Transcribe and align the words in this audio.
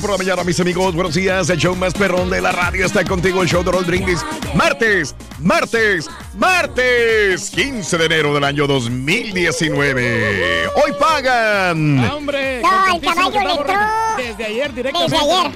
Por 0.00 0.10
la 0.10 0.18
mañana, 0.18 0.44
mis 0.44 0.58
amigos. 0.60 0.94
Buenos 0.94 1.14
días. 1.14 1.48
El 1.50 1.58
show 1.58 1.74
más 1.76 1.92
perrón 1.94 2.30
de 2.30 2.40
la 2.40 2.52
radio 2.52 2.86
está 2.86 3.04
contigo. 3.04 3.42
El 3.42 3.48
show 3.48 3.62
de 3.62 3.70
Roll 3.70 3.84
Brindis. 3.84 4.24
Martes, 4.54 5.14
martes, 5.40 6.08
martes. 6.36 7.50
15 7.50 7.98
de 7.98 8.04
enero 8.06 8.34
del 8.34 8.44
año 8.44 8.66
2019. 8.66 10.66
Hoy 10.68 10.92
pagan. 10.98 11.98
Ah, 12.00 12.14
hombre, 12.16 12.62
No, 12.62 12.94
el 12.94 13.00
caballo 13.00 13.40
le 13.40 13.52
entró. 13.52 13.74
Desde 14.16 14.44
ayer 14.44 14.74
directamente. 14.74 15.14
Desde 15.16 15.32
ayer. 15.32 15.52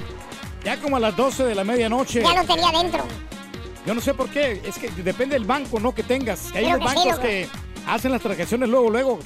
Ya 0.63 0.77
como 0.79 0.97
a 0.97 0.99
las 0.99 1.15
12 1.15 1.43
de 1.45 1.55
la 1.55 1.63
medianoche. 1.63 2.21
Ya 2.21 2.41
lo 2.41 2.47
tenía 2.47 2.71
dentro. 2.71 3.03
Yo 3.85 3.93
no 3.93 4.01
sé 4.01 4.13
por 4.13 4.29
qué. 4.29 4.61
Es 4.65 4.77
que 4.77 4.89
depende 4.89 5.35
del 5.35 5.45
banco, 5.45 5.79
¿no? 5.79 5.93
Que 5.93 6.03
tengas. 6.03 6.45
Hay 6.53 6.65
Creo 6.65 6.77
unos 6.77 6.93
bancos 6.93 7.19
que 7.19 7.47
hacen 7.87 8.11
las 8.11 8.21
transacciones 8.21 8.67
luego, 8.69 8.89
luego. 8.89 9.19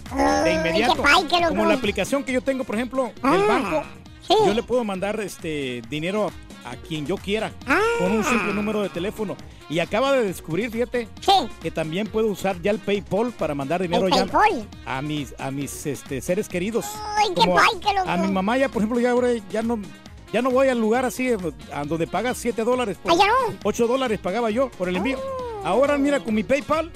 de 0.44 0.54
inmediato. 0.54 1.02
Como 1.48 1.66
la 1.66 1.76
aplicación 1.76 2.24
que 2.24 2.34
yo 2.34 2.42
tengo, 2.42 2.64
por 2.64 2.76
ejemplo, 2.76 3.06
del 3.06 3.14
Ah, 3.24 3.46
banco. 3.48 3.84
Yo 4.30 4.54
le 4.54 4.64
puedo 4.64 4.84
mandar 4.84 5.20
este 5.20 5.82
dinero 5.90 6.32
a, 6.66 6.72
a 6.72 6.76
quien 6.76 7.06
yo 7.06 7.18
quiera. 7.18 7.52
Ah. 7.68 7.80
Con 8.00 8.12
un 8.12 8.24
simple 8.24 8.54
número 8.54 8.82
de 8.82 8.90
teléfono. 8.90 9.36
Y 9.70 9.80
acaba 9.80 10.14
de 10.14 10.24
descubrir, 10.24 10.72
fíjate, 10.72 11.08
Sí. 11.22 11.32
que 11.62 11.70
también 11.72 12.08
puedo 12.08 12.28
usar 12.28 12.60
ya 12.62 12.72
el 12.72 12.80
PayPal 12.80 13.32
para 13.32 13.54
mandar 13.54 13.82
dinero 13.82 14.08
ya 14.10 14.26
a 14.86 15.02
mis 15.02 15.36
a 15.38 15.52
mis 15.52 15.86
este, 15.86 16.22
seres 16.22 16.48
queridos. 16.50 16.86
Ay, 17.18 17.30
qué 17.36 17.42
Como 17.42 17.60
a- 17.60 17.64
pay. 17.64 17.96
A 18.08 18.18
mi 18.18 18.32
mamá 18.32 18.58
ya, 18.58 18.70
por 18.70 18.82
ejemplo, 18.82 19.00
ya 19.00 19.12
ahora 19.12 19.30
ya 19.52 19.62
no 19.62 19.80
ya 20.34 20.42
no 20.44 20.52
voy 20.52 20.68
al 20.70 20.80
lugar 20.80 21.06
así 21.06 21.30
a 21.74 21.84
donde 21.86 22.08
pagas 22.08 22.38
7 22.38 22.64
dólares. 22.64 22.98
por- 23.02 23.12
Ah, 23.12 23.16
ya 23.18 23.26
no. 23.28 23.58
8 23.64 23.88
dólares 23.88 24.20
pagaba 24.20 24.50
yo 24.52 24.70
por 24.72 24.88
el 24.90 24.96
envío. 24.98 25.20
Ahora 25.64 25.98
mira 25.98 26.20
con 26.20 26.34
mi 26.36 26.44
PayPal 26.44 26.92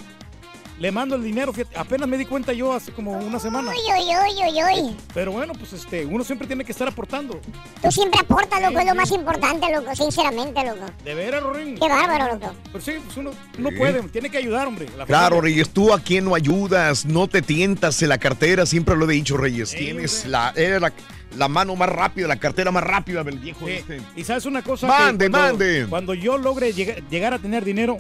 le 0.80 0.92
mando 0.92 1.16
el 1.16 1.24
dinero. 1.24 1.54
fíjate, 1.54 1.78
apenas 1.78 2.08
me 2.10 2.18
di 2.18 2.26
cuenta 2.26 2.52
yo 2.54 2.74
hace 2.74 2.92
como 2.92 3.12
una 3.14 3.40
semana. 3.40 3.72
Uy, 3.72 3.78
uy, 3.78 4.16
uy, 4.16 4.52
uy, 4.52 4.64
uy. 4.90 4.98
Pero 5.14 5.32
bueno, 5.32 5.54
pues 5.54 5.74
este, 5.74 6.06
uno 6.06 6.24
siempre 6.24 6.48
tiene 6.48 6.66
que 6.66 6.72
estar 6.72 6.88
aportando. 6.88 7.40
Tú 7.82 7.92
siempre 7.92 8.20
aportas, 8.20 8.62
loco. 8.62 8.80
Es 8.80 8.86
lo 8.86 8.96
más 8.96 9.12
importante, 9.12 9.68
loco. 9.74 9.96
Sinceramente, 9.96 10.64
loco. 10.66 10.86
De 11.04 11.14
veras, 11.16 11.44
Rorín. 11.44 11.76
Qué 11.78 11.88
bárbaro, 11.88 12.34
loco. 12.34 12.54
Pues 12.72 12.84
sí, 12.84 12.94
pues 13.06 13.18
uno, 13.18 13.32
uno 13.58 13.70
Sí. 13.70 13.76
puede, 13.78 14.02
tiene 14.10 14.30
que 14.30 14.38
ayudar, 14.38 14.68
hombre. 14.68 14.88
la 14.98 15.06
Claro, 15.06 15.38
familia. 15.38 15.56
Reyes, 15.64 15.70
tú 15.74 15.94
a 15.94 16.00
quien 16.00 16.26
no 16.26 16.36
ayudas, 16.36 17.06
no 17.06 17.28
te 17.28 17.42
tientas 17.42 18.02
en 18.02 18.10
la 18.10 18.18
cartera, 18.18 18.66
siempre 18.66 18.96
lo 18.96 19.10
he 19.10 19.14
dicho, 19.14 19.38
Reyes. 19.38 19.70
Sí, 19.70 19.78
Tienes 19.78 20.16
hombre. 20.26 20.30
la, 20.32 20.54
eres 20.56 20.82
la, 20.82 20.92
la 21.38 21.48
mano 21.48 21.76
más 21.76 21.90
rápida, 21.90 22.28
la 22.28 22.36
cartera 22.38 22.72
más 22.72 22.84
rápida 22.84 23.24
del 23.24 23.40
viejo 23.40 23.66
Sí. 23.68 23.74
este. 23.74 24.02
Y 24.16 24.24
sabes 24.24 24.46
una 24.46 24.62
cosa. 24.62 24.88
Mande, 24.88 25.26
Que 25.26 25.32
cuando, 25.32 25.50
mande. 25.50 25.86
Cuando 25.90 26.14
yo 26.14 26.38
logre 26.38 26.74
llega- 26.74 26.96
llegar 27.10 27.34
a 27.34 27.40
tener 27.40 27.64
dinero, 27.64 27.98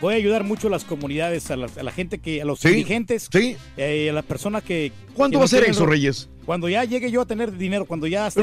voy 0.00 0.14
a 0.14 0.16
ayudar 0.16 0.44
mucho 0.44 0.68
a 0.68 0.70
las 0.70 0.84
comunidades, 0.84 1.50
a 1.50 1.56
la, 1.56 1.68
a 1.78 1.82
la 1.82 1.92
gente 1.92 2.18
que, 2.18 2.42
a 2.42 2.44
los 2.44 2.60
Sí, 2.60 2.68
dirigentes, 2.68 3.28
sí. 3.30 3.56
eh, 3.76 4.10
a 4.10 4.12
las 4.12 4.24
personas 4.24 4.62
que. 4.62 4.92
¿Cuánto 5.14 5.34
que 5.34 5.38
va 5.40 5.44
a 5.44 5.48
ser 5.48 5.64
eso, 5.64 5.86
Reyes? 5.86 6.28
Cuando 6.46 6.68
ya 6.68 6.84
llegue 6.84 7.10
yo 7.10 7.20
a 7.20 7.26
tener 7.26 7.56
dinero, 7.56 7.84
cuando 7.84 8.06
ya 8.06 8.26
esté 8.26 8.42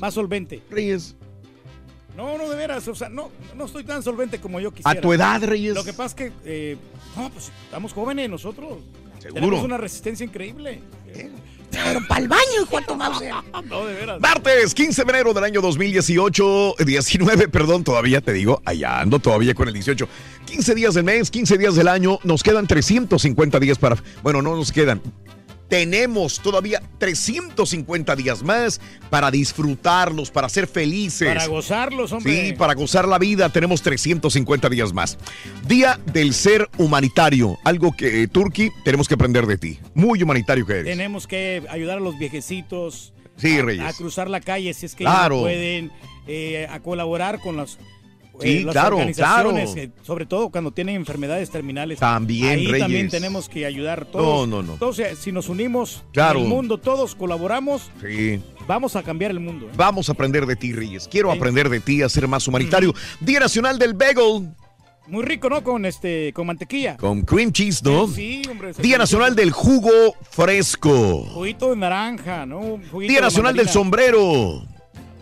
más, 0.00 0.14
solvente. 0.14 0.62
Reyes. 0.70 1.16
No, 2.16 2.38
no, 2.38 2.48
de 2.48 2.56
veras, 2.56 2.86
o 2.86 2.94
sea, 2.94 3.08
no, 3.08 3.30
no 3.56 3.64
estoy 3.64 3.82
tan 3.82 4.02
solvente 4.02 4.40
como 4.40 4.60
yo 4.60 4.72
quisiera. 4.72 4.98
A 4.98 5.02
tu 5.02 5.12
edad, 5.12 5.42
Reyes. 5.42 5.74
Lo 5.74 5.84
que 5.84 5.92
pasa 5.92 6.06
es 6.06 6.14
que, 6.14 6.32
eh, 6.44 6.76
no, 7.16 7.28
pues 7.30 7.50
estamos 7.64 7.92
jóvenes 7.92 8.30
nosotros. 8.30 8.78
Seguro. 9.18 9.40
Tenemos 9.40 9.64
una 9.64 9.78
resistencia 9.78 10.24
increíble. 10.24 10.80
Pero 11.82 12.00
para 12.06 12.20
el 12.20 12.28
baño, 12.28 12.62
hijo 12.62 12.78
de 12.78 12.86
tu 12.86 12.94
mouse. 12.94 13.22
No, 13.64 13.86
de 13.86 13.94
veras. 13.94 14.20
Martes, 14.20 14.74
15 14.74 15.04
de 15.04 15.10
enero 15.10 15.32
del 15.32 15.44
año 15.44 15.60
2018, 15.60 16.74
19, 16.84 17.48
perdón, 17.48 17.82
todavía 17.82 18.20
te 18.20 18.32
digo, 18.32 18.60
allá 18.64 19.00
ando 19.00 19.18
todavía 19.18 19.54
con 19.54 19.68
el 19.68 19.74
18. 19.74 20.06
15 20.44 20.74
días 20.74 20.94
del 20.94 21.04
mes, 21.04 21.30
15 21.30 21.56
días 21.56 21.74
del 21.74 21.88
año, 21.88 22.18
nos 22.24 22.42
quedan 22.42 22.66
350 22.66 23.58
días 23.60 23.78
para, 23.78 23.96
bueno, 24.22 24.42
no 24.42 24.54
nos 24.54 24.70
quedan. 24.70 25.00
Tenemos 25.68 26.40
todavía 26.40 26.82
350 26.98 28.16
días 28.16 28.42
más 28.42 28.80
para 29.10 29.30
disfrutarlos, 29.30 30.30
para 30.30 30.48
ser 30.48 30.66
felices. 30.66 31.28
Para 31.28 31.46
gozarlos, 31.46 32.12
hombre. 32.12 32.48
Sí, 32.48 32.52
para 32.52 32.74
gozar 32.74 33.08
la 33.08 33.18
vida 33.18 33.48
tenemos 33.48 33.82
350 33.82 34.68
días 34.68 34.92
más. 34.92 35.18
Día 35.66 35.98
del 36.12 36.34
ser 36.34 36.68
humanitario, 36.78 37.58
algo 37.64 37.94
que, 37.96 38.22
eh, 38.22 38.28
Turki, 38.28 38.70
tenemos 38.84 39.08
que 39.08 39.14
aprender 39.14 39.46
de 39.46 39.58
ti. 39.58 39.78
Muy 39.94 40.22
humanitario 40.22 40.66
que 40.66 40.72
eres. 40.74 40.84
Tenemos 40.84 41.26
que 41.26 41.62
ayudar 41.70 41.98
a 41.98 42.00
los 42.00 42.18
viejecitos. 42.18 43.12
Sí, 43.36 43.58
a, 43.58 43.62
Reyes. 43.62 43.84
a 43.84 43.92
cruzar 43.94 44.30
la 44.30 44.40
calle 44.40 44.72
si 44.74 44.86
es 44.86 44.94
que 44.94 45.04
Claro. 45.04 45.36
no 45.36 45.42
pueden, 45.42 45.90
eh, 46.28 46.68
a 46.70 46.78
colaborar 46.80 47.40
con 47.40 47.56
eh, 48.40 48.58
Sí, 48.58 48.64
las 48.64 48.72
claro, 48.72 48.96
organizaciones, 48.96 49.72
claro. 49.72 49.88
eh, 49.88 49.90
sobre 50.02 50.26
todo 50.26 50.50
cuando 50.50 50.72
tienen 50.72 50.96
enfermedades 50.96 51.50
terminales. 51.50 51.98
También, 52.00 52.50
Ahí 52.58 52.66
Reyes. 52.66 52.80
también 52.80 53.08
tenemos 53.08 53.48
que 53.48 53.64
ayudar 53.66 54.04
todos. 54.06 54.48
No, 54.48 54.56
no, 54.56 54.62
no. 54.66 54.72
Entonces, 54.74 55.18
si 55.18 55.30
nos 55.32 55.48
unimos 55.48 56.02
Claro. 56.12 56.40
el 56.40 56.46
mundo, 56.46 56.78
todos 56.78 57.14
colaboramos, 57.14 57.90
Sí. 58.00 58.40
vamos 58.66 58.96
a 58.96 59.02
cambiar 59.02 59.30
el 59.30 59.40
mundo. 59.40 59.66
¿eh? 59.66 59.70
Vamos 59.76 60.08
a 60.08 60.12
aprender 60.12 60.46
de 60.46 60.56
ti, 60.56 60.72
Reyes. 60.72 61.08
Quiero 61.08 61.30
Sí. 61.30 61.36
aprender 61.36 61.68
de 61.68 61.80
ti 61.80 62.02
a 62.02 62.08
ser 62.08 62.26
más 62.28 62.46
humanitario. 62.48 62.92
Día 63.20 63.40
Nacional 63.40 63.78
del 63.78 63.94
Bagel 63.94 64.50
Muy 65.06 65.22
rico, 65.22 65.50
¿no? 65.50 65.62
Con 65.62 65.84
este, 65.84 66.32
con 66.32 66.46
mantequilla. 66.46 66.96
con 66.96 67.22
cream 67.22 67.52
cheese, 67.52 67.82
¿no? 67.82 68.08
Sí, 68.08 68.40
hombre. 68.50 68.72
Día 68.78 68.96
Nacional 68.96 69.36
del 69.36 69.50
Jugo 69.52 69.90
Fresco. 70.30 71.26
Juguito 71.34 71.70
de 71.70 71.76
naranja, 71.76 72.46
¿no? 72.46 72.80
Juguito 72.90 73.10
Día 73.10 73.18
de 73.20 73.26
Nacional 73.26 73.54
del. 73.54 73.68
Sombrero. 73.68 74.66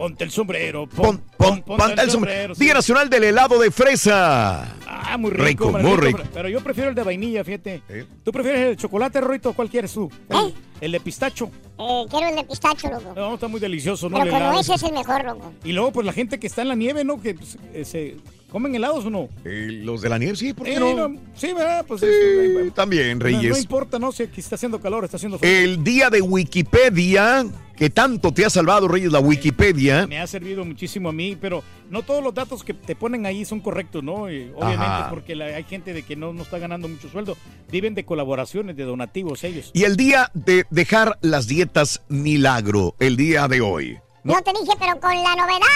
Ponte 0.02 0.25
el 0.25 0.32
sombrero. 0.32 0.88
Pon- 0.88 1.22
pon- 1.37 1.62
ponte 1.62 1.62
ponte 1.87 2.02
el 2.02 2.10
sombrero. 2.10 2.56
sí. 2.56 2.64
Día 2.64 2.75
Nacional 2.75 3.08
del 3.08 3.22
Helado 3.22 3.56
de 3.60 3.70
Fresa. 3.70 4.75
Ah, 4.84 5.16
muy 5.16 5.31
rico. 5.31 5.44
Rico, 5.44 5.70
muy 5.78 5.96
rico, 5.96 6.19
rico. 6.19 6.31
Pero, 6.34 6.49
yo 6.49 6.60
prefiero 6.60 6.88
el 6.90 6.96
de 6.96 7.04
vainilla, 7.04 7.44
fíjate. 7.44 7.82
¿Eh? 7.88 8.04
¿Tú 8.25 8.32
prefieres 8.32 8.62
el 8.62 8.69
de 8.70 8.76
chocolate, 8.78 9.20
Rorito? 9.20 9.52
¿Cuál 9.52 9.69
quieres 9.70 9.93
tú? 9.93 10.10
¿Eh? 10.28 10.52
El 10.81 10.90
de 10.90 10.99
pistacho. 10.99 11.52
Eh, 11.78 12.04
quiero 12.10 12.28
el 12.31 12.34
de 12.34 12.43
pistacho, 12.43 12.90
loco. 12.90 13.12
No, 13.14 13.34
está 13.34 13.46
muy 13.46 13.60
delicioso, 13.60 14.10
¿no? 14.10 14.19
Pero 14.19 14.37
helado. 14.38 14.58
ese 14.58 14.75
es 14.75 14.82
el 14.82 14.93
mejor, 14.93 15.25
loco. 15.25 15.52
Y 15.62 15.70
luego, 15.70 15.93
pues 15.93 16.04
la 16.04 16.12
gente 16.12 16.40
que 16.40 16.49
está 16.49 16.62
en 16.62 16.69
la 16.69 16.75
nieve, 16.75 17.04
¿no? 17.04 17.22
Que 17.22 17.34
pues, 17.37 17.56
eh, 17.72 17.84
se 17.84 18.16
comen 18.50 18.75
helados 18.75 19.04
o 19.06 19.10
no. 19.10 19.28
Eh, 19.44 19.69
los 19.84 20.02
de 20.02 20.08
la 20.08 20.19
nieve, 20.19 20.34
sí, 20.37 20.52
¿por 20.52 20.66
qué 20.66 20.75
Eh, 20.75 20.81
no? 20.81 21.08
no, 21.10 21.20
Sí, 21.37 21.52
¿verdad? 21.52 21.84
Pues 21.87 22.00
Sí, 22.00 22.06
es- 22.08 22.75
también, 22.75 23.19
no, 23.19 23.25
Reyes. 23.25 23.52
no 23.52 23.56
importa, 23.58 24.00
¿no? 24.00 24.10
Si 24.10 24.25
aquí 24.25 24.40
está 24.40 24.56
haciendo 24.56 24.81
calor, 24.81 25.04
está 25.04 25.16
haciendo 25.16 25.38
frío. 25.38 25.49
El 25.50 25.84
día 25.84 26.10
de 26.10 26.20
Wikipedia, 26.20 27.46
que 27.82 27.90
tanto 27.90 28.31
te 28.32 28.44
ha 28.44 28.49
salvado, 28.50 28.87
Reyes, 28.87 29.11
la 29.11 29.19
Wikipedia. 29.19 30.06
Me 30.06 30.20
ha 30.20 30.26
servido 30.29 30.64
muchísimo 30.64 31.08
a 31.08 31.12
mí, 31.12 31.37
pero 31.40 31.64
no 31.90 32.02
todos 32.05 32.23
los 32.23 32.32
datos 32.32 32.62
que 32.62 32.75
te 32.75 32.94
ponen 32.94 33.26
ahí 33.26 33.44
son 33.44 33.58
correctos, 33.58 34.05
¿no? 34.05 34.12
Obviamente, 34.23 34.55
Ajá. 34.76 35.11
porque 35.11 35.34
la- 35.34 35.46
hay 35.46 35.64
gente 35.64 35.93
de 35.93 36.05
que 36.05 36.14
no, 36.14 36.32
no 36.32 36.43
está 36.44 36.61
ganando 36.61 36.87
mucho 36.87 37.08
sueldo. 37.08 37.37
Viven 37.73 37.96
de 37.96 38.05
colaboraciones, 38.05 38.76
de 38.76 38.84
donativos 38.84 39.43
ellos. 39.43 39.73
Y 39.75 39.82
el 39.82 39.96
día 39.96 40.31
de 40.32 40.64
dejar 40.70 41.19
las 41.23 41.49
dietas 41.49 42.02
milagro, 42.08 42.94
el 43.00 43.17
día 43.17 43.49
de 43.49 43.61
hoy. 43.61 43.99
No 44.23 44.40
te 44.43 44.52
dije, 44.52 44.76
pero 44.78 45.00
con 45.00 45.17
la 45.20 45.35
novedad 45.35 45.67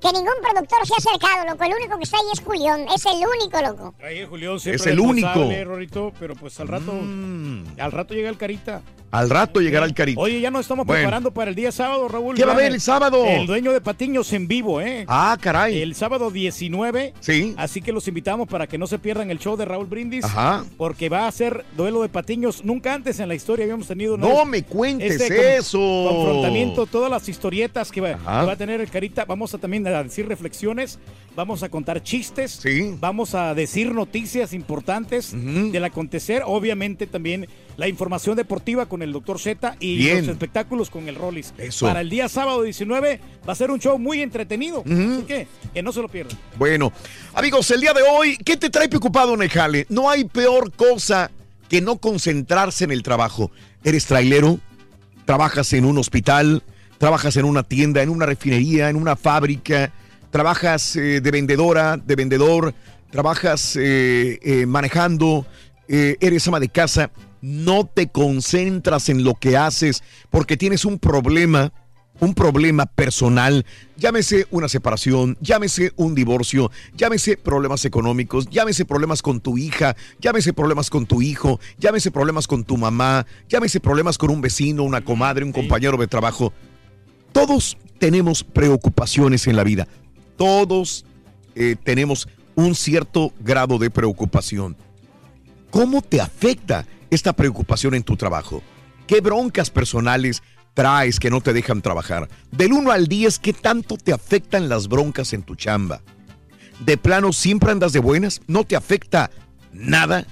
que 0.00 0.12
ningún 0.12 0.34
productor 0.42 0.86
se 0.86 0.94
ha 0.94 0.96
acercado, 0.96 1.44
loco. 1.50 1.64
El 1.64 1.72
único 1.74 1.96
que 1.98 2.04
está 2.04 2.16
ahí 2.18 2.24
es 2.32 2.40
Julián. 2.40 2.86
Es 2.94 3.04
el 3.06 3.16
único, 3.26 3.60
loco. 3.62 3.94
Ahí 4.02 4.24
Julián 4.24 4.58
siempre 4.60 4.80
Es 4.80 4.86
el 4.86 5.00
único. 5.00 5.50
Rorrito, 5.64 6.12
pero 6.18 6.34
pues 6.34 6.58
al 6.60 6.68
rato, 6.68 6.92
Mm. 6.92 7.64
al 7.78 7.92
rato 7.92 8.14
llega 8.14 8.28
el 8.30 8.36
carita. 8.36 8.82
Al 9.12 9.28
rato 9.28 9.60
llegará 9.60 9.86
el 9.86 9.92
carito. 9.92 10.20
Oye, 10.20 10.40
ya 10.40 10.52
nos 10.52 10.60
estamos 10.60 10.86
Bueno. 10.86 11.00
preparando 11.00 11.32
para 11.32 11.50
el 11.50 11.56
día 11.56 11.72
sábado, 11.72 12.06
Raúl. 12.06 12.36
¿Qué 12.36 12.44
va 12.44 12.52
a 12.52 12.54
haber 12.54 12.70
el 12.72 12.80
sábado? 12.80 13.24
El 13.26 13.44
dueño 13.44 13.72
de 13.72 13.80
Patiños 13.80 14.32
en 14.32 14.46
vivo, 14.46 14.80
¿eh? 14.80 15.04
Ah, 15.08 15.36
caray. 15.40 15.82
El 15.82 15.96
sábado 15.96 16.30
19. 16.30 17.12
Sí. 17.18 17.52
Así 17.58 17.82
que 17.82 17.90
los 17.92 18.06
invitamos 18.06 18.46
para 18.46 18.68
que 18.68 18.78
no 18.78 18.86
se 18.86 19.00
pierdan 19.00 19.32
el 19.32 19.40
show 19.40 19.56
de 19.56 19.64
Raúl 19.64 19.86
Brindis. 19.86 20.24
Ajá. 20.24 20.64
Porque 20.76 21.08
va 21.08 21.26
a 21.26 21.32
ser 21.32 21.64
duelo 21.76 22.02
de 22.02 22.08
patiños. 22.08 22.64
Nunca 22.64 22.94
antes 22.94 23.18
en 23.18 23.26
la 23.26 23.34
historia 23.34 23.64
habíamos 23.64 23.88
tenido. 23.88 24.16
No 24.16 24.44
me 24.44 24.62
cuentes 24.62 25.20
este 25.20 25.36
con- 25.36 25.44
eso. 25.44 26.06
Confrontamiento, 26.08 26.86
todas 26.86 27.10
las 27.10 27.28
historietas 27.28 27.90
que 27.90 28.00
va, 28.00 28.10
que 28.12 28.24
va 28.46 28.52
a 28.52 28.56
tener 28.56 28.80
el 28.80 28.88
Carita. 28.90 29.24
Vamos 29.24 29.52
a 29.54 29.58
también 29.58 29.82
a 29.94 30.02
decir 30.02 30.28
reflexiones. 30.28 30.98
Vamos 31.36 31.62
a 31.62 31.68
contar 31.68 32.02
chistes. 32.02 32.58
Sí. 32.62 32.94
Vamos 32.98 33.34
a 33.34 33.54
decir 33.54 33.94
noticias 33.94 34.52
importantes 34.52 35.32
del 35.32 35.84
acontecer. 35.84 36.42
Obviamente 36.44 37.06
también 37.06 37.46
la 37.76 37.86
información 37.88 38.36
deportiva 38.36 38.86
con 38.86 39.00
el 39.02 39.12
doctor 39.12 39.38
Z 39.38 39.76
y 39.78 39.96
Bien. 39.96 40.18
los 40.18 40.28
espectáculos 40.28 40.90
con 40.90 41.08
el 41.08 41.14
Rollis. 41.14 41.54
Eso. 41.56 41.86
Para 41.86 42.00
el 42.00 42.10
día 42.10 42.28
sábado 42.28 42.62
19 42.62 43.20
va 43.48 43.52
a 43.52 43.56
ser 43.56 43.70
un 43.70 43.78
show 43.78 43.98
muy 43.98 44.22
entretenido. 44.22 44.82
Así 44.84 45.24
que, 45.26 45.46
que 45.72 45.82
no 45.82 45.92
se 45.92 46.02
lo 46.02 46.08
pierdan. 46.08 46.36
Bueno, 46.58 46.92
amigos, 47.34 47.70
el 47.70 47.80
día 47.80 47.92
de 47.92 48.02
hoy, 48.02 48.36
¿qué 48.38 48.56
te 48.56 48.68
trae 48.68 48.88
preocupado 48.88 49.34
en 49.34 49.42
el 49.42 49.48
jale? 49.50 49.86
No 49.88 50.10
hay 50.10 50.24
peor 50.24 50.72
cosa 50.72 51.30
que 51.68 51.80
no 51.80 51.98
concentrarse 51.98 52.84
en 52.84 52.90
el 52.90 53.02
trabajo. 53.04 53.52
¿Eres 53.84 54.04
trailero? 54.06 54.58
¿Trabajas 55.24 55.72
en 55.74 55.84
un 55.84 55.96
hospital? 55.98 56.64
¿Trabajas 57.00 57.34
en 57.38 57.46
una 57.46 57.62
tienda, 57.62 58.02
en 58.02 58.10
una 58.10 58.26
refinería, 58.26 58.90
en 58.90 58.96
una 58.96 59.16
fábrica? 59.16 59.90
¿Trabajas 60.30 60.96
eh, 60.96 61.22
de 61.22 61.30
vendedora, 61.30 61.96
de 61.96 62.14
vendedor? 62.14 62.74
¿Trabajas 63.10 63.74
eh, 63.76 64.38
eh, 64.42 64.66
manejando? 64.66 65.46
Eh, 65.88 66.18
¿Eres 66.20 66.46
ama 66.46 66.60
de 66.60 66.68
casa? 66.68 67.10
No 67.40 67.86
te 67.86 68.08
concentras 68.08 69.08
en 69.08 69.24
lo 69.24 69.34
que 69.34 69.56
haces 69.56 70.02
porque 70.28 70.58
tienes 70.58 70.84
un 70.84 70.98
problema 70.98 71.72
un 72.20 72.34
problema 72.34 72.84
personal, 72.84 73.64
llámese 73.96 74.46
una 74.50 74.68
separación, 74.68 75.38
llámese 75.40 75.92
un 75.96 76.14
divorcio, 76.14 76.70
llámese 76.94 77.38
problemas 77.38 77.86
económicos, 77.86 78.46
llámese 78.50 78.84
problemas 78.84 79.22
con 79.22 79.40
tu 79.40 79.56
hija, 79.56 79.96
llámese 80.20 80.52
problemas 80.52 80.90
con 80.90 81.06
tu 81.06 81.22
hijo, 81.22 81.60
llámese 81.78 82.10
problemas 82.10 82.46
con 82.46 82.64
tu 82.64 82.76
mamá, 82.76 83.26
llámese 83.48 83.80
problemas 83.80 84.18
con 84.18 84.28
un 84.28 84.42
vecino, 84.42 84.82
una 84.82 85.02
comadre, 85.02 85.46
un 85.46 85.52
compañero 85.52 85.96
de 85.96 86.08
trabajo. 86.08 86.52
Todos 87.32 87.76
tenemos 87.98 88.44
preocupaciones 88.44 89.46
en 89.46 89.56
la 89.56 89.64
vida. 89.64 89.86
Todos 90.36 91.04
eh, 91.54 91.76
tenemos 91.82 92.28
un 92.54 92.74
cierto 92.74 93.32
grado 93.40 93.78
de 93.78 93.90
preocupación. 93.90 94.76
¿Cómo 95.70 96.02
te 96.02 96.20
afecta 96.20 96.86
esta 97.10 97.32
preocupación 97.32 97.94
en 97.94 98.02
tu 98.02 98.16
trabajo? 98.16 98.62
¿Qué 99.06 99.20
broncas 99.20 99.70
personales 99.70 100.42
traes 100.74 101.20
que 101.20 101.30
no 101.30 101.40
te 101.40 101.52
dejan 101.52 101.82
trabajar? 101.82 102.28
Del 102.50 102.72
1 102.72 102.90
al 102.90 103.06
10, 103.06 103.38
¿qué 103.38 103.52
tanto 103.52 103.96
te 103.96 104.12
afectan 104.12 104.68
las 104.68 104.88
broncas 104.88 105.32
en 105.32 105.42
tu 105.42 105.54
chamba? 105.54 106.02
¿De 106.84 106.96
plano 106.96 107.32
siempre 107.32 107.70
andas 107.70 107.92
de 107.92 108.00
buenas? 108.00 108.40
¿No 108.46 108.64
te 108.64 108.76
afecta 108.76 109.30
nada? 109.72 110.26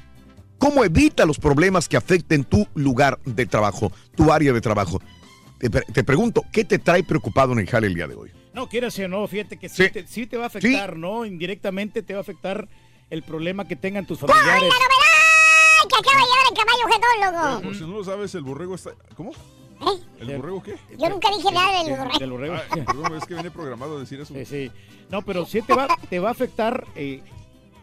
¿Cómo 0.59 0.85
evita 0.85 1.25
los 1.25 1.39
problemas 1.39 1.89
que 1.89 1.97
afecten 1.97 2.45
tu 2.45 2.67
lugar 2.75 3.21
de 3.25 3.47
trabajo, 3.47 3.93
tu 4.17 4.33
área 4.33 4.53
de 4.53 4.61
trabajo? 4.61 5.01
Te, 5.59 5.69
te 5.71 6.05
pregunto, 6.05 6.45
¿qué 6.53 6.65
te 6.65 6.79
trae 6.79 7.03
preocupado 7.03 7.53
en 7.53 7.59
el 7.61 7.69
jale 7.69 7.87
el 7.89 7.95
día 7.95 8.07
de 8.07 8.15
hoy? 8.15 8.31
No, 8.55 8.69
quieras 8.69 8.99
o 8.99 9.09
no, 9.09 9.27
fíjate 9.27 9.57
que 9.57 9.69
sí, 9.69 9.85
Sí. 9.85 9.91
Te, 9.91 10.07
sí 10.07 10.27
te 10.27 10.37
va 10.37 10.45
a 10.45 10.47
afectar, 10.49 10.97
¿no? 10.97 11.25
Indirectamente 11.25 12.03
te 12.03 12.13
va 12.15 12.19
a 12.19 12.23
afectar 12.23 12.69
el 13.11 13.23
problema 13.23 13.67
que 13.67 13.77
tengan 13.77 14.07
tus 14.07 14.19
familiares. 14.21 14.63
¡Ay, 14.73 15.89
que 15.89 15.97
acaba 15.97 16.21
de 16.21 16.27
llegar 16.27 16.45
el 16.51 16.57
caballo 16.59 16.85
jetón, 16.93 17.35
loco! 17.55 17.63
Por 17.63 17.75
si 17.77 17.81
no 17.83 17.99
lo 17.99 18.05
sabes, 18.05 18.35
el 18.35 18.43
borrego 18.43 18.75
está. 18.75 18.91
¿Cómo? 19.17 19.31
¿Eh? 19.33 20.01
¿El 20.21 20.37
borrego 20.39 20.63
qué? 20.63 20.75
Yo 20.99 21.09
nunca 21.09 21.29
dije 21.37 21.53
nada 21.53 21.79
del 21.79 21.87
Sí, 21.87 21.93
borrego. 21.93 22.19
del 22.19 22.31
borrego. 22.33 22.55
Ah, 22.57 22.85
perdón, 22.85 23.15
es 23.17 23.25
que 23.25 23.35
viene 23.35 23.51
programado 23.51 23.97
a 23.97 24.01
decir 24.01 24.21
eso. 24.21 24.35
Sí, 24.35 24.45
sí. 24.45 24.73
No, 25.11 25.23
pero 25.23 25.47
sí 25.47 25.63
te 25.63 25.75
va, 25.75 25.87
te 26.11 26.19
va 26.19 26.29
a 26.29 26.33
afectar 26.33 26.85
eh, 26.97 27.23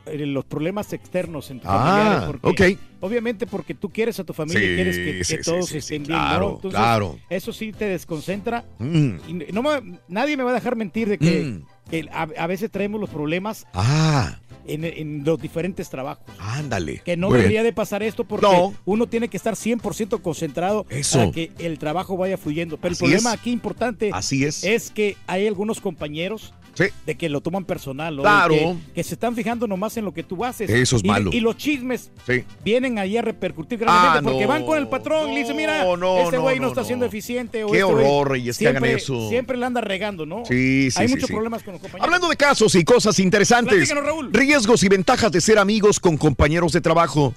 los 0.05 0.45
problemas 0.45 0.93
externos 0.93 1.49
en 1.51 1.59
tus 1.59 1.69
Ah, 1.69 2.31
ok. 2.41 2.61
Obviamente 3.01 3.45
porque 3.45 3.73
tú 3.75 3.89
quieres 3.89 4.19
a 4.19 4.23
tu 4.23 4.33
familia 4.33 4.61
Sí, 4.61 4.71
y 4.71 4.75
quieres 4.75 4.97
que, 4.97 5.23
sí, 5.23 5.37
todos 5.43 5.67
sí, 5.67 5.77
estén 5.77 6.03
bien, 6.03 6.17
claro, 6.17 6.47
¿no? 6.49 6.55
Entonces, 6.55 6.79
claro. 6.79 7.19
eso 7.29 7.53
sí 7.53 7.71
te 7.71 7.85
desconcentra. 7.85 8.63
Mm. 8.79 9.09
Y 9.27 9.33
no 9.53 9.61
me- 9.61 9.99
nadie 10.07 10.35
me 10.37 10.43
va 10.43 10.51
a 10.51 10.53
dejar 10.55 10.75
mentir 10.75 11.09
de 11.09 11.17
que, 11.19 11.43
Mm. 11.43 11.65
que 11.89 12.09
a, 12.11 12.23
a 12.37 12.47
veces 12.47 12.71
traemos 12.71 12.99
los 12.99 13.09
problemas 13.09 13.67
Ah, 13.75 14.39
en, 14.65 14.85
en 14.85 15.23
los 15.23 15.39
diferentes 15.39 15.87
trabajos. 15.89 16.25
ándale. 16.39 17.01
Que 17.05 17.15
no 17.15 17.29
debería 17.31 17.61
de 17.61 17.73
pasar 17.73 18.01
esto 18.01 18.23
porque 18.23 18.47
No. 18.47 18.73
uno 18.85 19.05
tiene 19.07 19.27
que 19.27 19.37
estar 19.37 19.55
100% 19.55 20.19
concentrado 20.23 20.87
Eso. 20.89 21.19
para 21.19 21.31
que 21.31 21.51
el 21.59 21.77
trabajo 21.77 22.17
vaya 22.17 22.37
fluyendo. 22.37 22.77
Pero 22.77 22.93
Así 22.93 23.03
el 23.05 23.11
problema 23.11 23.33
es. 23.35 23.39
aquí 23.39 23.51
importante 23.51 24.09
Así 24.13 24.45
es. 24.45 24.63
es 24.63 24.89
que 24.89 25.15
hay 25.27 25.45
algunos 25.45 25.79
compañeros 25.79 26.53
Sí. 26.75 26.85
de 27.05 27.15
que 27.15 27.29
lo 27.29 27.41
toman 27.41 27.65
personal, 27.65 28.15
¿no? 28.17 28.21
Claro. 28.21 28.53
Que, 28.53 28.75
que 28.95 29.03
se 29.03 29.13
están 29.15 29.33
fijando 29.35 29.65
nomás 29.67 29.95
en 29.97 30.05
lo 30.05 30.13
que 30.13 30.23
tú 30.23 30.43
haces. 30.45 30.69
Eso 30.69 30.97
es 30.97 31.03
Y- 31.03 31.07
malo. 31.07 31.31
Y 31.33 31.39
los 31.39 31.55
chismes 31.57 32.11
Sí. 32.27 32.43
vienen 32.63 32.99
ahí 32.99 33.17
a 33.17 33.21
repercutir 33.21 33.79
grandemente 33.79 34.19
Ah, 34.19 34.21
porque 34.23 34.43
no. 34.43 34.47
van 34.49 34.65
con 34.65 34.77
el 34.77 34.87
patrón 34.89 35.29
y 35.31 35.35
le 35.35 35.39
dicen, 35.41 35.55
mira, 35.55 35.83
No, 35.85 35.95
no, 35.97 36.17
este 36.19 36.37
güey 36.37 36.57
no, 36.57 36.61
no, 36.63 36.67
no, 36.67 36.71
está 36.73 36.81
no. 36.81 36.87
siendo 36.87 37.05
eficiente. 37.05 37.63
O 37.63 37.67
Qué 37.71 37.77
este 37.79 37.83
horror, 37.85 38.29
Reyes, 38.31 38.57
que 38.57 38.67
hagan 38.67 38.83
eso. 38.85 39.29
Siempre 39.29 39.57
le 39.57 39.65
anda 39.65 39.79
regando, 39.81 40.25
¿no? 40.25 40.43
Sí, 40.45 40.91
sí, 40.91 40.99
Hay 41.01 41.07
muchos 41.07 41.29
problemas 41.29 41.63
con 41.63 41.73
los 41.73 41.81
compañeros. 41.81 42.05
Hablando 42.05 42.27
de 42.29 42.35
casos 42.35 42.75
y 42.75 42.83
cosas 42.83 43.17
interesantes. 43.19 43.89
Raúl. 43.89 44.31
Riesgos 44.33 44.83
y 44.83 44.89
ventajas 44.89 45.31
de 45.31 45.39
ser 45.41 45.57
amigos 45.57 45.99
con 45.99 46.17
compañeros 46.17 46.73
de 46.73 46.81
trabajo. 46.81 47.33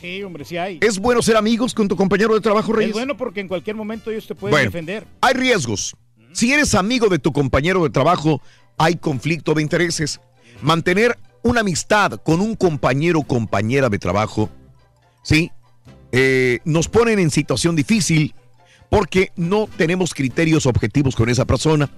Sí, 0.00 0.22
hombre, 0.22 0.44
sí 0.44 0.56
hay. 0.56 0.78
¿Es 0.82 0.98
bueno 0.98 1.22
ser 1.22 1.36
amigos 1.36 1.72
con 1.74 1.86
tu 1.88 1.96
compañero 1.96 2.34
de 2.34 2.40
trabajo, 2.40 2.72
Es 2.72 2.76
Reyes? 2.78 2.92
bueno 2.94 3.16
porque 3.16 3.40
en 3.40 3.48
cualquier 3.48 3.76
momento 3.76 4.10
ellos 4.10 4.26
te 4.26 4.34
pueden 4.34 4.52
Bueno. 4.52 4.70
defender. 4.70 5.06
Hay 5.20 5.34
riesgos. 5.34 5.94
Si 6.34 6.52
eres 6.52 6.74
amigo 6.74 7.08
de 7.08 7.20
tu 7.20 7.32
compañero 7.32 7.84
de 7.84 7.90
trabajo, 7.90 8.42
hay 8.76 8.96
conflicto 8.96 9.54
de 9.54 9.62
intereses. 9.62 10.20
Mantener 10.62 11.16
una 11.44 11.60
amistad 11.60 12.20
con 12.24 12.40
un 12.40 12.56
compañero 12.56 13.20
o 13.20 13.24
compañera 13.24 13.88
de 13.88 14.00
trabajo, 14.00 14.50
¿sí? 15.22 15.52
Eh, 16.10 16.58
nos 16.64 16.88
ponen 16.88 17.20
en 17.20 17.30
situación 17.30 17.76
difícil 17.76 18.34
porque 18.90 19.30
no 19.36 19.68
tenemos 19.76 20.12
criterios 20.12 20.66
objetivos 20.66 21.14
con 21.14 21.28
esa 21.28 21.44
persona. 21.44 21.88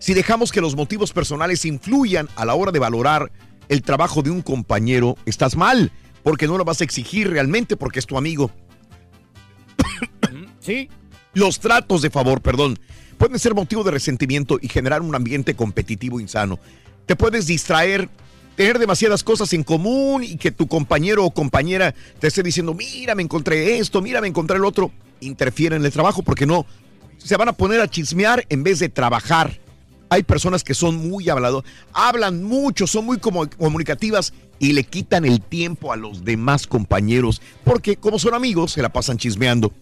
Si 0.00 0.12
dejamos 0.12 0.50
que 0.50 0.60
los 0.60 0.74
motivos 0.74 1.12
personales 1.12 1.64
influyan 1.64 2.28
a 2.34 2.44
la 2.44 2.56
hora 2.56 2.72
de 2.72 2.80
valorar 2.80 3.30
el 3.68 3.82
trabajo 3.82 4.22
de 4.22 4.30
un 4.30 4.42
compañero, 4.42 5.16
estás 5.24 5.56
mal, 5.56 5.92
porque 6.24 6.48
no 6.48 6.58
lo 6.58 6.64
vas 6.64 6.80
a 6.80 6.84
exigir 6.84 7.30
realmente 7.30 7.76
porque 7.76 8.00
es 8.00 8.06
tu 8.06 8.18
amigo. 8.18 8.50
Sí. 10.58 10.88
Los 11.34 11.60
tratos 11.60 12.00
de 12.00 12.08
favor, 12.08 12.40
perdón, 12.40 12.78
pueden 13.24 13.38
ser 13.38 13.54
motivo 13.54 13.82
de 13.82 13.90
resentimiento 13.90 14.58
y 14.60 14.68
generar 14.68 15.00
un 15.00 15.14
ambiente 15.14 15.54
competitivo 15.54 16.20
insano. 16.20 16.58
Te 17.06 17.16
puedes 17.16 17.46
distraer, 17.46 18.10
tener 18.54 18.78
demasiadas 18.78 19.24
cosas 19.24 19.50
en 19.54 19.64
común 19.64 20.22
y 20.22 20.36
que 20.36 20.50
tu 20.50 20.68
compañero 20.68 21.24
o 21.24 21.30
compañera 21.30 21.94
te 22.18 22.26
esté 22.26 22.42
diciendo, 22.42 22.74
mira, 22.74 23.14
me 23.14 23.22
encontré 23.22 23.78
esto, 23.78 24.02
mira, 24.02 24.20
me 24.20 24.28
encontré 24.28 24.58
el 24.58 24.64
otro. 24.66 24.92
Interfiere 25.20 25.74
en 25.74 25.86
el 25.86 25.90
trabajo 25.90 26.22
porque 26.22 26.44
no, 26.44 26.66
se 27.16 27.38
van 27.38 27.48
a 27.48 27.54
poner 27.54 27.80
a 27.80 27.88
chismear 27.88 28.44
en 28.50 28.62
vez 28.62 28.78
de 28.78 28.90
trabajar. 28.90 29.58
Hay 30.10 30.22
personas 30.22 30.62
que 30.62 30.74
son 30.74 31.08
muy 31.08 31.30
hablados, 31.30 31.64
hablan 31.94 32.44
mucho, 32.44 32.86
son 32.86 33.06
muy 33.06 33.16
comunicativas 33.16 34.34
y 34.58 34.74
le 34.74 34.84
quitan 34.84 35.24
el 35.24 35.40
tiempo 35.40 35.94
a 35.94 35.96
los 35.96 36.26
demás 36.26 36.66
compañeros 36.66 37.40
porque 37.64 37.96
como 37.96 38.18
son 38.18 38.34
amigos 38.34 38.72
se 38.72 38.82
la 38.82 38.92
pasan 38.92 39.16
chismeando 39.16 39.72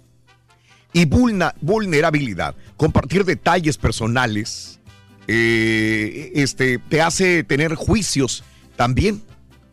y 0.92 1.06
vulnerabilidad. 1.06 2.54
Compartir 2.76 3.24
detalles 3.24 3.78
personales 3.78 4.80
eh, 5.28 6.32
este, 6.34 6.78
te 6.78 7.00
hace 7.00 7.44
tener 7.44 7.74
juicios 7.74 8.44
también 8.76 9.22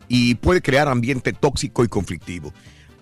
y 0.08 0.36
puede 0.36 0.62
crear 0.62 0.88
ambiente 0.88 1.32
tóxico 1.32 1.84
y 1.84 1.88
conflictivo. 1.88 2.52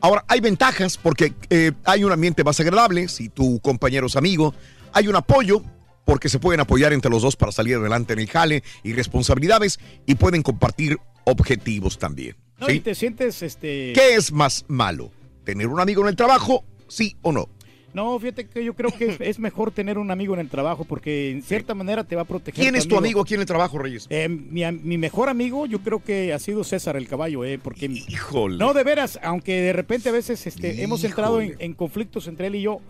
Ahora, 0.00 0.24
hay 0.28 0.40
ventajas 0.40 0.96
porque 0.96 1.32
eh, 1.50 1.72
hay 1.84 2.04
un 2.04 2.12
ambiente 2.12 2.44
más 2.44 2.60
agradable 2.60 3.08
si 3.08 3.28
tu 3.28 3.60
compañero 3.60 4.06
es 4.06 4.16
amigo, 4.16 4.54
hay 4.92 5.08
un 5.08 5.16
apoyo 5.16 5.62
porque 6.04 6.28
se 6.28 6.38
pueden 6.38 6.60
apoyar 6.60 6.92
entre 6.92 7.10
los 7.10 7.22
dos 7.22 7.36
para 7.36 7.52
salir 7.52 7.76
adelante 7.76 8.14
en 8.14 8.20
el 8.20 8.28
jale 8.28 8.62
y 8.82 8.92
responsabilidades 8.92 9.78
y 10.06 10.14
pueden 10.14 10.42
compartir 10.42 10.98
objetivos 11.24 11.98
también. 11.98 12.36
Y 12.66 12.80
te 12.80 12.94
sientes, 12.94 13.42
este... 13.42 13.92
¿Qué 13.94 14.14
es 14.14 14.32
más 14.32 14.64
malo? 14.68 15.10
¿Tener 15.44 15.68
un 15.68 15.80
amigo 15.80 16.02
en 16.02 16.08
el 16.08 16.16
trabajo? 16.16 16.64
¿Sí 16.88 17.16
o 17.22 17.32
no? 17.32 17.48
No, 17.94 18.18
fíjate 18.20 18.46
que 18.46 18.62
yo 18.62 18.74
creo 18.74 18.90
que 18.90 19.16
es, 19.20 19.38
mejor 19.38 19.70
tener 19.70 19.96
un 19.98 20.10
amigo 20.10 20.34
en 20.34 20.40
el 20.40 20.48
trabajo 20.50 20.84
porque 20.84 21.30
en 21.30 21.42
cierta 21.42 21.74
manera 21.74 22.04
te 22.04 22.14
va 22.16 22.22
a 22.22 22.24
proteger. 22.26 22.62
¿Quién 22.62 22.76
es 22.76 22.86
tu 22.86 22.96
amigo 22.98 23.22
aquí 23.22 23.34
en 23.34 23.40
el 23.40 23.46
trabajo, 23.46 23.78
Reyes? 23.78 24.06
Eh, 24.10 24.28
mi, 24.28 24.98
mejor 24.98 25.28
amigo 25.28 25.64
yo 25.66 25.80
creo 25.80 26.02
que 26.04 26.32
ha 26.32 26.38
sido 26.38 26.64
César 26.64 26.96
el 26.96 27.08
caballo, 27.08 27.44
eh, 27.44 27.58
porque... 27.58 27.86
Híjole. 27.86 28.58
No, 28.58 28.74
de 28.74 28.84
veras, 28.84 29.18
aunque 29.22 29.54
de 29.62 29.72
repente 29.72 30.10
a 30.10 30.12
veces 30.12 30.46
este, 30.46 30.82
hemos 30.82 31.02
entrado 31.02 31.40
en, 31.40 31.56
en 31.58 31.72
conflictos 31.74 32.28
entre 32.28 32.48
él 32.48 32.56
y 32.56 32.62
yo, 32.62 32.80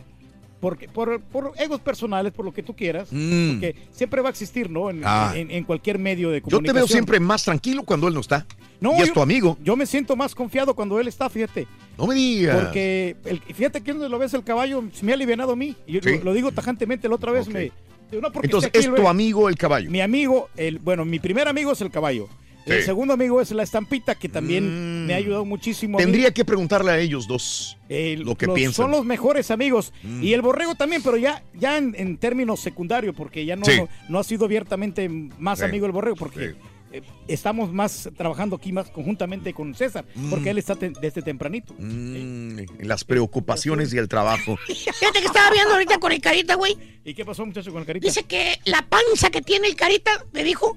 porque, 0.60 0.88
por, 0.88 1.20
por 1.20 1.52
egos 1.58 1.80
personales, 1.80 2.32
por 2.32 2.44
lo 2.44 2.52
que 2.52 2.64
tú 2.64 2.74
quieras, 2.74 3.08
Mm. 3.12 3.50
porque 3.52 3.76
siempre 3.92 4.20
va 4.20 4.28
a 4.28 4.32
existir, 4.32 4.68
¿no? 4.68 4.90
En, 4.90 5.02
Ah. 5.04 5.32
en- 5.36 5.52
en 5.52 5.62
cualquier 5.62 6.00
medio 6.00 6.30
de 6.30 6.38
Yo 6.38 6.42
comunicación. 6.42 6.64
te 6.74 6.78
veo 6.80 6.88
siempre 6.88 7.20
más 7.20 7.44
tranquilo 7.44 7.84
cuando 7.84 8.08
él 8.08 8.14
no 8.14 8.20
está. 8.20 8.44
No, 8.80 8.92
y 8.98 9.02
es 9.02 9.08
yo- 9.08 9.14
tu 9.14 9.22
amigo. 9.22 9.56
Yo 9.62 9.76
me 9.76 9.86
siento 9.86 10.16
más 10.16 10.34
confiado 10.34 10.74
cuando 10.74 10.98
él 10.98 11.06
está, 11.06 11.30
fíjate. 11.30 11.68
No 11.98 12.06
me 12.06 12.14
digas. 12.14 12.64
Porque, 12.64 13.16
el, 13.24 13.40
fíjate 13.40 13.82
que 13.82 13.92
donde 13.92 14.08
lo 14.08 14.18
ves 14.18 14.32
el 14.32 14.44
caballo, 14.44 14.82
me 15.02 15.12
ha 15.12 15.14
alivianado 15.14 15.52
a 15.52 15.56
mí. 15.56 15.74
Y 15.86 15.92
yo 15.94 16.00
Sí. 16.02 16.18
lo, 16.18 16.24
lo 16.26 16.32
digo 16.32 16.52
tajantemente, 16.52 17.08
la 17.08 17.16
otra 17.16 17.32
vez 17.32 17.48
me... 17.48 17.72
No, 18.12 18.32
porque 18.32 18.46
Entonces, 18.46 18.68
esté 18.72 18.78
aquí, 18.78 18.88
es 18.88 18.94
tu 19.02 19.06
amigo 19.08 19.48
el 19.50 19.56
caballo. 19.56 19.90
Mi 19.90 20.00
amigo, 20.00 20.48
el, 20.56 20.78
bueno, 20.78 21.04
mi 21.04 21.18
primer 21.18 21.46
amigo 21.48 21.72
es 21.72 21.80
el 21.82 21.90
caballo. 21.90 22.28
El 22.64 22.82
segundo 22.82 23.14
amigo 23.14 23.40
es 23.40 23.50
la 23.52 23.62
estampita, 23.62 24.14
que 24.14 24.28
también 24.28 25.06
me 25.06 25.14
ha 25.14 25.16
ayudado 25.16 25.44
muchísimo. 25.46 25.96
Tendría 25.96 26.32
que 26.34 26.44
preguntarle 26.44 26.90
a 26.90 26.98
ellos 26.98 27.26
dos 27.26 27.78
lo 27.88 28.34
que 28.36 28.44
Los- 28.46 28.54
piensan. 28.54 28.74
Son 28.84 28.90
los 28.90 29.04
mejores 29.06 29.50
amigos. 29.50 29.92
Mm. 30.02 30.22
Y 30.22 30.34
el 30.34 30.42
borrego 30.42 30.74
también, 30.74 31.02
pero 31.02 31.16
ya, 31.16 31.42
ya 31.54 31.78
en, 31.78 31.94
en 31.98 32.18
términos 32.18 32.60
secundarios, 32.60 33.14
porque 33.16 33.46
ya 33.46 33.56
no, 33.56 33.64
Sí. 33.64 33.72
no, 33.78 33.88
no 34.10 34.18
ha 34.18 34.24
sido 34.24 34.44
abiertamente 34.44 35.08
más 35.08 35.60
Sí. 35.60 35.64
amigo 35.64 35.84
del 35.86 35.92
borrego, 35.92 36.16
porque 36.16 36.56
eh, 36.92 37.02
estamos 37.26 37.73
más 37.73 38.09
trabajando 38.16 38.57
aquí 38.57 38.73
más 38.73 38.90
conjuntamente 38.90 39.52
con 39.52 39.75
César, 39.75 40.04
porque 40.30 40.47
Mm. 40.47 40.49
él 40.49 40.59
está 40.59 40.75
te- 40.76 40.92
desde 41.00 41.23
tempranito. 41.23 41.75
Mm, 41.78 42.61
las 42.80 43.04
preocupaciones 43.04 43.92
y 43.92 43.99
el 43.99 44.09
trabajo. 44.09 44.57
Fíjate 44.66 45.21
que 45.21 45.26
estaba 45.26 45.50
viendo 45.50 45.73
ahorita 45.75 45.99
con 45.99 46.12
el 46.12 46.21
carita, 46.21 46.54
güey. 46.54 46.76
¿Y 47.04 47.14
qué 47.14 47.25
pasó, 47.25 47.45
muchacho, 47.47 47.71
con 47.73 47.80
el 47.80 47.87
carita? 47.87 48.07
Dice 48.07 48.25
que 48.25 48.59
la 48.64 48.83
panza 48.88 49.30
que 49.30 49.40
tiene 49.42 49.68
el 49.68 49.76
carita, 49.76 50.11
me 50.33 50.45
dijo, 50.45 50.76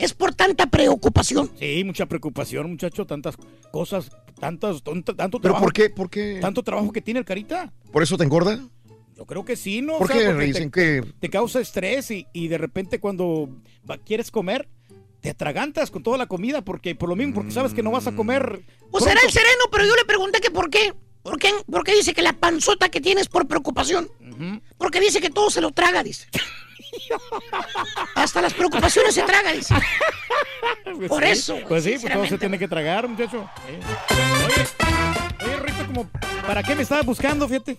es 0.00 0.12
por 0.14 0.34
tanta 0.34 0.66
preocupación. 0.66 1.50
Sí, 1.58 1.82
mucha 1.84 2.06
preocupación, 2.06 2.70
muchacho, 2.70 3.04
tantas 3.06 3.36
cosas, 3.70 4.10
tantas, 4.40 4.82
tanto, 4.82 5.14
tanto 5.14 5.38
¿Pero 5.38 5.54
trabajo. 5.54 5.64
por 5.64 5.72
qué? 5.72 5.90
¿Por 5.90 6.10
qué? 6.10 6.38
Tanto 6.40 6.62
trabajo 6.62 6.92
que 6.92 7.00
tiene 7.00 7.20
el 7.20 7.26
carita. 7.26 7.72
¿Por 7.92 8.02
eso 8.02 8.16
te 8.16 8.24
engorda? 8.24 8.58
Yo 9.16 9.26
creo 9.26 9.44
que 9.44 9.56
sí, 9.56 9.82
¿no? 9.82 9.98
¿Por 9.98 10.10
O 10.10 10.14
sea, 10.14 10.20
qué 10.22 10.26
porque 10.30 10.46
dicen 10.46 10.70
te, 10.70 11.02
que 11.02 11.12
te 11.20 11.30
causa 11.30 11.60
estrés 11.60 12.10
y, 12.10 12.26
y 12.32 12.48
de 12.48 12.58
repente 12.58 12.98
cuando 12.98 13.48
va- 13.88 13.98
quieres 13.98 14.30
comer, 14.30 14.68
te 15.22 15.30
atragantas 15.30 15.90
con 15.92 16.02
toda 16.02 16.18
la 16.18 16.26
comida 16.26 16.62
porque 16.62 16.96
por 16.96 17.08
lo 17.08 17.14
mismo, 17.14 17.34
porque 17.34 17.52
sabes 17.52 17.72
que 17.72 17.82
no 17.82 17.92
vas 17.92 18.08
a 18.08 18.12
comer. 18.12 18.60
Pues 18.90 19.04
será 19.04 19.20
el 19.24 19.30
sereno, 19.30 19.64
pero 19.70 19.86
yo 19.86 19.94
le 19.94 20.04
pregunté 20.04 20.40
que 20.40 20.50
por 20.50 20.68
qué. 20.68 20.92
¿Por 21.22 21.38
qué, 21.38 21.52
por 21.70 21.84
qué 21.84 21.94
dice 21.94 22.12
que 22.12 22.22
la 22.22 22.32
panzota 22.32 22.88
que 22.88 23.00
tiene 23.00 23.20
es 23.20 23.28
por 23.28 23.46
preocupación? 23.46 24.10
Porque 24.76 24.98
dice 24.98 25.20
que 25.20 25.30
todo 25.30 25.50
se 25.50 25.60
lo 25.60 25.70
traga, 25.70 26.02
dice. 26.02 26.26
Hasta 28.16 28.42
las 28.42 28.52
preocupaciones 28.52 29.14
se 29.14 29.22
traga, 29.22 29.52
dice. 29.52 29.72
Pues 30.96 31.08
Por 31.08 31.22
sí, 31.22 31.28
eso, 31.30 31.56
Pues 31.68 31.84
sí, 31.84 31.94
pues 32.00 32.12
todo 32.12 32.26
se 32.26 32.38
tiene 32.38 32.58
que 32.58 32.66
tragar, 32.66 33.06
muchacho. 33.06 33.48
Eh. 33.68 33.78
Oye, 34.46 34.66
oye, 35.44 35.56
Rito, 35.60 35.86
como, 35.86 36.10
¿para 36.44 36.64
qué 36.64 36.74
me 36.74 36.82
estabas 36.82 37.06
buscando, 37.06 37.46
fíjate? 37.46 37.78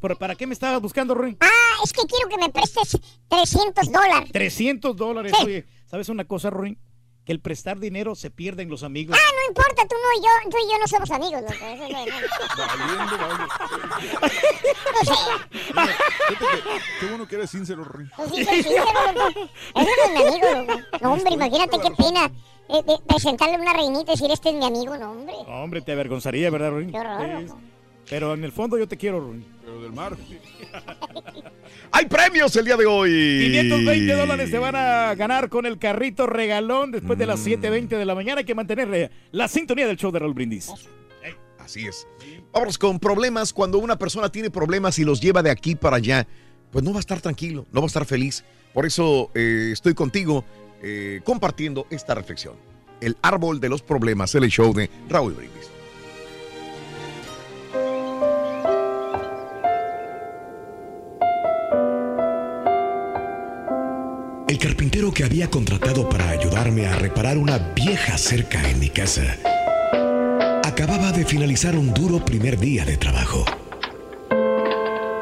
¿Para, 0.00 0.14
para 0.14 0.34
qué 0.36 0.46
me 0.46 0.54
estabas 0.54 0.80
buscando, 0.80 1.14
Ruin? 1.14 1.36
Ah, 1.40 1.82
es 1.82 1.92
que 1.92 2.02
quiero 2.06 2.28
que 2.28 2.38
me 2.38 2.48
prestes 2.50 2.96
300 3.28 3.90
dólares. 3.90 4.30
300 4.32 4.96
dólares. 4.96 5.32
Sí. 5.36 5.44
Oye, 5.44 5.66
¿sabes 5.86 6.08
una 6.08 6.24
cosa, 6.24 6.50
Ruin? 6.50 6.78
Que 7.24 7.32
el 7.32 7.40
prestar 7.40 7.78
dinero 7.78 8.14
se 8.14 8.30
pierde 8.30 8.62
en 8.62 8.68
los 8.68 8.82
amigos. 8.82 9.16
Ah, 9.18 9.30
no 9.34 9.48
importa, 9.48 9.82
tú 9.88 9.94
no 9.94 10.20
y 10.20 10.22
yo, 10.22 10.50
tú 10.50 10.56
y 10.58 10.70
yo 10.70 10.78
no 10.78 10.86
somos 10.86 11.10
amigos, 11.10 11.40
loco. 11.40 11.54
Eso 11.54 11.88
no. 11.88 13.38
No 14.92 15.00
sé. 15.14 15.14
Qué 17.00 17.06
bueno 17.06 17.26
que 17.26 17.36
eres 17.36 17.50
sincero, 17.50 17.82
Rory. 17.84 18.10
Pues 18.16 18.30
sí, 18.30 18.44
soy 18.44 18.62
sincero, 18.62 18.84
loco. 19.14 19.48
Ese 19.74 19.90
no 19.90 20.04
es 20.04 20.10
mi 20.12 20.22
amigo, 20.28 20.46
loco. 20.66 20.80
No, 21.00 21.12
hombre, 21.14 21.32
imagínate 21.34 21.78
qué 21.80 21.90
pena 21.92 22.30
eh, 22.68 22.82
de 22.82 22.98
presentarle 23.06 23.56
a 23.56 23.58
una 23.60 23.72
reinita 23.72 24.12
y 24.12 24.14
decir, 24.16 24.30
este 24.30 24.50
es 24.50 24.54
mi 24.56 24.66
amigo, 24.66 24.96
no, 24.96 25.12
hombre. 25.12 25.34
No, 25.46 25.62
hombre, 25.62 25.80
te 25.80 25.92
avergonzaría, 25.92 26.50
¿verdad, 26.50 26.70
Ruin? 26.72 26.90
Qué 26.92 26.98
horror, 26.98 27.42
loco. 27.42 27.58
Pero 28.10 28.34
en 28.34 28.44
el 28.44 28.52
fondo 28.52 28.76
yo 28.76 28.86
te 28.86 28.98
quiero, 28.98 29.20
Ruin. 29.20 29.46
Pero 29.74 29.82
del 29.82 29.92
mar. 29.92 30.16
¡Hay 31.90 32.06
premios 32.06 32.54
el 32.54 32.64
día 32.64 32.76
de 32.76 32.86
hoy! 32.86 33.10
520 33.10 34.12
dólares 34.14 34.50
se 34.50 34.58
van 34.58 34.76
a 34.76 35.16
ganar 35.16 35.48
con 35.48 35.66
el 35.66 35.78
carrito 35.78 36.28
regalón 36.28 36.92
después 36.92 37.18
de 37.18 37.26
las 37.26 37.44
7.20 37.44 37.88
de 37.88 38.04
la 38.04 38.14
mañana. 38.14 38.38
Hay 38.38 38.44
que 38.44 38.54
mantener 38.54 38.94
eh, 38.94 39.10
la 39.32 39.48
sintonía 39.48 39.88
del 39.88 39.96
show 39.96 40.12
de 40.12 40.20
Raúl 40.20 40.32
Brindis. 40.32 40.70
Así 41.58 41.86
es. 41.86 42.06
Vamos 42.52 42.78
con 42.78 43.00
problemas. 43.00 43.52
Cuando 43.52 43.78
una 43.78 43.98
persona 43.98 44.28
tiene 44.28 44.48
problemas 44.48 44.96
y 45.00 45.04
los 45.04 45.20
lleva 45.20 45.42
de 45.42 45.50
aquí 45.50 45.74
para 45.74 45.96
allá, 45.96 46.24
pues 46.70 46.84
no 46.84 46.92
va 46.92 46.98
a 46.98 47.00
estar 47.00 47.20
tranquilo, 47.20 47.66
no 47.72 47.80
va 47.80 47.86
a 47.86 47.88
estar 47.88 48.04
feliz. 48.04 48.44
Por 48.72 48.86
eso 48.86 49.32
eh, 49.34 49.70
estoy 49.72 49.94
contigo 49.94 50.44
eh, 50.82 51.20
compartiendo 51.24 51.88
esta 51.90 52.14
reflexión. 52.14 52.54
El 53.00 53.16
árbol 53.22 53.58
de 53.58 53.70
los 53.70 53.82
problemas, 53.82 54.36
el 54.36 54.48
show 54.50 54.72
de 54.72 54.88
Raúl 55.08 55.34
Brindis. 55.34 55.73
El 64.54 64.60
carpintero 64.60 65.12
que 65.12 65.24
había 65.24 65.50
contratado 65.50 66.08
para 66.08 66.30
ayudarme 66.30 66.86
a 66.86 66.94
reparar 66.94 67.38
una 67.38 67.58
vieja 67.58 68.16
cerca 68.16 68.70
en 68.70 68.78
mi 68.78 68.88
casa 68.88 69.36
acababa 70.62 71.10
de 71.10 71.24
finalizar 71.24 71.76
un 71.76 71.92
duro 71.92 72.24
primer 72.24 72.56
día 72.60 72.84
de 72.84 72.96
trabajo. 72.96 73.44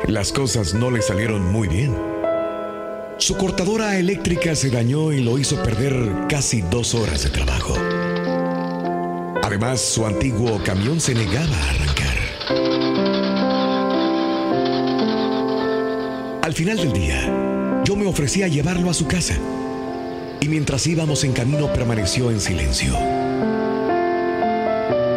Las 0.06 0.32
cosas 0.32 0.74
no 0.74 0.90
le 0.90 1.00
salieron 1.00 1.50
muy 1.50 1.66
bien. 1.66 1.96
Su 3.16 3.38
cortadora 3.38 3.98
eléctrica 3.98 4.54
se 4.54 4.68
dañó 4.68 5.14
y 5.14 5.22
lo 5.22 5.38
hizo 5.38 5.62
perder 5.62 6.26
casi 6.28 6.60
dos 6.60 6.94
horas 6.94 7.24
de 7.24 7.30
trabajo. 7.30 7.74
Además, 9.42 9.80
su 9.80 10.04
antiguo 10.04 10.62
camión 10.62 11.00
se 11.00 11.14
negaba 11.14 11.56
a 11.56 11.70
arrancar. 11.70 12.18
Al 16.42 16.52
final 16.52 16.76
del 16.76 16.92
día, 16.92 17.61
yo 17.84 17.96
me 17.96 18.06
ofrecí 18.06 18.42
a 18.42 18.48
llevarlo 18.48 18.90
a 18.90 18.94
su 18.94 19.06
casa. 19.06 19.34
Y 20.40 20.48
mientras 20.48 20.86
íbamos 20.86 21.24
en 21.24 21.32
camino 21.32 21.72
permaneció 21.72 22.30
en 22.30 22.40
silencio. 22.40 22.96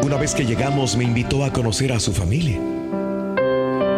Una 0.03 0.17
vez 0.17 0.35
que 0.35 0.45
llegamos 0.45 0.95
me 0.95 1.03
invitó 1.03 1.43
a 1.43 1.51
conocer 1.51 1.91
a 1.91 1.99
su 1.99 2.13
familia. 2.13 2.59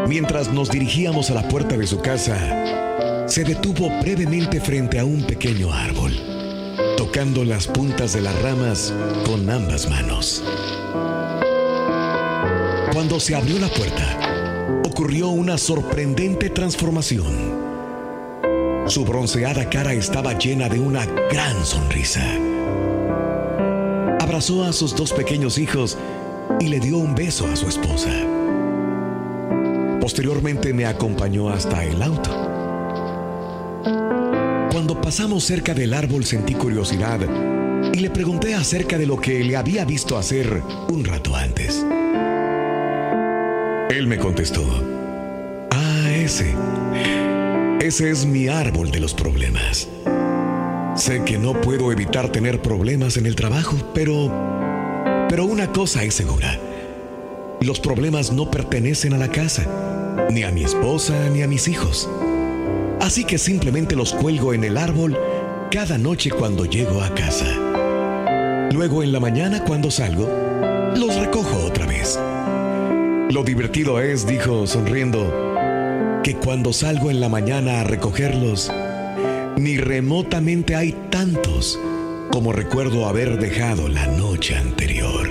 Mientras 0.07 0.51
nos 0.53 0.69
dirigíamos 0.69 1.29
a 1.29 1.33
la 1.33 1.47
puerta 1.47 1.77
de 1.77 1.86
su 1.86 2.00
casa, 2.00 3.25
se 3.27 3.43
detuvo 3.43 3.89
brevemente 4.00 4.62
frente 4.62 5.00
a 5.00 5.05
un 5.05 5.24
pequeño 5.24 5.74
árbol, 5.74 6.13
tocando 6.95 7.43
las 7.43 7.67
puntas 7.67 8.13
de 8.13 8.21
las 8.21 8.41
ramas 8.41 8.93
con 9.25 9.50
ambas 9.50 9.89
manos. 9.89 10.43
Cuando 12.93 13.19
se 13.19 13.36
abrió 13.36 13.59
la 13.59 13.67
puerta, 13.67 14.81
ocurrió 14.86 15.27
una 15.27 15.57
sorprendente 15.57 16.50
transformación. 16.50 17.66
Su 18.88 19.03
bronceada 19.03 19.70
cara 19.70 19.94
estaba 19.94 20.38
llena 20.38 20.70
de 20.70 20.79
una 20.79 21.06
gran 21.06 21.65
sonrisa. 21.65 22.24
Abrazó 24.22 24.63
a 24.63 24.72
sus 24.72 24.96
dos 24.96 25.12
pequeños 25.12 25.58
hijos 25.58 25.98
y 26.62 26.70
le 26.70 26.79
dio 26.79 26.98
un 26.98 27.13
beso 27.13 27.48
a 27.48 27.56
su 27.58 27.67
esposa. 27.67 28.10
Posteriormente 30.00 30.74
me 30.74 30.86
acompañó 30.86 31.50
hasta 31.50 31.84
el 31.84 32.01
auto. 32.01 32.32
Cuando 34.72 35.01
pasamos 35.01 35.44
cerca 35.44 35.74
del 35.74 35.94
árbol 35.94 36.24
sentí 36.24 36.53
curiosidad 36.53 37.20
y 37.94 38.00
le 38.00 38.10
pregunté 38.10 38.56
acerca 38.56 38.98
de 38.98 39.06
lo 39.06 39.20
que 39.20 39.44
le 39.44 39.58
había 39.58 39.84
visto 39.84 40.17
hacer 40.17 40.63
un 40.89 41.03
rato 41.03 41.36
antes. 41.36 41.86
Él 43.89 44.08
me 44.08 44.17
contestó, 44.17 44.63
ah, 45.72 46.10
ese, 46.13 46.53
ese 47.79 48.10
es 48.10 48.25
mi 48.25 48.48
árbol 48.48 48.91
de 48.91 49.00
los 49.00 49.13
problemas. 49.13 49.88
Sé 50.96 51.24
que 51.24 51.38
no 51.38 51.60
puedo 51.62 51.91
evitar 51.91 52.31
tener 52.31 52.62
problemas 52.62 53.17
en 53.17 53.25
el 53.25 53.36
trabajo, 53.36 53.75
pero, 53.93 54.31
pero 55.29 55.46
una 55.46 55.72
cosa 55.72 56.03
es 56.03 56.15
segura. 56.15 56.60
Los 57.62 57.79
problemas 57.79 58.31
no 58.31 58.50
pertenecen 58.50 59.13
a 59.13 59.17
la 59.17 59.29
casa, 59.29 60.27
ni 60.31 60.43
a 60.43 60.51
mi 60.51 60.63
esposa, 60.63 61.29
ni 61.29 61.43
a 61.43 61.48
mis 61.48 61.67
hijos. 61.67 62.10
Así 63.00 63.24
que 63.24 63.38
simplemente 63.38 63.96
los 63.96 64.13
cuelgo 64.13 64.53
en 64.53 64.63
el 64.63 64.77
árbol 64.77 65.17
cada 65.69 65.98
noche 65.98 66.31
cuando 66.31 66.65
llego 66.65 67.01
a 67.01 67.13
casa. 67.13 67.46
Luego 68.72 69.03
en 69.03 69.12
la 69.12 69.19
mañana 69.19 69.63
cuando 69.63 69.91
salgo, 69.91 70.27
los 70.96 71.15
recojo 71.15 71.65
otra 71.65 71.86
vez. 71.86 72.19
Lo 73.29 73.43
divertido 73.43 74.00
es, 74.00 74.25
dijo 74.25 74.65
sonriendo, 74.65 75.47
que 76.27 76.36
cuando 76.36 76.74
salgo 76.74 77.10
en 77.10 77.22
la 77.22 77.29
mañana 77.29 77.79
a 77.79 77.84
recogerlos, 77.86 78.69
ni 79.55 79.77
remotamente 79.77 80.75
hay 80.75 80.91
tantos 81.10 81.79
como 82.34 82.51
recuerdo 82.51 83.07
haber 83.07 83.39
dejado 83.39 83.88
la 83.88 84.07
noche 84.07 84.57
anterior. 84.57 85.29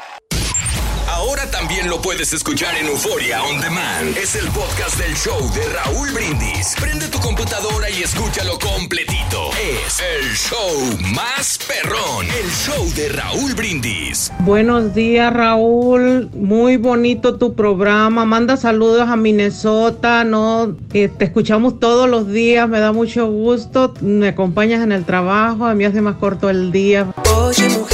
Ahora 1.26 1.50
también 1.50 1.88
lo 1.88 2.02
puedes 2.02 2.34
escuchar 2.34 2.76
en 2.76 2.86
Euforia 2.86 3.42
On 3.44 3.58
Demand. 3.58 4.14
Es 4.14 4.36
el 4.36 4.46
podcast 4.48 4.98
del 4.98 5.14
show 5.16 5.40
de 5.54 5.62
Raúl 5.72 6.12
Brindis. 6.12 6.74
Prende 6.78 7.08
tu 7.08 7.18
computadora 7.18 7.88
y 7.88 8.02
escúchalo 8.02 8.58
completito. 8.58 9.48
Es 9.58 10.02
el 10.18 10.30
show 10.34 10.98
más 11.14 11.58
perrón. 11.66 12.26
El 12.26 12.50
show 12.50 12.86
de 12.94 13.08
Raúl 13.08 13.54
Brindis. 13.54 14.30
Buenos 14.40 14.94
días, 14.94 15.32
Raúl. 15.32 16.28
Muy 16.34 16.76
bonito 16.76 17.36
tu 17.36 17.54
programa. 17.54 18.26
Manda 18.26 18.58
saludos 18.58 19.08
a 19.08 19.16
Minnesota, 19.16 20.24
¿no? 20.24 20.76
Te 20.92 21.10
escuchamos 21.20 21.80
todos 21.80 22.06
los 22.06 22.28
días. 22.28 22.68
Me 22.68 22.80
da 22.80 22.92
mucho 22.92 23.26
gusto. 23.28 23.94
Me 24.02 24.28
acompañas 24.28 24.82
en 24.82 24.92
el 24.92 25.06
trabajo. 25.06 25.64
A 25.64 25.74
mí 25.74 25.86
hace 25.86 26.02
más 26.02 26.16
corto 26.16 26.50
el 26.50 26.70
día. 26.70 27.06
Oye, 27.34 27.66
mujer, 27.70 27.93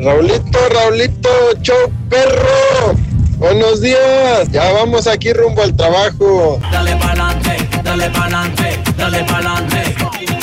Raulito, 0.00 0.60
Raulito, 0.68 1.28
show 1.60 1.90
perro. 2.08 2.94
Buenos 3.38 3.80
días. 3.80 4.48
Ya 4.52 4.70
vamos 4.70 5.08
aquí 5.08 5.32
rumbo 5.32 5.60
al 5.60 5.74
trabajo. 5.74 6.60
Dale 6.70 6.94
pa'lante, 6.94 7.68
dale 7.82 8.08
pa'lante, 8.10 8.78
dale 8.96 9.24
pa'lante. 9.24 9.96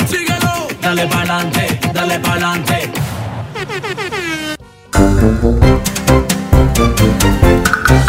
Síguelo. 0.09 0.67
Dale 0.81 1.07
pa'lante, 1.07 1.79
dale 1.93 2.19
pa'lante. 2.19 2.91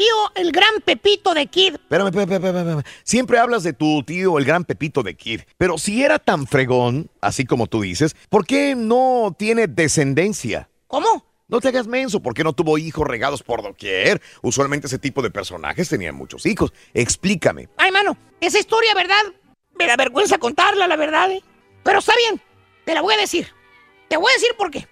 tío, 0.00 0.32
el 0.34 0.50
gran 0.50 0.80
Pepito 0.82 1.34
de 1.34 1.46
Kid, 1.46 1.74
Espérame, 1.74 2.08
espérame, 2.08 2.32
espérame. 2.32 2.82
Siempre 3.04 3.38
hablas 3.38 3.62
de 3.62 3.74
tu 3.74 4.02
tío, 4.02 4.38
el 4.38 4.46
gran 4.46 4.64
Pepito 4.64 5.02
de 5.02 5.14
Kid. 5.14 5.42
Pero 5.58 5.76
si 5.76 6.02
era 6.02 6.18
tan 6.18 6.46
fregón, 6.46 7.10
así 7.20 7.44
como 7.44 7.66
tú 7.66 7.82
dices, 7.82 8.16
¿por 8.30 8.46
qué 8.46 8.74
no 8.74 9.36
tiene 9.38 9.66
descendencia? 9.66 10.70
¿Cómo? 10.86 11.26
No 11.48 11.60
te 11.60 11.68
hagas 11.68 11.86
menso, 11.86 12.20
¿por 12.20 12.32
qué 12.32 12.42
no 12.44 12.54
tuvo 12.54 12.78
hijos 12.78 13.06
regados 13.06 13.42
por 13.42 13.62
doquier? 13.62 14.22
Usualmente 14.40 14.86
ese 14.86 14.98
tipo 14.98 15.20
de 15.20 15.30
personajes 15.30 15.90
tenían 15.90 16.14
muchos 16.14 16.46
hijos. 16.46 16.72
Explícame. 16.94 17.68
Ay, 17.76 17.90
mano, 17.90 18.16
esa 18.40 18.58
historia, 18.58 18.94
¿verdad? 18.94 19.22
Me 19.78 19.86
da 19.86 19.96
vergüenza 19.96 20.38
contarla, 20.38 20.86
la 20.86 20.96
verdad, 20.96 21.30
¿eh? 21.30 21.42
Pero 21.82 21.98
está 21.98 22.14
bien, 22.16 22.40
te 22.86 22.94
la 22.94 23.02
voy 23.02 23.14
a 23.14 23.18
decir. 23.18 23.48
Te 24.08 24.16
voy 24.16 24.30
a 24.30 24.34
decir 24.34 24.50
por 24.56 24.70
qué. 24.70 24.88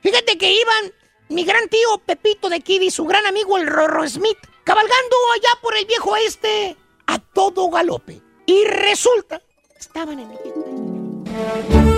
Fíjate 0.00 0.38
que 0.38 0.52
iban 0.52 0.92
mi 1.28 1.44
gran 1.44 1.68
tío 1.68 1.98
Pepito 2.04 2.48
de 2.48 2.60
Kid 2.60 2.82
y 2.82 2.90
su 2.90 3.04
gran 3.04 3.26
amigo 3.26 3.58
el 3.58 3.66
Rorro 3.66 4.08
Smith 4.08 4.38
cabalgando 4.64 5.16
allá 5.34 5.60
por 5.62 5.76
el 5.76 5.86
viejo 5.86 6.16
este 6.16 6.76
a 7.06 7.18
todo 7.18 7.70
galope. 7.70 8.20
Y 8.46 8.64
resulta, 8.64 9.40
estaban 9.78 10.18
en 10.18 10.30
el 10.30 11.93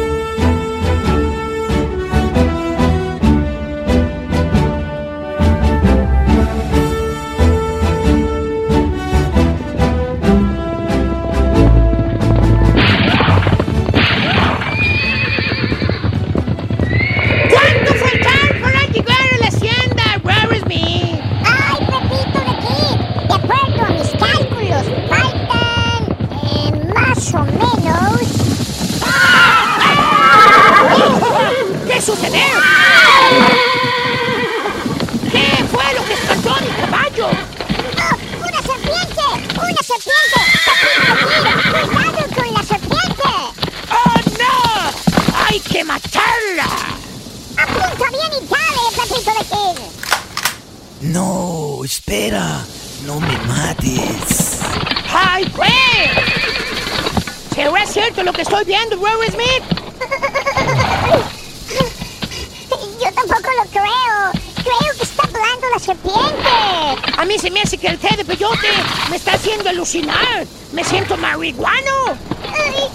o 27.36 27.44
menos. 27.44 28.20
¿Qué 31.86 32.00
sucedió? 32.00 32.40
¿Qué 35.30 35.64
fue 35.70 35.94
lo 35.94 36.04
que 36.04 36.14
espantó 36.14 36.56
mi 36.60 36.68
caballo? 36.68 37.28
¡Oh, 37.28 38.16
¡Una 38.40 38.60
serpiente! 38.62 39.25
¡Una 39.54 39.82
serpiente! 39.82 40.40
¡Pepito 40.64 41.10
de 41.12 41.54
Kid! 41.72 41.88
¡Cuidado 41.92 42.25
con 42.34 42.49
la 42.54 42.62
serpiente! 42.62 43.30
¡Oh, 43.90 44.16
no! 44.38 44.54
¡Hay 45.46 45.58
que 45.60 45.84
matarla! 45.84 46.68
¡Apunta 47.56 48.06
bien 48.10 48.32
y 48.32 48.46
dale, 48.46 48.84
Pepito 48.96 49.30
de 49.30 49.44
Kid! 49.44 49.76
No, 51.12 51.84
espera, 51.84 52.64
no 53.04 53.20
me 53.20 53.36
mates. 53.46 54.58
¡Ay, 55.12 55.44
pues! 55.54 55.70
¿Será 57.56 57.86
cierto 57.86 58.23
lo 58.23 58.32
que 58.34 58.42
estoy 58.42 58.64
viendo, 58.66 58.97
Rory 58.97 59.28
Smith? 59.28 59.62
Yo 63.00 63.10
tampoco 63.14 63.49
lo 63.56 63.64
creo. 63.71 64.30
Creo 64.56 64.92
que 64.99 65.02
está 65.02 65.23
hablando 65.23 65.66
la 65.73 65.78
serpiente. 65.78 66.50
A 67.16 67.25
mí 67.25 67.38
se 67.38 67.50
me 67.50 67.62
hace 67.62 67.78
que 67.78 67.86
el 67.86 67.99
té 67.99 68.14
de 68.14 68.26
peyote 68.26 68.69
me 69.08 69.16
está 69.16 69.32
haciendo 69.32 69.71
alucinar. 69.71 70.47
Me 70.73 70.84
siento 70.84 71.16
marihuano. 71.16 72.19
Ay, 72.52 72.90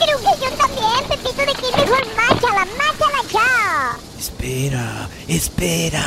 creo 0.00 0.18
que 0.18 0.40
yo 0.42 0.50
también, 0.56 1.04
Pepito 1.08 1.46
de 1.46 1.54
Kid. 1.54 1.76
Mejor 1.76 2.04
mátala, 2.16 2.66
mátala 2.76 3.22
ya. 3.32 3.96
Espera, 4.18 5.08
espera. 5.28 6.04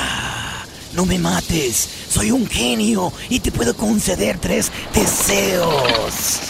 No 0.91 1.06
me 1.06 1.17
mates. 1.17 1.88
Soy 2.10 2.32
un 2.32 2.45
genio 2.47 3.13
y 3.30 3.39
te 3.39 3.50
puedo 3.52 3.78
conceder 3.78 4.39
tres 4.39 4.73
deseos. 4.93 6.41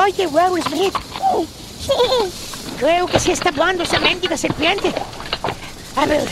Oye, 0.00 0.26
Rory 0.26 0.62
Smith. 0.62 0.94
Creo 2.78 3.06
que 3.06 3.18
sí 3.18 3.32
está 3.32 3.48
hablando 3.48 3.82
esa 3.82 3.98
mendiga 3.98 4.36
serpiente. 4.36 4.92
A 5.96 6.06
ver, 6.06 6.28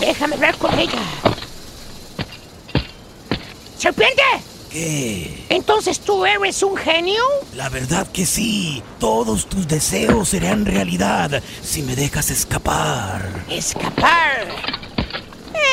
déjame 0.00 0.36
ver 0.36 0.56
con 0.56 0.78
ella. 0.78 0.98
¡Serpiente! 3.76 4.22
¿Qué? 4.70 5.44
¿Entonces 5.50 6.00
tú 6.00 6.24
eres 6.24 6.62
un 6.62 6.76
genio? 6.76 7.22
La 7.54 7.68
verdad 7.68 8.06
que 8.06 8.24
sí. 8.24 8.82
Todos 8.98 9.46
tus 9.46 9.68
deseos 9.68 10.30
serán 10.30 10.64
realidad 10.64 11.42
si 11.62 11.82
me 11.82 11.94
dejas 11.94 12.30
escapar. 12.30 13.44
Escapar. 13.50 14.46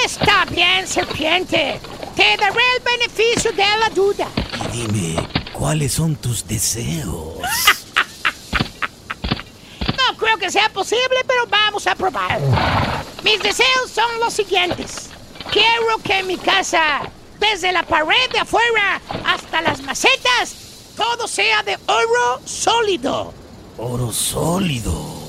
Está 0.06 0.46
bien, 0.46 0.88
serpiente. 0.88 1.80
Te 2.16 2.38
daré 2.38 2.62
el 2.78 2.84
beneficio 2.84 3.52
de 3.52 3.64
la 3.80 3.90
duda. 3.90 4.28
Y 4.74 4.78
dime, 4.78 5.28
¿cuáles 5.54 5.94
son 5.94 6.16
tus 6.16 6.46
deseos? 6.48 7.36
No 10.10 10.18
creo 10.18 10.38
que 10.38 10.50
sea 10.50 10.70
posible, 10.70 11.18
pero 11.28 11.46
vamos 11.48 11.86
a 11.86 11.94
probar. 11.96 12.40
Mis 13.24 13.42
deseos 13.42 13.92
son 13.94 14.20
los 14.20 14.34
siguientes. 14.34 15.10
Quiero 15.52 15.98
que 16.04 16.24
mi 16.24 16.36
casa, 16.38 17.02
desde 17.40 17.72
la 17.72 17.84
pared 17.84 18.30
de 18.32 18.40
afuera 18.40 19.02
hasta 19.26 19.62
las 19.62 19.82
macetas, 19.82 20.56
todo 20.96 21.28
sea 21.28 21.64
de 21.64 21.78
oro 21.88 22.42
sólido. 22.46 23.34
Oro 23.78 24.12
sólido. 24.12 25.20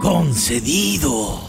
Concedido. 0.00 1.40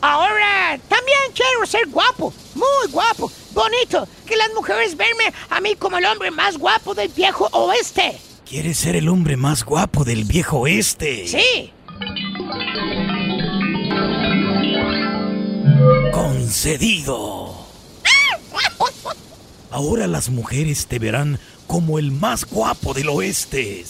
Ahora, 0.00 0.78
también 0.88 1.18
quiero 1.34 1.66
ser 1.66 1.86
guapo, 1.88 2.32
muy 2.54 2.90
guapo, 2.90 3.30
bonito, 3.52 4.06
que 4.26 4.36
las 4.36 4.48
mujeres 4.54 4.96
verme 4.96 5.32
a 5.50 5.60
mí 5.60 5.74
como 5.76 5.98
el 5.98 6.04
hombre 6.06 6.30
más 6.30 6.56
guapo 6.56 6.94
del 6.94 7.08
viejo 7.08 7.48
oeste. 7.52 8.18
¿Quieres 8.48 8.78
ser 8.78 8.96
el 8.96 9.08
hombre 9.08 9.36
más 9.36 9.64
guapo 9.64 10.04
del 10.04 10.24
viejo 10.24 10.60
oeste? 10.60 11.26
Sí. 11.26 11.72
Concedido. 16.12 17.43
Ahora 19.74 20.06
las 20.06 20.28
mujeres 20.28 20.86
te 20.86 21.00
verán 21.00 21.40
como 21.66 21.98
el 21.98 22.12
más 22.12 22.44
guapo 22.44 22.94
del 22.94 23.08
oeste. 23.08 23.84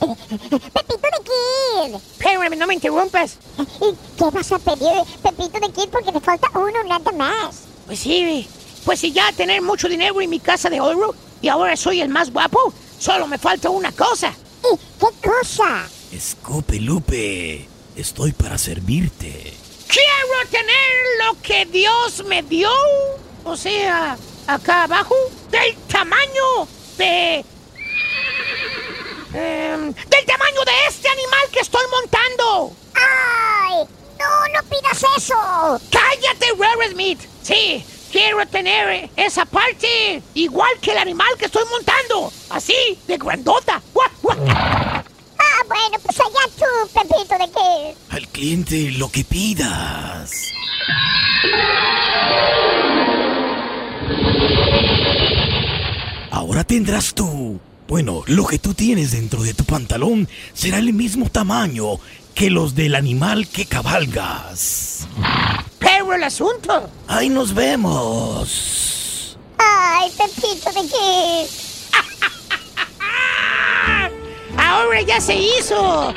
Pepito 0.00 0.96
de 0.96 1.20
Kid. 1.22 1.94
Espérame, 1.96 2.56
no 2.56 2.66
me 2.66 2.72
interrumpas. 2.72 3.36
¿Y 3.58 3.94
qué 4.16 4.24
vas 4.32 4.52
a 4.52 4.58
pedir, 4.58 5.04
Pepito 5.22 5.60
de 5.60 5.70
Kid? 5.70 5.90
Porque 5.90 6.12
te 6.12 6.18
falta 6.18 6.48
uno 6.54 6.82
nada 6.88 7.12
más. 7.12 7.56
Pues 7.84 7.98
sí, 7.98 8.48
pues 8.86 9.00
si 9.00 9.12
ya 9.12 9.30
tener 9.32 9.60
mucho 9.60 9.86
dinero 9.86 10.18
en 10.22 10.30
mi 10.30 10.40
casa 10.40 10.70
de 10.70 10.80
oro 10.80 11.14
y 11.42 11.48
ahora 11.48 11.76
soy 11.76 12.00
el 12.00 12.08
más 12.08 12.32
guapo, 12.32 12.72
solo 12.98 13.26
me 13.26 13.36
falta 13.36 13.68
una 13.68 13.92
cosa. 13.92 14.32
¿Y 14.62 14.78
qué 14.98 15.28
cosa? 15.28 15.86
Escupe 16.10 16.80
Lupe, 16.80 17.68
estoy 17.96 18.32
para 18.32 18.56
servirte. 18.56 19.52
Quiero 19.88 20.50
tener 20.50 21.26
lo 21.26 21.42
que 21.42 21.66
Dios 21.66 22.24
me 22.26 22.42
dio, 22.42 22.70
o 23.44 23.58
sea, 23.58 24.16
acá 24.46 24.84
abajo, 24.84 25.14
del 25.50 25.76
tamaño 25.88 26.68
de... 26.96 27.44
em, 29.32 29.92
del 29.92 30.26
tamaño 30.26 30.64
de 30.64 30.86
este 30.88 31.08
animal 31.08 31.42
que 31.52 31.60
estoy 31.60 31.84
montando. 31.90 32.72
¡Ay! 32.94 33.84
¡No, 34.18 34.48
no 34.54 34.68
pidas 34.68 35.04
eso! 35.16 35.80
¡Cállate, 35.90 36.46
Rare 36.58 36.90
Smith! 36.90 37.20
Sí, 37.42 37.84
quiero 38.12 38.46
tener 38.46 39.10
esa 39.16 39.44
parte 39.44 40.22
igual 40.34 40.70
que 40.80 40.92
el 40.92 40.98
animal 40.98 41.28
que 41.38 41.46
estoy 41.46 41.64
montando. 41.70 42.32
Así, 42.50 42.98
de 43.06 43.16
grandota. 43.18 43.82
¡Guau, 43.92 44.08
guau! 44.22 44.38
Ah, 44.48 45.62
bueno, 45.66 45.98
pues 46.02 46.20
allá 46.20 46.48
tú, 46.56 46.88
Pepito 46.92 47.38
de 47.38 47.46
Kid. 47.46 47.96
Al 48.10 48.28
cliente 48.28 48.90
lo 48.92 49.10
que 49.10 49.24
pidas. 49.24 50.52
Ahora 56.30 56.64
tendrás 56.64 57.14
tú. 57.14 57.60
Bueno, 57.86 58.22
lo 58.26 58.46
que 58.46 58.58
tú 58.58 58.74
tienes 58.74 59.12
dentro 59.12 59.42
de 59.42 59.54
tu 59.54 59.64
pantalón 59.64 60.28
será 60.52 60.78
el 60.78 60.92
mismo 60.92 61.28
tamaño 61.28 61.98
que 62.34 62.50
los 62.50 62.74
del 62.74 62.94
animal 62.94 63.46
que 63.48 63.66
cabalgas. 63.66 65.06
Pero 65.78 66.14
el 66.14 66.24
asunto. 66.24 66.90
Ahí 67.06 67.28
nos 67.28 67.54
vemos. 67.54 69.38
¡Ay, 69.58 70.10
Pepito 70.16 70.72
de 70.72 70.88
Kid! 74.74 74.84
Ahora 74.84 75.00
ya 75.02 75.20
se 75.20 75.34
hizo. 75.34 76.12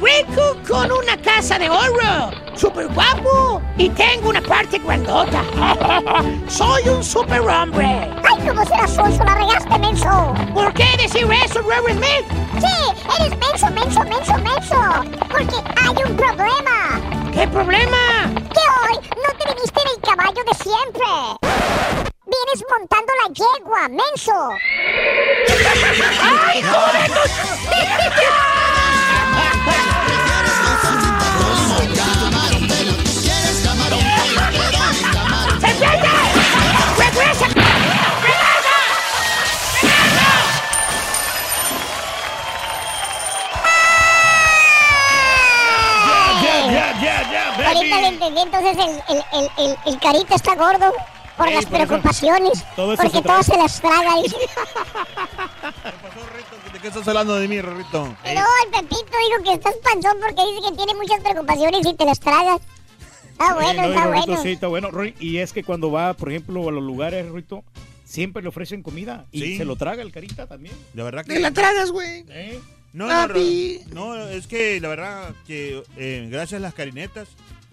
Rico 0.00 0.56
con 0.68 0.92
una 0.92 1.16
casa 1.16 1.58
de 1.58 1.68
oro. 1.70 2.30
Super 2.54 2.86
guapo. 2.88 3.62
Y 3.78 3.88
tengo 3.90 4.28
una 4.28 4.42
parte 4.42 4.78
grandota. 4.78 5.42
Soy 6.48 6.88
un 6.88 7.02
super 7.02 7.40
hombre. 7.40 7.86
¡Ay, 7.86 8.46
cómo 8.46 8.64
serás 8.64 8.94
sonso! 8.94 9.24
¡La 9.24 9.34
regaste, 9.34 9.78
menso! 9.78 10.34
¿Por 10.52 10.72
qué 10.74 10.84
decir 10.98 11.26
eso, 11.44 11.62
Reverend 11.62 12.04
Smith? 12.04 12.26
Sí, 12.60 12.76
eres 13.18 13.38
menso, 13.38 13.70
menso, 13.70 14.04
menso, 14.04 14.38
menso. 14.38 14.76
Porque 15.30 15.56
hay 15.80 16.10
un 16.10 16.16
problema. 16.16 17.00
¿Qué 17.32 17.48
problema? 17.48 18.30
Que 18.34 18.60
hoy 18.60 18.98
no 19.16 19.38
te 19.38 19.54
viniste 19.54 19.80
en 19.80 19.88
el 19.88 20.00
caballo 20.02 20.42
de 20.44 20.54
siempre. 20.62 22.11
Vienes 22.32 22.64
montando 22.66 23.12
la 23.20 23.28
yegua, 23.34 23.88
menso. 23.88 24.32
¡Ay, 26.22 26.62
joder! 26.62 27.10
¡Regresa! 36.96 37.46
Ya, 46.72 46.92
ya, 47.00 47.30
ya, 47.30 47.68
Ahorita 47.68 48.00
le 48.00 48.06
entendí, 48.06 48.40
entonces 48.40 48.76
el, 48.78 49.16
el, 49.16 49.24
el, 49.32 49.50
el, 49.58 49.78
el 49.84 50.00
carita 50.00 50.34
está 50.34 50.54
gordo 50.54 50.92
por 51.36 51.48
Sí, 51.48 51.54
las 51.54 51.66
por 51.66 51.74
eso- 51.80 51.86
preocupaciones. 51.88 52.64
todo 52.76 52.92
eso 52.94 53.02
porque 53.02 53.16
se 53.18 53.22
todo 53.22 53.22
traga. 53.22 53.42
se 53.42 53.56
las 53.56 53.80
traga. 53.80 54.22
dice. 54.22 54.36
¿De 56.72 56.78
qué 56.78 56.88
estás 56.88 57.06
hablando 57.08 57.34
de 57.36 57.48
mí, 57.48 57.60
Rorrito? 57.60 58.04
No, 58.06 58.16
el 58.24 58.70
Pepito 58.72 58.96
dijo 58.96 59.42
que 59.44 59.52
estás 59.54 59.74
panzón 59.82 60.16
porque 60.20 60.42
dice 60.54 60.70
que 60.70 60.76
tiene 60.76 60.94
muchas 60.94 61.20
preocupaciones 61.20 61.86
y 61.86 61.94
te 61.94 62.04
las 62.04 62.20
tragas. 62.20 62.60
Está 63.30 63.54
bueno, 63.54 63.70
Sí, 63.70 63.76
no, 63.76 63.86
y 63.86 63.90
está 63.90 64.06
bueno. 64.08 64.42
Sí, 64.42 64.52
está 64.52 64.66
bueno. 64.68 64.90
Rory, 64.90 65.14
Y 65.20 65.38
es 65.38 65.52
que 65.52 65.64
cuando 65.64 65.90
va, 65.90 66.14
por 66.14 66.30
ejemplo, 66.30 66.68
a 66.68 66.72
los 66.72 66.82
lugares, 66.82 67.26
Rorrito, 67.28 67.64
siempre 68.04 68.42
le 68.42 68.48
ofrecen 68.48 68.82
comida 68.82 69.26
y 69.32 69.40
Sí. 69.42 69.56
se 69.58 69.64
lo 69.64 69.76
traga 69.76 70.02
el 70.02 70.12
carita 70.12 70.46
también. 70.46 70.74
La 70.94 71.04
verdad 71.04 71.24
que... 71.24 71.34
Te 71.34 71.40
la 71.40 71.50
tragas, 71.50 71.90
güey. 71.90 72.24
¿Eh? 72.28 72.60
No, 72.92 73.06
no, 73.06 73.26
no, 73.94 74.28
es 74.28 74.46
que 74.46 74.80
la 74.80 74.88
verdad 74.88 75.30
que 75.46 75.82
eh, 75.96 76.28
gracias 76.30 76.58
a 76.58 76.62
las 76.62 76.74
carinetas. 76.74 77.28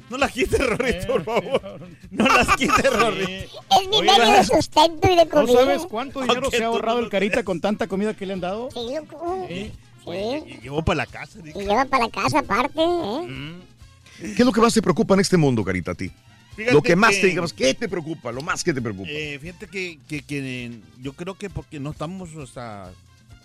No 0.10 0.18
las 0.18 0.32
quites, 0.32 0.60
Rorrito, 0.60 1.08
por 1.08 1.24
favor. 1.24 1.80
No 2.12 2.28
las 2.28 2.48
quites, 2.58 2.94
Rorrito. 2.94 3.60
Es 3.82 3.88
mi 3.90 3.98
Oye, 3.98 4.12
medio 4.12 4.32
de 4.34 4.44
sustento 4.44 5.08
y 5.12 5.16
de 5.16 5.26
¿No 5.26 5.32
comida. 5.32 5.60
sabes 5.60 5.82
cuánto 5.90 6.22
dinero 6.22 6.42
Aunque 6.44 6.58
se 6.58 6.64
ha 6.64 6.68
ahorrado 6.68 6.98
no 7.00 7.04
el 7.06 7.10
carita 7.12 7.44
con 7.44 7.62
tanta 7.62 7.88
comida 7.88 8.14
que 8.16 8.26
le 8.26 8.34
han 8.34 8.40
dado? 8.42 8.70
Sí, 8.72 8.80
loco. 8.96 9.46
Sí. 9.48 9.72
Sí. 10.06 10.44
Y 10.48 10.62
llevó 10.62 10.82
para 10.84 10.98
la 10.98 11.06
casa. 11.06 11.40
Y 11.44 11.54
lleva 11.60 11.86
para 11.86 12.06
la 12.06 12.10
casa 12.10 12.40
aparte, 12.40 12.82
¿eh? 12.82 13.28
Mm. 13.28 13.62
¿Qué 14.20 14.32
es 14.42 14.46
lo 14.46 14.52
que 14.52 14.62
más 14.62 14.74
te 14.74 14.82
preocupa 14.82 15.14
en 15.14 15.20
este 15.20 15.38
mundo, 15.38 15.64
Carita, 15.64 15.92
a 15.92 15.96
ti? 15.96 16.12
Fíjate 16.56 16.74
Lo 16.74 16.82
que 16.82 16.96
más 16.96 17.12
que- 17.16 17.22
te 17.22 17.28
digamos, 17.28 17.54
¿qué 17.54 17.74
te 17.74 17.88
preocupa? 17.88 18.32
Lo 18.32 18.42
más 18.42 18.64
que 18.64 18.74
te 18.74 18.82
preocupa. 18.82 19.08
Eh, 19.10 19.38
fíjate 19.40 19.68
que, 19.68 20.00
que- 20.10 20.24
que 20.24 20.72
yo 21.02 21.14
creo 21.14 21.36
que 21.36 21.50
porque 21.50 21.80
no 21.80 21.92
estamos 21.92 22.36
o 22.36 22.46
sea, 22.48 22.90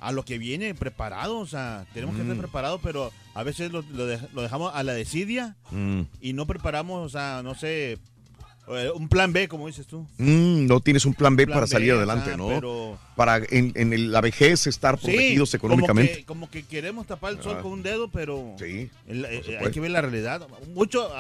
a 0.07 0.13
lo 0.13 0.25
que 0.25 0.39
viene 0.39 0.75
preparados, 0.75 1.37
o 1.43 1.47
sea, 1.47 1.87
tenemos 1.95 2.15
que 2.17 2.23
estar 2.23 2.37
Mm. 2.37 2.41
preparados, 2.41 2.81
pero 2.83 3.11
a 3.35 3.43
veces 3.43 3.73
lo, 3.73 3.83
lo 3.83 4.09
dej- 4.11 4.29
lo 4.33 4.43
dejamos 4.43 4.73
a 4.75 4.83
la 4.83 4.93
desidia 4.93 5.57
Mm. 5.71 6.03
y 6.21 6.33
no 6.35 6.47
preparamos, 6.47 7.05
o 7.05 7.09
sea, 7.09 7.43
no 7.43 7.55
sé, 7.55 7.99
eh, 8.69 8.91
un 8.95 9.09
plan 9.11 9.33
B, 9.33 9.47
como 9.49 9.67
dices 9.67 9.87
tú. 9.87 10.07
Mm, 10.19 10.67
no 10.67 10.81
tienes 10.81 11.05
un 11.05 11.13
plan 11.15 11.37
B 11.37 11.45
Plan 11.47 11.55
para 11.57 11.67
B, 11.67 11.71
salir 11.71 11.93
adelante, 11.93 12.37
¿no? 12.37 12.49
pero- 12.49 12.99
Para 13.17 13.37
en, 13.51 14.11
la 14.13 14.21
vejez 14.23 14.67
estar 14.67 14.97
protegidos 14.99 15.51
Sí, 15.51 15.57
económicamente. 15.59 16.25
Como 16.25 16.49
que, 16.49 16.51
como 16.51 16.51
que 16.51 16.63
queremos 16.65 17.07
tapar 17.07 17.33
el 17.35 17.43
sol 17.43 17.57
Ah. 17.59 17.63
con 17.63 17.73
un 17.73 17.83
dedo, 17.83 18.09
pero 18.09 18.55
Sí, 18.59 18.89
el- 19.07 19.25
eh, 19.27 19.59
hay 19.61 19.71
que 19.71 19.81
ver 19.81 19.91
la 19.91 20.01
realidad. 20.01 20.47
Muchos 20.75 21.11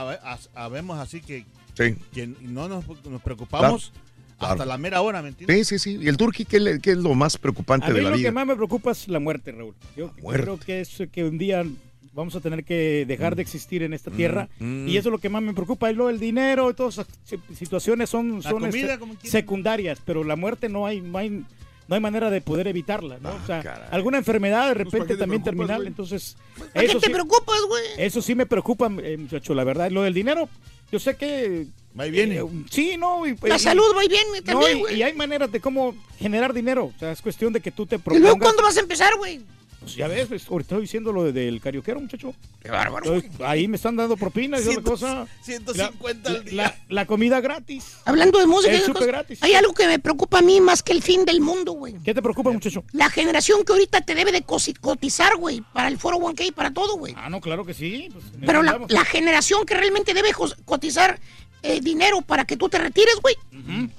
habemos 0.55 0.99
así 0.99 1.21
que, 1.21 1.45
Sí. 1.75 1.97
que 2.13 2.27
no 2.27 2.69
nos, 2.69 2.85
nos 3.05 3.21
preocupamos 3.23 3.91
Claro. 3.91 4.04
Hasta 4.53 4.67
la 4.67 4.79
mera 4.79 5.01
hora, 5.03 5.23
¿me 5.23 5.29
entiendes? 5.29 5.67
Sí, 5.69 5.79
sí, 5.79 5.97
sí. 5.97 5.99
¿Y 6.03 6.09
el 6.09 6.17
turqui 6.17 6.45
qué, 6.45 6.61
le- 6.61 6.81
qué 6.81 6.93
es 6.93 6.99
lo 6.99 7.15
más 7.15 7.37
preocupante 7.39 7.87
A 7.87 7.91
mí 7.91 7.97
de 7.97 8.03
la 8.03 8.11
lo 8.11 8.17
vida? 8.17 8.29
que 8.29 8.33
más 8.33 8.47
me 8.47 8.55
preocupa 8.57 8.91
es 8.93 9.09
la 9.09 9.21
muerte, 9.21 9.53
Raúl. 9.53 9.75
Yo, 9.97 10.13
muerte. 10.23 10.43
creo 10.43 10.59
que 10.59 10.81
es 10.81 11.03
que 11.13 11.25
un 11.25 11.39
día 11.39 11.65
vamos 12.13 12.37
a 12.37 12.41
tener 12.41 12.63
que 12.65 13.05
dejar 13.09 13.35
de 13.35 13.43
existir 13.43 13.83
en 13.83 13.93
esta 13.93 14.09
tierra 14.11 14.49
mm. 14.61 14.87
y 14.87 14.97
eso 14.97 15.09
es 15.09 15.13
lo 15.13 15.19
que 15.19 15.29
más 15.29 15.43
me 15.43 15.53
preocupa. 15.53 15.91
Y 15.91 15.95
lo 15.95 16.07
del 16.07 16.21
dinero 16.21 16.71
y 16.71 16.75
todas 16.75 16.95
esas 16.99 17.07
si- 17.25 17.55
situaciones 17.57 18.09
son, 18.09 18.41
son 18.43 18.61
comida, 18.61 18.95
este, 18.95 19.29
secundarias, 19.29 19.99
pero 20.05 20.23
la 20.23 20.37
muerte 20.37 20.69
no 20.69 20.87
hay, 20.87 21.01
no 21.01 21.19
hay, 21.19 21.31
no 21.31 21.95
hay 21.95 22.01
manera 22.01 22.31
de 22.31 22.41
poder 22.41 22.69
evitarla. 22.69 23.19
¿no? 23.21 23.31
Ah, 23.31 23.41
o 23.43 23.47
sea, 23.47 23.63
caray. 23.63 23.89
alguna 23.91 24.19
enfermedad 24.19 24.69
de 24.69 24.75
¿para 24.75 24.85
repente 24.85 25.17
también 25.17 25.43
terminal. 25.43 25.79
güey? 25.79 25.89
Entonces, 25.89 26.37
¿Para 26.57 26.71
qué 26.73 26.87
eso 26.87 27.01
te 27.01 27.07
sí, 27.07 27.13
preocupas, 27.13 27.57
güey? 27.69 27.83
eso 27.99 28.23
sí 28.23 28.35
me 28.37 28.47
preocupa, 28.47 28.91
eh, 29.03 29.17
muchacho, 29.17 29.53
la 29.55 29.65
verdad. 29.65 29.91
Lo 29.91 30.03
del 30.03 30.15
dinero, 30.15 30.49
yo 30.95 31.01
sé 31.01 31.17
que... 31.17 31.67
Va 31.99 32.07
y 32.07 32.11
viene. 32.13 32.37
eh, 32.39 32.45
sí, 32.71 32.97
no. 32.97 33.27
Y, 33.27 33.37
La 33.43 33.57
y- 33.57 33.59
salud 33.59 33.83
va 33.97 34.05
y 34.05 34.09
viene 34.09 34.39
no, 34.39 34.43
también, 34.45 34.79
y- 34.79 34.81
güey. 34.81 34.97
y, 34.97 35.03
hay 35.03 35.13
maneras 35.15 35.51
de 35.51 35.61
cómo 35.61 35.93
generar 36.21 36.53
dinero. 36.55 36.93
O 36.95 36.99
sea, 37.01 37.11
es 37.11 37.21
cuestión 37.21 37.53
de 37.53 37.61
que 37.61 37.73
tú 37.73 37.85
te 37.85 37.97
¿Y 37.97 37.99
luego 38.05 38.21
propongas. 38.21 38.43
cuándo 38.45 38.63
vas 38.63 38.77
a 38.77 38.81
empezar, 38.81 39.13
güey? 39.19 39.41
Pues 39.85 39.97
ya 39.97 40.09
ves, 40.09 40.27
pues, 40.29 40.49
ahorita 40.49 40.75
estoy 40.75 40.81
diciendo 40.83 41.13
lo 41.13 41.25
de- 41.25 41.33
del 41.33 41.61
carioquero, 41.61 42.01
muchacho. 42.01 42.35
Qué 42.61 42.71
bárbaro. 42.71 43.15
Estoy- 43.17 43.45
ahí 43.45 43.69
me 43.69 43.77
están 43.77 43.97
dando 43.97 44.17
propinas 44.17 44.65
y 44.65 44.71
otra 44.71 44.83
cosa. 44.83 45.27
150 45.43 46.31
la, 46.31 46.39
al 46.39 46.45
día. 46.45 46.55
la- 46.55 46.79
la 46.89 47.07
comida 47.07 47.41
gratis. 47.41 47.99
Hablando 48.07 48.39
de 48.39 48.47
música, 48.47 48.73
cosas, 48.93 49.07
gratis. 49.07 49.43
hay 49.43 49.53
algo 49.55 49.75
que 49.75 49.87
me 49.87 49.99
preocupa 49.99 50.39
a 50.39 50.43
mí 50.43 50.61
más 50.61 50.83
que 50.83 50.93
el 50.93 51.03
fin 51.03 51.25
del 51.25 51.41
mundo, 51.41 51.73
güey. 51.73 51.95
¿Qué 52.03 52.15
te 52.15 52.23
preocupa, 52.23 52.51
muchacho? 52.51 52.83
La 52.93 53.11
generación 53.11 53.63
que 53.65 53.73
ahorita 53.73 54.01
te 54.01 54.15
debe 54.15 54.33
de 54.33 54.43
cotizar, 54.43 55.37
güey, 55.37 55.63
para 55.73 55.89
el 55.89 55.99
foro 55.99 56.17
1K 56.19 56.45
y 56.47 56.53
para 56.53 56.73
todo, 56.73 56.97
güey. 56.97 57.15
Ah, 57.17 57.29
no, 57.29 57.41
claro 57.41 57.65
que 57.65 57.75
sí. 57.75 58.09
pues, 58.13 58.25
Pero 58.45 58.63
la, 58.63 59.05
generación 59.05 59.67
que 59.67 59.75
realmente 59.75 60.15
debe 60.15 60.31
cotizar 60.65 61.21
eh, 61.65 61.81
dinero 61.81 62.21
para 62.21 62.45
que 62.45 62.59
tú 62.59 62.69
te 62.69 62.79
retires, 62.79 63.17
güey. 63.23 63.35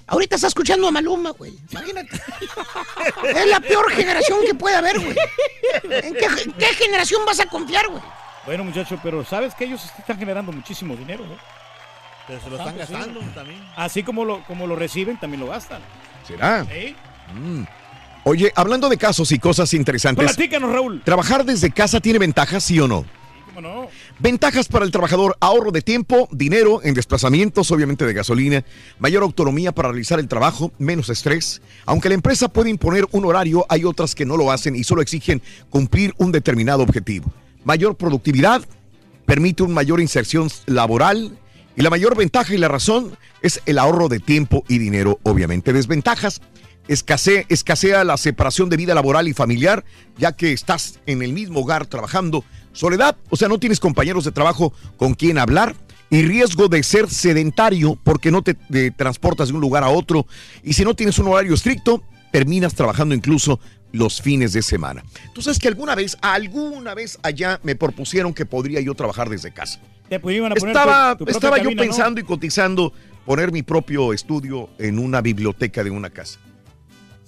Ahorita 0.05 0.35
está 0.35 0.47
escuchando 0.47 0.87
a 0.87 0.91
Maluma, 0.91 1.31
güey. 1.31 1.51
Imagínate. 1.71 2.21
es 3.35 3.47
la 3.47 3.59
peor 3.59 3.91
generación 3.91 4.39
que 4.45 4.53
puede 4.53 4.75
haber, 4.75 4.99
güey. 4.99 5.15
¿En 5.83 6.13
qué, 6.13 6.25
en 6.25 6.51
qué 6.53 6.65
generación 6.75 7.25
vas 7.25 7.39
a 7.39 7.47
confiar, 7.47 7.87
güey? 7.87 8.03
Bueno, 8.45 8.63
muchacho, 8.63 8.99
pero 9.01 9.25
sabes 9.25 9.55
que 9.55 9.65
ellos 9.65 9.83
están 9.97 10.19
generando 10.19 10.51
muchísimo 10.51 10.95
dinero, 10.95 11.25
¿no? 11.25 11.35
Pero 12.27 12.39
se 12.39 12.49
lo 12.51 12.57
están 12.57 12.73
sí. 12.73 12.79
gastando 12.79 13.19
también. 13.33 13.59
Así 13.75 14.03
como 14.03 14.25
lo, 14.25 14.43
como 14.43 14.67
lo 14.67 14.75
reciben, 14.75 15.19
también 15.19 15.41
lo 15.41 15.47
gastan. 15.47 15.81
¿Será? 16.27 16.65
¿Eh? 16.69 16.95
Mm. 17.33 17.63
Oye, 18.25 18.51
hablando 18.55 18.89
de 18.89 18.97
casos 18.97 19.31
y 19.31 19.39
cosas 19.39 19.73
interesantes, 19.73 20.23
Platícanos, 20.23 20.71
Raúl. 20.71 21.01
¿trabajar 21.03 21.45
desde 21.45 21.71
casa 21.71 21.99
tiene 21.99 22.19
ventajas, 22.19 22.63
sí 22.63 22.79
o 22.79 22.87
no? 22.87 23.05
Ventajas 24.19 24.67
para 24.67 24.85
el 24.85 24.91
trabajador, 24.91 25.37
ahorro 25.39 25.71
de 25.71 25.81
tiempo, 25.81 26.27
dinero 26.31 26.81
en 26.83 26.93
desplazamientos, 26.93 27.71
obviamente 27.71 28.05
de 28.05 28.13
gasolina, 28.13 28.63
mayor 28.99 29.23
autonomía 29.23 29.71
para 29.71 29.89
realizar 29.89 30.19
el 30.19 30.27
trabajo, 30.27 30.71
menos 30.77 31.09
estrés. 31.09 31.61
Aunque 31.85 32.09
la 32.09 32.15
empresa 32.15 32.47
puede 32.47 32.69
imponer 32.69 33.05
un 33.11 33.25
horario, 33.25 33.65
hay 33.69 33.85
otras 33.85 34.15
que 34.15 34.25
no 34.25 34.37
lo 34.37 34.51
hacen 34.51 34.75
y 34.75 34.83
solo 34.83 35.01
exigen 35.01 35.41
cumplir 35.69 36.13
un 36.17 36.31
determinado 36.31 36.83
objetivo. 36.83 37.31
Mayor 37.63 37.95
productividad, 37.95 38.61
permite 39.25 39.63
una 39.63 39.73
mayor 39.73 39.99
inserción 39.99 40.49
laboral 40.65 41.37
y 41.75 41.81
la 41.81 41.89
mayor 41.89 42.15
ventaja 42.15 42.53
y 42.53 42.57
la 42.57 42.67
razón 42.67 43.17
es 43.41 43.61
el 43.65 43.77
ahorro 43.79 44.07
de 44.07 44.19
tiempo 44.19 44.63
y 44.67 44.77
dinero, 44.77 45.19
obviamente. 45.23 45.73
Desventajas, 45.73 46.41
escasea, 46.87 47.43
escasea 47.49 48.03
la 48.03 48.17
separación 48.17 48.69
de 48.69 48.77
vida 48.77 48.93
laboral 48.93 49.27
y 49.27 49.33
familiar, 49.33 49.83
ya 50.17 50.33
que 50.33 50.53
estás 50.53 50.99
en 51.05 51.21
el 51.21 51.33
mismo 51.33 51.61
hogar 51.61 51.85
trabajando. 51.87 52.43
Soledad, 52.73 53.15
o 53.29 53.35
sea, 53.37 53.47
no 53.47 53.57
tienes 53.59 53.79
compañeros 53.79 54.25
de 54.25 54.31
trabajo 54.31 54.73
con 54.97 55.13
quien 55.13 55.37
hablar. 55.37 55.75
Y 56.11 56.21
riesgo 56.21 56.67
de 56.67 56.83
ser 56.83 57.09
sedentario 57.09 57.97
porque 58.03 58.29
no 58.29 58.43
te, 58.43 58.53
te 58.53 58.91
transportas 58.91 59.47
de 59.47 59.55
un 59.55 59.61
lugar 59.61 59.83
a 59.83 59.89
otro. 59.89 60.27
Y 60.63 60.73
si 60.73 60.83
no 60.83 60.93
tienes 60.95 61.17
un 61.17 61.27
horario 61.27 61.55
estricto, 61.55 62.03
terminas 62.31 62.75
trabajando 62.75 63.15
incluso 63.15 63.59
los 63.91 64.21
fines 64.21 64.53
de 64.53 64.61
semana. 64.61 65.03
Tú 65.33 65.41
sabes 65.41 65.57
que 65.57 65.67
alguna 65.67 65.95
vez, 65.95 66.15
alguna 66.21 66.93
vez 66.93 67.17
allá 67.23 67.59
me 67.63 67.75
propusieron 67.75 68.33
que 68.33 68.45
podría 68.45 68.81
yo 68.81 68.93
trabajar 68.93 69.29
desde 69.29 69.51
casa. 69.51 69.79
Te 70.07 70.19
poner 70.61 70.75
Estaba, 70.75 71.13
tu- 71.13 71.19
tu 71.19 71.25
propia 71.25 71.37
estaba 71.37 71.57
yo 71.57 71.63
cabina, 71.63 71.83
¿no? 71.83 71.89
pensando 71.89 72.19
y 72.19 72.23
cotizando 72.23 72.93
poner 73.25 73.51
mi 73.51 73.63
propio 73.63 74.13
estudio 74.13 74.69
en 74.77 74.99
una 74.99 75.21
biblioteca 75.21 75.83
de 75.83 75.89
una 75.89 76.11
casa. 76.11 76.39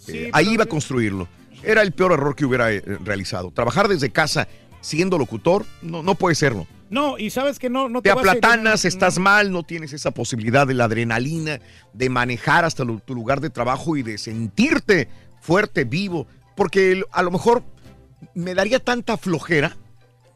Eh, 0.08 0.30
ahí 0.34 0.50
iba 0.54 0.64
a 0.64 0.68
construirlo. 0.68 1.28
Era 1.64 1.82
el 1.82 1.92
peor 1.92 2.12
error 2.14 2.36
que 2.36 2.46
hubiera 2.46 2.72
eh, 2.72 2.82
realizado. 3.04 3.52
Trabajar 3.52 3.88
desde 3.88 4.10
casa 4.12 4.48
siendo 4.82 5.18
locutor 5.18 5.66
no, 5.82 6.04
no 6.04 6.16
puede 6.16 6.36
serlo. 6.36 6.68
No, 6.90 7.18
y 7.18 7.30
sabes 7.32 7.60
que 7.60 7.70
no, 7.70 7.90
no 7.90 8.02
Te 8.02 8.10
te, 8.10 8.10
a- 8.12 8.14
aplatanas, 8.14 8.86
estás 8.86 9.20
mal, 9.20 9.52
no 9.52 9.64
tienes 9.64 9.92
esa 9.92 10.12
posibilidad 10.12 10.66
de 10.66 10.74
la 10.74 10.86
adrenalina, 10.86 11.60
de 11.94 12.10
manejar 12.10 12.64
hasta 12.64 12.86
tu 12.86 13.14
lugar 13.14 13.42
de 13.42 13.50
trabajo 13.50 13.98
y 13.98 14.04
de 14.04 14.18
sentirte 14.18 15.10
fuerte, 15.42 15.84
vivo. 15.84 16.28
Porque 16.56 17.04
a 17.12 17.24
lo 17.24 17.32
mejor 17.32 17.64
me 18.34 18.54
daría 18.54 18.80
tanta 18.80 19.18
flojera 19.18 19.76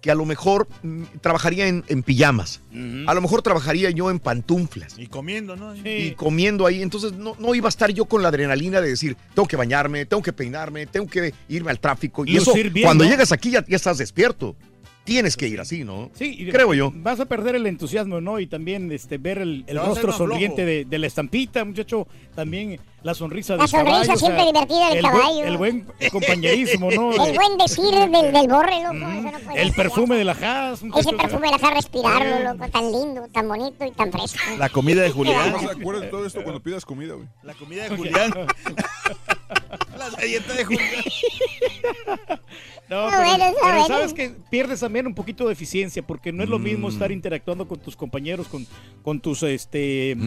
que 0.01 0.11
a 0.11 0.15
lo 0.15 0.25
mejor 0.25 0.67
mm, 0.81 1.03
trabajaría 1.21 1.67
en, 1.67 1.83
en 1.87 2.03
pijamas. 2.03 2.61
A 3.05 3.13
lo 3.13 3.21
mejor 3.21 3.41
trabajaría 3.41 3.89
yo 3.91 4.09
en 4.09 4.19
pantuflas. 4.19 4.97
Y 4.97 5.07
comiendo, 5.07 5.55
¿no? 5.55 5.75
Y 5.75 6.11
comiendo 6.15 6.65
ahí. 6.65 6.81
Entonces 6.81 7.13
no, 7.13 7.35
no 7.37 7.53
iba 7.53 7.67
a 7.67 7.69
estar 7.69 7.91
yo 7.91 8.05
con 8.05 8.21
la 8.21 8.29
adrenalina 8.29 8.81
de 8.81 8.89
decir, 8.89 9.15
tengo 9.35 9.47
que 9.47 9.55
bañarme, 9.55 10.05
tengo 10.05 10.23
que 10.23 10.33
peinarme, 10.33 10.87
tengo 10.87 11.07
que 11.07 11.33
irme 11.49 11.71
al 11.71 11.79
tráfico. 11.79 12.25
Y 12.25 12.37
eso, 12.37 12.53
bien, 12.53 12.71
cuando 12.83 13.03
¿no? 13.03 13.09
llegas 13.09 13.31
aquí 13.31 13.51
ya, 13.51 13.65
ya 13.65 13.75
estás 13.75 13.97
despierto. 13.97 14.55
Tienes 15.03 15.35
que 15.35 15.47
ir 15.47 15.59
así, 15.59 15.83
¿no? 15.83 16.11
Sí, 16.13 16.35
y 16.37 16.49
Creo 16.51 16.73
yo. 16.75 16.91
Vas 16.93 17.19
a 17.19 17.25
perder 17.25 17.55
el 17.55 17.65
entusiasmo, 17.65 18.21
¿no? 18.21 18.39
Y 18.39 18.45
también 18.45 18.91
este, 18.91 19.17
ver 19.17 19.39
el, 19.39 19.63
el 19.67 19.77
rostro 19.79 20.11
sonriente 20.11 20.63
de, 20.63 20.85
de 20.85 20.99
la 20.99 21.07
estampita, 21.07 21.65
muchacho. 21.65 22.07
También 22.35 22.79
la 23.01 23.15
sonrisa 23.15 23.55
La 23.55 23.63
del 23.63 23.69
sonrisa 23.69 23.91
caballo. 23.97 24.01
o 24.01 24.05
sea, 24.05 24.15
siempre 24.17 24.45
divertida 24.45 24.89
del 24.89 24.97
el 24.97 25.01
buen- 25.03 25.11
caballo. 25.19 25.43
el 25.45 25.57
buen 25.57 25.85
compañerismo, 26.11 26.91
¿no? 26.91 27.11
El 27.25 27.33
buen 27.35 27.57
decir 27.57 27.83
del, 27.93 28.31
del 28.31 28.47
borre, 28.47 28.83
loco. 28.83 28.93
eso 28.95 29.31
no 29.31 29.39
puede 29.39 29.61
El 29.61 29.73
perfume 29.73 30.15
de 30.17 30.23
la 30.23 30.31
Haas. 30.33 30.77
Ese 30.77 30.85
muchacho, 30.85 31.09
o 31.09 31.11
sea. 31.11 31.17
perfume 31.17 31.47
de 31.47 31.51
la 31.51 31.57
dejar 31.57 31.73
respirarlo, 31.73 32.53
loco. 32.53 32.69
Tan 32.71 32.91
lindo, 32.91 33.27
tan 33.33 33.47
bonito 33.47 33.85
y 33.85 33.91
tan 33.91 34.11
fresco. 34.11 34.39
La 34.59 34.69
comida 34.69 35.01
de 35.01 35.09
Julián. 35.11 35.51
No 35.51 35.59
se 35.59 35.65
acuerda 35.71 36.01
de 36.01 36.07
todo 36.07 36.25
esto 36.27 36.43
cuando 36.43 36.61
pidas 36.61 36.85
comida, 36.85 37.15
güey. 37.15 37.27
La 37.41 37.55
comida 37.55 37.89
de 37.89 37.97
Julián. 37.97 38.31
De 40.09 40.65
Julián. 40.65 40.89
No, 42.89 43.05
Está 43.07 43.19
pero, 43.19 43.29
bueno, 43.29 43.45
pero 43.61 43.71
bueno. 43.79 43.87
sabes 43.87 44.13
que 44.13 44.31
pierdes 44.49 44.81
también 44.81 45.07
un 45.07 45.13
poquito 45.15 45.47
de 45.47 45.53
eficiencia 45.53 46.01
porque 46.05 46.33
no 46.33 46.43
es 46.43 46.49
lo 46.49 46.59
mismo 46.59 46.89
Mm. 46.89 46.91
estar 46.91 47.09
interactuando 47.13 47.65
con 47.65 47.79
tus 47.79 47.95
compañeros, 47.95 48.49
con, 48.49 48.67
con 49.01 49.21
tus, 49.21 49.43
este, 49.43 50.17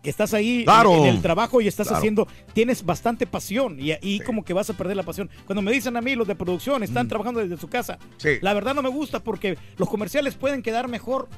que 0.00 0.10
estás 0.10 0.32
ahí 0.32 0.58
en- 0.60 0.64
Claro. 0.64 0.94
en, 0.94 1.06
el 1.06 1.20
trabajo 1.22 1.60
y 1.60 1.66
estás 1.66 1.88
Claro. 1.88 1.98
haciendo, 1.98 2.28
tienes 2.52 2.84
bastante 2.86 3.26
pasión 3.26 3.80
y 3.80 3.90
ahí 3.90 4.20
como 4.20 4.44
que 4.44 4.52
vas 4.52 4.70
a 4.70 4.74
perder 4.74 4.96
la 4.96 5.02
pasión. 5.02 5.28
Cuando 5.44 5.60
me 5.60 5.72
dicen 5.72 5.96
a 5.96 6.00
mí 6.00 6.14
los 6.14 6.28
de 6.28 6.36
producción 6.36 6.84
están 6.84 7.08
trabajando 7.08 7.40
desde 7.40 7.56
su 7.56 7.68
casa, 7.68 7.94
Mm. 8.00 8.06
Sí. 8.18 8.28
la 8.42 8.54
verdad 8.54 8.74
no 8.76 8.82
me 8.82 8.90
gusta 8.90 9.18
porque 9.18 9.58
los 9.76 9.88
comerciales 9.88 10.36
pueden 10.36 10.62
quedar 10.62 10.86
mejor 10.86 11.28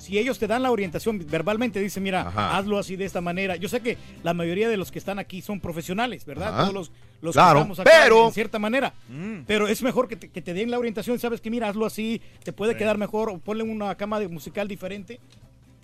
si 0.00 0.18
ellos 0.18 0.38
te 0.38 0.46
dan 0.46 0.62
la 0.62 0.70
orientación 0.70 1.24
verbalmente, 1.28 1.78
dicen, 1.78 2.02
mira, 2.02 2.22
Ajá. 2.22 2.56
hazlo 2.56 2.78
así 2.78 2.96
de 2.96 3.04
esta 3.04 3.20
manera. 3.20 3.56
Yo 3.56 3.68
sé 3.68 3.80
que 3.80 3.98
la 4.22 4.34
mayoría 4.34 4.68
de 4.68 4.76
los 4.76 4.90
que 4.90 4.98
están 4.98 5.18
aquí 5.18 5.42
son 5.42 5.60
profesionales, 5.60 6.24
¿verdad? 6.24 6.48
Ajá. 6.48 6.60
Todos 6.62 6.74
los, 6.74 6.92
los 7.20 7.34
Claro, 7.34 7.54
que 7.54 7.60
estamos 7.60 7.80
acá 7.80 7.90
pero- 7.92 8.26
en 8.26 8.32
cierta 8.32 8.58
manera. 8.58 8.92
Pero 9.46 9.68
es 9.68 9.82
mejor 9.82 10.08
que 10.08 10.16
te, 10.16 10.28
que 10.30 10.42
te 10.42 10.54
den 10.54 10.70
la 10.70 10.78
orientación, 10.78 11.18
sabes 11.18 11.40
que 11.40 11.50
mira, 11.50 11.68
hazlo 11.68 11.86
así, 11.86 12.20
te 12.42 12.52
puede 12.52 12.76
quedar 12.76 12.98
mejor, 12.98 13.28
o 13.30 13.38
ponle 13.38 13.62
una 13.62 13.94
cama 13.94 14.18
de 14.18 14.28
musical 14.28 14.66
diferente. 14.66 15.20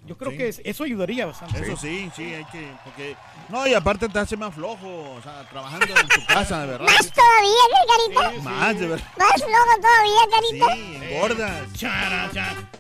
Yo 0.07 0.17
creo 0.17 0.31
Sí. 0.31 0.37
que 0.39 0.49
es- 0.49 0.61
eso 0.65 0.85
ayudaría 0.85 1.27
bastante. 1.27 1.61
Eso 1.61 1.77
sí, 1.77 2.09
sí, 2.15 2.23
hay 2.33 2.45
que. 2.45 2.71
Porque, 2.85 3.17
no, 3.49 3.67
y 3.67 3.75
aparte 3.75 4.09
te 4.09 4.19
hace 4.21 4.37
más 4.37 4.55
flojo. 4.55 4.87
O 5.17 5.21
sea, 5.21 5.43
trabajando 5.51 5.85
en 5.87 6.09
tu 6.09 6.25
casa, 6.33 6.61
de 6.61 6.67
verdad. 6.69 6.87
Más 6.87 7.13
todavía, 7.13 7.65
¿qué, 8.15 8.15
carita? 8.23 8.43
Más, 8.49 8.79
de 8.81 8.87
verdad. 8.87 9.07
Más 9.19 9.35
flojo 9.35 9.81
todavía, 9.83 10.21
carita. 10.31 10.75
Sí, 10.77 11.13
engordas. 11.13 11.73
Chara, 11.73 12.31
chara. 12.33 12.71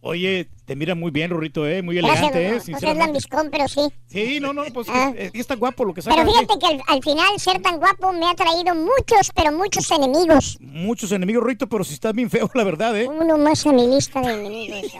Oye, 0.00 0.48
te 0.64 0.76
mira 0.76 0.94
muy 0.94 1.10
bien, 1.10 1.30
Rorrito, 1.30 1.66
¿eh? 1.66 1.82
Muy 1.82 1.96
Gracias, 1.96 2.18
elegante, 2.34 2.46
¿eh? 2.46 2.60
loco. 2.72 2.86
No 2.86 2.94
lambiscón, 2.94 3.48
pero 3.50 3.66
sí. 3.68 3.80
Sí, 4.06 4.38
no, 4.40 4.52
no, 4.52 4.64
pues 4.72 4.86
Ah. 4.90 5.12
es, 5.16 5.26
es 5.26 5.32
que 5.32 5.40
está 5.40 5.56
guapo 5.56 5.84
lo 5.84 5.92
que 5.94 6.02
saca. 6.02 6.14
Pero 6.16 6.30
fíjate 6.30 6.58
que 6.58 6.66
al, 6.66 6.82
al 6.86 7.02
final 7.02 7.38
ser 7.40 7.60
tan 7.60 7.78
guapo 7.78 8.12
me 8.12 8.28
ha 8.30 8.34
traído 8.34 8.74
muchos, 8.74 9.30
pero 9.34 9.50
muchos 9.52 9.90
enemigos. 9.90 10.56
Muchos 10.60 11.10
enemigos, 11.12 11.42
Rorrito, 11.42 11.68
pero 11.68 11.82
si 11.84 11.94
estás 11.94 12.12
bien 12.14 12.30
feo, 12.30 12.48
la 12.54 12.64
verdad, 12.64 12.96
¿eh? 12.96 13.08
Uno 13.08 13.36
más 13.38 13.66
a 13.66 13.72
mi 13.72 13.86
lista 13.88 14.20
de 14.20 14.32
enemigos. 14.32 14.92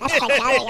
Has 0.00 0.12
fallado 0.18 0.66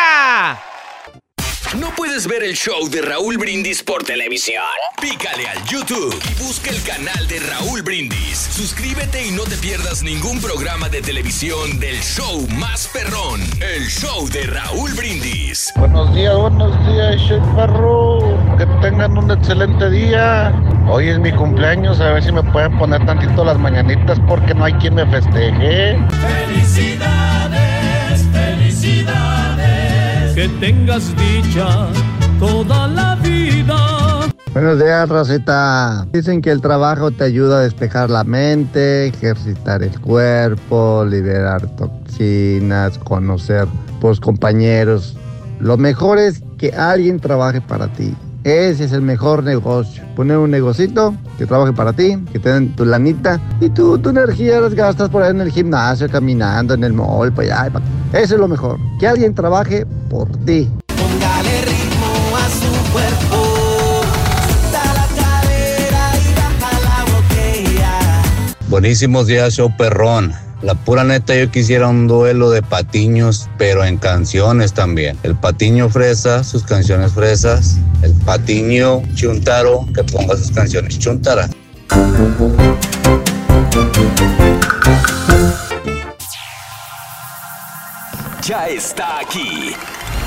¿No 1.81 1.91
puedes 1.95 2.27
ver 2.27 2.43
el 2.43 2.55
show 2.55 2.89
de 2.89 3.03
Raúl 3.03 3.37
Brindis 3.37 3.83
por 3.83 4.03
televisión? 4.03 4.63
Pícale 5.01 5.47
al 5.49 5.63
YouTube 5.65 6.17
y 6.31 6.43
busca 6.43 6.71
el 6.71 6.83
canal 6.85 7.27
de 7.29 7.41
Raúl 7.41 7.83
Brindis. 7.83 8.39
Suscríbete 8.39 9.27
y 9.27 9.33
no 9.33 9.43
te 9.43 9.57
pierdas 9.57 10.03
ningún 10.03 10.41
programa 10.41 10.89
de 10.89 11.03
televisión 11.03 11.79
del 11.79 12.01
show 12.01 12.47
más 12.57 12.89
perrón, 12.89 13.41
el 13.61 13.87
show 13.89 14.27
de 14.29 14.45
Raúl 14.45 14.95
Brindis. 14.95 15.73
Buenos 15.77 16.15
días, 16.15 16.35
buenos 16.37 16.87
días, 16.87 17.17
Chef 17.27 17.43
Perro. 17.55 18.21
Que 18.57 18.65
tengan 18.81 19.19
un 19.19 19.31
excelente 19.31 19.91
día. 19.91 20.55
Hoy 20.89 21.09
es 21.09 21.19
mi 21.19 21.33
cumpleaños, 21.33 22.01
a 22.01 22.13
ver 22.13 22.23
si 22.23 22.33
me 22.33 22.43
pueden 22.45 22.79
poner 22.79 23.05
tantito 23.05 23.45
las 23.45 23.59
mañanitas 23.59 24.19
porque 24.27 24.55
no 24.55 24.65
hay 24.65 24.73
quien 24.75 24.95
me 24.95 25.05
festeje. 25.07 25.99
Felicidades, 26.47 28.25
felicidades. 28.33 29.36
Que 30.37 30.51
tengas 30.61 31.15
dicha 31.17 31.89
toda 32.39 32.87
la 32.89 33.15
vida. 33.15 34.29
Buenos 34.53 34.79
días, 34.79 35.09
Rosita. 35.09 36.07
Dicen 36.13 36.43
que 36.43 36.51
el 36.51 36.61
trabajo 36.61 37.11
te 37.11 37.25
ayuda 37.25 37.61
a 37.61 37.63
despejar 37.63 38.11
la 38.11 38.23
mente, 38.23 39.07
ejercitar 39.07 39.83
el 39.83 39.99
cuerpo, 39.99 41.07
liberar 41.09 41.75
toxinas, 41.77 42.99
conocer 42.99 43.67
pues 43.99 44.21
compañeros. 44.21 45.17
Lo 45.59 45.79
mejor 45.79 46.19
es 46.19 46.43
que 46.59 46.71
alguien 46.73 47.19
trabaje 47.19 47.63
para 47.63 47.89
ti. 47.89 48.15
Ese 48.47 48.85
es 48.85 48.93
el 48.93 49.03
mejor 49.03 49.43
negocio. 49.43 50.05
Poner 50.15 50.39
un 50.39 50.53
negocito 50.53 51.17
que 51.37 51.47
trabaje 51.47 51.73
para 51.73 51.93
ti, 51.93 52.17
que 52.33 52.39
te 52.39 52.53
den 52.53 52.77
tu 52.77 52.85
lanita 52.85 53.41
y 53.61 53.71
tú 53.71 53.99
tu 53.99 54.11
energía 54.11 54.61
las 54.61 54.73
gastas 54.73 55.09
por 55.09 55.25
ahí 55.25 55.33
en 55.33 55.41
el 55.41 55.51
gimnasio, 55.51 56.09
caminando, 56.09 56.75
en 56.75 56.85
el 56.85 56.93
mall, 56.93 57.33
pues 57.33 57.51
allá. 57.51 57.73
Eso 58.13 58.35
es 58.35 58.41
lo 58.41 58.47
mejor. 58.47 58.79
Que 59.01 59.09
alguien 59.09 59.35
trabaje 59.35 59.85
por 60.09 60.29
ti. 60.45 60.71
Póngale 60.87 61.63
ritmo 61.63 62.37
a 62.37 62.49
su 62.49 62.93
cuerpo. 62.93 64.05
Suelta 64.61 64.95
la 64.95 65.09
cadera 65.21 66.13
y 66.15 66.35
baja 66.37 66.73
la 66.85 67.05
botella. 67.17 68.23
Buenísimos 68.69 69.27
días, 69.27 69.55
show 69.55 69.73
perrón. 69.77 70.46
La 70.67 70.75
pura 70.75 71.05
neta, 71.05 71.33
yo 71.37 71.49
quisiera 71.49 71.87
un 71.87 72.09
duelo 72.09 72.51
de 72.51 72.61
patiños, 72.61 73.49
pero 73.57 73.85
en 73.85 73.99
canciones 73.99 74.73
también. 74.73 75.17
El 75.23 75.37
patiño 75.37 75.89
fresa, 75.89 76.43
sus 76.43 76.65
canciones 76.65 77.13
fresas. 77.13 77.79
El 78.03 78.13
patiño 78.13 79.01
chuntaro, 79.15 79.87
que 79.95 80.03
ponga 80.03 80.37
sus 80.37 80.51
canciones 80.51 80.99
chuntara. 80.99 81.49
ya 88.43 88.67
está 88.69 89.21
aquí. 89.21 89.73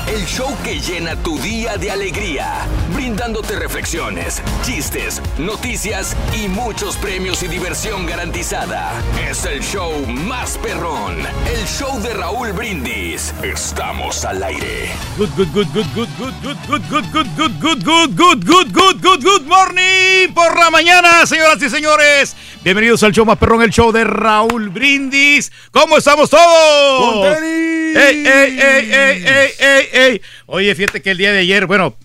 El 0.06 0.26
show 0.26 0.52
que 0.64 0.80
llena 0.80 1.14
tu 1.22 1.38
día 1.38 1.76
de 1.76 1.90
alegría, 1.90 2.66
brindándote 2.94 3.54
reflexiones, 3.56 4.42
chistes, 4.64 5.22
noticias 5.38 6.16
y 6.34 6.48
muchos 6.48 6.96
premios 6.96 7.44
y 7.44 7.48
diversión 7.48 8.06
garantizada. 8.06 8.92
Es 9.28 9.44
el 9.44 9.60
show 9.60 9.92
más 10.06 10.58
perrón, 10.58 11.18
el 11.20 11.64
show 11.66 12.00
de 12.00 12.12
Raúl 12.12 12.52
Brindis. 12.52 13.32
Estamos 13.42 14.24
al 14.24 14.42
aire. 14.42 14.90
Good, 15.16 15.30
good, 15.36 15.48
good, 15.52 15.68
good, 15.72 15.86
good, 15.94 16.08
good, 16.18 16.34
good, 16.42 16.82
good, 16.90 16.90
good, 16.90 17.26
good, 17.36 17.60
good, 17.60 17.84
good, 17.84 17.84
good, 17.84 18.16
good, 18.16 18.44
good, 18.44 18.72
good, 18.72 19.00
good, 19.00 19.22
good 19.22 19.46
morning 19.46 20.34
por 20.34 20.58
la 20.58 20.70
mañana, 20.70 21.24
señoras 21.24 21.62
y 21.62 21.70
señores. 21.70 22.34
Bienvenidos 22.64 23.02
al 23.04 23.12
show 23.12 23.24
más 23.24 23.38
perrón, 23.38 23.62
el 23.62 23.70
show 23.70 23.92
de 23.92 24.04
Raúl 24.04 24.70
Brindis. 24.70 25.52
¿Cómo 25.70 25.96
estamos 25.96 26.28
todos? 26.28 27.38
¡Ey, 27.38 27.96
ey, 27.96 28.26
ey, 28.26 28.92
ey, 28.92 29.24
ey, 29.26 29.52
ey, 29.78 29.86
ey! 29.92 30.22
Oye, 30.46 30.74
fíjate 30.74 31.00
que 31.02 31.10
el 31.12 31.18
día 31.18 31.32
de 31.32 31.38
ayer, 31.40 31.66
bueno, 31.66 31.96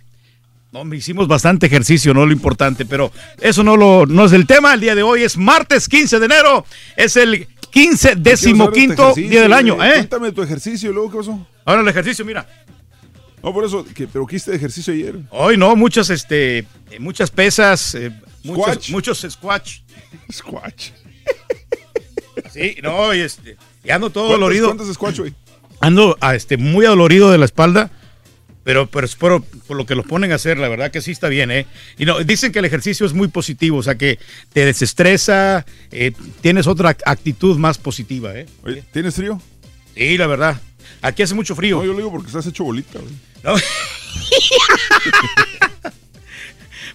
no, 0.71 0.83
me 0.83 0.97
hicimos 0.97 1.27
bastante 1.27 1.65
ejercicio, 1.67 2.13
no 2.13 2.25
lo 2.25 2.31
importante, 2.33 2.85
pero 2.85 3.11
eso 3.39 3.63
no, 3.63 3.77
lo, 3.77 4.05
no 4.05 4.25
es 4.25 4.33
el 4.33 4.45
tema. 4.45 4.73
El 4.73 4.81
día 4.81 4.95
de 4.95 5.03
hoy 5.03 5.23
es 5.23 5.37
martes 5.37 5.87
15 5.87 6.19
de 6.19 6.25
enero, 6.25 6.65
es 6.97 7.15
el 7.15 7.47
15 7.71 8.15
décimo 8.17 8.71
quinto 8.71 9.13
día 9.15 9.41
del 9.41 9.53
año, 9.53 9.81
¿eh? 9.83 9.93
Cuéntame 9.95 10.31
tu 10.31 10.41
ejercicio, 10.43 10.91
luego 10.91 11.11
qué 11.11 11.17
pasó. 11.17 11.47
Ahora 11.65 11.81
el 11.81 11.87
ejercicio, 11.87 12.23
mira. 12.25 12.47
No, 13.43 13.53
por 13.53 13.63
eso, 13.63 13.85
que, 13.85 14.07
pero 14.07 14.25
¿qué 14.25 14.37
hiciste 14.37 14.51
de 14.51 14.57
ejercicio 14.57 14.93
ayer? 14.93 15.15
Hoy 15.29 15.55
no, 15.55 15.75
muchas, 15.75 16.09
este, 16.09 16.65
muchas 16.99 17.29
pesas, 17.31 17.93
eh, 17.95 18.11
Squash. 18.45 18.91
muchos 18.91 19.25
squash. 19.29 19.79
Squash. 20.31 20.89
Sí, 22.51 22.77
no, 22.81 23.13
y 23.13 23.19
este, 23.19 23.57
y 23.83 23.89
ando 23.91 24.09
todo 24.09 24.25
¿Cuántos- 24.25 24.39
dolorido. 24.39 24.67
¿Cuántos 24.67 24.93
squash, 24.93 25.19
güey? 25.19 25.33
Ando 25.85 26.17
ah, 26.19 26.33
este, 26.33 26.57
muy 26.57 26.83
adolorido 26.87 27.29
de 27.29 27.37
la 27.37 27.45
espalda, 27.45 27.91
pero, 28.63 28.87
pero 28.87 29.05
es 29.05 29.15
por, 29.15 29.43
por 29.43 29.77
lo 29.77 29.85
que 29.85 29.93
los 29.93 30.03
ponen 30.03 30.31
a 30.31 30.35
hacer, 30.35 30.57
la 30.57 30.67
verdad 30.67 30.89
que 30.89 30.99
sí 30.99 31.11
está 31.11 31.27
bien, 31.27 31.51
¿eh? 31.51 31.67
Y 31.99 32.05
no, 32.05 32.17
dicen 32.23 32.51
que 32.51 32.57
el 32.57 32.65
ejercicio 32.65 33.05
es 33.05 33.13
muy 33.13 33.27
positivo, 33.27 33.77
o 33.77 33.83
sea 33.83 33.93
que 33.93 34.17
te 34.51 34.65
desestresa, 34.65 35.63
eh, 35.91 36.11
tienes 36.41 36.65
otra 36.65 36.97
actitud 37.05 37.59
más 37.59 37.77
positiva, 37.77 38.35
¿eh? 38.35 38.47
Oye, 38.63 38.83
¿tienes 38.91 39.13
frío? 39.13 39.39
Sí, 39.95 40.17
la 40.17 40.25
verdad. 40.25 40.59
Aquí 41.03 41.21
hace 41.21 41.35
mucho 41.35 41.53
frío. 41.55 41.77
No, 41.77 41.85
yo 41.85 41.91
lo 41.91 41.99
digo 41.99 42.09
porque 42.09 42.29
estás 42.29 42.47
hecho 42.47 42.63
bolita, 42.63 42.97
güey. 42.97 43.13
¿no? 43.43 43.53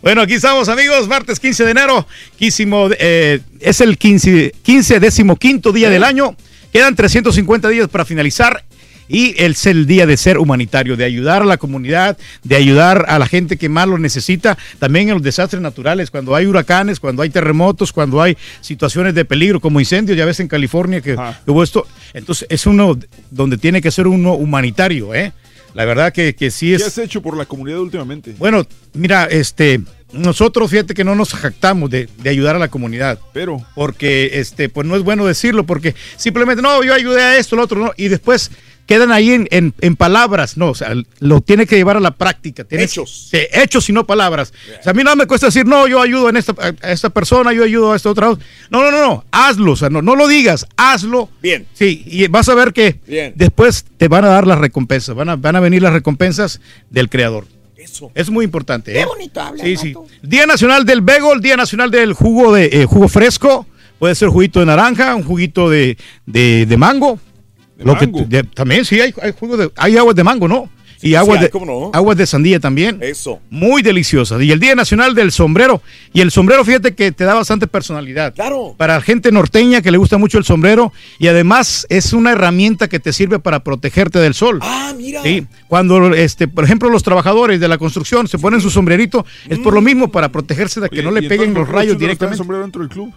Bueno, 0.03 0.23
aquí 0.23 0.33
estamos 0.33 0.71
amigos, 0.71 1.07
martes 1.09 1.39
15 1.39 1.63
de 1.63 1.71
enero, 1.73 2.07
quísimo, 2.39 2.89
eh, 2.99 3.41
es 3.61 3.83
el 3.83 3.99
15, 3.99 4.55
15 4.63 4.99
décimo 4.99 5.37
quinto 5.37 5.73
día 5.73 5.91
del 5.91 6.05
año, 6.05 6.35
quedan 6.73 6.97
350 6.97 7.69
días 7.69 7.87
para 7.89 8.07
finalizar 8.07 8.65
y 9.11 9.35
es 9.37 9.67
el 9.67 9.87
día 9.87 10.07
de 10.07 10.17
ser 10.17 10.39
humanitario, 10.39 10.97
de 10.97 11.05
ayudar 11.05 11.43
a 11.43 11.45
la 11.45 11.57
comunidad, 11.57 12.17
de 12.45 12.55
ayudar 12.55 13.07
a 13.09 13.19
la 13.19 13.27
gente 13.27 13.57
que 13.57 13.69
más 13.69 13.89
lo 13.89 13.99
necesita, 13.99 14.57
también 14.79 15.09
en 15.09 15.15
los 15.15 15.23
desastres 15.23 15.61
naturales, 15.61 16.13
cuando 16.13 16.37
hay 16.37 16.47
huracanes, 16.47 17.01
cuando 17.01 17.23
hay 17.23 17.31
terremotos, 17.31 17.93
cuando 17.93 18.23
hay 18.23 18.39
situaciones 18.61 19.17
de 19.17 19.25
peligro 19.25 19.61
como 19.61 19.81
incendios, 19.81 20.17
ya 20.17 20.25
ves 20.25 20.39
en 20.39 20.47
California 20.47 21.01
que, 21.01 21.17
que 21.17 21.51
hubo 21.51 21.65
esto, 21.65 21.87
entonces 22.15 22.47
es 22.49 22.67
uno 22.67 22.97
donde 23.33 23.59
tiene 23.59 23.83
que 23.83 23.91
ser 23.91 24.07
uno 24.07 24.35
humanitario, 24.35 25.13
¿eh? 25.13 25.33
La 25.75 25.85
verdad 25.85 26.13
que, 26.13 26.35
que 26.35 26.51
sí 26.51 26.75
es... 26.75 26.83
¿Qué 26.83 26.89
has 26.89 26.99
hecho 26.99 27.23
por 27.23 27.37
la 27.37 27.47
comunidad 27.47 27.81
últimamente? 27.81 28.35
Bueno, 28.39 28.67
mira, 28.93 29.27
este, 29.27 29.81
nosotros 30.13 30.71
fíjate 30.71 30.95
que 30.95 31.05
no 31.05 31.15
nos 31.15 31.33
jactamos 31.33 31.91
de, 31.91 32.09
de 32.19 32.31
ayudar 32.31 32.57
a 32.57 32.59
la 32.59 32.69
comunidad. 32.69 33.19
Pero. 33.33 33.65
Porque, 33.75 34.31
este, 34.35 34.69
pues 34.69 34.87
no 34.87 34.97
es 34.97 35.03
bueno 35.03 35.27
decirlo, 35.27 35.65
porque 35.65 35.95
simplemente, 36.17 36.63
no, 36.63 36.83
yo 36.83 36.93
ayudé 36.93 37.23
a 37.23 37.37
esto, 37.39 37.55
lo 37.55 37.63
otro, 37.63 37.79
no, 37.79 37.93
y 37.97 38.09
después 38.09 38.51
quedan 38.91 39.13
ahí 39.13 39.31
en, 39.31 39.47
en- 39.53 39.73
en 39.81 39.95
palabras, 39.95 40.57
no, 40.57 40.71
o 40.71 40.75
sea, 40.75 40.93
lo 41.21 41.41
tiene 41.41 41.65
que 41.65 41.77
llevar 41.77 41.97
a 41.97 42.01
la 42.01 42.11
práctica. 42.11 42.65
Tienes- 42.65 42.91
Hechos. 42.91 43.31
Hechos 43.33 43.89
y 43.89 43.93
no 43.93 44.05
palabras. 44.05 44.53
O 44.81 44.83
sea, 44.83 44.91
a 44.91 44.95
mí 44.95 45.05
no 45.05 45.15
me 45.15 45.29
cuesta 45.29 45.47
decir, 45.47 45.65
no, 45.65 45.87
yo 45.87 46.03
ayudo 46.03 46.29
en 46.29 46.37
esta, 46.37 46.55
a 46.83 46.91
esta 46.91 47.09
persona, 47.11 47.53
yo 47.53 47.63
ayudo 47.63 47.93
a 47.93 47.97
esta 47.97 48.11
otra. 48.11 48.27
No, 48.69 48.83
no, 48.83 48.91
no, 48.91 49.01
no, 49.01 49.25
hazlo, 49.31 49.71
o 49.73 49.77
sea, 49.77 49.91
no, 49.91 50.03
no 50.03 50.17
lo 50.17 50.27
digas, 50.27 50.67
hazlo. 50.77 51.29
Bien. 51.41 51.67
Sí, 51.73 52.03
y 52.05 52.27
vas 52.27 52.49
a 52.49 52.55
ver 52.57 52.73
que 52.73 52.99
Bien. 53.07 53.33
después 53.37 53.85
te 53.97 54.09
van 54.09 54.25
a 54.25 54.29
dar 54.29 54.45
las 54.45 54.59
recompensas, 54.59 55.15
van 55.15 55.29
a, 55.29 55.37
van 55.37 55.55
a 55.55 55.61
venir 55.61 55.83
las 55.83 55.93
recompensas 55.93 56.61
del 56.91 57.09
creador. 57.09 57.47
Eso. 57.77 58.11
Es 58.17 58.29
muy 58.29 58.45
importante. 58.45 58.93
Qué 58.93 59.03
¿eh? 59.03 59.07
bonito 59.07 59.41
habla, 59.41 59.63
Sí, 59.63 59.77
sí. 59.77 59.95
Día 60.21 60.47
Nacional 60.47 60.85
del 60.85 61.01
Bagel, 61.01 61.41
Día 61.41 61.57
Nacional 61.57 61.93
del 61.93 62.13
jugo 62.13 62.53
de 62.53 62.65
eh, 62.73 62.87
jugo 62.87 63.07
fresco. 63.07 63.67
Puede 64.01 64.15
ser 64.17 64.29
juguito 64.31 64.59
de 64.61 64.67
naranja, 64.67 65.15
un 65.15 65.23
juguito 65.23 65.71
de, 65.71 65.97
de, 66.27 66.67
de 66.67 66.77
mango. 66.77 67.21
Lo 67.85 67.97
que- 67.99 68.07
de- 68.07 68.45
también 68.45 68.85
sí 68.85 69.01
hay, 69.01 69.15
hay 69.23 69.33
jugo 69.39 69.57
de, 69.57 69.71
hay 69.77 69.97
aguas 69.97 70.15
de 70.17 70.25
mango, 70.25 70.49
¿no? 70.49 70.69
Y 71.03 71.15
aguas 71.15 71.39
hay, 71.39 71.45
de 71.45 71.51
¿cómo 71.51 71.65
no? 71.65 71.91
aguas 71.95 72.19
de 72.19 72.27
sandía 72.27 72.61
también. 72.61 72.99
Eso. 73.01 73.41
Muy 73.49 73.81
deliciosas. 73.81 74.43
Y 74.43 74.53
el 74.53 74.61
Día 74.61 74.75
Nacional 74.75 75.15
del 75.15 75.33
Sombrero. 75.33 75.81
Y 76.13 76.21
el 76.21 76.31
sombrero, 76.31 76.63
fíjate 76.63 76.95
que 76.95 77.11
te 77.11 77.25
da 77.25 77.33
bastante 77.33 77.67
personalidad. 77.67 78.35
Claro. 78.35 78.75
Para 78.77 79.01
gente 79.01 79.33
norteña 79.33 79.81
que 79.81 79.91
le 79.91 79.97
gusta 79.97 80.19
mucho 80.19 80.37
el 80.37 80.45
sombrero. 80.45 80.93
Y 81.19 81.29
además 81.29 81.87
es 81.89 82.13
una 82.13 82.33
herramienta 82.33 82.87
que 82.87 83.01
te 83.01 83.15
sirve 83.15 83.39
para 83.39 83.65
protegerte 83.65 84.19
del 84.19 84.35
sol. 84.35 84.59
Ah, 84.61 84.93
mira. 84.95 85.23
Sí, 85.23 85.47
cuando, 85.69 86.13
este, 86.15 86.49
por 86.49 86.65
ejemplo, 86.65 86.91
los 86.91 87.03
trabajadores 87.03 87.61
de 87.61 87.69
la 87.69 87.79
construcción 87.79 88.29
se 88.29 88.39
ponen 88.39 88.61
su 88.61 88.69
sombrerito, 88.69 89.25
es 89.49 89.59
por 89.59 89.73
lo 89.73 89.81
mismo, 89.81 90.13
para 90.13 90.29
protegerse 90.31 90.81
de 90.83 90.91
que 90.91 90.97
Oye, 90.97 91.03
no 91.05 91.13
le 91.13 91.25
¿y 91.25 91.29
peguen 91.31 91.55
los 91.55 91.61
por 91.65 91.69
qué 91.69 91.73
rayos 91.73 91.93
está 91.93 91.95
el 91.95 91.99
directamente. 92.01 92.37
sombrero 92.37 92.63
dentro 92.63 92.83
del 92.83 92.91
club? 92.91 93.15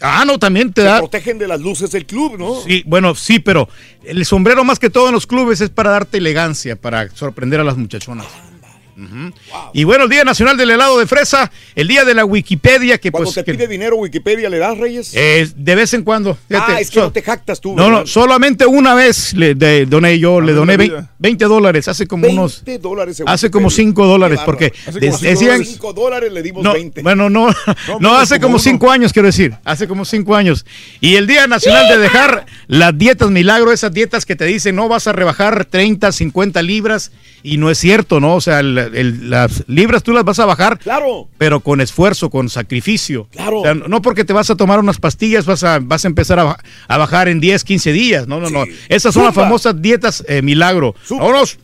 Ah, 0.00 0.24
no, 0.26 0.38
también 0.38 0.72
te 0.72 0.82
Se 0.82 0.88
da. 0.88 0.98
protegen 0.98 1.38
de 1.38 1.46
las 1.46 1.60
luces 1.60 1.90
del 1.92 2.04
club, 2.04 2.36
¿no? 2.38 2.60
Sí, 2.62 2.82
bueno, 2.86 3.14
sí, 3.14 3.38
pero 3.38 3.68
el 4.02 4.24
sombrero 4.24 4.64
más 4.64 4.78
que 4.78 4.90
todo 4.90 5.08
en 5.08 5.14
los 5.14 5.26
clubes 5.26 5.60
es 5.60 5.70
para 5.70 5.90
darte 5.90 6.18
elegancia, 6.18 6.76
para 6.76 7.08
sorprender 7.10 7.60
a 7.60 7.64
las 7.64 7.76
muchachonas. 7.76 8.26
Ujú. 8.96 9.32
Y 9.72 9.84
bueno, 9.84 10.04
el 10.04 10.10
Día 10.10 10.24
Nacional 10.24 10.56
del 10.56 10.70
Helado 10.70 10.98
de 10.98 11.06
Fresa, 11.06 11.50
el 11.74 11.88
Día 11.88 12.04
de 12.04 12.14
la 12.14 12.24
Wikipedia, 12.24 12.98
que 12.98 13.10
Cuando 13.10 13.26
pues... 13.26 13.34
te 13.34 13.44
que- 13.44 13.52
pide 13.54 13.66
dinero 13.66 13.96
Wikipedia, 13.96 14.48
¿le 14.48 14.58
das, 14.58 14.78
Reyes? 14.78 15.12
eh, 15.14 15.48
de 15.56 15.74
vez 15.74 15.94
en 15.94 16.02
cuando. 16.04 16.36
fíjate, 16.48 16.72
ah, 16.72 16.80
es 16.80 16.88
que 16.90 16.94
so- 17.00 17.06
no 17.06 17.12
te 17.12 17.22
jactas 17.22 17.60
tú. 17.60 17.74
no, 17.74 17.90
no, 17.90 18.06
solamente 18.06 18.66
una 18.66 18.94
vez 18.94 19.32
le 19.34 19.54
de- 19.54 19.86
doné 19.86 20.18
yo, 20.18 20.40
le 20.40 20.48
ver, 20.48 20.54
doné 20.56 20.72
la 20.74 20.78
vein- 20.78 20.90
vida. 20.90 21.10
20 21.18 21.44
dólares, 21.46 21.88
hace 21.88 22.06
como 22.06 22.28
unos... 22.28 22.62
20 22.64 22.82
dólares 22.82 23.20
en 23.20 23.28
Hace 23.28 23.50
como 23.50 23.66
Wikipedia. 23.68 23.88
5 23.90 24.06
dólares, 24.06 24.38
Qué 24.40 24.44
porque 24.44 24.72
decían... 25.20 25.64
5 25.64 25.92
dólares 25.92 26.32
le 26.32 26.42
dimos 26.42 26.62
No, 26.62 26.72
20. 26.74 27.02
bueno, 27.02 27.30
no, 27.30 27.48
no, 28.00 28.14
hace 28.16 28.38
como 28.40 28.58
cinco 28.58 28.90
años, 28.90 29.12
quiero 29.12 29.26
decir, 29.26 29.54
hace 29.64 29.88
como 29.88 30.04
cinco 30.04 30.34
años. 30.36 30.64
Y 31.00 31.16
el 31.16 31.26
Día 31.26 31.46
Nacional 31.46 31.88
de 31.88 31.98
dejar 31.98 32.46
las 32.66 32.96
dietas 32.96 33.30
milagro, 33.30 33.72
esas 33.72 33.92
dietas 33.92 34.24
que 34.26 34.36
te 34.36 34.44
dicen 34.44 34.76
no 34.76 34.88
vas 34.88 35.06
a 35.06 35.12
rebajar 35.12 35.64
30, 35.64 36.12
50 36.12 36.62
libras, 36.62 37.10
y 37.42 37.56
no 37.58 37.70
es 37.70 37.78
cierto, 37.78 38.20
¿no? 38.20 38.34
O 38.36 38.40
sea, 38.40 38.60
el- 38.60 38.83
el- 38.92 39.30
las 39.30 39.64
libras 39.68 40.02
tú 40.02 40.12
las 40.12 40.24
vas 40.24 40.38
a 40.38 40.46
bajar, 40.46 40.78
claro. 40.78 41.28
pero 41.38 41.60
con 41.60 41.80
esfuerzo, 41.80 42.30
con 42.30 42.48
sacrificio. 42.48 43.28
Claro. 43.30 43.60
O 43.60 43.62
sea, 43.62 43.74
no 43.74 44.02
porque 44.02 44.24
te 44.24 44.32
vas 44.32 44.50
a 44.50 44.56
tomar 44.56 44.78
unas 44.78 44.98
pastillas, 44.98 45.46
vas 45.46 45.64
a, 45.64 45.78
vas 45.80 46.04
a 46.04 46.08
empezar 46.08 46.38
a, 46.38 46.56
a 46.88 46.98
bajar 46.98 47.28
en 47.28 47.40
10, 47.40 47.64
15 47.64 47.92
días. 47.92 48.26
No, 48.26 48.40
no, 48.40 48.50
no. 48.50 48.64
Esas 48.88 49.14
son 49.14 49.24
las 49.24 49.34
famosas 49.34 49.80
dietas 49.80 50.24
eh, 50.28 50.42
milagro. 50.42 50.94
Vámonos. 51.10 51.58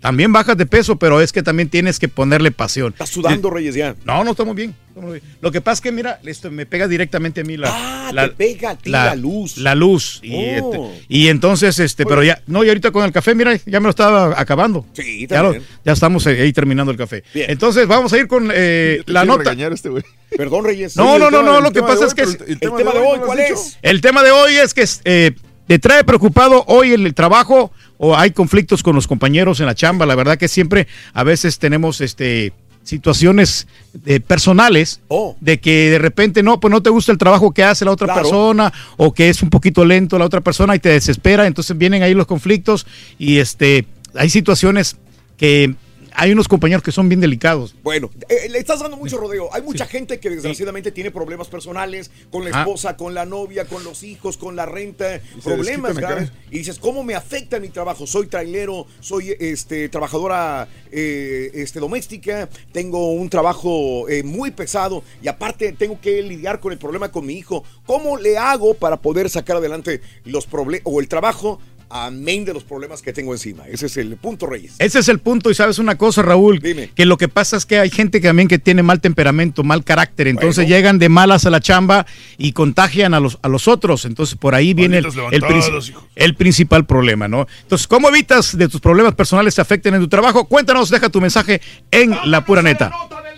También 0.00 0.32
bajas 0.32 0.56
de 0.56 0.64
peso, 0.64 0.96
pero 0.96 1.20
es 1.20 1.32
que 1.32 1.42
también 1.42 1.68
tienes 1.68 1.98
que 1.98 2.06
ponerle 2.08 2.52
pasión. 2.52 2.92
Estás 2.92 3.08
sudando, 3.10 3.50
Reyes, 3.50 3.74
ya. 3.74 3.96
No, 4.04 4.22
no 4.22 4.30
estamos 4.30 4.54
bien. 4.54 4.72
estamos 4.90 5.10
bien. 5.12 5.24
Lo 5.40 5.50
que 5.50 5.60
pasa 5.60 5.74
es 5.74 5.80
que, 5.80 5.90
mira, 5.90 6.20
esto 6.24 6.52
me 6.52 6.66
pega 6.66 6.86
directamente 6.86 7.40
a 7.40 7.44
mí 7.44 7.56
la, 7.56 7.68
Ah, 7.72 8.12
la, 8.12 8.28
te 8.28 8.34
pega 8.36 8.70
a 8.70 8.76
ti 8.78 8.90
la 8.90 9.16
luz. 9.16 9.56
La 9.58 9.74
luz. 9.74 10.20
Y, 10.22 10.34
Oh. 10.62 10.88
este, 10.92 11.04
y 11.08 11.26
entonces, 11.28 11.80
este, 11.80 12.06
pero 12.06 12.22
ya, 12.22 12.40
no, 12.46 12.62
y 12.62 12.68
ahorita 12.68 12.92
con 12.92 13.04
el 13.04 13.10
café, 13.12 13.34
mira, 13.34 13.56
ya 13.66 13.80
me 13.80 13.84
lo 13.84 13.90
estaba 13.90 14.40
acabando. 14.40 14.86
Sí, 14.92 15.26
ya, 15.26 15.42
lo- 15.42 15.54
ya 15.84 15.92
estamos 15.92 16.24
ahí 16.28 16.52
terminando 16.52 16.92
el 16.92 16.98
café. 16.98 17.24
Bien. 17.34 17.50
Entonces, 17.50 17.88
vamos 17.88 18.12
a 18.12 18.18
ir 18.18 18.28
con 18.28 18.50
eh, 18.54 19.02
la 19.06 19.24
nota. 19.24 19.52
este 19.52 19.88
güey. 19.88 20.04
Perdón, 20.36 20.64
Reyes. 20.64 20.94
No, 20.96 21.18
no, 21.18 21.28
no, 21.30 21.42
no, 21.42 21.60
lo 21.60 21.72
que 21.72 21.80
pasa 21.82 22.06
es 22.06 22.14
que 22.14 22.22
el 22.22 22.58
tema 22.60 22.92
de 22.92 22.98
hoy, 23.00 23.18
¿cuál 23.24 23.40
es? 23.40 23.78
El 23.82 24.00
tema 24.00 24.22
de 24.22 24.30
hoy 24.30 24.54
es 24.54 24.74
que 24.74 24.86
eh, 25.04 25.32
te 25.68 25.78
trae 25.78 26.02
preocupado 26.02 26.64
hoy 26.66 26.92
el 26.92 27.14
trabajo 27.14 27.70
o 27.98 28.16
hay 28.16 28.30
conflictos 28.30 28.82
con 28.82 28.94
los 28.94 29.06
compañeros 29.06 29.60
en 29.60 29.66
la 29.66 29.74
chamba. 29.74 30.06
La 30.06 30.14
verdad 30.14 30.38
que 30.38 30.48
siempre 30.48 30.88
a 31.12 31.22
veces 31.24 31.58
tenemos 31.58 32.00
este 32.00 32.54
situaciones 32.84 33.66
eh, 34.06 34.18
personales 34.18 35.00
de 35.40 35.60
que 35.60 35.90
de 35.90 35.98
repente 35.98 36.42
no, 36.42 36.58
pues 36.58 36.72
no 36.72 36.82
te 36.82 36.88
gusta 36.88 37.12
el 37.12 37.18
trabajo 37.18 37.52
que 37.52 37.62
hace 37.62 37.84
la 37.84 37.90
otra 37.90 38.06
Claro. 38.06 38.22
persona 38.22 38.72
o 38.96 39.12
que 39.12 39.28
es 39.28 39.42
un 39.42 39.50
poquito 39.50 39.84
lento 39.84 40.18
la 40.18 40.24
otra 40.24 40.40
persona 40.40 40.74
y 40.74 40.78
te 40.78 40.88
desespera, 40.88 41.46
entonces 41.46 41.76
vienen 41.76 42.02
ahí 42.02 42.14
los 42.14 42.26
conflictos 42.26 42.86
y 43.18 43.38
este 43.38 43.84
hay 44.14 44.30
situaciones 44.30 44.96
que 45.36 45.74
hay 46.20 46.32
unos 46.32 46.48
compañeros 46.48 46.82
que 46.82 46.90
son 46.90 47.08
bien 47.08 47.20
delicados. 47.20 47.76
Bueno, 47.84 48.10
eh, 48.28 48.48
le 48.50 48.58
estás 48.58 48.80
dando 48.80 48.96
mucho 48.96 49.18
rodeo. 49.18 49.48
Hay 49.54 49.62
mucha 49.62 49.86
gente 49.86 50.18
que 50.18 50.28
desgraciadamente 50.30 50.90
tiene 50.90 51.12
problemas 51.12 51.46
personales 51.46 52.10
con 52.32 52.44
la 52.44 52.50
Ah. 52.52 52.60
esposa, 52.62 52.96
con 52.96 53.14
la 53.14 53.24
novia, 53.24 53.66
con 53.66 53.84
los 53.84 54.02
hijos, 54.02 54.36
con 54.36 54.56
la 54.56 54.66
renta, 54.66 55.20
problemas 55.44 55.94
graves. 55.96 56.32
Y 56.50 56.58
dices, 56.58 56.80
¿cómo 56.80 57.04
me 57.04 57.14
afecta 57.14 57.60
mi 57.60 57.68
trabajo? 57.68 58.04
Soy 58.04 58.26
trailero, 58.26 58.86
soy 58.98 59.36
este, 59.38 59.88
trabajadora 59.88 60.66
eh, 60.90 61.52
este, 61.54 61.78
doméstica, 61.78 62.48
tengo 62.72 63.12
un 63.12 63.30
trabajo 63.30 64.08
eh, 64.08 64.24
muy 64.24 64.50
pesado 64.50 65.04
y 65.22 65.28
aparte 65.28 65.70
tengo 65.72 66.00
que 66.00 66.20
lidiar 66.22 66.58
con 66.58 66.72
el 66.72 66.78
problema 66.78 67.12
con 67.12 67.26
mi 67.26 67.34
hijo. 67.34 67.62
¿Cómo 67.86 68.16
le 68.18 68.36
hago 68.38 68.74
para 68.74 68.96
poder 69.00 69.30
sacar 69.30 69.58
adelante 69.58 70.00
los 70.24 70.46
problemas 70.46 70.82
o 70.84 71.00
el 71.00 71.06
trabajo? 71.06 71.60
Amén 71.90 72.44
de 72.44 72.52
los 72.54 72.64
problemas 72.64 73.00
que 73.02 73.12
tengo 73.12 73.32
encima. 73.32 73.66
Ese 73.66 73.86
es 73.86 73.96
el 73.96 74.16
punto, 74.16 74.46
Reyes. 74.46 74.74
Ese 74.78 74.98
es 74.98 75.08
el 75.08 75.18
punto 75.20 75.50
y 75.50 75.54
sabes 75.54 75.78
una 75.78 75.96
cosa, 75.96 76.22
Raúl, 76.22 76.60
que 76.94 77.06
lo 77.06 77.16
que 77.16 77.28
pasa 77.28 77.56
es 77.56 77.64
que 77.66 77.78
hay 77.78 77.90
gente 77.90 78.20
que 78.20 78.28
también 78.28 78.48
que 78.48 78.58
tiene 78.58 78.82
mal 78.82 79.00
temperamento, 79.00 79.64
mal 79.64 79.84
carácter, 79.84 80.28
entonces 80.28 80.64
Bueno. 80.64 80.76
llegan 80.76 80.98
de 80.98 81.08
malas 81.08 81.46
a 81.46 81.50
la 81.50 81.60
chamba 81.60 82.06
y 82.36 82.52
contagian 82.52 83.14
a 83.14 83.20
los, 83.20 83.38
a 83.42 83.48
los 83.48 83.68
otros, 83.68 84.04
entonces 84.04 84.36
por 84.36 84.54
ahí 84.54 84.74
viene 84.74 84.98
el, 84.98 85.06
el 85.06 85.14
levantadas, 85.14 85.66
princi- 85.70 85.94
el 86.14 86.34
principal 86.34 86.84
problema, 86.86 87.26
¿no? 87.28 87.46
Entonces, 87.62 87.86
¿cómo 87.86 88.08
evitas 88.08 88.56
de 88.56 88.68
tus 88.68 88.80
problemas 88.80 89.14
personales 89.14 89.54
te 89.54 89.60
afecten 89.60 89.94
en 89.94 90.00
tu 90.00 90.08
trabajo? 90.08 90.44
Cuéntanos, 90.46 90.90
deja 90.90 91.08
tu 91.08 91.20
mensaje 91.20 91.60
en 91.90 92.14
La 92.30 92.44
Pura 92.44 92.62
Neta. 92.62 92.90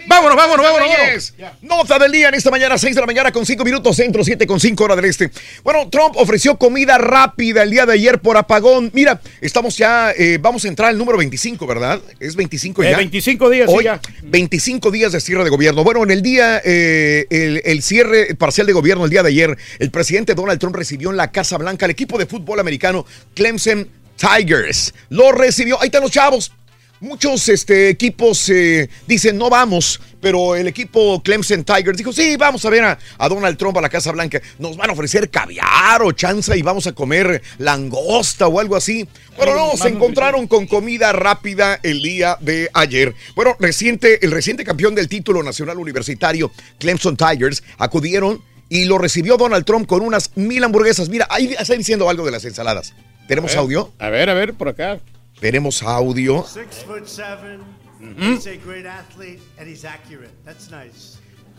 Vámonos, 0.07 0.37
vámonos, 0.37 0.65
vámonos, 0.67 0.89
Reyes. 0.99 1.35
Nota 1.63 1.99
del 1.99 2.13
día 2.13 2.29
en 2.29 2.35
esta 2.35 2.51
mañana, 2.51 2.77
6 2.79 2.95
de 2.95 3.01
la 3.01 3.07
mañana 3.07 3.31
con 3.33 3.47
5 3.47 3.65
minutos, 3.65 3.97
centro 3.97 4.25
7 4.25 4.47
con 4.47 4.59
5 4.59 4.85
hora 4.85 4.97
del 4.97 5.05
este. 5.05 5.31
Bueno, 5.63 5.89
Trump 5.91 6.15
ofreció 6.17 6.57
comida 6.57 6.99
rápida 6.99 7.63
el 7.63 7.71
día 7.71 7.87
de 7.87 7.93
ayer 7.95 8.21
por 8.21 8.37
apagón. 8.37 8.91
Mira, 8.93 9.21
estamos 9.41 9.77
ya, 9.77 10.13
eh, 10.13 10.39
vamos 10.41 10.65
a 10.65 10.69
entrar 10.69 10.89
al 10.91 10.99
número 10.99 11.19
25, 11.19 11.67
¿verdad? 11.67 12.01
Es 12.19 12.35
25 12.35 12.83
Eh, 12.83 12.91
ya. 12.91 12.97
25 12.97 13.51
días, 13.51 13.71
sí, 13.71 13.77
Hoy, 13.77 13.85
ya. 13.85 14.01
25 14.23 14.91
días 14.91 15.13
de 15.13 15.21
cierre 15.21 15.45
de 15.45 15.51
gobierno. 15.51 15.85
Bueno, 15.85 16.03
en 16.03 16.11
el 16.11 16.23
día, 16.23 16.61
eh, 16.65 17.27
el, 17.31 17.63
el 17.65 17.83
cierre 17.83 18.35
parcial 18.35 18.67
de 18.67 18.73
gobierno 18.73 19.05
el 19.05 19.11
día 19.11 19.23
de 19.23 19.29
ayer, 19.29 19.57
el 19.79 19.91
presidente 19.91 20.35
Donald 20.35 20.59
Trump 20.59 20.77
recibió 20.77 21.11
en 21.11 21.17
la 21.17 21.31
Casa 21.31 21.59
Blanca 21.59 21.85
al 21.85 21.91
equipo 21.91 22.19
de 22.19 22.27
fútbol 22.27 22.59
americano 22.61 23.07
Clemson 23.35 23.89
Tigers. 24.17 24.93
Lo 25.09 25.33
recibió, 25.33 25.81
ahí 25.81 25.87
están 25.87 26.03
los 26.03 26.11
chavos. 26.11 26.53
Muchos 27.01 27.49
este, 27.49 27.89
equipos 27.89 28.49
eh, 28.51 28.91
dicen 29.07 29.39
no 29.39 29.49
vamos, 29.49 30.01
pero 30.21 30.55
el 30.55 30.69
equipo 30.69 31.23
Clemson 31.23 31.65
Tigers 31.65 31.97
dijo 31.97 32.13
sí, 32.13 32.37
vamos 32.37 32.63
a 32.67 32.71
ver 32.71 32.85
a, 32.85 32.99
a 33.17 33.29
Donald 33.29 33.57
Trump 33.57 33.79
a 33.79 33.81
la 33.81 33.89
Casa 33.89 34.13
Blanca. 34.13 34.41
Nos 34.59 34.77
van 34.77 34.91
a 34.91 34.93
ofrecer 34.93 35.31
caviar 35.31 36.03
o 36.03 36.13
chanza 36.13 36.55
y 36.57 36.63
vamos 36.63 36.87
a 36.87 36.93
comer 36.93 37.43
langosta 37.57 38.47
o 38.49 38.61
algo 38.61 38.77
así. 38.77 39.09
Pero 39.39 39.57
no, 39.57 39.77
se 39.79 39.89
encontraron 39.89 40.47
con 40.47 40.67
comida 40.67 41.13
rápida 41.13 41.81
el 41.83 42.03
día 42.03 42.37
de 42.41 42.69
ayer. 42.75 43.15
Bueno, 43.35 43.57
reciente, 43.59 44.23
el 44.23 44.31
reciente 44.31 44.65
campeón 44.65 44.95
del 44.95 45.09
título 45.09 45.43
nacional 45.43 45.79
universitario, 45.79 46.53
Clemson 46.79 47.17
Tigers, 47.17 47.63
acudieron 47.79 48.43
y 48.69 48.85
lo 48.85 48.99
recibió 48.99 49.39
Donald 49.39 49.65
Trump 49.65 49.87
con 49.87 50.03
unas 50.03 50.37
mil 50.37 50.63
hamburguesas. 50.63 51.09
Mira, 51.09 51.27
ahí 51.31 51.57
está 51.59 51.75
diciendo 51.75 52.11
algo 52.11 52.27
de 52.27 52.33
las 52.33 52.45
ensaladas. 52.45 52.93
¿Tenemos 53.27 53.53
A 53.53 53.55
ver, 53.55 53.61
audio? 53.61 53.93
A 53.99 54.11
ver, 54.11 54.29
a 54.29 54.35
ver, 54.35 54.55
por 54.55 54.69
acá. 54.69 55.01
Tenemos 55.41 55.83
audio. 55.83 56.45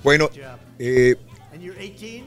Bueno, 0.03 0.27
Good 0.29 0.35
job. 0.37 0.59
eh, 0.79 1.15
And 1.53 1.61
you're 1.61 1.77
18? 1.77 2.25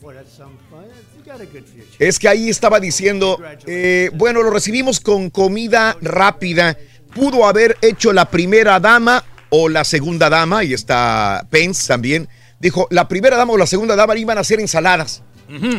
Boy, 0.00 0.14
that's 0.14 0.32
some 0.34 0.56
fun. 0.70 0.86
You 1.18 1.24
got 1.30 1.40
a 1.40 1.44
good 1.44 1.64
future. 1.66 1.96
es 1.98 2.18
que 2.18 2.26
ahí 2.28 2.48
estaba 2.48 2.80
diciendo, 2.80 3.38
eh, 3.66 4.10
bueno, 4.14 4.42
lo 4.42 4.50
recibimos 4.50 4.98
con 5.00 5.28
comida 5.30 5.96
rápida. 6.00 6.78
Pudo 7.14 7.46
haber 7.46 7.76
hecho 7.82 8.12
la 8.12 8.30
primera 8.30 8.80
dama 8.80 9.22
o 9.50 9.68
la 9.68 9.84
segunda 9.84 10.30
dama, 10.30 10.64
y 10.64 10.72
está 10.72 11.46
Pence 11.50 11.86
también. 11.86 12.28
Dijo, 12.58 12.86
la 12.90 13.08
primera 13.08 13.36
dama 13.36 13.52
o 13.52 13.58
la 13.58 13.66
segunda 13.66 13.94
dama 13.96 14.16
iban 14.16 14.38
a 14.38 14.42
hacer 14.42 14.60
ensaladas. 14.60 15.22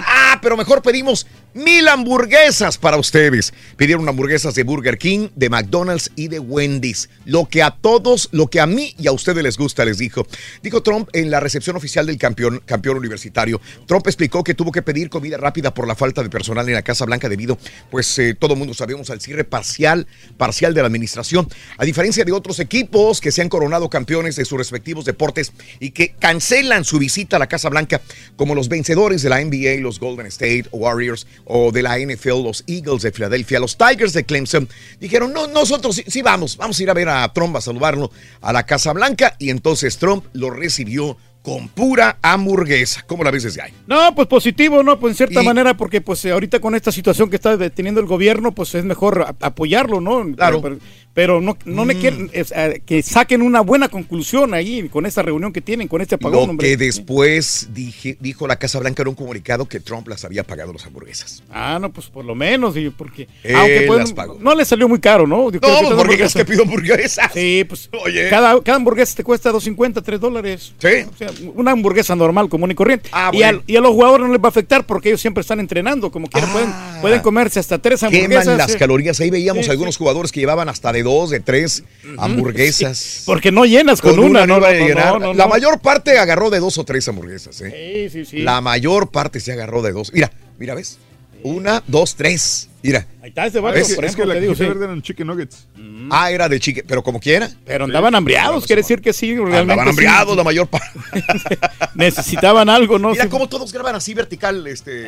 Ah, 0.06 0.38
pero 0.42 0.58
mejor 0.58 0.82
pedimos 0.82 1.26
mil 1.54 1.88
hamburguesas 1.88 2.78
para 2.78 2.98
ustedes. 2.98 3.54
Pidieron 3.78 4.08
hamburguesas 4.08 4.56
de 4.56 4.64
Burger 4.64 4.98
King, 4.98 5.30
de 5.36 5.50
McDonald's 5.50 6.12
y 6.16 6.28
de 6.28 6.40
Wendy's. 6.40 7.10
Lo 7.26 7.48
que 7.48 7.64
a 7.64 7.72
todos, 7.72 8.30
lo 8.32 8.48
que 8.48 8.60
a 8.60 8.66
mí 8.66 8.96
y 8.98 9.08
a 9.08 9.12
ustedes 9.12 9.44
les 9.44 9.58
gusta, 9.58 9.86
les 9.86 9.98
dijo. 9.98 10.26
Dijo 10.62 10.82
Trump 10.84 11.10
en 11.14 11.32
la 11.32 11.40
recepción 11.40 11.76
oficial 11.76 12.06
del 12.06 12.18
campeón, 12.18 12.62
universitario. 12.96 13.62
Trump 13.86 14.08
explicó 14.08 14.44
que 14.44 14.54
tuvo 14.54 14.72
que 14.72 14.82
pedir 14.82 15.10
comida 15.10 15.38
rápida 15.38 15.74
por 15.74 15.88
la 15.88 15.96
falta 15.96 16.24
de 16.24 16.30
personal 16.30 16.68
en 16.68 16.76
la 16.76 16.82
Casa 16.82 17.06
Blanca 17.06 17.30
debido, 17.30 17.58
pues 17.90 18.18
eh, 18.20 18.36
todo 18.38 18.54
el 18.54 18.60
mundo 18.60 18.74
sabemos, 18.74 19.10
al 19.10 19.22
cierre 19.22 19.44
parcial, 19.44 20.08
parcial 20.38 20.74
de 20.74 20.82
la 20.82 20.88
administración. 20.88 21.48
A 21.78 21.86
diferencia 21.86 22.26
de 22.26 22.32
otros 22.32 22.60
equipos 22.60 23.22
que 23.22 23.32
se 23.32 23.42
han 23.42 23.50
coronado 23.50 23.90
campeones 23.90 24.36
de 24.36 24.46
sus 24.46 24.58
respectivos 24.58 25.06
deportes 25.06 25.54
y 25.80 25.92
que 25.92 26.14
cancelan 26.20 26.84
su 26.84 27.00
visita 27.00 27.36
a 27.36 27.40
la 27.40 27.48
Casa 27.48 27.70
Blanca, 27.70 28.02
como 28.36 28.56
los 28.56 28.70
vencedores 28.70 29.22
de 29.22 29.30
la 29.30 29.44
NBA, 29.44 29.82
los 29.82 30.00
Golden 30.00 30.28
State 30.28 30.66
Warriors 30.72 31.28
o 31.54 31.72
de 31.72 31.82
la 31.84 31.98
NFL, 32.00 32.44
los 32.44 32.64
Eagles 32.68 33.02
de 33.02 33.12
Filadelfia, 33.12 33.60
los 33.60 33.78
Tigers 33.78 34.14
de 34.14 34.24
Clemson, 34.24 34.70
dijeron, 35.00 35.34
no, 35.34 35.48
nosotros 35.48 35.96
sí, 35.98 36.04
sí 36.08 36.22
vamos, 36.22 36.56
vamos 36.58 36.80
a 36.80 36.84
ir 36.84 36.90
a 36.90 36.94
ver 36.94 37.10
a 37.10 37.32
Trump, 37.34 37.56
a 37.58 37.62
saludarlo 37.62 38.10
a 38.42 38.54
la 38.54 38.66
Casa 38.66 38.94
Blanca 38.94 39.36
y 39.38 39.50
entonces 39.50 39.98
Trump 39.98 40.26
lo 40.34 40.50
recibió 40.50 41.18
con 41.44 41.70
pura 41.70 42.18
hamburguesa. 42.22 43.04
¿Cómo 43.08 43.24
la 43.24 43.32
ves 43.32 43.42
desde 43.44 43.64
ahí? 43.64 43.74
No, 43.88 44.14
pues 44.14 44.28
positivo, 44.28 44.84
¿no? 44.84 45.00
Pues 45.00 45.14
en 45.14 45.18
cierta 45.18 45.42
Y- 45.42 45.46
manera, 45.46 45.76
porque 45.76 46.00
pues 46.00 46.24
ahorita 46.26 46.60
con 46.60 46.76
esta 46.76 46.92
situación 46.92 47.32
que 47.32 47.38
está 47.38 47.58
teniendo 47.72 48.00
el 48.00 48.06
gobierno, 48.06 48.52
pues 48.52 48.76
es 48.76 48.86
mejor 48.86 49.36
apoyarlo, 49.40 50.00
¿no? 50.02 50.24
Claro. 50.36 50.62
Pero, 50.62 50.78
pero 50.78 50.92
no, 51.16 51.58
no 51.66 51.86
me 51.86 51.94
Mm. 51.96 52.00
quieren, 52.00 52.30
eh, 52.34 52.82
que 52.86 53.04
saquen 53.04 53.42
una 53.42 53.62
buena 53.62 53.90
conclusión 53.90 54.54
ahí 54.54 54.88
con 54.90 55.06
esta 55.06 55.22
reunión 55.22 55.52
que 55.52 55.60
tienen, 55.62 55.88
con 55.88 56.02
este 56.02 56.16
apagón, 56.16 56.34
Lo 56.46 56.52
hombre. 56.52 56.68
que 56.70 56.78
después 56.78 57.70
dije- 57.74 58.18
dijo 58.20 58.48
la 58.48 58.56
Casa 58.58 58.80
Blanca 58.80 59.02
en 59.02 59.10
un 59.10 59.16
comunicado 59.16 59.68
que 59.68 59.80
Trump 59.80 60.08
las 60.08 60.24
había 60.26 60.44
pagado 60.44 60.72
las 60.74 60.86
hamburguesas. 60.86 61.44
Ah, 61.52 61.78
no, 61.82 61.92
pues 61.92 62.08
por 62.08 62.24
lo 62.24 62.34
menos, 62.36 62.78
y 62.78 62.90
porque 62.90 63.28
Él 63.44 63.56
aunque 63.56 63.84
pues, 63.88 64.00
las 64.00 64.14
pagó. 64.14 64.38
no 64.40 64.56
le 64.56 64.64
salió 64.66 64.88
muy 64.88 65.00
caro, 65.00 65.28
¿no? 65.28 65.52
Yo 65.52 65.60
creo 65.60 65.74
No, 65.74 65.80
que 65.80 65.84
cada 65.84 65.96
porque 65.98 66.14
hamburguesa- 66.14 66.40
es 66.40 66.46
que 66.46 66.52
pido 66.52 66.64
hamburguesas. 66.64 67.32
Sí, 67.34 67.66
pues 67.68 67.90
Oye. 68.06 68.30
cada, 68.30 68.62
cada 68.62 68.78
hamburguesa 68.78 69.16
te 69.16 69.24
cuesta 69.24 69.52
2.50, 69.52 70.02
3 70.02 70.20
dólares. 70.20 70.74
Sí. 70.78 70.88
O 71.14 71.18
sea, 71.18 71.30
una 71.56 71.72
hamburguesa 71.72 72.16
normal, 72.16 72.48
común 72.50 72.72
y 72.72 72.76
corriente. 72.76 73.10
Ah, 73.12 73.32
y, 73.34 73.44
al- 73.44 73.64
y 73.68 73.76
a 73.76 73.82
los 73.82 73.92
jugadores 73.92 74.28
no 74.28 74.34
les 74.34 74.42
va 74.42 74.48
a 74.48 74.50
afectar 74.50 74.86
porque 74.86 75.10
ellos 75.10 75.22
siempre 75.22 75.42
están 75.42 75.60
entrenando, 75.60 76.10
como 76.12 76.28
quieran, 76.28 76.52
pueden, 76.52 76.70
pueden 77.02 77.20
comerse 77.22 77.60
hasta 77.60 77.78
tres 77.80 78.02
hamburguesas. 78.04 78.44
Queman 78.46 78.58
las 78.58 78.72
sí. 78.72 78.78
calorías. 78.78 79.20
Ahí 79.20 79.30
veíamos 79.30 79.66
Sí, 79.66 79.72
algunos 79.72 79.98
jugadores 79.98 80.32
que 80.32 80.40
llevaban 80.40 80.70
hasta 80.70 80.92
de 80.94 81.01
dos, 81.04 81.30
de 81.30 81.40
tres 81.40 81.84
hamburguesas. 82.18 82.98
Sí, 82.98 83.24
porque 83.26 83.52
no 83.52 83.66
llenas 83.66 84.02
con, 84.02 84.20
una, 84.20 84.46
no 84.46 84.60
no, 84.60 84.68
no, 84.68 84.72
llenar. 84.72 85.20
no, 85.20 85.34
La 85.34 85.48
mayor 85.48 85.80
parte 85.80 86.18
agarró 86.18 86.50
de 86.50 86.60
dos 86.60 86.78
o 86.78 86.84
tres 86.84 87.08
hamburguesas. 87.08 87.62
¿eh? 87.62 88.10
Sí, 88.10 88.26
sí, 88.26 88.26
sí. 88.26 88.38
La 88.44 88.62
mayor 88.62 89.10
parte 89.12 89.40
se 89.40 89.52
agarró 89.52 89.82
de 89.82 89.92
dos. 89.92 90.12
Mira, 90.14 90.32
mira, 90.58 90.76
¿ves? 90.76 90.98
Una, 91.44 91.84
dos, 91.88 92.16
tres. 92.16 92.68
Mira. 92.84 93.06
Ahí 93.22 93.30
está 93.30 93.46
este 93.46 93.60
vato, 93.60 93.78
Es 93.78 93.96
que, 93.96 94.06
es 94.06 94.18
la 94.18 94.34
te 94.34 94.42
digo, 94.42 94.56
sí. 94.56 94.64
verde 94.64 94.86
eran 94.86 95.02
chicken 95.04 95.28
nuggets. 95.28 95.68
Ah, 96.10 96.32
era 96.32 96.50
de 96.50 96.60
chique, 96.60 96.84
pero 96.86 97.04
como 97.04 97.20
quiera. 97.20 97.50
Pero 97.64 97.86
andaban 97.86 98.16
hambriados, 98.16 98.66
quiere 98.66 98.82
decir 98.82 99.02
que 99.02 99.14
sí, 99.14 99.36
realmente. 99.36 99.60
Andaban 99.60 99.86
sí. 99.86 99.90
hambriados 99.92 100.36
la 100.36 100.44
mayor 100.44 100.68
parte. 100.68 101.00
Necesitaban 101.96 102.70
algo, 102.70 102.98
¿no? 103.00 103.12
Mira 103.12 103.26
Sí. 103.26 103.30
cómo 103.30 103.48
todos 103.48 103.72
graban 103.72 103.96
así 103.96 104.14
vertical. 104.14 104.66
Este, 104.68 105.04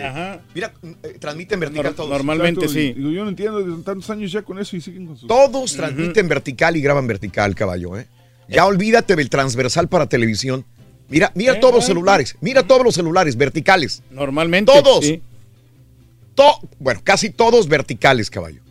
Mira, 0.53 0.71
eh, 1.03 1.17
transmiten 1.19 1.59
vertical 1.59 1.93
todos. 1.95 2.09
normalmente 2.09 2.61
Exacto, 2.65 2.73
sí. 2.79 2.87
y- 2.89 2.93
Digo, 2.93 3.09
yo 3.11 3.23
no 3.23 3.29
entiendo, 3.29 3.59
desde 3.63 3.81
tantos 3.83 4.09
años 4.09 4.31
ya 4.31 4.41
con 4.43 4.59
eso 4.59 4.75
y 4.77 4.81
siguen 4.81 5.07
con 5.07 5.17
sus... 5.17 5.27
Todos 5.27 5.75
transmiten 5.75 6.27
vertical 6.27 6.77
y 6.77 6.81
graban 6.81 7.07
vertical, 7.07 7.55
caballo, 7.55 7.97
¿eh? 7.97 8.07
Ya 8.47 8.65
olvídate 8.65 9.15
del 9.15 9.29
transversal 9.29 9.87
para 9.87 10.07
televisión. 10.07 10.65
Mira, 11.09 11.31
mira 11.35 11.53
Eh, 11.53 11.59
todos 11.59 11.75
los 11.75 11.85
celulares, 11.85 12.35
mira 12.41 12.63
todos 12.63 12.83
los 12.83 12.93
celulares 12.95 13.35
verticales. 13.35 14.03
Normalmente. 14.11 14.71
Todos. 14.71 15.05
To- 16.35 16.59
bueno, 16.79 17.01
casi 17.03 17.29
todos 17.29 17.67
verticales, 17.67 18.29
caballo. 18.29 18.61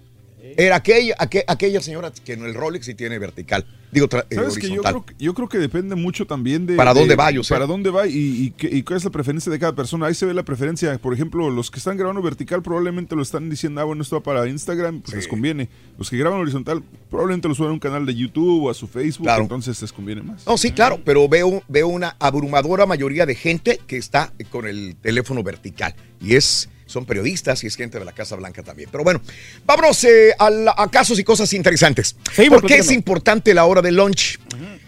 Era 0.55 0.77
aquella, 0.77 1.15
aque- 1.19 1.45
aquella 1.47 1.81
señora 1.81 2.13
que 2.13 2.35
en 2.35 2.45
el 2.45 2.53
Rolex 2.55 2.85
sí 2.85 2.95
tiene 2.95 3.19
vertical. 3.19 3.65
Digo, 3.91 4.07
eh, 4.07 4.35
¿Sabes 4.35 4.57
que 4.57 4.69
yo 4.69 4.81
horizontal. 4.83 4.93
creo, 4.93 5.07
que- 5.07 5.15
yo 5.25 5.35
creo 5.35 5.49
que 5.49 5.59
depende 5.59 5.95
mucho 5.95 6.27
también 6.27 6.67
de... 6.67 6.77
¿Para 6.77 6.93
de- 6.93 7.01
dónde 7.01 7.15
va, 7.17 7.31
yo 7.31 7.43
sé? 7.43 7.55
Para 7.55 7.67
dónde 7.67 7.89
va 7.91 8.07
y, 8.07 8.53
y, 8.61 8.83
cuál 8.83 8.99
es 8.99 9.05
la 9.05 9.11
preferencia 9.11 9.51
de 9.51 9.59
cada 9.59 9.75
persona. 9.75 10.07
Ahí 10.07 10.15
se 10.15 10.27
ve 10.27 10.35
la 10.35 10.43
preferencia. 10.43 10.97
Por 10.99 11.15
ejemplo, 11.15 11.49
los 11.49 11.71
que 11.71 11.79
están 11.79 11.97
grabando 11.97 12.21
vertical 12.21 12.63
probablemente 12.63 13.17
lo 13.17 13.23
están 13.23 13.49
diciendo, 13.49 13.81
ah, 13.81 13.85
bueno, 13.85 14.03
esto 14.03 14.17
va 14.17 14.23
para 14.23 14.47
Instagram, 14.47 15.01
pues 15.01 15.15
les 15.17 15.29
conviene. 15.29 15.69
Los 15.99 16.11
que 16.11 16.19
graban 16.19 16.41
horizontal 16.41 16.83
probablemente 17.11 17.49
lo 17.49 17.55
suben 17.55 17.71
a 17.71 17.73
un 17.75 17.79
canal 17.79 18.05
de 18.05 18.15
YouTube 18.15 18.65
o 18.65 18.71
a 18.71 18.75
su 18.75 18.87
Facebook, 18.89 19.25
Claro. 19.27 19.43
entonces 19.45 19.81
les 19.81 19.93
conviene 19.93 20.23
más. 20.23 20.47
No, 20.47 20.59
sí, 20.59 20.73
claro, 20.73 21.01
pero 21.03 21.29
veo, 21.31 21.63
veo 21.69 21.89
una 21.89 22.17
abrumadora 22.19 22.85
mayoría 22.85 23.25
de 23.25 23.35
gente 23.35 23.79
que 23.87 23.97
está 23.97 24.33
con 24.51 24.67
el 24.67 24.97
teléfono 25.01 25.43
vertical. 25.43 25.95
Y 26.21 26.35
es, 26.35 26.69
son 26.93 27.07
periodistas 27.07 27.65
y 27.65 27.67
es 27.67 27.77
gente 27.77 27.99
de 27.99 28.05
la 28.05 28.13
Casa 28.13 28.37
Blanca 28.37 28.63
también. 28.63 28.89
Pero 28.93 29.03
bueno, 29.05 29.21
vámonos 29.65 30.05
eh, 30.05 30.35
a, 30.39 30.51
la- 30.51 30.75
a 30.77 30.89
casos 30.91 31.19
y 31.19 31.25
cosas 31.25 31.53
interesantes. 31.53 32.17
Sí, 32.37 32.49
¿Por 32.49 32.65
qué 32.67 32.77
es 32.77 32.91
importante 32.93 33.55
la 33.55 33.65
hora 33.65 33.83
del 33.83 33.97
lunch? 33.97 34.39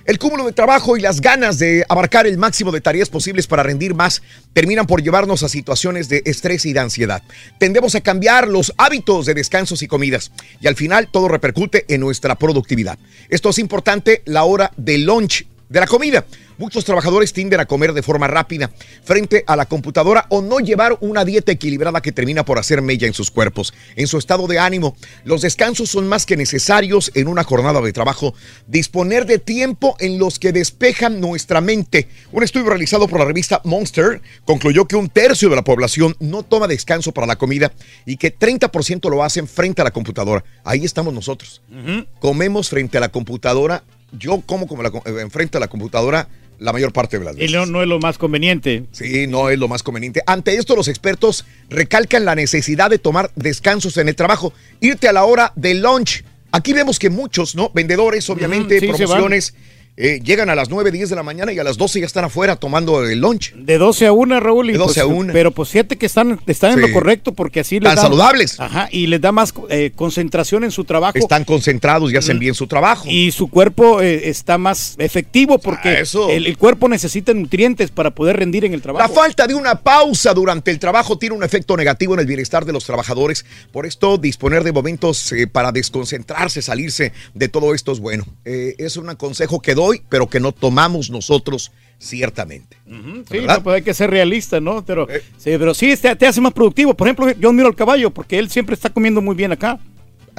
El 0.05 0.19
cúmulo 0.19 0.45
de 0.45 0.53
trabajo 0.53 0.99
y 0.99 1.01
las 1.01 1.23
ganas 1.23 1.59
de 1.59 1.83
abarcar 1.89 2.27
el 2.27 2.37
máximo 2.37 2.71
de 2.73 2.83
tareas 2.83 3.09
posibles 3.09 3.47
para 3.47 3.63
rendir 3.63 3.95
más 3.95 4.21
terminan 4.53 4.87
por 4.87 5.03
llevarnos 5.03 5.43
a 5.43 5.49
situaciones 5.49 6.11
de 6.11 6.23
estrés 6.27 6.67
y 6.67 6.75
de 6.75 6.81
ansiedad. 6.81 7.23
Tendemos 7.59 7.95
a 7.95 8.03
cambiar 8.03 8.47
los 8.47 8.75
hábitos 8.77 9.25
de 9.25 9.33
descansos 9.33 9.83
y 9.83 9.87
comidas 9.87 10.31
y 10.61 10.67
al 10.67 10.77
final 10.77 11.09
todo 11.11 11.29
repercute 11.29 11.87
en 11.89 12.03
nuestra 12.03 12.35
productividad. 12.35 12.99
Esto 13.31 13.49
es 13.49 13.59
importante 13.59 14.21
la 14.27 14.45
hora 14.45 14.71
del 14.77 15.05
lunch 15.05 15.47
de 15.71 15.81
la 15.81 15.87
comida. 15.87 16.27
Muchos 16.57 16.85
trabajadores 16.85 17.33
tienden 17.33 17.61
a 17.61 17.67
comer 17.67 17.93
de 17.93 18.03
forma 18.03 18.29
rápida 18.29 18.71
frente 19.03 19.45
a 19.47 19.57
la 19.57 19.67
computadora 19.67 20.27
o 20.29 20.41
no 20.41 20.61
llevar 20.61 20.97
una 21.01 21.25
dieta 21.25 21.53
equilibrada 21.53 22.01
que 22.01 22.13
termina 22.13 22.45
por 22.45 22.59
hacer 22.59 22.81
mella 22.81 23.07
en 23.07 23.15
sus 23.15 23.31
cuerpos, 23.31 23.75
en 23.97 24.07
su 24.07 24.19
estado 24.19 24.47
de 24.47 24.59
ánimo. 24.59 24.97
Los 25.25 25.43
descansos 25.43 25.91
son 25.91 26.09
más 26.09 26.27
que 26.27 26.37
necesarios 26.37 27.11
en 27.15 27.29
una 27.29 27.45
jornada 27.45 27.81
de 27.81 27.93
trabajo. 27.93 28.35
Disponer 28.67 29.27
de 29.27 29.39
tiempo 29.39 29.97
en 29.99 30.19
los 30.19 30.39
que 30.39 30.53
despejan 30.53 31.21
nuestra 31.21 31.61
mente. 31.61 32.09
Un 32.33 32.45
estudio 32.45 32.69
realizado 32.69 33.09
por 33.09 33.19
la 33.19 33.25
revista 33.25 33.61
Monster 33.65 34.21
concluyó 34.45 34.87
que 34.87 34.97
un 34.97 35.09
tercio 35.09 35.49
de 35.49 35.57
la 35.57 35.65
población 35.65 36.17
no 36.21 36.43
toma 36.43 36.69
descanso 36.69 37.13
para 37.13 37.27
la 37.27 37.37
comida 37.37 37.73
y 38.07 38.17
que 38.17 38.37
30% 38.37 39.11
lo 39.11 39.23
hacen 39.25 39.49
frente 39.49 39.83
a 39.83 39.85
la 39.85 39.91
computadora. 39.91 40.45
Ahí 40.65 40.85
estamos 40.85 41.13
nosotros. 41.13 41.63
Comemos 42.21 42.69
frente 42.69 42.99
a 42.99 43.01
la 43.01 43.09
computadora. 43.09 43.85
Yo 44.13 44.43
como, 44.43 44.69
como 44.69 44.83
la, 44.85 44.93
eh, 45.07 45.27
frente 45.29 45.57
a 45.57 45.61
la 45.61 45.67
computadora 45.67 46.29
la 46.59 46.73
mayor 46.73 46.93
parte 46.93 47.19
de 47.19 47.25
las 47.25 47.35
Y 47.37 47.41
veces. 47.41 47.53
no, 47.53 47.67
no 47.67 47.83
es 47.83 47.89
lo 47.89 47.99
más 47.99 48.19
conveniente. 48.19 48.85
Sí, 48.93 49.27
no 49.27 49.51
es 49.51 49.59
lo 49.59 49.69
más 49.69 49.83
conveniente. 49.83 50.23
Ante 50.27 50.57
esto, 50.57 50.77
los 50.77 50.89
expertos 50.89 51.45
recalcan 51.69 52.25
la 52.25 52.35
necesidad 52.35 52.91
de 52.91 52.99
tomar 52.99 53.31
descansos 53.37 53.97
en 53.97 54.09
el 54.09 54.17
trabajo, 54.17 54.53
irte 54.81 55.09
a 55.09 55.13
la 55.13 55.25
hora 55.25 55.53
de 55.57 55.75
lunch. 55.75 56.25
Aquí 56.53 56.73
vemos 56.73 56.99
que 56.99 57.11
muchos, 57.11 57.55
¿no? 57.57 57.71
Vendedores, 57.75 58.31
obviamente, 58.31 58.79
sí, 58.79 58.87
promociones, 58.87 59.55
eh, 59.97 60.21
llegan 60.25 60.51
a 60.51 60.55
las 60.57 60.71
9, 60.71 60.91
10 60.91 61.09
de 61.11 61.17
la 61.17 61.23
mañana 61.23 61.53
y 61.53 61.59
a 61.59 61.65
las 61.65 61.77
12 61.77 62.01
ya 62.01 62.07
están 62.07 62.25
afuera 62.25 62.57
tomando 62.57 63.05
el 63.07 63.21
lunch. 63.21 63.55
De 63.55 63.79
12 63.79 64.07
a 64.07 64.13
1, 64.13 64.41
Raúl. 64.41 64.71
y 64.71 64.73
De 64.73 64.79
12 64.79 64.87
pues, 64.87 64.99
a 64.99 65.07
1. 65.07 65.33
Pero 65.33 65.51
pues 65.53 65.69
fíjate 65.69 65.97
que 65.97 66.07
están, 66.07 66.41
están 66.47 66.73
en 66.73 66.81
lo 66.81 66.93
correcto 66.93 67.33
porque 67.33 67.61
así 67.61 67.79
les 67.79 67.85
Tan 67.91 67.97
da... 67.97 68.03
saludables. 68.03 68.59
Ajá, 68.59 68.89
y 68.91 69.07
les 69.07 69.21
da 69.21 69.31
más 69.31 69.55
eh, 69.71 69.93
concentración 69.95 70.65
en 70.65 70.73
su 70.73 70.85
trabajo. 70.85 71.17
Están 71.17 71.45
concentrados 71.45 72.13
y 72.13 72.17
hacen 72.17 72.39
bien 72.41 72.55
su 72.55 72.67
trabajo. 72.67 73.05
Y 73.09 73.31
su 73.31 73.49
cuerpo 73.49 74.03
eh, 74.03 74.29
está 74.29 74.59
más 74.59 74.97
efectivo 74.99 75.59
porque 75.59 76.01
eso. 76.01 76.29
el, 76.29 76.47
el 76.47 76.59
cuerpo 76.59 76.89
necesita 76.89 77.33
nutrientes 77.33 77.91
para 77.93 78.11
poder 78.15 78.37
rendir 78.37 78.65
en 78.65 78.73
el 78.73 78.81
La 78.81 78.83
trabajo. 78.83 79.15
falta 79.15 79.47
de 79.47 79.55
una 79.55 79.77
pausa 79.81 80.35
durante 80.35 80.71
el 80.73 80.79
trabajo 80.81 81.19
tiene 81.19 81.37
un 81.37 81.45
efecto 81.45 81.77
negativo 81.77 82.15
en 82.15 82.21
el 82.21 82.27
bienestar 82.27 82.65
de 82.65 82.73
los 82.73 82.85
trabajadores. 82.85 83.45
Por 83.71 83.87
esto, 83.87 84.19
disponer 84.19 84.65
de 84.65 84.73
momentos 84.73 85.31
eh, 85.33 85.47
para 85.47 85.71
desconcentrarse, 85.71 86.63
salirse 86.63 87.13
de 87.35 87.49
todo 87.49 87.75
esto 87.75 87.93
es 87.93 88.01
bueno. 88.01 88.25
Es 88.45 88.97
un 88.97 89.15
consejo 89.15 89.61
que 89.61 89.75
doy, 89.75 89.84
pero 90.09 90.29
que 90.29 90.41
no 90.41 90.53
tomamos 90.53 91.11
nosotros 91.11 91.73
ciertamente. 91.99 92.77
Sí, 92.87 93.39
¿verdad? 93.39 93.59
no, 93.59 93.63
pues 93.63 93.77
hay 93.77 93.83
que 93.83 93.95
ser 93.95 94.11
realista, 94.11 94.61
¿no? 94.61 94.85
Pero 94.85 95.09
Eh. 95.09 95.23
sí, 95.39 95.51
pero 95.59 95.73
sí 95.75 95.97
te, 95.97 96.15
te 96.17 96.27
hace 96.27 96.41
más 96.41 96.53
productivo. 96.53 96.95
Por 96.95 97.07
ejemplo, 97.07 97.31
yo 97.33 97.49
admiro 97.49 97.69
al 97.69 97.75
caballo 97.77 98.11
porque 98.11 98.39
él 98.39 98.51
siempre 98.51 98.75
está 98.75 98.91
comiendo 98.91 99.21
muy 99.23 99.35
bien 99.35 99.53
acá. 99.53 99.79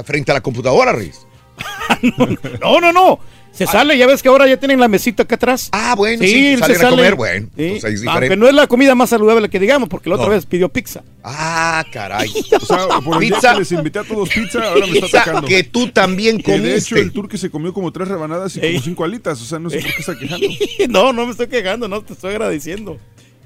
Frente 0.03 0.31
a 0.31 0.35
la 0.35 0.41
computadora, 0.41 0.91
Riz. 0.93 1.19
No, 2.61 2.79
no, 2.81 2.91
no. 2.91 3.19
Se 3.57 3.65
sale, 3.65 3.97
ya 3.97 4.05
ves 4.05 4.21
que 4.21 4.27
ahora 4.27 4.47
ya 4.47 4.57
tienen 4.57 4.79
la 4.79 4.87
mesita 4.89 5.23
acá 5.23 5.35
atrás. 5.35 5.69
Ah, 5.71 5.95
bueno, 5.95 6.21
sí, 6.21 6.57
salen 6.57 6.85
a 6.85 6.89
comer, 6.89 7.15
bueno, 7.15 7.47
pues 7.55 7.85
ahí 7.85 7.93
es. 7.93 8.05
Aunque 8.05 8.35
no 8.35 8.47
es 8.49 8.53
la 8.53 8.67
comida 8.67 8.95
más 8.95 9.09
saludable 9.09 9.47
que 9.49 9.59
digamos, 9.59 9.87
porque 9.87 10.09
la 10.09 10.15
otra 10.15 10.27
No. 10.27 10.31
vez 10.33 10.45
pidió 10.45 10.67
pizza. 10.69 11.03
Ah, 11.23 11.83
caray. 11.91 12.29
O 12.61 12.65
sea, 12.65 12.87
por 12.99 13.15
el 13.15 13.29
día 13.29 13.35
Pizza. 13.37 13.53
que 13.53 13.59
les 13.59 13.71
invité 13.71 13.99
a 13.99 14.03
todos 14.03 14.27
pizza, 14.29 14.59
ahora 14.61 14.85
me 14.87 14.93
está 14.99 15.21
atacando. 15.21 15.47
que 15.47 15.63
tú 15.63 15.87
también 15.89 16.37
Que 16.41 16.59
de 16.59 16.75
hecho 16.75 16.95
comiste. 16.95 16.99
el 16.99 17.11
turque 17.13 17.37
se 17.37 17.49
comió 17.49 17.73
como 17.73 17.91
tres 17.91 18.07
rebanadas 18.09 18.55
y 18.57 18.59
como 18.59 18.81
cinco 18.81 19.03
alitas. 19.05 19.41
O 19.41 19.45
sea, 19.45 19.57
no 19.59 19.69
sé 19.69 19.79
por 19.79 19.89
qué 19.89 19.99
está 19.99 20.17
quejando. 20.17 20.47
no, 20.89 21.13
no 21.13 21.25
me 21.25 21.31
estoy 21.31 21.47
quejando, 21.47 21.87
no 21.87 22.01
te 22.01 22.11
estoy 22.13 22.31
agradeciendo. 22.31 22.99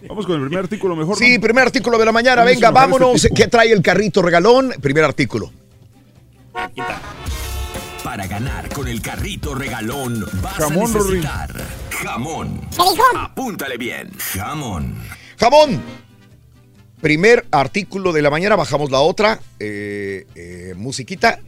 Vamos 0.07 0.25
con 0.25 0.35
el 0.35 0.41
primer 0.47 0.63
artículo 0.63 0.95
mejor. 0.95 1.17
Sí, 1.17 1.35
¿no? 1.35 1.41
primer 1.41 1.65
artículo 1.65 1.97
de 1.99 2.05
la 2.05 2.11
mañana. 2.11 2.37
Vamos 2.37 2.53
Venga, 2.55 2.67
este 2.69 2.79
vámonos. 2.79 3.27
¿Qué 3.35 3.47
trae 3.47 3.71
el 3.71 3.81
carrito 3.81 4.21
regalón? 4.21 4.73
Primer 4.81 5.03
artículo. 5.03 5.51
Para 8.09 8.25
ganar 8.25 8.67
con 8.69 8.87
el 8.87 9.03
carrito 9.03 9.53
regalón 9.53 10.25
vas 10.41 10.55
Jamón, 10.55 10.89
a 10.89 10.97
Rory. 10.97 11.19
necesitar 11.19 11.51
jamón. 11.91 12.59
Apúntale 13.15 13.77
bien. 13.77 14.09
Jamón. 14.33 14.95
Jamón. 15.37 15.79
Primer 17.01 17.45
artículo 17.51 18.11
de 18.11 18.23
la 18.23 18.31
mañana, 18.31 18.55
bajamos 18.55 18.89
la 18.89 18.99
otra. 18.99 19.39
Eh, 19.59 20.25
eh, 20.33 20.73
musiquita. 20.75 21.39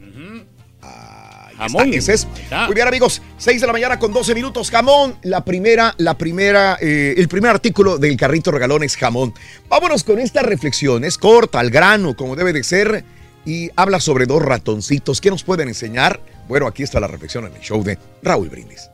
Ahí 0.80 1.56
Jamón. 1.58 1.88
está, 1.88 1.98
ese 1.98 2.14
es. 2.14 2.28
Ahí 2.32 2.42
está. 2.44 2.66
Muy 2.66 2.76
bien, 2.76 2.86
amigos. 2.86 3.22
6 3.38 3.60
de 3.60 3.66
la 3.66 3.72
mañana 3.72 3.98
con 3.98 4.12
12 4.12 4.32
minutos. 4.32 4.70
Jamón. 4.70 5.16
La 5.22 5.44
primera, 5.44 5.96
la 5.98 6.16
primera, 6.16 6.78
eh, 6.80 7.14
el 7.16 7.26
primer 7.26 7.50
artículo 7.50 7.98
del 7.98 8.16
carrito 8.16 8.52
regalón 8.52 8.84
es 8.84 8.96
jamón. 8.96 9.34
Vámonos 9.68 10.04
con 10.04 10.20
esta 10.20 10.42
reflexión. 10.42 11.02
Es 11.02 11.18
corta, 11.18 11.58
al 11.58 11.70
grano, 11.70 12.14
como 12.14 12.36
debe 12.36 12.52
de 12.52 12.62
ser. 12.62 13.04
Y 13.44 13.70
habla 13.74 13.98
sobre 13.98 14.26
dos 14.26 14.40
ratoncitos. 14.40 15.20
¿Qué 15.20 15.28
nos 15.28 15.42
pueden 15.42 15.66
enseñar? 15.66 16.20
Bueno, 16.52 16.66
aquí 16.66 16.82
está 16.82 17.00
la 17.00 17.06
reflexión 17.06 17.46
en 17.46 17.54
el 17.54 17.62
show 17.62 17.82
de 17.82 17.96
Raúl 18.22 18.50
Brindis. 18.50 18.90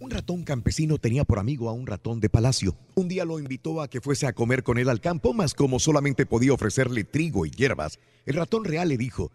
Un 0.00 0.10
ratón 0.10 0.42
campesino 0.42 0.98
tenía 0.98 1.22
por 1.22 1.38
amigo 1.38 1.68
a 1.68 1.72
un 1.74 1.86
ratón 1.86 2.18
de 2.18 2.28
palacio. 2.28 2.76
Un 2.96 3.06
día 3.06 3.24
lo 3.24 3.38
invitó 3.38 3.80
a 3.80 3.86
que 3.86 4.00
fuese 4.00 4.26
a 4.26 4.32
comer 4.32 4.64
con 4.64 4.78
él 4.78 4.88
al 4.88 5.00
campo, 5.00 5.32
mas 5.32 5.54
como 5.54 5.78
solamente 5.78 6.26
podía 6.26 6.52
ofrecerle 6.52 7.04
trigo 7.04 7.46
y 7.46 7.50
hierbas, 7.50 8.00
el 8.24 8.34
ratón 8.34 8.64
real 8.64 8.88
le 8.88 8.96
dijo, 8.96 9.30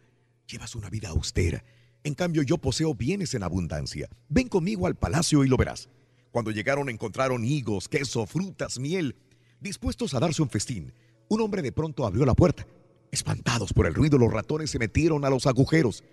llevas 0.45 0.75
una 0.75 0.89
vida 0.89 1.07
austera. 1.07 1.63
En 2.03 2.15
cambio 2.15 2.43
yo 2.43 2.57
poseo 2.57 2.93
bienes 2.95 3.33
en 3.33 3.43
abundancia. 3.43 4.09
Ven 4.27 4.49
conmigo 4.49 4.87
al 4.87 4.95
palacio 4.95 5.45
y 5.45 5.47
lo 5.47 5.55
verás. 5.55 5.87
Cuando 6.31 6.51
llegaron 6.51 6.89
encontraron 6.89 7.45
higos, 7.45 7.87
queso, 7.87 8.25
frutas, 8.25 8.77
miel. 8.77 9.15
Dispuestos 9.61 10.13
a 10.15 10.19
darse 10.19 10.41
un 10.41 10.49
festín, 10.49 10.91
un 11.29 11.39
hombre 11.39 11.61
de 11.61 11.71
pronto 11.71 12.05
abrió 12.05 12.25
la 12.25 12.35
puerta. 12.35 12.67
Espantados 13.09 13.71
por 13.71 13.87
el 13.87 13.93
ruido, 13.93 14.17
los 14.17 14.33
ratones 14.33 14.69
se 14.69 14.79
metieron 14.79 15.23
a 15.23 15.29
los 15.29 15.47
agujeros. 15.47 16.03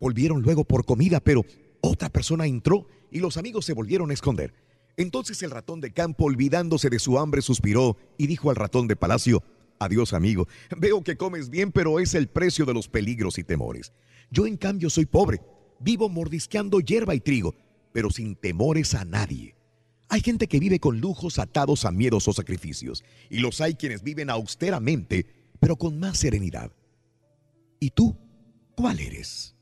Volvieron 0.00 0.42
luego 0.42 0.64
por 0.64 0.84
comida, 0.84 1.20
pero 1.20 1.44
otra 1.80 2.08
persona 2.08 2.46
entró 2.46 2.86
y 3.10 3.20
los 3.20 3.36
amigos 3.36 3.64
se 3.64 3.72
volvieron 3.72 4.10
a 4.10 4.14
esconder. 4.14 4.54
Entonces 4.96 5.42
el 5.42 5.50
ratón 5.50 5.80
de 5.80 5.92
campo, 5.92 6.24
olvidándose 6.24 6.88
de 6.90 6.98
su 6.98 7.18
hambre, 7.18 7.42
suspiró 7.42 7.96
y 8.18 8.26
dijo 8.26 8.50
al 8.50 8.56
ratón 8.56 8.88
de 8.88 8.96
palacio, 8.96 9.42
Adiós 9.78 10.14
amigo, 10.14 10.48
veo 10.78 11.02
que 11.02 11.16
comes 11.16 11.50
bien, 11.50 11.70
pero 11.70 12.00
es 12.00 12.14
el 12.14 12.28
precio 12.28 12.64
de 12.64 12.72
los 12.72 12.88
peligros 12.88 13.38
y 13.38 13.44
temores. 13.44 13.92
Yo 14.30 14.46
en 14.46 14.56
cambio 14.56 14.88
soy 14.88 15.06
pobre, 15.06 15.40
vivo 15.80 16.08
mordisqueando 16.08 16.80
hierba 16.80 17.14
y 17.14 17.20
trigo, 17.20 17.54
pero 17.92 18.10
sin 18.10 18.36
temores 18.36 18.94
a 18.94 19.04
nadie. 19.04 19.54
Hay 20.08 20.20
gente 20.20 20.46
que 20.46 20.60
vive 20.60 20.78
con 20.78 21.00
lujos 21.00 21.38
atados 21.38 21.84
a 21.84 21.90
miedos 21.90 22.26
o 22.28 22.32
sacrificios, 22.32 23.04
y 23.28 23.40
los 23.40 23.60
hay 23.60 23.74
quienes 23.74 24.02
viven 24.02 24.30
austeramente, 24.30 25.26
pero 25.60 25.76
con 25.76 25.98
más 25.98 26.18
serenidad. 26.18 26.72
¿Y 27.80 27.90
tú? 27.90 28.16
¿Cuál 28.76 29.00
eres? 29.00 29.55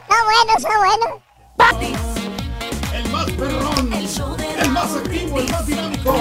Está 0.00 0.18
bueno, 0.24 0.50
está 0.56 0.74
bueno. 0.78 1.04
El 2.94 3.04
más 3.10 3.26
perrón, 3.32 3.92
el 4.58 4.68
más 4.70 4.94
activo, 4.94 5.40
el 5.40 5.48
más 5.50 5.66
dinámico, 5.66 6.14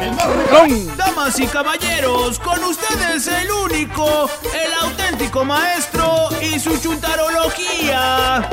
el 0.00 0.12
más 0.12 0.96
Damas 0.96 1.38
y 1.38 1.46
caballeros, 1.46 2.38
con 2.38 2.64
ustedes 2.64 3.26
el 3.26 3.50
único, 3.50 4.30
el 4.54 4.72
auténtico 4.82 5.44
maestro 5.44 6.30
y 6.40 6.58
su 6.58 6.78
chuntarología. 6.80 8.48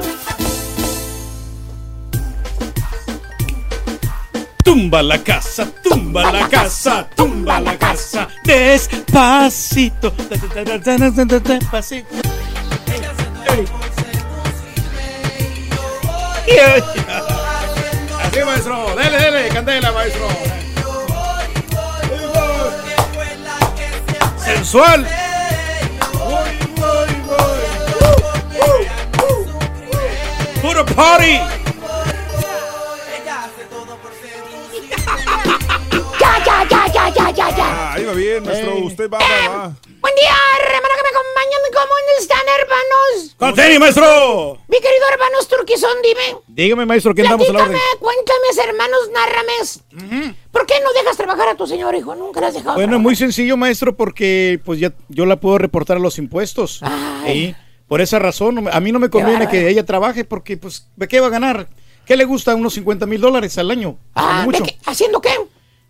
Tumba 4.67 5.01
la 5.01 5.23
casa, 5.23 5.65
tumba 5.81 6.29
la 6.29 6.45
casa, 6.49 7.07
tumba 7.15 7.57
la 7.61 7.77
casa, 7.77 8.27
despacito, 8.43 10.11
despacito. 11.41 12.07
Así, 18.21 18.43
maestro, 18.43 18.93
dele, 18.97 19.17
dele, 19.17 19.47
candela, 19.47 19.91
maestro. 19.93 20.27
Sensual. 24.43 25.07
Puro 30.61 30.85
party. 30.87 31.56
Bien, 38.13 38.43
maestro. 38.43 38.71
Eh. 38.71 38.83
Usted 38.83 39.09
va, 39.09 39.19
va, 39.19 39.49
va. 39.49 39.75
Buen 40.01 40.15
día, 40.15 40.35
hermano 40.59 40.93
que 40.95 41.03
me 41.03 41.09
acompañan. 41.09 41.61
¿Cómo 41.73 41.93
están, 42.19 42.39
hermanos? 42.59 43.35
Con 43.37 43.53
tenis, 43.53 43.79
maestro. 43.79 44.59
Mi 44.67 44.77
querido 44.77 45.05
hermanos 45.11 45.47
Turquizón, 45.47 45.97
dime. 46.01 46.41
Dígame, 46.47 46.85
maestro, 46.85 47.13
¿qué 47.13 47.21
andamos 47.21 47.49
a 47.49 47.53
la 47.53 47.63
orden? 47.63 47.77
Cuéntame, 47.99 48.69
hermanos, 48.69 48.99
nárrames. 49.13 49.83
¿Por 50.51 50.65
qué 50.65 50.75
no 50.83 50.91
dejas 50.93 51.17
trabajar 51.17 51.49
a 51.49 51.55
tu 51.55 51.67
señor 51.67 51.93
hijo? 51.95 52.15
Nunca 52.15 52.39
le 52.39 52.47
has 52.47 52.53
dejado 52.53 52.75
Bueno, 52.75 52.95
es 52.95 53.01
muy 53.01 53.15
sencillo, 53.15 53.57
maestro, 53.57 53.95
porque 53.95 54.59
pues 54.65 54.79
ya 54.79 54.93
yo 55.09 55.25
la 55.25 55.39
puedo 55.39 55.57
reportar 55.57 55.97
a 55.97 55.99
los 55.99 56.17
impuestos. 56.17 56.81
Y 57.27 57.55
por 57.87 58.01
esa 58.01 58.19
razón, 58.19 58.67
a 58.71 58.79
mí 58.79 58.91
no 58.91 58.99
me 58.99 59.09
conviene 59.09 59.47
que 59.47 59.69
ella 59.69 59.85
trabaje 59.85 60.25
porque, 60.25 60.57
pues, 60.57 60.87
¿de 60.95 61.07
qué 61.07 61.19
va 61.19 61.27
a 61.27 61.31
ganar? 61.31 61.69
¿Qué 62.05 62.15
le 62.15 62.23
gusta? 62.25 62.55
Unos 62.55 62.73
50 62.73 63.05
mil 63.05 63.19
dólares 63.19 63.57
al 63.57 63.69
año. 63.69 63.97
Ah, 64.15 64.27
Como 64.27 64.43
mucho. 64.43 64.63
¿de 64.63 64.71
qué? 64.71 64.79
¿Haciendo 64.85 65.19
qué? 65.21 65.31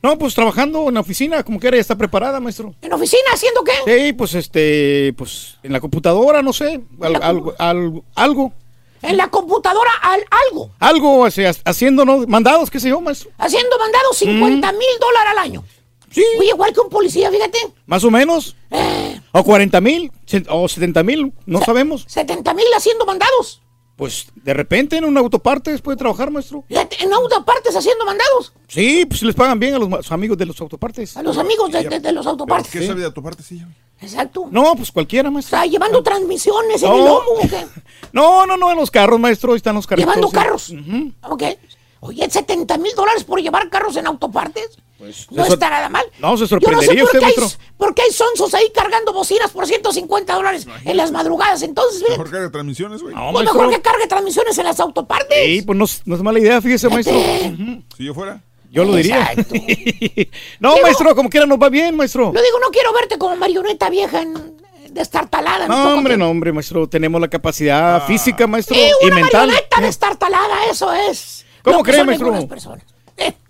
No, 0.03 0.17
pues 0.17 0.35
trabajando 0.35 0.87
en 0.89 0.93
la 0.93 0.99
oficina, 0.99 1.43
como 1.43 1.59
quiera, 1.59 1.75
ya 1.77 1.81
está 1.81 1.95
preparada, 1.95 2.39
maestro. 2.39 2.73
¿En 2.81 2.93
oficina 2.93 3.23
haciendo 3.33 3.63
qué? 3.63 3.71
Sí, 4.07 4.13
pues 4.13 4.35
este, 4.35 5.13
pues 5.17 5.57
en 5.63 5.73
la 5.73 5.79
computadora, 5.79 6.41
no 6.41 6.53
sé, 6.53 6.81
al- 7.01 7.21
algo, 7.23 7.53
algo, 7.57 8.03
algo, 8.15 8.53
En 9.01 9.17
la 9.17 9.29
computadora 9.29 9.89
al, 10.03 10.23
algo. 10.49 10.71
algo, 10.79 11.25
haciendo 11.65 12.05
¿no? 12.05 12.25
mandados, 12.27 12.69
qué 12.69 12.79
sé 12.79 12.89
yo, 12.89 13.01
maestro. 13.01 13.31
Haciendo 13.39 13.77
mandados 13.79 14.17
50 14.17 14.71
mil 14.73 14.87
dólares 14.99 15.31
al 15.31 15.37
año. 15.39 15.63
Sí. 16.11 16.23
Oye, 16.39 16.49
igual 16.49 16.71
que 16.73 16.79
un 16.79 16.89
policía, 16.89 17.29
fíjate. 17.29 17.57
Más 17.85 18.03
o 18.03 18.09
menos. 18.11 18.55
Eh. 18.71 19.19
O 19.33 19.43
40 19.43 19.81
mil, 19.81 20.11
o 20.49 20.67
70 20.67 21.03
mil, 21.03 21.33
no 21.45 21.61
sabemos. 21.61 22.05
70 22.07 22.53
mil 22.53 22.65
haciendo 22.75 23.05
mandados. 23.05 23.61
Pues 23.97 24.27
de 24.35 24.53
repente 24.53 24.95
en 24.97 25.05
un 25.05 25.17
autopartes 25.17 25.81
puede 25.81 25.97
trabajar, 25.97 26.29
maestro. 26.31 26.63
En 26.69 27.13
autopartes 27.13 27.75
haciendo 27.75 28.05
mandados. 28.05 28.53
Sí, 28.67 29.05
pues 29.07 29.23
les 29.23 29.33
pagan 29.35 29.59
bien 29.59 29.73
a 29.73 29.79
los 29.79 30.11
amigos 30.11 30.37
de 30.37 30.45
los 30.45 30.61
autopartes. 30.61 31.17
A 31.17 31.23
los 31.23 31.37
amigos 31.37 31.71
de, 31.71 31.83
de- 31.83 31.99
de 31.99 32.11
los 32.11 32.25
autopartes. 32.27 32.71
¿Qué 32.71 32.85
sabe 32.85 32.99
de 32.99 33.07
autopartes? 33.07 33.45
Sí, 33.47 33.61
Exacto. 33.99 34.47
No, 34.51 34.75
pues 34.75 34.91
cualquiera, 34.91 35.31
maestro. 35.31 35.57
sea, 35.57 35.65
llevando 35.65 36.03
transmisiones 36.03 36.83
en 36.83 36.89
No. 36.89 36.95
el 36.97 37.05
lomo. 37.05 37.31
¿o 37.43 37.47
qué? 37.49 37.65
No, 38.13 38.45
no, 38.45 38.55
no, 38.55 38.71
en 38.71 38.77
los 38.77 38.91
carros, 38.91 39.19
maestro, 39.19 39.53
ahí 39.53 39.57
están 39.57 39.75
los 39.75 39.87
carritos. 39.87 40.07
Llevando 40.15 40.27
sí. 40.29 40.33
carros. 40.35 40.69
Ujú. 40.69 41.11
Ok. 41.33 41.43
Oye, 42.01 42.29
70 42.29 42.77
mil 42.77 42.93
dólares 42.95 43.23
por 43.23 43.41
llevar 43.41 43.67
carros 43.71 43.97
en 43.97 44.05
autopartes. 44.05 44.77
No 44.99 45.43
eso- 45.43 45.53
está 45.53 45.69
nada 45.69 45.89
mal. 45.89 46.05
No, 46.05 46.11
se 46.11 46.21
Yo 46.21 46.29
no 46.31 46.37
sé 46.37 46.47
sorprendería 46.47 47.03
por 47.03 47.03
usted, 47.05 47.19
qué, 47.19 47.25
hay, 47.25 47.33
maestro. 47.37 47.59
por 47.77 47.93
qué 47.95 48.01
hay 48.03 48.11
sonsos 48.11 48.53
ahí 48.53 48.71
cargando 48.73 49.13
bocinas 49.13 49.51
por 49.51 49.67
150 49.67 50.33
dólares 50.33 50.67
en 50.85 50.97
las 50.97 51.11
madrugadas. 51.11 51.61
Entonces, 51.61 51.99
fíjate, 51.99 52.17
Mejor 52.17 52.31
carga 52.31 52.51
transmisiones, 52.51 53.01
güey. 53.03 53.13
No, 53.15 53.31
pues 53.31 53.45
maestro. 53.45 53.53
mejor 53.61 53.75
que 53.75 53.81
cargue 53.81 54.07
transmisiones 54.07 54.57
en 54.57 54.63
las 54.65 54.79
autopartes. 54.79 55.37
Sí, 55.45 55.61
pues 55.61 55.77
no, 55.77 55.85
es- 55.85 56.01
no 56.05 56.15
es 56.15 56.21
mala 56.23 56.39
idea, 56.39 56.61
fíjese, 56.61 56.89
maestro. 56.89 57.15
Si 57.97 58.03
yo 58.03 58.13
fuera. 58.13 58.41
Yo 58.71 58.83
lo 58.83 58.95
diría. 58.95 59.21
Exacto. 59.31 59.55
no, 60.59 60.75
maestro, 60.81 61.15
como 61.15 61.29
quiera 61.29 61.45
nos 61.45 61.57
va 61.57 61.69
bien, 61.69 61.95
maestro. 61.95 62.31
Lo 62.33 62.41
digo, 62.41 62.59
no 62.59 62.69
quiero 62.69 62.91
verte 62.93 63.17
como 63.17 63.35
marioneta 63.37 63.89
vieja 63.89 64.21
en, 64.21 64.57
destartalada. 64.91 65.67
No, 65.67 65.93
hombre, 65.95 66.17
no, 66.17 66.29
hombre, 66.29 66.51
maestro. 66.51 66.87
Tenemos 66.87 67.21
la 67.21 67.27
capacidad 67.29 68.05
física, 68.07 68.45
maestro, 68.47 68.75
Sí, 68.75 68.81
y 69.01 69.05
una 69.05 69.15
mental. 69.15 69.47
marioneta 69.47 69.81
destartalada, 69.81 70.65
eso 70.69 70.91
es. 70.91 71.45
¿Cómo 71.63 71.77
lo 71.77 71.83
que 71.83 71.91
cree, 71.91 71.99
son 71.99 72.07
maestro? 72.07 72.47
personas. 72.47 72.83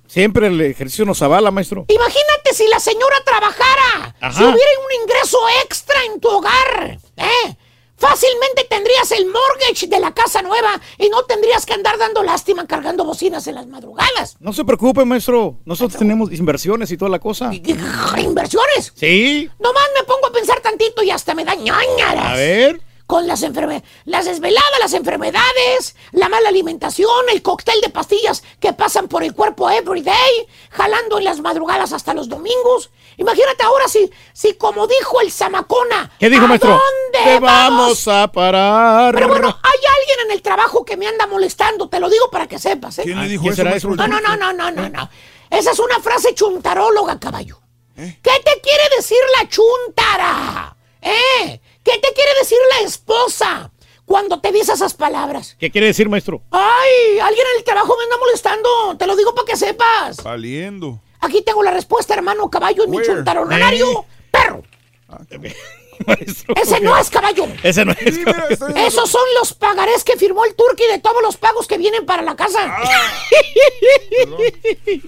Siempre 0.07 0.47
el 0.47 0.59
ejercicio 0.61 1.05
nos 1.05 1.21
avala, 1.21 1.51
maestro. 1.51 1.85
Imagínate 1.87 2.53
si 2.53 2.67
la 2.67 2.79
señora 2.79 3.17
trabajara, 3.25 4.15
Ajá. 4.19 4.31
si 4.37 4.43
hubiera 4.43 4.57
un 4.85 5.01
ingreso 5.03 5.37
extra 5.63 6.03
en 6.05 6.19
tu 6.19 6.29
hogar, 6.29 6.97
¿eh? 7.17 7.57
Fácilmente 7.99 8.63
tendrías 8.69 9.11
el 9.11 9.25
mortgage 9.25 9.87
de 9.87 9.99
la 9.99 10.13
casa 10.13 10.43
nueva 10.43 10.79
y 10.99 11.09
no 11.09 11.23
tendrías 11.23 11.65
que 11.65 11.73
andar 11.73 11.97
dando 11.97 12.21
lástima 12.21 12.67
cargando 12.67 13.03
bocinas 13.03 13.47
en 13.47 13.55
las 13.55 13.65
madrugadas. 13.65 14.37
No 14.39 14.53
se 14.53 14.63
preocupe, 14.63 15.03
maestro. 15.03 15.57
Nosotros 15.65 15.97
tenemos 15.97 16.31
inversiones 16.31 16.91
y 16.91 16.97
toda 16.97 17.09
la 17.09 17.17
cosa. 17.17 17.49
¿Inversiones? 17.51 18.93
Sí. 18.95 19.49
Nomás 19.59 19.87
me 19.97 20.03
pongo 20.05 20.27
a 20.27 20.31
pensar 20.31 20.59
tantito 20.61 21.01
y 21.01 21.09
hasta 21.09 21.33
me 21.33 21.43
da 21.43 21.55
ñañaras. 21.55 22.25
A 22.25 22.33
ver. 22.35 22.81
Con 23.07 23.25
las 23.25 23.41
enfermedades, 23.41 23.89
las 24.03 24.25
desveladas, 24.25 24.79
las 24.81 24.93
enfermedades, 24.93 25.95
la 26.11 26.27
mala 26.27 26.49
alimentación, 26.49 27.29
el 27.31 27.41
cóctel 27.41 27.79
de 27.81 27.89
pastillas 27.89 28.43
que 28.59 28.73
pasan 28.73 29.07
por 29.07 29.23
el 29.23 29.33
cuerpo 29.33 29.69
every 29.69 30.01
day, 30.01 30.47
jalando 30.71 31.17
en 31.17 31.23
las 31.23 31.39
madrugadas 31.39 31.93
hasta 31.93 32.13
los 32.13 32.27
domingos. 32.27 32.91
Imagínate 33.15 33.63
ahora 33.63 33.87
si, 33.87 34.11
si 34.33 34.55
como 34.55 34.87
dijo 34.87 35.21
el 35.21 35.31
Zamacona. 35.31 36.11
¿Qué 36.19 36.29
dijo, 36.29 36.43
¿a 36.43 36.47
maestro? 36.49 36.69
dónde 36.71 37.31
Te 37.31 37.39
vamos 37.39 38.07
a 38.09 38.27
parar. 38.29 39.13
Pero 39.15 39.29
bueno, 39.29 39.47
hay 39.47 39.79
alguien 39.99 40.25
en 40.25 40.31
el 40.33 40.41
trabajo 40.41 40.83
que 40.83 40.97
me 40.97 41.07
anda 41.07 41.25
molestando, 41.27 41.87
te 41.87 42.01
lo 42.01 42.09
digo 42.09 42.29
para 42.29 42.45
que 42.47 42.59
sepas. 42.59 42.99
¿eh? 42.99 43.03
¿Quién 43.03 43.21
le 43.21 43.29
dijo 43.29 43.43
¿Quién 43.43 43.53
eso, 43.53 43.63
será 43.63 43.75
eso? 43.75 43.89
No, 43.89 44.05
no, 44.07 44.19
no, 44.19 44.35
no, 44.35 44.51
no, 44.51 44.69
no, 44.69 44.89
no. 44.89 45.09
Esa 45.49 45.71
es 45.71 45.79
una 45.79 46.01
frase 46.01 46.35
chuntaróloga, 46.35 47.17
caballo. 47.19 47.61
¿Eh? 47.95 48.19
¿Qué 48.21 48.31
te 48.43 48.61
quiere 48.61 48.83
decir 48.97 49.17
la 49.39 49.47
chuntara? 49.47 50.75
¿Eh? 51.01 51.61
¿Qué 51.87 51.97
te 51.99 52.13
quiere 52.13 52.31
decir 52.37 52.57
la 52.77 52.85
esposa 52.85 53.71
cuando 54.05 54.41
te 54.41 54.51
dice 54.51 54.73
esas 54.73 54.93
palabras? 54.93 55.55
¿Qué 55.57 55.71
quiere 55.71 55.87
decir, 55.87 56.09
maestro? 56.09 56.41
Ay, 56.51 57.17
alguien 57.19 57.47
en 57.53 57.59
el 57.59 57.63
trabajo 57.63 57.95
me 57.97 58.03
anda 58.03 58.17
molestando. 58.17 58.97
Te 58.97 59.07
lo 59.07 59.15
digo 59.15 59.33
para 59.33 59.45
que 59.45 59.55
sepas. 59.55 60.21
Valiendo. 60.21 60.99
Aquí 61.21 61.41
tengo 61.43 61.63
la 61.63 61.71
respuesta, 61.71 62.13
hermano 62.13 62.49
caballo, 62.49 62.83
en 62.83 62.91
mi 62.91 63.01
chuntaronario. 63.01 64.05
Perro. 64.29 64.63
Maestro. 66.05 66.53
Ese 66.61 66.81
no 66.81 66.97
es 66.97 67.09
caballo. 67.09 67.47
Ese 67.63 67.85
no 67.85 67.93
es. 67.93 68.15
Sí, 68.15 68.23
mira. 68.25 68.85
Esos 68.85 69.09
son 69.09 69.23
los 69.39 69.53
pagarés 69.53 70.03
que 70.03 70.17
firmó 70.17 70.43
el 70.43 70.55
turqui 70.55 70.83
de 70.91 70.99
todos 70.99 71.23
los 71.23 71.37
pagos 71.37 71.67
que 71.67 71.77
vienen 71.77 72.05
para 72.05 72.21
la 72.21 72.35
casa. 72.35 72.77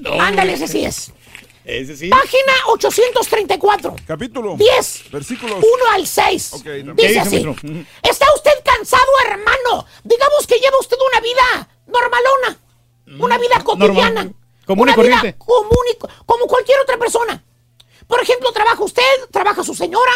Ándale, 0.21 0.53
ese 0.53 0.67
sí 0.69 0.85
es. 0.85 1.11
Ese 1.65 1.95
sí. 1.95 2.09
Página 2.09 2.53
834. 2.67 3.95
Capítulo. 4.07 4.55
10. 4.57 5.11
Versículos. 5.11 5.57
1 5.57 5.65
al 5.93 6.07
6. 6.07 6.53
Ok, 6.53 6.63
también. 6.63 6.95
¿Qué 6.95 7.07
Dice 7.07 7.23
dice, 7.23 7.49
así. 7.49 7.85
¿Está 8.03 8.25
usted 8.35 8.51
cansado, 8.63 9.03
hermano? 9.25 9.85
Digamos 10.03 10.47
que 10.47 10.55
lleva 10.59 10.77
usted 10.79 10.97
una 11.11 11.21
vida 11.21 11.69
normalona. 11.87 12.59
Una 13.23 13.37
vida 13.37 13.63
cotidiana. 13.63 14.23
Normal. 14.23 14.35
Común 14.65 14.87
y 14.87 14.91
una 14.93 15.01
vida 15.03 15.15
corriente. 15.19 15.37
común 15.39 15.85
y 15.91 15.97
co- 15.97 16.09
como 16.25 16.45
cualquier 16.47 16.79
otra 16.79 16.97
persona. 16.97 17.43
Por 18.07 18.21
ejemplo, 18.21 18.51
trabaja 18.51 18.83
usted, 18.83 19.03
trabaja 19.31 19.63
su 19.63 19.73
señora, 19.73 20.11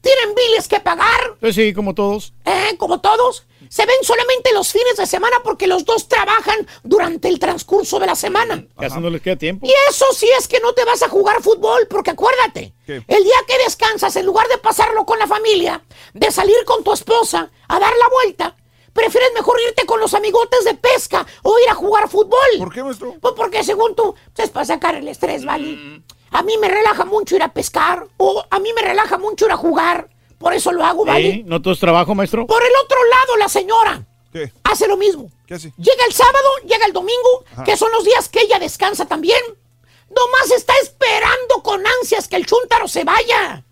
tienen 0.00 0.34
biles 0.34 0.68
que 0.68 0.78
pagar, 0.80 1.36
Pues 1.40 1.54
sí, 1.56 1.72
como 1.74 1.94
todos. 1.94 2.32
¿eh? 2.44 2.76
como 2.78 3.00
todos. 3.00 3.44
Se 3.68 3.84
ven 3.86 3.96
solamente 4.02 4.52
los 4.52 4.72
fines 4.72 4.96
de 4.96 5.06
semana 5.06 5.36
porque 5.42 5.66
los 5.66 5.84
dos 5.84 6.08
trabajan 6.08 6.66
durante 6.82 7.28
el 7.28 7.38
transcurso 7.38 7.98
de 7.98 8.06
la 8.06 8.14
semana. 8.14 8.66
Casi 8.78 8.98
no 9.00 9.10
les 9.10 9.22
queda 9.22 9.36
tiempo. 9.36 9.66
Y 9.66 9.72
eso 9.90 10.06
sí 10.12 10.28
es 10.38 10.48
que 10.48 10.60
no 10.60 10.72
te 10.72 10.84
vas 10.84 11.02
a 11.02 11.08
jugar 11.08 11.42
fútbol, 11.42 11.86
porque 11.88 12.10
acuérdate, 12.10 12.74
¿Qué? 12.86 13.02
el 13.06 13.24
día 13.24 13.36
que 13.46 13.58
descansas, 13.64 14.16
en 14.16 14.26
lugar 14.26 14.48
de 14.48 14.58
pasarlo 14.58 15.04
con 15.04 15.18
la 15.18 15.26
familia, 15.26 15.82
de 16.14 16.30
salir 16.30 16.56
con 16.64 16.82
tu 16.82 16.92
esposa 16.92 17.50
a 17.68 17.78
dar 17.78 17.92
la 17.96 18.08
vuelta, 18.08 18.56
prefieres 18.92 19.30
mejor 19.34 19.60
irte 19.60 19.86
con 19.86 20.00
los 20.00 20.14
amigotes 20.14 20.64
de 20.64 20.74
pesca 20.74 21.26
o 21.42 21.58
ir 21.58 21.68
a 21.70 21.74
jugar 21.74 22.08
fútbol. 22.08 22.38
¿Por 22.58 22.72
qué, 22.72 22.82
maestro? 22.82 23.14
Pues 23.20 23.34
porque 23.36 23.62
según 23.62 23.94
tú, 23.94 24.14
es 24.36 24.50
para 24.50 24.66
sacar 24.66 24.94
el 24.94 25.06
estrés, 25.08 25.44
¿vale? 25.44 26.02
A 26.30 26.42
mí 26.42 26.58
me 26.58 26.68
relaja 26.68 27.04
mucho 27.04 27.36
ir 27.36 27.42
a 27.42 27.52
pescar 27.52 28.06
o 28.16 28.44
a 28.50 28.58
mí 28.58 28.70
me 28.74 28.82
relaja 28.82 29.18
mucho 29.18 29.46
ir 29.46 29.52
a 29.52 29.56
jugar. 29.56 30.08
Por 30.38 30.54
eso 30.54 30.72
lo 30.72 30.84
hago, 30.84 31.04
¿vale? 31.04 31.42
¿No 31.46 31.60
todo 31.60 31.74
es 31.74 31.80
trabajo, 31.80 32.14
maestro? 32.14 32.46
Por 32.46 32.62
el 32.62 32.70
otro 32.84 32.98
lado, 33.04 33.36
la 33.38 33.48
señora 33.48 34.06
¿Qué? 34.32 34.52
hace 34.64 34.86
lo 34.86 34.96
mismo. 34.96 35.30
¿Qué 35.46 35.54
hace? 35.54 35.72
Llega 35.76 36.04
el 36.06 36.12
sábado, 36.14 36.46
llega 36.64 36.86
el 36.86 36.92
domingo, 36.92 37.44
Ajá. 37.52 37.64
que 37.64 37.76
son 37.76 37.90
los 37.92 38.04
días 38.04 38.28
que 38.28 38.40
ella 38.42 38.58
descansa 38.58 39.06
también. 39.06 39.40
Nomás 40.08 40.50
está 40.56 40.72
esperando 40.82 41.62
con 41.62 41.82
ansias 42.00 42.28
que 42.28 42.36
el 42.36 42.46
chúntaro 42.46 42.88
se 42.88 43.04
vaya. 43.04 43.64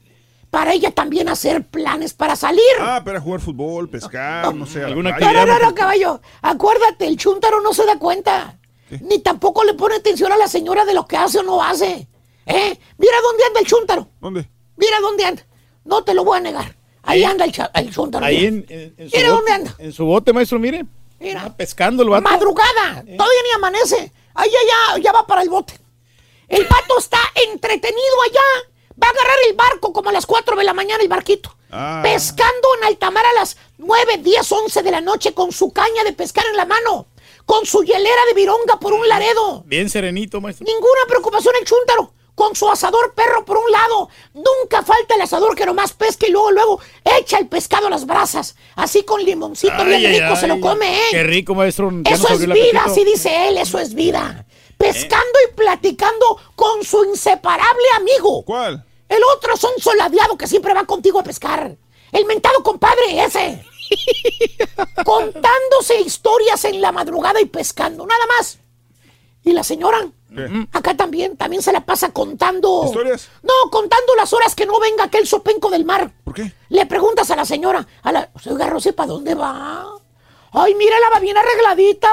Para 0.50 0.72
ella 0.72 0.90
también 0.90 1.28
hacer 1.28 1.66
planes 1.66 2.14
para 2.14 2.34
salir. 2.36 2.62
Ah, 2.80 3.02
para 3.04 3.20
jugar 3.20 3.40
fútbol, 3.40 3.88
pescar, 3.88 4.54
no 4.54 4.66
sé. 4.66 4.82
Alguna 4.84 5.16
playa. 5.16 5.44
no, 5.44 5.46
no, 5.46 5.58
no, 5.58 5.66
no, 5.66 5.74
caballo. 5.74 6.20
Acuérdate, 6.42 7.06
el 7.06 7.16
chúntaro 7.16 7.60
no 7.60 7.72
se 7.74 7.84
da 7.84 7.98
cuenta. 7.98 8.58
Ni 9.00 9.18
tampoco 9.18 9.64
le 9.64 9.74
pone 9.74 9.96
atención 9.96 10.30
a 10.32 10.36
la 10.36 10.48
señora 10.48 10.84
de 10.84 10.94
lo 10.94 11.06
que 11.06 11.16
hace 11.16 11.40
o 11.40 11.42
no 11.42 11.62
hace. 11.62 12.08
¿Eh? 12.46 12.78
Mira 12.98 13.20
dónde 13.22 13.44
anda 13.44 13.60
el 13.60 13.66
chúntaro. 13.66 14.08
¿Dónde? 14.20 14.48
Mira 14.76 15.00
dónde 15.00 15.24
anda. 15.24 15.45
No 15.86 16.04
te 16.04 16.12
lo 16.14 16.24
voy 16.24 16.38
a 16.38 16.40
negar. 16.40 16.76
Ahí 17.02 17.22
anda 17.24 17.44
el, 17.44 17.52
cha- 17.52 17.70
el 17.74 17.92
chúntaro. 17.94 18.24
Ahí 18.26 18.46
en, 18.46 18.66
en- 18.68 18.94
en 18.98 19.08
su 19.10 19.16
Mira 19.16 19.30
bote, 19.30 19.36
dónde 19.40 19.52
anda. 19.52 19.74
En 19.78 19.92
su 19.92 20.04
bote, 20.04 20.32
maestro, 20.32 20.58
mire. 20.58 20.84
Mira. 21.20 21.42
Anda 21.42 21.56
pescando 21.56 22.02
el 22.02 22.08
vato. 22.10 22.22
Madrugada. 22.22 22.94
Todavía 23.02 23.42
ni 23.44 23.50
amanece. 23.54 24.12
Ahí 24.34 24.50
ya, 24.50 24.58
ya, 24.96 25.02
ya 25.02 25.12
va 25.12 25.26
para 25.26 25.42
el 25.42 25.48
bote. 25.48 25.78
El 26.48 26.64
vato 26.64 26.98
está 26.98 27.18
entretenido 27.52 28.22
allá. 28.28 28.68
Va 29.02 29.08
a 29.08 29.10
agarrar 29.10 29.36
el 29.48 29.54
barco 29.54 29.92
como 29.92 30.10
a 30.10 30.12
las 30.12 30.26
4 30.26 30.56
de 30.56 30.64
la 30.64 30.72
mañana 30.74 31.02
el 31.02 31.08
barquito. 31.08 31.54
Ah. 31.70 32.00
Pescando 32.02 32.68
en 32.78 32.84
alta 32.84 33.10
mar 33.10 33.24
a 33.26 33.32
las 33.34 33.56
9, 33.78 34.18
10, 34.18 34.52
11 34.52 34.82
de 34.82 34.90
la 34.90 35.00
noche 35.00 35.32
con 35.34 35.52
su 35.52 35.72
caña 35.72 36.02
de 36.04 36.12
pescar 36.12 36.44
en 36.50 36.56
la 36.56 36.64
mano. 36.66 37.06
Con 37.44 37.64
su 37.66 37.82
hielera 37.84 38.24
de 38.28 38.34
vironga 38.34 38.78
por 38.80 38.92
un 38.92 39.06
laredo. 39.08 39.62
Bien 39.66 39.88
serenito, 39.88 40.40
maestro. 40.40 40.64
Ninguna 40.66 41.00
preocupación 41.08 41.54
el 41.60 41.66
chúntaro. 41.66 42.12
Con 42.36 42.54
su 42.54 42.70
asador 42.70 43.14
perro 43.14 43.44
por 43.44 43.56
un 43.56 43.68
lado. 43.72 44.08
Nunca 44.34 44.82
falta 44.82 45.16
el 45.16 45.22
asador 45.22 45.56
que 45.56 45.66
nomás 45.66 45.92
pesca 45.94 46.28
y 46.28 46.30
luego, 46.30 46.52
luego 46.52 46.80
echa 47.18 47.38
el 47.38 47.48
pescado 47.48 47.88
a 47.88 47.90
las 47.90 48.06
brasas. 48.06 48.54
Así 48.76 49.02
con 49.02 49.24
limoncito 49.24 49.74
Ay, 49.76 49.98
bien 49.98 50.12
ay, 50.12 50.20
rico 50.20 50.36
se 50.36 50.46
lo 50.46 50.60
come, 50.60 50.96
¿eh? 50.96 51.08
Qué 51.10 51.22
rico, 51.24 51.54
maestro. 51.54 51.90
Eso 52.04 52.28
es 52.28 52.46
vida, 52.46 52.82
así 52.84 53.04
dice 53.04 53.48
él, 53.48 53.58
eso 53.58 53.80
es 53.80 53.94
vida. 53.94 54.46
Pescando 54.78 55.38
y 55.50 55.54
platicando 55.54 56.38
con 56.54 56.84
su 56.84 57.04
inseparable 57.06 57.84
amigo. 57.96 58.44
¿Cuál? 58.44 58.84
El 59.08 59.22
otro 59.34 59.56
son 59.56 59.72
soladeado 59.78 60.36
que 60.36 60.46
siempre 60.46 60.74
va 60.74 60.84
contigo 60.84 61.18
a 61.18 61.24
pescar. 61.24 61.76
El 62.12 62.24
mentado 62.26 62.62
compadre 62.62 63.24
ese. 63.24 63.64
Contándose 65.04 66.00
historias 66.04 66.64
en 66.64 66.80
la 66.80 66.92
madrugada 66.92 67.40
y 67.40 67.46
pescando, 67.46 68.06
nada 68.06 68.26
más. 68.36 68.58
Y 69.44 69.52
la 69.52 69.62
señora, 69.62 70.08
¿Qué? 70.36 70.66
acá 70.72 70.94
también, 70.94 71.36
también 71.36 71.62
se 71.62 71.72
la 71.72 71.84
pasa 71.84 72.10
contando. 72.10 72.84
¿Historias? 72.84 73.28
No, 73.42 73.70
contando 73.70 74.14
las 74.16 74.32
horas 74.32 74.54
que 74.54 74.66
no 74.66 74.78
venga 74.78 75.04
aquel 75.04 75.26
sopenco 75.26 75.70
del 75.70 75.84
mar. 75.84 76.12
¿Por 76.24 76.34
qué? 76.34 76.52
Le 76.68 76.86
preguntas 76.86 77.30
a 77.30 77.36
la 77.36 77.44
señora, 77.44 77.86
a 78.02 78.12
la, 78.12 78.30
oiga, 78.48 78.66
Rosy, 78.66 78.92
¿para 78.92 79.08
dónde 79.08 79.34
va? 79.34 79.86
Ay, 80.52 80.74
mira, 80.74 80.98
la 81.00 81.10
va 81.10 81.20
bien 81.20 81.36
arregladita. 81.36 82.08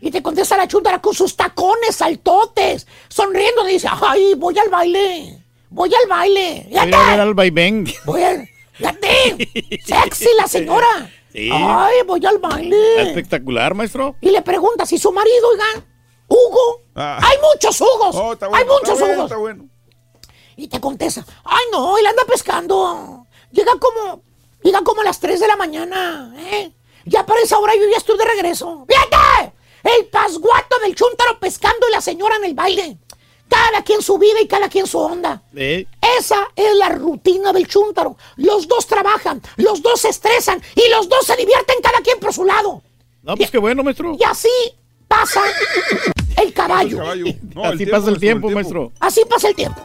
Y 0.00 0.10
te 0.10 0.22
contesta 0.22 0.56
la 0.56 0.68
chuntara 0.68 1.00
con 1.00 1.14
sus 1.14 1.36
tacones 1.36 1.96
saltotes, 1.96 2.86
sonriendo, 3.08 3.68
y 3.68 3.72
dice, 3.72 3.88
ay, 3.90 4.34
voy 4.34 4.56
al 4.58 4.68
baile, 4.68 5.44
voy 5.70 5.92
al 5.92 6.08
baile. 6.08 6.66
Voy 6.68 6.78
a 6.78 6.84
ver 6.84 7.20
al 7.20 7.34
vaivén. 7.34 7.86
voy 8.04 8.22
al... 8.22 8.48
Fíjate, 8.74 9.50
sexy 9.84 10.28
la 10.36 10.46
señora. 10.46 11.10
Sí. 11.32 11.50
Ay, 11.52 11.96
voy 12.06 12.24
al 12.24 12.38
baile. 12.38 13.02
Espectacular, 13.02 13.74
maestro. 13.74 14.14
Y 14.20 14.30
le 14.30 14.40
pregunta 14.42 14.86
si 14.86 14.98
su 14.98 15.10
marido, 15.10 15.48
oigan, 15.50 15.84
Hugo. 16.28 16.82
Ah. 16.94 17.18
Hay 17.22 17.36
muchos 17.52 17.80
Hugos. 17.80 18.14
Oh, 18.16 18.32
está 18.32 18.46
Hay 18.52 18.64
muchos 18.64 18.90
está 18.90 19.04
Hugos. 19.04 19.24
está 19.24 19.36
bueno. 19.36 19.68
Y 20.56 20.66
te 20.68 20.80
contesta, 20.80 21.24
ay 21.44 21.64
no, 21.72 21.96
él 21.98 22.06
anda 22.06 22.24
pescando. 22.24 23.26
Llega 23.52 23.72
como, 23.78 24.22
llega 24.62 24.82
como 24.82 25.00
a 25.00 25.04
las 25.04 25.20
3 25.20 25.38
de 25.40 25.46
la 25.46 25.56
mañana, 25.56 26.34
¿eh? 26.36 26.72
Ya 27.04 27.24
para 27.24 27.40
esa 27.40 27.58
hora 27.58 27.74
yo 27.76 27.82
ya 27.90 27.96
estoy 27.96 28.18
de 28.18 28.24
regreso. 28.24 28.84
¡Fíjate! 28.88 29.52
El 29.84 30.06
pasguato 30.06 30.78
del 30.80 30.94
chúntaro 30.94 31.38
pescando 31.38 31.88
y 31.88 31.92
la 31.92 32.00
señora 32.00 32.36
en 32.36 32.44
el 32.44 32.54
baile. 32.54 32.98
Cada 33.48 33.82
quien 33.82 34.02
su 34.02 34.18
vida 34.18 34.40
y 34.42 34.48
cada 34.48 34.68
quien 34.68 34.86
su 34.86 34.98
onda. 34.98 35.42
Eh, 35.54 35.86
Esa 36.18 36.48
es 36.54 36.74
la 36.76 36.90
rutina 36.90 37.52
del 37.52 37.66
chúntaro. 37.66 38.16
Los 38.36 38.68
dos 38.68 38.86
trabajan, 38.86 39.40
los 39.56 39.80
dos 39.80 40.00
se 40.00 40.08
estresan 40.10 40.60
y 40.74 40.90
los 40.90 41.08
dos 41.08 41.24
se 41.24 41.36
divierten 41.36 41.76
cada 41.82 42.00
quien 42.00 42.18
por 42.20 42.34
su 42.34 42.44
lado. 42.44 42.82
No, 43.22 43.36
pues 43.36 43.50
qué 43.50 43.58
bueno, 43.58 43.82
maestro. 43.82 44.14
Y 44.18 44.24
así 44.24 44.48
pasa 45.08 45.42
el 46.36 46.52
caballo. 46.52 47.02
Así 47.64 47.86
pasa 47.86 48.10
el 48.10 48.18
tiempo, 48.20 48.50
maestro. 48.50 48.92
Así 49.00 49.22
pasa 49.28 49.48
el 49.48 49.54
tiempo. 49.54 49.80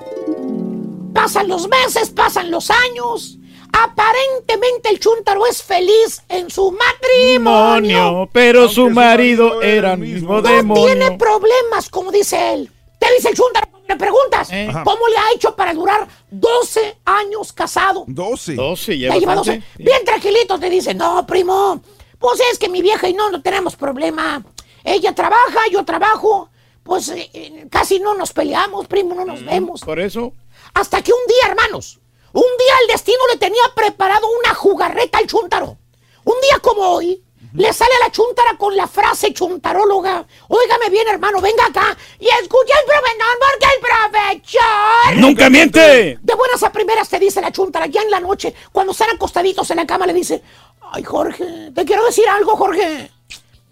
Pasan 1.13 1.47
los 1.47 1.67
meses, 1.67 2.09
pasan 2.09 2.51
los 2.51 2.69
años. 2.69 3.37
Aparentemente 3.71 4.89
el 4.89 4.99
chúntaro 4.99 5.45
es 5.47 5.63
feliz 5.63 6.21
en 6.29 6.49
su 6.51 6.71
matrimonio. 6.71 7.97
Demonio, 7.97 8.29
pero 8.31 8.69
su 8.69 8.89
marido 8.89 9.61
era 9.61 9.93
el 9.93 9.99
mismo 9.99 10.35
No 10.35 10.41
demonio. 10.43 10.85
tiene 10.85 11.17
problemas, 11.17 11.89
como 11.89 12.11
dice 12.11 12.53
él. 12.53 12.71
Te 12.99 13.07
dice 13.15 13.29
el 13.29 13.35
chúntaro, 13.35 13.67
le 13.87 13.95
preguntas, 13.95 14.49
Eh. 14.51 14.69
¿cómo 14.83 15.07
le 15.07 15.17
ha 15.17 15.31
hecho 15.35 15.55
para 15.55 15.73
durar 15.73 16.07
12 16.29 16.97
años 17.05 17.51
casado? 17.51 18.05
12. 18.07 18.53
12, 18.55 18.99
ya 18.99 19.15
lleva 19.15 19.35
bastante. 19.35 19.65
12. 19.75 19.83
Bien 19.83 20.05
tranquilito 20.05 20.59
te 20.59 20.69
dice, 20.69 20.93
no, 20.93 21.25
primo, 21.25 21.81
pues 22.19 22.39
es 22.51 22.59
que 22.59 22.69
mi 22.69 22.81
vieja 22.83 23.09
y 23.09 23.13
no, 23.13 23.31
no 23.31 23.41
tenemos 23.41 23.75
problema. 23.75 24.43
Ella 24.83 25.13
trabaja, 25.15 25.59
yo 25.71 25.85
trabajo, 25.85 26.49
pues 26.83 27.09
eh, 27.09 27.29
eh, 27.33 27.67
casi 27.69 27.99
no 27.99 28.13
nos 28.13 28.33
peleamos, 28.33 28.87
primo, 28.87 29.15
no 29.15 29.25
nos 29.25 29.43
vemos. 29.45 29.81
Por 29.81 29.99
eso. 29.99 30.33
Hasta 30.73 31.01
que 31.01 31.11
un 31.11 31.25
día, 31.27 31.51
hermanos, 31.51 31.99
un 32.33 32.41
día 32.41 32.73
el 32.81 32.87
destino 32.87 33.19
le 33.31 33.37
tenía 33.37 33.61
preparado 33.75 34.27
una 34.39 34.53
jugarreta 34.53 35.19
al 35.19 35.27
chúntaro. 35.27 35.77
Un 36.25 36.35
día 36.41 36.59
como 36.61 36.81
hoy, 36.81 37.23
le 37.53 37.71
sale 37.71 37.91
a 38.01 38.05
la 38.05 38.11
chúntara 38.11 38.57
con 38.57 38.75
la 38.75 38.87
frase 38.87 39.33
chuntaróloga. 39.33 40.25
Óigame 40.47 40.89
bien, 40.89 41.07
hermano, 41.07 41.39
venga 41.39 41.65
acá 41.65 41.95
y 42.19 42.25
escucha 42.25 42.73
el 42.79 42.85
profesor 42.87 43.39
porque 43.39 43.67
el 43.75 43.81
profesor... 43.81 45.21
¡Nunca 45.21 45.49
miente! 45.49 46.17
De 46.21 46.33
buenas 46.33 46.63
a 46.63 46.71
primeras 46.71 47.09
te 47.09 47.19
dice 47.19 47.41
la 47.41 47.51
chuntara, 47.51 47.85
ya 47.85 48.01
en 48.01 48.09
la 48.09 48.19
noche, 48.19 48.53
cuando 48.71 48.91
están 48.91 49.11
acostaditos 49.11 49.69
en 49.69 49.77
la 49.77 49.85
cama, 49.85 50.07
le 50.07 50.13
dice, 50.13 50.41
ay 50.91 51.03
Jorge, 51.03 51.71
te 51.75 51.85
quiero 51.85 52.03
decir 52.05 52.27
algo, 52.27 52.55
Jorge. 52.55 53.11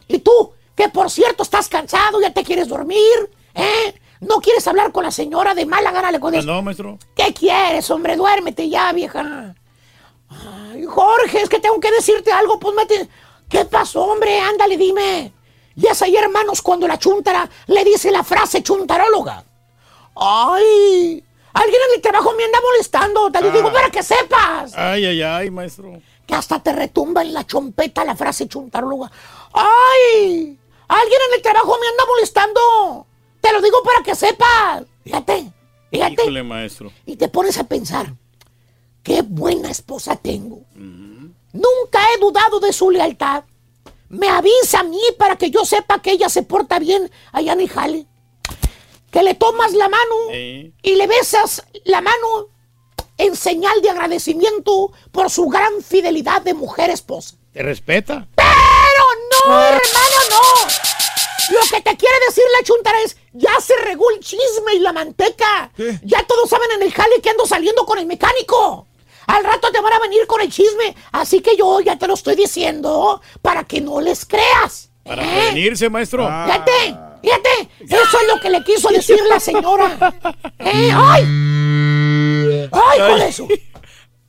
Y 0.07 0.19
tú, 0.19 0.53
que 0.81 0.89
por 0.89 1.11
cierto 1.11 1.43
estás 1.43 1.69
cansado, 1.69 2.19
ya 2.19 2.33
te 2.33 2.43
quieres 2.43 2.67
dormir, 2.67 3.29
¿eh? 3.53 3.93
No 4.19 4.39
quieres 4.39 4.67
hablar 4.67 4.91
con 4.91 5.03
la 5.03 5.11
señora 5.11 5.53
de 5.53 5.65
mala 5.67 5.91
gana, 5.91 6.09
le 6.09 6.17
Ah, 6.17 6.19
contestas. 6.19 6.45
No, 6.47 6.61
maestro. 6.63 6.97
¿Qué 7.15 7.31
quieres, 7.33 7.89
hombre? 7.91 8.15
Duérmete 8.15 8.67
ya, 8.67 8.91
vieja. 8.91 9.53
Ay, 10.29 10.85
Jorge, 10.85 11.41
es 11.41 11.49
que 11.49 11.59
tengo 11.59 11.79
que 11.79 11.91
decirte 11.91 12.31
algo, 12.31 12.59
pues 12.59 12.73
mete. 12.75 13.07
¿Qué 13.47 13.65
pasó, 13.65 14.01
hombre? 14.05 14.39
Ándale, 14.39 14.75
dime. 14.77 15.31
Y 15.75 15.85
es 15.85 16.01
ahí, 16.01 16.15
hermanos, 16.15 16.61
cuando 16.63 16.87
la 16.87 16.97
chuntara 16.97 17.47
le 17.67 17.83
dice 17.83 18.09
la 18.09 18.23
frase 18.23 18.63
chuntaróloga. 18.63 19.43
Ay, 20.15 21.23
alguien 21.53 21.81
en 21.89 21.95
el 21.95 22.01
trabajo 22.01 22.33
me 22.37 22.43
anda 22.45 22.59
molestando. 22.61 23.31
Te 23.31 23.41
lo 23.41 23.51
digo 23.51 23.67
Ah. 23.69 23.73
para 23.73 23.89
que 23.91 24.01
sepas. 24.01 24.73
Ay, 24.75 25.05
ay, 25.05 25.21
ay, 25.21 25.49
maestro. 25.51 25.93
Que 26.25 26.33
hasta 26.35 26.59
te 26.61 26.71
retumba 26.73 27.21
en 27.21 27.33
la 27.33 27.45
chompeta 27.45 28.03
la 28.05 28.15
frase 28.15 28.47
chuntaróloga. 28.47 29.11
¡Ay! 29.53 30.57
Alguien 30.93 31.19
en 31.29 31.35
el 31.35 31.41
trabajo 31.41 31.77
me 31.79 31.87
anda 31.87 32.03
molestando. 32.05 33.07
Te 33.39 33.53
lo 33.53 33.61
digo 33.61 33.81
para 33.83 34.03
que 34.03 34.13
sepas. 34.13 34.83
Fíjate, 35.03 35.51
fíjate. 35.89 36.21
Híjole, 36.23 36.43
maestro. 36.43 36.91
Y 37.05 37.15
te 37.15 37.29
pones 37.29 37.57
a 37.57 37.63
pensar, 37.63 38.13
qué 39.01 39.21
buena 39.21 39.71
esposa 39.71 40.17
tengo. 40.17 40.63
Nunca 40.75 41.99
he 42.13 42.19
dudado 42.19 42.59
de 42.59 42.73
su 42.73 42.91
lealtad. 42.91 43.45
Me 44.09 44.27
avisa 44.27 44.81
a 44.81 44.83
mí 44.83 44.99
para 45.17 45.37
que 45.37 45.49
yo 45.49 45.63
sepa 45.63 46.01
que 46.01 46.11
ella 46.11 46.27
se 46.27 46.43
porta 46.43 46.77
bien 46.79 47.09
allá 47.31 47.53
en 47.53 47.61
el 47.61 47.69
jale. 47.69 48.05
Que 49.11 49.23
le 49.23 49.33
tomas 49.35 49.71
la 49.73 49.87
mano 49.87 50.15
Eh. 50.31 50.71
y 50.83 50.95
le 50.95 51.07
besas 51.07 51.65
la 51.85 52.01
mano 52.01 52.47
en 53.17 53.35
señal 53.37 53.81
de 53.81 53.89
agradecimiento 53.89 54.91
por 55.11 55.29
su 55.29 55.47
gran 55.47 55.81
fidelidad 55.81 56.41
de 56.41 56.53
mujer 56.53 56.89
esposa. 56.89 57.35
¿Te 57.53 57.61
respeta? 57.63 58.27
No, 59.45 59.59
hermano, 59.61 60.19
no. 60.29 60.67
Lo 61.51 61.61
que 61.69 61.81
te 61.81 61.97
quiere 61.97 62.15
decir 62.27 62.43
la 62.57 62.65
chuntara 62.65 63.01
es, 63.01 63.17
ya 63.33 63.59
se 63.59 63.75
regó 63.77 64.09
el 64.11 64.19
chisme 64.19 64.75
y 64.75 64.79
la 64.79 64.93
manteca. 64.93 65.71
Ya 66.03 66.23
todos 66.23 66.49
saben 66.49 66.71
en 66.71 66.83
el 66.83 66.93
jale 66.93 67.21
que 67.21 67.29
ando 67.29 67.45
saliendo 67.45 67.85
con 67.85 67.99
el 67.99 68.05
mecánico. 68.05 68.87
Al 69.27 69.43
rato 69.43 69.71
te 69.71 69.79
van 69.81 69.93
a 69.93 69.99
venir 69.99 70.25
con 70.27 70.41
el 70.41 70.51
chisme. 70.51 70.95
Así 71.11 71.41
que 71.41 71.55
yo 71.55 71.79
ya 71.79 71.97
te 71.97 72.07
lo 72.07 72.13
estoy 72.13 72.35
diciendo 72.35 73.21
para 73.41 73.63
que 73.63 73.81
no 73.81 74.01
les 74.01 74.25
creas. 74.25 74.89
Para 75.03 75.23
¿eh? 75.23 75.29
prevenirse, 75.31 75.89
maestro. 75.89 76.25
Fíjate, 76.25 76.97
fíjate. 77.21 77.69
Eso 77.81 78.21
es 78.21 78.27
lo 78.27 78.39
que 78.39 78.49
le 78.49 78.63
quiso 78.63 78.89
decir 78.89 79.19
la 79.27 79.39
señora. 79.39 79.97
¿Eh? 80.59 80.91
¡Ay! 80.93 82.69
¡Ay, 82.71 82.99
con 82.99 83.21
eso! 83.21 83.47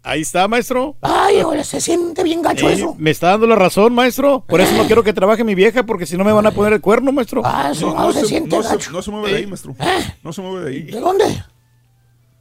Ahí 0.05 0.23
está, 0.23 0.49
maestro. 0.49 0.97
¡Ay, 1.01 1.39
híjole, 1.39 1.63
se 1.63 1.81
siente 1.81 2.25
bien 2.25 2.43
gacho 2.43 2.69
Eh, 2.69 2.73
eso! 2.73 2.97
me 2.99 3.11
está 3.13 3.29
dando 3.29 3.47
la 3.47 3.55
razón, 3.55 3.95
maestro. 3.95 4.45
Por 4.49 4.61
eso 4.61 4.75
no 4.77 4.85
quiero 4.87 5.05
que 5.05 5.13
trabaje 5.13 5.45
mi 5.45 5.55
vieja, 5.55 5.85
porque 5.85 6.07
si 6.07 6.17
no 6.17 6.25
me 6.25 6.33
van 6.33 6.45
a 6.47 6.51
poner 6.51 6.73
el 6.73 6.81
cuerno, 6.81 7.13
maestro. 7.13 7.43
Ah, 7.45 7.69
eso 7.73 7.87
No, 7.95 8.07
no 8.07 8.13
se, 8.13 8.41
no 8.41 8.63
se- 8.65 8.91
no 8.91 9.01
se 9.03 9.11
mueve 9.13 9.31
de 9.31 9.37
ahí, 9.37 9.47
maestro. 9.47 9.77
No 10.25 10.33
se 10.33 10.43
mueve 10.43 10.65
de 10.65 10.71
ahí. 10.77 10.83
¿De 10.83 10.99
dónde? 11.01 11.45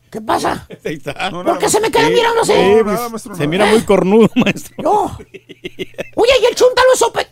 ¿Qué 0.09 0.19
pasa? 0.21 0.67
Ahí 0.85 0.95
está. 0.95 1.29
¿Por 1.31 1.57
qué 1.59 1.69
se 1.69 1.79
me 1.79 1.89
quedan 1.89 2.07
Sí, 2.07 2.13
mirando 2.15 2.41
así? 2.41 2.51
sí, 2.51 3.07
pues, 3.11 3.37
se 3.37 3.47
mira 3.47 3.65
muy 3.67 3.81
cornudo, 3.83 4.29
maestro. 4.35 4.75
No. 4.83 5.03
Oye, 6.15 6.33
y 6.41 6.45
el 6.47 6.55
chúntaro 6.55 6.87
es 6.93 7.01
ope... 7.01 7.27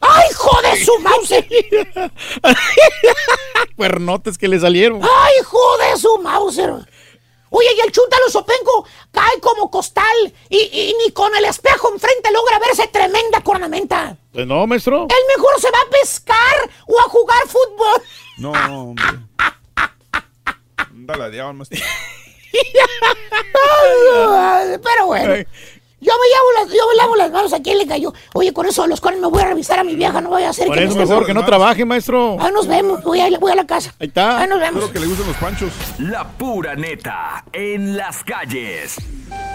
¡Ay, 0.00 0.28
jode 0.34 0.84
su 0.84 0.92
mouse! 1.00 1.34
Cuernotes 3.76 4.36
que 4.38 4.48
le 4.48 4.58
salieron. 4.60 5.00
¡Ay, 5.02 5.32
jode 5.44 5.96
su 5.96 6.18
Mauser! 6.22 6.72
Oye, 7.56 7.68
y 7.76 7.80
el 7.86 7.92
chúntaro 7.92 8.28
sopenco 8.30 8.84
cae 9.12 9.38
como 9.40 9.70
costal 9.70 10.34
y, 10.48 10.58
y 10.58 10.92
ni 10.98 11.12
con 11.12 11.32
el 11.36 11.44
espejo 11.44 11.88
enfrente 11.92 12.32
logra 12.32 12.58
verse 12.58 12.88
tremenda 12.88 13.42
cornamenta. 13.42 14.16
Pues 14.32 14.44
no, 14.44 14.66
maestro. 14.66 15.06
El 15.08 15.36
mejor 15.36 15.60
se 15.60 15.70
va 15.70 15.78
a 15.78 15.90
pescar 15.90 16.70
o 16.88 16.98
a 16.98 17.02
jugar 17.04 17.46
fútbol. 17.46 18.02
No, 18.38 18.52
hombre. 18.90 19.06
Anda 20.76 21.16
la 21.16 21.30
diabla, 21.30 21.52
maestro. 21.52 21.78
Pero 24.82 25.06
bueno. 25.06 25.34
Yo 26.04 26.12
me, 26.12 26.28
llevo 26.28 26.52
las, 26.60 26.76
yo 26.76 26.86
me 26.86 26.94
lavo 26.96 27.16
las 27.16 27.30
manos 27.30 27.52
a 27.54 27.62
quién 27.62 27.78
le 27.78 27.86
cayó. 27.86 28.12
Oye, 28.34 28.52
con 28.52 28.66
eso 28.66 28.82
de 28.82 28.88
los 28.88 29.00
cuernos 29.00 29.22
me 29.22 29.28
voy 29.28 29.40
a 29.40 29.46
revisar 29.46 29.78
a 29.78 29.84
mi 29.84 29.94
vieja, 29.94 30.20
no 30.20 30.28
voy 30.28 30.42
a 30.42 30.50
hacer 30.50 30.66
Por 30.66 30.76
que 30.76 30.84
eso 30.84 30.94
me 30.94 31.06
mejor 31.06 31.24
que 31.24 31.32
no 31.32 31.46
trabaje, 31.46 31.86
maestro. 31.86 32.36
Ahí 32.38 32.52
nos 32.52 32.66
vemos, 32.66 33.02
voy 33.02 33.20
a, 33.20 33.38
voy 33.38 33.52
a 33.52 33.54
la 33.54 33.66
casa. 33.66 33.94
Ahí 33.98 34.08
está. 34.08 34.42
Ahí 34.42 34.46
nos 34.46 34.60
vemos. 34.60 34.84
Espero 34.84 34.92
que 34.92 35.00
le 35.00 35.06
gusten 35.06 35.26
los 35.26 35.36
panchos. 35.38 35.72
La 36.00 36.28
pura 36.28 36.74
neta 36.74 37.46
en 37.54 37.96
las 37.96 38.22
calles. 38.22 38.96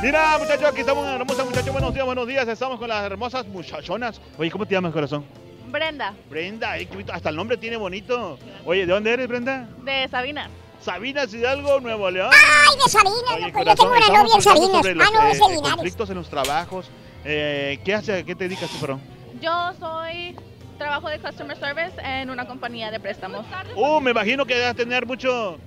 Mira, 0.02 0.40
muchachos, 0.40 0.66
aquí 0.66 0.80
estamos 0.80 1.08
hermosa 1.08 1.46
muchachos. 1.46 1.72
Buenos 1.72 1.94
días, 1.94 2.06
buenos 2.08 2.28
días. 2.28 2.48
Estamos 2.48 2.80
con 2.80 2.90
las 2.90 3.04
hermosas 3.04 3.46
muchachonas. 3.46 4.20
Oye, 4.40 4.50
¿cómo 4.50 4.66
te 4.66 4.74
llamas, 4.74 4.92
corazón? 4.92 5.24
Brenda, 5.70 6.16
Brenda, 6.32 6.74
hasta 7.14 7.30
el 7.30 7.36
nombre 7.36 7.58
tiene 7.58 7.78
bonito. 7.78 8.40
Oye, 8.66 8.88
¿de 8.88 8.92
dónde 8.92 9.14
eres, 9.14 9.28
Brenda? 9.28 9.68
de 9.84 10.08
Sabinas. 10.08 10.50
Sabinas 10.82 11.34
Hidalgo, 11.34 11.80
Nuevo 11.82 12.10
León. 12.10 12.32
Ay, 12.32 12.76
de 12.84 12.90
Sabinas, 12.90 13.16
Oye, 13.36 13.48
loco, 13.48 13.60
yo 13.60 13.76
tengo 13.76 13.90
corazón, 13.90 13.92
una 13.92 14.08
novia 14.08 14.36
en 14.36 14.42
Sabinas. 14.42 14.86
los, 14.96 15.08
Ah, 15.08 15.12
no, 15.14 15.28
es 15.30 15.38
eh, 15.38 15.42
de 15.42 15.50
Linares. 15.56 15.72
conflictos 15.74 16.10
en 16.10 16.16
los 16.16 16.30
trabajos. 16.30 16.90
Eh, 17.26 17.80
¿Qué 17.84 17.94
hace? 17.94 18.14
¿A 18.20 18.24
qué 18.24 18.36
te 18.36 18.46
dedicas 18.46 18.70
tú, 18.70 18.78
perdón? 18.80 19.02
Yo 19.42 19.72
soy, 19.80 20.36
trabajo 20.78 21.10
de 21.10 21.20
Customer 21.20 21.58
Service 21.58 21.94
en 22.04 22.30
una 22.30 22.48
compañía 22.48 22.92
de 22.92 23.00
préstamos. 23.00 23.46
Uh, 23.76 24.00
me 24.00 24.12
imagino 24.12 24.46
que 24.46 24.58
vas 24.60 24.72
a 24.72 24.74
tener 24.74 25.06
mucho, 25.06 25.58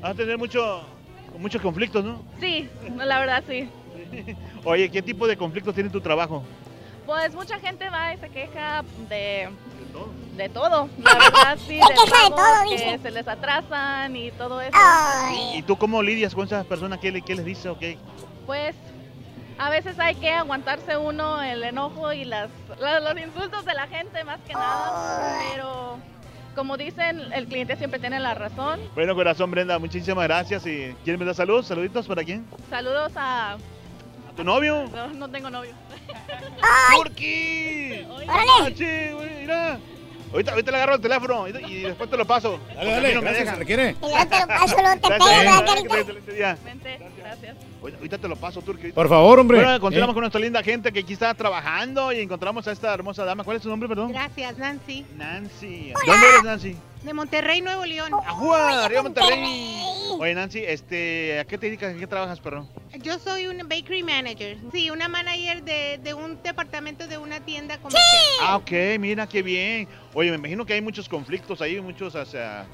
vas 0.00 0.12
a 0.12 0.14
tener 0.14 0.38
mucho, 0.38 0.82
muchos 1.38 1.60
conflictos, 1.60 2.02
¿no? 2.04 2.22
Sí, 2.40 2.68
la 2.96 3.20
verdad 3.20 3.44
sí. 3.48 3.68
Oye, 4.64 4.90
¿qué 4.90 5.02
tipo 5.02 5.26
de 5.26 5.36
conflictos 5.36 5.74
tiene 5.74 5.90
tu 5.90 6.00
trabajo? 6.00 6.42
Pues 7.04 7.34
mucha 7.34 7.58
gente 7.58 7.88
va 7.90 8.14
y 8.14 8.18
se 8.18 8.30
queja 8.30 8.82
de, 9.10 9.50
de 10.36 10.48
todo. 10.48 10.88
La 10.98 11.14
verdad 11.14 11.58
sí, 11.66 11.74
de 11.78 11.80
todo, 12.30 12.42
que 12.68 12.72
dice. 12.72 12.98
se 13.02 13.10
les 13.10 13.26
atrasan 13.28 14.14
y 14.16 14.30
todo 14.32 14.60
eso. 14.60 14.76
¿Y 15.54 15.62
tú 15.62 15.76
cómo 15.76 16.02
lidias 16.02 16.34
con 16.34 16.46
esas 16.46 16.66
personas? 16.66 16.98
¿Qué, 16.98 17.12
le- 17.12 17.22
qué 17.22 17.34
les 17.34 17.44
dices 17.44 17.66
o 17.66 17.78
qué? 17.78 17.98
Pues 18.46 18.74
a 19.58 19.70
veces 19.70 19.98
hay 20.00 20.16
que 20.16 20.30
aguantarse 20.30 20.96
uno 20.96 21.40
el 21.42 21.62
enojo 21.62 22.12
y 22.12 22.24
las, 22.24 22.50
la- 22.80 23.00
los 23.00 23.16
insultos 23.18 23.64
de 23.64 23.74
la 23.74 23.86
gente 23.86 24.24
más 24.24 24.40
que 24.46 24.52
nada. 24.54 25.38
Pero 25.52 25.98
como 26.54 26.76
dicen, 26.76 27.20
el 27.32 27.46
cliente 27.46 27.76
siempre 27.76 27.98
tiene 28.00 28.18
la 28.20 28.34
razón. 28.34 28.80
Bueno, 28.94 29.14
corazón, 29.14 29.50
Brenda, 29.50 29.78
muchísimas 29.78 30.24
gracias. 30.24 30.66
¿Y 30.66 30.94
da 31.24 31.34
saludos? 31.34 31.66
¿Saluditos 31.66 32.06
para 32.06 32.22
quién? 32.24 32.44
Saludos 32.70 33.12
a... 33.16 33.52
¿A 33.54 34.36
tu 34.36 34.42
novio? 34.44 34.88
No, 34.94 35.08
no 35.08 35.28
tengo 35.28 35.48
novio. 35.50 35.72
¡Turki! 36.96 38.04
¡Órale! 38.08 39.12
güey, 39.14 39.30
mira. 39.40 39.78
Ahorita, 40.32 40.50
ahorita 40.50 40.70
le 40.72 40.76
agarro 40.78 40.94
el 40.96 41.00
teléfono 41.00 41.46
y, 41.46 41.50
y 41.72 41.80
después 41.82 42.10
te 42.10 42.16
lo 42.16 42.26
paso. 42.26 42.58
Dale, 42.74 42.90
dale, 42.90 43.14
no 43.14 43.20
me 43.22 43.30
gracias, 43.30 43.38
dejan. 43.44 43.54
¿se 43.54 43.58
requiere? 43.60 43.90
Y 43.90 44.00
luego 44.00 44.26
te 44.26 44.40
lo 44.40 44.46
paso, 44.48 44.76
luego 44.80 45.00
te 45.00 45.08
Gracias, 45.08 45.10
pego, 45.10 45.24
¿verdad, 45.26 45.44
que 45.44 45.64
carita? 45.64 45.82
tengas 45.82 45.98
excelente 45.98 46.32
día. 46.32 46.58
Gracias. 47.18 47.56
Ahorita- 47.80 47.98
Ahorita 47.98 48.18
te 48.18 48.28
lo 48.28 48.36
paso, 48.36 48.62
Turki. 48.62 48.90
Por 48.92 49.08
favor, 49.08 49.38
hombre. 49.38 49.58
Bueno, 49.58 49.74
encontramos 49.76 50.10
Eh. 50.10 50.14
con 50.14 50.20
nuestra 50.22 50.40
linda 50.40 50.62
gente 50.64 50.92
que 50.92 51.00
aquí 51.00 51.12
está 51.12 51.32
trabajando 51.34 52.12
y 52.12 52.18
encontramos 52.20 52.66
a 52.66 52.72
esta 52.72 52.92
hermosa 52.92 53.24
dama. 53.24 53.44
¿Cuál 53.44 53.58
es 53.58 53.62
su 53.62 53.68
nombre, 53.68 53.88
perdón? 53.88 54.10
Gracias, 54.10 54.58
Nancy. 54.58 55.06
Nancy. 55.16 55.66
¿De 55.88 55.94
dónde 56.06 56.28
eres, 56.28 56.42
Nancy? 56.42 56.76
De 57.04 57.12
Monterrey, 57.12 57.60
Nuevo 57.60 57.84
León. 57.84 58.12
¡Ajúa! 58.26 58.86
¡Arriba 58.86 59.02
Monterrey! 59.02 59.82
Oye, 60.18 60.34
Nancy, 60.34 60.60
este, 60.64 61.38
¿a 61.38 61.44
qué 61.44 61.58
te 61.58 61.66
dedicas? 61.66 61.92
¿En 61.92 61.98
qué 61.98 62.06
trabajas, 62.06 62.40
perro? 62.40 62.66
Yo 63.02 63.18
soy 63.18 63.46
un 63.46 63.58
bakery 63.58 64.02
manager. 64.02 64.56
Sí, 64.72 64.90
una 64.90 65.06
manager 65.08 65.62
de, 65.64 65.98
de 66.02 66.14
un 66.14 66.42
departamento 66.42 67.06
de 67.06 67.18
una 67.18 67.40
tienda 67.40 67.76
comercial. 67.76 68.22
Ah, 68.40 68.56
ok, 68.56 68.70
mira 68.98 69.26
qué 69.26 69.42
bien. 69.42 69.86
Oye, 70.14 70.30
me 70.30 70.36
imagino 70.36 70.64
que 70.64 70.72
hay 70.72 70.80
muchos 70.80 71.08
conflictos 71.08 71.60
ahí, 71.60 71.78
muchos, 71.78 72.14
o 72.14 72.24
sea, 72.24 72.66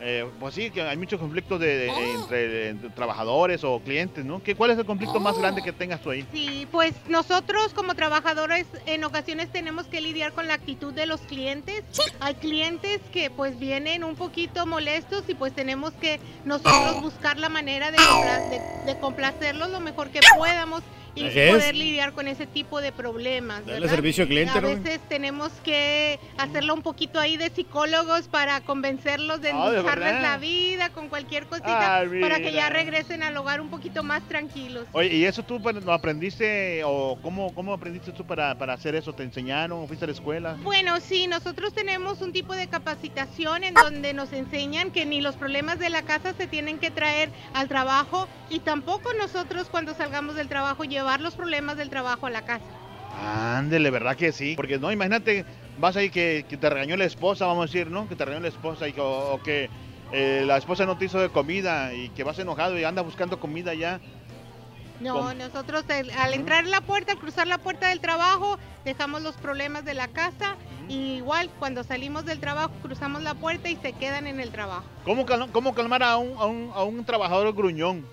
eh, 0.00 0.26
pues 0.40 0.54
sí, 0.54 0.70
que 0.70 0.82
hay 0.82 0.96
muchos 0.96 1.20
conflictos 1.20 1.60
de, 1.60 1.66
de- 1.76 2.10
entre, 2.14 2.68
entre 2.68 2.90
trabajadores 2.90 3.62
o 3.64 3.80
clientes, 3.80 4.24
¿no? 4.24 4.42
¿Qué, 4.42 4.54
¿Cuál 4.54 4.70
es 4.70 4.78
el 4.78 4.84
conflicto 4.84 5.20
más 5.20 5.38
grande 5.38 5.62
que 5.62 5.72
tengas 5.72 6.00
tú 6.00 6.10
ahí? 6.10 6.26
Sí, 6.32 6.66
pues 6.70 6.94
nosotros 7.08 7.74
como 7.74 7.94
trabajadores 7.94 8.66
en 8.86 9.04
ocasiones 9.04 9.50
tenemos 9.52 9.86
que 9.86 10.00
lidiar 10.00 10.32
con 10.32 10.48
la 10.48 10.54
actitud 10.54 10.92
de 10.92 11.06
los 11.06 11.20
clientes. 11.22 11.84
Hay 12.20 12.34
clientes 12.34 13.00
que 13.12 13.30
pues 13.30 13.58
vienen 13.58 14.04
un 14.04 14.16
poquito 14.16 14.66
molestos 14.66 15.24
y 15.28 15.34
pues 15.34 15.52
tenemos 15.54 15.92
que 15.94 16.20
nosotros 16.44 17.00
buscar 17.02 17.38
la 17.38 17.48
manera 17.48 17.90
de, 17.90 17.98
compla- 17.98 18.50
de- 18.50 18.92
de 18.92 19.00
complacerlos 19.00 19.70
lo 19.70 19.80
mejor 19.80 20.10
que 20.10 20.20
podamos 20.36 20.82
y 21.14 21.26
Así 21.26 21.38
es. 21.40 21.52
poder 21.54 21.74
lidiar 21.74 22.12
con 22.12 22.28
ese 22.28 22.46
tipo 22.46 22.80
de 22.80 22.92
problemas. 22.92 23.60
Darle 23.66 23.80
¿verdad? 23.80 23.94
servicio 23.94 24.22
al 24.22 24.28
cliente, 24.28 24.58
A 24.58 24.60
¿no? 24.60 24.68
veces 24.68 25.00
tenemos 25.08 25.50
que 25.64 26.18
hacerlo 26.38 26.74
un 26.74 26.82
poquito 26.82 27.18
ahí 27.20 27.36
de 27.36 27.50
psicólogos 27.50 28.28
para 28.28 28.60
convencerlos 28.60 29.40
de 29.40 29.50
Ah, 29.50 29.70
¿de 29.70 29.78
endulzarles 29.78 30.04
verdad? 30.14 30.22
la 30.22 30.36
vida 30.38 30.90
con 30.90 31.08
cualquier 31.08 31.46
cosita 31.46 31.96
Ay, 31.98 32.20
para 32.20 32.38
que 32.40 32.52
ya 32.52 32.68
regresen 32.70 33.22
al 33.22 33.36
hogar 33.36 33.60
un 33.60 33.70
poquito 33.70 34.02
más 34.02 34.22
tranquilos. 34.28 34.86
Oye, 34.92 35.14
¿y 35.14 35.24
eso 35.24 35.42
tú 35.42 35.58
lo 35.58 35.92
aprendiste 35.92 36.82
o 36.84 37.18
cómo, 37.22 37.52
cómo 37.54 37.72
aprendiste 37.72 38.12
tú 38.12 38.24
para, 38.24 38.56
para 38.56 38.74
hacer 38.74 38.94
eso? 38.94 39.12
¿Te 39.12 39.22
enseñaron? 39.22 39.86
¿Fuiste 39.86 40.04
a 40.04 40.08
la 40.08 40.12
escuela? 40.14 40.56
Bueno, 40.62 41.00
sí, 41.00 41.26
nosotros 41.26 41.72
tenemos 41.72 42.20
un 42.20 42.32
tipo 42.32 42.54
de 42.54 42.68
capacitación 42.68 43.64
en 43.64 43.74
donde 43.74 44.12
nos 44.14 44.32
enseñan 44.32 44.90
que 44.90 45.04
ni 45.06 45.20
los 45.20 45.36
problemas 45.36 45.78
de 45.78 45.90
la 45.90 46.02
casa 46.02 46.34
se 46.34 46.46
tienen 46.46 46.78
que 46.78 46.90
traer 46.90 47.30
al 47.54 47.68
trabajo 47.68 48.28
y 48.50 48.60
tampoco 48.60 49.12
nosotros 49.14 49.68
cuando 49.70 49.94
salgamos 49.94 50.34
del 50.36 50.48
trabajo 50.48 50.84
llevar 51.00 51.20
los 51.20 51.34
problemas 51.34 51.76
del 51.76 51.88
trabajo 51.90 52.26
a 52.26 52.30
la 52.30 52.42
casa. 52.42 52.64
Ándele, 53.56 53.90
¿verdad 53.90 54.16
que 54.16 54.32
sí? 54.32 54.54
Porque 54.54 54.78
no, 54.78 54.92
imagínate, 54.92 55.44
vas 55.78 55.96
ahí 55.96 56.10
que, 56.10 56.44
que 56.48 56.56
te 56.56 56.70
regañó 56.70 56.96
la 56.96 57.04
esposa, 57.04 57.46
vamos 57.46 57.62
a 57.62 57.66
decir, 57.66 57.90
¿no? 57.90 58.08
Que 58.08 58.16
te 58.16 58.24
regañó 58.24 58.42
la 58.42 58.48
esposa 58.48 58.86
y 58.86 58.92
que, 58.92 59.00
o, 59.00 59.34
o 59.34 59.42
que 59.42 59.68
eh, 60.12 60.44
la 60.46 60.56
esposa 60.58 60.86
no 60.86 60.96
te 60.98 61.06
hizo 61.06 61.18
de 61.20 61.28
comida 61.30 61.92
y 61.94 62.10
que 62.10 62.22
vas 62.22 62.38
enojado 62.38 62.78
y 62.78 62.84
andas 62.84 63.04
buscando 63.04 63.40
comida 63.40 63.74
ya. 63.74 64.00
No, 65.00 65.14
¿Cómo? 65.14 65.32
nosotros 65.34 65.84
el- 65.88 66.10
al 66.10 66.34
entrar 66.34 66.64
en 66.64 66.70
la 66.70 66.82
puerta, 66.82 67.12
al 67.12 67.18
cruzar 67.18 67.46
la 67.46 67.56
puerta 67.58 67.88
del 67.88 68.00
trabajo, 68.00 68.58
dejamos 68.84 69.22
los 69.22 69.34
problemas 69.36 69.84
de 69.84 69.94
la 69.94 70.08
casa 70.08 70.56
y 70.88 71.16
igual 71.16 71.48
cuando 71.58 71.82
salimos 71.84 72.26
del 72.26 72.38
trabajo 72.40 72.70
cruzamos 72.82 73.22
la 73.22 73.34
puerta 73.34 73.70
y 73.70 73.76
se 73.76 73.92
quedan 73.94 74.26
en 74.26 74.40
el 74.40 74.50
trabajo. 74.50 74.84
¿Cómo, 75.04 75.24
cal- 75.24 75.48
cómo 75.52 75.74
calmar 75.74 76.02
a 76.02 76.16
un, 76.18 76.36
a, 76.38 76.44
un, 76.44 76.70
a 76.74 76.82
un 76.84 77.02
trabajador 77.04 77.54
gruñón? 77.54 78.04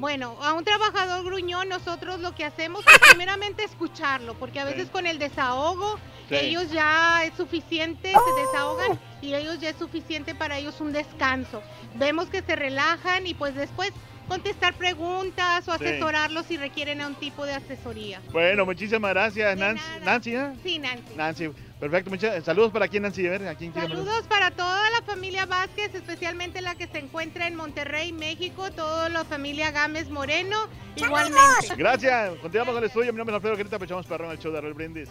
Bueno, 0.00 0.38
a 0.42 0.54
un 0.54 0.64
trabajador 0.64 1.22
gruñón 1.24 1.68
nosotros 1.68 2.20
lo 2.20 2.34
que 2.34 2.46
hacemos 2.46 2.82
es 2.86 2.98
primeramente 3.10 3.64
escucharlo, 3.64 4.32
porque 4.34 4.58
a 4.58 4.64
veces 4.64 4.88
con 4.88 5.06
el 5.06 5.18
desahogo 5.18 5.98
Sí. 6.30 6.36
ellos 6.36 6.70
ya 6.70 7.24
es 7.24 7.34
suficiente, 7.34 8.12
se 8.12 8.40
desahogan 8.40 9.00
y 9.20 9.34
ellos 9.34 9.58
ya 9.58 9.70
es 9.70 9.76
suficiente 9.76 10.32
para 10.34 10.58
ellos 10.58 10.80
un 10.80 10.92
descanso. 10.92 11.60
Vemos 11.96 12.28
que 12.28 12.40
se 12.40 12.54
relajan 12.54 13.26
y 13.26 13.34
pues 13.34 13.56
después 13.56 13.92
contestar 14.28 14.74
preguntas 14.74 15.66
o 15.68 15.76
Sí. 15.76 15.84
asesorarlos 15.84 16.46
si 16.46 16.56
requieren 16.56 17.00
a 17.00 17.08
un 17.08 17.16
tipo 17.16 17.44
de 17.44 17.54
asesoría. 17.54 18.20
Bueno, 18.30 18.64
muchísimas 18.64 19.10
gracias, 19.10 19.58
Nancy. 19.58 19.82
Nancy, 20.04 20.34
¿eh? 20.36 20.52
Sí, 20.62 20.78
Nancy. 20.78 21.14
Nancy, 21.16 21.50
perfecto. 21.80 22.10
muchas- 22.10 22.44
saludos 22.44 22.70
para 22.70 22.86
quién, 22.88 23.02
Nancy. 23.02 23.26
A 23.26 23.30
ver. 23.30 23.56
Saludos 23.74 24.24
para 24.28 24.50
toda 24.50 24.90
la 24.90 25.02
familia 25.02 25.46
Vázquez, 25.46 25.94
especialmente 25.94 26.60
la 26.60 26.74
que 26.74 26.86
se 26.86 26.98
encuentra 26.98 27.46
en 27.46 27.56
Monterrey, 27.56 28.12
México, 28.12 28.70
toda 28.70 29.08
la 29.08 29.24
familia 29.24 29.70
Gámez 29.70 30.08
Moreno, 30.10 30.68
igualmente. 30.96 31.74
Gracias. 31.76 32.30
Continuamos 32.40 32.74
con 32.74 32.82
el 32.84 32.88
estudio. 32.88 33.12
Mi 33.12 33.18
nombre 33.18 33.34
es 33.34 33.36
Alfredo 33.36 33.56
Querita, 33.56 33.78
pechamos 33.78 34.06
perro 34.06 34.26
en 34.26 34.32
el 34.32 34.38
show 34.38 34.52
de 34.52 34.60
Raúl 34.60 34.74
Brindis. 34.74 35.08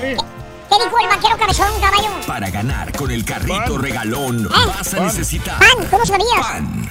¿Qué 0.00 0.74
dijo 0.84 0.98
el 1.00 1.08
vaquero 1.08 1.38
cabezón, 1.38 1.80
caballo? 1.80 2.08
Para 2.26 2.50
ganar 2.50 2.92
con 2.92 3.10
el 3.10 3.24
carrito 3.24 3.78
regalón 3.78 4.46
vas 4.48 4.92
a 4.94 5.00
necesitar 5.00 5.58
Pan, 5.58 5.86
¿cómo 5.90 6.04
sabías? 6.04 6.28
pan. 6.42 6.88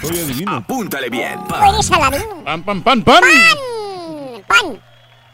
Apúntale 0.47 1.09
bien. 1.09 1.39
Tú 1.47 1.55
eres. 1.55 1.89
Pan, 2.43 2.63
pan, 2.63 2.82
pan, 2.82 3.03
pan. 3.03 3.22
Pan. 4.47 4.82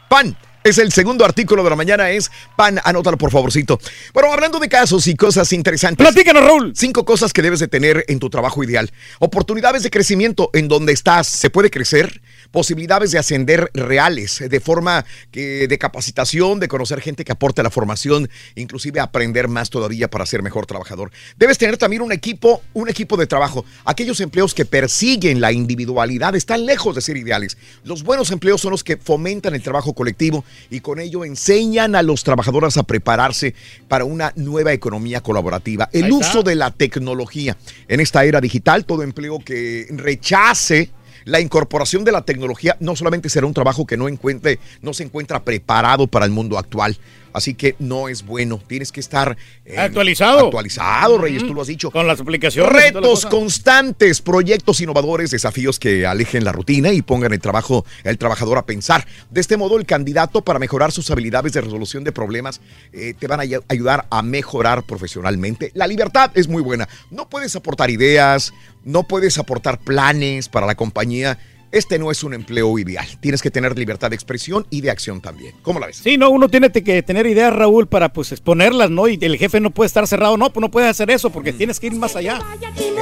Pan. 0.08 0.36
Es 0.64 0.78
el 0.78 0.92
segundo 0.92 1.26
artículo 1.26 1.62
de 1.62 1.68
la 1.68 1.76
mañana, 1.76 2.08
es 2.08 2.30
pan. 2.56 2.80
Anótalo, 2.84 3.18
por 3.18 3.30
favorcito. 3.30 3.78
Bueno, 4.14 4.32
hablando 4.32 4.58
de 4.58 4.70
casos 4.70 5.06
y 5.08 5.14
cosas 5.14 5.52
interesantes. 5.52 6.02
Platícanos, 6.02 6.42
Raúl. 6.42 6.72
Cinco 6.74 7.04
cosas 7.04 7.34
que 7.34 7.42
debes 7.42 7.60
de 7.60 7.68
tener 7.68 8.02
en 8.08 8.18
tu 8.18 8.30
trabajo 8.30 8.64
ideal. 8.64 8.90
Oportunidades 9.18 9.82
de 9.82 9.90
crecimiento 9.90 10.48
en 10.54 10.68
donde 10.68 10.94
estás. 10.94 11.28
Se 11.28 11.50
puede 11.50 11.70
crecer. 11.70 12.22
Posibilidades 12.54 13.10
de 13.10 13.18
ascender 13.18 13.68
reales, 13.74 14.40
de 14.48 14.60
forma 14.60 15.04
que, 15.32 15.66
de 15.66 15.76
capacitación, 15.76 16.60
de 16.60 16.68
conocer 16.68 17.00
gente 17.00 17.24
que 17.24 17.32
aporte 17.32 17.64
la 17.64 17.70
formación, 17.70 18.30
inclusive 18.54 19.00
aprender 19.00 19.48
más 19.48 19.70
todavía 19.70 20.08
para 20.08 20.24
ser 20.24 20.40
mejor 20.40 20.64
trabajador. 20.64 21.10
Debes 21.36 21.58
tener 21.58 21.78
también 21.78 22.00
un 22.00 22.12
equipo, 22.12 22.62
un 22.72 22.88
equipo 22.88 23.16
de 23.16 23.26
trabajo. 23.26 23.64
Aquellos 23.84 24.20
empleos 24.20 24.54
que 24.54 24.64
persiguen 24.64 25.40
la 25.40 25.50
individualidad 25.50 26.36
están 26.36 26.64
lejos 26.64 26.94
de 26.94 27.00
ser 27.00 27.16
ideales. 27.16 27.58
Los 27.82 28.04
buenos 28.04 28.30
empleos 28.30 28.60
son 28.60 28.70
los 28.70 28.84
que 28.84 28.98
fomentan 28.98 29.56
el 29.56 29.62
trabajo 29.64 29.92
colectivo 29.92 30.44
y 30.70 30.78
con 30.78 31.00
ello 31.00 31.24
enseñan 31.24 31.96
a 31.96 32.02
los 32.02 32.22
trabajadores 32.22 32.76
a 32.76 32.84
prepararse 32.84 33.56
para 33.88 34.04
una 34.04 34.32
nueva 34.36 34.72
economía 34.72 35.20
colaborativa. 35.22 35.90
El 35.92 36.12
uso 36.12 36.44
de 36.44 36.54
la 36.54 36.70
tecnología 36.70 37.56
en 37.88 37.98
esta 37.98 38.24
era 38.24 38.40
digital, 38.40 38.84
todo 38.84 39.02
empleo 39.02 39.40
que 39.40 39.88
rechace 39.90 40.92
la 41.24 41.40
incorporación 41.40 42.04
de 42.04 42.12
la 42.12 42.22
tecnología 42.22 42.76
no 42.80 42.96
solamente 42.96 43.28
será 43.28 43.46
un 43.46 43.54
trabajo 43.54 43.86
que 43.86 43.96
no 43.96 44.08
encuentre, 44.08 44.58
no 44.82 44.94
se 44.94 45.04
encuentra 45.04 45.44
preparado 45.44 46.06
para 46.06 46.24
el 46.24 46.30
mundo 46.30 46.58
actual. 46.58 46.98
Así 47.34 47.52
que 47.54 47.74
no 47.78 48.08
es 48.08 48.24
bueno. 48.24 48.62
Tienes 48.66 48.90
que 48.92 49.00
estar 49.00 49.36
eh, 49.66 49.76
Actualizado. 49.76 50.46
Actualizado, 50.46 51.18
Reyes, 51.18 51.46
tú 51.46 51.52
lo 51.52 51.60
has 51.60 51.66
dicho. 51.66 51.90
Con 51.90 52.06
las 52.06 52.20
aplicaciones. 52.20 52.72
Retos 52.72 53.26
constantes, 53.26 54.22
proyectos 54.22 54.80
innovadores, 54.80 55.30
desafíos 55.32 55.78
que 55.78 56.06
alejen 56.06 56.44
la 56.44 56.52
rutina 56.52 56.92
y 56.92 57.02
pongan 57.02 57.32
el 57.32 57.40
trabajo, 57.40 57.84
el 58.04 58.16
trabajador 58.16 58.56
a 58.56 58.64
pensar. 58.66 59.06
De 59.30 59.40
este 59.40 59.56
modo, 59.56 59.76
el 59.76 59.84
candidato 59.84 60.42
para 60.42 60.58
mejorar 60.58 60.92
sus 60.92 61.10
habilidades 61.10 61.52
de 61.52 61.60
resolución 61.60 62.04
de 62.04 62.12
problemas 62.12 62.60
eh, 62.92 63.14
te 63.18 63.26
van 63.26 63.40
a 63.40 63.42
ay- 63.42 63.56
ayudar 63.68 64.06
a 64.10 64.22
mejorar 64.22 64.84
profesionalmente. 64.84 65.70
La 65.74 65.86
libertad 65.86 66.30
es 66.34 66.48
muy 66.48 66.62
buena. 66.62 66.88
No 67.10 67.28
puedes 67.28 67.54
aportar 67.56 67.90
ideas, 67.90 68.54
no 68.84 69.02
puedes 69.02 69.38
aportar 69.38 69.78
planes 69.80 70.48
para 70.48 70.66
la 70.66 70.74
compañía. 70.76 71.38
Este 71.74 71.98
no 71.98 72.10
es 72.10 72.22
un 72.22 72.34
empleo 72.34 72.78
ideal. 72.78 73.06
Tienes 73.20 73.42
que 73.42 73.50
tener 73.50 73.76
libertad 73.76 74.08
de 74.10 74.14
expresión 74.16 74.66
y 74.70 74.80
de 74.80 74.90
acción 74.90 75.20
también. 75.20 75.54
¿Cómo 75.62 75.80
la 75.80 75.88
ves? 75.88 75.96
Sí, 76.02 76.16
no, 76.16 76.30
uno 76.30 76.48
tiene 76.48 76.70
que 76.70 77.02
tener 77.02 77.26
ideas, 77.26 77.52
Raúl, 77.52 77.86
para 77.88 78.12
pues 78.12 78.30
exponerlas, 78.32 78.90
¿no? 78.90 79.08
Y 79.08 79.18
el 79.20 79.36
jefe 79.38 79.58
no 79.60 79.70
puede 79.70 79.86
estar 79.88 80.06
cerrado, 80.06 80.36
no, 80.36 80.50
pues 80.50 80.60
no 80.62 80.70
puedes 80.70 80.88
hacer 80.88 81.10
eso 81.10 81.30
porque 81.30 81.52
tienes 81.52 81.80
que 81.80 81.88
ir 81.88 81.94
más 81.94 82.14
allá. 82.16 82.38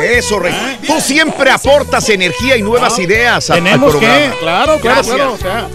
Eso, 0.03 0.39
Rey. 0.39 0.55
Tú 0.87 1.01
siempre 1.01 1.51
aportas 1.51 2.09
energía 2.09 2.57
y 2.57 2.63
nuevas 2.63 2.95
Ah, 2.99 3.03
ideas 3.03 3.51
al- 3.51 3.59
al 3.59 3.65
Tenemos 3.65 3.93
que, 3.95 3.99
programa. 4.07 4.35
claro, 4.41 4.81
claro, 4.81 5.03
Gracias. 5.03 5.17
claro. 5.17 5.33
o 5.35 5.39
sea, 5.39 5.69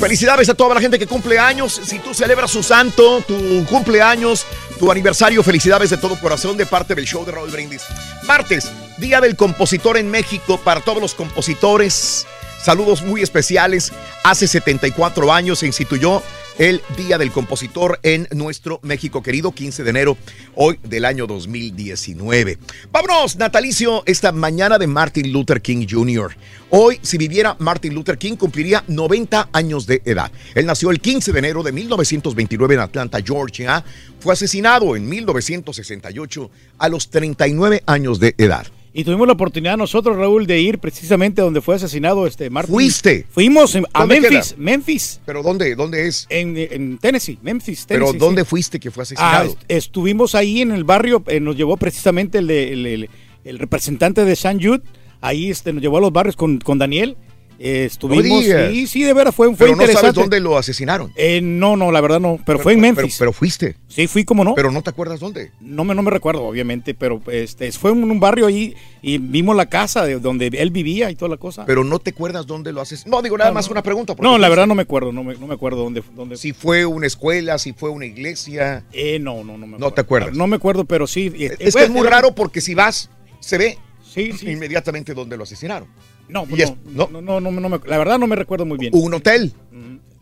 Felicidades 0.00 0.48
a 0.48 0.54
toda 0.54 0.74
la 0.76 0.80
gente 0.80 0.96
que 0.98 1.06
cumple 1.08 1.38
años. 1.40 1.80
Si 1.84 1.98
tú 1.98 2.14
celebras 2.14 2.50
su 2.52 2.62
santo, 2.62 3.20
tu 3.26 3.64
cumpleaños, 3.68 4.46
tu 4.78 4.90
aniversario, 4.92 5.42
felicidades 5.42 5.90
de 5.90 5.96
todo 5.96 6.18
corazón 6.20 6.56
de 6.56 6.66
parte 6.66 6.94
del 6.94 7.04
show 7.04 7.24
de 7.24 7.32
Raúl 7.32 7.50
Brindis. 7.50 7.82
Martes, 8.22 8.70
Día 8.98 9.20
del 9.20 9.36
Compositor 9.36 9.96
en 9.96 10.10
México 10.10 10.58
para 10.58 10.80
todos 10.80 11.00
los 11.00 11.14
compositores. 11.14 12.26
Saludos 12.60 13.02
muy 13.02 13.22
especiales. 13.22 13.92
Hace 14.24 14.48
74 14.48 15.32
años 15.32 15.60
se 15.60 15.66
instituyó 15.66 16.20
el 16.58 16.82
Día 16.96 17.16
del 17.16 17.30
Compositor 17.30 18.00
en 18.02 18.26
nuestro 18.32 18.80
México 18.82 19.22
querido, 19.22 19.52
15 19.52 19.84
de 19.84 19.90
enero, 19.90 20.18
hoy 20.56 20.80
del 20.82 21.04
año 21.04 21.28
2019. 21.28 22.58
Vámonos, 22.90 23.36
natalicio, 23.36 24.02
esta 24.06 24.32
mañana 24.32 24.76
de 24.78 24.88
Martin 24.88 25.32
Luther 25.32 25.62
King 25.62 25.86
Jr. 25.88 26.36
Hoy, 26.70 26.98
si 27.00 27.16
viviera 27.16 27.54
Martin 27.60 27.94
Luther 27.94 28.18
King, 28.18 28.34
cumpliría 28.34 28.82
90 28.88 29.50
años 29.52 29.86
de 29.86 30.02
edad. 30.04 30.32
Él 30.56 30.66
nació 30.66 30.90
el 30.90 31.00
15 31.00 31.32
de 31.32 31.38
enero 31.38 31.62
de 31.62 31.70
1929 31.70 32.74
en 32.74 32.80
Atlanta, 32.80 33.20
Georgia. 33.24 33.84
Fue 34.18 34.32
asesinado 34.32 34.96
en 34.96 35.08
1968 35.08 36.50
a 36.78 36.88
los 36.88 37.08
39 37.10 37.84
años 37.86 38.18
de 38.18 38.34
edad. 38.36 38.66
Y 38.98 39.04
tuvimos 39.04 39.28
la 39.28 39.34
oportunidad 39.34 39.76
nosotros, 39.76 40.16
Raúl, 40.16 40.48
de 40.48 40.60
ir 40.60 40.78
precisamente 40.80 41.40
donde 41.40 41.60
fue 41.60 41.76
asesinado 41.76 42.26
este 42.26 42.50
Martin. 42.50 42.74
¿Fuiste? 42.74 43.26
Fuimos 43.30 43.76
a 43.76 43.80
¿Dónde 44.00 44.20
Memphis, 44.20 44.48
queda? 44.54 44.56
Memphis. 44.58 45.20
¿Pero 45.24 45.42
dónde? 45.44 45.76
¿Dónde 45.76 46.08
es? 46.08 46.26
En, 46.30 46.56
en 46.56 46.98
Tennessee, 46.98 47.38
Memphis, 47.40 47.84
¿Pero 47.86 48.06
Tennessee. 48.06 48.18
dónde 48.18 48.42
sí. 48.42 48.48
fuiste 48.48 48.80
que 48.80 48.90
fue 48.90 49.02
Ah, 49.02 49.04
asesinado? 49.04 49.44
est- 49.50 49.58
estuvimos 49.68 50.34
ahí 50.34 50.62
en 50.62 50.72
el 50.72 50.82
barrio, 50.82 51.22
eh, 51.28 51.38
nos 51.38 51.56
llevó 51.56 51.76
precisamente 51.76 52.38
el, 52.38 52.48
de- 52.48 52.72
el, 52.72 52.86
el- 52.86 53.10
el 53.44 53.58
representante 53.60 54.24
de 54.24 54.34
San 54.34 54.60
Jude, 54.60 54.82
ahí 55.20 55.48
este, 55.48 55.72
nos 55.72 55.80
llevó 55.80 55.98
a 55.98 56.00
los 56.00 56.12
barrios 56.12 56.34
con, 56.34 56.58
con 56.58 56.78
Daniel. 56.78 57.16
Eh, 57.60 57.84
estuvimos, 57.86 58.42
digas. 58.44 58.70
sí, 58.70 58.86
sí, 58.86 59.02
de 59.02 59.12
veras, 59.12 59.34
fue, 59.34 59.48
fue 59.48 59.56
Pero 59.56 59.70
no 59.70 59.82
interesante. 59.82 60.00
sabes 60.00 60.14
dónde 60.14 60.38
lo 60.38 60.56
asesinaron. 60.56 61.12
Eh, 61.16 61.40
no, 61.42 61.76
no, 61.76 61.90
la 61.90 62.00
verdad 62.00 62.20
no, 62.20 62.38
pero, 62.46 62.60
fue 62.60 62.74
en 62.74 62.80
Memphis. 62.80 63.16
Pero, 63.18 63.30
pero 63.30 63.32
fuiste. 63.32 63.76
Sí, 63.88 64.06
fui 64.06 64.24
como 64.24 64.44
no. 64.44 64.54
Pero 64.54 64.70
no 64.70 64.80
te 64.82 64.90
acuerdas 64.90 65.18
dónde. 65.18 65.50
No 65.60 65.82
me, 65.84 65.94
no 65.94 66.02
me 66.02 66.10
recuerdo, 66.12 66.44
obviamente, 66.44 66.94
pero 66.94 67.20
este, 67.32 67.72
fue 67.72 67.90
en 67.90 68.04
un 68.04 68.20
barrio 68.20 68.46
ahí 68.46 68.76
y 69.02 69.18
vimos 69.18 69.56
la 69.56 69.66
casa 69.66 70.04
de 70.06 70.20
donde 70.20 70.46
él 70.52 70.70
vivía 70.70 71.10
y 71.10 71.16
toda 71.16 71.28
la 71.30 71.36
cosa. 71.36 71.64
Pero 71.66 71.82
no 71.82 71.98
te 71.98 72.10
acuerdas 72.10 72.46
dónde 72.46 72.72
lo 72.72 72.80
haces. 72.80 73.06
No, 73.06 73.22
digo 73.22 73.36
nada 73.36 73.50
No, 73.50 73.54
más 73.54 73.66
no. 73.66 73.72
una 73.72 73.82
pregunta. 73.82 74.14
No, 74.20 74.38
la 74.38 74.48
verdad 74.48 74.68
no 74.68 74.76
me 74.76 74.82
acuerdo, 74.82 75.10
no 75.12 75.24
me, 75.24 75.34
no 75.36 75.46
me 75.48 75.54
acuerdo 75.54 75.82
dónde, 75.82 76.02
dónde. 76.14 76.36
Si 76.36 76.52
fue 76.52 76.86
una 76.86 77.08
escuela, 77.08 77.58
si 77.58 77.72
fue 77.72 77.90
una 77.90 78.06
iglesia. 78.06 78.84
Eh, 78.92 79.18
no, 79.18 79.42
no, 79.42 79.58
no 79.58 79.66
me 79.66 79.78
No 79.78 79.90
te 79.92 80.00
acuerdas. 80.00 80.32
No 80.36 80.46
me 80.46 80.56
acuerdo, 80.56 80.84
pero 80.84 81.06
sí. 81.08 81.32
Es 81.58 81.74
que 81.74 81.82
es 81.82 81.90
muy 81.90 82.06
raro 82.06 82.34
porque 82.36 82.60
si 82.60 82.74
vas, 82.74 83.10
se 83.40 83.58
ve 83.58 83.78
Sí, 84.02 84.32
sí. 84.32 84.48
inmediatamente 84.50 85.12
donde 85.12 85.36
lo 85.36 85.42
asesinaron. 85.42 85.88
No, 86.28 86.44
no, 86.46 86.56
es- 86.56 86.74
no, 86.86 87.08
no, 87.08 87.40
no, 87.40 87.50
no 87.50 87.68
me- 87.68 87.80
la 87.86 87.98
verdad 87.98 88.18
no 88.18 88.26
me 88.26 88.36
recuerdo 88.36 88.64
muy 88.66 88.78
bien. 88.78 88.92
Un 88.94 89.14
hotel. 89.14 89.52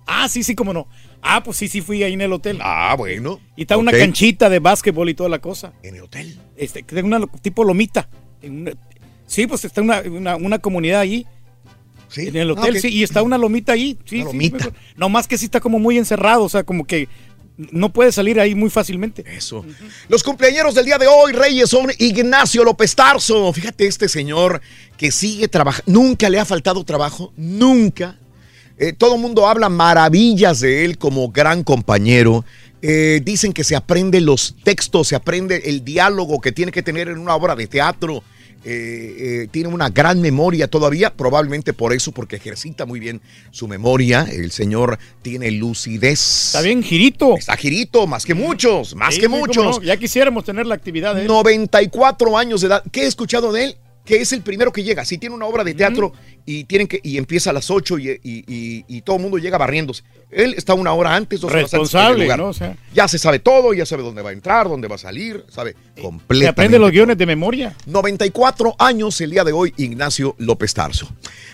Ah, 0.09 0.29
sí, 0.29 0.45
sí, 0.45 0.55
cómo 0.55 0.73
no. 0.73 0.87
Ah, 1.21 1.43
pues 1.43 1.57
sí, 1.57 1.67
sí 1.67 1.81
fui 1.81 2.05
ahí 2.05 2.13
en 2.13 2.21
el 2.21 2.33
hotel. 2.33 2.59
Ah, 2.63 2.95
bueno. 2.97 3.41
Y 3.57 3.63
está 3.63 3.77
una 3.77 3.91
canchita 3.91 4.49
de 4.49 4.61
básquetbol 4.61 5.09
y 5.11 5.15
toda 5.15 5.29
la 5.29 5.41
cosa. 5.41 5.73
¿En 5.83 5.97
el 5.97 6.03
hotel? 6.03 6.39
Este, 6.57 6.85
que 6.85 7.03
una 7.03 7.27
tipo 7.43 7.65
lomita. 7.65 8.09
En 8.41 8.61
una- 8.61 8.73
sí, 9.27 9.49
pues 9.49 9.65
está 9.65 9.83
una, 9.83 10.03
una, 10.03 10.37
una 10.37 10.59
comunidad 10.61 11.01
allí. 11.01 11.27
Sí. 12.09 12.29
En 12.29 12.37
el 12.37 12.51
Ah, 12.51 12.53
hotel, 12.53 12.79
sí, 12.81 12.89
y 12.89 13.03
está 13.03 13.23
una 13.25 13.37
lomita 13.37 13.73
ahí. 13.73 13.99
Sí, 14.05 14.21
Una 14.21 14.31
sí, 14.31 14.37
lomita. 14.37 14.57
acuerdo. 14.59 14.79
no 14.97 15.09
más 15.09 15.27
que 15.27 15.37
sí 15.39 15.47
está 15.47 15.59
como 15.59 15.81
muy 15.81 15.99
encerrado, 15.99 16.45
o 16.45 16.49
sea, 16.49 16.63
como 16.63 16.85
que 16.87 17.09
no 17.57 17.93
puede 17.93 18.13
salir 18.13 18.39
ahí 18.39 18.55
muy 18.55 18.71
fácilmente. 18.71 19.25
Eso. 19.27 19.65
Los 20.09 20.23
cumpleañeros 20.23 20.75
del 20.75 20.85
día 20.85 20.99
de 20.99 21.07
hoy, 21.07 21.33
Reyes, 21.33 21.71
son 21.71 21.91
Ignacio 21.99 22.65
López 22.65 22.95
Tarso. 22.95 23.53
Fíjate, 23.53 23.87
este 23.87 24.09
señor 24.09 24.61
que 24.97 25.11
sigue 25.11 25.49
trabajando. 25.49 25.91
Nunca 25.91 26.29
le 26.29 26.39
ha 26.39 26.45
faltado 26.45 26.85
trabajo. 26.85 27.33
Nunca. 27.37 28.19
Eh, 28.79 28.93
todo 28.93 29.15
el 29.15 29.21
mundo 29.23 29.47
habla 29.49 29.69
maravillas 29.69 30.61
de 30.61 30.85
él 30.85 30.99
como 30.99 31.31
gran 31.31 31.65
compañero. 31.65 32.45
Eh, 32.83 33.23
dicen 33.25 33.53
que 33.53 33.65
se 33.65 33.75
aprende 33.75 34.21
los 34.21 34.55
textos, 34.63 35.09
se 35.09 35.17
aprende 35.17 35.63
el 35.65 35.83
diálogo 35.83 36.41
que 36.41 36.53
tiene 36.53 36.73
que 36.73 36.83
tener 36.83 37.09
en 37.09 37.19
una 37.19 37.35
obra 37.35 37.57
de 37.57 37.67
teatro. 37.67 38.23
Eh, 38.69 39.43
eh, 39.45 39.49
tiene 39.53 39.69
una 39.69 39.91
gran 39.91 40.21
memoria 40.21 40.67
todavía, 40.67 41.15
probablemente 41.15 41.73
por 41.73 41.93
eso, 41.93 42.11
porque 42.11 42.35
ejercita 42.35 42.85
muy 42.85 42.99
bien 42.99 43.21
su 43.53 43.69
memoria. 43.69 44.27
El 44.29 44.51
señor 44.51 44.99
tiene 45.23 45.53
lucidez. 45.53 46.47
Está 46.49 46.63
bien, 46.63 46.83
girito. 46.83 47.37
Está 47.37 47.57
girito, 47.57 48.09
más 48.09 48.25
que 48.25 48.35
muchos, 48.35 48.97
más 48.97 49.15
Sí, 49.15 49.21
que 49.21 49.27
sí, 49.29 49.33
muchos. 49.33 49.65
no. 49.79 49.83
Ya 49.83 49.97
quisiéramos 49.97 50.45
tener 50.45 50.67
la 50.67 50.75
actividad 50.75 51.15
de 51.15 51.23
él. 51.23 51.27
94 51.29 52.37
años 52.37 52.61
de 52.61 52.67
edad. 52.67 52.83
¿Qué 52.91 53.03
he 53.03 53.07
escuchado 53.07 53.53
de 53.53 53.67
él? 53.67 53.77
Que 54.07 54.23
es 54.23 54.33
el 54.33 54.41
primero 54.41 54.73
que 54.73 54.83
llega. 54.85 55.05
Si 55.05 55.19
tiene 55.19 55.35
una 55.35 55.45
obra 55.47 55.65
de 55.65 55.75
teatro 55.75 56.13
y 56.47 56.65
tienen 56.65 56.87
que 56.87 57.01
y 57.03 57.19
empieza 57.19 57.51
a 57.51 57.53
las 57.53 57.71
8 57.71 57.99
y, 57.99 58.09
y- 58.11 58.45
y- 58.47 58.85
y 58.89 59.01
todo 59.03 59.17
el 59.17 59.23
mundo 59.23 59.37
llega 59.37 59.59
barriéndose. 59.59 60.05
Él 60.31 60.55
está 60.57 60.75
una 60.75 60.93
hora 60.93 61.15
antes, 61.15 61.41
dos 61.41 61.51
horas 61.51 61.65
antes. 61.65 61.73
Responsable. 61.73 62.37
¿no? 62.37 62.49
O 62.49 62.53
sea, 62.53 62.77
Ya 62.95 63.09
se 63.09 63.19
sabe 63.19 63.41
todo, 63.41 63.75
ya 63.75 63.85
sabe 63.85 64.03
dónde 64.05 64.23
va 64.23 64.31
a 64.31 64.33
entrar, 64.33 64.69
dónde 64.69 64.87
va 64.89 64.95
a 64.95 64.99
salir, 64.99 65.45
sabe 65.49 65.75
completamente. 66.01 66.45
se 66.45 66.49
aprende 66.49 66.79
los 66.79 66.91
guiones 66.93 67.19
de 67.19 67.27
memoria. 67.27 67.77
94 67.87 68.77
años 68.79 69.21
el 69.21 69.31
día 69.33 69.45
de 69.45 69.53
hoy, 69.53 69.75
Ignacio 69.77 70.35
López 70.39 70.73
Tarso. 70.73 71.09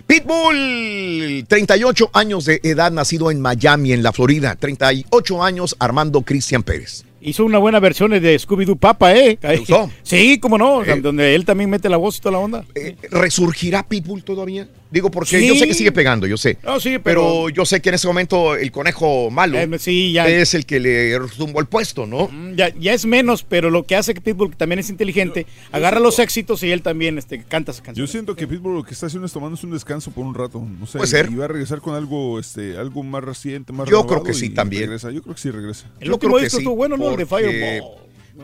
Pitbull, 0.06 1.44
38 1.48 2.10
años 2.12 2.44
de 2.44 2.60
edad, 2.62 2.90
nacido 2.92 3.30
en 3.30 3.40
Miami, 3.40 3.92
en 3.92 4.02
la 4.02 4.12
Florida. 4.12 4.56
38 4.56 5.42
años, 5.42 5.76
Armando 5.78 6.22
Cristian 6.22 6.62
Pérez. 6.62 7.04
Hizo 7.24 7.44
una 7.44 7.58
buena 7.58 7.78
versión 7.80 8.10
de 8.10 8.36
Scooby-Doo 8.36 8.76
Papa, 8.76 9.14
¿eh? 9.14 9.38
gustó? 9.58 9.90
Sí, 10.02 10.38
cómo 10.40 10.58
no, 10.58 10.84
sea, 10.84 10.96
donde 10.96 11.34
él 11.34 11.44
también 11.44 11.70
mete 11.70 11.88
la 11.88 11.96
voz 11.96 12.18
y 12.18 12.20
toda 12.20 12.32
la 12.32 12.38
onda. 12.38 12.64
Eh, 12.74 12.96
¿Resurgirá 13.10 13.84
Pitbull 13.84 14.24
todavía? 14.24 14.68
Digo, 14.92 15.10
porque 15.10 15.38
Sí. 15.40 15.48
yo 15.48 15.54
sé 15.56 15.66
que 15.66 15.74
sigue 15.74 15.90
pegando, 15.90 16.26
yo 16.26 16.36
sé. 16.36 16.58
No, 16.62 16.78
sí, 16.78 16.98
pero... 17.02 17.02
pero- 17.02 17.48
yo 17.48 17.64
sé 17.64 17.80
que 17.80 17.88
en 17.88 17.94
ese 17.94 18.06
momento 18.06 18.54
el 18.56 18.70
conejo 18.70 19.30
malo 19.30 19.58
Eh, 19.58 19.68
sí, 19.78 20.12
ya. 20.12 20.28
es 20.28 20.52
el 20.54 20.66
que 20.66 20.78
le 20.80 21.18
tumbó 21.36 21.60
el 21.60 21.66
puesto, 21.66 22.06
¿no? 22.06 22.28
Mm, 22.30 22.54
Ya, 22.56 22.68
ya 22.78 22.92
es 22.92 23.06
menos, 23.06 23.42
pero 23.42 23.70
lo 23.70 23.84
que 23.84 23.96
hace 23.96 24.12
que 24.14 24.20
Pitbull, 24.20 24.50
que 24.50 24.56
también 24.56 24.78
es 24.78 24.90
inteligente, 24.90 25.46
agarra 25.70 25.98
los 25.98 26.18
éxitos 26.18 26.62
y 26.62 26.70
él 26.70 26.82
también 26.82 27.16
este, 27.18 27.42
canta 27.42 27.72
Yo 27.72 27.82
canciones. 27.82 28.10
siento 28.10 28.36
que 28.36 28.46
Pitbull 28.46 28.74
lo 28.74 28.84
que 28.84 28.92
está 28.92 29.06
haciendo 29.06 29.26
es 29.26 29.32
tomándose 29.32 29.64
un 29.66 29.72
descanso 29.72 30.10
por 30.10 30.26
un 30.26 30.34
rato. 30.34 30.60
No 30.60 30.86
sé, 30.86 30.98
Puede 30.98 31.10
ser. 31.10 31.30
Y 31.30 31.36
va 31.36 31.46
a 31.46 31.48
regresar 31.48 31.80
con 31.80 31.94
algo, 31.94 32.38
este, 32.38 32.76
algo 32.76 33.02
más 33.02 33.24
reciente, 33.24 33.72
más 33.72 33.88
Yo 33.88 34.06
creo 34.06 34.22
que 34.22 34.34
sí 34.34 34.50
también. 34.50 34.82
regresa. 34.84 35.10
Yo 35.10 35.22
creo 35.22 35.34
que 35.34 35.40
sí 35.40 35.50
regresa. 35.50 35.86
El 36.00 36.08
Yo 36.08 36.14
último 36.14 36.32
creo 36.34 36.38
que 36.40 36.44
disco 36.44 36.58
sí, 36.58 36.62
estuvo 36.62 36.76
bueno, 36.76 36.96
¿no? 36.98 37.10
El 37.12 37.16
de 37.16 37.26
Fireball. 37.26 37.82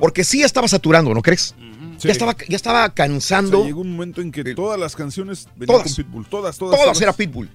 Porque 0.00 0.24
sí 0.24 0.42
estaba 0.42 0.68
saturando, 0.68 1.12
¿no 1.14 1.22
crees? 1.22 1.54
Sí. 1.98 2.06
Ya, 2.08 2.12
estaba, 2.12 2.36
ya 2.48 2.56
estaba 2.56 2.80
O 2.80 2.86
sea, 2.86 2.94
cansando. 2.94 3.64
llegó 3.64 3.80
un 3.80 3.90
momento 3.92 4.20
en 4.20 4.30
que 4.30 4.54
todas 4.54 4.78
las 4.78 4.94
canciones 4.94 5.48
venían 5.56 5.78
Todas. 5.78 5.94
con 5.94 6.04
Pitbull. 6.04 6.26
Todas, 6.26 6.56
todas. 6.58 6.80
Todas 6.80 7.00
era 7.00 7.12
Pitbull. 7.12 7.48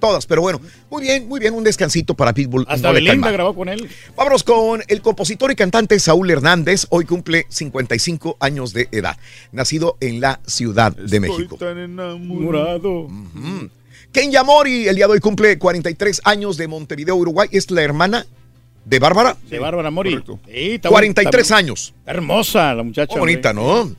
Todas, 0.00 0.26
pero 0.26 0.42
bueno, 0.42 0.60
muy 0.90 1.02
bien, 1.02 1.28
muy 1.28 1.40
bien, 1.40 1.54
un 1.54 1.62
descansito 1.64 2.14
para 2.14 2.34
Pitbull. 2.34 2.66
Hasta 2.68 2.88
no 2.88 2.94
Belinda 2.94 3.30
grabó 3.30 3.54
con 3.54 3.68
él. 3.68 3.88
Vámonos 4.16 4.42
con 4.42 4.82
el 4.88 5.00
compositor 5.00 5.50
y 5.52 5.54
cantante 5.56 5.98
Saúl 6.00 6.30
Hernández. 6.30 6.86
Hoy 6.90 7.04
cumple 7.06 7.46
55 7.48 8.36
años 8.40 8.72
de 8.74 8.88
edad. 8.90 9.16
Nacido 9.52 9.96
en 10.00 10.20
la 10.20 10.40
Ciudad 10.46 10.94
de 10.94 11.20
México. 11.20 11.56
tan 11.56 11.78
enamorado. 11.78 13.02
Ujú. 13.02 13.70
Kenya 14.12 14.42
Mori, 14.44 14.88
el 14.88 14.96
día 14.96 15.06
de 15.06 15.12
hoy 15.14 15.20
cumple 15.20 15.58
43 15.58 16.20
años 16.24 16.56
de 16.56 16.68
Montevideo, 16.68 17.16
Uruguay. 17.16 17.48
Es 17.52 17.70
la 17.70 17.82
hermana 17.82 18.26
de 18.84 18.98
Bárbara. 18.98 19.36
De 19.48 19.58
Bárbara 19.58 19.90
Mori. 19.90 20.22
Sí, 20.46 20.72
está 20.72 20.88
43 20.88 21.32
bonita, 21.32 21.56
años. 21.56 21.94
Hermosa 22.06 22.74
la 22.74 22.82
muchacha. 22.82 23.12
Muy 23.12 23.20
bonita. 23.20 23.52
¿no? 23.52 23.94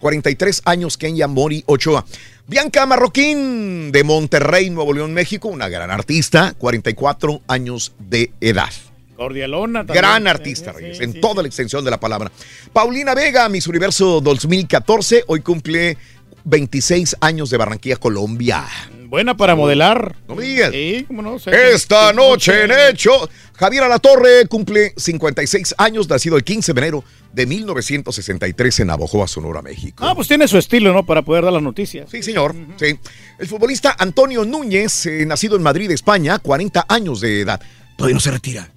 43 0.00 0.62
años 0.64 0.96
Kenya 0.96 1.26
Mori 1.26 1.62
Ochoa. 1.66 2.04
Bianca 2.46 2.86
Marroquín 2.86 3.92
de 3.92 4.04
Monterrey, 4.04 4.70
Nuevo 4.70 4.94
León, 4.94 5.12
México, 5.12 5.48
una 5.48 5.68
gran 5.68 5.90
artista, 5.90 6.54
44 6.56 7.42
años 7.46 7.92
de 7.98 8.32
edad. 8.40 8.70
Cordialona 9.16 9.80
también. 9.80 9.96
Gran 9.96 10.26
artista, 10.28 10.72
sí, 10.72 10.80
Reyes, 10.80 10.98
sí, 10.98 11.04
en 11.04 11.12
sí. 11.14 11.20
toda 11.20 11.42
la 11.42 11.48
extensión 11.48 11.84
de 11.84 11.90
la 11.90 12.00
palabra. 12.00 12.30
Paulina 12.72 13.14
Vega, 13.14 13.48
Miss 13.48 13.66
Universo 13.66 14.20
2014, 14.20 15.24
hoy 15.26 15.40
cumple 15.40 15.98
26 16.44 17.16
años 17.20 17.50
de 17.50 17.56
Barranquilla, 17.56 17.96
Colombia. 17.96 18.64
Buena 19.08 19.38
para 19.38 19.56
modelar. 19.56 20.16
No 20.28 20.34
me 20.34 20.42
digas. 20.44 20.70
Sí, 20.70 21.04
cómo 21.08 21.22
no. 21.22 21.38
sé. 21.38 21.72
Esta 21.72 22.12
noche 22.12 22.64
en 22.64 22.70
Hecho, 22.70 23.30
Javier 23.54 23.84
Alatorre 23.84 24.46
cumple 24.48 24.92
56 24.98 25.76
años, 25.78 26.10
nacido 26.10 26.36
el 26.36 26.44
15 26.44 26.74
de 26.74 26.80
enero 26.80 27.04
de 27.32 27.46
1963 27.46 28.80
en 28.80 28.86
Navojoa, 28.88 29.26
Sonora, 29.26 29.62
México. 29.62 30.04
Ah, 30.06 30.14
pues 30.14 30.28
tiene 30.28 30.46
su 30.46 30.58
estilo, 30.58 30.92
¿no? 30.92 31.06
Para 31.06 31.22
poder 31.22 31.44
dar 31.44 31.54
las 31.54 31.62
noticias. 31.62 32.10
Sí, 32.10 32.22
señor. 32.22 32.54
Sí. 32.76 32.98
El 33.38 33.46
futbolista 33.46 33.96
Antonio 33.98 34.44
Núñez, 34.44 35.06
eh, 35.06 35.24
nacido 35.24 35.56
en 35.56 35.62
Madrid, 35.62 35.90
España, 35.90 36.38
40 36.38 36.84
años 36.86 37.22
de 37.22 37.40
edad. 37.40 37.62
Todavía 37.96 38.14
no 38.14 38.20
se 38.20 38.30
retira. 38.30 38.70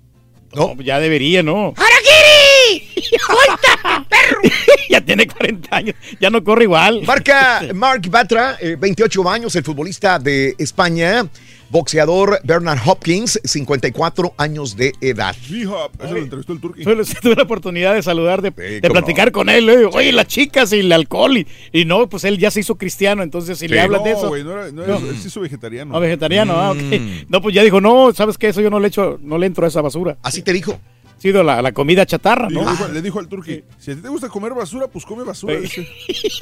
No, 0.54 0.80
ya 0.82 1.00
debería, 1.00 1.44
¿no? 1.44 1.74
¡Harakiri! 1.76 2.88
¡Suelta, 3.20 3.58
perro! 3.82 4.42
ya 4.90 5.02
tiene 5.02 5.28
40 5.28 5.76
años. 5.76 5.96
Ya 6.20 6.30
no 6.30 6.44
corre 6.44 6.64
igual. 6.64 7.02
Marca 7.06 7.62
Mark 7.74 8.02
Batra, 8.10 8.58
eh, 8.60 8.76
28 8.80 9.30
años, 9.30 9.56
el 9.56 9.64
futbolista 9.64 10.20
de 10.20 10.56
España. 10.58 11.26
Boxeador 11.72 12.42
Bernard 12.44 12.80
Hopkins, 12.86 13.40
54 13.46 14.34
años 14.38 14.76
de 14.76 14.92
edad. 15.00 15.34
G-Hop, 15.34 15.92
ese 16.04 16.12
lo 16.12 16.18
entrevistó 16.20 16.52
el 16.52 16.60
Turqui. 16.60 16.84
Tuve 16.84 16.96
tuve 17.22 17.36
la 17.36 17.44
oportunidad 17.44 17.94
de 17.94 18.04
saludar, 18.04 18.42
de, 18.42 18.52
platicar 18.52 19.28
no. 19.28 19.32
con 19.32 19.48
él. 19.50 19.70
eh, 19.70 19.86
Oye, 19.94 20.12
las 20.12 20.28
chicas 20.28 20.74
y 20.74 20.80
el 20.80 20.92
alcohol. 20.92 21.38
Y, 21.38 21.48
y 21.72 21.86
no, 21.86 22.10
pues 22.10 22.26
él 22.26 22.38
ya 22.38 22.52
se 22.52 22.60
hizo 22.60 22.76
cristiano. 22.76 23.24
Entonces, 23.24 23.58
si 23.58 23.70
le 23.70 23.80
hablas 23.80 24.02
no, 24.02 24.06
de 24.06 24.12
eso. 24.12 24.28
güey, 24.28 24.44
no 24.44 24.52
era, 24.52 24.70
no 24.70 24.84
era- 24.84 25.00
No. 25.00 25.10
él 25.10 25.18
se 25.18 25.30
hizo 25.30 25.40
vegetariano. 25.40 25.94
No, 25.94 26.00
vegetariano, 26.02 26.56
ah, 26.60 26.72
ok. 26.72 26.78
Mm. 26.82 27.10
No, 27.30 27.42
pues 27.42 27.56
ya 27.56 27.64
dijo, 27.64 27.80
no, 27.80 28.12
¿sabes 28.14 28.38
qué? 28.38 28.50
Eso 28.50 28.60
yo 28.60 28.70
no 28.70 28.82
le 28.82 28.90
echo, 28.90 29.18
no 29.22 29.38
le 29.38 29.46
entro 29.46 29.64
a 29.64 29.70
esa 29.70 29.80
basura. 29.80 30.18
Así 30.24 30.42
te 30.42 30.52
dijo. 30.52 30.78
Sido 31.22 31.44
la, 31.44 31.62
la 31.62 31.72
comida 31.72 32.06
chatarra, 32.06 32.50
Le 32.50 32.56
¿no? 32.62 32.72
dijo, 32.72 32.88
le 32.88 33.02
dijo 33.02 33.20
al 33.20 33.28
turqui, 33.28 33.64
si 33.78 33.92
a 33.92 33.96
ti 33.96 34.02
te 34.02 34.10
gusta 34.10 34.28
comer 34.30 34.54
basura, 34.54 34.88
pues 34.88 35.06
come 35.06 35.24
basura. 35.24 35.60
dice. 35.60 35.88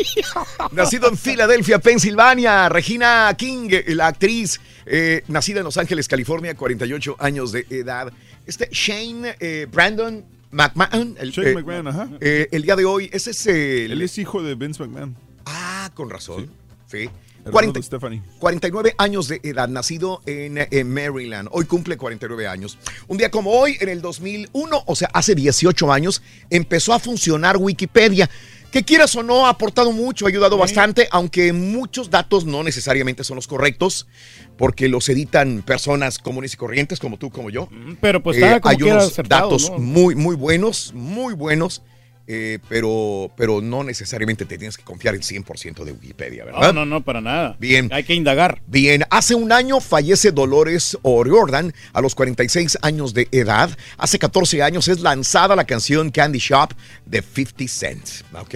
Nacido 0.72 1.10
en 1.10 1.18
Filadelfia, 1.18 1.80
Pensilvania, 1.80 2.70
Regina 2.70 3.34
King, 3.38 3.68
eh, 3.72 3.84
la 3.96 4.08
actriz, 4.08 4.60
eh, 4.86 5.24
nacida 5.28 5.60
en 5.60 5.66
Los 5.66 5.78
Ángeles, 5.78 6.08
California, 6.08 6.56
48 6.56 7.16
años 7.20 7.52
de 7.52 7.66
edad. 7.70 8.12
Este 8.46 8.70
Shane 8.72 9.36
eh, 9.40 9.68
Brandon 9.72 10.24
McMahon, 10.52 11.16
el, 11.20 11.32
Shane 11.32 11.50
eh, 11.52 11.56
McMahon, 11.56 11.88
ajá. 11.88 12.10
eh, 12.22 12.48
el 12.52 12.62
día 12.64 12.76
de 12.76 12.86
hoy, 12.86 13.10
ese 13.14 13.32
es 13.32 13.46
el... 13.48 13.92
Él 13.92 14.02
es 14.02 14.18
hijo 14.18 14.42
de 14.42 14.56
Vince 14.56 14.82
McMahon. 14.82 15.16
Ah, 15.46 15.90
con 15.94 16.10
razón. 16.10 16.50
Sí. 16.90 17.10
40 17.52 17.80
de 17.80 17.84
Stephanie. 17.84 18.22
49 18.40 18.96
años 18.98 19.28
de 19.28 19.40
edad, 19.44 19.68
nacido 19.68 20.22
en, 20.26 20.58
en 20.72 20.94
Maryland. 20.94 21.50
Hoy 21.52 21.66
cumple 21.66 21.98
49 21.98 22.48
años. 22.48 22.78
Un 23.08 23.18
día 23.18 23.30
como 23.32 23.52
hoy, 23.52 23.78
en 23.80 23.90
el 23.90 24.02
2001, 24.02 24.84
o 24.86 24.96
sea, 24.96 25.10
hace 25.14 25.36
18 25.36 25.92
años, 25.92 26.22
empezó 26.50 26.94
a 26.94 27.00
funcionar 27.00 27.58
Wikipedia. 27.58 28.30
Que 28.72 28.84
quieras 28.84 29.16
o 29.16 29.24
no, 29.24 29.48
ha 29.48 29.50
aportado 29.50 29.92
mucho, 29.92 30.28
ha 30.28 30.30
ayudado 30.30 30.56
bastante, 30.56 31.08
aunque 31.10 31.52
muchos 31.54 32.12
datos 32.12 32.46
no 32.46 32.62
necesariamente 32.62 33.24
son 33.24 33.38
los 33.38 33.48
correctos, 33.48 34.06
porque 34.60 34.88
los 34.88 35.10
editan 35.10 35.64
personas 35.66 36.20
comunes 36.20 36.54
y 36.54 36.58
corrientes 36.58 37.00
como 37.00 37.18
tú, 37.18 37.32
como 37.32 37.50
yo. 37.50 37.68
Pero 38.00 38.22
pues 38.22 38.38
Eh, 38.38 38.60
como 38.62 38.70
hay 38.70 38.84
unos 38.84 39.08
acertado, 39.08 39.50
datos 39.50 39.72
¿no? 39.72 39.80
muy, 39.80 40.14
muy 40.14 40.36
buenos, 40.36 40.92
muy 40.94 41.34
buenos, 41.34 41.82
eh, 42.32 42.60
pero, 42.70 43.32
pero 43.36 43.60
no 43.60 43.84
necesariamente 43.84 44.46
te 44.46 44.60
tienes 44.60 44.78
que 44.78 44.84
confiar 44.84 45.16
el 45.16 45.22
100% 45.22 45.84
de 45.84 45.94
Wikipedia, 45.94 46.46
¿verdad? 46.46 46.72
No, 46.72 46.74
no, 46.74 46.86
no, 46.86 47.04
para 47.04 47.22
nada. 47.22 47.56
Bien. 47.60 47.90
Hay 47.92 48.04
que 48.04 48.14
indagar. 48.14 48.62
Bien, 48.68 49.04
hace 49.10 49.34
un 49.34 49.52
año 49.52 49.80
fallece 49.80 50.32
Dolores 50.32 50.96
O'Riordan 51.02 51.74
a 51.92 52.02
los 52.02 52.14
46 52.14 52.78
años 52.84 53.16
de 53.16 53.28
edad. 53.32 53.76
Hace 53.98 54.20
14 54.20 54.62
años 54.62 54.88
es 54.90 55.00
lanzada 55.00 55.56
la 55.56 55.64
canción 55.64 56.12
Candy 56.12 56.38
Shop 56.38 56.70
de 57.04 57.24
50 57.24 57.68
Cent. 57.68 58.08
¿Ok? 58.40 58.56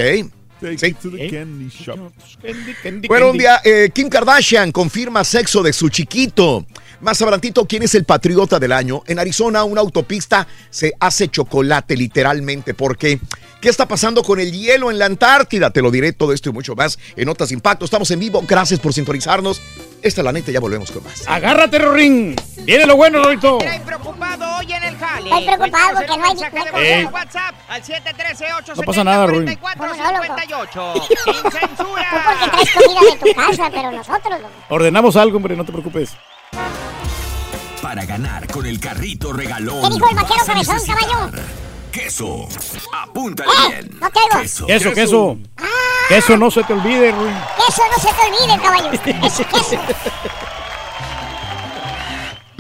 Take 0.64 0.88
it 0.88 0.98
to 1.00 1.12
the 1.12 1.30
candy 1.30 1.70
shop. 1.70 2.12
Bueno, 3.08 3.32
un 3.32 3.38
día 3.38 3.60
eh, 3.64 3.90
Kim 3.94 4.10
Kardashian 4.10 4.72
confirma 4.72 5.24
sexo 5.24 5.62
de 5.62 5.74
su 5.74 5.90
chiquito. 5.90 6.66
Más 7.02 7.22
adelantito, 7.22 7.66
¿quién 7.66 7.84
es 7.84 7.96
el 7.96 8.06
patriota 8.06 8.60
del 8.60 8.72
año? 8.72 9.04
En 9.08 9.20
Arizona, 9.20 9.66
una 9.66 9.82
autopista 9.82 10.48
se 10.70 10.94
hace 11.00 11.28
chocolate 11.28 11.98
literalmente. 11.98 12.74
porque 12.74 13.20
¿Qué 13.60 13.70
está 13.70 13.88
pasando 13.88 14.24
con 14.24 14.40
el 14.42 14.52
hielo 14.52 14.92
en 14.92 15.00
la 15.00 15.06
Antártida? 15.06 15.70
Te 15.72 15.82
lo 15.82 15.90
diré 15.90 16.12
todo 16.12 16.34
esto 16.34 16.50
y 16.50 16.54
mucho 16.54 16.76
más 16.76 17.00
en 17.16 17.26
Notas 17.26 17.52
Impacto. 17.52 17.86
Estamos 17.86 18.12
en 18.12 18.20
vivo. 18.20 18.44
Gracias 18.48 18.80
por 18.80 18.94
sintonizarnos. 18.94 19.62
Esta 20.02 20.20
es 20.20 20.26
la 20.26 20.34
neta, 20.34 20.52
ya 20.52 20.60
volvemos 20.60 20.92
con 20.92 21.02
más. 21.04 21.24
Agárrate, 21.28 21.80
Rorín. 21.80 22.36
Viene 22.66 22.86
lo 22.86 22.98
bueno, 22.98 23.24
Rorito. 23.24 23.60
preocupado 23.86 24.58
hoy 24.58 24.74
en 24.74 24.84
el 24.84 24.98
jale. 24.98 25.30
Estoy 25.30 25.46
preocupado 25.46 25.96
porque 25.96 26.18
no 26.18 26.26
hay- 26.78 26.86
Eh. 26.86 27.10
WhatsApp 27.12 27.56
al 27.70 27.84
713 27.84 28.46
No 28.76 28.82
pasa 28.84 29.04
nada, 29.06 29.28
Ruin. 29.28 29.46
874 30.54 31.04
Sin 31.26 31.52
censura. 31.52 32.06
Tú 32.10 32.18
porque 32.26 32.50
traes 32.52 32.74
comida 32.74 33.00
de 33.12 33.18
tu 33.18 33.36
casa, 33.40 33.70
pero 33.72 33.92
nosotros 33.92 34.42
no. 34.42 34.48
Ordenamos 34.76 35.16
algo, 35.16 35.38
hombre, 35.38 35.56
no 35.56 35.66
te 35.66 35.72
preocupes. 35.72 36.16
Para 37.82 38.06
ganar 38.06 38.48
con 38.48 38.66
el 38.66 38.80
carrito 38.80 39.34
regalón. 39.34 39.82
¿Qué 39.84 39.90
dijo 39.90 40.10
el 40.10 40.16
vaquero 40.16 40.46
cabezón, 40.46 40.78
caballo? 40.86 41.32
Queso. 41.92 42.48
Apúntale 42.92 43.52
¡Eh! 43.52 43.68
bien. 43.70 44.00
No 44.00 44.10
te 44.10 44.20
oigo. 44.20 44.42
Queso. 44.42 44.66
Queso, 44.66 44.94
queso. 44.94 45.38
Queso 46.10 46.38
no 46.38 46.50
se 46.50 46.64
te 46.64 46.74
olvide, 46.74 47.12
Ruin. 47.12 47.36
Eso 47.68 47.82
no 47.92 47.98
se 48.02 48.10
te 48.14 48.22
olvide, 48.28 48.62
caballo. 48.62 48.92
Es 48.92 49.38
queso. 49.48 49.78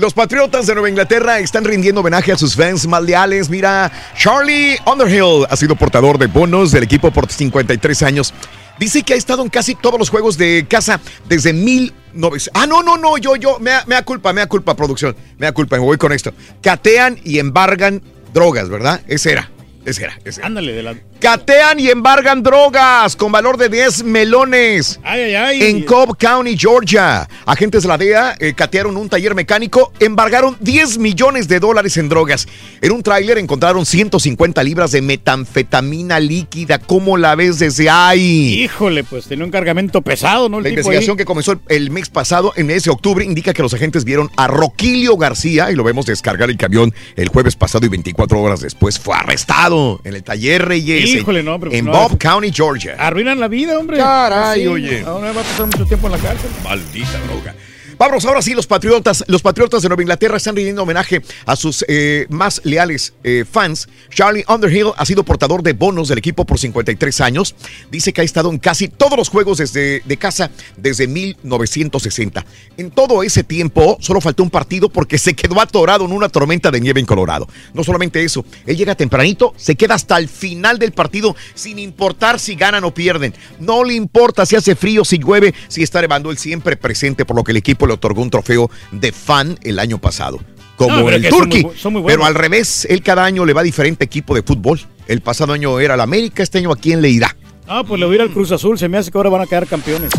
Los 0.03 0.13
Patriotas 0.13 0.67
de 0.67 0.73
Nueva 0.73 0.89
Inglaterra 0.89 1.39
están 1.39 1.63
rindiendo 1.63 2.01
homenaje 2.01 2.33
a 2.33 2.37
sus 2.37 2.57
fans 2.57 2.85
más 2.87 3.01
leales. 3.01 3.49
Mira, 3.49 3.89
Charlie 4.17 4.77
Underhill 4.85 5.45
ha 5.49 5.55
sido 5.55 5.77
portador 5.77 6.17
de 6.17 6.27
bonos 6.27 6.73
del 6.73 6.83
equipo 6.83 7.09
por 7.09 7.31
53 7.31 8.03
años. 8.03 8.33
Dice 8.77 9.03
que 9.03 9.13
ha 9.13 9.15
estado 9.15 9.43
en 9.43 9.47
casi 9.47 9.75
todos 9.75 9.97
los 9.97 10.09
juegos 10.09 10.37
de 10.37 10.65
casa 10.69 10.99
desde 11.29 11.53
1900. 11.53 12.51
Ah, 12.53 12.67
no, 12.67 12.83
no, 12.83 12.97
no, 12.97 13.17
yo, 13.17 13.37
yo, 13.37 13.59
me 13.59 13.69
da, 13.69 13.85
me 13.87 13.95
da 13.95 14.03
culpa, 14.03 14.33
me 14.33 14.41
da 14.41 14.47
culpa, 14.47 14.75
producción. 14.75 15.15
Me 15.37 15.45
da 15.45 15.53
culpa, 15.53 15.77
me 15.77 15.83
voy 15.83 15.97
con 15.97 16.11
esto. 16.11 16.33
Catean 16.61 17.17
y 17.23 17.39
embargan 17.39 18.01
drogas, 18.33 18.67
¿verdad? 18.67 18.99
Ese 19.07 19.31
era, 19.31 19.51
ese 19.85 20.03
era, 20.03 20.19
ese 20.25 20.41
era. 20.41 20.47
Ándale, 20.47 20.73
de 20.73 20.83
la... 20.83 20.95
Catean 21.23 21.79
y 21.79 21.89
embargan 21.89 22.43
drogas 22.43 23.15
con 23.15 23.31
valor 23.31 23.55
de 23.55 23.69
10 23.69 24.03
melones. 24.03 24.99
Ay, 25.03 25.21
ay, 25.21 25.35
ay. 25.35 25.63
En 25.69 25.83
Cobb 25.83 26.17
County, 26.17 26.57
Georgia. 26.57 27.29
Agentes 27.45 27.83
de 27.83 27.87
la 27.87 27.97
DEA 27.97 28.35
eh, 28.41 28.53
catearon 28.53 28.97
un 28.97 29.07
taller 29.07 29.33
mecánico, 29.33 29.93
embargaron 30.01 30.57
10 30.59 30.97
millones 30.97 31.47
de 31.47 31.61
dólares 31.61 31.95
en 31.95 32.09
drogas. 32.09 32.45
En 32.81 32.91
un 32.91 33.01
tráiler 33.01 33.37
encontraron 33.37 33.85
150 33.85 34.61
libras 34.65 34.91
de 34.91 35.01
metanfetamina 35.01 36.19
líquida. 36.19 36.77
¿Cómo 36.77 37.15
la 37.15 37.35
ves 37.35 37.57
desde 37.57 37.89
ahí? 37.89 38.61
Híjole, 38.61 39.05
pues 39.05 39.23
tenía 39.23 39.45
un 39.45 39.51
cargamento 39.51 40.01
pesado, 40.01 40.49
¿no? 40.49 40.57
El 40.57 40.65
La 40.65 40.69
tipo 40.71 40.81
investigación 40.81 41.13
ahí. 41.13 41.17
que 41.19 41.25
comenzó 41.25 41.53
el, 41.53 41.59
el 41.69 41.89
mes 41.89 42.09
pasado, 42.09 42.51
en 42.57 42.67
mes 42.67 42.83
de 42.83 42.91
octubre, 42.91 43.23
indica 43.23 43.53
que 43.53 43.61
los 43.61 43.73
agentes 43.73 44.03
vieron 44.03 44.29
a 44.35 44.47
Roquilio 44.47 45.15
García 45.15 45.71
y 45.71 45.75
lo 45.75 45.85
vemos 45.85 46.05
descargar 46.05 46.49
el 46.49 46.57
camión 46.57 46.93
el 47.15 47.29
jueves 47.29 47.55
pasado 47.55 47.85
y 47.85 47.89
24 47.89 48.41
horas 48.41 48.59
después 48.59 48.99
fue 48.99 49.15
arrestado 49.15 50.01
en 50.03 50.15
el 50.15 50.23
taller 50.23 50.67
Reyes. 50.67 51.12
En- 51.13 51.19
Híjole, 51.21 51.43
no, 51.43 51.59
pero 51.59 51.71
pues 51.71 51.79
En 51.79 51.85
no, 51.85 51.91
Bob 51.91 52.07
eso- 52.07 52.17
County, 52.17 52.51
Georgia. 52.51 52.95
Arruinan 52.97 53.39
la 53.39 53.47
vida, 53.47 53.77
hombre. 53.79 53.97
Caray, 53.97 54.61
Sí, 54.61 54.67
oye. 54.67 55.01
Ahora 55.05 55.31
va 55.31 55.41
a 55.41 55.43
pasar 55.43 55.65
mucho 55.65 55.85
tiempo 55.85 56.07
en 56.07 56.13
la 56.13 56.17
cárcel. 56.19 56.49
Maldita 56.63 57.19
droga. 57.27 57.55
Vámonos, 57.97 58.25
ahora 58.25 58.41
sí, 58.41 58.53
los 58.53 58.67
patriotas. 58.67 59.23
Los 59.27 59.41
patriotas 59.41 59.81
de 59.81 59.89
Nueva 59.89 60.01
Inglaterra 60.01 60.37
están 60.37 60.55
rindiendo 60.55 60.83
homenaje 60.83 61.21
a 61.45 61.55
sus 61.55 61.85
eh, 61.87 62.25
más 62.29 62.61
leales 62.63 63.13
eh, 63.23 63.45
fans. 63.49 63.87
Charlie 64.09 64.43
Underhill 64.47 64.91
ha 64.97 65.05
sido 65.05 65.23
portador 65.23 65.61
de 65.63 65.73
bonos 65.73 66.07
del 66.07 66.17
equipo 66.17 66.45
por 66.45 66.59
53 66.59 67.21
años. 67.21 67.55
Dice 67.91 68.13
que 68.13 68.21
ha 68.21 68.23
estado 68.23 68.49
en 68.49 68.57
casi 68.57 68.87
todos 68.87 69.17
los 69.17 69.29
juegos 69.29 69.59
desde, 69.59 70.01
de 70.05 70.17
casa 70.17 70.49
desde 70.77 71.07
1960. 71.07 72.45
En 72.77 72.91
todo 72.91 73.23
ese 73.23 73.43
tiempo, 73.43 73.97
solo 73.99 74.21
faltó 74.21 74.43
un 74.43 74.49
partido 74.49 74.89
porque 74.89 75.17
se 75.17 75.35
quedó 75.35 75.61
atorado 75.61 76.05
en 76.05 76.11
una 76.11 76.29
tormenta 76.29 76.71
de 76.71 76.81
nieve 76.81 76.99
en 76.99 77.05
Colorado. 77.05 77.47
No 77.73 77.83
solamente 77.83 78.23
eso, 78.23 78.45
él 78.65 78.77
llega 78.77 78.95
tempranito, 78.95 79.53
se 79.57 79.75
queda 79.75 79.95
hasta 79.95 80.17
el 80.17 80.27
final 80.27 80.79
del 80.79 80.91
partido 80.91 81.35
sin 81.53 81.79
importar 81.79 82.39
si 82.39 82.55
ganan 82.55 82.83
o 82.83 82.93
pierden. 82.93 83.33
No 83.59 83.83
le 83.83 83.93
importa 83.93 84.45
si 84.45 84.55
hace 84.55 84.75
frío, 84.75 85.05
si 85.05 85.19
llueve, 85.19 85.53
si 85.67 85.83
está 85.83 86.01
nevando, 86.01 86.31
él 86.31 86.37
siempre 86.37 86.77
presente, 86.77 87.25
por 87.25 87.35
lo 87.35 87.43
que 87.43 87.51
el 87.51 87.57
equipo 87.57 87.82
le 87.87 87.93
otorgó 87.93 88.21
un 88.21 88.29
trofeo 88.29 88.69
de 88.91 89.11
fan 89.11 89.57
el 89.63 89.79
año 89.79 89.97
pasado. 89.99 90.39
Como 90.75 91.01
No, 91.01 91.09
el 91.09 91.21
son 91.29 91.39
Turqui. 91.39 91.63
muy 91.63 91.71
bu- 91.73 91.77
son 91.77 91.93
muy 91.93 92.01
buenos. 92.01 92.17
pero 92.17 92.25
al 92.27 92.35
revés, 92.35 92.85
él 92.89 93.03
cada 93.03 93.23
año 93.25 93.45
le 93.45 93.53
va 93.53 93.61
a 93.61 93.63
diferente 93.63 94.03
equipo 94.05 94.33
de 94.35 94.41
fútbol. 94.43 94.79
El 95.07 95.21
pasado 95.21 95.53
año 95.53 95.79
era 95.79 95.93
el 95.95 96.01
América, 96.01 96.41
este 96.43 96.57
año 96.57 96.71
a 96.71 96.75
quién 96.75 97.01
le 97.01 97.09
irá. 97.09 97.35
Ah, 97.67 97.83
pues 97.87 97.99
le 97.99 98.05
voy 98.05 98.15
a 98.15 98.17
ir 98.17 98.21
al 98.23 98.31
Cruz 98.31 98.51
Azul. 98.51 98.77
Se 98.79 98.89
me 98.89 98.97
hace 98.97 99.11
que 99.11 99.17
ahora 99.17 99.29
van 99.29 99.41
a 99.41 99.45
quedar 99.47 99.67
campeones. 99.67 100.11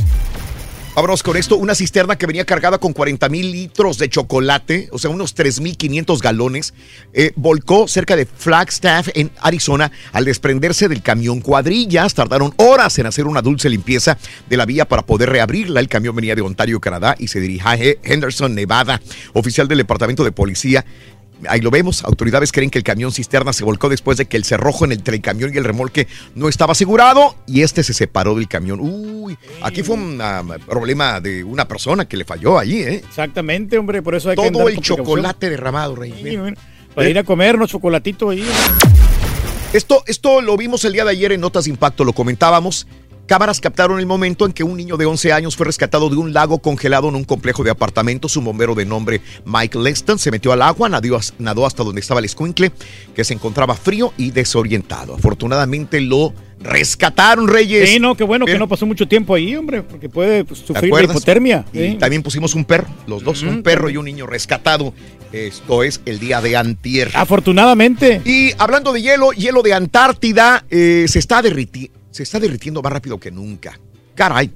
Vámonos 0.95 1.25
con 1.25 1.37
esto, 1.37 1.57
una 1.57 1.75
cisterna 1.75 2.15
que 2.15 2.27
venía 2.27 2.45
cargada 2.45 2.79
con 2.79 2.93
40 2.93 3.29
mil 3.29 3.51
litros 3.51 3.99
de 3.99 4.09
chocolate, 4.09 4.89
o 4.93 4.99
sea, 5.01 5.11
unos 5.11 5.35
3.500 5.35 6.23
galones, 6.23 6.73
eh, 7.13 7.33
volcó 7.35 7.89
cerca 7.89 8.15
de 8.15 8.27
Flagstaff 8.27 9.09
en 9.15 9.33
Arizona 9.41 9.91
al 10.13 10.25
desprenderse 10.25 10.87
del 10.89 11.03
camión 11.03 11.41
cuadrillas. 11.41 12.15
Tardaron 12.15 12.55
horas 12.59 12.97
en 13.01 13.07
hacer 13.07 13.27
una 13.27 13.43
dulce 13.43 13.69
limpieza 13.69 14.19
de 14.49 14.57
la 14.57 14.67
vía 14.67 14.85
para 14.85 15.03
poder 15.03 15.31
reabrirla. 15.31 15.81
El 15.81 15.89
camión 15.89 16.15
venía 16.15 16.37
de 16.37 16.43
Ontario, 16.43 16.79
Canadá, 16.79 17.17
y 17.19 17.27
se 17.27 17.41
dirigía 17.41 17.73
a 17.73 17.77
Henderson, 17.77 18.55
Nevada. 18.55 19.01
Oficial 19.33 19.67
del 19.67 19.79
Departamento 19.79 20.23
de 20.23 20.31
Policía 20.31 20.85
Ahí 21.49 21.61
lo 21.61 21.71
vemos, 21.71 22.05
autoridades 22.05 22.53
creen 22.53 22.71
que 22.71 22.79
el 22.79 22.85
camión 22.85 23.13
cisterna 23.13 23.53
se 23.53 23.65
volcó 23.65 23.89
después 23.89 24.19
de 24.19 24.27
que 24.27 24.37
el 24.37 24.45
cerrojo 24.45 24.85
en 24.85 24.93
el 24.93 25.03
camión 25.21 25.53
y 25.55 25.57
el 25.57 25.65
remolque 25.65 26.07
no 26.35 26.49
estaba 26.49 26.73
asegurado 26.73 27.37
y 27.47 27.63
este 27.63 27.83
se 27.83 27.95
separó 27.95 28.35
del 28.35 28.49
camión. 28.49 28.81
Uy, 28.81 29.37
aquí 29.63 29.83
fue 29.83 29.97
un 29.97 30.21
ah, 30.21 30.43
problema 30.67 31.21
de 31.21 31.45
una 31.45 31.67
persona 31.67 32.07
que 32.07 32.17
le 32.17 32.25
falló 32.25 32.59
allí, 32.59 32.81
¿eh? 32.81 33.03
Exactamente, 33.07 33.79
hombre. 33.79 34.03
Por 34.03 34.15
eso 34.15 34.31
hay 34.31 34.37
que 34.37 34.51
Todo 34.51 34.69
el 34.69 34.81
chocolate 34.81 35.51
derramado, 35.51 35.97
Rey. 35.97 36.15
Sí, 36.23 36.39
Para 36.95 37.09
ir 37.09 37.19
a 37.19 37.25
comernos 37.25 37.71
chocolatito 37.71 38.31
ahí. 38.31 38.45
Esto, 39.73 40.05
esto 40.07 40.41
lo 40.41 40.57
vimos 40.57 40.85
el 40.85 40.93
día 40.93 41.05
de 41.05 41.11
ayer 41.11 41.33
en 41.33 41.41
Notas 41.41 41.65
de 41.65 41.71
Impacto, 41.71 42.05
lo 42.05 42.13
comentábamos. 42.13 42.87
Cámaras 43.27 43.59
captaron 43.61 43.99
el 44.01 44.07
momento 44.07 44.45
en 44.45 44.53
que 44.53 44.65
un 44.65 44.77
niño 44.77 44.99
de 44.99 45.07
11 45.07 45.33
años 45.33 45.57
fue 45.57 45.65
rescatado 45.65 46.11
de 46.11 46.17
un 46.17 46.35
lago 46.35 46.59
congelado 46.59 47.09
en 47.09 47.15
un 47.15 47.25
complejo 47.25 47.65
de 47.65 47.71
apartamentos. 47.71 48.37
Un 48.37 48.45
bombero 48.45 48.75
de 48.75 48.85
nombre 48.85 49.23
Mike 49.47 49.79
Leston 49.79 50.19
se 50.19 50.31
metió 50.31 50.53
al 50.53 50.61
agua, 50.61 50.89
nadó, 50.91 51.19
nadó 51.39 51.65
hasta 51.67 51.83
donde 51.85 52.01
estaba 52.03 52.21
el 52.21 52.27
escuincle, 52.27 52.71
que 53.15 53.25
se 53.25 53.33
encontraba 53.33 53.75
frío 53.77 54.13
y 54.19 54.31
desorientado. 54.31 55.15
Afortunadamente 55.15 56.03
lo 56.03 56.35
rescataron, 56.61 57.49
Reyes. 57.49 57.89
Sí, 57.91 57.99
no, 57.99 58.15
qué 58.15 58.25
bueno 58.25 58.45
que 58.47 58.59
no 58.59 58.69
pasó 58.69 58.85
mucho 58.87 59.09
tiempo 59.09 59.35
ahí, 59.35 59.55
hombre, 59.57 59.83
porque 59.83 60.09
puede 60.09 60.45
pues, 60.45 60.61
¿Te 60.61 60.67
sufrir 60.67 60.95
de 60.95 61.05
hipotermia. 61.05 61.65
Y 61.73 61.79
¿sí? 61.79 61.97
también 61.99 62.23
pusimos 62.23 62.55
un 62.55 62.65
perro, 62.65 62.89
los 63.07 63.23
dos, 63.25 63.43
un 63.43 63.49
Ujú, 63.55 63.63
perro 63.63 63.89
y 63.91 63.97
un 63.97 64.05
niño 64.05 64.27
rescatado. 64.27 64.93
Esto 65.33 65.83
es 65.83 66.01
el 66.05 66.19
día 66.21 66.41
de 66.41 66.57
antier. 66.57 67.11
Afortunadamente. 67.15 68.21
Y 68.25 68.53
hablando 68.59 68.93
de 68.93 69.03
hielo, 69.03 69.33
hielo 69.33 69.63
de 69.63 69.75
Antártida 69.75 70.65
eh, 70.71 71.07
se, 71.09 71.19
está 71.19 71.43
derriti- 71.43 71.91
se 72.15 72.23
está 72.23 72.39
derritiendo 72.39 72.81
más 72.81 72.93
rápido 72.93 73.19
que 73.19 73.33
nunca. 73.33 73.77
Caray. 74.15 74.49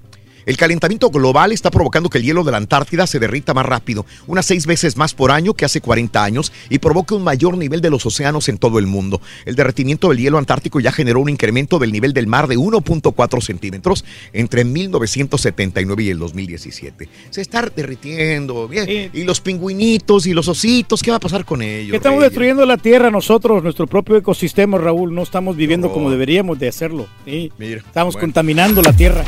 El 0.48 0.56
calentamiento 0.56 1.10
global 1.10 1.52
está 1.52 1.70
provocando 1.70 2.08
que 2.08 2.16
el 2.16 2.24
hielo 2.24 2.42
de 2.42 2.52
la 2.52 2.56
Antártida 2.56 3.06
se 3.06 3.18
derrita 3.18 3.52
más 3.52 3.66
rápido, 3.66 4.06
unas 4.26 4.46
seis 4.46 4.64
veces 4.64 4.96
más 4.96 5.12
por 5.12 5.30
año 5.30 5.52
que 5.52 5.66
hace 5.66 5.82
40 5.82 6.24
años, 6.24 6.54
y 6.70 6.78
provoca 6.78 7.14
un 7.14 7.22
mayor 7.22 7.58
nivel 7.58 7.82
de 7.82 7.90
los 7.90 8.06
océanos 8.06 8.48
en 8.48 8.56
todo 8.56 8.78
el 8.78 8.86
mundo. 8.86 9.20
El 9.44 9.56
derretimiento 9.56 10.08
del 10.08 10.16
hielo 10.16 10.38
antártico 10.38 10.80
ya 10.80 10.90
generó 10.90 11.20
un 11.20 11.28
incremento 11.28 11.78
del 11.78 11.92
nivel 11.92 12.14
del 12.14 12.28
mar 12.28 12.46
de 12.46 12.56
1.4 12.56 13.42
centímetros 13.42 14.06
entre 14.32 14.64
1979 14.64 16.04
y 16.04 16.08
el 16.08 16.18
2017. 16.18 17.10
Se 17.28 17.42
está 17.42 17.68
derritiendo, 17.76 18.68
bien. 18.68 19.10
Y 19.12 19.24
los 19.24 19.42
pingüinitos 19.42 20.24
y 20.24 20.32
los 20.32 20.48
ositos, 20.48 21.02
¿qué 21.02 21.10
va 21.10 21.18
a 21.18 21.20
pasar 21.20 21.44
con 21.44 21.60
ellos? 21.60 21.94
Estamos 21.94 22.20
Reyes? 22.20 22.30
destruyendo 22.30 22.64
la 22.64 22.78
tierra 22.78 23.10
nosotros, 23.10 23.62
nuestro 23.62 23.86
propio 23.86 24.16
ecosistema, 24.16 24.78
Raúl. 24.78 25.14
No 25.14 25.24
estamos 25.24 25.56
viviendo 25.56 25.92
como 25.92 26.10
deberíamos 26.10 26.58
de 26.58 26.68
hacerlo. 26.68 27.06
¿sí? 27.26 27.52
Estamos 27.58 28.14
bueno. 28.14 28.28
contaminando 28.28 28.80
la 28.80 28.94
tierra. 28.94 29.26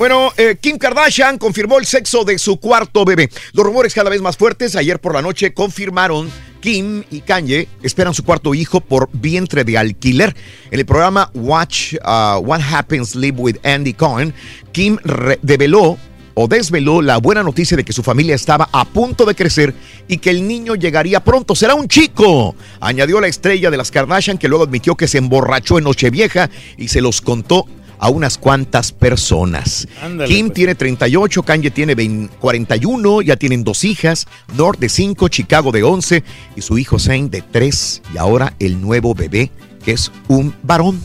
Bueno, 0.00 0.32
eh, 0.38 0.56
Kim 0.58 0.78
Kardashian 0.78 1.36
confirmó 1.36 1.78
el 1.78 1.84
sexo 1.84 2.24
de 2.24 2.38
su 2.38 2.56
cuarto 2.58 3.04
bebé. 3.04 3.28
Los 3.52 3.66
rumores 3.66 3.92
cada 3.92 4.08
vez 4.08 4.22
más 4.22 4.34
fuertes. 4.34 4.74
Ayer 4.74 4.98
por 4.98 5.12
la 5.12 5.20
noche 5.20 5.52
confirmaron 5.52 6.30
Kim 6.62 7.04
y 7.10 7.20
Kanye 7.20 7.68
esperan 7.82 8.14
su 8.14 8.24
cuarto 8.24 8.54
hijo 8.54 8.80
por 8.80 9.10
vientre 9.12 9.62
de 9.62 9.76
alquiler. 9.76 10.34
En 10.70 10.80
el 10.80 10.86
programa 10.86 11.30
Watch 11.34 11.96
uh, 11.96 12.38
What 12.38 12.62
Happens 12.62 13.14
Live 13.14 13.36
with 13.38 13.56
Andy 13.62 13.92
Cohen, 13.92 14.32
Kim 14.72 14.96
re- 15.04 15.38
develó 15.42 15.98
o 16.32 16.48
desveló 16.48 17.02
la 17.02 17.18
buena 17.18 17.42
noticia 17.42 17.76
de 17.76 17.84
que 17.84 17.92
su 17.92 18.02
familia 18.02 18.34
estaba 18.34 18.70
a 18.72 18.86
punto 18.86 19.26
de 19.26 19.34
crecer 19.34 19.74
y 20.08 20.16
que 20.16 20.30
el 20.30 20.48
niño 20.48 20.76
llegaría 20.76 21.22
pronto. 21.22 21.54
Será 21.54 21.74
un 21.74 21.88
chico. 21.88 22.54
Añadió 22.80 23.20
la 23.20 23.26
estrella 23.26 23.70
de 23.70 23.76
las 23.76 23.90
Kardashian 23.90 24.38
que 24.38 24.48
luego 24.48 24.64
admitió 24.64 24.96
que 24.96 25.08
se 25.08 25.18
emborrachó 25.18 25.76
en 25.76 25.84
Nochevieja 25.84 26.48
y 26.78 26.88
se 26.88 27.02
los 27.02 27.20
contó 27.20 27.66
a 28.00 28.08
unas 28.08 28.38
cuantas 28.38 28.90
personas. 28.90 29.86
Ándale, 30.02 30.28
Kim 30.28 30.46
pues. 30.46 30.54
tiene 30.54 30.74
38, 30.74 31.42
Kanye 31.42 31.70
tiene 31.70 31.94
20 31.94 32.34
41, 32.40 33.22
ya 33.22 33.36
tienen 33.36 33.62
dos 33.62 33.84
hijas, 33.84 34.26
North 34.56 34.80
de 34.80 34.88
5, 34.88 35.28
Chicago 35.28 35.70
de 35.70 35.82
11 35.82 36.24
y 36.56 36.62
su 36.62 36.78
hijo 36.78 36.98
Zane 36.98 37.28
de 37.28 37.42
3 37.42 38.02
y 38.14 38.18
ahora 38.18 38.54
el 38.58 38.80
nuevo 38.80 39.14
bebé 39.14 39.50
que 39.84 39.92
es 39.92 40.10
un 40.28 40.54
varón. 40.62 41.00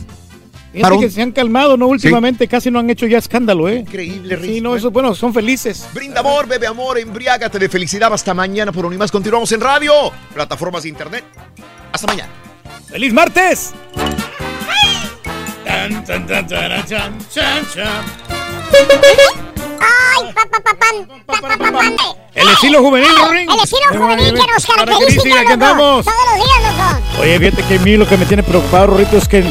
Fíjate 0.72 0.98
que 0.98 1.10
se 1.10 1.22
han 1.22 1.32
calmado, 1.32 1.78
¿no? 1.78 1.86
Últimamente 1.86 2.46
casi 2.48 2.70
no 2.70 2.78
han 2.78 2.90
hecho 2.90 3.06
ya 3.06 3.16
escándalo, 3.16 3.66
¿eh? 3.68 3.78
Increíble, 3.78 4.38
Sí, 4.42 4.60
no, 4.60 4.76
eso, 4.76 4.90
bueno, 4.90 5.14
son 5.14 5.32
felices. 5.32 5.88
Brinda 5.94 6.20
amor, 6.20 6.46
bebe 6.46 6.66
amor, 6.66 6.98
embriágate 6.98 7.58
de 7.58 7.68
felicidad. 7.70 8.12
Hasta 8.12 8.34
mañana 8.34 8.72
por 8.72 8.84
Unimas. 8.84 9.10
Continuamos 9.10 9.50
en 9.52 9.60
radio, 9.62 9.92
plataformas 10.34 10.82
de 10.82 10.90
internet. 10.90 11.24
Hasta 11.92 12.06
mañana. 12.06 12.30
¡Feliz 12.90 13.12
martes! 13.14 13.72
Tan, 15.86 16.26
tan, 16.26 16.46
taran, 16.48 16.84
chan, 16.84 17.16
chan, 17.32 17.64
chan. 17.72 18.04
¡Ay. 19.78 20.34
El 22.34 22.48
estilo 22.48 22.82
juvenil, 22.82 23.08
Ring. 23.30 23.48
El 23.48 23.60
estilo 23.60 24.04
juvenil 24.04 24.34
que 24.34 24.52
nos 24.52 24.66
caracteriza, 24.66 25.28
loco. 25.28 25.52
andamos. 25.52 26.04
Todos 26.04 26.18
los 26.26 26.44
días, 26.44 26.76
loco. 26.76 27.22
Oye, 27.22 27.38
fíjate 27.38 27.62
que 27.62 27.74
a 27.76 27.78
mí 27.78 27.96
lo 27.96 28.08
que 28.08 28.16
me 28.16 28.26
tiene 28.26 28.42
preocupado, 28.42 28.88
Rorrito, 28.88 29.16
es 29.16 29.28
que 29.28 29.44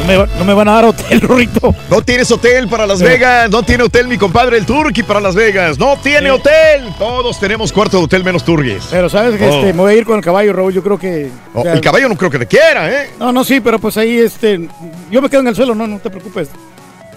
no 0.00 0.06
me, 0.06 0.16
va- 0.16 0.28
no 0.38 0.44
me 0.44 0.54
van 0.54 0.68
a 0.68 0.72
dar 0.74 0.84
hotel, 0.86 1.20
Rorrito. 1.22 1.74
No 1.90 2.02
tienes 2.02 2.30
hotel 2.30 2.68
para 2.68 2.86
Las. 2.86 3.00
Vegas. 3.02 3.50
No 3.50 3.62
tiene 3.62 3.84
hotel 3.84 4.08
mi 4.08 4.16
compadre 4.18 4.56
el 4.58 4.66
Turqui 4.66 5.02
para 5.02 5.20
Las 5.20 5.34
Vegas. 5.34 5.78
No 5.78 5.96
tiene 6.02 6.30
hotel. 6.30 6.92
Todos 6.98 7.38
tenemos 7.40 7.72
cuarto 7.72 7.98
de 7.98 8.04
hotel 8.04 8.24
menos 8.24 8.44
Turgues. 8.44 8.84
Pero 8.90 9.08
sabes 9.08 9.38
que 9.38 9.44
Oh. 9.46 9.54
este, 9.60 9.72
me 9.72 9.80
voy 9.80 9.92
a 9.92 9.96
ir 9.96 10.04
con 10.04 10.16
el 10.18 10.24
caballo, 10.24 10.52
Raúl. 10.52 10.72
Yo 10.72 10.82
creo 10.82 10.98
que. 10.98 11.30
Oh, 11.54 11.60
o 11.60 11.62
sea, 11.62 11.72
el 11.72 11.80
caballo 11.80 12.08
no 12.08 12.16
creo 12.16 12.30
que 12.30 12.38
te 12.38 12.46
quiera, 12.46 12.90
¿eh? 12.90 13.10
No, 13.18 13.32
no, 13.32 13.44
sí, 13.44 13.60
pero 13.60 13.78
pues 13.78 13.96
ahí, 13.96 14.18
este. 14.18 14.68
Yo 15.10 15.20
me 15.22 15.28
quedo 15.28 15.40
en 15.40 15.48
el 15.48 15.56
suelo, 15.56 15.74
no, 15.74 15.86
no 15.86 15.98
te 15.98 16.10
preocupes. 16.10 16.48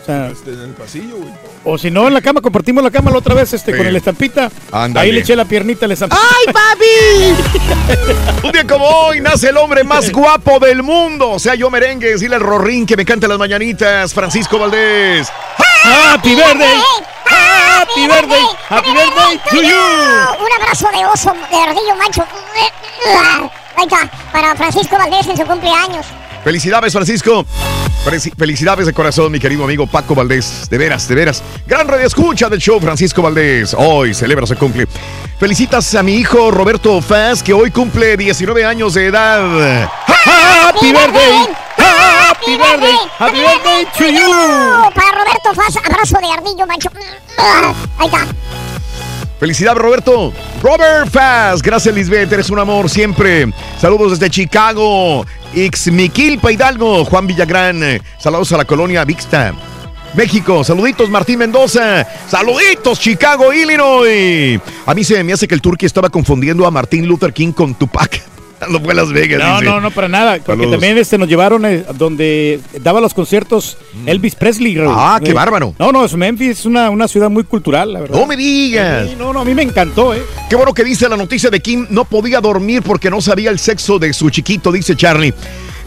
O 0.02 0.06
sea, 0.06 0.30
Este, 0.32 0.52
en 0.54 0.62
el 0.62 0.70
pasillo, 0.72 1.16
güey. 1.18 1.30
o 1.64 1.78
si 1.78 1.92
no, 1.92 2.08
en 2.08 2.14
la 2.16 2.22
cama, 2.22 2.42
compartimos 2.42 2.84
la 2.84 2.90
cama 2.90 3.12
la 3.12 3.18
otra 3.20 3.36
vez, 3.36 3.54
este, 3.54 3.72
Sí. 3.72 3.78
con 3.78 3.86
el 3.86 3.96
estampita. 3.96 4.50
Ándale. 4.72 5.06
Ahí 5.08 5.12
le 5.12 5.20
eché 5.22 5.36
la 5.36 5.46
piernita 5.46 5.86
al 5.86 5.92
estampita. 5.92 6.20
¡Ay, 6.22 6.54
papi! 6.54 8.44
Un 8.48 8.52
día 8.52 8.66
como 8.68 8.86
hoy 8.86 9.22
nace 9.22 9.50
el 9.50 9.58
hombre 9.58 9.84
más 9.84 10.12
guapo 10.12 10.60
del 10.60 10.82
mundo. 10.82 11.30
O 11.32 11.40
sea, 11.40 11.54
yo 11.56 11.70
merengue, 11.70 12.10
decirle 12.14 12.36
al 12.38 12.42
Rorín 12.42 12.86
que 12.88 12.98
me 12.98 13.06
cante 13.06 13.28
las 13.28 13.38
mañanitas. 13.38 14.14
Francisco 14.14 14.58
Valdés. 14.58 15.32
¡Happy 15.84 16.36
birthday! 16.36 16.80
¡Happy 17.26 18.02
birthday! 18.08 18.46
¡Happy 18.70 18.92
birthday 18.92 19.40
to 19.52 19.62
you! 19.62 20.44
Un 20.46 20.62
abrazo 20.64 20.88
de 20.98 21.06
oso, 21.06 21.34
de 21.50 21.58
ardillo 21.58 21.96
macho. 21.96 22.26
Ahí 23.78 23.86
está, 23.86 24.10
para 24.32 24.56
Francisco 24.56 24.98
Valdés 24.98 25.28
en 25.28 25.38
su 25.38 25.44
cumpleaños. 25.46 26.06
Felicidades, 26.44 26.92
Francisco. 26.94 27.46
Felici- 28.04 28.34
Felicidades 28.36 28.88
de 28.88 28.94
corazón, 28.94 29.32
mi 29.32 29.40
querido 29.40 29.64
amigo 29.64 29.86
Paco 29.86 30.16
Valdés. 30.16 30.68
De 30.70 30.78
veras, 30.78 31.08
de 31.08 31.14
veras. 31.16 31.44
Gran 31.68 31.88
radio 31.88 32.08
escucha 32.08 32.50
del 32.50 32.60
show, 32.60 32.80
Francisco 32.80 33.22
Valdés. 33.22 33.76
Hoy 33.78 34.14
celebra 34.14 34.48
su 34.48 34.56
cumple. 34.56 34.88
Felicitas 35.40 35.94
a 35.96 36.02
mi 36.04 36.16
hijo 36.16 36.50
Roberto 36.52 37.00
Faz, 37.02 37.44
que 37.44 37.54
hoy 37.54 37.70
cumple 37.72 38.18
19 38.18 38.66
años 38.66 38.96
de 38.96 39.08
edad. 39.08 39.84
¡Happy 40.08 40.92
birthday! 40.92 41.48
¡Happy 41.78 42.52
birthday! 42.58 42.96
¡Happy 43.20 43.40
birthday 43.40 43.86
to 43.98 44.06
you! 44.06 44.92
Para 44.96 45.12
Roberto 45.12 45.54
Faz, 45.56 45.76
abrazo 45.78 46.18
de 46.20 46.32
ardillo 46.32 46.66
macho. 46.66 46.90
Ahí 48.00 48.08
está. 48.08 48.26
Felicidades, 49.42 49.82
Roberto. 49.82 50.32
Robert 50.62 51.10
Faz. 51.10 51.64
Gracias, 51.64 51.96
Lisbeth. 51.96 52.32
Eres 52.32 52.52
un 52.52 52.60
amor 52.60 52.92
siempre. 52.92 53.52
Saludos 53.80 54.12
desde 54.12 54.30
Chicago. 54.30 55.26
Ixmiquilpa 55.56 56.52
Hidalgo. 56.52 57.04
Juan 57.06 57.26
Villagrán. 57.26 58.00
Saludos 58.20 58.54
a 58.54 58.58
la 58.58 58.66
colonia 58.66 59.04
Vixta. 59.04 59.56
México, 60.14 60.64
saluditos 60.64 61.10
Martín 61.10 61.40
Mendoza, 61.40 62.06
saluditos 62.30 63.00
Chicago, 63.00 63.52
Illinois. 63.52 64.60
A 64.86 64.94
mí 64.94 65.04
se 65.04 65.24
me 65.24 65.34
hace 65.34 65.48
que 65.48 65.56
el 65.56 65.62
turqui 65.62 65.88
estaba 65.88 66.10
confundiendo 66.10 66.68
a 66.68 66.72
Martín 66.72 67.08
Luther 67.08 67.34
King 67.34 67.54
con 67.54 67.74
Tupac. 67.74 68.31
No 68.70 68.80
fue 68.80 68.94
a 68.94 68.96
Las 68.96 69.12
Vegas. 69.12 69.40
No, 69.40 69.60
dice. 69.60 69.66
no, 69.66 69.82
no, 69.82 69.92
para 69.92 70.08
nada. 70.08 70.34
Porque 70.38 70.52
Saludos. 70.52 70.72
también 70.72 70.98
este, 70.98 71.18
nos 71.18 71.28
llevaron 71.28 71.66
eh, 71.66 71.84
donde 71.96 72.60
daba 72.82 73.02
los 73.02 73.14
conciertos 73.14 73.78
Elvis 74.06 74.36
Presley. 74.36 74.78
Ah, 74.88 75.20
qué 75.24 75.32
Eh, 75.32 75.34
bárbaro. 75.34 75.74
No, 75.80 75.92
no, 75.92 76.06
es 76.06 76.16
Memphis 76.16 76.60
es 76.60 76.66
una, 76.66 76.90
una 76.90 77.08
ciudad 77.08 77.30
muy 77.30 77.44
cultural, 77.44 77.94
la 77.94 78.02
verdad. 78.02 78.20
No 78.20 78.26
me 78.28 78.38
digas. 78.38 79.10
Sí, 79.10 79.16
no, 79.18 79.34
no, 79.34 79.42
a 79.42 79.46
mí 79.46 79.54
me 79.56 79.64
encantó, 79.64 80.14
¿eh? 80.14 80.22
Qué 80.50 80.56
bueno 80.56 80.74
que 80.74 80.84
dice 80.84 81.10
la 81.10 81.18
noticia 81.18 81.50
de 81.50 81.60
Kim. 81.60 81.88
No 81.90 82.06
podía 82.06 82.40
dormir 82.42 82.82
porque 82.84 83.10
no 83.10 83.20
sabía 83.22 83.50
el 83.50 83.60
sexo 83.60 83.98
de 84.00 84.14
su 84.14 84.30
chiquito, 84.30 84.72
dice 84.72 84.96
Charlie. 84.96 85.34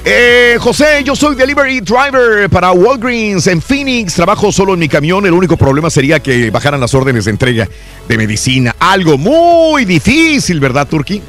Eh, 0.06 0.58
José, 0.60 1.02
yo 1.02 1.16
soy 1.16 1.34
delivery 1.34 1.80
driver 1.80 2.50
para 2.50 2.72
Walgreens 2.72 3.46
en 3.46 3.62
Phoenix. 3.62 4.12
Trabajo 4.12 4.52
solo 4.52 4.74
en 4.74 4.80
mi 4.80 4.88
camión. 4.88 5.24
El 5.24 5.32
único 5.32 5.56
problema 5.56 5.88
sería 5.88 6.20
que 6.20 6.50
bajaran 6.50 6.78
las 6.78 6.92
órdenes 6.92 7.24
de 7.24 7.30
entrega 7.30 7.66
de 8.06 8.18
medicina. 8.18 8.76
Algo 8.78 9.16
muy 9.16 9.86
difícil, 9.86 10.60
¿verdad, 10.60 10.86
Turki? 10.86 11.22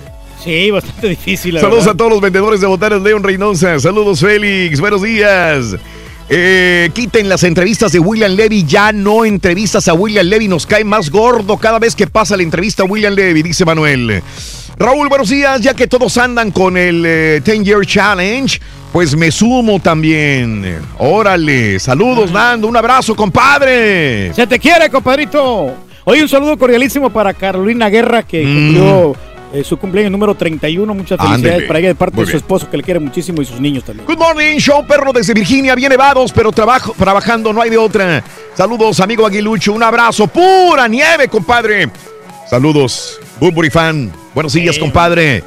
Sí, 0.46 0.70
bastante 0.70 1.10
difícil, 1.10 1.56
la 1.56 1.62
Saludos 1.62 1.86
verdad. 1.86 1.96
a 1.96 1.98
todos 1.98 2.12
los 2.12 2.22
vendedores 2.22 2.62
de 2.62 2.68
botanas 2.68 3.02
León 3.02 3.24
Reynosa. 3.24 3.80
Saludos, 3.80 4.20
Félix. 4.20 4.80
Buenos 4.80 5.02
días. 5.02 5.76
Eh, 6.30 6.90
quiten 6.94 7.28
las 7.30 7.44
entrevistas 7.44 7.92
de 7.92 8.00
William 8.00 8.32
Levy. 8.32 8.64
Ya 8.64 8.92
no 8.92 9.26
entrevistas 9.26 9.88
a 9.88 9.94
William 9.96 10.26
Levy. 10.28 10.48
Nos 10.48 10.68
cae 10.68 10.84
más 10.84 11.10
gordo 11.10 11.58
cada 11.58 11.80
vez 11.80 11.96
que 11.96 12.06
pasa 12.06 12.38
la 12.38 12.44
entrevista 12.44 12.84
a 12.84 12.86
William 12.86 13.14
Levy, 13.14 13.42
dice 13.42 13.66
Manuel. 13.66 14.22
Raúl, 14.78 15.10
buenos 15.10 15.30
días. 15.30 15.62
Ya 15.62 15.74
que 15.74 15.88
todos 15.88 16.16
andan 16.20 16.52
con 16.52 16.78
el 16.78 17.04
eh, 17.06 17.42
10 17.44 17.64
Year 17.64 17.86
Challenge, 17.86 18.60
pues 18.94 19.16
me 19.16 19.32
sumo 19.32 19.80
también. 19.80 20.80
Órale. 21.00 21.80
Saludos, 21.80 22.32
Nando. 22.32 22.68
Un 22.68 22.78
abrazo, 22.78 23.16
compadre. 23.16 24.32
Se 24.36 24.46
te 24.46 24.60
quiere, 24.60 24.92
compadrito. 24.92 25.74
Hoy 26.08 26.22
un 26.22 26.30
saludo 26.30 26.56
cordialísimo 26.56 27.10
para 27.10 27.34
Carolina 27.34 27.90
Guerra, 27.90 28.22
que 28.22 28.44
cumplió 28.44 29.16
eh, 29.54 29.64
su 29.64 29.78
cumpleaños 29.78 30.12
número 30.12 30.36
31. 30.36 30.94
Muchas 30.94 31.20
felicidades 31.20 31.64
para 31.68 31.80
ella 31.80 31.88
de 31.90 31.96
parte 31.96 32.16
Muy 32.16 32.26
de 32.26 32.32
su 32.32 32.38
bien. 32.38 32.44
esposo, 32.44 32.70
que 32.70 32.78
le 32.78 32.84
quiere 32.84 33.00
muchísimo, 33.00 33.42
y 33.42 33.46
sus 33.46 33.60
niños 33.60 33.84
también. 33.84 34.06
Good 34.08 34.18
morning, 34.18 34.58
show 34.58 34.86
perro 34.86 35.12
desde 35.14 35.34
Virginia, 35.34 35.76
bien 35.76 35.90
nevados, 35.90 36.32
pero 36.34 36.52
trabajo, 36.52 36.94
trabajando 36.98 37.54
no 37.54 37.62
hay 37.62 37.70
de 37.70 37.78
otra. 37.78 38.24
Saludos, 38.54 39.00
amigo 39.00 39.26
Aguilucho, 39.26 39.74
un 39.74 39.84
abrazo, 39.84 40.28
pura 40.28 40.88
nieve, 40.88 41.28
compadre. 41.28 41.90
Saludos, 42.50 43.20
Burberry 43.40 43.70
fan. 43.70 44.12
Buenos 44.34 44.54
días, 44.54 44.78
compadre. 44.78 45.44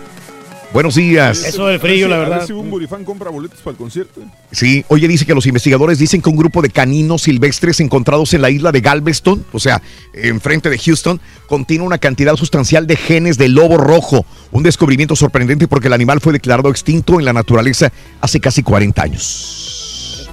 Buenos 0.70 0.97
días. 0.97 1.45
Eso 1.45 1.66
del 1.66 1.81
frío, 1.81 2.09
la 2.09 2.16
A 2.16 2.19
ver 2.19 2.28
verdad. 2.28 2.47
si 2.47 2.53
un 2.53 2.70
burifán 2.70 3.03
compra 3.03 3.31
boletos 3.31 3.59
para 3.61 3.73
el 3.73 3.78
concierto. 3.78 4.20
Sí, 4.53 4.85
oye, 4.89 5.09
dice 5.09 5.24
que 5.24 5.35
los 5.35 5.47
investigadores 5.47 5.99
dicen 5.99 6.20
que 6.20 6.28
un 6.28 6.36
grupo 6.36 6.61
de 6.61 6.69
caninos 6.69 7.23
silvestres 7.23 7.81
encontrados 7.81 8.35
en 8.35 8.43
la 8.43 8.51
isla 8.51 8.70
de 8.70 8.82
Galveston, 8.82 9.47
o 9.53 9.59
sea, 9.59 9.81
enfrente 10.12 10.69
de 10.69 10.78
Houston, 10.78 11.20
contiene 11.49 11.85
una 11.85 11.97
cantidad 11.97 12.36
sustancial 12.36 12.86
de 12.86 12.97
genes 12.97 13.39
de 13.39 13.49
lobo 13.49 13.78
rojo. 13.78 14.27
Un 14.53 14.62
descubrimiento 14.62 15.16
sorprendente 15.16 15.69
porque 15.69 15.86
el 15.89 15.95
animal 15.95 16.20
fue 16.20 16.35
declarado 16.35 16.69
extinto 16.69 17.19
en 17.19 17.24
la 17.24 17.32
naturaleza 17.32 17.90
hace 18.20 18.39
casi 18.39 18.62
40 18.62 19.03
años. 19.03 20.28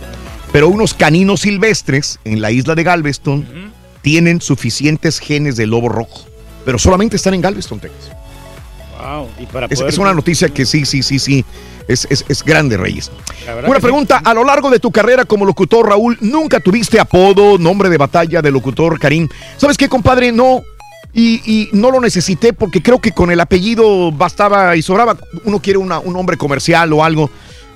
Pero 0.52 0.68
unos 0.68 0.94
caninos 0.94 1.42
silvestres 1.42 2.20
en 2.26 2.42
la 2.42 2.52
isla 2.52 2.76
de 2.76 2.84
Galveston 2.84 3.72
tienen 4.02 4.42
suficientes 4.42 5.20
genes 5.20 5.56
de 5.56 5.66
lobo 5.66 5.88
rojo, 5.88 6.26
pero 6.66 6.78
solamente 6.78 7.16
están 7.16 7.34
en 7.34 7.42
Galveston, 7.42 7.80
Texas. 7.80 8.12
Wow. 9.06 9.30
Y 9.40 9.46
para 9.46 9.68
Es, 9.70 9.80
poder- 9.80 9.90
es 9.94 9.98
una 9.98 10.14
noticia 10.14 10.50
que 10.50 10.66
sí, 10.66 10.86
sí, 10.86 11.04
sí, 11.04 11.20
sí. 11.20 11.46
Es, 11.88 12.08
es, 12.10 12.26
es 12.28 12.44
grande, 12.44 12.78
Reyes. 12.78 13.12
Una 13.66 13.76
sí. 13.78 13.82
pregunta, 13.82 14.22
a 14.24 14.34
lo 14.34 14.44
largo 14.44 14.70
de 14.72 14.80
tu 14.80 14.92
carrera 14.92 15.26
como 15.26 15.46
locutor, 15.46 15.88
Raúl, 15.88 16.18
¿nunca 16.22 16.60
tuviste 16.60 17.00
apodo, 17.00 17.58
nombre 17.60 17.90
de 17.90 17.98
batalla 17.98 18.42
de 18.42 18.50
locutor, 18.52 19.00
Karim? 19.00 19.28
¿Sabes 19.58 19.78
qué, 19.78 19.88
compadre? 19.88 20.32
No. 20.32 20.64
Y, 21.14 21.42
y 21.46 21.70
no 21.72 21.92
lo 21.92 22.02
necesité 22.02 22.52
porque 22.52 22.82
creo 22.82 23.00
que 23.00 23.12
con 23.14 23.32
el 23.32 23.40
apellido 23.40 24.12
bastaba 24.12 24.76
y 24.76 24.82
sobraba. 24.82 25.16
Uno 25.46 25.60
quiere 25.60 25.78
una- 25.80 26.00
un 26.00 26.12
nombre 26.14 26.36
comercial 26.38 26.92
o 26.92 27.04
algo. 27.06 27.30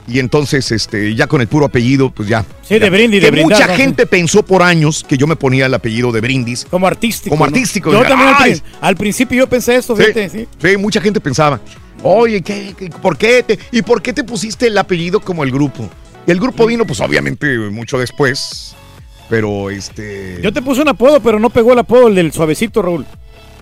Y 0.10 0.18
entonces, 0.20 0.72
este, 0.72 1.14
ya 1.16 1.28
con 1.28 1.40
el 1.42 1.48
puro 1.48 1.66
apellido, 1.68 2.10
pues 2.10 2.28
ya. 2.28 2.44
Sí, 2.64 2.76
de 2.76 2.80
ya. 2.82 2.90
brindis, 2.90 3.20
Que 3.20 3.26
de 3.28 3.32
brindar, 3.32 3.60
mucha 3.60 3.68
¿no? 3.72 3.76
gente 3.78 4.06
pensó 4.08 4.44
por 4.44 4.64
años 4.64 5.06
que 5.08 5.18
yo 5.18 5.28
me 5.28 5.36
ponía 5.36 5.68
el 5.68 5.74
apellido 5.74 6.12
de 6.12 6.20
brindis. 6.22 6.66
Como 6.70 6.88
artístico. 6.88 7.30
Como 7.36 7.46
¿no? 7.46 7.50
artístico. 7.50 7.92
Yo 7.92 7.98
Diga, 8.00 8.10
también 8.10 8.30
al, 8.30 8.36
"Ay, 8.42 8.52
prin- 8.54 8.64
al 8.82 8.96
principio 8.98 9.38
yo 9.38 9.48
pensé 9.48 9.76
esto, 9.76 9.96
Sí, 9.96 10.02
fíjate, 10.04 10.30
sí. 10.30 10.48
sí, 10.60 10.78
mucha 10.78 11.00
gente 11.00 11.20
pensaba, 11.22 11.62
oye, 12.02 12.42
¿qué, 12.42 12.74
qué- 12.78 12.90
por 12.90 13.18
qué 13.18 13.44
te, 13.44 13.60
¿y 13.72 13.82
por 13.84 14.02
qué 14.02 14.12
te 14.14 14.24
pusiste 14.24 14.66
el 14.68 14.78
apellido 14.80 15.20
como 15.20 15.44
el 15.44 15.52
grupo? 15.52 15.88
Y 16.26 16.32
el 16.32 16.40
grupo 16.40 16.66
vino, 16.66 16.86
pues 16.86 17.00
obviamente, 17.02 17.56
mucho 17.70 18.00
después, 18.00 18.76
pero 19.30 19.70
este... 19.70 20.40
Yo 20.42 20.52
te 20.52 20.62
puse 20.62 20.82
un 20.82 20.88
apodo, 20.90 21.20
pero 21.20 21.40
no 21.40 21.50
pegó 21.52 21.74
el 21.74 21.80
apodo 21.80 22.08
el 22.08 22.16
del 22.16 22.32
suavecito, 22.32 22.82
Raúl. 22.82 23.06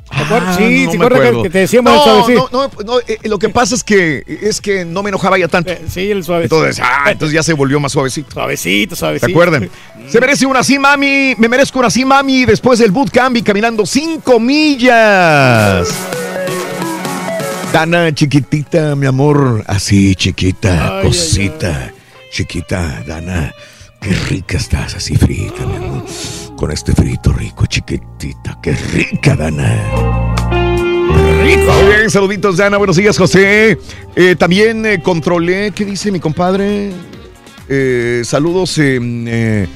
Ah, 0.09 0.55
sí, 0.57 0.85
no 0.85 0.91
¿te 0.91 0.97
me 0.99 1.05
acuerdas 1.05 1.43
que- 1.43 1.49
te 1.49 1.59
decíamos 1.59 1.91
el 1.91 1.97
no, 1.97 2.03
suavecito? 2.03 2.49
no, 2.51 2.67
no, 2.67 2.83
no, 2.93 2.99
eh, 3.07 3.19
lo 3.23 3.37
que 3.39 3.49
pasa 3.49 3.75
es 3.75 3.83
que 3.83 4.23
es 4.41 4.61
que 4.61 4.85
no 4.85 5.03
me 5.03 5.09
enojaba 5.09 5.37
ya 5.37 5.47
tanto. 5.47 5.71
sí, 5.89 6.09
el 6.11 6.23
suavecito. 6.23 6.55
Entonces, 6.57 6.83
ah, 6.85 7.11
entonces 7.11 7.33
ya 7.33 7.43
se 7.43 7.53
volvió 7.53 7.79
más 7.79 7.91
suavecito. 7.91 8.31
Suavecito, 8.31 8.95
suavecito. 8.95 9.27
¿Se 9.27 9.31
acuerdan? 9.31 9.69
Se 10.09 10.19
merece 10.21 10.45
una 10.45 10.59
así, 10.61 10.79
mami. 10.79 11.35
Me 11.37 11.49
merezco 11.49 11.79
una 11.79 11.89
así, 11.89 12.05
mami. 12.05 12.45
Después 12.45 12.79
del 12.79 12.91
bootcamp 12.91 13.35
y 13.37 13.41
caminando 13.41 13.85
cinco 13.85 14.39
millas. 14.39 15.89
Dana, 17.73 18.13
chiquitita, 18.13 18.95
mi 18.95 19.05
amor. 19.05 19.63
Así, 19.67 20.15
chiquita, 20.15 20.99
Ay, 20.99 21.07
cosita. 21.07 21.91
Chiquita, 22.31 23.03
Dana. 23.05 23.53
Qué 24.01 24.11
rica 24.11 24.57
estás, 24.57 24.95
así 24.95 25.15
frita, 25.15 25.65
mi 25.65 25.75
amor. 25.75 25.96
Con 26.57 26.71
este 26.71 26.91
frito 26.91 27.31
rico, 27.31 27.67
chiquitita. 27.67 28.59
Qué 28.61 28.73
rica, 28.73 29.35
Dana. 29.35 29.75
Rico. 31.43 31.71
Bien, 31.87 32.09
saluditos, 32.09 32.57
Dana. 32.57 32.77
Buenos 32.77 32.95
días, 32.95 33.15
José. 33.15 33.77
Eh, 34.15 34.35
también 34.35 34.83
eh, 34.85 35.01
controlé, 35.01 35.71
¿qué 35.71 35.85
dice 35.85 36.11
mi 36.11 36.19
compadre? 36.19 36.91
Eh, 37.69 38.23
saludos. 38.25 38.75
eh, 38.79 38.99
eh, 39.01 39.67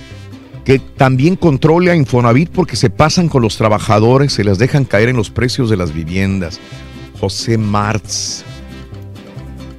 que 0.66 0.80
también 0.80 1.36
controle 1.36 1.92
a 1.92 1.96
Infonavit 1.96 2.50
porque 2.50 2.76
se 2.76 2.90
pasan 2.90 3.30
con 3.30 3.42
los 3.42 3.58
trabajadores, 3.58 4.34
se 4.34 4.44
les 4.44 4.58
dejan 4.58 4.86
caer 4.86 5.10
en 5.10 5.18
los 5.18 5.30
precios 5.30 5.70
de 5.70 5.78
las 5.78 5.94
viviendas. 5.94 6.60
José 7.20 7.58
Martz. 7.58 8.44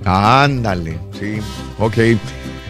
Ándale, 0.04 0.98
sí, 1.18 1.38
ok. 1.78 1.96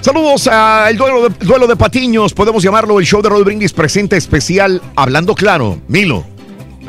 Saludos 0.02 0.48
al 0.48 0.96
duelo 0.96 1.28
de, 1.28 1.46
duelo 1.46 1.66
de 1.68 1.76
Patiños, 1.76 2.34
podemos 2.34 2.60
llamarlo 2.62 2.98
el 2.98 3.06
show 3.06 3.22
de 3.22 3.28
Roll 3.28 3.44
Brindis 3.44 3.72
presenta 3.72 4.16
especial 4.16 4.82
Hablando 4.96 5.34
Claro, 5.36 5.78
Milo. 5.86 6.24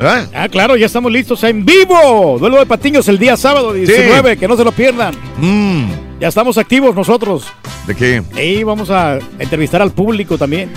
¿Eh? 0.00 0.26
Ah, 0.34 0.48
claro, 0.50 0.74
ya 0.76 0.86
estamos 0.86 1.12
listos 1.12 1.44
en 1.44 1.64
vivo. 1.64 2.36
Duelo 2.40 2.58
de 2.58 2.66
Patiños 2.66 3.06
el 3.06 3.16
día 3.20 3.36
sábado 3.36 3.72
19, 3.72 4.36
que 4.36 4.48
no 4.48 4.56
se 4.56 4.64
lo 4.64 4.72
pierdan. 4.72 5.14
Mm, 5.38 5.84
Ya 6.20 6.26
estamos 6.26 6.58
activos 6.58 6.96
nosotros. 6.96 7.44
¿De 7.86 7.94
qué? 7.94 8.20
Y 8.42 8.64
vamos 8.64 8.90
a 8.90 9.20
entrevistar 9.38 9.80
al 9.80 9.92
público 9.92 10.36
también. 10.36 10.70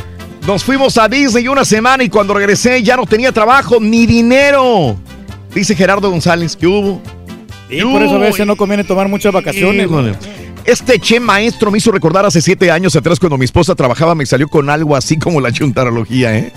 Nos 0.45 0.63
fuimos 0.63 0.95
a 0.99 1.07
Disney 1.09 1.47
una 1.47 1.65
semana 1.65 2.03
y 2.03 2.09
cuando 2.09 2.35
regresé 2.35 2.83
ya 2.83 2.95
no 2.95 3.07
tenía 3.07 3.31
trabajo 3.31 3.77
ni 3.81 4.05
dinero. 4.05 4.95
Dice 5.55 5.75
Gerardo 5.75 6.11
González, 6.11 6.55
¿qué 6.55 6.67
hubo? 6.67 7.01
Y 7.67 7.81
por 7.81 8.03
eso 8.03 8.15
a 8.15 8.19
veces 8.19 8.45
no 8.45 8.55
conviene 8.55 8.83
tomar 8.83 9.07
muchas 9.07 9.33
vacaciones. 9.33 9.87
Híjole. 9.87 10.13
Este 10.67 10.99
che 10.99 11.17
maestro 11.21 11.71
me 11.71 11.77
hizo 11.77 11.91
recordar 11.91 12.25
hace 12.25 12.41
siete 12.41 12.71
años 12.71 12.93
atrás 12.97 13.21
cuando 13.21 13.37
mi 13.37 13.45
esposa 13.45 13.73
trabajaba, 13.73 14.15
me 14.15 14.25
salió 14.25 14.49
con 14.49 14.69
algo 14.69 14.97
así 14.97 15.17
como 15.17 15.39
la 15.39 15.53
chuntarología, 15.53 16.37
¿eh? 16.37 16.51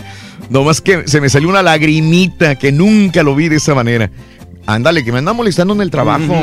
Nomás 0.49 0.81
que 0.81 1.07
se 1.07 1.21
me 1.21 1.29
salió 1.29 1.49
una 1.49 1.63
lagrimita 1.63 2.57
que 2.57 2.73
nunca 2.73 3.23
lo 3.23 3.37
vi 3.37 3.49
de 3.49 3.57
esa 3.57 3.73
manera. 3.73 4.11
Ándale, 4.67 5.05
que 5.05 5.13
me 5.13 5.19
anda 5.19 5.33
molestando 5.33 5.75
en 5.75 5.81
el 5.81 5.93
trabajo. 5.93 6.35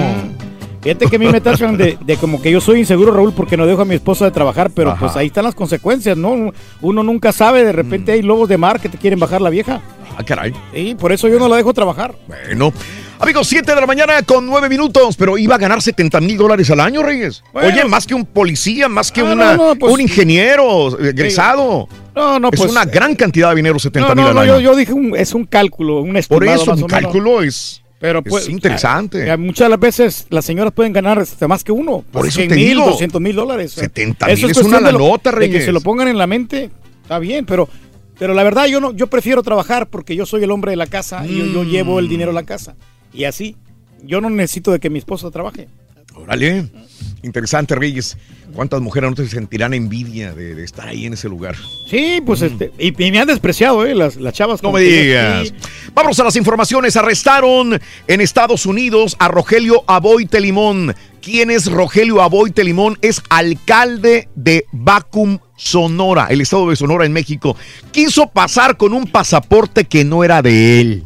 Fíjate 0.81 1.07
que 1.07 1.18
a 1.18 1.19
mí 1.19 1.27
me 1.27 1.41
tachan 1.41 1.76
de, 1.76 1.98
de 1.99 2.15
como 2.15 2.41
que 2.41 2.49
yo 2.49 2.61
soy 2.61 2.80
inseguro, 2.80 3.11
Raúl, 3.11 3.34
porque 3.34 3.57
no 3.57 3.65
dejo 3.65 3.81
a 3.81 3.85
mi 3.85 3.95
esposa 3.95 4.23
de 4.23 4.31
trabajar, 4.31 4.72
pero 4.73 4.91
Ajá. 4.91 5.02
pues 5.02 5.18
ahí 5.18 5.27
están 5.27 5.44
las 5.44 5.53
consecuencias, 5.53 6.15
¿no? 6.15 6.53
Uno 6.81 7.03
nunca 7.03 7.34
sabe, 7.34 7.65
de 7.65 7.73
repente 7.73 8.14
hay 8.14 8.22
lobos 8.22 8.48
de 8.48 8.57
mar 8.57 8.80
que 8.80 8.88
te 8.88 8.98
quieren 8.98 9.19
bajar 9.19 9.41
la 9.41 9.49
vieja. 9.49 9.81
Ah, 10.18 10.23
caray. 10.23 10.53
Y 10.73 10.95
por 10.95 11.11
eso 11.11 11.27
yo 11.27 11.38
no 11.38 11.49
la 11.49 11.57
dejo 11.57 11.73
trabajar. 11.73 12.15
Bueno. 12.30 12.72
Amigos, 13.19 13.48
7 13.48 13.73
de 13.73 13.81
la 13.81 13.88
mañana 13.88 14.22
con 14.22 14.45
9 14.45 14.69
minutos, 14.69 15.18
pero 15.18 15.38
iba 15.39 15.56
a 15.56 15.57
ganar 15.57 15.81
70 15.81 16.22
mil 16.22 16.38
dólares 16.38 16.69
al 16.69 16.80
año, 16.80 17.02
Reyes. 17.02 17.44
Bueno. 17.52 17.69
Oye, 17.69 17.84
más 17.85 18.06
que 18.06 18.14
un 18.14 18.26
policía, 18.26 18.88
más 18.88 19.11
que 19.11 19.22
Ah, 19.22 19.26
una- 19.34 19.56
no, 19.57 19.69
no, 19.69 19.76
pues- 19.76 19.91
un 19.94 20.02
ingeniero 20.02 20.99
egresado. 20.99 21.88
No, 22.15 22.39
no, 22.39 22.49
es 22.52 22.60
pues- 22.60 22.72
una 22.72 22.85
gran 22.85 23.15
cantidad 23.15 23.49
de 23.49 23.56
dinero, 23.56 23.80
70 23.80 24.10
No, 24.10 24.15
mil 24.15 24.23
no, 24.23 24.30
al 24.30 24.35
no, 24.35 24.41
año. 24.41 24.60
yo, 24.60 24.72
yo 24.72 24.76
dije, 24.76 24.94
un- 24.94 25.15
es 25.15 25.34
un 25.34 25.45
cálculo, 25.45 26.02
un 26.02 26.10
Por 26.10 26.18
estimado 26.18 26.61
eso, 26.61 26.72
más 26.72 26.81
un 26.84 26.88
cálculo 26.88 27.41
es, 27.41 27.81
Pero 27.99 28.19
es 28.19 28.26
pues, 28.30 28.49
interesante. 28.49 29.30
a- 29.30 29.34
a 29.34 29.38
muchas 29.38 29.65
de 29.65 29.69
las 29.69 29.80
veces 29.80 30.27
las 30.30 30.45
señoras 30.45 30.72
pueden 30.72 30.94
ganar 30.94 31.26
más 31.48 31.64
que 31.64 31.72
uno. 31.72 32.03
Por 32.11 32.27
eso 32.27 32.35
100 32.35 32.49
te 32.49 32.56
mil, 32.56 32.68
digo. 32.69 32.85
200 32.85 33.19
mil 33.19 33.35
dólares. 33.35 33.72
70 33.72 34.27
Eso 34.27 34.44
mil 34.44 34.52
es 34.52 34.57
cuestión 34.57 34.81
una 34.84 34.91
lo- 34.91 34.99
lanota, 34.99 35.31
de 35.31 35.35
que 35.38 35.39
Reyes. 35.48 35.65
se 35.65 35.72
lo 35.72 35.81
pongan 35.81 36.07
en 36.07 36.19
la 36.19 36.27
mente, 36.27 36.69
está 37.02 37.18
bien, 37.18 37.45
pero, 37.48 37.68
pero 38.19 38.35
la 38.35 38.44
verdad 38.44 38.68
yo 38.68 38.80
no, 38.80 38.94
yo 38.94 39.07
prefiero 39.07 39.41
trabajar 39.41 39.88
porque 39.88 40.15
yo 40.15 40.27
soy 40.27 40.44
el 40.44 40.52
hombre 40.52 40.72
de 40.72 40.77
la 40.77 40.85
casa 40.88 41.26
y 41.26 41.39
yo, 41.39 41.45
yo 41.48 41.64
Mm. 41.64 41.68
llevo 41.68 41.99
el 41.99 42.07
dinero 42.07 42.30
a 42.30 42.34
la 42.35 42.44
casa. 42.44 42.76
Y 43.18 43.23
así, 43.23 43.56
yo 44.03 44.22
no 44.22 44.30
necesito 44.30 44.72
de 44.72 44.80
que 44.80 44.91
mi 44.91 44.99
esposa 44.99 45.31
trabaje. 45.31 45.68
Órale. 46.14 46.68
Interesante, 47.23 47.73
Reyes. 47.73 48.15
¿Cuántas 48.53 48.80
mujeres 48.80 49.10
no 49.10 49.15
te 49.15 49.27
sentirán 49.27 49.73
envidia 49.73 50.34
de, 50.34 50.53
de 50.53 50.64
estar 50.64 50.88
ahí 50.88 51.07
en 51.07 51.14
ese 51.14 51.27
lugar? 51.27 51.56
Sí, 51.89 52.22
pues 52.23 52.44
este, 52.44 52.72
y, 52.77 52.94
y 53.03 53.11
me 53.11 53.19
han 53.19 53.27
despreciado, 53.27 53.85
¿eh? 53.85 53.95
Las, 53.95 54.18
las 54.18 54.34
chavas. 54.34 54.61
No 54.61 54.72
me 54.72 54.81
digas. 54.81 55.52
Vamos 55.95 56.19
a 56.19 56.23
las 56.23 56.35
informaciones. 56.35 56.95
Arrestaron 56.95 57.80
en 58.07 58.22
Estados 58.22 58.68
Unidos 58.68 59.15
a 59.18 59.30
Rogelio 59.30 59.84
Aboite 59.88 60.39
Limón. 60.39 60.95
¿Quién 61.19 61.49
es 61.49 61.72
Rogelio 61.72 62.22
Aboite 62.22 62.64
Limón? 62.64 62.99
Es 63.02 63.22
alcalde 63.30 64.30
de 64.35 64.65
Bacum, 64.72 65.39
Sonora, 65.56 66.27
el 66.30 66.41
estado 66.41 66.69
de 66.69 66.76
Sonora 66.76 67.06
en 67.06 67.14
México. 67.14 67.57
Quiso 67.91 68.30
pasar 68.30 68.77
con 68.77 68.94
un 68.94 69.06
pasaporte 69.07 69.85
que 69.85 70.03
no 70.06 70.23
era 70.23 70.44
de 70.44 70.81
él. 70.81 71.03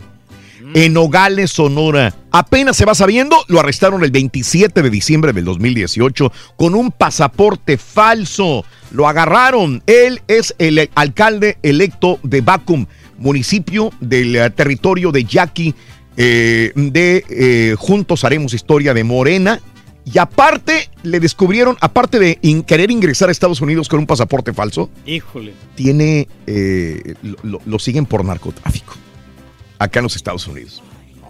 En 0.74 0.94
Nogales, 0.94 1.52
Sonora. 1.52 2.16
Apenas 2.32 2.78
se 2.78 2.86
va 2.86 2.96
sabiendo, 2.96 3.36
lo 3.50 3.60
arrestaron 3.60 4.04
el 4.04 4.12
27 4.12 4.82
de 4.82 4.90
diciembre 4.90 5.34
del 5.34 5.44
2018 5.46 6.32
con 6.56 6.76
un 6.76 6.92
pasaporte 6.92 7.78
falso. 7.78 8.64
Lo 8.92 9.08
agarraron. 9.08 9.84
Él 9.86 10.22
es 10.28 10.56
el 10.60 10.90
alcalde 10.96 11.58
electo 11.62 12.20
de 12.24 12.40
Bacum, 12.42 12.86
municipio 13.18 13.92
del 14.00 14.36
eh, 14.36 14.50
territorio 14.52 15.12
de 15.12 15.26
Yaqui, 15.26 15.76
eh, 16.16 16.72
de 16.76 17.26
eh, 17.30 17.76
Juntos 17.78 18.24
Haremos 18.24 18.54
Historia 18.54 18.94
de 18.94 19.04
Morena. 19.04 19.60
Y 20.06 20.18
aparte, 20.18 20.90
le 21.04 21.20
descubrieron, 21.20 21.78
aparte 21.82 22.18
de 22.18 22.40
in- 22.42 22.64
querer 22.64 22.90
ingresar 22.92 23.30
a 23.30 23.32
Estados 23.32 23.62
Unidos 23.62 23.88
con 23.88 24.00
un 24.00 24.08
pasaporte 24.08 24.52
falso, 24.54 24.90
Híjole. 25.06 25.54
tiene, 25.76 26.28
eh, 26.48 27.14
lo- 27.44 27.62
lo 27.64 27.78
siguen 27.78 28.06
por 28.08 28.26
narcotráfico 28.26 28.96
acá 29.82 30.00
en 30.00 30.04
los 30.04 30.16
Estados 30.16 30.48
Unidos. 30.48 30.82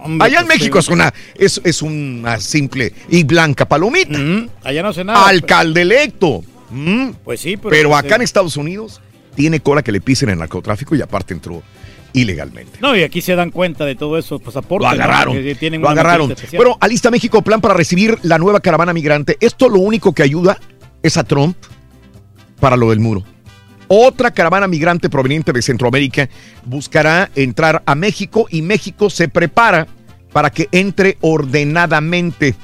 Hombre, 0.03 0.27
Allá 0.27 0.39
en 0.39 0.47
pues, 0.47 0.59
México 0.59 0.79
es 0.79 0.87
una, 0.89 1.13
es, 1.35 1.61
es 1.63 1.81
una 1.81 2.39
simple 2.39 2.93
y 3.09 3.23
blanca 3.23 3.65
palomita. 3.67 4.19
Allá 4.63 4.83
no 4.83 4.93
sé 4.93 5.03
nada. 5.03 5.27
Alcalde 5.27 5.81
electo. 5.81 6.43
Mm. 6.69 7.11
Pues 7.23 7.39
sí, 7.39 7.57
pero. 7.57 7.69
Pero, 7.69 7.89
pues, 7.89 8.03
acá 8.03 8.15
en 8.15 8.21
Estados 8.23 8.57
Unidos 8.57 8.99
tiene 9.35 9.59
cola 9.59 9.83
que 9.83 9.91
le 9.91 10.01
pisen 10.01 10.29
el 10.29 10.39
narcotráfico 10.39 10.95
y 10.95 11.01
aparte 11.01 11.33
entró 11.33 11.61
ilegalmente. 12.13 12.79
No, 12.81 12.95
y 12.95 13.03
aquí 13.03 13.21
se 13.21 13.35
dan 13.35 13.51
cuenta 13.51 13.85
de 13.85 13.95
todo 13.95 14.17
eso, 14.17 14.39
pasaporte. 14.39 14.85
Lo 14.85 14.89
agarraron. 14.89 15.35
¿no? 15.35 15.41
Que 15.41 15.55
tienen 15.55 15.81
Lo 15.81 15.89
agarraron. 15.89 16.33
Bueno, 16.57 16.77
alista 16.81 17.11
México 17.11 17.41
plan 17.41 17.61
para 17.61 17.73
recibir 17.73 18.17
la 18.23 18.37
nueva 18.37 18.59
caravana 18.59 18.93
migrante. 18.93 19.37
Esto 19.39 19.69
lo 19.69 19.79
único 19.79 20.13
que 20.13 20.23
ayuda 20.23 20.57
es 21.03 21.15
a 21.17 21.23
Trump 21.23 21.55
para 22.59 22.75
lo 22.75 22.89
del 22.89 22.99
muro. 22.99 23.23
Otra 23.93 24.31
caravana 24.31 24.69
migrante 24.69 25.09
proveniente 25.09 25.51
de 25.51 25.61
Centroamérica 25.61 26.29
buscará 26.63 27.29
entrar 27.35 27.83
a 27.85 27.93
México 27.93 28.47
y 28.49 28.61
México 28.61 29.09
se 29.09 29.27
prepara 29.27 29.85
para 30.31 30.49
que 30.49 30.69
entre 30.71 31.17
ordenadamente. 31.19 32.55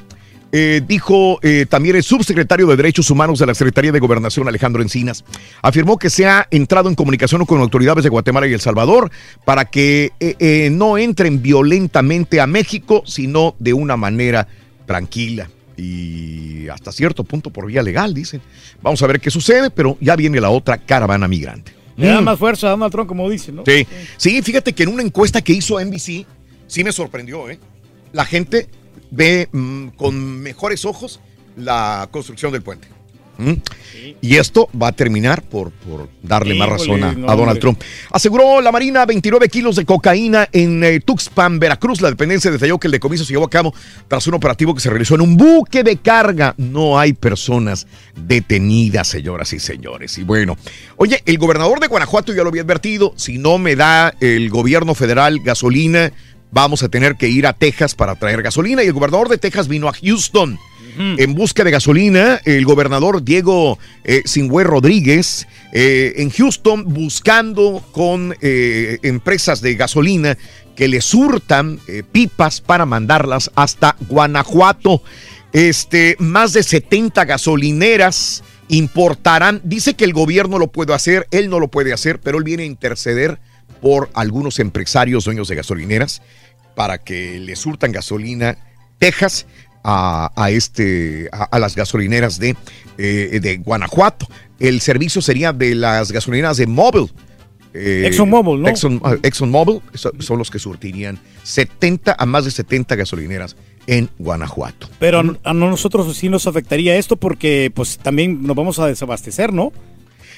Eh, 0.53 0.81
dijo 0.87 1.39
eh, 1.41 1.65
también 1.67 1.97
el 1.97 2.03
subsecretario 2.03 2.65
de 2.67 2.77
Derechos 2.77 3.11
Humanos 3.11 3.39
de 3.39 3.45
la 3.45 3.55
Secretaría 3.55 3.91
de 3.91 3.99
Gobernación, 3.99 4.47
Alejandro 4.47 4.81
Encinas. 4.81 5.25
Afirmó 5.61 5.97
que 5.97 6.09
se 6.09 6.25
ha 6.27 6.47
entrado 6.49 6.87
en 6.87 6.95
comunicación 6.95 7.45
con 7.45 7.59
autoridades 7.59 8.05
de 8.05 8.09
Guatemala 8.09 8.47
y 8.47 8.53
El 8.53 8.61
Salvador 8.61 9.11
para 9.43 9.65
que 9.65 10.13
eh, 10.21 10.35
eh, 10.39 10.69
no 10.71 10.97
entren 10.97 11.41
violentamente 11.41 12.39
a 12.39 12.47
México, 12.47 13.03
sino 13.05 13.53
de 13.59 13.73
una 13.73 13.97
manera 13.97 14.47
tranquila 14.85 15.49
y 15.77 16.67
hasta 16.69 16.91
cierto 16.91 17.23
punto 17.23 17.49
por 17.51 17.67
vía 17.67 17.81
legal, 17.83 18.13
dicen. 18.13 18.41
Vamos 18.81 19.01
a 19.03 19.07
ver 19.07 19.19
qué 19.21 19.29
sucede, 19.31 19.69
pero 19.69 19.97
ya 20.01 20.15
viene 20.15 20.41
la 20.41 20.49
otra 20.49 20.77
caravana 20.77 21.27
migrante. 21.27 21.73
Le 21.95 22.07
da 22.07 22.21
Mm. 22.21 22.25
más 22.25 22.39
fuerza 22.39 22.67
a 22.67 22.71
Donald 22.71 22.91
Trump, 22.91 23.07
como 23.07 23.29
dicen, 23.29 23.55
¿no? 23.55 23.63
Sí. 23.65 23.87
sí, 24.17 24.41
fíjate 24.41 24.73
que 24.73 24.83
en 24.83 24.89
una 24.89 25.03
encuesta 25.03 25.41
que 25.41 25.53
hizo 25.53 25.79
NBC, 25.79 26.25
sí 26.67 26.83
me 26.83 26.91
sorprendió, 26.91 27.49
¿eh? 27.49 27.59
La 28.13 28.25
gente 28.25 28.67
ve 29.11 29.47
mm, 29.51 29.87
con 29.89 30.41
mejores 30.41 30.83
ojos 30.85 31.19
la 31.55 32.07
construcción 32.11 32.51
del 32.51 32.61
puente. 32.61 32.87
¿Mm? 33.37 33.53
Y 34.21 34.37
esto 34.37 34.69
va 34.79 34.87
a 34.87 34.91
terminar 34.91 35.43
por, 35.43 35.71
por 35.71 36.09
darle 36.23 36.55
más 36.55 36.69
razón 36.69 37.03
a, 37.03 37.11
Híjole, 37.11 37.25
no, 37.25 37.31
a 37.31 37.35
Donald. 37.35 37.59
Trump. 37.59 37.81
Aseguró 38.11 38.61
la 38.61 38.71
Marina 38.71 39.05
29 39.05 39.49
kilos 39.49 39.75
de 39.75 39.85
cocaína 39.85 40.49
en 40.51 40.83
eh, 40.83 40.99
Tuxpan, 40.99 41.59
Veracruz. 41.59 42.01
La 42.01 42.09
dependencia 42.09 42.49
detalló 42.49 42.79
que 42.79 42.87
el 42.87 42.91
decomiso 42.91 43.23
se 43.25 43.33
llevó 43.33 43.45
a 43.45 43.49
cabo 43.49 43.73
tras 44.07 44.25
un 44.27 44.33
operativo 44.33 44.73
que 44.73 44.81
se 44.81 44.89
realizó 44.89 45.15
en 45.15 45.21
un 45.21 45.37
buque 45.37 45.83
de 45.83 45.97
carga. 45.97 46.55
No 46.57 46.99
hay 46.99 47.13
personas 47.13 47.87
detenidas, 48.15 49.07
señoras 49.07 49.53
y 49.53 49.59
señores. 49.59 50.17
Y 50.17 50.23
bueno, 50.23 50.57
oye, 50.97 51.21
el 51.25 51.37
gobernador 51.37 51.79
de 51.79 51.87
Guanajuato 51.87 52.33
ya 52.33 52.43
lo 52.43 52.49
había 52.49 52.63
advertido. 52.63 53.13
Si 53.17 53.37
no 53.37 53.57
me 53.57 53.75
da 53.75 54.13
el 54.19 54.49
gobierno 54.49 54.95
federal 54.95 55.39
gasolina, 55.43 56.11
vamos 56.51 56.83
a 56.83 56.89
tener 56.89 57.15
que 57.15 57.29
ir 57.29 57.45
a 57.45 57.53
Texas 57.53 57.95
para 57.95 58.15
traer 58.15 58.41
gasolina. 58.41 58.83
Y 58.83 58.87
el 58.87 58.93
gobernador 58.93 59.29
de 59.29 59.37
Texas 59.37 59.67
vino 59.67 59.87
a 59.87 59.93
Houston. 59.93 60.57
En 60.99 61.35
busca 61.35 61.63
de 61.63 61.71
gasolina, 61.71 62.41
el 62.43 62.65
gobernador 62.65 63.23
Diego 63.23 63.77
eh, 64.03 64.23
Rodríguez 64.63 65.47
eh, 65.71 66.13
en 66.17 66.31
Houston 66.31 66.85
buscando 66.91 67.83
con 67.91 68.35
eh, 68.41 68.97
empresas 69.03 69.61
de 69.61 69.75
gasolina 69.75 70.37
que 70.75 70.87
le 70.87 71.01
surtan 71.01 71.79
eh, 71.87 72.03
pipas 72.09 72.61
para 72.61 72.85
mandarlas 72.85 73.51
hasta 73.55 73.95
Guanajuato. 74.07 75.01
Este, 75.51 76.15
más 76.19 76.53
de 76.53 76.63
70 76.63 77.25
gasolineras 77.25 78.43
importarán. 78.67 79.59
Dice 79.63 79.95
que 79.95 80.05
el 80.05 80.13
gobierno 80.13 80.59
lo 80.59 80.67
puede 80.67 80.93
hacer, 80.93 81.27
él 81.31 81.49
no 81.49 81.59
lo 81.59 81.67
puede 81.67 81.93
hacer, 81.93 82.19
pero 82.19 82.37
él 82.37 82.43
viene 82.43 82.63
a 82.63 82.67
interceder 82.67 83.39
por 83.81 84.09
algunos 84.13 84.59
empresarios 84.59 85.25
dueños 85.25 85.47
de 85.47 85.55
gasolineras 85.55 86.21
para 86.75 86.99
que 86.99 87.39
le 87.39 87.55
surtan 87.55 87.91
gasolina 87.91 88.57
Texas 88.99 89.45
a, 89.83 90.31
a 90.35 90.49
este, 90.51 91.29
a, 91.31 91.43
a 91.45 91.59
las 91.59 91.75
gasolineras 91.75 92.39
de, 92.39 92.55
eh, 92.97 93.39
de 93.41 93.57
Guanajuato. 93.57 94.27
El 94.59 94.81
servicio 94.81 95.21
sería 95.21 95.53
de 95.53 95.75
las 95.75 96.11
gasolineras 96.11 96.57
de 96.57 96.67
Mobil. 96.67 97.11
Eh, 97.73 98.03
ExxonMobil, 98.07 98.61
¿no? 98.61 98.69
Exxon, 98.69 98.99
ah, 99.03 99.15
ExxonMobil 99.21 99.81
so- 99.93 100.11
son 100.19 100.39
los 100.39 100.49
que 100.49 100.57
surtirían 100.57 101.19
70 101.43 102.15
a 102.17 102.25
más 102.25 102.45
de 102.45 102.51
70 102.51 102.95
gasolineras 102.95 103.55
en 103.85 104.09
Guanajuato. 104.17 104.89
Pero 104.99 105.19
a, 105.19 105.49
a 105.49 105.53
nosotros 105.53 106.15
sí 106.17 106.27
nos 106.27 106.47
afectaría 106.47 106.95
esto 106.95 107.17
porque 107.17 107.71
pues 107.73 107.97
también 107.99 108.41
nos 108.43 108.55
vamos 108.55 108.79
a 108.79 108.87
desabastecer, 108.87 109.53
¿no? 109.53 109.71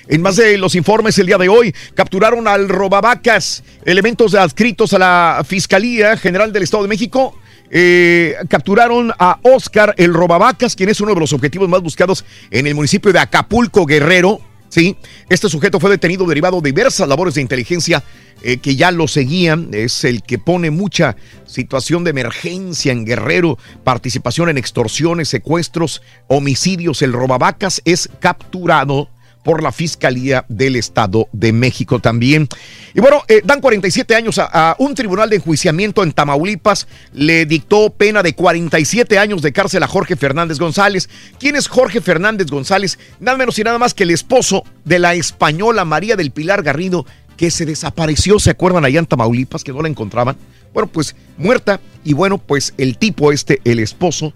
En 0.10 0.22
más 0.24 0.36
de 0.38 0.58
los 0.58 0.74
informes 0.76 1.18
el 1.20 1.28
día 1.28 1.38
de 1.38 1.50
hoy, 1.50 1.74
capturaron 1.94 2.48
al 2.48 2.68
robavacas, 2.68 3.64
elementos 3.86 4.34
adscritos 4.34 4.92
a 4.94 5.00
la 5.00 5.44
Fiscalía 5.48 6.18
General 6.18 6.52
del 6.52 6.64
Estado 6.64 6.84
de 6.84 6.90
México. 6.90 7.39
Eh, 7.72 8.36
capturaron 8.48 9.12
a 9.20 9.40
Oscar 9.44 9.94
el 9.98 10.14
robavacas, 10.14 10.76
quien 10.76 10.90
es 10.90 11.02
uno 11.02 11.14
de 11.14 11.20
los 11.20 11.34
objetivos 11.34 11.70
más 11.70 11.82
buscados 11.82 12.26
en 12.52 12.68
el 12.68 12.76
municipio 12.76 13.14
de 13.14 13.20
Acapulco, 13.20 13.86
Guerrero. 13.86 14.42
Sí, 14.70 14.96
este 15.30 15.50
sujeto 15.50 15.80
fue 15.80 15.90
detenido 15.90 16.28
derivado 16.28 16.62
de 16.62 16.70
diversas 16.70 17.08
labores 17.08 17.34
de 17.34 17.42
inteligencia 17.42 18.04
eh, 18.44 18.58
que 18.58 18.76
ya 18.76 18.92
lo 18.92 19.08
seguían. 19.08 19.70
Es 19.74 20.04
el 20.04 20.22
que 20.22 20.38
pone 20.38 20.70
mucha 20.70 21.16
situación 21.46 22.04
de 22.04 22.12
emergencia 22.12 22.92
en 22.92 23.06
Guerrero, 23.06 23.58
participación 23.84 24.50
en 24.50 24.58
extorsiones, 24.58 25.30
secuestros, 25.30 26.02
homicidios. 26.28 27.02
El 27.02 27.14
robavacas 27.14 27.82
es 27.86 28.10
capturado 28.20 29.10
por 29.44 29.64
la 29.64 29.72
Fiscalía 29.72 30.46
del 30.50 30.76
Estado 30.76 31.28
de 31.32 31.54
México 31.54 32.00
también. 32.00 32.48
Y 32.94 33.02
bueno, 33.02 33.24
eh, 33.28 33.42
dan 33.44 33.62
47 33.62 34.16
años 34.16 34.38
a, 34.38 34.46
a 34.46 34.76
un 34.80 34.96
tribunal 34.96 35.30
de 35.30 35.38
enjuiciamiento 35.38 36.04
en 36.04 36.12
Tamaulipas. 36.12 36.88
Le 37.14 37.46
dictó 37.46 37.90
pena 37.92 38.24
de 38.24 38.34
47 38.34 39.18
años 39.18 39.42
de 39.42 39.54
cárcel 39.54 39.84
a 39.84 39.88
Jorge 39.88 40.16
Fernández 40.16 40.60
González. 40.60 41.10
¿Quién 41.40 41.56
es 41.56 41.68
Jorge 41.68 42.02
Fernández 42.02 42.48
González? 42.48 43.00
Nada 43.20 43.38
menos 43.38 43.58
y 43.60 43.64
nada 43.64 43.78
más 43.78 43.94
que 43.94 44.04
el 44.04 44.12
esposo 44.12 44.64
de 44.86 45.00
la 45.00 45.14
española 45.16 45.86
María 45.86 46.16
del 46.16 46.32
Pilar 46.32 46.64
Garrido, 46.64 47.06
que 47.38 47.52
se 47.52 47.66
desapareció, 47.66 48.38
¿se 48.40 48.50
acuerdan 48.50 48.84
allá 48.86 49.00
en 49.00 49.06
Tamaulipas 49.06 49.64
que 49.64 49.72
no 49.72 49.82
la 49.82 49.88
encontraban? 49.88 50.36
Bueno, 50.74 50.90
pues 50.92 51.16
muerta. 51.38 51.80
Y 52.04 52.14
bueno, 52.14 52.38
pues 52.38 52.74
el 52.78 52.98
tipo 52.98 53.32
este, 53.32 53.62
el 53.64 53.80
esposo, 53.80 54.34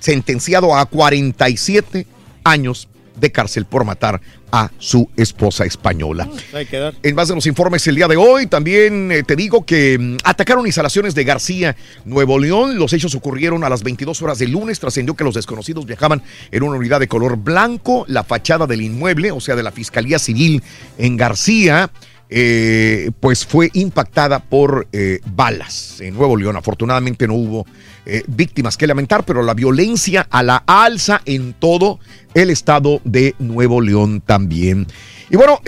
sentenciado 0.00 0.76
a 0.76 0.86
47 0.86 2.06
años 2.44 2.88
de 3.16 3.32
cárcel 3.32 3.64
por 3.64 3.84
matar 3.84 4.20
a 4.50 4.70
su 4.78 5.08
esposa 5.16 5.64
española. 5.64 6.28
Hay 6.52 6.66
que 6.66 6.78
dar. 6.78 6.94
En 7.02 7.14
más 7.14 7.28
de 7.28 7.34
los 7.34 7.46
informes 7.46 7.86
el 7.86 7.94
día 7.94 8.06
de 8.06 8.16
hoy, 8.16 8.46
también 8.46 9.10
eh, 9.10 9.22
te 9.22 9.34
digo 9.34 9.64
que 9.64 9.98
mm, 9.98 10.16
atacaron 10.24 10.66
instalaciones 10.66 11.14
de 11.14 11.24
García, 11.24 11.74
Nuevo 12.04 12.38
León. 12.38 12.78
Los 12.78 12.92
hechos 12.92 13.14
ocurrieron 13.14 13.64
a 13.64 13.70
las 13.70 13.82
22 13.82 14.20
horas 14.22 14.38
del 14.38 14.52
lunes. 14.52 14.78
Trascendió 14.78 15.14
que 15.14 15.24
los 15.24 15.34
desconocidos 15.34 15.86
viajaban 15.86 16.22
en 16.50 16.62
una 16.62 16.76
unidad 16.76 17.00
de 17.00 17.08
color 17.08 17.38
blanco. 17.38 18.04
La 18.08 18.24
fachada 18.24 18.66
del 18.66 18.82
inmueble, 18.82 19.32
o 19.32 19.40
sea, 19.40 19.56
de 19.56 19.62
la 19.62 19.72
Fiscalía 19.72 20.18
Civil 20.18 20.62
en 20.98 21.16
García, 21.16 21.90
eh, 22.34 23.10
pues 23.20 23.44
fue 23.44 23.68
impactada 23.74 24.38
por 24.38 24.88
eh, 24.90 25.20
balas 25.26 26.00
en 26.00 26.14
Nuevo 26.14 26.34
León. 26.34 26.56
Afortunadamente 26.56 27.28
no 27.28 27.34
hubo 27.34 27.66
eh, 28.06 28.22
víctimas 28.26 28.78
que 28.78 28.86
lamentar, 28.86 29.24
pero 29.26 29.42
la 29.42 29.52
violencia 29.52 30.26
a 30.30 30.42
la 30.42 30.64
alza 30.66 31.20
en 31.26 31.52
todo 31.52 32.00
el 32.32 32.48
estado 32.48 33.02
de 33.04 33.34
Nuevo 33.38 33.82
León 33.82 34.22
también. 34.24 34.86
Y 35.28 35.36
bueno, 35.36 35.60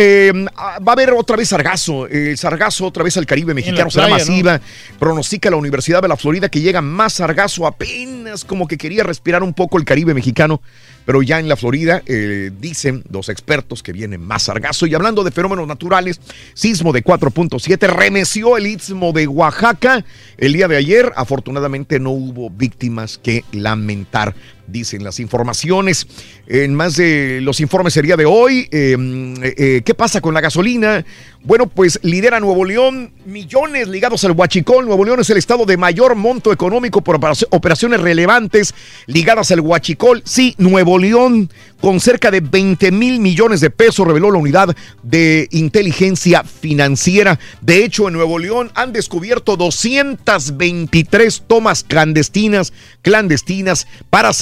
ah, 0.57 0.79
va 0.81 0.93
a 0.93 0.95
haber 0.95 1.13
otra 1.13 1.37
vez 1.37 1.51
sargazo. 1.51 2.07
El 2.07 2.39
sargazo 2.39 2.87
otra 2.87 3.05
vez 3.05 3.19
al 3.19 3.27
Caribe 3.27 3.53
mexicano 3.53 3.91
será 3.91 4.07
playa, 4.07 4.25
¿no? 4.25 4.31
masiva. 4.31 4.61
Pronostica 4.99 5.51
la 5.51 5.57
Universidad 5.57 6.01
de 6.01 6.09
la 6.09 6.17
Florida 6.17 6.49
que 6.49 6.63
llega 6.63 6.81
más 6.81 7.15
sargazo. 7.15 7.67
Apenas 7.67 8.43
como 8.43 8.67
que 8.67 8.79
quería 8.79 9.05
respirar 9.05 9.43
un 9.43 9.53
poco 9.53 9.77
el 9.77 9.85
Caribe 9.85 10.15
mexicano. 10.15 10.63
Pero 11.05 11.23
ya 11.23 11.39
en 11.39 11.49
la 11.49 11.57
Florida 11.57 12.03
eh, 12.07 12.51
dicen 12.61 13.05
los 13.11 13.29
expertos 13.29 13.83
que 13.83 13.93
viene 13.93 14.19
más 14.19 14.45
sargazo. 14.45 14.87
Y 14.87 14.95
hablando 14.95 15.25
de 15.25 15.31
fenómenos 15.31 15.67
naturales, 15.67 16.21
sismo 16.55 16.93
de 16.93 17.05
4.7 17.05 17.89
remeció 17.89 18.57
el 18.57 18.67
istmo 18.67 19.13
de 19.13 19.27
Oaxaca 19.27 20.05
el 20.39 20.53
día 20.53 20.69
de 20.69 20.77
ayer. 20.77 21.13
Afortunadamente 21.17 22.01
no 22.01 22.11
hubo 22.11 22.51
víctimas 22.51 23.19
que 23.19 23.45
lamentar, 23.53 24.35
dicen 24.67 25.05
las 25.05 25.21
informaciones. 25.21 26.07
En 26.47 26.75
más 26.75 26.97
de 26.97 27.41
los 27.43 27.61
informes 27.61 27.95
día 27.95 28.17
de 28.17 28.25
hoy, 28.27 28.69
eh, 28.71 28.97
eh, 29.43 29.83
¿qué 29.85 29.95
pasa 29.95 30.21
con 30.21 30.35
la 30.35 30.41
gasolina? 30.41 31.05
Bueno, 31.43 31.67
pues 31.69 31.99
lidera 32.03 32.41
Nuevo 32.41 32.65
León 32.65 33.13
millones 33.27 33.89
ligados 33.89 34.25
al 34.25 34.33
Huachicol. 34.33 34.87
Nuevo 34.87 35.05
León 35.05 35.21
es 35.21 35.29
el 35.31 35.37
estado 35.37 35.67
de 35.67 35.77
mayor 35.77 36.15
monto 36.15 36.53
económico 36.53 37.03
por 37.03 37.21
operaci- 37.21 37.47
operaciones 37.51 38.01
relevantes 38.01 38.75
ligadas 39.07 39.51
al 39.51 39.61
Huachicol. 39.61 40.23
Sí, 40.25 40.55
Nuevo 40.59 40.99
León, 40.99 41.51
con 41.81 42.01
cerca 42.01 42.31
de 42.31 42.41
20 42.41 42.91
mil 42.93 43.21
millones 43.21 43.61
de 43.61 43.69
pesos, 43.71 44.07
reveló 44.07 44.31
la 44.31 44.39
unidad 44.39 44.75
de 45.03 45.49
inteligencia 45.51 46.45
financiera. 46.45 47.39
De 47.61 47.85
hecho, 47.85 48.09
en 48.09 48.15
Nuevo 48.15 48.39
León 48.39 48.71
han 48.75 48.93
descubierto 48.95 49.57
223 49.59 51.43
tomas 51.47 51.85
clandestinas, 51.85 52.73
clandestinas 53.03 53.87
para 54.11 54.33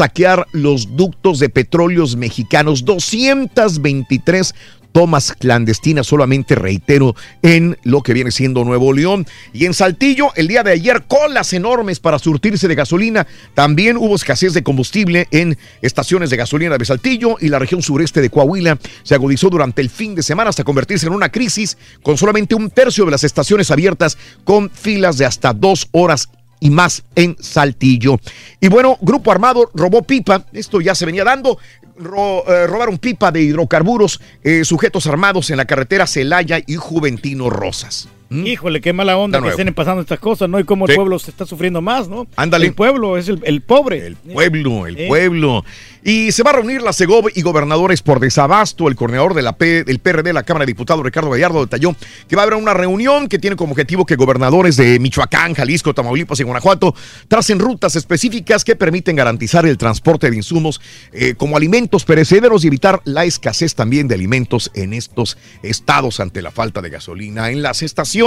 los 0.53 0.97
ductos 0.97 1.39
de 1.39 1.49
petróleos 1.49 2.17
mexicanos. 2.17 2.85
223 2.85 4.55
tomas 4.93 5.33
clandestinas, 5.33 6.07
solamente 6.07 6.55
reitero, 6.55 7.17
en 7.43 7.79
lo 7.83 8.03
que 8.03 8.13
viene 8.13 8.31
siendo 8.31 8.65
Nuevo 8.65 8.93
León. 8.93 9.27
Y 9.53 9.65
en 9.65 9.75
Saltillo, 9.75 10.29
el 10.37 10.49
día 10.49 10.63
de 10.63 10.73
ayer, 10.73 11.05
colas 11.09 11.53
enormes 11.53 11.99
para 11.99 12.19
surtirse 12.19 12.69
de 12.69 12.75
gasolina. 12.75 13.27
También 13.55 13.97
hubo 13.97 14.15
escasez 14.15 14.53
de 14.53 14.63
combustible 14.63 15.27
en 15.31 15.57
estaciones 15.81 16.31
de 16.31 16.37
gasolina 16.37 16.79
de 16.79 16.85
Saltillo 16.85 17.37
y 17.41 17.49
la 17.49 17.59
región 17.59 17.83
sureste 17.83 18.21
de 18.21 18.31
Coahuila 18.31 18.79
se 19.03 19.15
agudizó 19.15 19.49
durante 19.49 19.81
el 19.81 19.91
fin 19.91 20.15
de 20.15 20.23
semana 20.23 20.51
hasta 20.51 20.65
convertirse 20.65 21.07
en 21.07 21.15
una 21.15 21.31
crisis 21.31 21.79
con 22.03 22.19
solamente 22.19 22.55
un 22.55 22.71
tercio 22.71 23.05
de 23.07 23.13
las 23.13 23.25
estaciones 23.25 23.71
abiertas 23.71 24.19
con 24.45 24.69
filas 24.71 25.17
de 25.17 25.25
hasta 25.25 25.53
dos 25.55 25.89
horas 25.93 26.29
y 26.63 26.71
más 26.71 27.03
en 27.17 27.37
Saltillo. 27.41 28.19
Y 28.61 28.69
bueno, 28.69 28.97
Grupo 29.01 29.33
Armado 29.33 29.71
robó 29.75 30.03
pipa, 30.03 30.45
esto 30.53 30.81
ya 30.81 30.95
se 30.95 31.05
venía 31.05 31.25
dando, 31.25 31.59
ro- 31.99 32.45
eh, 32.47 32.67
robaron 32.69 32.99
pipa 32.99 33.33
de 33.33 33.43
hidrocarburos, 33.43 34.21
eh, 34.45 34.65
sujetos 34.65 35.07
armados 35.09 35.51
en 35.51 35.57
la 35.57 35.65
carretera 35.65 36.07
Celaya 36.07 36.61
y 36.65 36.77
Juventino 36.77 37.51
Rosas. 37.51 38.09
Híjole, 38.47 38.81
qué 38.81 38.93
mala 38.93 39.17
onda 39.17 39.41
que 39.41 39.49
estén 39.49 39.73
pasando 39.75 40.03
estas 40.03 40.19
cosas, 40.19 40.49
¿no? 40.49 40.59
Y 40.59 40.65
cómo 40.65 40.87
el 40.87 40.95
pueblo 40.95 41.19
se 41.19 41.31
está 41.31 41.47
sufriendo 41.47 41.81
más, 41.81 42.09
¿no? 42.09 42.27
Ándale. 42.37 42.67
El 42.67 42.75
pueblo 42.75 43.17
es 43.17 43.29
el, 43.29 43.41
el 43.45 43.61
pobre. 43.61 44.07
El 44.07 44.17
pueblo, 44.17 44.87
el 44.87 44.99
Eh. 44.99 45.09
pueblo. 45.09 45.65
Y 46.05 46.33
se 46.33 46.43
va 46.43 46.51
a 46.51 46.55
reunir 46.55 46.83
la 46.83 46.93
Segov 46.93 47.29
y 47.33 47.43
gobernadores 47.43 48.03
por 48.03 48.19
desabasto. 48.19 48.89
El 48.89 48.97
coordinador 48.97 49.35
de 49.35 49.43
la 49.43 49.57
P, 49.57 49.85
del 49.85 50.01
PRD 50.01 50.33
la 50.33 50.43
Cámara 50.43 50.65
de 50.67 50.73
Diputados, 50.73 51.05
Ricardo 51.05 51.31
Gallardo, 51.31 51.61
detalló 51.61 51.95
que 52.29 52.35
va 52.35 52.43
a 52.43 52.47
haber 52.47 52.57
una 52.57 52.75
reunión 52.75 53.29
que 53.29 53.39
tiene 53.39 53.55
como 53.55 53.73
objetivo 53.73 54.05
que 54.05 54.17
gobernadores 54.17 54.77
de 54.77 54.99
Michoacán, 54.99 55.55
Jalisco, 55.55 55.95
Tamaulipas 55.95 56.41
y 56.41 56.43
Guanajuato 56.43 56.95
tracen 57.29 57.61
rutas 57.61 57.95
específicas 57.95 58.65
que 58.65 58.75
permiten 58.75 59.15
garantizar 59.15 59.65
el 59.65 59.79
transporte 59.79 60.29
de 60.29 60.37
insumos 60.37 60.81
eh, 61.13 61.35
como 61.37 61.57
alimentos 61.57 62.05
perecederos 62.05 62.65
y 62.65 62.67
evitar 62.69 63.01
la 63.05 63.25
escasez 63.25 63.75
también 63.77 64.09
de 64.09 64.17
alimentos 64.17 64.71
en 64.75 64.95
estos 64.95 65.39
estados 65.63 66.19
ante 66.19 66.43
la 66.43 66.51
falta 66.51 66.83
de 66.83 66.91
gasolina 66.91 67.51
en 67.51 67.63
las 67.63 67.83
estaciones. 67.83 68.22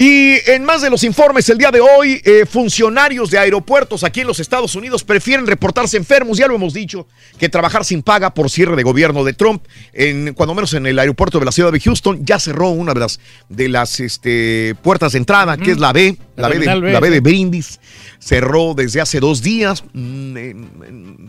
Y 0.00 0.36
en 0.48 0.62
más 0.64 0.80
de 0.80 0.90
los 0.90 1.02
informes 1.02 1.48
el 1.48 1.58
día 1.58 1.72
de 1.72 1.80
hoy, 1.80 2.22
eh, 2.24 2.46
funcionarios 2.48 3.30
de 3.32 3.38
aeropuertos 3.38 4.04
aquí 4.04 4.20
en 4.20 4.28
los 4.28 4.38
Estados 4.38 4.76
Unidos 4.76 5.02
prefieren 5.02 5.44
reportarse 5.44 5.96
enfermos, 5.96 6.38
ya 6.38 6.46
lo 6.46 6.54
hemos 6.54 6.72
dicho, 6.72 7.08
que 7.36 7.48
trabajar 7.48 7.84
sin 7.84 8.04
paga 8.04 8.32
por 8.32 8.48
cierre 8.48 8.76
de 8.76 8.84
gobierno 8.84 9.24
de 9.24 9.32
Trump. 9.32 9.64
En, 9.92 10.34
cuando 10.34 10.54
menos 10.54 10.72
en 10.74 10.86
el 10.86 10.96
aeropuerto 11.00 11.40
de 11.40 11.46
la 11.46 11.50
ciudad 11.50 11.72
de 11.72 11.80
Houston 11.80 12.24
ya 12.24 12.38
cerró 12.38 12.68
una 12.68 12.94
de 12.94 13.00
las, 13.00 13.18
de 13.48 13.68
las 13.68 13.98
este, 13.98 14.76
puertas 14.82 15.12
de 15.12 15.18
entrada, 15.18 15.56
que 15.56 15.72
es 15.72 15.78
la 15.78 15.92
B, 15.92 16.16
la, 16.36 16.42
La 16.42 16.48
B, 16.48 16.54
de, 16.54 16.60
terminal 16.60 16.82
B, 16.82 16.92
la 16.92 17.00
B 17.00 17.10
de 17.10 17.16
sí. 17.16 17.20
Brindis. 17.20 17.80
Cerró 18.20 18.74
desde 18.74 19.00
hace 19.00 19.18
dos 19.18 19.42
días. 19.42 19.82
Mm, 19.94 20.36
eh, 20.36 20.54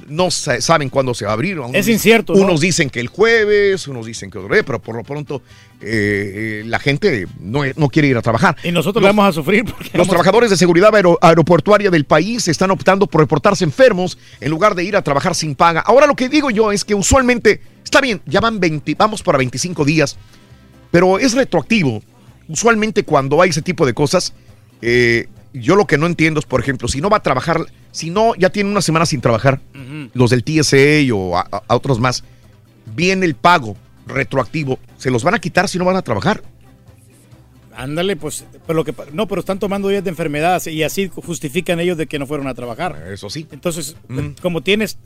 No 0.09 0.29
sa- 0.29 0.61
saben 0.61 0.89
cuándo 0.89 1.15
se 1.15 1.25
va 1.25 1.31
a 1.31 1.33
abrir. 1.33 1.57
Es 1.73 1.87
incierto, 1.87 2.33
¿no? 2.35 2.43
Unos 2.43 2.61
dicen 2.61 2.91
que 2.91 2.99
el 2.99 3.07
jueves, 3.07 3.87
unos 3.87 4.05
dicen 4.05 4.29
que 4.29 4.37
otro 4.37 4.53
día, 4.53 4.61
pero 4.63 4.79
por 4.79 4.95
lo 4.95 5.03
pronto 5.03 5.41
eh, 5.81 6.63
la 6.65 6.79
gente 6.79 7.25
no, 7.39 7.61
no 7.75 7.89
quiere 7.89 8.07
ir 8.09 8.17
a 8.17 8.21
trabajar. 8.21 8.55
Y 8.63 8.71
nosotros 8.71 9.01
Los- 9.01 9.09
vamos 9.15 9.29
a 9.29 9.33
sufrir 9.33 9.65
porque 9.65 9.97
los 9.97 10.07
trabajadores 10.07 10.49
de 10.49 10.57
seguridad 10.57 10.93
aero- 10.95 11.17
aeroportuaria 11.21 11.89
del 11.89 12.05
país 12.05 12.47
están 12.47 12.71
optando 12.71 13.07
por 13.07 13.21
reportarse 13.21 13.63
enfermos 13.63 14.17
en 14.41 14.49
lugar 14.51 14.75
de 14.75 14.83
ir 14.83 14.95
a 14.95 15.01
trabajar 15.01 15.35
sin 15.35 15.55
paga. 15.55 15.81
Ahora 15.81 16.05
lo 16.07 16.15
que 16.15 16.27
digo 16.29 16.49
yo 16.51 16.71
es 16.71 16.83
que 16.83 16.95
usualmente, 16.95 17.61
está 17.83 18.01
bien, 18.01 18.21
ya 18.25 18.39
van 18.41 18.59
20, 18.59 18.95
vamos 18.95 19.23
para 19.23 19.37
25 19.37 19.85
días, 19.85 20.17
pero 20.91 21.17
es 21.19 21.33
retroactivo. 21.33 22.01
Usualmente 22.47 23.03
cuando 23.03 23.41
hay 23.41 23.51
ese 23.51 23.61
tipo 23.61 23.85
de 23.85 23.93
cosas, 23.93 24.33
eh, 24.81 25.27
yo 25.53 25.75
lo 25.75 25.87
que 25.87 25.97
no 25.97 26.05
entiendo 26.07 26.39
es, 26.39 26.45
por 26.45 26.59
ejemplo, 26.61 26.87
si 26.87 26.99
no 27.01 27.09
va 27.09 27.17
a 27.17 27.23
trabajar, 27.23 27.65
si 27.91 28.09
no 28.09 28.35
ya 28.35 28.49
tiene 28.49 28.69
una 28.69 28.81
semana 28.81 29.05
sin 29.05 29.21
trabajar, 29.21 29.59
los 30.13 30.29
del 30.31 30.43
TSA 30.43 31.13
o 31.13 31.37
a 31.37 31.47
otros 31.67 31.99
más, 31.99 32.23
viene 32.95 33.25
el 33.25 33.35
pago 33.35 33.77
retroactivo, 34.09 34.79
¿se 34.97 35.09
los 35.11 35.23
van 35.23 35.35
a 35.35 35.39
quitar 35.39 35.67
si 35.69 35.77
no 35.77 35.85
van 35.85 35.95
a 35.95 36.01
trabajar? 36.01 36.41
Ándale, 37.75 38.17
pues, 38.17 38.43
pero 38.67 38.75
lo 38.77 38.83
que 38.83 38.93
no, 39.13 39.25
pero 39.27 39.39
están 39.39 39.57
tomando 39.57 39.87
días 39.87 40.03
de 40.03 40.09
enfermedad 40.09 40.61
y 40.65 40.83
así 40.83 41.09
justifican 41.13 41.79
ellos 41.79 41.97
de 41.97 42.07
que 42.07 42.19
no 42.19 42.27
fueron 42.27 42.47
a 42.47 42.53
trabajar. 42.53 43.05
Eso 43.09 43.29
sí. 43.29 43.47
Entonces, 43.51 43.95
como 44.41 44.61
tienes 44.61 44.97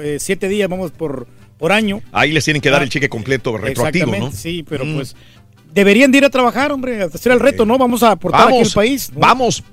eh, 0.00 0.18
siete 0.20 0.46
días, 0.48 0.68
vamos 0.68 0.92
por 0.92 1.26
por 1.58 1.72
año. 1.72 2.02
Ahí 2.12 2.30
les 2.32 2.44
tienen 2.44 2.60
que 2.60 2.68
dar 2.70 2.80
Ah, 2.80 2.84
el 2.84 2.90
cheque 2.90 3.08
completo 3.08 3.56
retroactivo, 3.56 4.14
¿no? 4.16 4.30
Sí, 4.30 4.64
pero 4.68 4.84
Mm. 4.84 4.94
pues 4.94 5.16
deberían 5.72 6.12
de 6.12 6.18
ir 6.18 6.24
a 6.24 6.30
trabajar, 6.30 6.70
hombre, 6.70 7.02
a 7.02 7.06
hacer 7.06 7.32
el 7.32 7.40
reto, 7.40 7.64
¿no? 7.66 7.78
Vamos 7.78 8.02
a 8.04 8.12
aportar 8.12 8.42
aquí 8.42 8.52
Vamos, 8.52 8.68
al 8.68 8.74
país. 8.74 9.10
¿no? 9.12 9.18
Vamos. 9.20 9.64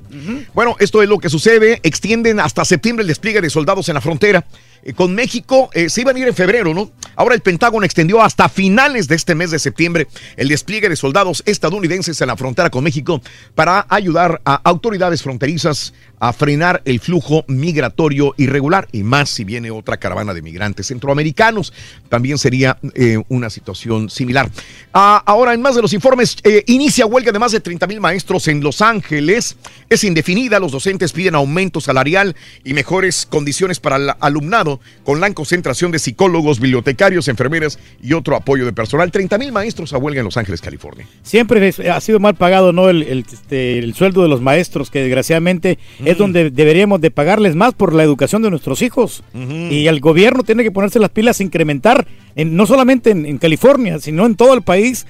Bueno, 0.55 0.75
esto 0.79 1.03
es 1.03 1.09
lo 1.09 1.19
que 1.19 1.29
sucede. 1.29 1.79
Extienden 1.83 2.39
hasta 2.39 2.65
septiembre 2.65 3.03
el 3.03 3.07
despliegue 3.07 3.41
de 3.41 3.49
soldados 3.51 3.87
en 3.89 3.95
la 3.95 4.01
frontera. 4.01 4.45
Eh, 4.83 4.93
con 4.93 5.13
México 5.13 5.69
eh, 5.73 5.89
se 5.89 6.01
iban 6.01 6.15
a 6.15 6.19
ir 6.19 6.27
en 6.27 6.35
febrero, 6.35 6.73
¿no? 6.73 6.91
Ahora 7.15 7.35
el 7.35 7.41
Pentágono 7.41 7.85
extendió 7.85 8.21
hasta 8.21 8.49
finales 8.49 9.07
de 9.07 9.15
este 9.15 9.35
mes 9.35 9.51
de 9.51 9.59
septiembre 9.59 10.07
el 10.37 10.47
despliegue 10.47 10.89
de 10.89 10.95
soldados 10.95 11.43
estadounidenses 11.45 12.19
en 12.21 12.27
la 12.27 12.37
frontera 12.37 12.69
con 12.69 12.83
México 12.83 13.21
para 13.53 13.85
ayudar 13.89 14.41
a 14.45 14.55
autoridades 14.55 15.21
fronterizas 15.21 15.93
a 16.21 16.33
frenar 16.33 16.83
el 16.85 16.99
flujo 16.99 17.43
migratorio 17.47 18.35
irregular 18.37 18.87
y 18.91 19.01
más 19.01 19.27
si 19.27 19.43
viene 19.43 19.71
otra 19.71 19.97
caravana 19.97 20.35
de 20.35 20.43
migrantes 20.43 20.87
centroamericanos. 20.87 21.73
También 22.09 22.37
sería 22.37 22.77
eh, 22.93 23.17
una 23.27 23.49
situación 23.49 24.07
similar. 24.07 24.47
Ah, 24.93 25.23
ahora, 25.25 25.55
en 25.55 25.63
más 25.63 25.73
de 25.73 25.81
los 25.81 25.93
informes, 25.93 26.37
eh, 26.43 26.63
inicia 26.67 27.07
huelga 27.07 27.31
de 27.31 27.39
más 27.39 27.51
de 27.53 27.59
30 27.59 27.87
mil 27.87 27.99
maestros 27.99 28.47
en 28.47 28.61
Los 28.61 28.83
Ángeles. 28.83 29.57
Es 29.89 30.03
indefinida, 30.03 30.59
los 30.59 30.71
docentes 30.71 31.11
piden 31.11 31.33
aumento 31.33 31.81
salarial 31.81 32.35
y 32.63 32.73
mejores 32.73 33.25
condiciones 33.25 33.79
para 33.79 33.95
el 33.95 34.11
alumnado 34.19 34.79
con 35.03 35.21
la 35.21 35.33
concentración 35.33 35.91
de 35.91 35.97
psicólogos, 35.97 36.59
bibliotecarios, 36.59 37.29
enfermeras 37.29 37.79
y 37.99 38.13
otro 38.13 38.35
apoyo 38.35 38.65
de 38.65 38.73
personal. 38.73 39.11
30 39.11 39.39
mil 39.39 39.51
maestros 39.51 39.91
a 39.93 39.97
huelga 39.97 40.19
en 40.19 40.25
Los 40.25 40.37
Ángeles, 40.37 40.61
California. 40.61 41.07
Siempre 41.23 41.73
ha 41.91 41.99
sido 41.99 42.19
mal 42.19 42.35
pagado, 42.35 42.73
¿no? 42.73 42.89
El, 42.89 43.01
el, 43.01 43.25
este, 43.31 43.79
el 43.79 43.95
sueldo 43.95 44.21
de 44.21 44.27
los 44.27 44.41
maestros, 44.41 44.91
que 44.91 44.99
desgraciadamente 44.99 45.79
es 46.11 46.17
donde 46.17 46.49
deberíamos 46.51 47.01
de 47.01 47.11
pagarles 47.11 47.55
más 47.55 47.73
por 47.73 47.93
la 47.93 48.03
educación 48.03 48.41
de 48.41 48.49
nuestros 48.49 48.81
hijos. 48.81 49.23
Y 49.33 49.87
el 49.87 49.99
gobierno 49.99 50.43
tiene 50.43 50.63
que 50.63 50.71
ponerse 50.71 50.99
las 50.99 51.09
pilas, 51.09 51.39
e 51.39 51.43
incrementar, 51.43 52.07
en, 52.35 52.55
no 52.55 52.65
solamente 52.65 53.11
en, 53.11 53.25
en 53.25 53.37
California, 53.37 53.99
sino 53.99 54.25
en 54.25 54.35
todo 54.35 54.53
el 54.53 54.61
país. 54.61 55.05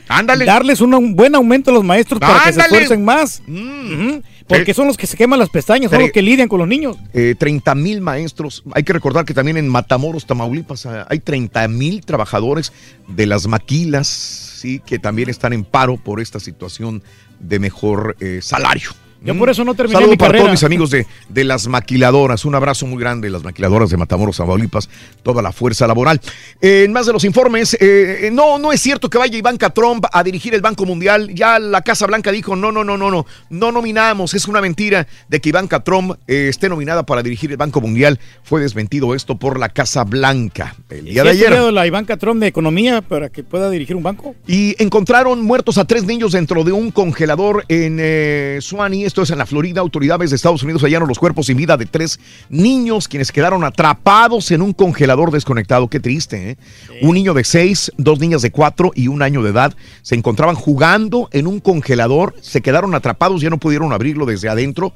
Darles 0.46 0.82
un, 0.82 0.94
un 0.94 1.16
buen 1.16 1.36
aumento 1.36 1.72
a 1.72 1.74
los 1.74 1.84
maestros 1.84 2.20
para 2.20 2.44
que 2.46 2.54
se 2.54 2.62
Ándale. 2.62 2.84
esfuercen 2.84 3.06
más. 3.06 3.42
Ujú. 3.48 4.22
Porque 4.48 4.74
son 4.74 4.88
los 4.88 4.98
que 4.98 5.08
se 5.08 5.16
queman 5.16 5.40
las 5.40 5.50
pestañas, 5.50 5.92
son 5.92 6.02
los 6.02 6.12
que 6.12 6.22
lidian 6.22 6.48
con 6.50 6.60
los 6.60 6.68
niños. 6.68 6.98
Eh, 7.14 7.36
30 7.38 7.74
mil 7.76 8.02
maestros. 8.02 8.64
Hay 8.74 8.84
que 8.84 8.92
recordar 8.94 9.24
que 9.24 9.34
también 9.34 9.58
en 9.58 9.68
Matamoros, 9.70 10.26
Tamaulipas, 10.26 10.86
ah, 10.86 11.08
hay 11.10 11.20
30 11.20 11.68
mil 11.70 12.04
trabajadores 12.06 12.74
de 13.08 13.26
las 13.28 13.48
maquilas, 13.48 14.08
sí, 14.08 14.82
que 14.86 15.00
también 15.00 15.30
están 15.30 15.54
en 15.54 15.64
paro 15.64 15.96
por 15.98 16.20
esta 16.20 16.40
situación 16.40 17.02
de 17.40 17.60
mejor 17.60 18.18
eh, 18.20 18.40
salario. 18.42 18.90
Yo 19.24 19.38
por 19.38 19.50
eso 19.50 19.64
no 19.64 19.76
terminé 19.76 19.96
Saludo 19.98 20.12
mi 20.12 20.18
para 20.18 20.30
carrera. 20.30 20.44
todos 20.46 20.52
mis 20.54 20.64
amigos 20.64 20.90
de, 20.90 21.06
de 21.30 21.44
las 21.44 21.68
maquiladoras. 21.68 22.44
Un 22.44 22.56
abrazo 22.56 22.88
muy 22.88 23.00
grande, 23.00 23.30
las 23.30 23.44
maquiladoras 23.44 23.90
de 23.92 23.98
Matamoros, 23.98 24.38
Tamaulipas, 24.38 24.90
toda 25.22 25.42
la 25.44 25.52
fuerza 25.52 25.86
laboral. 25.86 26.20
Eh, 26.60 26.84
en 26.86 26.92
más 26.92 27.06
de 27.06 27.14
los 27.14 27.24
informes, 27.24 27.78
eh, 27.80 28.30
no, 28.34 28.58
no 28.58 28.72
es 28.72 28.82
cierto 28.82 29.10
que 29.12 29.20
vaya 29.20 29.38
Ivanka 29.38 29.70
Trump 29.70 30.06
a 30.12 30.24
dirigir 30.24 30.56
el 30.56 30.62
Banco 30.62 30.86
Mundial. 30.86 31.30
Ya 31.36 31.60
la 31.60 31.82
Casa 31.84 32.08
Blanca 32.08 32.32
dijo, 32.32 32.56
no, 32.56 32.72
no, 32.72 32.84
no, 32.84 32.98
no, 32.98 33.12
no, 33.12 33.26
no 33.52 33.72
nominamos. 33.72 34.34
Es 34.34 34.48
una 34.48 34.60
mentira 34.60 35.08
de 35.30 35.40
que 35.40 35.50
Ivanka 35.50 35.84
Trump 35.84 36.14
eh, 36.28 36.48
esté 36.50 36.68
nominada 36.68 37.04
para 37.04 37.22
dirigir 37.22 37.52
el 37.52 37.58
Banco 37.58 37.80
Mundial. 37.80 38.20
Fue 38.44 38.60
desmentido 38.62 39.14
esto 39.14 39.36
por 39.36 39.60
la 39.60 39.70
Casa 39.70 40.04
Blanca 40.04 40.76
el 40.90 41.06
día 41.06 41.22
¿Sí 41.24 41.38
de 41.38 41.46
ha 41.48 41.50
ayer. 41.60 41.74
la 41.74 41.86
Ivanka 41.86 42.18
Trump 42.18 42.40
de 42.42 42.48
economía 42.48 43.02
para 43.02 43.30
que 43.30 43.44
pueda 43.44 43.70
dirigir 43.70 43.96
un 43.96 44.02
banco? 44.04 44.36
Y 44.48 44.76
encontraron 44.82 45.44
muertos 45.44 45.78
a 45.78 45.86
tres 45.86 46.06
niños 46.06 46.32
dentro 46.32 46.64
de 46.64 46.72
un 46.72 46.90
congelador 46.90 47.66
en 47.68 48.60
Suani, 48.62 49.06
esto 49.12 49.24
es 49.24 49.30
en 49.30 49.40
la 49.40 49.46
Florida. 49.46 49.82
Autoridades 49.82 50.30
de 50.30 50.38
Estados 50.38 50.64
Unidos 50.64 50.84
hallaron 50.84 51.10
los 51.10 51.20
cuerpos 51.20 51.48
sin 51.48 51.58
vida 51.58 51.76
de 51.76 51.86
tres 51.86 52.18
niños 52.50 53.10
quienes 53.10 53.34
quedaron 53.34 53.66
atrapados 53.66 54.52
en 54.52 54.62
un 54.62 54.72
congelador 54.72 55.32
desconectado. 55.32 55.90
Qué 55.90 56.00
triste, 56.00 56.52
¿eh? 56.52 56.58
Un 57.02 57.16
niño 57.16 57.34
de 57.34 57.44
seis, 57.44 57.92
dos 57.98 58.20
niñas 58.20 58.42
de 58.42 58.52
cuatro 58.52 58.92
y 58.96 59.10
un 59.10 59.22
año 59.22 59.44
de 59.44 59.50
edad 59.50 59.76
se 60.02 60.16
encontraban 60.16 60.56
jugando 60.56 61.28
en 61.34 61.46
un 61.46 61.60
congelador, 61.60 62.34
se 62.42 62.62
quedaron 62.62 62.96
atrapados, 62.96 63.42
ya 63.42 63.50
no 63.50 63.58
pudieron 63.58 63.92
abrirlo 63.92 64.26
desde 64.26 64.48
adentro 64.48 64.94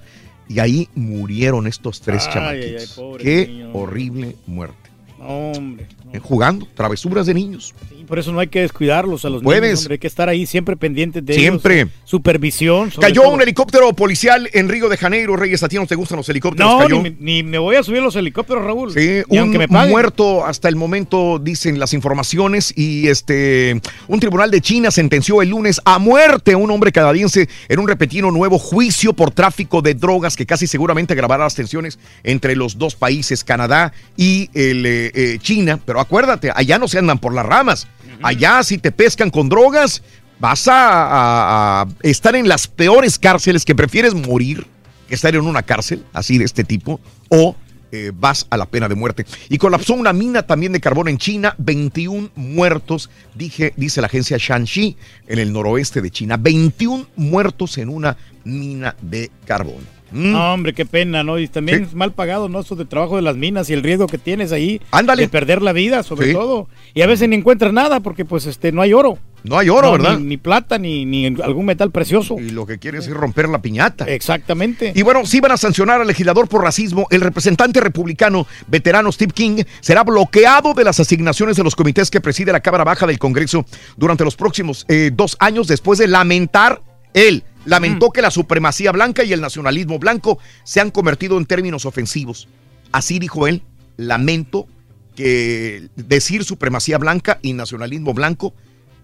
y 0.48 0.60
ahí 0.60 0.88
murieron 0.96 1.68
estos 1.68 2.00
tres 2.00 2.24
Ay, 2.28 2.34
chamaquitos. 2.34 2.72
ay, 2.72 2.78
ay, 2.80 2.88
pobre 2.96 3.24
Qué 3.24 3.48
niño. 3.48 3.70
horrible 3.74 4.36
muerte. 4.48 4.90
Hombre. 5.20 5.88
Eh, 6.14 6.20
Jugando, 6.20 6.68
travesuras 6.74 7.26
de 7.26 7.34
niños. 7.34 7.74
Y 7.92 7.95
por 8.06 8.20
eso 8.20 8.32
no 8.32 8.40
hay 8.40 8.48
que 8.48 8.62
descuidarlos 8.62 9.26
a 9.26 9.30
los 9.30 9.44
Puedes. 9.44 9.62
niños, 9.64 9.80
hombre. 9.82 9.94
Hay 9.96 10.00
que 10.00 10.08
estar 10.08 10.30
ahí 10.30 10.46
siempre 10.46 10.76
pendientes 10.78 11.26
de 11.26 11.34
Siempre. 11.34 11.82
ellos. 11.82 11.92
Supervisión. 12.06 12.92
Cayó 13.00 13.22
todo. 13.24 13.34
un 13.34 13.42
helicóptero 13.42 13.94
policial 13.94 14.50
en 14.54 14.70
Río 14.70 14.90
de 14.90 14.98
Janeiro. 14.98 15.36
Reyes, 15.36 15.62
¿a 15.64 15.68
ti 15.68 15.76
no 15.76 15.86
te 15.86 15.96
gustan 15.96 16.18
los 16.18 16.30
helicópteros? 16.30 16.72
No, 16.72 16.80
Cayó. 16.80 16.96
ni, 17.02 17.10
me- 17.12 17.16
ni 17.20 17.44
me 17.44 17.58
voy 17.58 17.76
a 17.76 17.84
subir 17.84 18.02
los 18.02 18.16
helicópteros, 18.16 18.64
Raúl. 18.64 18.92
Sí, 18.94 19.22
Ni 19.30 19.40
un 19.40 19.52
me 19.52 19.68
muerto 19.68 20.46
hasta 20.46 20.70
el 20.70 20.76
momento, 20.76 21.40
dicen 21.40 21.78
las 21.80 21.94
informaciones, 21.94 22.74
y 22.76 23.08
este 23.08 23.82
un 24.08 24.20
tribunal 24.20 24.52
de 24.52 24.62
China 24.62 24.92
sentenció 24.92 25.42
el 25.42 25.50
lunes 25.50 25.82
a 25.86 26.00
muerte 26.00 26.54
a 26.54 26.58
un 26.58 26.72
hombre 26.72 26.92
canadiense 26.92 27.48
en 27.70 27.80
un 27.80 27.88
repentino 27.88 28.32
nuevo 28.32 28.58
juicio 28.60 29.14
por 29.14 29.32
tráfico 29.32 29.82
de 29.82 29.94
drogas 29.94 30.36
que 30.36 30.46
casi 30.46 30.68
seguramente 30.68 31.14
agravará 31.14 31.44
las 31.44 31.56
tensiones 31.56 32.00
entre 32.24 32.56
los 32.56 32.78
dos 32.78 32.96
países, 32.96 33.44
Canadá 33.44 33.94
y 34.18 34.50
el, 34.54 34.86
eh, 34.86 35.12
eh, 35.14 35.38
China. 35.42 35.80
Pero 35.86 36.00
acuérdate, 36.00 36.52
allá 36.56 36.78
no 36.80 36.88
se 36.88 36.98
andan 37.00 37.20
por 37.20 37.34
las 37.34 37.46
ramas. 37.46 37.88
Allá 38.22 38.64
si 38.64 38.78
te 38.78 38.92
pescan 38.92 39.30
con 39.30 39.50
drogas, 39.50 40.02
vas 40.40 40.68
a, 40.70 41.86
estar 42.02 42.36
en 42.36 42.48
las 42.48 42.68
peores 42.68 43.20
cárceles 43.20 43.66
que 43.66 43.76
prefieres 43.76 44.14
morir 44.14 44.68
que 45.08 45.16
estar 45.16 45.36
en 45.36 45.42
una 45.42 45.62
cárcel 45.62 46.04
así 46.14 46.38
de 46.38 46.46
este 46.46 46.64
tipo 46.64 47.00
o 47.30 47.56
eh, 47.92 48.12
vas 48.14 48.48
a 48.50 48.58
la 48.58 48.66
pena 48.66 48.90
de 48.90 48.96
muerte. 48.96 49.26
Y 49.50 49.58
colapsó 49.58 49.94
una 49.94 50.14
mina 50.14 50.44
también 50.44 50.74
de 50.74 50.82
carbón 50.82 51.08
en 51.08 51.18
China, 51.18 51.56
21 51.60 52.32
muertos, 52.36 53.10
dije, 53.36 53.74
dice 53.78 54.02
la 54.02 54.08
agencia 54.08 54.38
Shanxi, 54.40 54.98
en 55.28 55.40
el 55.40 55.54
noroeste 55.54 56.02
de 56.02 56.12
China. 56.12 56.38
21 56.38 57.08
muertos 57.16 57.78
en 57.78 57.90
una 57.90 58.18
mina 58.44 58.96
de 59.02 59.32
carbón. 59.46 59.95
Mm. 60.16 60.32
No, 60.32 60.54
hombre, 60.54 60.74
qué 60.74 60.86
pena, 60.86 61.24
¿no? 61.24 61.38
Y 61.40 61.48
también 61.48 61.80
Sí. 61.80 61.84
es 61.90 61.94
mal 61.94 62.14
pagado, 62.14 62.48
¿no? 62.50 62.62
Eso 62.62 62.76
de 62.76 62.86
trabajo 62.86 63.18
de 63.18 63.22
las 63.22 63.36
minas 63.36 63.70
y 63.70 63.74
el 63.74 63.84
riesgo 63.84 64.08
que 64.08 64.18
tienes 64.18 64.52
ahí. 64.52 64.82
Ándale. 64.92 65.24
De 65.24 65.30
perder 65.30 65.62
la 65.62 65.74
vida, 65.74 66.04
sobre 66.04 66.28
Sí. 66.28 66.34
todo. 66.34 66.68
Y 66.94 67.02
a 67.02 67.08
veces 67.08 67.28
ni 67.30 67.36
encuentras 67.36 67.74
nada 67.74 68.00
porque, 68.00 68.24
pues, 68.26 68.46
este, 68.46 68.72
no 68.72 68.82
hay 68.82 68.94
oro. 68.94 69.18
No 69.44 69.60
hay 69.60 69.70
oro, 69.70 69.88
No, 69.88 69.92
¿verdad? 69.92 70.18
Ni, 70.18 70.26
ni 70.26 70.38
plata, 70.38 70.80
ni, 70.80 71.06
ni 71.06 71.28
algún 71.28 71.66
metal 71.66 71.92
precioso. 71.92 72.38
Y 72.40 72.50
lo 72.50 72.66
que 72.66 72.80
quieres 72.80 73.06
es 73.08 73.14
romper 73.14 73.48
la 73.48 73.62
piñata. 73.62 74.06
Exactamente. 74.06 74.92
Y 74.96 75.04
bueno, 75.04 75.24
si 75.26 75.40
van 75.40 75.52
a 75.52 75.58
sancionar 75.58 76.02
al 76.02 76.08
legislador 76.08 76.48
por 76.48 76.64
racismo, 76.64 77.06
el 77.12 77.22
representante 77.22 77.80
republicano 77.80 78.48
veterano 78.68 79.12
Steve 79.12 79.34
King 79.34 79.64
será 79.82 80.04
bloqueado 80.04 80.74
de 80.74 80.84
las 80.84 81.00
asignaciones 81.00 81.58
de 81.58 81.64
los 81.64 81.76
comités 81.76 82.10
que 82.10 82.22
preside 82.22 82.52
la 82.54 82.60
Cámara 82.62 82.84
Baja 82.86 83.06
del 83.06 83.20
Congreso 83.20 83.66
durante 83.98 84.24
los 84.24 84.36
próximos 84.36 84.84
eh, 84.88 85.12
dos 85.14 85.38
años 85.40 85.68
después 85.68 86.00
de 86.00 86.08
lamentar 86.08 86.82
él. 87.14 87.44
Lamentó 87.66 88.10
que 88.12 88.22
la 88.22 88.32
supremacía 88.32 88.92
blanca 88.92 89.24
y 89.24 89.34
el 89.34 89.42
nacionalismo 89.42 90.00
blanco 90.00 90.40
se 90.64 90.80
han 90.82 90.92
convertido 90.92 91.38
en 91.38 91.46
términos 91.46 91.86
ofensivos. 91.86 92.48
Así 92.92 93.20
dijo 93.20 93.48
él, 93.48 93.62
lamento 93.98 94.68
que 95.16 95.88
decir 95.96 96.44
supremacía 96.44 96.98
blanca 96.98 97.40
y 97.42 97.54
nacionalismo 97.54 98.14
blanco 98.14 98.54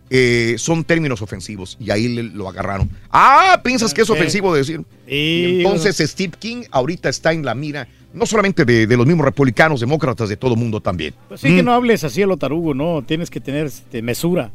eh, 0.10 0.56
son 0.58 0.84
términos 0.84 1.22
ofensivos 1.22 1.78
y 1.80 1.90
ahí 1.90 2.10
le- 2.10 2.24
lo 2.24 2.50
agarraron. 2.50 2.90
Ah, 3.10 3.62
piensas 3.64 3.94
que 3.94 4.02
es 4.02 4.10
ofensivo 4.10 4.54
decir. 4.54 4.84
Y 5.08 5.62
entonces 5.62 5.98
Steve 6.10 6.34
King 6.38 6.64
ahorita 6.70 7.08
está 7.08 7.32
en 7.32 7.46
la 7.46 7.56
mira, 7.56 7.88
no 8.14 8.26
solamente 8.26 8.66
de, 8.66 8.88
de 8.88 8.98
los 8.98 9.08
mismos 9.08 9.24
republicanos, 9.26 9.80
demócratas, 9.80 10.28
de 10.28 10.36
todo 10.36 10.58
mundo 10.58 10.82
también. 10.82 11.14
Pues 11.30 11.40
sí, 11.40 11.56
que 11.56 11.64
Mm, 11.64 11.66
no 11.66 11.74
hables 11.74 12.04
así 12.04 12.22
a 12.22 12.28
lo 12.28 12.36
tarugo, 12.36 12.74
¿no? 12.74 13.02
Tienes 13.08 13.30
que 13.30 13.40
tener 13.40 13.68
este, 13.68 14.02
mesura. 14.02 14.52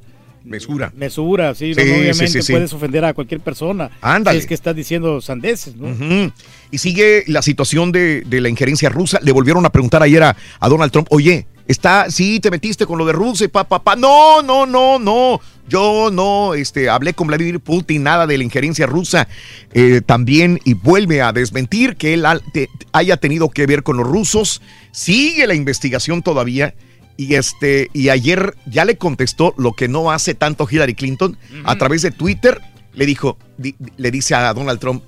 Mesura. 0.46 0.92
Mesura, 0.96 1.54
sí. 1.54 1.72
no, 1.76 1.82
obviamente 1.82 2.28
sí, 2.28 2.40
sí. 2.42 2.52
puedes 2.52 2.72
ofender 2.72 3.04
a 3.04 3.12
cualquier 3.14 3.40
persona. 3.40 3.90
Ándale. 4.00 4.38
Si 4.38 4.42
es 4.44 4.46
que 4.46 4.54
estás 4.54 4.76
diciendo 4.76 5.20
sandeces, 5.20 5.74
¿no? 5.76 6.32
Y 6.70 6.78
sigue 6.78 7.24
la 7.26 7.42
situación 7.42 7.90
de, 7.92 8.22
de 8.26 8.40
la 8.40 8.48
injerencia 8.48 8.88
rusa. 8.88 9.18
Le 9.22 9.32
volvieron 9.32 9.66
a 9.66 9.70
preguntar 9.70 10.02
ayer 10.02 10.22
a, 10.22 10.36
a 10.60 10.68
Donald 10.68 10.92
Trump, 10.92 11.08
oye, 11.10 11.46
está, 11.66 12.10
sí, 12.10 12.38
te 12.40 12.50
metiste 12.50 12.86
con 12.86 12.96
lo 12.98 13.04
de 13.04 13.12
Rusia 13.12 13.44
y 13.44 13.48
pa, 13.48 13.64
pa, 13.64 13.82
pa. 13.82 13.96
No, 13.96 14.40
no, 14.42 14.66
no, 14.66 14.98
no. 14.98 15.40
Yo 15.68 16.10
no 16.12 16.54
este, 16.54 16.88
hablé 16.88 17.12
con 17.12 17.26
Vladimir 17.26 17.58
Putin, 17.58 18.04
nada 18.04 18.28
de 18.28 18.38
la 18.38 18.44
injerencia 18.44 18.86
rusa. 18.86 19.26
Eh, 19.72 20.00
también, 20.06 20.60
y 20.64 20.74
vuelve 20.74 21.22
a 21.22 21.32
desmentir 21.32 21.96
que 21.96 22.14
él 22.14 22.24
ha- 22.24 22.38
te- 22.52 22.68
haya 22.92 23.16
tenido 23.16 23.50
que 23.50 23.66
ver 23.66 23.82
con 23.82 23.96
los 23.96 24.06
rusos. 24.06 24.62
Sigue 24.92 25.44
la 25.48 25.54
investigación 25.54 26.22
todavía. 26.22 26.74
Y 27.16 27.34
este, 27.34 27.88
y 27.92 28.10
ayer 28.10 28.54
ya 28.66 28.84
le 28.84 28.98
contestó 28.98 29.54
lo 29.56 29.72
que 29.72 29.88
no 29.88 30.10
hace 30.10 30.34
tanto 30.34 30.66
Hillary 30.70 30.94
Clinton 30.94 31.38
a 31.64 31.76
través 31.76 32.02
de 32.02 32.10
Twitter. 32.10 32.60
Le 32.92 33.06
dijo, 33.06 33.38
di- 33.56 33.74
le 33.96 34.10
dice 34.10 34.34
a 34.34 34.52
Donald 34.52 34.78
Trump, 34.80 35.02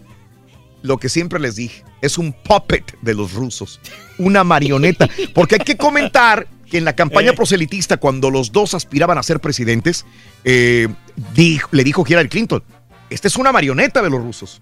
lo 0.82 0.98
que 0.98 1.08
siempre 1.08 1.38
les 1.40 1.56
dije, 1.56 1.84
es 2.00 2.16
un 2.18 2.32
puppet 2.32 2.96
de 3.02 3.14
los 3.14 3.32
rusos, 3.34 3.80
una 4.18 4.44
marioneta. 4.44 5.08
Porque 5.34 5.56
hay 5.56 5.64
que 5.64 5.76
comentar 5.76 6.46
que 6.70 6.78
en 6.78 6.84
la 6.84 6.94
campaña 6.94 7.30
Eh. 7.30 7.34
proselitista, 7.34 7.96
cuando 7.96 8.30
los 8.30 8.52
dos 8.52 8.74
aspiraban 8.74 9.18
a 9.18 9.22
ser 9.22 9.40
presidentes, 9.40 10.06
eh, 10.44 10.88
dijo- 11.34 11.68
le 11.72 11.82
dijo 11.84 12.04
Hillary 12.06 12.28
Clinton, 12.28 12.62
esta 13.10 13.28
es 13.28 13.36
una 13.36 13.52
marioneta 13.52 14.02
de 14.02 14.10
los 14.10 14.22
rusos. 14.22 14.60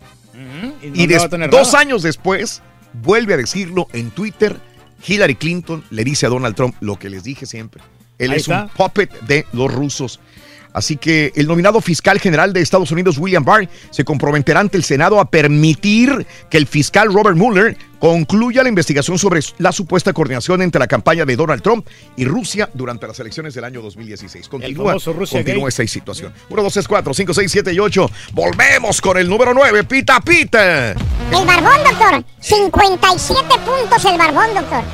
Y, 0.82 1.06
no 1.06 1.48
dos 1.48 1.68
nada. 1.72 1.78
años 1.80 2.02
después, 2.02 2.62
vuelve 3.02 3.34
a 3.34 3.36
decirlo 3.36 3.88
en 3.92 4.10
Twitter. 4.10 4.56
Hillary 5.06 5.36
Clinton 5.36 5.84
le 5.90 6.04
dice 6.04 6.26
a 6.26 6.28
Donald 6.28 6.54
Trump 6.54 6.74
lo 6.80 6.96
que 6.98 7.10
les 7.10 7.24
dije 7.24 7.46
siempre. 7.46 7.82
Él 8.18 8.32
Ahí 8.32 8.38
es 8.38 8.48
un 8.48 8.68
puppet 8.68 9.12
de 9.22 9.46
los 9.52 9.72
rusos. 9.72 10.20
Así 10.76 10.98
que 10.98 11.32
el 11.34 11.46
nominado 11.46 11.80
fiscal 11.80 12.20
general 12.20 12.52
de 12.52 12.60
Estados 12.60 12.90
Unidos, 12.90 13.16
William 13.16 13.42
Barr, 13.42 13.66
se 13.88 14.04
comprometerá 14.04 14.60
ante 14.60 14.76
el 14.76 14.84
Senado 14.84 15.20
a 15.20 15.30
permitir 15.30 16.26
que 16.50 16.58
el 16.58 16.66
fiscal 16.66 17.10
Robert 17.10 17.34
Mueller 17.34 17.78
concluya 17.98 18.62
la 18.62 18.68
investigación 18.68 19.18
sobre 19.18 19.40
la 19.56 19.72
supuesta 19.72 20.12
coordinación 20.12 20.60
entre 20.60 20.78
la 20.78 20.86
campaña 20.86 21.24
de 21.24 21.34
Donald 21.34 21.62
Trump 21.62 21.86
y 22.14 22.26
Rusia 22.26 22.68
durante 22.74 23.06
las 23.06 23.18
elecciones 23.18 23.54
del 23.54 23.64
año 23.64 23.80
2016. 23.80 24.50
Continúa, 24.50 24.98
continúa 25.30 25.70
esta 25.70 25.86
situación. 25.86 26.34
1, 26.50 26.62
2, 26.62 26.72
3, 26.74 26.88
4, 26.88 27.14
5, 27.14 27.32
6, 27.32 27.52
7 27.52 27.72
y 27.72 27.78
8. 27.78 28.10
Volvemos 28.34 29.00
con 29.00 29.16
el 29.16 29.30
número 29.30 29.54
9, 29.54 29.84
Pita 29.84 30.20
Pita. 30.20 30.90
El 30.90 31.46
barbón, 31.46 31.84
doctor. 31.90 32.22
57 32.38 33.42
puntos 33.64 34.04
el 34.04 34.18
barbón, 34.18 34.52
doctor. 34.52 34.84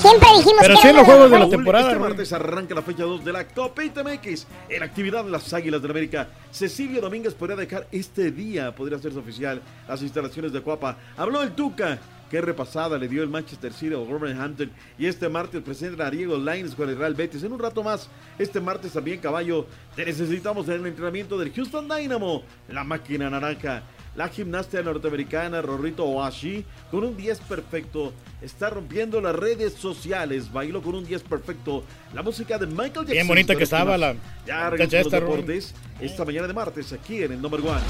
Siempre 0.00 0.28
dijimos 0.38 0.60
que 0.66 0.88
era 0.88 1.02
uno 1.02 1.38
los 1.38 1.50
mejores. 1.50 1.84
Este 1.84 1.98
martes 1.98 2.32
arranca 2.32 2.74
la 2.74 2.80
fecha 2.80 3.04
2 3.04 3.22
de 3.22 3.32
la 3.32 3.46
Copa 3.46 3.84
ITMX. 3.84 4.46
En 4.70 4.82
actividad 4.82 5.26
en 5.26 5.32
las 5.32 5.52
Águilas 5.52 5.82
del 5.82 5.90
América, 5.90 6.28
Cecilio 6.50 7.02
Domínguez 7.02 7.34
podría 7.34 7.56
dejar 7.56 7.86
este 7.92 8.30
día, 8.30 8.74
podría 8.74 8.96
hacerse 8.96 9.18
oficial, 9.18 9.60
las 9.86 10.00
instalaciones 10.00 10.52
de 10.52 10.62
Cuapa. 10.62 10.96
Habló 11.18 11.42
el 11.42 11.52
Tuca. 11.52 11.98
Qué 12.30 12.40
repasada 12.40 12.96
le 12.96 13.08
dio 13.08 13.24
el 13.24 13.28
Manchester 13.28 13.72
City 13.72 13.92
al 13.92 14.06
Wolverhampton. 14.06 14.70
Y 14.98 15.06
este 15.06 15.28
martes 15.28 15.60
presenta 15.62 16.06
a 16.06 16.10
Diego 16.10 16.38
Lines 16.38 16.76
con 16.76 16.88
el 16.88 16.96
Real 16.96 17.14
Betis. 17.14 17.42
En 17.42 17.52
un 17.52 17.58
rato 17.58 17.82
más, 17.82 18.08
este 18.38 18.60
martes 18.60 18.92
también, 18.92 19.18
caballo, 19.18 19.66
te 19.96 20.04
necesitamos 20.04 20.66
en 20.68 20.74
el 20.74 20.86
entrenamiento 20.86 21.36
del 21.36 21.52
Houston 21.52 21.88
Dynamo. 21.88 22.44
La 22.68 22.84
máquina 22.84 23.28
naranja. 23.28 23.82
La 24.16 24.28
gimnasta 24.28 24.82
norteamericana 24.82 25.62
Rorrito 25.62 26.04
Oashi 26.04 26.64
con 26.90 27.04
un 27.04 27.16
10 27.16 27.40
perfecto 27.40 28.12
está 28.42 28.68
rompiendo 28.68 29.20
las 29.20 29.36
redes 29.36 29.74
sociales. 29.74 30.52
Bailó 30.52 30.82
con 30.82 30.96
un 30.96 31.06
10 31.06 31.22
perfecto. 31.22 31.84
La 32.12 32.22
música 32.22 32.58
de 32.58 32.66
Michael 32.66 32.92
Jackson. 32.92 33.12
Bien 33.12 33.28
bonita 33.28 33.54
que 33.54 33.64
estaba 33.64 33.96
la 33.96 34.16
Ya 34.46 34.70
regresó 34.70 34.96
los 34.96 35.06
esta, 35.06 35.20
Rory. 35.20 35.32
deportes 35.32 35.74
esta 36.00 36.24
mañana 36.24 36.48
de 36.48 36.54
martes 36.54 36.92
aquí 36.92 37.22
en 37.22 37.32
el 37.32 37.42
number 37.42 37.60
one. 37.60 37.80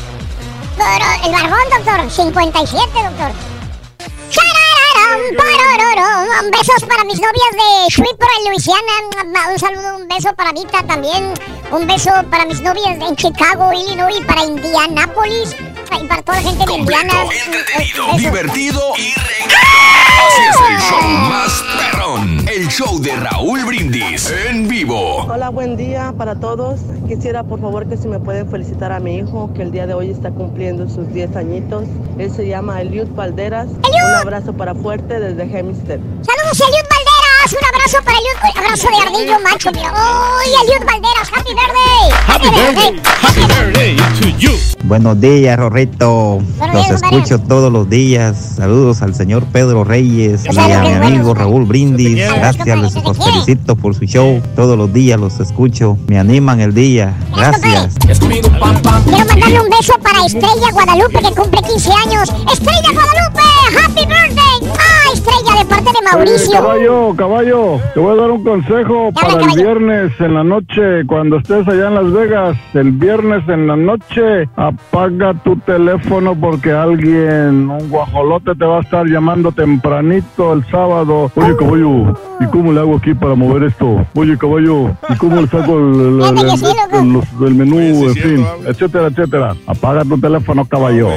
Pero 0.77 1.07
el 1.27 1.33
barbón, 1.33 1.71
doctor. 1.77 2.11
57, 2.11 2.79
doctor. 2.95 3.33
Besos 6.51 6.89
para 6.89 7.05
mis 7.05 7.21
novias 7.21 7.53
de 7.53 7.89
Shreveport, 7.89 8.31
en 8.39 8.51
Luisiana. 8.51 9.53
Un 9.53 9.59
saludo, 9.59 9.97
un 9.97 10.09
beso 10.09 10.35
para 10.35 10.53
Vita 10.53 10.83
también. 10.87 11.33
Un 11.71 11.87
beso 11.87 12.11
para 12.31 12.45
mis 12.45 12.61
novias 12.61 12.99
en 13.01 13.17
Chicago, 13.17 13.73
Illinois, 13.73 14.21
para 14.27 14.45
Indianápolis. 14.45 15.55
Y 15.99 16.07
para 16.07 16.23
toda 16.23 16.41
la 16.41 16.49
gente 16.49 16.67
de 16.67 16.73
Indiana. 16.73 17.13
Entretenido, 17.47 18.17
divertido 18.17 18.81
y 18.99 19.13
Así 20.21 20.43
es 20.43 20.57
el 20.71 20.79
show 20.81 21.09
más 21.29 21.65
perrón. 21.79 22.49
El 22.49 22.69
show 22.69 23.01
de 23.01 23.17
Raúl 23.17 23.65
Brindis 23.65 24.31
en 24.49 24.69
vivo. 24.69 25.25
Hola, 25.25 25.49
buen 25.49 25.77
día 25.77 26.13
para 26.17 26.35
todos. 26.35 26.81
Quisiera 27.09 27.43
por 27.43 27.61
favor 27.61 27.89
que 27.89 27.97
si 27.97 28.07
me 28.07 28.21
pueden 28.21 28.49
felicitar 28.51 28.93
a 28.93 29.01
mi 29.01 29.17
hijo 29.17 29.51
que 29.55 29.63
el 29.63 29.73
día 29.73 29.87
de 29.87 29.95
hoy 29.95 30.11
está 30.11 30.31
cumpliendo 30.31 30.89
sus 30.89 31.13
10 31.13 31.37
añitos. 31.37 31.85
Él 32.19 32.31
se 32.31 32.47
llama 32.47 32.81
Eliud 32.83 33.09
Valderas. 33.15 33.69
Un 33.69 34.15
abrazo 34.17 34.53
para 34.53 34.75
fuerte 34.75 35.19
desde 35.19 35.43
Hempstead. 35.43 35.99
Saludos, 36.23 36.61
Eliud 36.61 36.87
Valderas. 36.91 37.00
Un 37.53 37.65
abrazo 37.75 37.99
para 38.05 38.17
Eliud. 38.19 38.57
Abrazo 38.57 38.89
de 38.89 38.97
ardillo 39.03 39.41
macho. 39.41 39.71
Mira. 39.73 39.93
¡Uy, 39.93 40.47
Eliud 40.63 40.87
Valderas! 40.87 41.29
¡Happy 41.33 41.53
birthday! 41.55 42.11
¡Happy 42.29 42.49
birthday! 42.49 43.01
Happy 43.23 43.41
birthday 43.41 43.97
to 44.21 44.39
you. 44.39 44.53
Buenos 44.85 45.21
días, 45.21 45.59
Rorrito. 45.59 46.41
Buenos 46.59 46.75
Los 46.75 46.87
días, 46.87 47.03
escucho 47.03 47.39
todos 47.41 47.73
los 47.73 47.89
días. 47.91 48.55
Saludos 48.57 49.03
al 49.03 49.15
señor 49.15 49.45
Pedro 49.47 49.85
Reyes 49.85 50.45
y 50.45 50.59
a 50.59 50.81
mi 50.81 50.93
amigo 50.93 51.25
bueno. 51.25 51.35
Raúl 51.35 51.65
Brindis. 51.65 52.17
Gracias, 52.17 52.79
les 52.79 52.95
los 52.95 53.19
felicito 53.19 53.77
por 53.77 53.95
su 53.95 54.05
show. 54.05 54.41
Todos 54.55 54.79
los 54.79 54.93
días 54.93 55.19
los 55.19 55.41
escucho. 55.41 55.99
Me 56.07 56.19
animan 56.19 56.61
el 56.61 56.73
día. 56.75 57.15
Gracias. 57.35 57.95
Quiero 58.01 58.51
mandarle 58.51 59.61
un 59.61 59.69
beso 59.71 59.95
para 60.03 60.25
Estrella 60.25 60.71
Guadalupe 60.73 61.19
que 61.21 61.35
cumple 61.35 61.63
15 61.63 61.93
años. 61.93 62.29
¡Estrella 62.53 62.91
Guadalupe! 62.93 63.41
¡Happy 63.85 64.07
Estrella 65.31 65.59
de 65.63 65.69
parte 65.69 65.85
de 65.85 65.91
Oye, 65.91 66.17
Mauricio! 66.27 66.53
caballo, 66.53 67.15
caballo, 67.17 67.81
te 67.95 68.01
voy 68.01 68.13
a 68.19 68.21
dar 68.21 68.31
un 68.31 68.43
consejo 68.45 69.11
para 69.13 69.41
el 69.41 69.57
viernes 69.57 70.13
en 70.21 70.35
la 70.35 70.45
noche, 70.45 71.07
cuando 71.07 71.37
estés 71.37 71.67
allá 71.69 71.89
en 71.89 71.95
Las 71.95 72.13
Vegas, 72.13 72.57
el 72.75 72.93
viernes 72.93 73.49
en 73.49 73.67
la 73.67 73.77
noche, 73.77 74.49
apaga 74.57 75.35
tu 75.45 75.57
teléfono 75.57 76.35
porque 76.35 76.73
alguien, 76.73 77.71
un 77.71 77.89
guajolote 77.91 78.55
te 78.55 78.65
va 78.65 78.79
a 78.79 78.81
estar 78.81 79.07
llamando 79.07 79.53
tempranito 79.53 80.53
el 80.53 80.65
sábado. 80.71 81.31
Oye, 81.35 81.57
caballo, 81.57 82.15
¿y 82.41 82.45
cómo 82.51 82.73
le 82.73 82.81
hago 82.81 82.97
aquí 82.97 83.15
para 83.15 83.35
mover 83.35 83.65
esto? 83.65 84.05
Oye, 84.15 84.37
caballo, 84.37 84.91
¿y 85.09 85.15
cómo 85.17 85.41
le 85.41 85.47
saco 85.49 85.79
el, 85.79 85.95
el- 85.95 86.21
el- 86.39 86.99
el- 87.01 87.13
los- 87.13 87.49
el 87.49 87.55
menú, 87.55 87.79
en 87.79 88.15
fin, 88.15 88.47
etcétera, 88.67 89.07
etcétera? 89.09 89.55
Apaga 89.67 90.05
tu 90.05 90.19
teléfono, 90.19 90.65
caballo. 90.65 91.09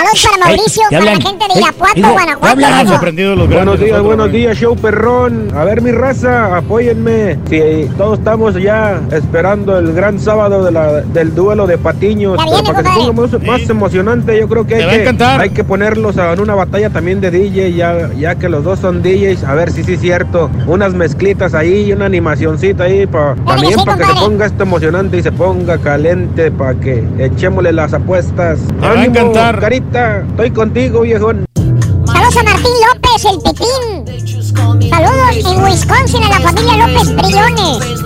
Saludos 0.00 0.28
para 0.30 0.46
Mauricio, 0.46 0.82
¿Qué 0.88 0.98
para 0.98 1.04
la 1.12 1.20
gente 1.20 1.44
de 1.46 1.54
Ey, 1.54 1.60
Irapuato, 1.60 2.00
Guanajuato. 2.40 3.46
Buenos 3.48 3.80
días, 3.80 4.02
buenos 4.02 4.32
días, 4.32 4.56
show 4.56 4.74
perrón. 4.74 5.48
A 5.54 5.64
ver, 5.64 5.82
mi 5.82 5.90
raza, 5.90 6.56
apóyenme. 6.56 7.36
Si 7.50 7.90
todos 7.98 8.18
estamos 8.18 8.54
ya 8.54 8.98
esperando 9.12 9.76
el 9.78 9.92
gran 9.92 10.18
sábado 10.18 10.64
de 10.64 10.72
la- 10.72 11.02
del 11.02 11.34
duelo 11.34 11.66
de 11.66 11.76
patiños. 11.76 12.36
para 12.38 12.50
que 12.50 12.56
se 12.56 12.62
ponga 12.72 13.12
más, 13.12 13.42
más 13.46 13.68
emocionante, 13.70 14.38
yo 14.40 14.48
creo 14.48 14.66
que 14.66 14.76
Te 14.76 14.84
hay, 14.84 14.90
que 14.90 15.02
encantar. 15.02 15.40
hay 15.40 15.50
que 15.50 15.64
ponerlos 15.64 16.16
en 16.16 16.40
una 16.40 16.54
batalla 16.54 16.88
también 16.88 17.20
de 17.20 17.30
DJ, 17.30 17.74
ya, 17.74 18.10
ya 18.18 18.36
que 18.36 18.48
los 18.48 18.64
dos 18.64 18.78
son 18.78 19.02
DJs. 19.02 19.44
A 19.44 19.54
ver 19.54 19.70
si 19.70 19.84
sí 19.84 19.94
es 19.94 20.00
cierto. 20.00 20.50
Unas 20.66 20.94
mezclitas 20.94 21.52
ahí 21.52 21.88
y 21.88 21.92
una 21.92 22.06
animacioncita 22.06 22.84
ahí 22.84 23.06
para 23.06 23.34
también 23.34 23.78
sí, 23.78 23.84
para 23.84 23.98
que 23.98 24.04
se 24.06 24.14
ponga 24.20 24.46
esto 24.46 24.62
emocionante 24.62 25.18
y 25.18 25.22
se 25.22 25.32
ponga 25.32 25.76
caliente 25.78 26.50
para 26.50 26.74
que 26.80 27.04
echémosle 27.18 27.72
las 27.74 27.92
apuestas. 27.92 28.60
va 28.82 28.92
a 28.92 29.04
encantar. 29.04 29.58
Carita, 29.60 29.89
estoy 29.94 30.50
contigo, 30.50 31.00
viejón. 31.02 31.44
Saludos 32.06 32.36
a 32.36 32.42
Martín 32.42 32.72
López, 32.86 33.24
el 33.24 33.38
Pepín. 33.40 34.88
Saludos 34.88 35.36
en 35.36 35.64
Wisconsin 35.64 36.22
a 36.24 36.28
la 36.28 36.40
familia 36.40 36.86
López 36.86 37.16
Briones. 37.16 38.00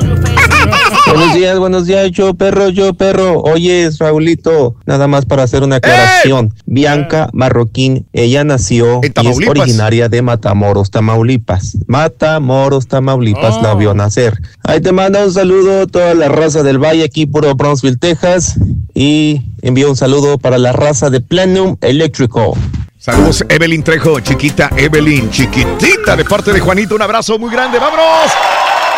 Buenos 1.07 1.35
días, 1.35 1.59
buenos 1.59 1.87
días, 1.87 2.11
yo 2.11 2.35
perro, 2.35 2.71
yo 2.71 2.95
perro. 2.95 3.41
Oye, 3.41 3.91
Raulito, 3.99 4.77
nada 4.87 5.07
más 5.07 5.27
para 5.27 5.43
hacer 5.43 5.63
una 5.63 5.77
aclaración. 5.77 6.55
Bianca 6.67 7.29
Marroquín, 7.33 8.07
ella 8.13 8.43
nació 8.45 9.01
y 9.03 9.29
es 9.29 9.49
originaria 9.49 10.09
de 10.09 10.23
Matamoros, 10.23 10.91
Tamaulipas. 10.91 11.77
Matamoros, 11.87 12.89
Tamaulipas, 12.89 13.61
la 13.63 13.75
vio 13.75 13.95
nacer. 13.95 14.39
Ahí 14.65 14.81
te 14.81 14.93
manda 14.93 15.25
un 15.25 15.33
saludo 15.33 15.87
toda 15.87 16.15
la 16.15 16.29
raza 16.29 16.63
del 16.63 16.79
Valle, 16.79 17.05
aquí 17.05 17.27
puro 17.27 17.55
Brownsville, 17.55 17.97
Texas. 17.97 18.57
Y 18.95 19.43
envío 19.63 19.91
un 19.91 19.97
saludo 19.97 20.39
para 20.39 20.59
la 20.59 20.73
raza 20.73 21.11
de 21.11 21.21
Plenum 21.21 21.77
Eléctrico. 21.81 22.57
Saludos, 22.99 23.45
Evelyn 23.51 23.83
Trejo, 23.83 24.19
chiquita 24.21 24.71
Evelyn, 24.77 25.31
chiquitita, 25.31 26.17
de 26.17 26.25
parte 26.25 26.53
de 26.53 26.61
Juanito. 26.61 26.95
Un 26.95 27.03
abrazo 27.03 27.39
muy 27.39 27.51
grande, 27.51 27.79
vámonos. 27.79 28.33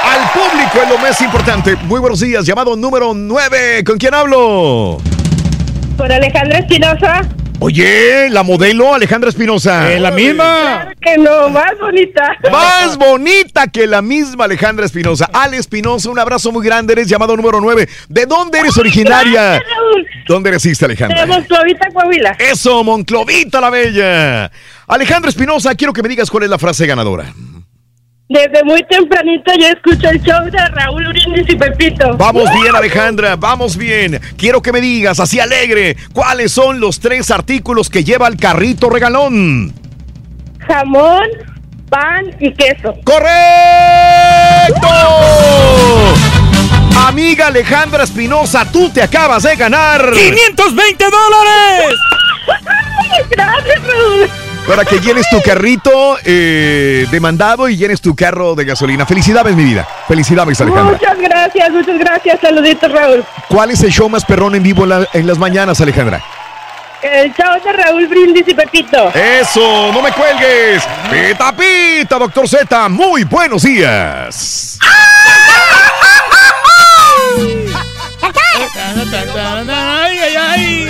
Al 0.06 0.30
público 0.30 0.82
es 0.82 0.88
lo 0.88 0.98
más 0.98 1.20
importante. 1.20 1.74
Muy 1.82 1.98
buenos 1.98 2.20
días, 2.20 2.46
llamado 2.46 2.76
número 2.76 3.12
9. 3.12 3.82
¿Con 3.84 3.98
quién 3.98 4.14
hablo? 4.14 4.98
Por 5.96 6.12
Alejandra 6.12 6.60
Espinosa. 6.60 7.22
Oye, 7.58 8.28
la 8.30 8.44
modelo 8.44 8.94
Alejandra 8.94 9.30
Espinosa. 9.30 9.92
Eh, 9.92 9.98
la 9.98 10.12
misma. 10.12 10.92
Que 11.00 11.18
no, 11.18 11.48
más 11.48 11.72
bonita. 11.80 12.36
Más 12.52 12.96
bonita 12.96 13.66
que 13.66 13.88
la 13.88 14.00
misma 14.00 14.44
Alejandra 14.44 14.86
Espinosa. 14.86 15.28
Ale 15.32 15.56
Espinosa, 15.56 16.08
un 16.08 16.20
abrazo 16.20 16.52
muy 16.52 16.64
grande. 16.64 16.92
Eres 16.92 17.08
llamado 17.08 17.36
número 17.36 17.60
9. 17.60 17.88
¿De 18.08 18.26
dónde 18.26 18.60
eres 18.60 18.76
originaria? 18.78 19.60
¿Dónde 20.28 20.52
naciste, 20.52 20.84
Alejandra? 20.84 21.22
De 21.22 21.26
Monclovita, 21.26 21.88
Coahuila. 21.92 22.36
Eso, 22.38 22.84
Monclovita 22.84 23.60
la 23.60 23.70
Bella. 23.70 24.52
Alejandra 24.86 25.30
Espinosa, 25.30 25.74
quiero 25.74 25.92
que 25.92 26.02
me 26.02 26.08
digas 26.08 26.30
cuál 26.30 26.44
es 26.44 26.50
la 26.50 26.58
frase 26.58 26.86
ganadora. 26.86 27.32
Desde 28.28 28.64
muy 28.64 28.82
tempranito 28.84 29.52
yo 29.56 29.68
escucho 29.68 30.08
el 30.10 30.20
show 30.20 30.44
de 30.50 30.58
Raúl 30.58 31.06
Brindis 31.06 31.48
y 31.48 31.54
Pepito. 31.56 32.16
Vamos 32.16 32.50
bien, 32.60 32.74
Alejandra, 32.74 33.36
vamos 33.36 33.76
bien. 33.76 34.20
Quiero 34.36 34.60
que 34.60 34.72
me 34.72 34.80
digas, 34.80 35.20
así 35.20 35.38
alegre, 35.38 35.96
cuáles 36.12 36.50
son 36.50 36.80
los 36.80 36.98
tres 36.98 37.30
artículos 37.30 37.88
que 37.88 38.02
lleva 38.02 38.26
el 38.26 38.36
carrito 38.36 38.90
regalón. 38.90 39.72
Jamón, 40.58 41.22
pan 41.88 42.24
y 42.40 42.52
queso. 42.52 42.94
¡Correcto! 43.04 43.28
Amiga 47.06 47.46
Alejandra 47.46 48.02
Espinosa, 48.02 48.66
tú 48.72 48.90
te 48.90 49.02
acabas 49.02 49.44
de 49.44 49.54
ganar 49.54 50.10
520 50.12 51.04
dólares. 51.04 51.94
Gracias, 53.30 53.82
Raúl. 53.86 54.45
Para 54.66 54.84
que 54.84 54.98
llenes 55.00 55.28
tu 55.30 55.40
carrito 55.42 56.18
eh, 56.24 57.06
de 57.10 57.20
mandado 57.20 57.68
y 57.68 57.76
llenes 57.76 58.00
tu 58.00 58.14
carro 58.14 58.54
de 58.54 58.64
gasolina. 58.64 59.06
Felicidades, 59.06 59.54
mi 59.54 59.64
vida. 59.64 59.86
Felicidades, 60.08 60.60
Alejandra. 60.60 60.92
Muchas 60.98 61.18
gracias, 61.18 61.70
muchas 61.70 61.98
gracias. 61.98 62.40
Saluditos, 62.40 62.90
Raúl. 62.92 63.24
¿Cuál 63.48 63.70
es 63.70 63.82
el 63.82 63.90
show 63.92 64.08
más 64.08 64.24
perrón 64.24 64.54
en 64.54 64.62
vivo 64.62 64.84
en, 64.84 64.88
la- 64.90 65.08
en 65.12 65.26
las 65.26 65.38
mañanas, 65.38 65.80
Alejandra? 65.80 66.22
El 67.02 67.32
show 67.34 67.54
de 67.64 67.72
Raúl 67.72 68.06
Brindis 68.08 68.48
y 68.48 68.54
Pepito. 68.54 69.10
Eso, 69.14 69.92
no 69.92 70.02
me 70.02 70.10
cuelgues. 70.12 70.82
Pita, 71.10 71.52
pita, 71.54 72.18
doctor 72.18 72.48
Z. 72.48 72.88
Muy 72.88 73.22
buenos 73.24 73.62
días. 73.62 74.78
Ay, 79.68 80.18
ay, 80.18 80.36
ay. 80.36 80.85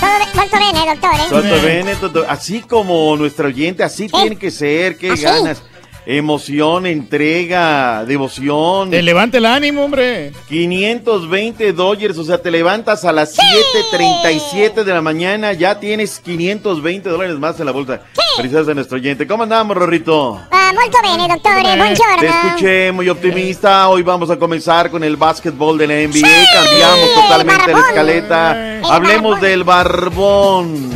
Todo, 0.00 0.58
bene, 0.58 0.86
doctor. 0.86 1.16
Toto 1.30 1.62
bene. 1.62 1.96
Así 2.28 2.60
como 2.62 3.16
nuestro 3.16 3.48
oyente, 3.48 3.82
así 3.82 4.08
tiene 4.08 4.36
que 4.36 4.50
ser. 4.50 4.96
Qué 4.96 5.14
ganas. 5.16 5.62
Emoción, 6.06 6.84
entrega, 6.84 8.04
devoción. 8.04 8.90
Te 8.90 9.00
levanta 9.02 9.38
el 9.38 9.46
ánimo, 9.46 9.84
hombre. 9.84 10.32
520 10.48 11.72
dólares, 11.72 12.18
o 12.18 12.24
sea, 12.24 12.36
te 12.38 12.50
levantas 12.50 13.06
a 13.06 13.12
las 13.12 13.34
7.37 13.38 14.84
de 14.84 14.92
la 14.92 15.00
mañana, 15.00 15.54
ya 15.54 15.80
tienes 15.80 16.20
520 16.20 17.08
dólares 17.08 17.36
más 17.38 17.58
en 17.58 17.66
la 17.66 17.72
bolsa. 17.72 18.00
Felicidades 18.36 18.68
a 18.68 18.74
nuestro 18.74 18.96
oyente. 18.96 19.26
¿Cómo 19.26 19.44
andamos, 19.44 19.76
Rorrito? 19.76 20.40
Ah, 20.50 20.72
molto 20.74 20.98
bene, 21.02 21.26
dottore. 21.32 21.62
Te 21.62 21.76
Buongiorno. 21.76 22.46
escuché 22.46 22.92
muy 22.92 23.08
optimista. 23.08 23.88
Hoy 23.88 24.02
vamos 24.02 24.28
a 24.30 24.36
comenzar 24.36 24.90
con 24.90 25.02
el 25.04 25.16
básquetbol 25.16 25.78
de 25.78 25.86
la 25.86 25.94
NBA. 25.94 26.28
Cambiamos 26.52 27.14
totalmente 27.14 27.72
la 27.72 27.78
escaleta. 27.78 28.80
Hablemos 28.90 29.40
del 29.40 29.64
barbón. 29.64 30.90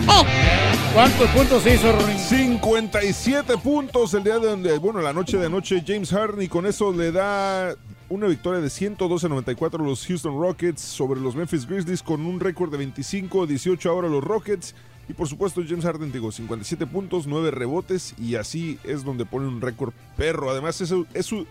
¿Cuántos 0.93 1.29
puntos 1.31 1.65
hizo, 1.67 1.93
Rorín? 1.93 2.19
57 2.63 3.57
puntos 3.59 4.15
el 4.15 4.25
día 4.25 4.41
de 4.41 4.49
donde, 4.49 4.79
bueno, 4.79 5.01
la 5.01 5.13
noche 5.13 5.39
de 5.39 5.47
anoche 5.47 5.81
James 5.87 6.11
Harden 6.11 6.43
y 6.43 6.49
con 6.49 6.67
eso 6.67 6.93
le 6.93 7.13
da 7.13 7.77
una 8.09 8.27
victoria 8.27 8.61
de 8.61 8.67
112-94 8.67 9.81
a 9.81 9.85
los 9.85 10.05
Houston 10.05 10.41
Rockets 10.41 10.81
sobre 10.83 11.21
los 11.21 11.37
Memphis 11.37 11.69
Grizzlies 11.69 12.03
con 12.03 12.27
un 12.27 12.41
récord 12.41 12.77
de 12.77 12.85
25-18 12.85 13.87
ahora 13.89 14.09
los 14.09 14.25
Rockets. 14.25 14.75
Y 15.09 15.13
por 15.13 15.29
supuesto 15.29 15.63
James 15.67 15.85
Harden, 15.85 16.11
digo, 16.11 16.33
57 16.33 16.85
puntos, 16.89 17.29
9 17.29 17.53
rebotes 17.53 18.15
y 18.19 18.35
así 18.35 18.77
es 18.83 19.05
donde 19.05 19.25
pone 19.25 19.47
un 19.47 19.61
récord 19.61 19.93
perro. 20.17 20.51
Además 20.51 20.81
es, 20.81 20.89
su- 20.89 21.07
es 21.15 21.27
su 21.27 21.47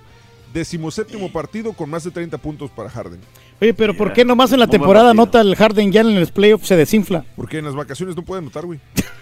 decimoséptimo 0.54 1.32
partido 1.32 1.72
con 1.72 1.90
más 1.90 2.04
de 2.04 2.12
30 2.12 2.38
puntos 2.38 2.70
para 2.70 2.90
Harden. 2.90 3.22
Oye, 3.62 3.74
pero 3.74 3.96
¿por 3.96 4.12
qué 4.12 4.26
nomás 4.26 4.52
en 4.52 4.60
la 4.60 4.68
temporada 4.68 5.14
nota 5.14 5.40
el 5.40 5.56
Harden 5.56 5.90
ya 5.90 6.02
en 6.02 6.20
los 6.20 6.32
playoffs 6.32 6.68
se 6.68 6.76
desinfla? 6.76 7.24
Porque 7.38 7.60
en 7.60 7.66
las 7.66 7.76
vacaciones 7.76 8.14
no 8.18 8.24
puede 8.24 8.40
anotar, 8.42 8.66
güey. 8.66 8.82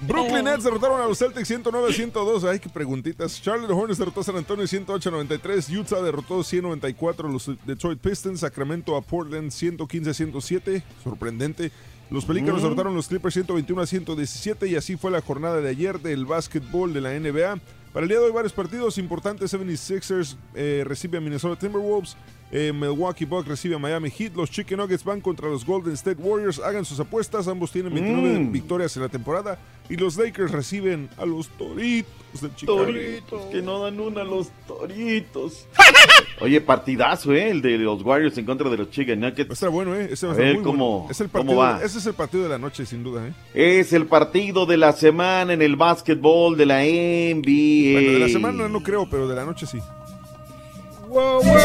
Brooklyn 0.00 0.44
Nets 0.44 0.64
derrotaron 0.64 1.00
a 1.00 1.06
los 1.06 1.18
Celtics 1.18 1.50
109-102. 1.50 2.44
Ay, 2.48 2.58
qué 2.58 2.68
preguntitas. 2.68 3.40
Charlotte 3.40 3.70
Hornets 3.70 3.98
derrotó 3.98 4.20
a 4.20 4.24
San 4.24 4.36
Antonio 4.36 4.64
108-93. 4.64 5.68
Utah 5.70 6.02
derrotó 6.02 6.42
194 6.42 7.28
a 7.28 7.32
los 7.32 7.50
Detroit 7.66 7.98
Pistons. 8.00 8.40
Sacramento 8.40 8.96
a 8.96 9.02
Portland 9.02 9.50
115-107. 9.50 10.82
Sorprendente. 11.02 11.70
Los 12.10 12.24
Pelícanos 12.24 12.60
Mm. 12.60 12.64
derrotaron 12.64 12.92
a 12.92 12.96
los 12.96 13.08
Clippers 13.08 13.34
121-117. 13.34 14.66
Y 14.68 14.76
así 14.76 14.96
fue 14.96 15.10
la 15.10 15.20
jornada 15.20 15.60
de 15.60 15.68
ayer 15.68 16.00
del 16.00 16.26
básquetbol 16.26 16.92
de 16.92 17.00
la 17.00 17.14
NBA. 17.14 17.58
Para 17.92 18.04
el 18.04 18.08
día 18.08 18.18
de 18.18 18.24
hoy, 18.26 18.32
varios 18.32 18.52
partidos 18.52 18.98
importantes. 18.98 19.52
76ers 19.54 20.36
eh, 20.54 20.82
recibe 20.86 21.18
a 21.18 21.20
Minnesota 21.20 21.58
Timberwolves. 21.58 22.16
Eh, 22.56 22.72
Milwaukee 22.72 23.24
Bucks 23.24 23.48
recibe 23.48 23.74
a 23.74 23.78
Miami 23.80 24.10
Heat. 24.10 24.36
Los 24.36 24.48
Chicken 24.48 24.78
Nuggets 24.78 25.02
van 25.02 25.20
contra 25.20 25.48
los 25.48 25.66
Golden 25.66 25.92
State 25.94 26.22
Warriors. 26.22 26.60
Hagan 26.60 26.84
sus 26.84 27.00
apuestas. 27.00 27.48
Ambos 27.48 27.72
tienen 27.72 27.92
29 27.92 28.38
Mm. 28.38 28.52
victorias 28.52 28.94
en 28.96 29.02
la 29.02 29.08
temporada. 29.08 29.58
Y 29.90 29.96
los 29.96 30.16
Lakers 30.16 30.52
reciben 30.52 31.08
a 31.18 31.26
los 31.26 31.48
Toritos 31.48 32.40
de 32.40 32.54
Chicago. 32.54 32.84
Toritos, 32.84 33.42
que 33.50 33.60
no 33.60 33.80
dan 33.82 33.98
una 33.98 34.20
a 34.20 34.24
los 34.24 34.50
toritos. 34.68 35.66
Oye, 36.40 36.60
partidazo, 36.60 37.32
¿eh? 37.32 37.50
El 37.50 37.60
de 37.60 37.76
los 37.78 38.02
Warriors 38.02 38.38
en 38.38 38.44
contra 38.46 38.70
de 38.70 38.76
los 38.76 38.88
Chicken 38.90 39.18
Nuggets. 39.18 39.50
Está 39.50 39.68
bueno, 39.68 39.94
¿eh? 39.96 40.08
Ese 40.12 40.26
va 40.26 40.32
a 40.32 40.36
A 40.36 40.38
estar 40.38 40.46
ver 40.46 40.54
muy 40.54 40.64
cómo, 40.64 40.98
bueno. 41.00 41.10
Es 41.10 41.20
el 41.20 41.28
cómo 41.30 41.56
partido- 41.56 41.58
va. 41.60 41.84
Ese 41.84 41.98
es 41.98 42.06
el 42.06 42.14
partido 42.14 42.44
de 42.44 42.48
la 42.50 42.58
noche, 42.58 42.86
sin 42.86 43.02
duda, 43.02 43.26
¿eh? 43.26 43.32
Es 43.80 43.92
el 43.92 44.06
partido 44.06 44.64
de 44.64 44.76
la 44.76 44.92
semana 44.92 45.52
en 45.54 45.60
el 45.60 45.74
básquetbol 45.76 46.56
de 46.56 46.66
la 46.66 46.84
NBA. 46.84 47.92
Bueno, 47.94 48.12
de 48.12 48.18
la 48.20 48.28
semana 48.28 48.68
no 48.68 48.80
creo, 48.80 49.08
pero 49.10 49.26
de 49.28 49.34
la 49.34 49.44
noche 49.44 49.66
sí. 49.66 49.78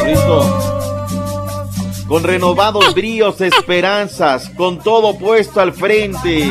Listo. 0.05 0.85
Con 2.07 2.23
renovados 2.23 2.93
bríos, 2.93 3.39
esperanzas, 3.41 4.49
con 4.51 4.79
todo 4.79 5.17
puesto 5.17 5.61
al 5.61 5.73
frente. 5.73 6.47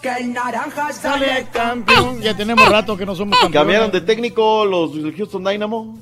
Que 0.00 0.08
el 0.20 0.32
naranja 0.32 0.92
Sale 0.92 1.46
campeón. 1.52 2.20
Ya 2.20 2.36
tenemos 2.36 2.68
rato 2.68 2.96
que 2.96 3.06
no 3.06 3.14
somos 3.14 3.38
campeones. 3.38 3.58
¿Cambiaron 3.60 3.90
de 3.90 4.00
técnico 4.02 4.64
los 4.66 4.92
Houston 5.16 5.42
Dynamo? 5.44 5.98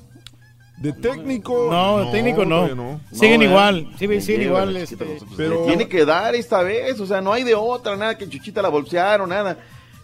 De 0.78 0.92
técnico. 0.92 1.68
No, 1.70 2.04
de 2.06 2.10
técnico 2.10 2.44
no. 2.44 3.00
Siguen 3.12 3.38
No, 3.40 3.46
igual. 3.46 3.88
Sí, 3.98 4.08
siguen 4.20 4.40
lleva, 4.40 4.62
igual. 4.62 4.76
este, 4.76 4.96
pero- 5.36 5.62
tiene 5.64 5.86
que 5.88 6.04
dar 6.04 6.34
esta 6.34 6.62
vez, 6.62 6.98
o 6.98 7.06
sea, 7.06 7.20
no 7.20 7.32
hay 7.32 7.44
de 7.44 7.54
otra, 7.54 7.94
nada 7.96 8.18
que 8.18 8.28
Chuchita 8.28 8.60
la 8.62 8.68
bolsearon, 8.68 9.28
nada. 9.28 9.58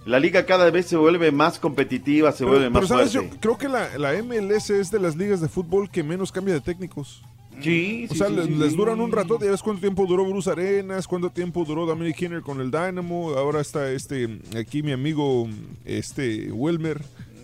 La 0.08 0.18
liga 0.18 0.46
cada 0.46 0.70
vez 0.70 0.86
se 0.86 0.96
vuelve 0.96 1.30
más 1.32 1.58
competitiva, 1.58 2.32
se 2.32 2.44
vuelve 2.44 2.60
Pero, 2.60 2.70
más 2.70 2.80
pero, 2.84 2.88
¿sabes? 2.98 3.12
fuerte. 3.12 3.30
Yo 3.34 3.40
creo 3.40 3.58
que 3.58 3.68
la, 3.68 3.98
la 3.98 4.12
MLS 4.22 4.70
es 4.70 4.90
de 4.90 4.98
las 4.98 5.16
ligas 5.16 5.40
de 5.40 5.48
fútbol 5.48 5.90
que 5.90 6.02
menos 6.02 6.32
cambia 6.32 6.54
de 6.54 6.60
técnicos. 6.62 7.22
Sí, 7.62 8.06
O 8.08 8.12
sí, 8.12 8.18
sea, 8.18 8.28
sí, 8.28 8.34
les, 8.36 8.46
sí, 8.46 8.54
les 8.54 8.70
sí. 8.70 8.76
duran 8.76 9.00
un 9.00 9.12
rato. 9.12 9.38
Ya 9.38 9.50
ves 9.50 9.62
cuánto 9.62 9.80
tiempo 9.82 10.06
duró 10.06 10.24
Bruce 10.24 10.48
Arenas, 10.50 11.06
cuánto 11.06 11.28
tiempo 11.28 11.64
duró 11.64 11.84
Dominic 11.86 12.16
Kinner 12.16 12.40
con 12.40 12.60
el 12.60 12.70
Dynamo. 12.70 13.32
Ahora 13.36 13.60
está 13.60 13.90
este 13.90 14.38
aquí 14.58 14.82
mi 14.82 14.92
amigo 14.92 15.46
este 15.84 16.50
Wilmer 16.52 17.02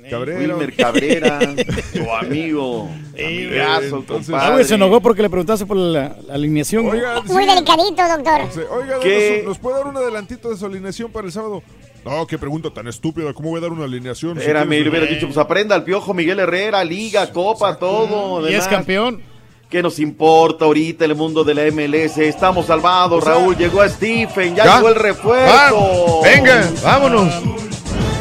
Cabrera. 0.08 0.38
Wilmer 0.56 0.74
Cabrera, 0.76 1.38
tu 1.92 2.10
amigo, 2.12 2.88
amigazo, 3.12 3.96
entonces- 3.98 4.28
Ah, 4.30 4.38
compadre. 4.38 4.52
güey, 4.52 4.64
se 4.64 4.74
enojó 4.76 5.00
porque 5.00 5.22
le 5.22 5.30
preguntaste 5.30 5.66
por 5.66 5.76
la, 5.76 6.16
la 6.26 6.34
alineación. 6.34 6.86
Oiga, 6.88 7.20
Muy 7.26 7.42
sí, 7.44 7.50
delicadito, 7.50 8.02
doctor. 8.08 8.68
oiga, 8.70 9.00
¿Qué? 9.02 9.38
¿nos, 9.44 9.48
nos 9.48 9.58
puede 9.58 9.76
dar 9.78 9.86
un 9.86 9.96
adelantito 9.96 10.48
de 10.50 10.56
su 10.56 10.66
alineación 10.66 11.10
para 11.10 11.26
el 11.26 11.32
sábado? 11.32 11.62
No, 12.04 12.26
qué 12.26 12.36
pregunta 12.38 12.70
tan 12.70 12.86
estúpida. 12.86 13.32
¿Cómo 13.32 13.50
voy 13.50 13.58
a 13.58 13.62
dar 13.62 13.72
una 13.72 13.84
alineación? 13.84 14.34
Si 14.34 14.40
Espérame, 14.40 14.68
quieres- 14.68 14.84
le 14.84 14.90
hubiera 14.90 15.06
dicho, 15.06 15.26
pues 15.26 15.38
aprenda 15.38 15.74
al 15.74 15.84
piojo 15.84 16.12
Miguel 16.12 16.38
Herrera, 16.38 16.84
liga, 16.84 17.30
copa, 17.32 17.76
todo. 17.78 18.48
Y 18.48 18.54
es 18.54 18.66
campeón. 18.68 19.22
¿Qué 19.70 19.82
nos 19.82 19.98
importa 19.98 20.66
ahorita 20.66 21.04
el 21.04 21.14
mundo 21.16 21.42
de 21.42 21.54
la 21.54 21.62
MLS? 21.64 22.18
Estamos 22.28 22.66
salvados, 22.66 23.22
O 23.22 23.24
sea- 23.24 23.34
Raúl. 23.34 23.56
Llegó 23.56 23.80
a 23.80 23.88
Stephen, 23.88 24.54
ya, 24.54 24.64
¿Ya? 24.66 24.76
llegó 24.76 24.88
el 24.90 24.94
refuerzo. 24.94 26.20
Va, 26.22 26.28
venga, 26.28 26.70
vámonos. 26.82 27.32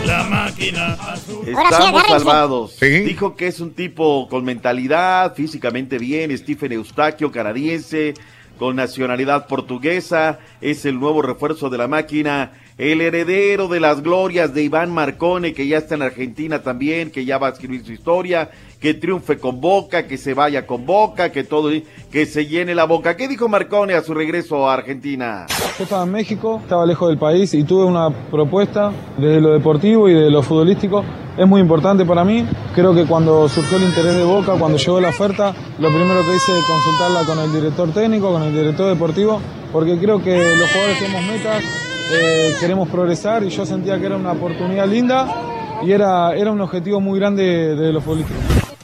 La 0.07 0.23
máquina. 0.23 0.97
Sí, 1.26 1.51
Estamos 1.51 2.03
salvados. 2.07 2.72
Sí. 2.80 2.88
Dijo 3.01 3.35
que 3.35 3.47
es 3.47 3.60
un 3.60 3.73
tipo 3.73 4.27
con 4.30 4.43
mentalidad, 4.45 5.34
físicamente 5.35 5.97
bien, 5.97 6.35
Stephen 6.38 6.72
Eustaquio, 6.72 7.31
canadiense, 7.31 8.14
con 8.57 8.76
nacionalidad 8.76 9.47
portuguesa, 9.47 10.39
es 10.61 10.85
el 10.85 10.99
nuevo 10.99 11.22
refuerzo 11.22 11.69
de 11.69 11.77
la 11.77 11.88
máquina 11.88 12.51
el 12.78 13.02
heredero 13.02 13.68
de 13.68 13.80
las 13.80 14.02
glorias 14.02 14.54
de 14.54 14.64
Iván 14.64 14.91
Marcone, 14.91 15.54
que 15.54 15.68
ya 15.68 15.78
está 15.78 15.95
en 15.95 16.02
Argentina 16.02 16.64
también, 16.64 17.12
que 17.12 17.26
ya 17.26 17.38
va 17.38 17.48
a 17.48 17.52
escribir 17.52 17.86
su 17.86 17.91
historia, 17.91 18.50
que 18.80 18.94
triunfe 18.94 19.38
con 19.38 19.62
Boca, 19.62 20.08
que 20.08 20.18
se 20.18 20.34
vaya 20.34 20.68
con 20.68 20.86
Boca, 20.86 21.32
que 21.32 21.44
todo, 21.44 21.70
que 22.12 22.26
se 22.26 22.48
llene 22.48 22.76
la 22.76 22.86
boca. 22.86 23.16
¿Qué 23.16 23.28
dijo 23.28 23.48
Marcone 23.48 23.94
a 23.94 24.02
su 24.02 24.14
regreso 24.14 24.70
a 24.70 24.74
Argentina? 24.74 25.45
Yo 25.78 25.84
estaba 25.84 26.04
en 26.04 26.12
México, 26.12 26.60
estaba 26.62 26.86
lejos 26.86 27.10
del 27.10 27.18
país 27.18 27.54
y 27.54 27.64
tuve 27.64 27.86
una 27.86 28.10
propuesta 28.10 28.91
desde 29.18 29.40
lo 29.40 29.54
deportivo 29.54 30.10
y 30.10 30.14
de 30.14 30.30
lo 30.30 30.44
futbolístico. 30.44 31.04
Es 31.38 31.48
muy 31.48 31.62
importante 31.62 32.06
para 32.06 32.24
mí. 32.24 32.45
Creo 32.76 32.94
que 32.94 33.06
cuando 33.06 33.48
surgió 33.48 33.78
el 33.78 33.84
interés 33.84 34.16
de 34.16 34.24
Boca, 34.24 34.54
cuando 34.60 34.78
llegó 34.78 35.00
la 35.00 35.10
oferta, 35.10 35.54
lo 35.80 35.90
primero 35.90 36.22
que 36.22 36.36
hice 36.36 36.52
es 36.52 36.66
consultarla 36.66 37.26
con 37.26 37.40
el 37.40 37.54
director 37.54 37.91
técnico, 37.91 38.32
con 38.34 38.44
el 38.44 38.54
director 38.54 38.90
deportivo, 38.90 39.40
porque 39.72 39.98
creo 39.98 40.22
que 40.22 40.36
los 40.36 40.72
jugadores 40.72 41.00
tenemos 41.00 41.26
metas, 41.26 41.64
eh, 42.11 42.53
queremos 42.59 42.89
progresar 42.89 43.43
y 43.43 43.49
yo 43.49 43.65
sentía 43.65 43.99
que 43.99 44.05
era 44.05 44.17
una 44.17 44.34
oportunidad 44.34 44.88
linda 44.88 45.80
y 45.84 45.91
era, 45.91 46.35
era 46.35 46.51
un 46.51 46.61
objetivo 46.61 46.99
muy 46.99 47.19
grande 47.19 47.75
de 47.75 47.93
los 47.93 48.03
futbolistas. 48.03 48.38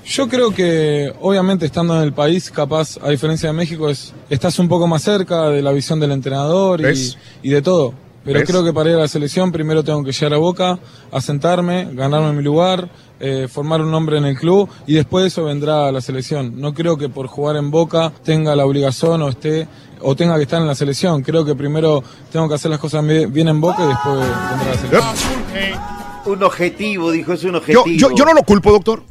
Yo 0.09 0.27
creo 0.27 0.49
que, 0.49 1.13
obviamente, 1.21 1.67
estando 1.67 1.95
en 1.95 2.01
el 2.01 2.13
país, 2.13 2.49
capaz, 2.49 2.97
a 2.99 3.09
diferencia 3.09 3.49
de 3.49 3.53
México, 3.53 3.89
es, 3.89 4.11
estás 4.27 4.57
un 4.57 4.67
poco 4.67 4.87
más 4.87 5.03
cerca 5.03 5.49
de 5.49 5.61
la 5.61 5.71
visión 5.71 5.99
del 5.99 6.11
entrenador 6.11 6.81
y, 7.43 7.49
de 7.49 7.61
todo. 7.61 7.93
Pero 8.25 8.39
¿Ves? 8.39 8.49
creo 8.49 8.63
que 8.63 8.73
para 8.73 8.89
ir 8.89 8.95
a 8.95 9.01
la 9.01 9.07
selección 9.07 9.51
primero 9.51 9.83
tengo 9.83 10.03
que 10.03 10.11
llegar 10.11 10.33
a 10.33 10.37
Boca, 10.37 10.79
asentarme, 11.11 11.89
ganarme 11.93 12.33
mi 12.33 12.43
lugar, 12.43 12.89
eh, 13.19 13.47
formar 13.47 13.81
un 13.81 13.91
nombre 13.91 14.17
en 14.17 14.25
el 14.25 14.35
club 14.35 14.67
y 14.87 14.95
después 14.95 15.23
de 15.23 15.27
eso 15.27 15.43
vendrá 15.43 15.87
a 15.87 15.91
la 15.91 16.01
selección. 16.01 16.59
No 16.59 16.73
creo 16.73 16.97
que 16.97 17.09
por 17.09 17.27
jugar 17.27 17.55
en 17.57 17.69
Boca 17.69 18.11
tenga 18.23 18.55
la 18.55 18.65
obligación 18.65 19.21
o 19.21 19.29
esté 19.29 19.67
o 20.01 20.15
tenga 20.15 20.35
que 20.38 20.43
estar 20.43 20.61
en 20.61 20.67
la 20.67 20.76
selección. 20.76 21.21
Creo 21.21 21.43
que 21.45 21.55
primero 21.55 22.03
tengo 22.31 22.47
que 22.49 22.55
hacer 22.55 22.71
las 22.71 22.80
cosas 22.80 23.05
bien 23.05 23.47
en 23.47 23.59
Boca 23.61 23.84
y 23.84 23.88
después 23.88 24.15
la 24.17 24.73
selección. 24.77 25.81
Un 26.26 26.43
objetivo, 26.43 27.11
dijo, 27.11 27.34
es 27.34 27.43
un 27.43 27.55
objetivo. 27.55 27.85
yo, 27.88 28.11
yo 28.15 28.26
no 28.26 28.34
lo 28.34 28.43
culpo, 28.43 28.71
doctor. 28.71 29.03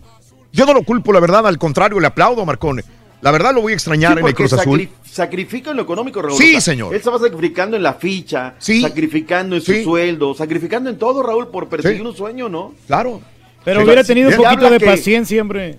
Yo 0.52 0.66
no 0.66 0.73
lo 0.74 0.82
culpo, 0.82 1.12
la 1.12 1.20
verdad. 1.20 1.47
Al 1.47 1.59
contrario, 1.59 1.98
le 2.01 2.06
aplaudo 2.06 2.43
a 2.43 2.44
Marcone. 2.44 2.82
La 3.20 3.32
verdad 3.32 3.52
lo 3.52 3.62
voy 3.62 3.73
a 3.73 3.74
extrañar 3.74 4.12
Sí, 4.15 4.20
en 4.20 4.27
el 4.27 4.35
Cruz 4.35 4.52
Azul. 4.52 4.81
sacri- 4.81 4.89
Sacrifica 5.10 5.70
en 5.73 5.77
lo 5.78 5.82
económico, 5.82 6.23
Raúl. 6.23 6.36
Sí, 6.39 6.51
O 6.51 6.52
sea, 6.52 6.60
señor. 6.60 6.94
Él 6.94 7.02
se 7.02 7.10
va 7.10 7.19
sacrificando 7.19 7.77
en 7.77 7.82
la 7.82 7.94
ficha, 7.94 8.55
sacrificando 8.59 9.56
en 9.56 9.62
su 9.62 9.73
Sí. 9.73 9.82
sueldo, 9.82 10.35
sacrificando 10.35 10.89
en 10.90 10.98
todo, 10.98 11.23
Raúl, 11.23 11.48
por 11.48 11.69
perseguir 11.69 12.02
Sí. 12.02 12.06
un 12.06 12.15
sueño, 12.16 12.48
¿no? 12.48 12.74
Claro. 12.86 13.20
Pero 13.65 13.81
Sí, 13.81 13.86
hubiera 13.86 14.02
sí. 14.05 14.09
tenido 14.09 14.31
un 14.31 14.36
poquito 14.36 14.70
de 14.70 14.78
que- 14.78 14.86
paciencia, 14.86 15.43
hombre. 15.43 15.78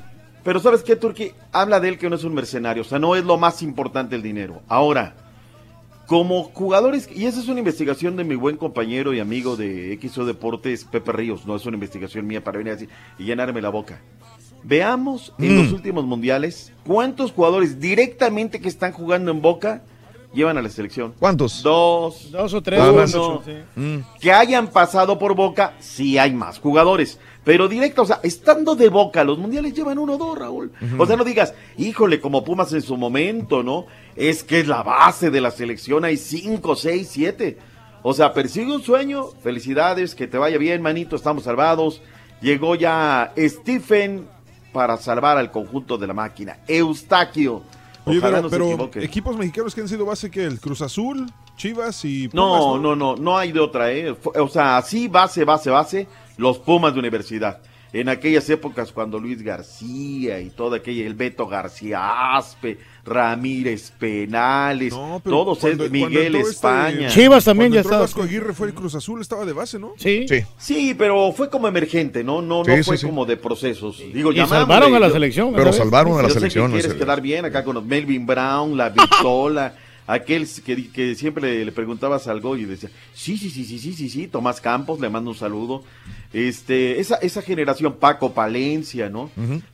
Pero 0.50 0.60
¿sabes 0.62 0.82
qué, 0.82 0.96
Turki? 0.96 1.32
Habla 1.52 1.80
de 1.80 1.90
él 1.90 2.00
que 2.00 2.10
no 2.10 2.16
es 2.16 2.24
un 2.24 2.34
mercenario. 2.34 2.82
O 2.82 2.84
sea, 2.84 2.98
no 2.98 3.16
es 3.16 3.24
lo 3.24 3.38
más 3.38 3.62
importante 3.62 4.16
el 4.16 4.24
dinero. 4.24 4.64
Ahora, 4.68 5.14
como 6.08 6.46
jugadores, 6.46 7.08
y 7.16 7.28
esa 7.28 7.40
es 7.40 7.48
una 7.50 7.60
investigación 7.60 8.16
de 8.16 8.24
mi 8.24 8.34
buen 8.34 8.58
compañero 8.58 9.14
y 9.14 9.20
amigo 9.20 9.56
de 9.56 10.00
XO 10.02 10.26
Deportes, 10.26 10.86
Pepe 10.86 11.12
Ríos, 11.12 11.46
no 11.46 11.56
es 11.56 11.68
una 11.68 11.76
investigación 11.76 12.26
mía 12.26 12.44
para 12.44 12.58
venir 12.58 12.74
así 12.74 12.88
y 13.20 13.26
llenarme 13.26 13.62
la 13.62 13.70
boca. 13.70 14.02
Veamos 14.64 15.34
en 15.38 15.54
Mm. 15.56 15.60
los 15.66 15.72
últimos 15.72 16.06
mundiales 16.06 16.74
cuántos 16.84 17.32
jugadores 17.32 17.80
directamente 17.80 18.60
que 18.60 18.70
están 18.70 18.92
jugando 18.92 19.30
en 19.30 19.44
Boca 19.44 19.84
llevan 20.34 20.58
a 20.58 20.64
la 20.64 20.70
selección. 20.70 21.14
¿Cuántos? 21.20 21.62
Dos. 21.62 22.32
Dos 22.32 22.54
o 22.56 22.62
tres. 22.64 22.82
Uno. 22.82 23.44
sí. 23.46 23.54
Mm. 23.76 23.98
Que 24.20 24.32
hayan 24.32 24.68
pasado 24.70 25.20
por 25.20 25.36
Boca, 25.36 25.76
sí 25.80 26.18
hay 26.18 26.34
más 26.34 26.58
jugadores. 26.58 27.20
Pero 27.50 27.68
directo, 27.68 28.04
o 28.04 28.06
sea, 28.06 28.20
estando 28.22 28.76
de 28.76 28.90
Boca, 28.90 29.24
los 29.24 29.40
mundiales 29.40 29.74
llevan 29.74 29.98
uno 29.98 30.14
o 30.14 30.18
dos, 30.20 30.38
Raúl. 30.38 30.72
O 31.00 31.08
sea, 31.08 31.16
no 31.16 31.24
digas, 31.24 31.56
híjole, 31.80 32.22
como 32.22 32.44
Pumas 32.44 32.72
en 32.74 32.84
su 32.84 32.96
momento, 32.96 33.64
¿no? 33.64 33.88
Es 34.16 34.44
que 34.44 34.60
es 34.60 34.68
la 34.68 34.84
base 34.84 35.32
de 35.32 35.42
la 35.42 35.50
selección, 35.50 36.06
hay 36.06 36.18
cinco, 36.18 36.76
seis, 36.76 37.10
siete. 37.12 37.58
O 38.04 38.14
sea, 38.14 38.34
persigue 38.34 38.72
un 38.72 38.84
sueño, 38.84 39.30
felicidades, 39.42 40.14
que 40.14 40.28
te 40.28 40.38
vaya 40.38 40.60
bien, 40.60 40.84
manito, 40.84 41.16
estamos 41.16 41.46
salvados. 41.46 42.04
Llegó 42.40 42.76
ya 42.76 43.34
Stephen 43.36 44.28
para 44.72 44.98
salvar 44.98 45.40
al 45.40 45.50
conjunto 45.50 45.98
de 45.98 46.06
la 46.06 46.14
máquina. 46.14 46.60
Eustaquio. 46.68 47.64
Oye, 48.06 48.20
Ojalá 48.20 48.38
pero, 48.38 48.42
no 48.44 48.50
se 48.50 48.56
pero 48.56 48.68
equivoque. 48.68 49.04
equipos 49.04 49.36
mexicanos 49.36 49.74
que 49.74 49.82
han 49.82 49.90
sido 49.90 50.06
base 50.06 50.30
que 50.30 50.46
el 50.46 50.60
Cruz 50.60 50.84
Azul, 50.84 51.26
Chivas 51.60 52.04
y 52.06 52.30
Pumas, 52.30 52.34
No, 52.62 52.78
no, 52.80 52.96
no, 52.96 53.16
no 53.18 53.38
hay 53.38 53.52
de 53.52 53.60
otra, 53.60 53.92
¿eh? 53.92 54.16
O 54.24 54.48
sea, 54.48 54.78
así 54.78 55.08
base, 55.08 55.44
base, 55.44 55.70
base, 55.70 56.08
los 56.38 56.58
Pumas 56.58 56.94
de 56.94 57.00
universidad. 57.00 57.60
En 57.92 58.08
aquellas 58.08 58.48
épocas 58.52 58.92
cuando 58.92 59.20
Luis 59.20 59.42
García 59.42 60.40
y 60.40 60.52
toda 60.52 60.78
aquella, 60.78 61.08
el 61.08 61.16
Beto 61.16 61.48
García 61.48 62.36
Aspe, 62.38 62.78
Ramírez 63.04 63.92
Penales, 63.98 64.94
Pero 65.24 65.36
todos, 65.38 65.58
cuando- 65.58 65.86
es- 65.86 65.92
Miguel 65.92 66.36
este- 66.36 66.50
España. 66.52 67.08
Chivas 67.10 67.44
también 67.46 67.72
ya 67.74 67.82
estaba. 67.82 68.02
Vasco 68.02 68.22
Aguirre 68.22 68.54
fue 68.54 68.68
el 68.68 68.74
Cruz 68.76 68.94
Azul, 68.96 69.20
estaba 69.22 69.44
de 69.44 69.54
base, 69.54 69.80
¿no? 69.80 69.94
Sí. 69.98 70.28
Sí, 70.60 70.94
pero 70.96 71.32
fue 71.34 71.50
como 71.50 71.68
emergente, 71.68 72.24
¿no? 72.24 72.44
No, 72.44 72.64
Sí, 72.64 72.70
no 72.72 72.78
sí, 72.78 72.84
fue 72.84 72.98
sí. 72.98 73.06
como 73.08 73.26
de 73.26 73.38
procesos. 73.38 73.98
Digo, 74.14 74.32
Y 74.32 74.38
salvaron 74.46 74.94
a 74.94 75.00
la 75.00 75.10
selección. 75.10 75.52
Pero 75.52 75.66
¿sabes? 75.74 75.78
salvaron 75.78 76.14
a 76.14 76.22
la 76.22 76.28
Yo 76.28 76.28
sé 76.30 76.34
que 76.36 76.40
selección. 76.42 76.72
quieres 76.72 76.94
quedar 76.94 77.22
bien 77.22 77.44
acá 77.46 77.64
con 77.64 77.74
los 77.74 77.84
Melvin 77.84 78.26
Brown, 78.26 78.78
la 78.78 78.90
Vitola, 78.90 79.74
aquel 80.10 80.48
que, 80.66 80.90
que 80.90 81.14
siempre 81.14 81.64
le, 81.64 81.72
preguntabas 81.72 82.28
algo 82.28 82.58
y 82.58 82.66
decía, 82.66 82.90
sí, 83.14 83.38
sí, 83.38 83.52
sí, 83.52 83.64
sí, 83.64 83.78
sí, 83.78 83.94
sí, 83.94 84.10
sí, 84.10 84.28
Tomás 84.28 84.60
Campos, 84.60 85.00
le 85.00 85.08
mando 85.08 85.30
un 85.30 85.38
saludo. 85.38 85.84
Este, 86.34 87.00
esa, 87.00 87.18
esa 87.18 87.44
generación, 87.44 87.94
Paco 87.98 88.34
Palencia, 88.34 89.08
¿no? 89.08 89.30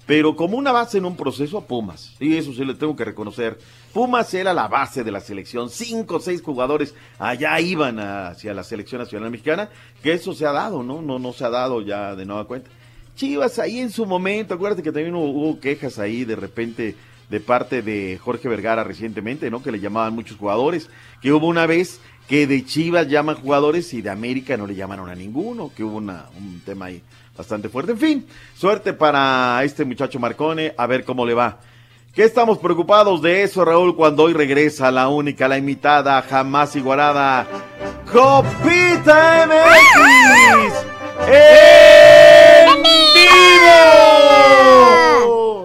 Pero 0.05 0.35
como 0.35 0.57
una 0.57 0.73
base 0.73 0.97
en 0.97 1.05
un 1.05 1.15
proceso, 1.15 1.61
Pumas. 1.61 2.15
Y 2.19 2.35
eso 2.35 2.53
sí 2.53 2.65
le 2.65 2.73
tengo 2.73 2.97
que 2.97 3.05
reconocer. 3.05 3.57
Pumas 3.93 4.33
era 4.33 4.53
la 4.53 4.67
base 4.67 5.05
de 5.05 5.11
la 5.11 5.21
selección. 5.21 5.69
Cinco 5.69 6.17
o 6.17 6.19
seis 6.19 6.41
jugadores 6.41 6.93
allá 7.17 7.57
iban 7.61 7.97
hacia 7.99 8.53
la 8.53 8.65
selección 8.65 8.99
nacional 8.99 9.31
mexicana. 9.31 9.69
Que 10.03 10.11
eso 10.11 10.33
se 10.33 10.45
ha 10.45 10.51
dado, 10.51 10.83
¿no? 10.83 11.01
No, 11.01 11.17
no 11.17 11.31
se 11.31 11.45
ha 11.45 11.49
dado 11.49 11.81
ya 11.81 12.13
de 12.13 12.25
nueva 12.25 12.45
cuenta. 12.45 12.69
Chivas 13.15 13.57
ahí 13.57 13.79
en 13.79 13.89
su 13.89 14.05
momento, 14.05 14.53
acuérdate 14.53 14.83
que 14.83 14.91
también 14.91 15.15
hubo, 15.15 15.29
hubo 15.29 15.59
quejas 15.61 15.97
ahí 15.97 16.25
de 16.25 16.35
repente 16.35 16.95
de 17.29 17.39
parte 17.39 17.81
de 17.81 18.19
Jorge 18.21 18.47
Vergara 18.47 18.83
recientemente, 18.83 19.49
¿no? 19.49 19.63
Que 19.63 19.71
le 19.71 19.79
llamaban 19.79 20.13
muchos 20.13 20.37
jugadores. 20.37 20.89
Que 21.21 21.31
hubo 21.31 21.47
una 21.47 21.65
vez 21.65 21.99
que 22.27 22.47
de 22.47 22.65
Chivas 22.65 23.07
llaman 23.07 23.35
jugadores 23.35 23.93
y 23.93 24.01
de 24.01 24.09
América 24.09 24.57
no 24.57 24.67
le 24.67 24.75
llamaron 24.75 25.09
a 25.09 25.15
ninguno. 25.15 25.71
Que 25.75 25.83
hubo 25.83 25.97
una, 25.97 26.25
un 26.37 26.61
tema 26.65 26.85
ahí 26.85 27.01
bastante 27.35 27.69
fuerte. 27.69 27.93
En 27.93 27.97
fin, 27.97 28.25
suerte 28.55 28.93
para 28.93 29.61
este 29.63 29.85
muchacho 29.85 30.19
Marcone, 30.19 30.73
a 30.77 30.87
ver 30.87 31.03
cómo 31.03 31.25
le 31.25 31.33
va. 31.33 31.57
¿Qué 32.13 32.23
estamos 32.23 32.59
preocupados 32.59 33.21
de 33.21 33.43
eso, 33.43 33.65
Raúl, 33.65 33.95
cuando 33.95 34.23
hoy 34.23 34.33
regresa 34.33 34.89
la 34.89 35.09
única, 35.09 35.49
la 35.49 35.57
imitada, 35.57 36.21
jamás 36.21 36.73
igualada, 36.77 37.45
Copita 38.09 39.45
MX? 39.45 40.73
¡En 41.27 42.83
vivo! 42.83 45.14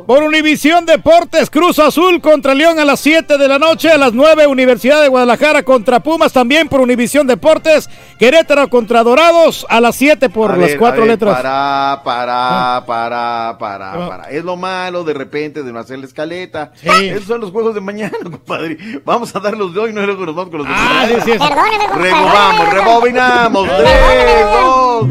Por 0.07 0.23
Univisión 0.23 0.87
Deportes, 0.87 1.51
Cruz 1.51 1.79
Azul 1.79 2.21
contra 2.21 2.55
León 2.55 2.79
a 2.79 2.85
las 2.85 3.01
7 3.01 3.39
de 3.39 3.49
la 3.49 3.59
noche, 3.59 3.91
a 3.91 3.99
las 3.99 4.13
9 4.13 4.47
Universidad 4.47 5.01
de 5.03 5.09
Guadalajara 5.09 5.63
contra 5.63 6.01
Pumas, 6.01 6.33
también 6.33 6.69
por 6.69 6.81
Univisión 6.81 7.27
Deportes, 7.27 7.89
Querétaro 8.19 8.69
contra 8.69 9.03
Dorados 9.03 9.67
a 9.69 9.81
las 9.81 9.97
7 9.97 10.29
por 10.31 10.51
A 10.53 10.57
las 10.57 10.69
ver, 10.71 10.79
cuatro 10.79 11.01
ver, 11.03 11.11
letras. 11.11 11.37
Para, 11.37 12.01
para, 12.05 12.85
para, 12.87 13.57
para, 13.59 14.09
para. 14.09 14.25
Es 14.31 14.45
lo 14.45 14.57
malo 14.57 15.05
de 15.05 15.15
repente 15.15 15.63
de 15.63 15.73
no 15.73 15.79
hacer 15.79 15.99
la 15.99 16.07
escaleta. 16.07 16.73
Sí. 16.75 16.89
Esos 17.09 17.25
son 17.25 17.41
los 17.41 17.51
juegos 17.51 17.75
de 17.75 17.81
mañana, 17.81 18.17
compadre. 18.23 18.79
Vamos 19.05 19.35
a 19.37 19.41
dar 19.41 19.57
los 19.57 19.73
de 19.75 19.81
hoy, 19.81 19.93
no 19.93 20.05
luego 20.05 20.27
nos 20.27 20.35
vamos 20.35 20.51
con 20.51 20.59
los 20.59 20.69
de 20.69 20.75
Ah, 20.77 21.03
mañana. 21.03 21.25
sí, 21.25 21.31
sí. 21.33 21.39
Rebobamos, 21.97 22.69
rebobinamos. 22.73 23.69
Tres, 23.69 24.51
dos, 24.53 25.07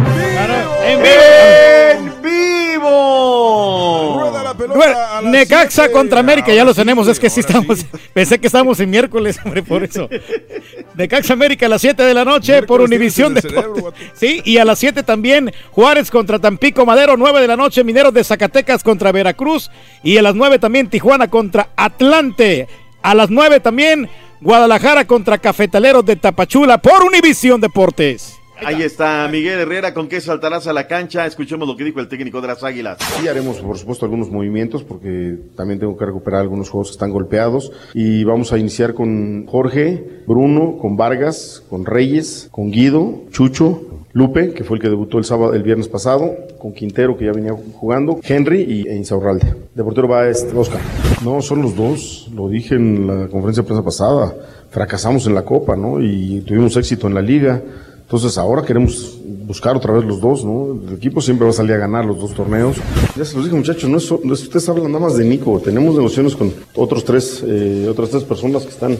En 0.85 1.05
en 1.05 2.21
vivo. 2.21 4.17
Rueda 4.19 4.43
la 4.43 4.53
pelota 4.53 4.57
Bueno, 4.57 4.58
a 4.75 5.21
Necaxa 5.21 5.83
siete. 5.83 5.91
contra 5.91 6.19
América, 6.19 6.53
ya 6.53 6.63
lo 6.63 6.73
sí, 6.73 6.79
tenemos, 6.79 7.07
es 7.07 7.19
que 7.19 7.29
sí 7.29 7.39
estamos, 7.41 7.85
pensé 8.13 8.39
que 8.39 8.47
estábamos 8.47 8.79
en 8.79 8.89
miércoles, 8.89 9.39
hombre, 9.43 9.63
por 9.63 9.83
eso. 9.83 10.09
Necaxa 10.95 11.33
América 11.33 11.65
a 11.65 11.69
las 11.69 11.81
7 11.81 12.03
de 12.03 12.13
la 12.13 12.25
noche 12.25 12.63
por 12.63 12.81
Univisión 12.81 13.35
cerebro, 13.35 13.73
vato. 13.75 13.97
Sí, 14.13 14.41
y 14.43 14.57
a 14.57 14.65
las 14.65 14.79
7 14.79 15.03
también 15.03 15.53
Juárez 15.71 16.11
contra 16.11 16.39
Tampico 16.39 16.85
Madero, 16.85 17.15
9 17.15 17.39
de 17.39 17.47
la 17.47 17.55
noche 17.55 17.83
Mineros 17.83 18.13
de 18.13 18.23
Zacatecas 18.23 18.83
contra 18.83 19.11
Veracruz 19.11 19.71
y 20.03 20.17
a 20.17 20.21
las 20.21 20.35
9 20.35 20.59
también 20.59 20.89
Tijuana 20.89 21.29
contra 21.29 21.69
Atlante. 21.75 22.67
A 23.01 23.15
las 23.15 23.29
9 23.29 23.61
también 23.61 24.09
Guadalajara 24.41 25.05
contra 25.05 25.37
Cafetaleros 25.37 26.05
de 26.05 26.15
Tapachula 26.15 26.79
por 26.79 27.03
Univisión 27.03 27.61
Deportes. 27.61 28.38
Ahí 28.65 28.81
está 28.83 29.27
Miguel 29.31 29.59
Herrera, 29.59 29.93
¿con 29.93 30.07
qué 30.07 30.21
saltarás 30.21 30.67
a 30.67 30.73
la 30.73 30.87
cancha? 30.87 31.25
Escuchemos 31.25 31.67
lo 31.67 31.75
que 31.75 31.83
dijo 31.83 31.99
el 31.99 32.07
técnico 32.07 32.41
de 32.41 32.47
las 32.47 32.63
Águilas. 32.63 32.97
Sí, 33.19 33.27
haremos 33.27 33.59
por 33.59 33.77
supuesto 33.77 34.05
algunos 34.05 34.29
movimientos 34.29 34.83
porque 34.83 35.37
también 35.55 35.79
tengo 35.79 35.97
que 35.97 36.05
recuperar 36.05 36.41
algunos 36.41 36.69
juegos 36.69 36.89
que 36.89 36.93
están 36.93 37.11
golpeados 37.11 37.71
y 37.93 38.23
vamos 38.23 38.51
a 38.53 38.57
iniciar 38.57 38.93
con 38.93 39.45
Jorge, 39.47 40.23
Bruno, 40.27 40.77
con 40.77 40.97
Vargas, 40.97 41.63
con 41.69 41.85
Reyes, 41.85 42.49
con 42.51 42.71
Guido, 42.71 43.23
Chucho, 43.31 43.89
Lupe, 44.13 44.53
que 44.53 44.63
fue 44.63 44.77
el 44.77 44.81
que 44.81 44.89
debutó 44.89 45.19
el 45.19 45.23
sábado, 45.23 45.53
el 45.53 45.63
viernes 45.63 45.87
pasado, 45.87 46.35
con 46.57 46.73
Quintero, 46.73 47.15
que 47.15 47.25
ya 47.25 47.31
venía 47.31 47.53
jugando, 47.73 48.19
Henry 48.23 48.63
y 48.63 48.87
e 48.87 48.95
Insaurralde. 48.95 49.53
De 49.73 49.83
portero 49.83 50.07
va 50.07 50.27
este 50.27 50.55
Oscar. 50.57 50.81
No, 51.23 51.41
son 51.41 51.61
los 51.61 51.75
dos, 51.75 52.29
lo 52.33 52.49
dije 52.49 52.75
en 52.75 53.05
la 53.05 53.27
conferencia 53.27 53.61
de 53.61 53.67
prensa 53.67 53.83
pasada. 53.83 54.33
Fracasamos 54.71 55.27
en 55.27 55.35
la 55.35 55.43
Copa, 55.43 55.75
¿no? 55.75 56.01
Y 56.01 56.41
tuvimos 56.41 56.75
éxito 56.75 57.07
en 57.07 57.13
la 57.13 57.21
Liga. 57.21 57.61
Entonces 58.09 58.39
ahora 58.39 58.63
queremos 58.63 59.19
buscar 59.23 59.75
otra 59.75 59.93
vez 59.93 60.03
los 60.03 60.19
dos, 60.19 60.43
¿no? 60.43 60.79
El 60.87 60.95
equipo 60.95 61.21
siempre 61.21 61.45
va 61.45 61.51
a 61.51 61.53
salir 61.53 61.73
a 61.73 61.77
ganar 61.77 62.05
los 62.05 62.19
dos 62.19 62.33
torneos. 62.33 62.75
Ya 63.15 63.23
se 63.23 63.35
los 63.35 63.45
dije 63.45 63.55
muchachos, 63.55 63.87
no 63.87 63.97
es, 63.97 64.11
no 64.23 64.33
es- 64.33 64.41
ustedes 64.41 64.67
hablan 64.67 64.91
nada 64.91 65.05
más 65.05 65.15
de 65.15 65.25
Nico, 65.25 65.59
tenemos 65.63 65.93
negociaciones 65.93 66.35
con 66.35 66.51
otros 66.75 67.05
tres, 67.05 67.43
eh, 67.45 67.87
otras 67.87 68.09
tres 68.09 68.23
personas 68.23 68.63
que 68.63 68.69
están 68.69 68.97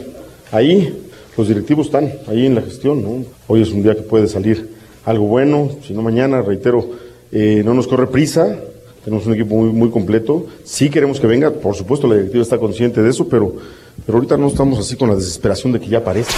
ahí, 0.52 0.96
los 1.36 1.48
directivos 1.48 1.86
están 1.86 2.12
ahí 2.28 2.46
en 2.46 2.54
la 2.54 2.62
gestión, 2.62 3.02
¿no? 3.02 3.24
Hoy 3.48 3.62
es 3.62 3.72
un 3.72 3.82
día 3.82 3.96
que 3.96 4.02
puede 4.02 4.28
salir 4.28 4.76
algo 5.04 5.24
bueno, 5.26 5.70
si 5.84 5.92
no 5.92 6.02
mañana, 6.02 6.40
reitero, 6.42 6.88
eh, 7.32 7.62
no 7.64 7.74
nos 7.74 7.88
corre 7.88 8.06
prisa, 8.06 8.60
tenemos 9.04 9.26
un 9.26 9.34
equipo 9.34 9.56
muy, 9.56 9.72
muy 9.72 9.90
completo, 9.90 10.46
sí 10.62 10.88
queremos 10.88 11.18
que 11.18 11.26
venga, 11.26 11.50
por 11.50 11.74
supuesto 11.74 12.06
la 12.06 12.14
directiva 12.14 12.42
está 12.44 12.58
consciente 12.58 13.02
de 13.02 13.10
eso, 13.10 13.26
pero, 13.28 13.56
pero 14.06 14.18
ahorita 14.18 14.36
no 14.36 14.46
estamos 14.46 14.78
así 14.78 14.94
con 14.94 15.08
la 15.08 15.16
desesperación 15.16 15.72
de 15.72 15.80
que 15.80 15.88
ya 15.88 15.98
aparezca. 15.98 16.34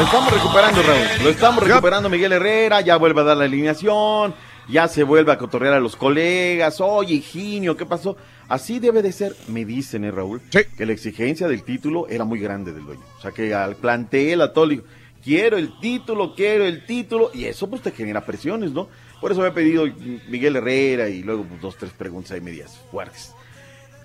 Lo 0.00 0.06
estamos 0.06 0.32
recuperando, 0.32 0.82
Raúl. 0.82 1.24
Lo 1.24 1.28
estamos 1.28 1.62
recuperando, 1.62 2.08
Miguel 2.08 2.32
Herrera. 2.32 2.80
Ya 2.80 2.96
vuelve 2.96 3.20
a 3.20 3.24
dar 3.24 3.36
la 3.36 3.44
alineación. 3.44 4.34
Ya 4.66 4.88
se 4.88 5.02
vuelve 5.02 5.30
a 5.30 5.36
cotorrear 5.36 5.74
a 5.74 5.78
los 5.78 5.94
colegas. 5.94 6.80
Oye, 6.80 7.16
Higinio, 7.16 7.76
¿qué 7.76 7.84
pasó? 7.84 8.16
Así 8.48 8.78
debe 8.78 9.02
de 9.02 9.12
ser. 9.12 9.36
Me 9.48 9.66
dicen, 9.66 10.04
¿eh, 10.04 10.10
Raúl? 10.10 10.40
Que 10.50 10.86
la 10.86 10.94
exigencia 10.94 11.48
del 11.48 11.64
título 11.64 12.08
era 12.08 12.24
muy 12.24 12.40
grande 12.40 12.72
del 12.72 12.86
dueño. 12.86 13.02
O 13.18 13.20
sea, 13.20 13.32
que 13.32 13.52
al 13.52 13.76
plantel, 13.76 14.40
a 14.40 14.54
todo, 14.54 14.64
le 14.64 14.76
dijo, 14.76 14.86
quiero 15.22 15.58
el 15.58 15.78
título, 15.80 16.34
quiero 16.34 16.64
el 16.64 16.86
título. 16.86 17.30
Y 17.34 17.44
eso, 17.44 17.68
pues, 17.68 17.82
te 17.82 17.90
genera 17.90 18.24
presiones, 18.24 18.70
¿no? 18.70 18.88
Por 19.20 19.32
eso 19.32 19.42
me 19.42 19.48
ha 19.48 19.54
pedido 19.54 19.84
Miguel 20.30 20.56
Herrera 20.56 21.10
y 21.10 21.22
luego 21.22 21.44
pues, 21.44 21.60
dos, 21.60 21.76
tres 21.76 21.92
preguntas 21.92 22.32
ahí 22.32 22.40
medias 22.40 22.80
fuertes. 22.90 23.34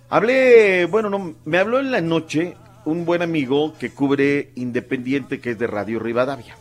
Hablé, 0.09 0.88
bueno, 0.88 1.09
no, 1.09 1.35
me 1.45 1.57
habló 1.57 1.80
en 1.80 1.89
la 1.89 2.01
noche 2.01 2.57
un 2.85 3.05
buen 3.05 3.21
amigo 3.21 3.73
que 3.77 3.89
cubre 3.91 4.51
Independiente, 4.55 5.39
que 5.39 5.51
es 5.51 5.59
de 5.59 5.67
Radio 5.67 5.99
Rivadavia. 5.99 6.55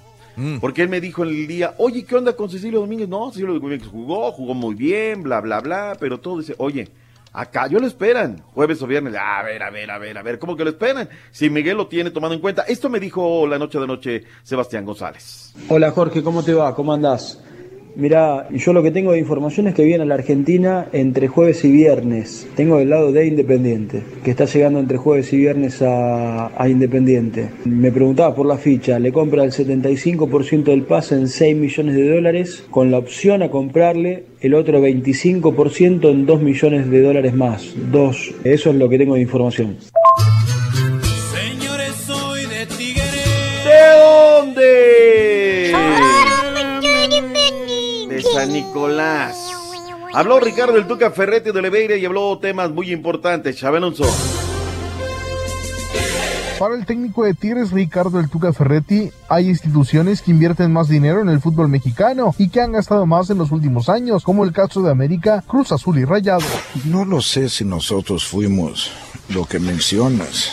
Porque 0.60 0.82
él 0.82 0.88
me 0.88 1.00
dijo 1.00 1.22
en 1.22 1.30
el 1.30 1.46
día, 1.46 1.74
oye, 1.78 2.04
¿qué 2.04 2.16
onda 2.16 2.34
con 2.34 2.50
Cecilio 2.50 2.80
Domínguez? 2.80 3.08
No, 3.08 3.30
Cecilio 3.30 3.54
Domínguez 3.54 3.86
jugó, 3.86 4.32
jugó 4.32 4.52
muy 4.52 4.74
bien, 4.74 5.22
bla, 5.22 5.40
bla, 5.40 5.60
bla, 5.60 5.96
pero 6.00 6.18
todo 6.18 6.40
dice, 6.40 6.56
oye, 6.58 6.88
acá 7.32 7.68
yo 7.68 7.78
lo 7.78 7.86
esperan, 7.86 8.42
jueves 8.52 8.82
o 8.82 8.86
viernes, 8.88 9.14
a 9.14 9.42
ver, 9.44 9.62
a 9.62 9.70
ver, 9.70 9.90
a 9.90 9.98
ver, 9.98 10.18
a 10.18 10.22
ver, 10.22 10.40
¿cómo 10.40 10.56
que 10.56 10.64
lo 10.64 10.70
esperan? 10.70 11.08
Si 11.30 11.48
Miguel 11.50 11.76
lo 11.76 11.86
tiene 11.86 12.10
tomado 12.10 12.34
en 12.34 12.40
cuenta. 12.40 12.62
Esto 12.62 12.88
me 12.88 12.98
dijo 12.98 13.46
la 13.46 13.58
noche 13.58 13.78
de 13.78 13.86
noche 13.86 14.24
Sebastián 14.42 14.84
González. 14.84 15.54
Hola 15.68 15.92
Jorge, 15.92 16.22
¿cómo 16.22 16.42
te 16.42 16.52
va? 16.52 16.74
¿Cómo 16.74 16.92
andás? 16.92 17.40
Mira, 17.96 18.48
yo 18.50 18.72
lo 18.72 18.82
que 18.82 18.90
tengo 18.90 19.12
de 19.12 19.20
información 19.20 19.68
es 19.68 19.74
que 19.74 19.84
viene 19.84 20.02
a 20.02 20.06
la 20.06 20.14
Argentina 20.14 20.88
entre 20.92 21.28
jueves 21.28 21.64
y 21.64 21.70
viernes. 21.70 22.48
Tengo 22.56 22.78
del 22.78 22.90
lado 22.90 23.12
de 23.12 23.24
Independiente, 23.26 24.02
que 24.24 24.32
está 24.32 24.46
llegando 24.46 24.80
entre 24.80 24.98
jueves 24.98 25.32
y 25.32 25.36
viernes 25.36 25.80
a, 25.80 26.50
a 26.60 26.68
Independiente. 26.68 27.50
Me 27.64 27.92
preguntaba 27.92 28.34
por 28.34 28.46
la 28.46 28.58
ficha, 28.58 28.98
le 28.98 29.12
compra 29.12 29.44
el 29.44 29.52
75% 29.52 30.64
del 30.64 30.82
pase 30.82 31.14
en 31.14 31.28
6 31.28 31.56
millones 31.56 31.94
de 31.94 32.08
dólares, 32.08 32.64
con 32.68 32.90
la 32.90 32.98
opción 32.98 33.44
a 33.44 33.50
comprarle 33.50 34.24
el 34.40 34.54
otro 34.54 34.80
25% 34.84 36.10
en 36.10 36.26
2 36.26 36.42
millones 36.42 36.90
de 36.90 37.00
dólares 37.00 37.32
más. 37.32 37.74
Dos. 37.92 38.34
Eso 38.42 38.70
es 38.70 38.76
lo 38.76 38.88
que 38.88 38.98
tengo 38.98 39.14
de 39.14 39.20
información. 39.20 39.76
Señores, 41.32 41.94
soy 42.04 42.40
de 42.46 42.66
Tigre. 42.66 43.02
¿De 43.64 44.42
dónde? 44.42 45.43
San 48.34 48.52
Nicolás. 48.52 49.36
Habló 50.12 50.40
Ricardo 50.40 50.76
el 50.76 50.88
Tuca 50.88 51.12
Ferretti 51.12 51.52
de 51.52 51.58
Oliveira 51.60 51.94
y 51.94 52.04
habló 52.04 52.36
temas 52.38 52.68
muy 52.72 52.90
importantes. 52.90 53.56
Chávez 53.56 53.78
Alonso. 53.78 54.04
Para 56.58 56.74
el 56.74 56.84
técnico 56.84 57.22
de 57.22 57.34
Tigres, 57.34 57.70
Ricardo 57.70 58.18
El 58.18 58.28
Tuca 58.28 58.52
Ferretti, 58.52 59.10
hay 59.28 59.48
instituciones 59.48 60.20
que 60.20 60.32
invierten 60.32 60.72
más 60.72 60.88
dinero 60.88 61.20
en 61.20 61.28
el 61.28 61.40
fútbol 61.40 61.68
mexicano 61.68 62.34
y 62.36 62.48
que 62.48 62.60
han 62.60 62.72
gastado 62.72 63.06
más 63.06 63.30
en 63.30 63.38
los 63.38 63.52
últimos 63.52 63.88
años, 63.88 64.24
como 64.24 64.42
el 64.42 64.52
caso 64.52 64.82
de 64.82 64.90
América, 64.90 65.44
Cruz 65.46 65.70
Azul 65.70 65.98
y 65.98 66.04
Rayado. 66.04 66.42
No 66.86 67.04
lo 67.04 67.20
sé 67.20 67.48
si 67.48 67.64
nosotros 67.64 68.26
fuimos 68.26 68.90
lo 69.28 69.44
que 69.44 69.60
mencionas, 69.60 70.52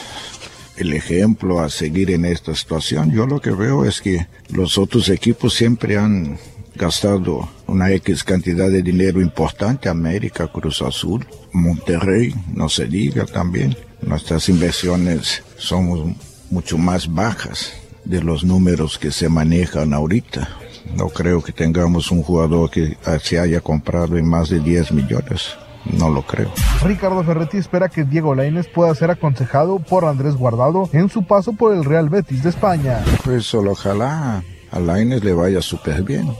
el 0.77 0.93
ejemplo 0.93 1.59
a 1.59 1.69
seguir 1.69 2.11
en 2.11 2.25
esta 2.25 2.53
situación. 2.53 3.11
Yo 3.11 3.25
lo 3.25 3.41
que 3.41 3.51
veo 3.51 3.85
es 3.85 4.01
que 4.01 4.27
los 4.49 4.77
otros 4.77 5.09
equipos 5.09 5.55
siempre 5.55 5.97
han 5.97 6.37
gastado 6.75 7.49
una 7.67 7.91
X 7.91 8.23
cantidad 8.23 8.69
de 8.69 8.81
dinero 8.81 9.21
importante, 9.21 9.89
América, 9.89 10.47
Cruz 10.47 10.81
Azul, 10.81 11.25
Monterrey, 11.51 12.33
no 12.53 12.69
se 12.69 12.85
diga 12.85 13.25
también. 13.25 13.75
Nuestras 14.01 14.49
inversiones 14.49 15.43
son 15.57 16.15
mucho 16.49 16.77
más 16.77 17.13
bajas 17.13 17.73
de 18.03 18.21
los 18.21 18.43
números 18.43 18.97
que 18.97 19.11
se 19.11 19.29
manejan 19.29 19.93
ahorita. 19.93 20.49
No 20.95 21.09
creo 21.09 21.41
que 21.41 21.51
tengamos 21.51 22.11
un 22.11 22.23
jugador 22.23 22.69
que 22.69 22.97
se 23.21 23.39
haya 23.39 23.61
comprado 23.61 24.17
en 24.17 24.27
más 24.27 24.49
de 24.49 24.59
10 24.59 24.91
millones. 24.91 25.55
No 25.85 26.09
lo 26.09 26.21
creo. 26.23 26.51
Ricardo 26.83 27.23
Ferretti 27.23 27.57
espera 27.57 27.89
que 27.89 28.03
Diego 28.03 28.35
Lainez 28.35 28.67
pueda 28.67 28.93
ser 28.93 29.09
aconsejado 29.09 29.79
por 29.79 30.05
Andrés 30.05 30.35
Guardado 30.35 30.89
en 30.93 31.09
su 31.09 31.23
paso 31.23 31.53
por 31.53 31.73
el 31.73 31.85
Real 31.85 32.09
Betis 32.09 32.43
de 32.43 32.49
España. 32.49 33.03
Pues 33.23 33.45
solo 33.45 33.71
ojalá 33.71 34.43
a 34.71 34.79
Lainez 34.79 35.23
le 35.23 35.33
vaya 35.33 35.61
súper 35.61 36.03
bien. 36.03 36.31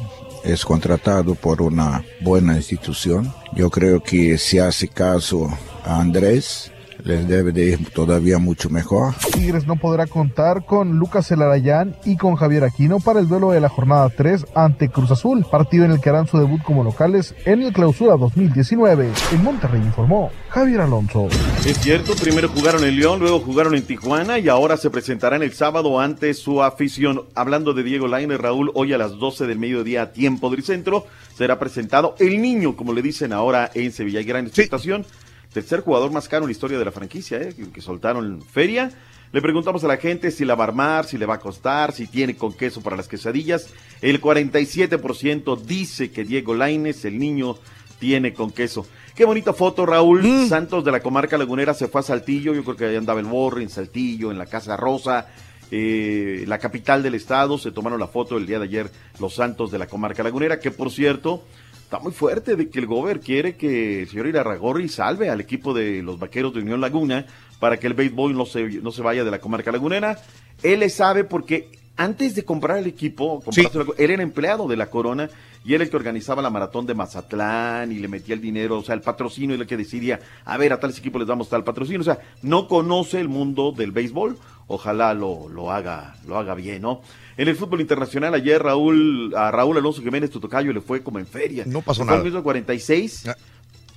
Es 0.44 0.66
contratado 0.66 1.36
por 1.36 1.62
una 1.62 2.04
buena 2.20 2.56
institución. 2.56 3.34
Yo 3.54 3.70
creo 3.70 4.02
que 4.02 4.38
si 4.38 4.60
hace 4.60 4.88
caso 4.88 5.48
a 5.84 6.00
Andrés, 6.00 6.72
les 7.04 7.28
debe 7.28 7.52
de 7.52 7.66
ir 7.66 7.90
todavía 7.92 8.38
mucho 8.38 8.70
mejor. 8.70 9.14
Tigres 9.34 9.68
no 9.68 9.76
podrá 9.76 10.08
contar 10.08 10.66
con 10.66 10.98
Lucas 10.98 11.32
Elarayán 11.32 11.96
y 12.06 12.18
con 12.18 12.36
Javier 12.36 12.64
Aquino 12.64 13.00
para 13.00 13.20
el 13.20 13.28
duelo 13.28 13.52
de 13.52 13.62
la 13.62 13.70
jornada 13.70 14.10
3 14.10 14.46
ante 14.56 14.90
Cruz 14.90 15.12
Azul, 15.12 15.46
partido 15.50 15.86
en 15.86 15.92
el 15.92 16.02
que 16.02 16.10
harán 16.10 16.28
su 16.28 16.38
debut 16.38 16.62
como 16.64 16.84
locales 16.84 17.36
en 17.46 17.62
el 17.62 17.74
clausura 17.74 18.16
2019. 18.18 19.12
En 19.32 19.44
Monterrey 19.44 19.82
informó 19.82 20.32
Javier 20.50 20.82
Alonso. 20.82 21.28
Es 21.66 21.80
cierto, 21.80 22.14
primero 22.16 22.50
jugaron 22.50 22.84
en 22.84 23.00
León, 23.00 23.20
luego 23.20 23.40
jugaron 23.40 23.76
en 23.76 23.84
Tijuana 23.84 24.40
y 24.40 24.50
ahora 24.50 24.78
se 24.78 24.90
presentarán 24.90 25.44
el 25.44 25.54
sábado 25.54 26.00
ante 26.00 26.34
su 26.34 26.64
afición. 26.64 27.24
Hablando 27.36 27.74
de 27.74 27.84
Diego 27.84 28.08
Lainez, 28.08 28.40
Raúl, 28.40 28.72
hoy 28.74 28.94
a 28.94 28.98
las 28.98 29.18
12 29.18 29.48
del 29.48 29.60
mediodía 29.60 30.04
a 30.04 30.12
tiempo 30.12 30.50
del 30.50 30.64
centro 30.64 31.06
será 31.38 31.60
presentado 31.60 32.16
el 32.20 32.42
niño, 32.42 32.76
como 32.76 32.94
le 32.94 33.02
dicen 33.02 33.34
ahora 33.34 33.72
en 33.74 33.92
Sevilla. 33.92 34.20
Hay 34.20 34.26
gran 34.26 34.48
expectación. 34.48 35.06
Tercer 35.54 35.82
jugador 35.82 36.12
más 36.12 36.28
caro 36.28 36.44
en 36.44 36.50
la 36.50 36.54
historia 36.54 36.80
de 36.80 36.86
la 36.86 36.92
franquicia, 36.92 37.42
¿eh? 37.42 37.54
que, 37.56 37.70
que 37.72 37.82
soltaron 37.82 38.42
feria. 38.42 38.92
Le 39.34 39.42
preguntamos 39.42 39.84
a 39.86 39.88
la 39.88 39.98
gente 39.98 40.30
si 40.30 40.44
la 40.44 40.56
va 40.56 40.66
a 40.66 40.68
armar, 40.68 41.06
si 41.06 41.18
le 41.18 41.26
va 41.26 41.36
a 41.36 41.40
costar, 41.40 41.94
si 41.94 42.08
tiene 42.08 42.36
con 42.36 42.52
queso 42.52 42.82
para 42.82 42.98
las 42.98 43.08
quesadillas. 43.08 43.68
El 44.02 44.22
47% 44.22 45.62
dice 45.62 46.12
que 46.12 46.26
Diego 46.26 46.54
Lainez, 46.54 47.06
el 47.06 47.18
niño, 47.18 47.56
tiene 47.98 48.34
con 48.34 48.52
queso. 48.52 48.86
Qué 49.16 49.24
bonita 49.24 49.54
foto, 49.54 49.86
Raúl. 49.86 50.48
Santos 50.50 50.84
de 50.84 50.92
la 50.92 51.00
comarca 51.02 51.38
lagunera 51.38 51.74
se 51.74 51.88
fue 51.88 52.02
a 52.02 52.04
Saltillo. 52.04 52.54
Yo 52.54 52.64
creo 52.64 52.76
que 52.76 52.86
ahí 52.86 52.96
andaba 52.96 53.20
el 53.20 53.26
Borre 53.26 53.62
en 53.62 53.70
Saltillo, 53.70 54.32
en 54.32 54.38
la 54.38 54.48
Casa 54.48 54.76
Rosa, 54.76 55.28
eh, 55.70 56.44
la 56.48 56.58
capital 56.58 57.04
del 57.04 57.16
estado. 57.16 57.58
Se 57.58 57.72
tomaron 57.72 58.00
la 58.00 58.08
foto 58.08 58.38
el 58.38 58.48
día 58.48 58.58
de 58.58 58.66
ayer 58.66 58.92
los 59.20 59.36
Santos 59.36 59.72
de 59.72 59.80
la 59.80 59.88
comarca 59.88 60.24
lagunera, 60.24 60.60
que 60.60 60.72
por 60.72 60.92
cierto, 60.92 61.44
está 61.92 62.02
muy 62.02 62.14
fuerte 62.14 62.56
de 62.56 62.70
que 62.70 62.80
el 62.80 62.86
Gober 62.86 63.20
quiere 63.20 63.58
que 63.58 64.04
el 64.04 64.08
señor 64.08 64.28
Irarragorri 64.28 64.88
salve 64.88 65.30
al 65.30 65.42
equipo 65.42 65.74
de 65.74 66.02
los 66.02 66.18
vaqueros 66.18 66.54
de 66.54 66.62
Unión 66.62 66.80
Laguna 66.80 67.26
para 67.60 67.76
que 67.76 67.88
el 67.88 67.96
béisbol 67.96 68.34
no 68.34 68.46
se, 68.46 68.64
no 68.82 68.94
se 68.94 69.02
vaya 69.02 69.26
de 69.26 69.32
la 69.32 69.40
comarca 69.40 69.74
lagunera. 69.74 70.18
Él 70.64 70.80
le 70.80 70.90
sabe 70.90 71.26
porque 71.26 71.70
antes 71.98 72.34
de 72.34 72.46
comprar 72.46 72.78
el 72.78 72.88
equipo, 72.88 73.42
comprárselo, 73.42 73.94
él 73.98 74.10
era 74.10 74.24
empleado 74.24 74.70
de 74.70 74.78
la 74.78 74.90
Corona 74.90 75.30
y 75.66 75.74
era 75.74 75.84
el 75.84 75.90
que 75.90 75.98
organizaba 75.98 76.42
la 76.42 76.50
maratón 76.50 76.86
de 76.86 76.94
Mazatlán 76.94 77.92
y 77.92 77.96
le 77.96 78.08
metía 78.08 78.36
el 78.36 78.42
dinero, 78.42 78.80
o 78.80 78.84
sea, 78.84 78.96
el 78.96 79.02
patrocinio 79.02 79.58
y 79.58 79.60
el 79.60 79.68
que 79.68 79.76
decidía, 79.76 80.22
a 80.46 80.58
ver, 80.58 80.72
a 80.72 80.80
tales 80.80 80.98
equipos 80.98 81.20
les 81.20 81.28
damos 81.28 81.50
tal 81.50 81.66
patrocinio, 81.66 82.00
o 82.00 82.06
sea, 82.06 82.20
no 82.42 82.70
conoce 82.70 83.20
el 83.20 83.28
mundo 83.28 83.74
del 83.74 83.92
béisbol, 83.92 84.38
ojalá 84.68 85.14
lo, 85.14 85.50
lo 85.50 85.72
haga, 85.72 86.16
lo 86.26 86.38
haga 86.38 86.56
bien, 86.56 86.84
¿no? 86.84 87.02
En 87.42 87.48
el 87.48 87.56
fútbol 87.56 87.82
internacional 87.82 88.36
ayer 88.36 88.62
Raúl, 88.62 89.34
a 89.36 89.50
Raúl 89.50 89.76
Alonso 89.76 90.04
Jiménez 90.04 90.30
Tutocayo 90.30 90.72
le 90.72 90.80
fue 90.80 91.02
como 91.02 91.18
en 91.18 91.26
feria. 91.26 91.64
No 91.66 91.82
pasó 91.82 92.06
nada. 92.06 92.20
al 92.20 92.24
minuto 92.24 92.44
46. 92.44 93.24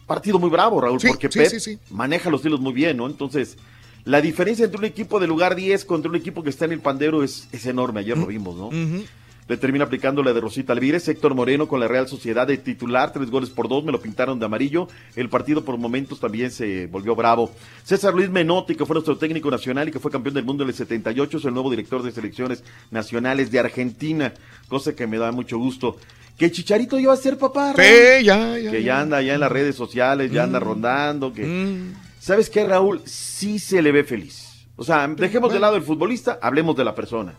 Partido 0.07 0.39
muy 0.39 0.49
bravo, 0.49 0.81
Raúl, 0.81 0.99
Sí, 0.99 1.09
porque 1.09 1.31
sí, 1.31 1.41
Pep 1.41 1.49
sí, 1.51 1.61
sí. 1.61 1.79
maneja 1.91 2.31
los 2.31 2.43
hilos 2.43 2.61
muy 2.61 2.73
bien, 2.73 2.97
¿no? 2.97 3.07
Entonces, 3.07 3.59
la 4.07 4.23
diferencia 4.23 4.65
entre 4.65 4.79
un 4.79 4.87
equipo 4.87 5.21
de 5.21 5.27
lugar 5.27 5.57
10 5.57 5.85
contra 5.85 6.09
un 6.09 6.17
equipo 6.17 6.43
que 6.43 6.49
está 6.49 6.65
en 6.65 6.73
el 6.73 6.81
pandero 6.81 7.23
es, 7.23 7.47
es 7.53 7.67
enorme. 7.67 8.01
Ayer 8.01 8.17
lo 8.17 8.25
vimos, 8.25 8.57
¿no? 8.57 8.71
Le 9.47 9.59
termina 9.59 9.85
aplicando 9.85 10.23
la 10.23 10.33
de 10.33 10.41
Rosita 10.41 10.73
Alvírez, 10.73 11.07
Héctor 11.07 11.35
Moreno 11.35 11.69
con 11.69 11.79
la 11.79 11.87
Real 11.87 12.09
Sociedad 12.09 12.47
de 12.47 12.57
titular, 12.57 13.13
tres 13.13 13.31
goles 13.31 13.51
por 13.51 13.69
dos, 13.69 13.85
me 13.85 13.93
lo 13.93 14.01
pintaron 14.01 14.39
de 14.39 14.47
amarillo. 14.47 14.89
El 15.17 15.29
partido 15.29 15.63
por 15.65 15.77
momentos 15.77 16.19
también 16.19 16.51
se 16.51 16.87
volvió 16.87 17.15
bravo. 17.15 17.51
César 17.83 18.15
Luis 18.15 18.31
Menotti, 18.31 18.75
que 18.75 18.87
fue 18.87 18.95
nuestro 18.95 19.19
técnico 19.19 19.51
nacional 19.51 19.89
y 19.89 19.93
que 19.93 19.99
fue 20.01 20.11
campeón 20.11 20.35
del 20.35 20.47
mundo 20.47 20.63
en 20.63 20.71
el 20.71 20.75
78, 20.75 21.37
es 21.37 21.45
el 21.45 21.53
nuevo 21.53 21.69
director 21.69 22.03
de 22.03 22.11
selecciones 22.13 22.65
nacionales 22.91 23.51
de 23.51 23.59
Argentina, 23.59 24.33
cosa 24.69 24.97
que 24.97 25.07
me 25.07 25.19
da 25.19 25.31
mucho 25.31 25.59
gusto. 25.59 25.99
Que 26.39 26.51
Chicharito 26.51 26.99
iba 26.99 27.13
a 27.13 27.17
ser 27.17 27.37
papá. 27.37 27.75
Sí, 27.77 28.25
ya, 28.25 28.59
ya, 28.59 28.71
Que 28.71 28.83
ya. 28.83 29.01
anda 29.01 29.21
ya 29.21 29.35
en 29.35 29.41
las 29.41 29.53
redes 29.53 29.77
sociales, 29.77 30.33
ya 30.33 30.45
anda 30.45 30.59
Mm. 30.59 30.63
rondando, 30.63 31.33
que... 31.35 31.83
¿Sabes 32.19 32.49
qué, 32.49 32.65
Raúl? 32.67 33.03
Sí 33.05 33.59
se 33.59 33.83
le 33.83 33.93
ve 33.93 34.05
feliz. 34.05 34.67
O 34.77 34.83
sea, 34.83 35.07
dejemos 35.07 35.53
de 35.53 35.61
lado 35.61 35.77
el 35.77 35.83
futbolista, 35.83 36.39
hablemos 36.41 36.75
de 36.77 36.85
la 36.85 36.95
persona. 36.95 37.35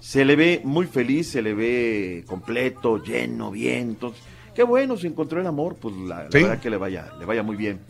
Se 0.00 0.24
le 0.24 0.36
ve 0.36 0.60
muy 0.64 0.86
feliz, 0.86 1.28
se 1.30 1.42
le 1.42 1.54
ve 1.54 2.24
completo, 2.26 3.02
lleno, 3.02 3.50
bien. 3.50 3.90
Entonces, 3.90 4.20
qué 4.54 4.62
bueno, 4.62 4.96
se 4.96 5.06
encontró 5.08 5.40
el 5.40 5.46
amor, 5.46 5.76
pues 5.80 5.94
la, 5.96 6.24
la 6.24 6.30
Sí. 6.30 6.42
verdad 6.42 6.60
que 6.60 6.70
le 6.70 6.76
vaya, 6.76 7.12
le 7.18 7.24
vaya 7.24 7.42
muy 7.42 7.56
bien. 7.56 7.80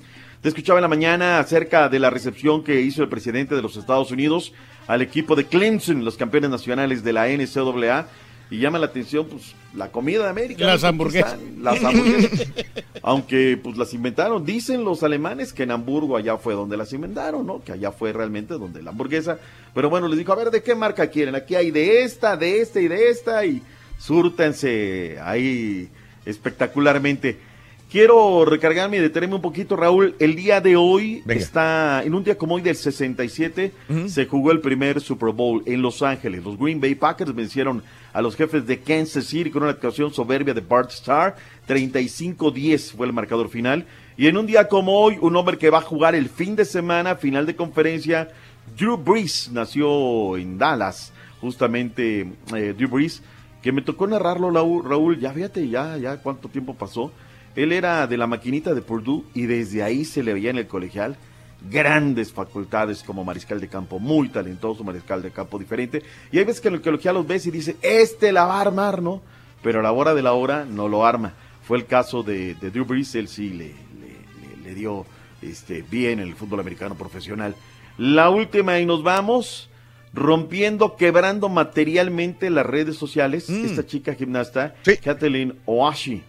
Te 0.40 0.48
escuchaba 0.48 0.78
en 0.78 0.82
la 0.82 0.88
mañana 0.88 1.38
acerca 1.40 1.88
de 1.88 1.98
la 1.98 2.10
recepción 2.10 2.62
que 2.62 2.80
hizo 2.80 3.02
el 3.02 3.08
presidente 3.08 3.54
de 3.56 3.62
los 3.62 3.76
Estados 3.76 4.10
Unidos 4.12 4.52
al 4.86 5.02
equipo 5.02 5.34
de 5.36 5.44
Clemson, 5.46 6.04
los 6.04 6.16
campeones 6.16 6.50
nacionales 6.50 7.02
de 7.02 7.12
la 7.12 7.26
NCAA. 7.28 8.06
Y 8.50 8.58
llama 8.58 8.78
la 8.78 8.86
atención, 8.86 9.26
pues, 9.26 9.54
la 9.74 9.88
comida 9.92 10.24
de 10.24 10.30
América. 10.30 10.64
Las 10.64 10.82
hamburguesas. 10.84 11.34
Están 11.34 11.62
Las 11.62 11.84
hamburguesas. 11.84 12.48
Aunque, 13.02 13.58
pues, 13.62 13.76
las 13.76 13.92
inventaron. 13.92 14.44
Dicen 14.44 14.84
los 14.84 15.02
alemanes 15.02 15.52
que 15.52 15.64
en 15.64 15.70
Hamburgo 15.70 16.16
allá 16.16 16.38
fue 16.38 16.54
donde 16.54 16.76
las 16.76 16.92
inventaron, 16.92 17.46
¿no? 17.46 17.62
Que 17.62 17.72
allá 17.72 17.92
fue 17.92 18.12
realmente 18.12 18.54
donde 18.54 18.82
la 18.82 18.90
hamburguesa. 18.90 19.38
Pero 19.74 19.90
bueno, 19.90 20.08
les 20.08 20.18
dijo, 20.18 20.32
a 20.32 20.36
ver, 20.36 20.50
¿de 20.50 20.62
qué 20.62 20.74
marca 20.74 21.08
quieren? 21.08 21.34
Aquí 21.34 21.54
hay 21.54 21.70
de 21.70 22.02
esta, 22.02 22.36
de 22.36 22.60
esta 22.60 22.80
y 22.80 22.88
de 22.88 23.10
esta. 23.10 23.44
Y 23.44 23.62
súrtense 23.98 25.18
ahí 25.22 25.88
espectacularmente. 26.24 27.38
Quiero 27.90 28.44
recargarme 28.44 28.98
y 28.98 29.00
detenerme 29.00 29.36
un 29.36 29.42
poquito, 29.42 29.74
Raúl. 29.74 30.14
El 30.18 30.36
día 30.36 30.60
de 30.60 30.76
hoy 30.76 31.22
Venga. 31.24 31.40
está, 31.40 32.02
en 32.04 32.14
un 32.14 32.22
día 32.22 32.36
como 32.36 32.56
hoy 32.56 32.62
del 32.62 32.76
67, 32.76 33.72
se 34.06 34.26
jugó 34.26 34.52
el 34.52 34.60
primer 34.60 35.00
Super 35.00 35.32
Bowl 35.32 35.62
en 35.64 35.80
Los 35.80 36.02
Ángeles. 36.02 36.44
Los 36.44 36.58
Green 36.58 36.82
Bay 36.82 36.94
Packers 36.94 37.34
vencieron 37.34 37.82
a 38.12 38.22
los 38.22 38.36
jefes 38.36 38.66
de 38.66 38.80
Kansas 38.80 39.26
City 39.26 39.50
con 39.50 39.62
una 39.62 39.72
actuación 39.72 40.12
soberbia 40.12 40.54
de 40.54 40.60
Bart 40.60 40.90
Starr. 40.90 41.36
35-10 41.68 42.92
fue 42.96 43.06
el 43.06 43.12
marcador 43.12 43.48
final. 43.48 43.86
Y 44.16 44.26
en 44.26 44.36
un 44.36 44.46
día 44.46 44.68
como 44.68 44.98
hoy, 44.98 45.18
un 45.20 45.36
hombre 45.36 45.58
que 45.58 45.70
va 45.70 45.78
a 45.78 45.82
jugar 45.82 46.14
el 46.14 46.28
fin 46.28 46.56
de 46.56 46.64
semana, 46.64 47.16
final 47.16 47.46
de 47.46 47.56
conferencia, 47.56 48.28
Drew 48.76 48.96
Brees, 48.96 49.50
nació 49.52 50.36
en 50.36 50.58
Dallas, 50.58 51.12
justamente 51.40 52.32
eh, 52.54 52.74
Drew 52.76 52.88
Brees, 52.88 53.22
que 53.62 53.72
me 53.72 53.82
tocó 53.82 54.06
narrarlo, 54.06 54.50
Raúl, 54.50 55.18
ya 55.18 55.32
fíjate, 55.32 55.68
ya, 55.68 55.96
ya 55.96 56.16
cuánto 56.18 56.48
tiempo 56.48 56.74
pasó. 56.74 57.12
Él 57.56 57.72
era 57.72 58.06
de 58.06 58.16
la 58.16 58.26
maquinita 58.26 58.74
de 58.74 58.82
Purdue 58.82 59.24
y 59.34 59.46
desde 59.46 59.82
ahí 59.82 60.04
se 60.04 60.22
le 60.22 60.32
veía 60.32 60.50
en 60.50 60.58
el 60.58 60.66
colegial 60.66 61.16
grandes 61.70 62.32
facultades 62.32 63.02
como 63.02 63.24
mariscal 63.24 63.60
de 63.60 63.68
campo, 63.68 63.98
muy 63.98 64.28
talentoso 64.28 64.84
mariscal 64.84 65.22
de 65.22 65.30
campo 65.30 65.58
diferente. 65.58 66.02
Y 66.30 66.38
hay 66.38 66.44
veces 66.44 66.60
que 66.60 66.68
en 66.68 66.74
el 66.74 66.82
colegial 66.82 67.14
los 67.16 67.26
ves 67.26 67.46
y 67.46 67.50
dice, 67.50 67.76
este 67.82 68.32
la 68.32 68.44
va 68.44 68.58
a 68.58 68.60
armar, 68.62 69.02
¿no? 69.02 69.20
Pero 69.62 69.80
a 69.80 69.82
la 69.82 69.92
hora 69.92 70.14
de 70.14 70.22
la 70.22 70.32
hora 70.34 70.64
no 70.64 70.88
lo 70.88 71.04
arma. 71.04 71.32
Fue 71.64 71.76
el 71.78 71.86
caso 71.86 72.22
de, 72.22 72.54
de 72.54 72.70
Drew 72.70 72.84
Brees, 72.84 73.14
él 73.16 73.28
sí 73.28 73.50
le, 73.50 73.66
le- 73.66 74.56
le- 74.56 74.62
le 74.68 74.74
dio 74.74 75.04
este, 75.42 75.82
bien 75.82 76.20
el 76.20 76.34
fútbol 76.34 76.60
americano 76.60 76.94
profesional. 76.94 77.54
La 77.98 78.30
última 78.30 78.78
y 78.78 78.86
nos 78.86 79.02
vamos 79.02 79.68
rompiendo, 80.14 80.96
quebrando 80.96 81.48
materialmente 81.48 82.48
las 82.50 82.64
redes 82.64 82.96
sociales. 82.96 83.50
Esta 83.50 83.84
chica 83.84 84.14
gimnasta, 84.14 84.74
Kathleen 85.02 85.58
Oashi. 85.66 86.22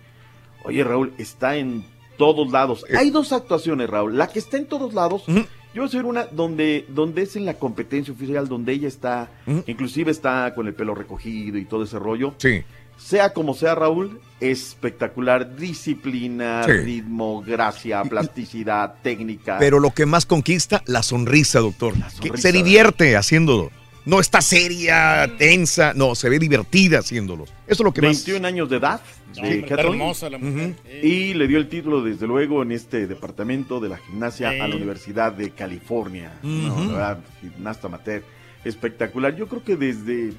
Oye, 0.63 0.83
Raúl, 0.83 1.13
está 1.17 1.55
en 1.55 1.85
todos 2.19 2.51
lados. 2.51 2.85
Hay 2.95 3.09
dos 3.09 3.33
actuaciones, 3.33 3.89
Raúl. 3.89 4.15
La 4.15 4.27
que 4.27 4.37
está 4.37 4.57
en 4.57 4.67
todos 4.67 4.93
lados, 4.93 5.23
yo 5.25 5.33
voy 5.73 5.81
a 5.81 5.85
hacer 5.85 6.05
una 6.05 6.25
donde, 6.25 6.85
donde 6.89 7.23
es 7.23 7.35
en 7.35 7.45
la 7.45 7.55
competencia 7.55 8.13
oficial, 8.13 8.47
donde 8.47 8.73
ella 8.73 8.87
está, 8.87 9.31
inclusive 9.65 10.11
está 10.11 10.53
con 10.53 10.67
el 10.67 10.75
pelo 10.75 10.93
recogido 10.93 11.57
y 11.57 11.65
todo 11.65 11.83
ese 11.83 11.97
rollo. 11.97 12.35
Sí. 12.37 12.61
Sea 12.97 13.31
como 13.31 13.53
sea, 13.53 13.75
Raúl, 13.75 14.19
espectacular. 14.41 15.55
Disciplina, 15.55 16.63
Sí. 16.65 16.71
ritmo, 16.73 17.41
gracia, 17.41 18.03
plasticidad, 18.03 18.95
técnica. 19.01 19.57
Pero 19.57 19.79
lo 19.79 19.91
que 19.91 20.05
más 20.05 20.25
conquista, 20.25 20.83
la 20.85 21.01
sonrisa, 21.01 21.59
doctor. 21.61 21.93
Que 21.93 22.27
sonrisa. 22.27 22.37
se 22.37 22.51
divierte 22.51 23.15
haciéndolo. 23.15 23.71
No 24.05 24.19
está 24.19 24.41
seria, 24.41 25.31
tensa, 25.37 25.93
no, 25.93 26.15
se 26.15 26.29
ve 26.29 26.39
divertida 26.39 26.99
haciéndolo. 26.99 27.43
Eso 27.43 27.53
es 27.67 27.79
lo 27.79 27.93
que 27.93 28.01
más. 28.01 28.25
21 28.25 28.45
años 28.45 28.69
de 28.69 28.77
edad. 28.77 29.01
No, 29.29 29.33
de 29.35 29.41
hombre, 29.41 29.55
está 29.59 29.75
Kathleen. 29.75 29.93
hermosa 30.01 30.29
la 30.29 30.37
mujer. 30.37 30.75
Y 31.03 31.33
le 31.35 31.47
dio 31.47 31.57
el 31.59 31.69
título, 31.69 32.01
desde 32.01 32.25
luego, 32.27 32.63
en 32.63 32.71
este 32.71 33.05
departamento 33.07 33.79
de 33.79 33.89
la 33.89 33.97
gimnasia 33.97 34.49
a 34.49 34.67
la 34.67 34.75
Universidad 34.75 35.31
de 35.33 35.51
California. 35.51 36.33
No, 36.43 36.73
Ujú. 36.73 36.83
la 36.85 36.91
verdad, 36.91 37.19
gimnasta 37.41 37.87
amateur. 37.87 38.23
Espectacular. 38.65 39.35
Yo 39.35 39.47
creo 39.47 39.63
que 39.63 39.75
desde. 39.75 40.29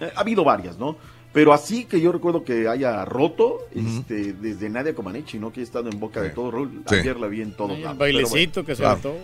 eh, 0.00 0.10
ha 0.14 0.20
habido 0.20 0.44
varias, 0.44 0.78
¿no? 0.78 0.96
Pero 1.32 1.52
así 1.52 1.84
que 1.84 2.00
yo 2.00 2.12
recuerdo 2.12 2.44
que 2.44 2.66
haya 2.66 3.04
roto, 3.04 3.58
este, 3.74 4.32
desde 4.32 4.70
Nadia 4.70 4.94
Comaneci, 4.94 5.38
¿no? 5.38 5.52
Que 5.52 5.60
ha 5.60 5.62
estado 5.62 5.90
en 5.90 6.00
boca 6.00 6.22
de 6.22 6.30
todo, 6.30 6.50
Raúl. 6.50 6.82
Sí. 6.88 6.94
Ayer 6.96 7.18
la 7.20 7.26
vi 7.26 7.42
en 7.42 7.52
todos 7.52 7.72
El 7.76 7.82
lados. 7.82 7.98
bailecito 7.98 8.64
que 8.64 8.74
se 8.74 8.82
claro. 8.82 9.16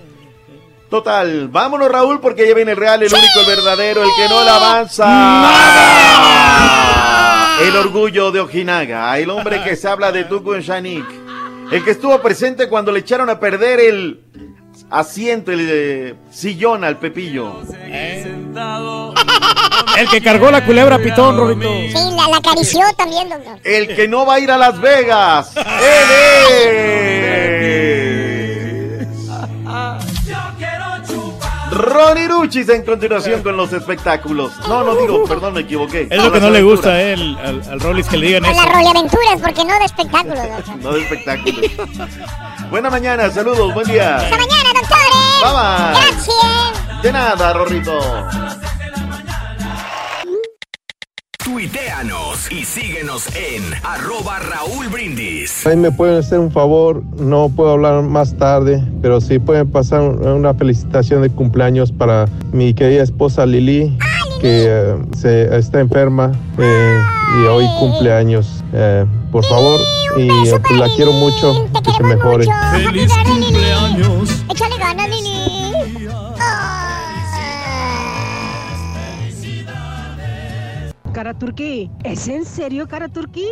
Total, 0.91 1.49
vámonos 1.49 1.91
Raúl 1.91 2.21
porque 2.21 2.47
ya 2.47 2.55
viene 2.55 2.73
el 2.73 2.77
real, 2.77 3.03
el 3.03 3.09
único, 3.11 3.41
el 3.41 3.47
verdadero, 3.47 4.03
el 4.03 4.11
que 4.15 4.29
no 4.29 4.45
le 4.45 4.51
avanza. 4.51 5.09
El 7.61 7.77
orgullo 7.77 8.33
de 8.33 8.41
Ojinaga, 8.41 9.16
el 9.19 9.31
hombre 9.31 9.62
que 9.62 9.77
se 9.77 9.89
habla 9.89 10.11
de 10.11 10.24
Tuco 10.24 10.55
en 10.55 10.62
Shanik, 10.62 11.05
el 11.70 11.85
que 11.85 11.93
estuvo 11.93 12.20
presente 12.20 12.69
cuando 12.69 12.91
le 12.91 13.01
echaron 13.01 13.29
a 13.31 13.39
perder 13.39 13.81
el 13.81 14.24
asiento, 14.91 15.53
el 15.53 15.69
eh, 15.70 16.15
sillón 16.31 16.85
al 16.85 16.99
Pepillo. 16.99 17.61
El 19.99 20.09
que 20.09 20.23
cargó 20.23 20.51
la 20.51 20.65
culebra 20.65 20.99
pitón, 20.99 21.37
Rorito. 21.37 21.69
Sí, 21.69 22.16
la, 22.16 22.27
la 22.29 22.39
acarició 22.39 22.81
también, 22.97 23.29
doctor. 23.29 23.59
El 23.62 23.95
que 23.95 24.09
no 24.09 24.24
va 24.24 24.37
a 24.37 24.41
ir 24.41 24.51
a 24.51 24.57
Las 24.57 24.81
Vegas. 24.81 25.55
Él 25.55 27.52
Ronnie 31.73 32.28
Ruchis 32.28 32.69
en 32.69 32.82
continuación 32.85 33.43
con 33.43 33.57
los 33.57 33.73
espectáculos. 33.73 34.53
No, 34.69 34.85
no 34.85 34.94
digo, 34.97 35.24
perdón, 35.24 35.55
me 35.55 35.61
equivoqué. 35.61 36.07
Es 36.11 36.23
lo 36.23 36.31
que 36.31 36.40
no 36.40 36.51
le 36.51 36.62
gusta 36.62 36.90
a 36.90 37.01
él, 37.03 37.36
al, 37.43 37.62
al 37.70 37.81
Rollis 37.81 38.07
que 38.09 38.19
le 38.19 38.27
digan 38.27 38.44
A 38.44 38.51
eso. 38.51 38.62
las 38.62 38.73
roleaventuras, 38.74 39.40
porque 39.43 39.65
no 39.65 39.78
de 39.78 39.85
espectáculos, 39.86 40.39
doctor. 40.57 40.77
No 40.77 40.93
de 40.93 41.03
espectáculos. 41.03 41.70
Buena 42.70 42.90
mañana, 42.90 43.31
saludos, 43.31 43.73
buen 43.74 43.86
día. 43.86 44.16
Hasta 44.16 44.36
mañana, 44.36 44.69
doctores. 44.74 45.43
Bye 45.43 45.53
bye. 45.53 46.01
Gracias. 46.01 47.03
De 47.03 47.12
nada, 47.12 47.53
Rorrito. 47.53 48.01
Tuiteanos 51.44 52.51
y 52.52 52.64
síguenos 52.64 53.27
en 53.35 53.64
arroba 53.82 54.39
Raúl 54.39 54.89
Brindis. 54.89 55.66
Ahí 55.66 55.77
me 55.77 55.90
pueden 55.90 56.19
hacer 56.19 56.39
un 56.39 56.52
favor, 56.52 57.02
no 57.19 57.48
puedo 57.48 57.73
hablar 57.73 58.02
más 58.05 58.36
tarde, 58.36 58.82
pero 59.02 59.20
sí 59.20 59.40
pueden 59.40 59.69
pasar 59.70 60.02
un- 60.02 60.27
una 60.27 60.55
felicitación 60.55 61.20
de 61.23 61.31
cumpleaños 61.31 61.90
para 61.90 62.27
mi 62.52 62.74
querida 62.74 63.02
esposa 63.02 63.44
Lili, 63.44 63.98
que 64.40 64.66
eh, 64.69 64.94
se, 65.19 65.56
está 65.59 65.81
enferma 65.81 66.31
eh, 66.59 66.98
y 67.43 67.47
hoy 67.47 67.66
cumpleaños. 67.81 68.62
Eh, 68.73 69.05
por 69.32 69.44
favor, 69.44 69.81
y 70.16 70.28
pues, 70.28 70.78
la 70.78 70.86
quiero 70.94 71.12
mucho, 71.12 71.66
que 71.85 71.90
se 71.90 72.02
mejore. 72.05 72.47
¡Feliz 72.73 73.10
cumpleaños! 73.27 74.44
Échale 74.48 74.77
ganas, 74.78 75.09
Lili. 75.09 75.32
Cara 81.13 81.35
Turquí, 81.35 81.91
¿es 82.05 82.27
en 82.27 82.47
serio, 82.47 82.89
Cara 82.89 83.07
Turquí? 83.07 83.47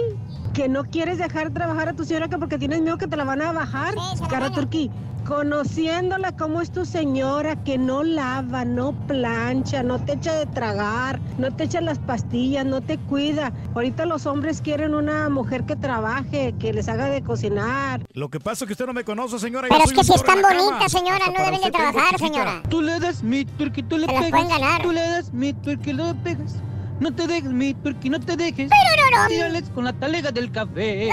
¿Que 0.54 0.66
no 0.66 0.84
quieres 0.84 1.18
dejar 1.18 1.50
trabajar 1.50 1.90
a 1.90 1.92
tu 1.92 2.04
señora 2.04 2.26
que 2.28 2.38
porque 2.38 2.56
tienes 2.58 2.80
miedo 2.80 2.96
que 2.96 3.06
te 3.06 3.16
la 3.18 3.24
van 3.24 3.42
a 3.42 3.52
bajar? 3.52 3.94
Cara 4.30 4.50
Turquí, 4.50 4.90
conociéndola 5.26 6.34
como 6.36 6.62
es 6.62 6.72
tu 6.72 6.86
señora, 6.86 7.62
que 7.62 7.76
no 7.76 8.02
lava, 8.02 8.64
no 8.64 8.92
plancha, 9.06 9.82
no 9.82 10.02
te 10.02 10.14
echa 10.14 10.34
de 10.36 10.46
tragar, 10.46 11.20
no 11.36 11.54
te 11.54 11.64
echa 11.64 11.82
las 11.82 11.98
pastillas, 11.98 12.64
no 12.64 12.80
te 12.80 12.96
cuida. 12.96 13.52
Ahorita 13.74 14.06
los 14.06 14.24
hombres 14.24 14.62
quieren 14.62 14.94
una 14.94 15.28
mujer 15.28 15.64
que 15.64 15.76
trabaje, 15.76 16.54
que 16.58 16.72
les 16.72 16.88
haga 16.88 17.10
de 17.10 17.22
cocinar. 17.22 18.06
Lo 18.14 18.30
que 18.30 18.40
pasa 18.40 18.64
es 18.64 18.68
que 18.68 18.72
usted 18.72 18.86
no 18.86 18.94
me 18.94 19.04
conoce, 19.04 19.38
señora. 19.38 19.68
Pero 19.68 19.84
es 19.84 19.92
que 19.92 20.02
si 20.02 20.14
están 20.14 20.40
la 20.40 20.48
cama. 20.48 20.62
bonitas, 20.64 20.92
señora, 20.92 21.26
no 21.26 21.44
deben 21.44 21.60
de 21.60 21.70
trabajar, 21.70 22.18
señora. 22.18 22.62
Tú 22.70 22.80
le 22.80 22.98
das 22.98 23.22
mi 23.22 23.44
turqui, 23.44 23.82
tú 23.82 23.98
le 23.98 24.06
pegas. 24.06 24.30
pueden 24.30 24.48
ganar. 24.48 24.82
Tú 24.82 24.92
le 24.92 25.02
das 25.02 25.30
mi 25.34 25.52
turqui, 25.52 25.92
le 25.92 26.14
pegas. 26.14 26.54
No 27.00 27.14
te 27.14 27.26
dejes 27.26 27.50
mi 27.50 27.72
turqui, 27.72 28.10
no 28.10 28.20
te 28.20 28.36
dejes. 28.36 28.70
Pero 28.70 29.26
Tírales 29.28 29.64
con 29.74 29.84
la 29.84 29.92
talega 29.94 30.30
del 30.30 30.52
café. 30.52 31.08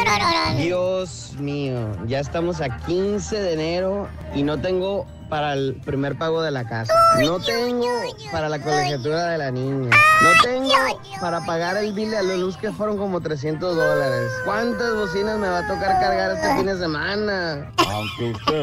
Dios 0.57 1.33
mío, 1.39 1.77
ya 2.07 2.19
estamos 2.19 2.59
a 2.59 2.77
15 2.85 3.39
de 3.39 3.53
enero 3.53 4.09
y 4.35 4.43
no 4.43 4.59
tengo 4.59 5.05
para 5.29 5.53
el 5.53 5.75
primer 5.85 6.17
pago 6.17 6.41
de 6.41 6.51
la 6.51 6.67
casa. 6.67 6.93
No 7.19 7.39
tengo 7.39 7.87
para 8.31 8.49
la 8.49 8.61
colegiatura 8.61 9.27
de 9.27 9.37
la 9.37 9.51
niña. 9.51 9.89
No 10.21 10.29
tengo 10.43 10.73
para 11.19 11.45
pagar 11.45 11.77
el 11.77 11.93
bill 11.93 12.11
de 12.11 12.23
la 12.23 12.35
luz 12.35 12.57
que 12.57 12.71
fueron 12.71 12.97
como 12.97 13.21
300 13.21 13.75
dólares. 13.75 14.31
¿Cuántas 14.45 14.95
bocinas 14.95 15.37
me 15.39 15.47
va 15.47 15.59
a 15.59 15.67
tocar 15.67 15.99
cargar 15.99 16.31
este 16.31 16.55
fin 16.55 16.65
de 16.65 16.77
semana? 16.77 17.71
Aunque 17.77 18.31
usted 18.31 18.61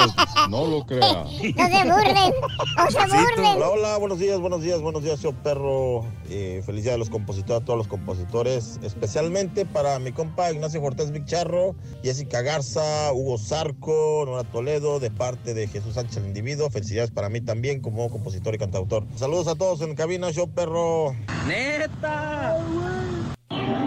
no 0.48 0.66
lo 0.66 0.86
crea. 0.86 1.24
No 1.24 1.68
se 1.68 1.84
burlen, 1.84 2.32
no 2.76 2.90
se 2.90 3.06
burlen. 3.06 3.56
Hola, 3.56 3.68
hola, 3.68 3.96
buenos 3.98 4.18
días, 4.18 4.40
buenos 4.40 4.62
días, 4.62 4.80
buenos 4.80 5.02
días, 5.02 5.20
yo 5.20 5.32
perro. 5.32 6.04
Eh, 6.30 6.62
felicidades 6.64 6.96
a 6.96 6.98
los 6.98 7.10
compositores, 7.10 7.62
a 7.62 7.64
todos 7.64 7.78
los 7.78 7.88
compositores, 7.88 8.80
especialmente 8.82 9.66
para 9.66 9.98
mi 9.98 10.12
compa 10.12 10.50
Ignacio 10.50 10.80
Cortés 10.80 11.10
Vicharro, 11.10 11.74
Jessica 12.02 12.42
Garza, 12.42 13.12
Hugo 13.12 13.38
Zarco, 13.38 14.24
Nora 14.26 14.44
Toledo, 14.44 15.00
de 15.00 15.10
parte 15.10 15.54
de 15.54 15.68
Jesús 15.68 15.94
Sánchez 15.94 16.18
el 16.18 16.26
individuo. 16.26 16.53
Felicidades 16.70 17.10
para 17.10 17.28
mí 17.28 17.40
también 17.40 17.80
como 17.80 18.08
compositor 18.10 18.54
y 18.54 18.58
cantautor. 18.58 19.04
Saludos 19.16 19.48
a 19.48 19.54
todos 19.54 19.80
en 19.82 19.94
cabina, 19.94 20.32
show 20.32 20.48
perro. 20.48 21.14
¡Neta! 21.46 22.56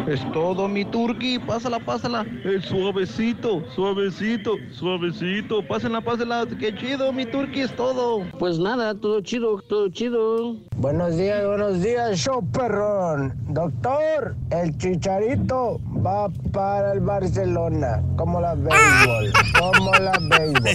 Es 0.07 0.21
todo, 0.31 0.69
mi 0.69 0.85
turqui. 0.85 1.37
Pásala, 1.37 1.79
pásala. 1.79 2.25
Eh, 2.45 2.61
suavecito, 2.61 3.61
suavecito, 3.75 4.55
suavecito. 4.71 5.61
Pásenla, 5.67 5.99
pásenla. 5.99 6.47
Qué 6.57 6.73
chido, 6.73 7.11
mi 7.11 7.25
turqui, 7.25 7.59
es 7.59 7.75
todo. 7.75 8.23
Pues 8.39 8.57
nada, 8.57 8.95
todo 8.95 9.19
chido, 9.19 9.61
todo 9.67 9.89
chido. 9.89 10.55
Buenos 10.77 11.17
días, 11.17 11.45
buenos 11.45 11.81
días, 11.81 12.17
show 12.17 12.41
perrón. 12.53 13.33
Doctor, 13.49 14.37
el 14.51 14.77
chicharito 14.77 15.81
va 16.05 16.29
para 16.53 16.93
el 16.93 17.01
Barcelona. 17.01 18.01
Como 18.15 18.39
la 18.39 18.55
béisbol, 18.55 19.33
como 19.59 19.91
la 19.91 20.17
béisbol. 20.21 20.73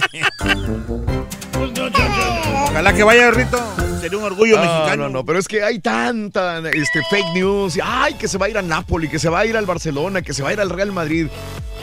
Ojalá 2.69 2.93
que 2.93 3.03
vaya, 3.03 3.31
Rito. 3.31 3.57
Sería 4.01 4.17
un 4.17 4.25
orgullo 4.25 4.57
No, 4.57 4.61
mexicano. 4.63 5.03
No, 5.03 5.09
no, 5.09 5.25
pero 5.25 5.39
es 5.39 5.47
que 5.47 5.63
hay 5.63 5.79
tanta 5.79 6.59
este, 6.59 7.01
fake 7.09 7.33
news. 7.35 7.79
Ay, 7.81 8.15
que 8.15 8.27
se 8.27 8.37
va 8.37 8.47
a 8.47 8.49
ir 8.49 8.57
a 8.57 8.61
Napoli, 8.61 9.07
que 9.07 9.17
se 9.17 9.22
va 9.29 9.39
a 9.39 9.45
ir 9.45 9.55
al 9.57 9.65
Barcelona, 9.65 10.21
que 10.21 10.33
se 10.33 10.43
va 10.43 10.49
a 10.49 10.53
ir 10.53 10.59
al 10.61 10.69
Real 10.69 10.91
Madrid. 10.91 11.27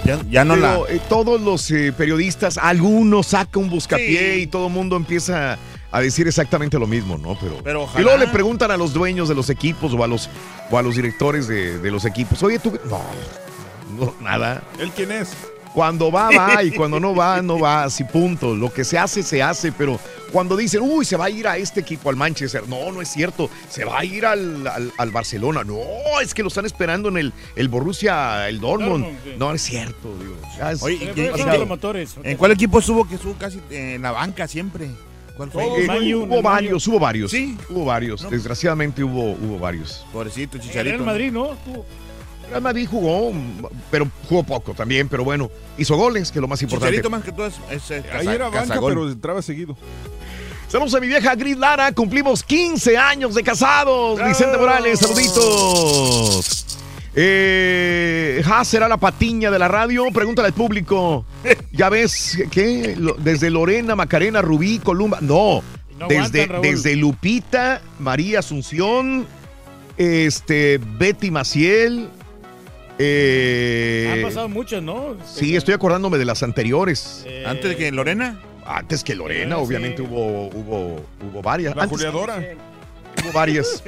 Ya, 0.05 0.19
ya 0.31 0.45
no 0.45 0.55
Pero, 0.55 0.87
la. 0.87 0.93
eh, 0.95 1.01
todos 1.09 1.41
los 1.41 1.71
eh, 1.71 1.93
periodistas, 1.97 2.57
algunos 2.59 3.29
sacan 3.29 3.65
un 3.65 3.71
buscapié 3.71 4.35
Sí. 4.37 4.41
y 4.43 4.47
todo 4.47 4.69
el 4.69 4.73
mundo 4.73 4.97
empieza 4.97 5.59
a 5.93 6.01
decir 6.01 6.27
exactamente 6.27 6.79
lo 6.79 6.87
mismo, 6.87 7.19
¿no? 7.19 7.37
Pero, 7.39 7.59
Pero 7.63 7.81
y 7.81 7.85
ojalá. 7.85 8.03
luego 8.05 8.19
le 8.19 8.29
preguntan 8.29 8.71
a 8.71 8.77
los 8.79 8.93
dueños 8.95 9.29
de 9.29 9.35
los 9.35 9.51
equipos 9.51 9.93
o 9.93 10.03
a 10.03 10.07
los, 10.07 10.31
o 10.71 10.79
a 10.79 10.83
los 10.83 10.97
directores 10.97 11.49
de, 11.49 11.79
de 11.79 11.91
los 11.91 12.05
equipos, 12.07 12.43
oye, 12.43 12.59
tú, 12.59 12.79
no, 12.89 13.01
no, 13.99 14.15
nada. 14.21 14.63
¿Él 14.79 14.91
quién 14.97 15.13
es? 15.13 15.33
Cuando 15.75 16.11
va, 16.11 16.31
va, 16.31 16.63
y 16.65 16.71
cuando 16.73 16.99
no 16.99 17.15
va, 17.15 17.41
no 17.43 17.59
va, 17.59 17.85
así 17.85 18.05
punto. 18.05 18.55
Lo 18.55 18.73
que 18.73 18.85
se 18.85 18.99
hace, 18.99 19.23
se 19.23 19.43
hace, 19.43 19.71
pero 19.73 19.99
cuando 20.33 20.57
dicen, 20.57 20.81
uy, 20.83 21.05
se 21.05 21.17
va 21.17 21.27
a 21.27 21.31
ir 21.31 21.47
a 21.47 21.57
este 21.57 21.81
equipo, 21.81 22.09
al 22.11 22.17
Manchester, 22.17 22.69
no, 22.69 22.91
no 22.93 23.01
es 23.03 23.09
cierto, 23.09 23.49
se 23.69 23.85
va 23.85 24.01
a 24.01 24.05
ir 24.05 24.27
al, 24.27 24.67
al- 24.67 24.93
al 24.97 25.11
Barcelona, 25.11 25.63
no, 25.65 25.79
es 26.23 26.35
que 26.35 26.43
lo 26.43 26.49
están 26.49 26.67
esperando 26.67 27.09
en 27.09 27.19
el, 27.19 27.33
el 27.57 27.69
Borussia, 27.69 28.49
el 28.49 28.61
Dortmund. 28.61 29.05
Dortmund, 29.05 29.19
sí. 29.25 29.33
No, 29.39 29.53
es 29.53 29.63
cierto, 29.63 30.15
digo. 30.19 30.37
ya 30.59 30.73
es- 30.73 30.83
Oye, 30.83 30.97
¿y 31.01 31.05
es 31.05 31.15
qué- 31.15 31.23
demasiado. 31.23 31.79
¿En 32.25 32.37
cuál 32.37 32.53
equipo 32.53 32.79
estuvo 32.81 33.09
que 33.09 33.15
estuvo 33.17 33.35
casi 33.35 33.61
en 33.71 34.03
la 34.03 34.13
banca 34.13 34.47
siempre? 34.49 34.89
¿Cuál 35.37 35.51
fue? 35.53 35.65
Eh, 35.65 36.15
hubo 36.17 36.43
varios, 36.43 36.87
hubo 36.87 36.99
varios. 36.99 37.31
Sí. 37.31 37.57
Hubo 37.71 37.85
varios. 37.87 38.29
Desgraciadamente 38.29 39.03
hubo, 39.03 39.31
hubo 39.33 39.59
varios. 39.59 40.05
Pobrecito, 40.13 40.57
El 40.59 40.63
Chicharito. 40.65 40.97
Real 40.97 41.07
Madrid, 41.07 41.33
¿no? 41.33 41.49
Tú- 41.65 41.85
Real 42.51 42.63
Madrid 42.63 42.89
jugó, 42.91 43.33
pero 43.91 44.09
jugó 44.29 44.43
poco 44.43 44.75
también, 44.75 45.09
pero 45.09 45.25
bueno, 45.25 45.51
hizo 45.79 45.97
goles, 45.97 46.31
que 46.33 46.39
es 46.39 46.43
lo 46.43 46.49
más 46.49 46.61
importante. 46.63 46.91
Chicharito 46.97 47.11
más 47.11 47.23
que 47.25 47.33
todo 47.33 47.47
es, 47.47 47.55
es, 47.71 47.91
eh, 47.91 48.05
Ahí 48.13 48.27
era 48.29 48.49
banca, 48.49 48.81
pero 48.87 49.09
entraba 49.09 49.41
seguido. 49.41 49.77
Saludos 50.69 50.95
a 50.95 51.01
mi 51.01 51.07
vieja 51.09 51.35
Gris 51.35 51.57
Lara, 51.57 51.93
cumplimos 51.93 52.43
15 52.43 52.97
años 52.97 53.35
de 53.35 53.43
casados. 53.43 54.23
Vicente 54.25 54.57
Morales, 54.59 54.99
saluditos. 55.01 56.67
Eh, 57.15 58.41
ja, 58.45 58.65
será 58.65 58.87
la 58.89 58.97
patiña 58.97 59.51
de 59.51 59.59
la 59.59 59.69
radio. 59.69 60.07
Pregúntale 60.13 60.47
al 60.49 60.55
público. 60.55 61.25
Ya 61.73 61.89
ves, 61.89 62.39
¿qué? 62.51 62.95
Lo- 62.99 63.15
Desde 63.15 63.49
Lorena, 63.51 63.97
Macarena, 63.97 64.43
Rubí, 64.43 64.79
Columba. 64.81 65.19
No, 65.21 65.63
No 65.99 66.09
desde, 66.09 66.43
aguantan, 66.43 66.63
desde 66.63 66.95
Lupita, 66.97 67.81
María 67.99 68.41
Asunción, 68.41 69.27
este, 69.97 70.79
Betty 70.99 71.31
Maciel. 71.31 72.11
Eh, 73.03 74.11
Han 74.13 74.23
pasado 74.23 74.49
muchas, 74.49 74.83
¿no? 74.83 75.17
Sí, 75.27 75.57
estoy 75.57 75.75
acordándome 75.75 76.19
de 76.19 76.25
las 76.25 76.43
anteriores. 76.43 77.25
Eh, 77.27 77.45
¿Antes 77.47 77.71
de 77.71 77.77
que 77.77 77.91
Lorena? 77.93 78.39
Antes 78.67 79.03
que 79.03 79.15
Lorena, 79.15 79.57
Sí. 79.57 79.63
obviamente 79.65 80.03
hubo, 80.03 80.49
hubo, 80.49 81.05
hubo 81.29 81.43
varias. 81.43 81.75
La 81.75 81.83
Antes- 81.85 81.97
Juliadora. 81.99 82.43
Hubo 83.23 83.33
varias. 83.33 83.83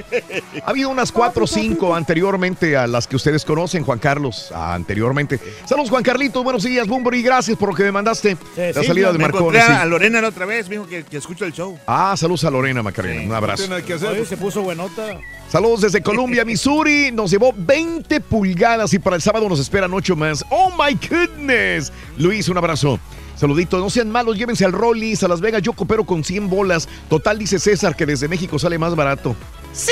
Ha 0.63 0.69
habido 0.69 0.89
unas 0.89 1.11
cuatro 1.11 1.45
o 1.45 1.47
cinco 1.47 1.95
anteriormente 1.95 2.75
a 2.77 2.85
las 2.85 3.07
que 3.07 3.15
ustedes 3.15 3.45
conocen, 3.45 3.83
Juan 3.83 3.97
Carlos, 3.97 4.51
ah, 4.53 4.73
anteriormente. 4.75 5.39
Saludos, 5.65 5.89
Juan 5.89 6.03
Carlito, 6.03 6.43
buenos 6.43 6.63
días, 6.63 6.87
Bumburi, 6.87 7.23
gracias 7.23 7.57
por 7.57 7.69
lo 7.69 7.75
que 7.75 7.83
me 7.83 7.91
mandaste. 7.91 8.37
la 8.57 8.73
Sí, 8.81 8.85
salida 8.85 9.11
de 9.11 9.17
me 9.17 9.23
Marconi. 9.23 9.57
sí. 9.57 9.71
a 9.71 9.85
Lorena 9.85 10.21
la 10.21 10.27
otra 10.27 10.45
vez, 10.45 10.67
me 10.69 10.75
dijo 10.75 10.87
que, 10.87 11.03
que 11.03 11.17
escucha 11.17 11.45
el 11.45 11.53
show. 11.53 11.79
Ah, 11.87 12.13
saludos 12.17 12.43
a 12.43 12.51
Lorena 12.51 12.83
Macarena, 12.83 13.23
un 13.23 13.31
abrazo. 13.33 13.63
Oye, 13.73 14.25
se 14.25 14.37
puso 14.37 14.61
buenota. 14.61 15.17
Saludos 15.49 15.81
desde 15.81 16.01
Columbia, 16.01 16.43
Missouri. 16.45 17.11
Nos 17.11 17.31
llevó 17.31 17.53
20 17.55 18.21
pulgadas 18.21 18.93
y 18.93 18.99
para 18.99 19.15
el 19.15 19.21
sábado 19.21 19.47
nos 19.47 19.59
esperan 19.59 19.93
8 19.93 20.15
más. 20.15 20.43
¡Oh, 20.49 20.71
my 20.71 20.97
goodness! 21.09 21.91
Luis, 22.17 22.49
un 22.49 22.57
abrazo. 22.57 22.99
Saludito, 23.35 23.79
no 23.79 23.89
sean 23.89 24.09
malos, 24.09 24.37
llévense 24.37 24.63
al 24.63 24.71
Rollis, 24.71 25.23
a 25.23 25.27
Las 25.27 25.41
Vegas. 25.41 25.61
Yo 25.61 25.73
coopero 25.73 26.05
con 26.05 26.23
100 26.23 26.49
bolas. 26.49 26.87
Total, 27.09 27.37
dice 27.37 27.59
César, 27.59 27.95
que 27.95 28.05
desde 28.05 28.27
México 28.27 28.57
sale 28.59 28.77
más 28.77 28.95
barato. 28.95 29.35
¡Sí! 29.73 29.91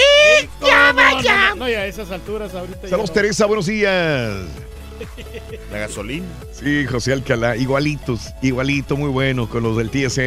¡Ya 0.61 0.93
vaya! 0.93 1.55
No, 1.55 1.67
ya 1.67 1.79
a 1.79 1.85
esas 1.87 2.11
alturas 2.11 2.53
ahorita. 2.53 2.83
ya 2.83 2.89
Saludos, 2.89 3.09
no. 3.09 3.13
Teresa, 3.13 3.45
buenos 3.47 3.65
días. 3.65 4.45
La 5.71 5.79
gasolina. 5.79 6.27
Sí, 6.53 6.85
José 6.85 7.13
Alcalá, 7.13 7.57
igualitos, 7.57 8.33
igualito, 8.43 8.95
muy 8.95 9.09
bueno 9.09 9.49
con 9.49 9.63
los 9.63 9.75
del 9.75 9.89
TSA. 9.89 10.21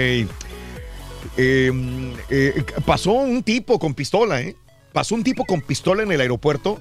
Eh, 1.36 1.72
eh, 2.30 2.64
pasó 2.84 3.12
un 3.12 3.42
tipo 3.42 3.78
con 3.78 3.94
pistola, 3.94 4.40
¿eh? 4.40 4.56
Pasó 4.94 5.16
un 5.16 5.24
tipo 5.24 5.44
con 5.44 5.60
pistola 5.60 6.04
en 6.04 6.12
el 6.12 6.20
aeropuerto, 6.20 6.80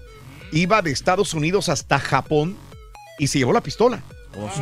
iba 0.52 0.82
de 0.84 0.92
Estados 0.92 1.34
Unidos 1.34 1.68
hasta 1.68 1.98
Japón 2.00 2.56
y 3.18 3.26
se 3.28 3.40
llevó 3.40 3.52
la 3.54 3.62
pistola. 3.62 4.04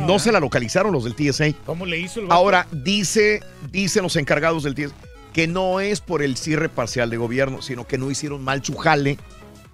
no 0.06 0.18
se 0.18 0.32
la 0.32 0.40
localizaron 0.40 0.90
los 0.92 1.04
del 1.04 1.14
TSA. 1.14 1.52
¿Cómo 1.66 1.84
le 1.86 1.98
hizo 2.00 2.20
el 2.20 2.26
vato? 2.26 2.34
Ahora, 2.34 2.66
dice, 2.72 3.40
dicen 3.70 4.02
los 4.02 4.16
encargados 4.16 4.62
del 4.64 4.74
TSA 4.74 4.94
que 5.34 5.46
no 5.46 5.80
es 5.80 6.00
por 6.00 6.22
el 6.22 6.36
cierre 6.36 6.68
parcial 6.70 7.08
de 7.10 7.16
gobierno, 7.18 7.62
sino 7.62 7.86
que 7.86 7.96
no 7.98 8.10
hicieron 8.10 8.42
mal 8.42 8.64
su 8.64 8.74
jale 8.76 9.18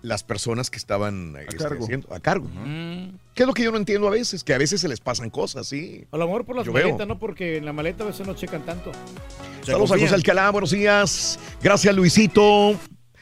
las 0.02 0.22
personas 0.22 0.70
que 0.70 0.76
estaban 0.76 1.34
este, 1.40 1.56
cargo. 1.56 1.84
haciendo- 1.84 2.14
a 2.14 2.20
cargo. 2.20 2.48
¿Qué 3.34 3.42
es 3.42 3.46
lo 3.46 3.54
que 3.54 3.62
yo 3.64 3.70
no 3.72 3.76
entiendo 3.78 4.06
a 4.08 4.10
veces? 4.10 4.42
Que 4.44 4.54
a 4.54 4.58
veces 4.58 4.80
se 4.80 4.88
les 4.88 5.00
pasan 5.00 5.30
cosas, 5.30 5.66
sí. 5.68 6.04
A 6.12 6.16
lo 6.16 6.26
mejor 6.26 6.44
por 6.44 6.54
las 6.56 6.64
Yo 6.66 6.72
veo. 6.72 6.86
maletas, 6.86 7.06
¿no? 7.08 7.18
Porque 7.18 7.56
en 7.58 7.64
la 7.64 7.72
maleta 7.72 8.02
a 8.04 8.06
veces 8.08 8.26
no 8.26 8.34
checan 8.34 8.64
tanto. 8.64 8.90
Saludos 9.64 9.92
a 9.92 9.98
José 9.98 10.14
Alcalá, 10.14 10.50
buenos 10.50 10.70
días. 10.70 11.38
Gracias, 11.62 11.94
Luisito. 11.94 12.76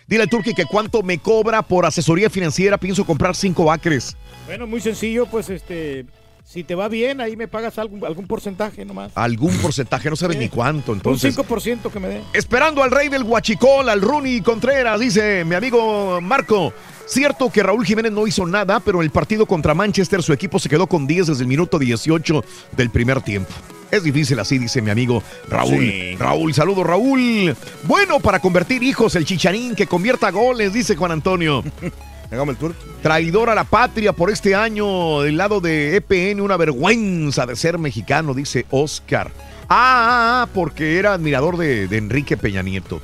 Dile 0.07 0.23
al 0.23 0.29
Turqui 0.29 0.55
que 0.55 0.65
cuánto 0.65 1.03
me 1.03 1.19
cobra 1.19 1.63
por 1.63 1.85
asesoría 1.85 2.31
financiera. 2.31 2.79
Pienso 2.79 3.05
comprar 3.05 3.35
cinco 3.35 3.71
acres. 3.73 4.17
Bueno, 4.47 4.67
muy 4.67 4.81
sencillo, 4.81 5.27
pues 5.27 5.51
este. 5.51 6.07
Si 6.45 6.63
te 6.63 6.77
va 6.77 6.87
bien, 6.89 7.21
ahí 7.21 7.37
me 7.37 7.49
pagas 7.49 7.77
algún, 7.77 8.05
algún 8.05 8.29
porcentaje 8.29 8.85
nomás. 8.85 9.11
Algún 9.17 9.53
porcentaje, 9.57 10.09
no 10.09 10.15
sabes 10.15 10.37
ni 10.37 10.49
cuánto. 10.49 10.93
Entonces, 10.93 11.37
Un 11.37 11.45
5% 11.45 11.91
que 11.91 11.99
me 11.99 12.07
dé. 12.07 12.23
esperando 12.35 12.85
al 12.85 12.93
rey 12.93 13.09
del 13.09 13.25
Huachicol, 13.25 13.89
al 13.89 14.01
Rooney 14.01 14.43
Contreras, 14.43 15.01
dice 15.01 15.45
mi 15.45 15.57
amigo 15.57 16.21
Marco. 16.21 16.73
Cierto 17.07 17.51
que 17.51 17.65
Raúl 17.65 17.85
Jiménez 17.85 18.13
no 18.13 18.29
hizo 18.29 18.47
nada, 18.47 18.79
pero 18.79 18.99
en 19.01 19.05
el 19.07 19.11
partido 19.11 19.45
contra 19.47 19.75
Manchester 19.75 20.23
su 20.23 20.33
equipo 20.33 20.61
se 20.61 20.69
quedó 20.69 20.87
con 20.87 21.09
10 21.09 21.27
desde 21.27 21.43
el 21.43 21.49
minuto 21.49 21.81
18 21.81 22.45
del 22.77 22.91
primer 22.91 23.23
tiempo. 23.23 23.53
Es 23.97 24.03
difícil 24.03 24.39
así, 24.39 24.59
dice 24.59 24.83
mi 24.83 24.91
amigo 24.91 25.23
Raúl. 25.49 25.81
Sí. 25.81 26.17
Raúl, 26.17 26.53
saludo 26.53 26.85
Raúl. 26.85 27.57
Bueno 27.85 28.21
para 28.21 28.41
convertir 28.41 28.83
hijos, 28.83 29.17
el 29.17 29.25
chicharín 29.25 29.75
que 29.75 29.87
convierta 29.87 30.31
goles, 30.31 30.75
dice 30.75 30.97
Juan 30.97 31.13
Antonio. 31.13 31.65
Hagamos 32.31 32.57
el. 32.61 32.75
Traidor 33.03 33.51
a 33.51 33.55
la 33.55 33.65
patria 33.65 34.13
por 34.13 34.31
este 34.31 34.55
año 34.55 35.23
del 35.23 35.37
lado 35.37 35.61
de 35.61 35.97
EPN, 35.97 36.41
una 36.41 36.57
vergüenza 36.57 37.47
de 37.47 37.57
ser 37.57 37.79
mexicano, 37.79 38.35
dice 38.35 38.67
Oscar. 38.71 39.31
Ah, 39.63 39.69
ah, 39.69 40.43
ah, 40.43 40.49
porque 40.53 40.99
era 40.99 41.15
admirador 41.15 41.57
de, 41.57 41.89
de 41.89 41.97
Enrique 41.97 42.37
Peña 42.37 42.63
Nieto. 42.63 43.01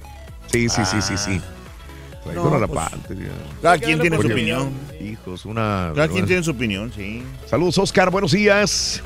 Sí, 0.50 0.68
sí, 0.68 0.84
sí, 0.84 1.00
sí, 1.00 1.16
sí. 1.16 1.40
Traidor 2.24 2.50
No, 2.50 2.56
a 2.56 2.60
la 2.60 2.66
pues, 2.66 2.88
patria. 2.90 3.30
Cada 3.62 3.78
quien 3.78 4.00
tiene 4.00 4.16
su 4.20 4.26
opinión. 4.26 4.72
Hijos, 5.00 5.46
una. 5.46 5.92
Cada 5.94 6.08
quien 6.08 6.26
tiene 6.26 6.42
su 6.42 6.50
opinión, 6.50 6.92
sí. 6.94 7.22
Saludos, 7.48 7.78
Oscar, 7.78 8.10
buenos 8.10 8.32
días. 8.32 9.02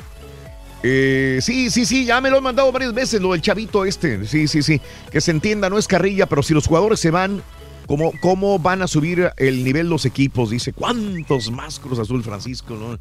Eh, 0.83 1.39
sí, 1.41 1.69
sí, 1.69 1.85
sí, 1.85 2.05
ya 2.05 2.21
me 2.21 2.29
lo 2.29 2.37
han 2.37 2.43
mandado 2.43 2.71
varias 2.71 2.93
veces, 2.93 3.21
lo 3.21 3.31
del 3.31 3.41
chavito 3.41 3.85
este. 3.85 4.25
Sí, 4.25 4.47
sí, 4.47 4.61
sí. 4.61 4.81
Que 5.11 5.21
se 5.21 5.31
entienda, 5.31 5.69
no 5.69 5.77
es 5.77 5.87
carrilla, 5.87 6.27
pero 6.27 6.43
si 6.43 6.53
los 6.53 6.67
jugadores 6.67 6.99
se 6.99 7.11
van, 7.11 7.41
¿cómo, 7.87 8.13
cómo 8.21 8.59
van 8.59 8.81
a 8.81 8.87
subir 8.87 9.31
el 9.37 9.63
nivel 9.63 9.89
los 9.89 10.05
equipos? 10.05 10.51
Dice, 10.51 10.73
¿cuántos 10.73 11.49
más 11.51 11.79
Cruz 11.79 11.99
Azul, 11.99 12.23
Francisco? 12.23 12.75
no? 12.75 12.99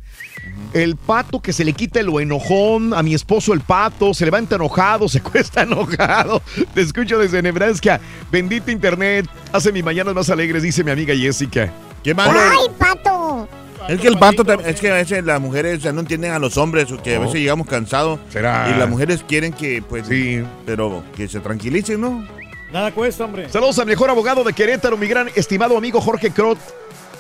El 0.72 0.96
pato 0.96 1.40
que 1.40 1.52
se 1.52 1.64
le 1.64 1.74
quita 1.74 2.02
lo 2.02 2.18
enojón, 2.20 2.94
a 2.94 3.02
mi 3.02 3.14
esposo 3.14 3.52
el 3.52 3.60
pato, 3.60 4.14
se 4.14 4.24
levanta 4.24 4.56
enojado, 4.56 5.08
se 5.10 5.20
cuesta 5.20 5.62
enojado. 5.62 6.42
Te 6.74 6.80
escucho 6.80 7.18
desde 7.18 7.42
Nebraska. 7.42 8.00
Bendito 8.32 8.70
internet, 8.70 9.28
hace 9.52 9.70
mis 9.70 9.84
mañanas 9.84 10.14
más 10.14 10.30
alegres, 10.30 10.62
dice 10.62 10.82
mi 10.82 10.90
amiga 10.90 11.14
Jessica. 11.14 11.72
Qué 12.02 12.14
malo. 12.14 12.38
¡Ay, 12.38 12.68
pato! 12.78 13.48
Es 13.88 14.00
que 14.00 14.08
el 14.08 14.18
pato 14.18 14.44
tam- 14.44 14.64
es 14.64 14.80
que 14.80 14.90
a 14.90 14.94
veces 14.94 15.24
las 15.24 15.40
mujeres 15.40 15.84
no 15.94 16.00
entienden 16.00 16.32
a 16.32 16.38
los 16.38 16.56
hombres, 16.56 16.90
o 16.90 17.00
que 17.02 17.16
a 17.16 17.18
veces 17.20 17.36
llegamos 17.36 17.66
cansados. 17.66 18.18
¿Será? 18.30 18.70
Y 18.74 18.78
las 18.78 18.88
mujeres 18.88 19.24
quieren 19.26 19.52
que, 19.52 19.82
pues, 19.88 20.06
Sí. 20.08 20.42
pero 20.64 21.04
que 21.16 21.28
se 21.28 21.40
tranquilicen, 21.40 22.00
¿no? 22.00 22.26
Nada 22.72 22.90
cuesta, 22.92 23.24
hombre. 23.24 23.48
Saludos 23.48 23.78
al 23.78 23.86
mejor 23.86 24.10
abogado 24.10 24.42
de 24.42 24.52
Querétaro, 24.52 24.96
mi 24.96 25.06
gran 25.06 25.28
estimado 25.36 25.76
amigo 25.78 26.00
Jorge 26.00 26.30
Crot, 26.32 26.58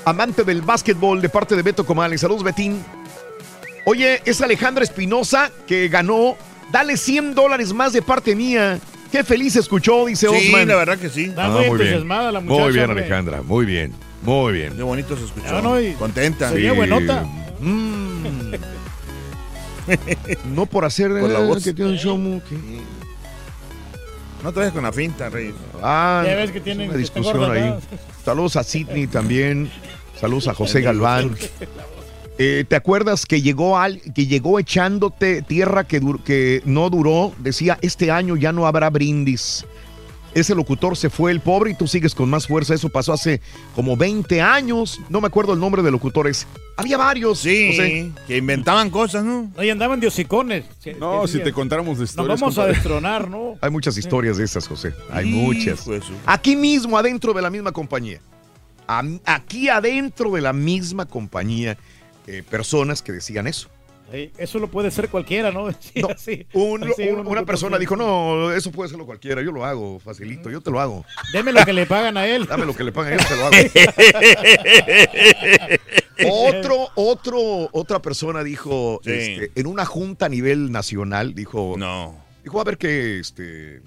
amante 0.04 0.42
del 0.42 0.60
básquetbol 0.62 1.22
de 1.22 1.28
parte 1.28 1.54
de 1.54 1.62
Beto 1.62 1.86
Comales. 1.86 2.20
Saludos, 2.20 2.42
Betín. 2.42 2.82
Oye, 3.84 4.20
es 4.24 4.40
Alejandra 4.42 4.82
Espinosa 4.82 5.50
que 5.66 5.88
ganó. 5.88 6.36
Dale 6.72 6.96
100 6.96 7.34
dólares 7.34 7.72
más 7.72 7.92
de 7.92 8.02
parte 8.02 8.34
mía. 8.34 8.78
qué 9.12 9.22
feliz 9.22 9.52
se 9.52 9.60
escuchó, 9.60 10.04
dice 10.06 10.26
Sí, 10.28 10.48
Osman. 10.48 10.66
la 10.66 10.74
verdad 10.74 10.98
que 10.98 11.08
sí. 11.08 11.26
Está 11.26 11.48
muy 11.48 11.64
entusiasmada 11.66 12.32
la 12.32 12.40
muchacha, 12.40 12.64
Muy 12.64 12.72
bien. 12.72 12.90
Alejandra, 12.90 13.40
muy 13.42 13.64
bien, 13.64 13.92
muy 14.22 14.52
bien. 14.52 14.76
Qué 14.76 14.82
bonito 14.82 15.16
se 15.16 15.24
escuchó. 15.24 15.46
Ah, 15.56 15.60
no, 15.62 15.80
y- 15.80 15.92
Contenta. 15.94 16.50
Sería 16.50 16.72
buenota. 16.72 17.24
Mm. 17.60 18.54
No 20.54 20.66
por 20.66 20.84
hacer 20.84 21.08
Por 21.10 21.30
la 21.30 21.40
voz. 21.40 21.62
que 21.62 21.72
tiene 21.72 21.92
un 21.92 21.96
show 21.98 22.16
muy- 22.18 22.40
que- 22.40 22.56
No 24.42 24.52
te 24.52 24.58
vayas 24.60 24.72
con 24.74 24.82
la 24.82 24.92
finta, 24.92 25.28
Rey. 25.28 25.54
Ah, 25.82 26.22
Ya 26.26 26.34
ves 26.36 26.50
que 26.50 26.60
tienen- 26.60 26.88
una 26.90 26.98
discusión 26.98 27.50
ahí. 27.50 27.74
Saludos 28.24 28.56
a 28.56 28.64
Sidney 28.64 29.06
también. 29.06 29.70
Saludos 30.20 30.48
a 30.48 30.54
José 30.54 30.80
Galván. 30.82 31.36
Eh, 32.38 32.64
¿Te 32.68 32.76
acuerdas 32.76 33.24
que 33.26 33.40
llegó 33.40 33.78
al, 33.78 34.00
que 34.14 34.26
llegó 34.26 34.58
echándote 34.58 35.40
tierra 35.42 35.84
que, 35.84 36.02
dur- 36.02 36.22
que 36.22 36.60
no 36.66 36.90
duró? 36.90 37.32
Decía, 37.38 37.78
este 37.80 38.10
año 38.10 38.36
ya 38.36 38.52
no 38.52 38.66
habrá 38.66 38.90
brindis. 38.90 39.64
Ese 40.36 40.54
locutor 40.54 40.98
se 40.98 41.08
fue 41.08 41.32
el 41.32 41.40
pobre 41.40 41.70
y 41.70 41.74
tú 41.74 41.86
sigues 41.86 42.14
con 42.14 42.28
más 42.28 42.46
fuerza. 42.46 42.74
Eso 42.74 42.90
pasó 42.90 43.14
hace 43.14 43.40
como 43.74 43.96
20 43.96 44.42
años. 44.42 45.00
No 45.08 45.22
me 45.22 45.28
acuerdo 45.28 45.54
el 45.54 45.60
nombre 45.60 45.82
de 45.82 45.90
locutores. 45.90 46.46
Había 46.76 46.98
varios. 46.98 47.38
Sí, 47.38 47.68
José. 47.68 48.12
que 48.26 48.36
inventaban 48.36 48.90
cosas, 48.90 49.24
¿no? 49.24 49.50
Ahí 49.56 49.70
andaban 49.70 49.98
de 49.98 50.08
hocicones. 50.08 50.66
No, 51.00 51.26
si 51.26 51.38
te 51.38 51.54
contáramos 51.54 51.96
de 51.96 52.02
Nos 52.02 52.10
historias. 52.10 52.38
vamos 52.38 52.58
a 52.58 52.66
destronar, 52.66 53.30
¿no? 53.30 53.54
Hay 53.62 53.70
muchas 53.70 53.96
historias 53.96 54.36
de 54.36 54.44
esas, 54.44 54.68
José. 54.68 54.92
Hay 55.10 55.24
muchas. 55.24 55.86
Aquí 56.26 56.54
mismo, 56.54 56.98
adentro 56.98 57.32
de 57.32 57.40
la 57.40 57.48
misma 57.48 57.72
compañía. 57.72 58.20
Aquí 59.24 59.70
adentro 59.70 60.30
de 60.32 60.42
la 60.42 60.52
misma 60.52 61.06
compañía, 61.06 61.78
eh, 62.26 62.42
personas 62.42 63.00
que 63.00 63.12
decían 63.12 63.46
eso. 63.46 63.70
Sí, 64.12 64.30
Eso 64.38 64.60
lo 64.60 64.68
puede 64.68 64.90
ser 64.92 65.08
cualquiera, 65.08 65.50
¿no? 65.50 65.70
Sí, 65.80 66.00
No, 66.00 66.08
así, 66.08 66.46
Un- 66.52 66.84
así, 66.84 67.02
un- 67.08 67.20
uno 67.20 67.30
una 67.30 67.40
que 67.40 67.46
persona 67.46 67.76
dijo, 67.78 67.96
no, 67.96 68.52
eso 68.52 68.70
puede 68.70 68.86
hacerlo 68.86 69.04
cualquiera, 69.04 69.42
yo 69.42 69.50
lo 69.52 69.64
hago, 69.64 69.98
facilito, 69.98 70.48
yo 70.48 70.60
te 70.60 70.70
lo 70.70 70.78
hago. 70.80 71.04
Deme 71.32 71.52
lo 71.52 71.64
que 71.64 71.72
le 71.72 71.86
pagan 71.86 72.16
a 72.16 72.24
él. 72.26 72.46
Dame 72.46 72.66
lo 72.66 72.74
que 72.76 72.84
le 72.84 72.92
pagan, 72.92 73.18
yo 73.18 73.24
te 73.26 73.36
lo 73.36 73.46
hago. 73.46 73.56
otro, 76.30 76.88
otro, 76.94 77.68
otra 77.72 78.00
persona 78.00 78.42
dijo, 78.42 79.00
Sí. 79.04 79.10
este, 79.10 79.60
en 79.60 79.66
una 79.66 79.84
junta 79.84 80.26
a 80.26 80.28
nivel 80.28 80.72
nacional, 80.72 81.34
dijo, 81.34 81.74
No. 81.76 82.16
dijo, 82.42 82.60
a 82.60 82.64
ver 82.64 82.78
qué, 82.78 83.18
este, 83.18 83.80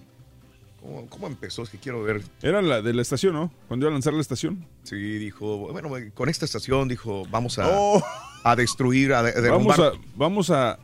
¿cómo, 0.81 1.07
cómo 1.07 1.27
empezó? 1.27 1.63
Es 1.63 1.69
que 1.69 1.77
quiero 1.77 2.03
ver. 2.03 2.21
Era 2.41 2.61
la 2.61 2.81
de 2.81 2.93
la 2.93 3.01
estación, 3.01 3.33
¿no? 3.33 3.51
Cuando 3.67 3.85
iba 3.85 3.91
a 3.91 3.93
lanzar 3.93 4.13
la 4.13 4.21
estación. 4.21 4.65
Sí, 4.83 4.95
dijo, 4.95 5.57
bueno, 5.71 5.89
con 6.13 6.29
esta 6.29 6.45
estación, 6.45 6.87
dijo, 6.87 7.25
vamos 7.29 7.59
a, 7.59 7.67
Oh. 7.71 8.03
A 8.43 8.55
destruir, 8.55 9.13
a, 9.13 9.23
de- 9.23 9.31
a 9.31 9.51
Vamos 9.51 9.75
derrumbar. 9.77 9.93
a, 9.93 10.11
vamos 10.15 10.49
a, 10.49 10.79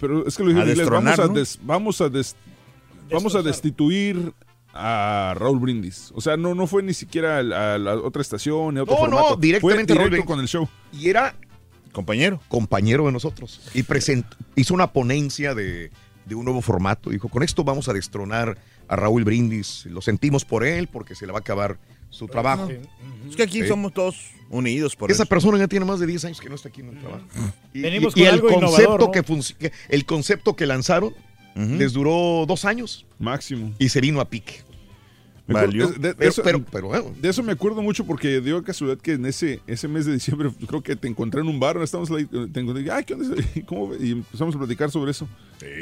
pero 0.00 0.26
es 0.26 0.36
que 0.36 0.42
lo 0.42 0.48
dije 0.50 0.62
A 0.62 0.66
inglés, 0.66 0.88
vamos 0.88 1.18
a, 1.18 1.26
¿no? 1.26 1.32
des- 1.34 1.58
vamos 1.62 2.00
a, 2.00 2.08
des- 2.08 2.36
vamos 3.10 3.34
a 3.34 3.42
destituir 3.42 4.32
a 4.72 5.34
Raúl 5.38 5.60
Brindis. 5.60 6.10
O 6.14 6.20
sea, 6.20 6.36
no, 6.36 6.54
no 6.54 6.66
fue 6.66 6.82
ni 6.82 6.94
siquiera 6.94 7.38
a 7.38 7.42
la, 7.42 7.74
a 7.74 7.78
la 7.78 7.94
otra 7.94 8.22
estación, 8.22 8.74
ni 8.74 8.80
a 8.80 8.82
otro 8.82 8.96
No, 8.96 9.06
no, 9.06 9.16
formato. 9.18 9.36
directamente 9.36 9.94
fue 9.94 10.04
directo 10.04 10.26
con 10.26 10.40
el 10.40 10.48
show. 10.48 10.68
Y 10.92 11.08
era 11.08 11.34
Compañero. 11.92 12.40
compañero 12.48 13.06
de 13.06 13.12
nosotros. 13.12 13.60
Y 13.72 13.84
present- 13.84 14.26
hizo 14.56 14.74
una 14.74 14.92
ponencia 14.92 15.54
de, 15.54 15.92
de 16.26 16.34
un 16.34 16.44
nuevo 16.44 16.60
formato. 16.60 17.10
Dijo, 17.10 17.28
con 17.28 17.44
esto 17.44 17.62
vamos 17.62 17.88
a 17.88 17.92
destronar 17.92 18.58
a 18.88 18.96
Raúl 18.96 19.22
Brindis. 19.22 19.86
Lo 19.86 20.02
sentimos 20.02 20.44
por 20.44 20.64
él 20.64 20.88
porque 20.88 21.14
se 21.14 21.24
le 21.24 21.32
va 21.32 21.38
a 21.38 21.42
acabar 21.42 21.78
su 22.14 22.26
trabajo. 22.28 22.68
Es 23.28 23.36
que 23.36 23.42
aquí 23.42 23.62
Sí. 23.62 23.68
somos 23.68 23.92
todos 23.92 24.16
unidos 24.50 24.94
por 24.96 25.10
Esa 25.10 25.24
eso. 25.24 25.28
persona 25.28 25.58
ya 25.58 25.66
tiene 25.68 25.84
más 25.84 25.98
de 26.00 26.06
10 26.06 26.24
años 26.24 26.40
que 26.40 26.48
no 26.48 26.54
está 26.54 26.68
aquí 26.68 26.80
en 26.80 26.90
el 26.90 26.98
trabajo. 27.00 27.24
Y, 27.72 27.80
Venimos 27.80 28.14
y- 28.16 28.20
y 28.20 28.24
con 28.24 28.28
el 28.28 28.34
algo 28.34 28.48
concepto 28.48 29.10
que, 29.58 29.72
el 29.88 30.04
concepto 30.06 30.54
que 30.56 30.66
lanzaron 30.66 31.14
les 31.56 31.92
duró 31.92 32.44
dos 32.46 32.64
años 32.64 33.06
Máximo. 33.18 33.72
y 33.78 33.88
se 33.88 34.00
vino 34.00 34.20
a 34.20 34.28
pique. 34.28 34.62
Valió. 35.46 35.88
de, 35.88 35.98
de 35.98 36.14
Pero, 36.14 36.30
eso, 36.30 36.42
pero, 36.42 36.64
pero, 36.64 36.86
bueno, 36.88 37.12
de 37.20 37.28
eso 37.28 37.42
me 37.42 37.52
acuerdo 37.52 37.82
mucho 37.82 38.06
porque 38.06 38.40
dio 38.40 38.64
casualidad 38.64 38.98
que 38.98 39.12
en 39.12 39.26
ese, 39.26 39.60
ese 39.66 39.88
mes 39.88 40.06
de 40.06 40.14
diciembre 40.14 40.50
creo 40.66 40.82
que 40.82 40.96
te 40.96 41.06
encontré 41.06 41.42
en 41.42 41.48
un 41.48 41.60
bar, 41.60 41.76
estamos 41.82 42.10
ahí, 42.12 42.24
te 42.24 42.60
encontré, 42.60 42.90
ay, 42.90 43.04
¿qué 43.04 43.12
onda? 43.12 43.36
¿Cómo? 43.66 43.88
ve?" 43.90 43.98
Y 44.00 44.12
empezamos 44.12 44.54
a 44.54 44.58
platicar 44.58 44.90
sobre 44.90 45.10
eso. 45.10 45.28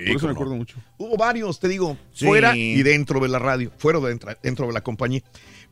Por 0.06 0.16
eso 0.16 0.26
me 0.26 0.32
acuerdo 0.32 0.54
mucho. 0.54 0.76
Hubo 0.98 1.16
varios, 1.16 1.58
te 1.60 1.68
digo, 1.68 1.96
Sí. 2.12 2.26
fuera 2.26 2.56
y 2.56 2.82
dentro 2.82 3.20
de 3.20 3.28
la 3.28 3.38
radio, 3.38 3.70
fuera 3.78 3.98
de 4.00 4.08
dentro, 4.08 4.32
dentro 4.42 4.66
de 4.66 4.72
la 4.72 4.80
compañía. 4.80 5.20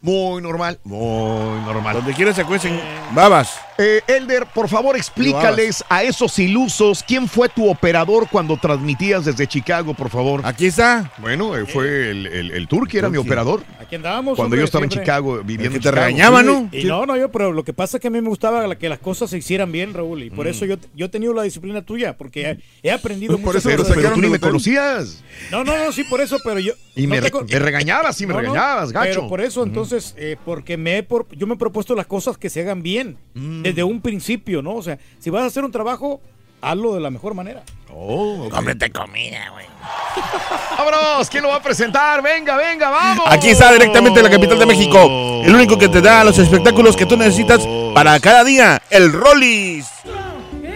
Muy 0.03 0.41
normal, 0.41 0.79
muy 0.85 1.61
normal. 1.61 1.97
Donde 1.97 2.15
quiera 2.15 2.33
se 2.33 2.45
cuecen 2.45 2.81
babas. 3.15 3.61
Eh, 3.77 4.01
Elder, 4.07 4.47
por 4.47 4.67
favor, 4.69 4.97
explícales 4.97 5.85
a 5.91 6.03
esos 6.03 6.39
ilusos 6.39 7.03
quién 7.07 7.29
fue 7.29 7.51
tu 7.51 7.69
operador 7.69 8.27
cuando 8.31 8.57
transmitías 8.57 9.27
desde 9.27 9.47
Chicago, 9.47 9.93
por 9.93 10.09
favor. 10.09 10.41
Aquí 10.45 10.67
está. 10.67 11.13
Bueno, 11.19 11.55
eh, 11.57 11.67
fue 11.67 12.11
el, 12.11 12.27
el, 12.27 12.51
el 12.51 12.67
Turqui, 12.69 12.97
era 12.97 13.11
mi 13.11 13.19
operador. 13.19 13.63
Aquí 13.79 13.97
andábamos. 13.97 14.37
Cuando 14.37 14.45
hombre, 14.55 14.61
yo 14.61 14.65
estaba 14.65 14.85
en. 14.85 14.91
Chicago, 14.91 15.43
viviendo 15.45 15.75
que 15.75 15.81
te 15.83 15.89
Chicago. 15.91 15.97
regañaba, 15.97 16.43
¿no? 16.43 16.69
Y 16.73 16.85
no, 16.85 17.05
no, 17.05 17.17
yo, 17.19 17.31
pero 17.31 17.53
lo 17.53 17.63
que 17.65 17.73
pasa 17.75 17.99
es 17.99 18.01
que 18.01 18.09
a 18.09 18.11
mí 18.11 18.21
me 18.23 18.29
gustaba 18.31 18.75
que 18.77 18.89
las 18.89 18.99
cosas 19.01 19.29
se 19.29 19.37
hicieran 19.39 19.71
bien, 19.71 19.93
Raúl, 19.93 20.23
y 20.23 20.31
por 20.31 20.47
eso 20.47 20.65
yo, 20.65 20.77
yo 20.95 21.07
he 21.07 21.09
tenido 21.11 21.35
la 21.35 21.43
disciplina 21.43 21.83
tuya, 21.83 22.17
porque 22.17 22.51
he, 22.83 22.89
he 22.89 22.91
aprendido 22.91 23.37
Por 23.37 23.47
muchas 23.55 23.57
eso 23.67 23.69
Pero, 23.69 23.83
lo 23.83 23.85
cosas. 23.85 24.00
Pero 24.03 24.15
tú 24.15 24.21
ni 24.21 24.29
me 24.29 24.39
conocías. 24.39 25.23
No, 25.51 25.65
no, 25.65 25.77
no, 25.77 25.91
sí, 25.93 26.05
por 26.05 26.21
eso, 26.21 26.39
pero 26.45 26.61
yo... 26.61 26.73
Y 26.95 27.07
no 27.07 27.17
me, 27.17 27.21
te 27.47 27.59
regañabas, 27.59 28.17
sí, 28.17 28.27
me 28.27 28.35
No, 28.35 28.41
regañabas, 28.41 28.93
gacho. 28.93 29.09
Pero 29.21 29.29
por 29.29 29.41
eso, 29.41 29.63
entonces, 29.63 30.15
eh, 30.19 30.37
porque 30.45 30.77
me 30.77 30.99
he 30.99 31.03
por- 31.03 31.27
yo 31.37 31.47
me 31.47 31.55
he 31.55 31.57
propuesto 31.57 31.95
las 31.95 32.07
cosas 32.07 32.37
que 32.39 32.51
se 32.51 32.61
hagan 32.61 32.83
bien, 32.83 33.17
Mm. 33.35 33.63
desde 33.63 33.83
un 33.83 34.01
principio, 34.01 34.63
¿no? 34.63 34.75
O 34.75 34.83
sea, 34.83 34.99
si 35.19 35.31
vas 35.31 35.43
a 35.43 35.47
hacer 35.47 35.65
un 35.65 35.73
trabajo, 35.73 36.21
hazlo 36.61 36.95
de 36.95 37.01
la 37.01 37.11
mejor 37.11 37.35
manera. 37.35 37.63
Oh, 37.93 38.45
ok. 38.47 38.53
Cómprate 38.55 38.91
comida, 38.91 39.49
güey. 39.53 39.67
Vámonos, 40.79 41.29
¿quién 41.31 41.43
lo 41.43 41.49
va 41.49 41.57
a 41.57 41.63
presentar? 41.63 42.23
Venga, 42.23 42.57
venga, 42.57 42.91
vamos. 42.91 43.25
Aquí 43.29 43.49
está 43.49 43.73
directamente 43.73 44.23
la 44.23 44.31
capital 44.31 44.59
de 44.59 44.67
México. 44.67 45.43
El 45.45 45.55
único 45.55 45.79
que 45.79 45.89
te 45.89 46.01
da 46.01 46.23
los 46.23 46.39
espectáculos 46.39 46.97
que 46.97 47.07
tú 47.07 47.17
necesitas 47.17 47.61
para 47.95 48.19
cada 48.21 48.45
día. 48.45 48.81
El 48.91 49.13
Rollis. 49.13 49.87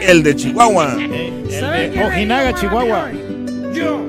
El 0.06 0.22
de 0.22 0.36
Chihuahua. 0.36 0.97
El 0.98 1.48
de 1.48 2.05
Ojinaga, 2.05 2.55
Chihuahua. 2.55 3.10
Yo, 3.72 4.06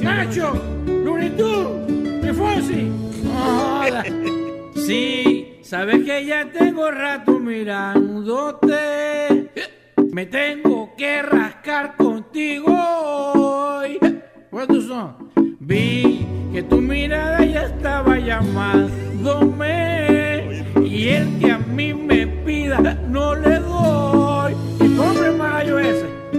Nacho, 0.00 0.52
Lunitud, 0.86 1.66
Tifosi. 2.22 2.92
Sí, 4.86 5.58
sabes 5.62 6.04
que 6.04 6.24
ya 6.26 6.48
tengo 6.50 6.90
rato 6.92 7.40
mirándote. 7.40 8.70
Me 10.12 10.26
tengo 10.26 10.94
que 10.96 11.22
rascar 11.22 11.96
contigo 11.96 12.72
hoy. 13.34 13.98
¿Cuántos 14.48 14.84
son? 14.86 15.32
Vi 15.58 16.24
que 16.52 16.62
tu 16.62 16.80
mirada 16.80 17.44
ya 17.44 17.62
estaba 17.64 18.16
llamándome. 18.18 19.02
Y 20.84 21.08
el 21.08 21.38
que 21.40 21.50
a 21.50 21.58
mí 21.58 21.92
me 21.94 22.28
pida, 22.28 22.78
no 23.08 23.34
le 23.34 23.61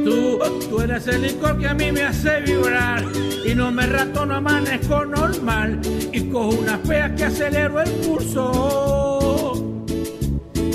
Tú, 0.04 0.40
tú 0.70 0.82
eres 0.82 1.08
el 1.08 1.22
licor 1.22 1.58
que 1.58 1.68
a 1.68 1.74
mí 1.74 1.92
me 1.92 2.04
hace 2.04 2.42
vibrar. 2.42 3.04
Y 3.46 3.56
no 3.56 3.72
me 3.72 3.86
rato, 3.88 4.26
no 4.26 4.36
amanezco 4.36 5.06
normal. 5.06 5.80
Y 6.12 6.22
cojo 6.30 6.50
unas 6.60 6.80
peas 6.80 7.12
que 7.12 7.26
acelero 7.26 7.82
el 7.82 7.90
pulso. 7.92 9.54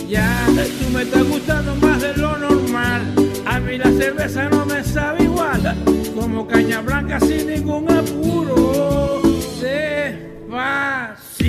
Ya, 0.08 0.46
tú 0.46 0.90
me 0.92 1.02
estás 1.02 1.24
gustando 1.28 1.74
más 1.76 2.00
de 2.00 2.16
lo 2.16 2.36
normal. 2.38 3.02
A 3.46 3.60
mí 3.60 3.78
la 3.78 3.90
cerveza 3.92 4.48
no 4.48 4.66
me 4.66 4.82
sabe 4.82 5.24
igual. 5.24 5.76
Como 6.14 6.46
caña 6.46 6.80
blanca 6.80 7.20
sin 7.20 7.46
ningún 7.46 7.90
apuro. 7.90 8.88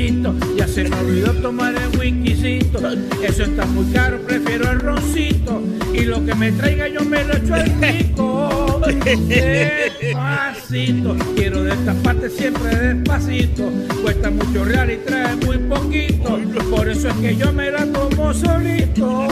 Despacito, 0.09 0.33
ya 0.55 0.67
se 0.67 0.85
me 0.85 0.95
olvidó 0.95 1.33
tomar 1.33 1.75
el 1.75 1.99
whiskycito. 1.99 2.79
Eso 3.21 3.43
está 3.43 3.65
muy 3.65 3.85
caro, 3.93 4.19
prefiero 4.21 4.71
el 4.71 4.79
roncito. 4.79 5.61
Y 5.93 6.01
lo 6.05 6.25
que 6.25 6.33
me 6.33 6.51
traiga 6.51 6.87
yo 6.87 7.01
me 7.01 7.23
lo 7.23 7.35
echo 7.35 7.53
al 7.53 7.69
pico. 7.73 8.81
Despacito, 9.27 11.15
quiero 11.35 11.63
de 11.63 11.73
esta 11.73 11.93
parte 11.93 12.29
siempre 12.29 12.75
despacito. 12.75 13.69
Cuesta 14.01 14.31
mucho 14.31 14.65
real 14.65 14.91
y 14.91 14.97
trae 14.97 15.35
muy 15.35 15.59
poquito. 15.59 16.39
Por 16.71 16.89
eso 16.89 17.09
es 17.09 17.15
que 17.15 17.35
yo 17.35 17.53
me 17.53 17.69
la 17.69 17.85
tomo 17.85 18.33
solito. 18.33 19.27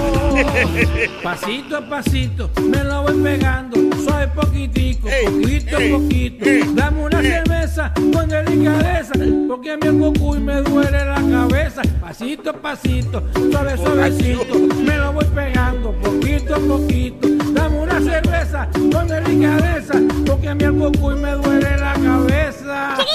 Pasito 1.23 1.77
a 1.77 1.89
pasito, 1.89 2.51
me 2.69 2.83
lo 2.83 3.01
voy 3.01 3.15
pegando. 3.23 3.96
Suave 4.07 4.27
poquitico, 4.29 5.09
poquito 5.25 5.75
a 5.75 5.79
poquito. 5.79 6.45
Dame 6.75 7.03
una 7.03 7.21
cerveza 7.21 7.91
con 8.13 8.29
delicadeza. 8.29 9.13
Porque 9.49 9.71
a 9.71 9.77
mí 9.77 9.87
el 9.87 9.99
cocuy 9.99 10.39
me 10.39 10.61
duele 10.61 11.05
la 11.05 11.15
cabeza. 11.15 11.81
Pasito 11.99 12.51
a 12.51 12.53
pasito, 12.53 13.21
suave 13.51 13.75
suavecito. 13.75 14.59
Me 14.81 14.97
lo 14.97 15.11
voy 15.11 15.25
pegando 15.25 15.91
poquito 15.91 16.55
a 16.55 16.59
poquito. 16.59 17.27
Dame 17.51 17.79
una 17.79 17.99
cerveza 17.99 18.69
con 18.93 19.09
delicadeza. 19.09 19.95
Porque 20.25 20.47
a 20.47 20.55
mí 20.55 20.63
el 20.63 20.77
cocuy 20.77 21.15
me 21.15 21.31
duele 21.31 21.77
la 21.77 21.93
cabeza. 21.93 22.95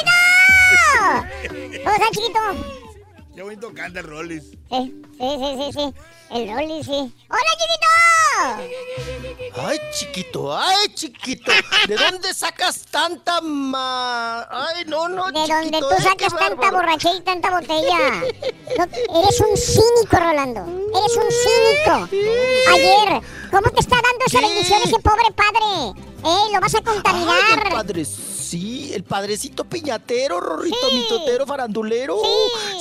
¿Cómo 1.85 1.97
está, 1.97 2.06
chiquito? 2.12 2.82
Qué 3.35 3.43
bonito 3.43 3.73
canta 3.75 4.01
el 4.01 4.07
Rollis. 4.07 4.43
Sí, 4.45 4.59
sí, 4.69 5.03
sí, 5.19 5.57
sí, 5.59 5.73
sí. 5.73 5.95
El 6.31 6.49
Rolly, 6.55 6.85
sí. 6.85 7.15
¡Hola, 7.31 7.53
chiquito! 7.59 7.89
Ay, 9.55 9.79
chiquito, 9.93 10.57
ay, 10.57 10.89
chiquito. 10.95 11.53
¿De 11.89 11.97
dónde 11.97 12.33
sacas 12.35 12.85
tanta 12.91 13.41
ma... 13.41 14.43
Ay, 14.51 14.85
no, 14.87 15.09
no, 15.09 15.27
De 15.31 15.33
chiquito. 15.45 15.55
donde 15.57 15.79
tú 15.81 16.03
sacas 16.03 16.37
tanta 16.39 16.71
borrachera 16.71 17.17
y 17.17 17.21
tanta 17.23 17.51
botella. 17.51 17.99
No, 18.79 18.85
eres 19.21 19.41
un 19.41 19.57
cínico, 19.57 20.17
Rolando. 20.19 20.61
Eres 20.99 21.17
un 21.17 21.31
cínico. 21.31 22.09
Ayer, 22.73 23.23
¿cómo 23.51 23.71
te 23.71 23.81
está 23.81 23.97
dando 23.97 24.25
esa 24.27 24.41
bendición 24.41 24.81
ese 24.85 24.99
pobre 24.99 25.25
padre? 25.35 26.01
¿Eh? 26.25 26.53
¿Lo 26.53 26.61
vas 26.61 26.75
a 26.75 26.79
Ay, 26.79 26.85
contaminar? 26.85 27.39
el 27.67 27.73
padre, 27.73 28.05
sí, 28.53 28.93
el 28.93 29.03
padrecito 29.03 29.65
piñatero, 29.65 30.39
Rorrito, 30.41 30.77
mitotero, 30.93 31.47
farandulero. 31.47 32.19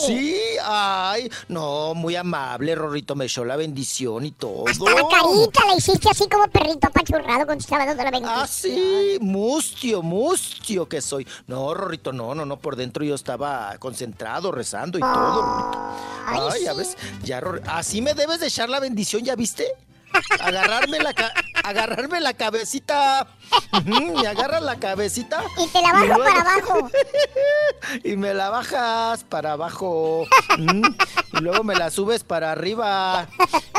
Sí. 0.06 0.35
ay, 0.65 1.30
no, 1.48 1.93
muy 1.93 2.15
amable, 2.15 2.76
Rorrito, 2.76 3.15
me 3.15 3.26
echó 3.26 3.45
la 3.45 3.56
bendición 3.56 4.26
y 4.26 4.31
todo. 4.31 4.65
Hasta 4.68 4.84
la 4.89 5.07
carita 5.07 5.65
la 5.68 5.76
hiciste 5.77 6.10
así 6.10 6.27
como 6.27 6.48
perrito 6.49 6.88
apachurrado 6.88 7.45
cuando 7.45 7.61
estaba 7.61 7.85
dando 7.85 8.03
la 8.03 8.11
bendición. 8.11 8.39
Ah, 8.41 8.48
sí, 8.48 9.18
mustio, 9.22 10.02
mustio 10.02 10.89
que 10.89 10.99
soy. 11.02 11.26
No, 11.48 11.73
Rorrito, 11.73 12.11
no, 12.11 12.35
no, 12.35 12.45
no, 12.45 12.60
por 12.60 12.76
dentro 12.76 13.03
yo 13.06 13.15
estaba 13.15 13.76
concentrado, 13.80 14.52
rezando 14.52 14.98
y 14.98 15.02
todo, 15.02 15.41
Rorrito. 15.41 15.95
Ay, 16.27 16.64
ya 16.65 16.73
ves, 16.73 16.98
ya, 17.23 17.39
Rorri- 17.41 17.61
así 17.68 18.02
me 18.02 18.14
debes 18.14 18.39
de 18.41 18.48
echar 18.48 18.69
la 18.69 18.80
bendición, 18.81 19.23
¿ya 19.23 19.35
viste? 19.35 19.68
Agarrarme 20.39 20.99
la, 20.99 21.13
ca- 21.13 21.33
agarrarme 21.63 22.19
la 22.19 22.33
cabecita. 22.33 23.27
Me 23.85 24.27
agarras 24.27 24.61
la 24.61 24.77
cabecita. 24.79 25.43
Y 25.57 25.67
te 25.67 25.81
la 25.81 25.91
bajo 25.93 26.05
luego- 26.05 26.23
para 26.23 26.41
abajo. 26.41 26.89
y 28.03 28.15
me 28.17 28.33
la 28.33 28.49
bajas 28.49 29.23
para 29.23 29.53
abajo. 29.53 30.25
Y 30.57 31.38
luego 31.41 31.63
me 31.63 31.75
la 31.75 31.89
subes 31.91 32.23
para 32.23 32.51
arriba. 32.51 33.27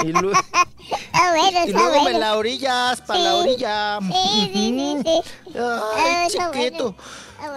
Y, 0.04 0.12
lu- 0.12 0.32
bueno, 0.32 1.50
y 1.66 1.70
está 1.70 1.78
luego 1.78 2.04
me 2.04 2.12
la 2.18 2.36
orillas 2.36 3.00
para 3.02 3.20
la 3.20 3.34
orilla. 3.36 3.98
Sí, 4.00 4.50
sí, 4.52 4.52
sí, 4.52 5.02
sí. 5.04 5.58
Ay, 5.58 5.58
Ah, 5.58 6.26
chiquito. 6.52 6.94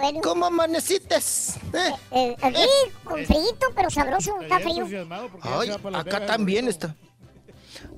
Bueno. 0.00 0.20
¿Cómo 0.20 0.46
amanecites? 0.46 1.54
¿Eh? 1.72 1.92
Eh, 2.10 2.36
aquí, 2.42 2.66
con 3.04 3.24
frito, 3.24 3.66
pero 3.74 3.88
sabroso, 3.88 4.40
está 4.40 4.58
frío. 4.58 4.84
Ay, 5.42 5.70
acá 5.94 6.26
también 6.26 6.66
está. 6.66 6.96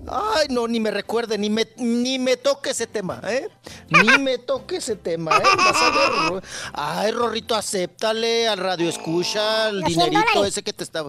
Ay, 0.06 0.46
no, 0.50 0.66
ni 0.68 0.80
me 0.80 0.90
recuerde, 0.90 1.36
ni 1.36 1.50
me, 1.50 1.68
ni 1.76 2.18
me 2.18 2.36
toque 2.36 2.70
ese 2.70 2.86
tema, 2.86 3.20
¿eh? 3.24 3.48
Ni 3.88 4.18
me 4.18 4.38
toque 4.38 4.76
ese 4.76 4.96
tema, 4.96 5.36
¿eh? 5.36 5.42
Vas 5.56 5.76
a 5.76 6.30
ver, 6.30 6.42
Ay, 6.72 7.10
Rorrito, 7.12 7.54
acéptale 7.54 8.48
al 8.48 8.58
radio 8.58 8.88
escucha, 8.88 9.70
100 9.70 9.84
dinerito 9.84 10.20
dólares. 10.34 10.52
ese 10.52 10.62
que 10.62 10.72
te 10.72 10.84
está... 10.84 11.04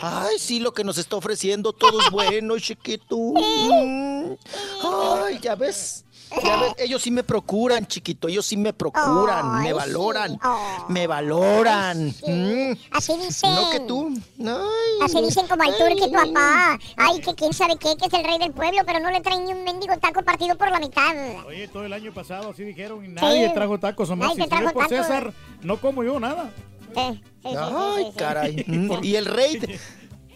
Ay, 0.00 0.38
sí, 0.38 0.60
lo 0.60 0.72
que 0.72 0.84
nos 0.84 0.98
está 0.98 1.16
ofreciendo, 1.16 1.72
todo 1.72 2.00
es 2.00 2.10
bueno, 2.10 2.58
chiquito. 2.60 3.16
Mm. 3.16 4.36
Ay, 4.84 5.38
ya 5.40 5.54
ves. 5.54 6.03
Ves, 6.30 6.74
ellos 6.78 7.02
sí 7.02 7.10
me 7.10 7.22
procuran, 7.22 7.86
chiquito, 7.86 8.28
ellos 8.28 8.44
sí 8.44 8.56
me 8.56 8.72
procuran, 8.72 9.56
Ay, 9.56 9.62
me 9.62 9.68
sí. 9.68 9.72
valoran, 9.74 10.38
Oh. 10.44 10.86
me 10.88 11.06
valoran. 11.06 12.08
Mm. 12.26 12.72
Así 12.90 13.12
dicen. 13.18 13.54
No 13.54 13.70
que 13.70 13.80
tú. 13.80 14.12
Ay, 14.40 14.98
Así 15.02 15.20
dicen 15.22 15.46
como 15.46 15.62
al 15.62 15.76
turque 15.76 16.06
tu 16.06 16.12
papá. 16.12 16.78
Ay, 16.96 17.20
que 17.20 17.34
quién 17.34 17.52
sabe 17.52 17.76
qué, 17.76 17.96
que 17.96 18.06
es 18.06 18.12
el 18.14 18.24
rey 18.24 18.38
del 18.38 18.52
pueblo, 18.52 18.80
pero 18.84 19.00
no 19.00 19.10
le 19.10 19.20
traen 19.20 19.44
ni 19.44 19.52
un 19.52 19.64
mendigo 19.64 19.96
taco 19.98 20.22
partido 20.22 20.56
por 20.56 20.70
la 20.70 20.80
mitad. 20.80 21.14
Oye, 21.46 21.68
todo 21.68 21.84
el 21.84 21.92
año 21.92 22.12
pasado 22.12 22.50
así 22.50 22.64
dijeron 22.64 23.04
y 23.04 23.08
nadie 23.08 23.50
trajo 23.50 23.78
tacos, 23.78 24.10
Omar. 24.10 24.28
Nadie 24.30 24.42
Si 24.44 24.48
trajo 24.48 24.72
por 24.72 24.86
tacos. 24.88 24.88
César, 25.06 25.32
no 25.62 25.80
como 25.80 26.02
yo 26.02 26.18
nada. 26.18 26.50
Ay, 26.96 28.12
caray. 28.16 28.64
Y 29.02 29.16
el 29.16 29.26
rey. 29.26 29.60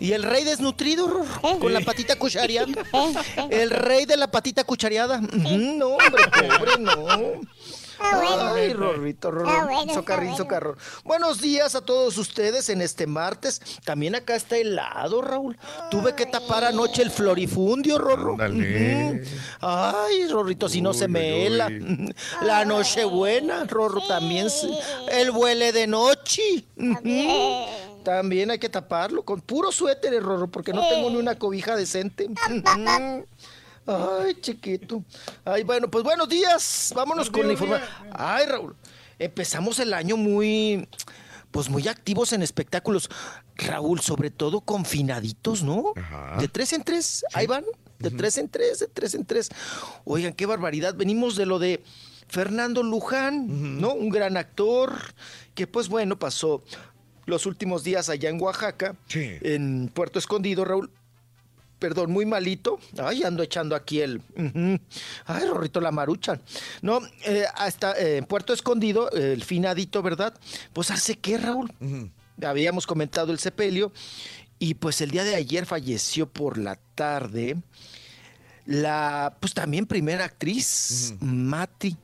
Y 0.00 0.12
el 0.12 0.22
rey 0.22 0.44
desnutrido, 0.44 1.08
Rorro, 1.08 1.58
con 1.58 1.72
la 1.72 1.80
patita 1.80 2.16
cuchareada. 2.16 2.72
El 3.50 3.70
rey 3.70 4.06
de 4.06 4.16
la 4.16 4.30
patita 4.30 4.64
cuchareada. 4.64 5.20
No, 5.20 5.88
hombre, 5.96 6.24
pobre, 6.30 6.78
no. 6.78 7.40
Ay, 8.00 8.72
Rorrito, 8.74 9.32
Rorro. 9.32 9.50
Ah, 9.50 9.66
Socarrín, 9.92 10.36
socarrón. 10.36 10.76
Buenos 11.02 11.40
días 11.40 11.74
a 11.74 11.80
todos 11.80 12.16
ustedes 12.16 12.68
en 12.68 12.80
este 12.80 13.08
martes. 13.08 13.60
También 13.84 14.14
acá 14.14 14.36
está 14.36 14.56
helado, 14.56 15.20
Raúl. 15.20 15.58
Tuve 15.90 16.14
que 16.14 16.24
tapar 16.26 16.62
anoche 16.62 17.02
el 17.02 17.10
florifundio, 17.10 17.98
Rorro. 17.98 18.36
Ay, 19.60 20.28
Rorrito, 20.28 20.68
si 20.68 20.80
no 20.80 20.94
se 20.94 21.08
me 21.08 21.44
hela. 21.44 21.68
La 22.42 22.64
noche 22.64 23.04
buena, 23.04 23.64
Rorro, 23.64 24.00
también. 24.06 24.48
se- 24.48 24.68
El 25.10 25.32
vuele 25.32 25.72
de 25.72 25.88
noche. 25.88 26.64
También 28.08 28.50
hay 28.50 28.58
que 28.58 28.70
taparlo 28.70 29.22
con 29.22 29.42
puro 29.42 29.70
suéter, 29.70 30.22
Rorro, 30.22 30.50
porque 30.50 30.72
no 30.72 30.80
tengo 30.88 31.10
ni 31.10 31.16
una 31.16 31.38
cobija 31.38 31.76
decente. 31.76 32.30
Ay, 33.86 34.34
chiquito. 34.40 35.04
Ay, 35.44 35.62
bueno, 35.62 35.90
pues 35.90 36.02
buenos 36.02 36.26
días. 36.26 36.90
Vámonos 36.96 37.28
con 37.28 37.46
la 37.46 37.52
información. 37.52 37.86
Ay, 38.12 38.46
Raúl, 38.46 38.74
empezamos 39.18 39.78
el 39.78 39.92
año 39.92 40.16
muy, 40.16 40.88
pues 41.50 41.68
muy 41.68 41.86
activos 41.86 42.32
en 42.32 42.42
espectáculos. 42.42 43.10
Raúl, 43.56 44.00
sobre 44.00 44.30
todo 44.30 44.62
confinaditos, 44.62 45.62
¿no? 45.62 45.92
De 46.40 46.48
tres 46.48 46.72
en 46.72 46.84
tres, 46.84 47.26
ahí 47.34 47.46
van. 47.46 47.66
De 47.98 48.10
tres 48.10 48.38
en 48.38 48.48
tres, 48.48 48.78
de 48.78 48.86
tres 48.86 49.14
en 49.14 49.26
tres. 49.26 49.50
Oigan, 50.06 50.32
qué 50.32 50.46
barbaridad. 50.46 50.94
Venimos 50.94 51.36
de 51.36 51.44
lo 51.44 51.58
de 51.58 51.82
Fernando 52.26 52.82
Luján, 52.82 53.78
¿no? 53.82 53.92
Un 53.92 54.08
gran 54.08 54.38
actor 54.38 54.94
que, 55.54 55.66
pues 55.66 55.90
bueno, 55.90 56.18
pasó 56.18 56.62
los 57.28 57.46
últimos 57.46 57.84
días 57.84 58.08
allá 58.08 58.30
en 58.30 58.40
Oaxaca, 58.40 58.96
en 59.14 59.90
Puerto 59.92 60.18
Escondido, 60.18 60.64
Raúl 60.64 60.90
perdón, 61.78 62.10
muy 62.10 62.26
malito. 62.26 62.80
Ay, 62.98 63.22
ando 63.22 63.42
echando 63.42 63.76
aquí 63.76 64.00
el. 64.00 64.20
Ay, 65.26 65.46
Rorrito 65.46 65.80
la 65.80 65.92
marucha. 65.92 66.40
No, 66.82 67.00
eh, 67.24 67.44
hasta 67.54 67.92
eh, 67.92 68.16
en 68.16 68.24
Puerto 68.24 68.52
Escondido, 68.52 69.10
eh, 69.12 69.32
el 69.32 69.44
finadito, 69.44 70.02
¿verdad? 70.02 70.34
Pues 70.72 70.90
hace 70.90 71.16
qué, 71.16 71.38
Raúl. 71.38 71.72
Habíamos 72.42 72.86
comentado 72.86 73.30
el 73.32 73.38
sepelio. 73.38 73.92
Y 74.58 74.74
pues 74.74 75.00
el 75.02 75.12
día 75.12 75.22
de 75.22 75.36
ayer 75.36 75.66
falleció 75.66 76.28
por 76.28 76.58
la 76.58 76.80
tarde 76.96 77.56
la, 78.66 79.36
pues 79.38 79.54
también 79.54 79.86
primera 79.86 80.24
actriz, 80.24 81.14
Mati. 81.20 81.96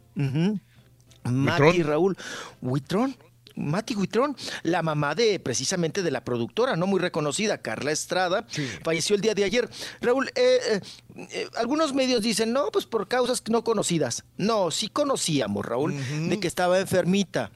Mati. 1.24 1.82
Raúl 1.82 2.16
Huitrón. 2.62 3.16
Mati 3.56 3.94
Huitrón, 3.94 4.36
la 4.62 4.82
mamá 4.82 5.14
de 5.14 5.38
precisamente 5.40 6.02
de 6.02 6.10
la 6.10 6.24
productora, 6.24 6.76
no 6.76 6.86
muy 6.86 7.00
reconocida, 7.00 7.58
Carla 7.58 7.92
Estrada, 7.92 8.46
falleció 8.82 9.16
el 9.16 9.22
día 9.22 9.34
de 9.34 9.44
ayer. 9.44 9.68
Raúl, 10.00 10.28
eh, 10.34 10.58
eh, 10.70 10.80
eh, 11.30 11.48
algunos 11.56 11.94
medios 11.94 12.22
dicen, 12.22 12.52
no, 12.52 12.70
pues 12.72 12.86
por 12.86 13.08
causas 13.08 13.42
no 13.48 13.64
conocidas. 13.64 14.24
No, 14.36 14.70
sí 14.70 14.88
conocíamos, 14.88 15.64
Raúl, 15.64 15.94
de 16.28 16.40
que 16.40 16.48
estaba 16.48 16.80
enfermita 16.80 17.50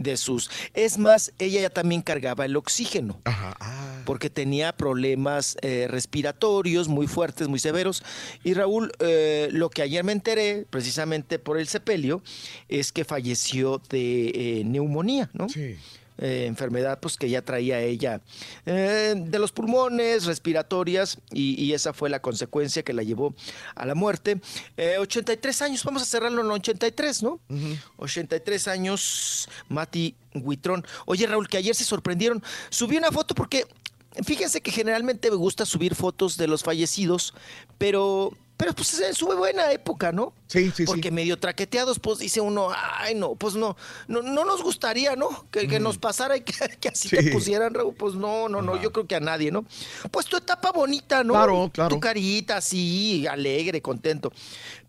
de 0.00 0.16
sus... 0.16 0.50
Es 0.74 0.98
más, 0.98 1.32
ella 1.38 1.60
ya 1.60 1.70
también 1.70 2.02
cargaba 2.02 2.44
el 2.44 2.56
oxígeno. 2.56 3.20
Porque 4.04 4.30
tenía 4.30 4.72
problemas 4.76 5.56
eh, 5.62 5.86
respiratorios 5.88 6.88
muy 6.88 7.06
fuertes, 7.06 7.46
muy 7.48 7.60
severos. 7.60 8.02
Y 8.42 8.54
Raúl, 8.54 8.90
eh, 8.98 9.48
lo 9.52 9.70
que 9.70 9.82
ayer 9.82 10.02
me 10.02 10.12
enteré, 10.12 10.66
precisamente 10.68 11.38
por 11.38 11.58
el 11.58 11.68
sepelio, 11.68 12.22
es 12.68 12.92
que 12.92 13.04
falleció 13.04 13.80
de 13.90 14.30
eh, 14.34 14.64
neumonía, 14.64 15.30
¿no? 15.32 15.46
Eh, 16.22 16.44
enfermedad 16.44 17.00
pues 17.00 17.16
que 17.16 17.30
ya 17.30 17.40
traía 17.40 17.80
ella 17.80 18.20
eh, 18.66 19.14
de 19.16 19.38
los 19.38 19.52
pulmones, 19.52 20.26
respiratorias, 20.26 21.16
y, 21.32 21.58
y 21.62 21.72
esa 21.72 21.94
fue 21.94 22.10
la 22.10 22.20
consecuencia 22.20 22.82
que 22.82 22.92
la 22.92 23.02
llevó 23.02 23.34
a 23.74 23.86
la 23.86 23.94
muerte. 23.94 24.38
Eh, 24.76 24.96
83 24.98 25.62
años, 25.62 25.82
vamos 25.82 26.02
a 26.02 26.04
cerrarlo 26.04 26.42
en 26.42 26.50
83, 26.50 27.22
¿no? 27.22 27.40
83 27.96 28.68
años, 28.68 29.48
Mati 29.70 30.14
Huitrón. 30.34 30.84
Oye, 31.06 31.26
Raúl, 31.26 31.48
que 31.48 31.56
ayer 31.56 31.74
se 31.74 31.84
sorprendieron. 31.84 32.42
Subí 32.68 32.98
una 32.98 33.10
foto 33.10 33.34
porque, 33.34 33.66
fíjense 34.22 34.60
que 34.60 34.72
generalmente 34.72 35.30
me 35.30 35.36
gusta 35.36 35.64
subir 35.64 35.94
fotos 35.94 36.36
de 36.36 36.48
los 36.48 36.62
fallecidos, 36.62 37.32
pero... 37.78 38.36
Pero 38.60 38.74
pues 38.74 38.92
es 38.92 39.00
en 39.00 39.14
su 39.14 39.26
buena 39.26 39.72
época, 39.72 40.12
¿no? 40.12 40.34
Sí, 40.46 40.70
sí, 40.70 40.84
Porque 40.84 41.10
medio 41.10 41.38
traqueteados, 41.38 41.98
pues 41.98 42.18
dice 42.18 42.42
uno, 42.42 42.68
ay, 42.76 43.14
no, 43.14 43.34
pues 43.34 43.54
no, 43.54 43.74
no, 44.06 44.20
no 44.20 44.44
nos 44.44 44.62
gustaría, 44.62 45.16
¿no? 45.16 45.46
Que, 45.50 45.66
que 45.66 45.80
nos 45.80 45.96
pasara 45.96 46.36
y 46.36 46.42
que, 46.42 46.52
que 46.80 46.88
así 46.88 47.08
te 47.08 47.32
pusieran, 47.32 47.72
Raúl. 47.72 47.94
Pues 47.94 48.14
no, 48.16 48.50
no, 48.50 48.60
no, 48.60 48.78
yo 48.78 48.92
creo 48.92 49.06
que 49.06 49.16
a 49.16 49.20
nadie, 49.20 49.50
¿no? 49.50 49.64
Pues 50.10 50.26
tu 50.26 50.36
etapa 50.36 50.72
bonita, 50.72 51.24
¿no? 51.24 51.32
Claro, 51.32 51.70
claro. 51.72 51.88
Tu 51.88 52.00
carita 52.00 52.58
así, 52.58 53.26
alegre, 53.26 53.80
contento. 53.80 54.30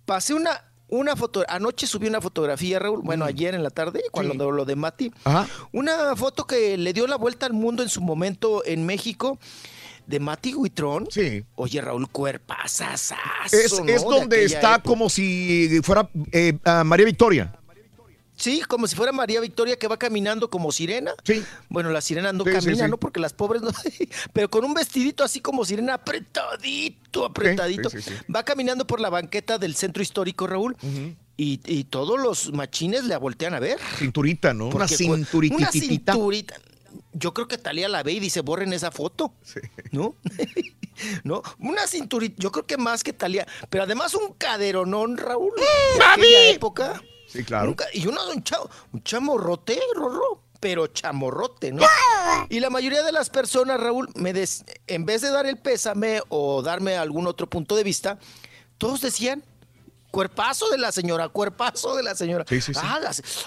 Pasé 0.06 0.34
una, 0.34 0.66
una 0.90 1.16
foto, 1.16 1.46
anoche 1.48 1.88
subí 1.88 2.08
una 2.08 2.20
fotografía, 2.20 2.78
Raúl, 2.78 3.00
bueno, 3.02 3.24
ayer 3.24 3.56
en 3.56 3.64
la 3.64 3.70
tarde, 3.70 4.04
cuando 4.12 4.52
lo 4.52 4.66
de 4.66 4.76
Mati. 4.76 5.14
Ajá. 5.24 5.48
Una 5.72 6.14
foto 6.18 6.46
que 6.46 6.78
le 6.78 6.92
dio 6.92 7.08
la 7.08 7.16
vuelta 7.16 7.46
al 7.46 7.54
mundo 7.54 7.84
en 7.84 7.88
su 7.90 8.02
momento 8.02 8.66
en 8.66 8.86
México. 8.86 9.40
De 10.12 10.20
Mati 10.20 10.54
Huitrón. 10.54 11.08
Sí. 11.10 11.44
Oye, 11.56 11.82
Raúl, 11.82 12.08
cuerpazazazo, 12.10 13.16
Es, 13.52 13.72
¿no? 13.80 13.86
es 13.86 14.02
De 14.02 14.08
donde 14.10 14.44
está 14.44 14.76
época. 14.76 14.84
como 14.84 15.10
si 15.10 15.80
fuera 15.84 16.10
eh, 16.32 16.54
María 16.86 17.06
Victoria. 17.06 17.56
Sí, 18.36 18.62
como 18.68 18.88
si 18.88 18.96
fuera 18.96 19.12
María 19.12 19.40
Victoria 19.40 19.78
que 19.78 19.88
va 19.88 19.98
caminando 19.98 20.50
como 20.50 20.72
sirena. 20.72 21.12
Sí. 21.24 21.44
Bueno, 21.70 21.92
la 21.92 22.02
sirena 22.02 22.34
no 22.34 22.44
Sí, 22.44 22.50
camina, 22.52 22.86
sí. 22.86 22.90
¿no? 22.90 22.98
Porque 22.98 23.20
las 23.20 23.34
pobres 23.34 23.62
no. 23.62 23.70
Pero 24.34 24.50
con 24.50 24.66
un 24.66 24.74
vestidito 24.74 25.24
así 25.24 25.42
como 25.42 25.64
sirena 25.64 25.94
apretadito, 25.96 27.26
apretadito. 27.26 27.90
sí, 27.92 28.02
sí, 28.02 28.10
sí. 28.10 28.32
Va 28.34 28.44
caminando 28.44 28.88
por 28.88 29.00
la 29.00 29.10
banqueta 29.12 29.60
del 29.60 29.76
centro 29.76 30.02
histórico, 30.02 30.48
Raúl. 30.48 30.76
y, 31.38 31.60
y 31.66 31.84
todos 31.84 32.20
los 32.20 32.52
machines 32.52 33.04
la 33.04 33.20
voltean 33.20 33.54
a 33.54 33.60
ver. 33.60 33.78
Cinturita, 34.00 34.56
¿no? 34.56 34.70
Una 34.70 34.80
Porque 34.80 34.98
cinturititita. 34.98 36.14
Una 36.16 36.16
cinturita. 36.16 36.56
Yo 37.14 37.34
creo 37.34 37.48
que 37.48 37.58
Talía 37.58 37.90
la 37.90 38.04
ve 38.04 38.14
y 38.14 38.20
dice, 38.20 38.42
borren 38.42 38.74
esa 38.74 38.92
foto. 38.92 39.34
¿No? 39.92 40.16
¿No? 41.24 41.42
Una 41.60 41.88
cinturita, 41.88 42.36
yo 42.40 42.52
creo 42.52 42.66
que 42.66 42.78
más 42.78 43.04
que 43.04 43.14
Talía. 43.14 43.48
Pero 43.70 43.84
además 43.84 44.14
un 44.14 44.34
caderonón, 44.34 45.18
Raúl. 45.18 45.52
de 45.98 46.04
aquella 46.06 46.50
época. 46.50 47.02
Sí, 47.28 47.44
claro. 47.44 47.68
Nunca- 47.68 47.86
y 47.94 48.06
uno, 48.08 48.20
un, 48.30 48.44
chavo, 48.44 48.70
un 48.94 49.04
chamorrote, 49.04 49.80
Rorro, 49.96 50.44
pero 50.60 50.88
chamorrote, 50.88 51.72
¿no? 51.72 51.84
Y 52.50 52.60
la 52.60 52.70
mayoría 52.70 53.04
de 53.04 53.12
las 53.12 53.30
personas, 53.30 53.80
Raúl, 53.80 54.10
me 54.16 54.32
des- 54.34 54.64
en 54.88 55.06
vez 55.06 55.22
de 55.22 55.30
dar 55.32 55.46
el 55.46 55.58
pésame 55.58 56.22
o 56.30 56.62
darme 56.62 56.98
algún 56.98 57.28
otro 57.28 57.50
punto 57.50 57.76
de 57.76 57.84
vista, 57.84 58.20
todos 58.78 59.02
decían, 59.02 59.44
cuerpazo 60.12 60.70
de 60.70 60.78
la 60.78 60.92
señora, 60.92 61.30
cuerpazo 61.30 61.96
de 61.96 62.04
la 62.04 62.16
señora. 62.16 62.46
Sí, 62.48 62.62
sí, 62.62 62.74
sí. 62.74 62.80
Ah, 62.84 63.00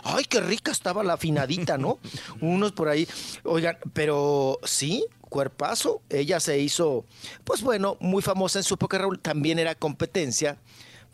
ay, 0.03 0.25
qué 0.25 0.41
rica 0.41 0.73
estaba 0.73 1.05
la 1.05 1.15
afinadita, 1.15 1.79
¿no? 1.79 2.01
Unos 2.41 2.73
por 2.73 2.89
ahí. 2.89 3.07
Oigan, 3.45 3.79
pero 3.93 4.59
sí, 4.65 5.07
cuerpazo. 5.29 6.03
Ella 6.09 6.41
se 6.41 6.59
hizo, 6.59 7.05
pues 7.45 7.63
bueno, 7.63 7.97
muy 8.01 8.23
famosa 8.23 8.59
en 8.59 8.65
su 8.65 8.75
época, 8.75 8.99
Raúl. 8.99 9.21
También 9.21 9.59
era 9.59 9.75
competencia 9.75 10.59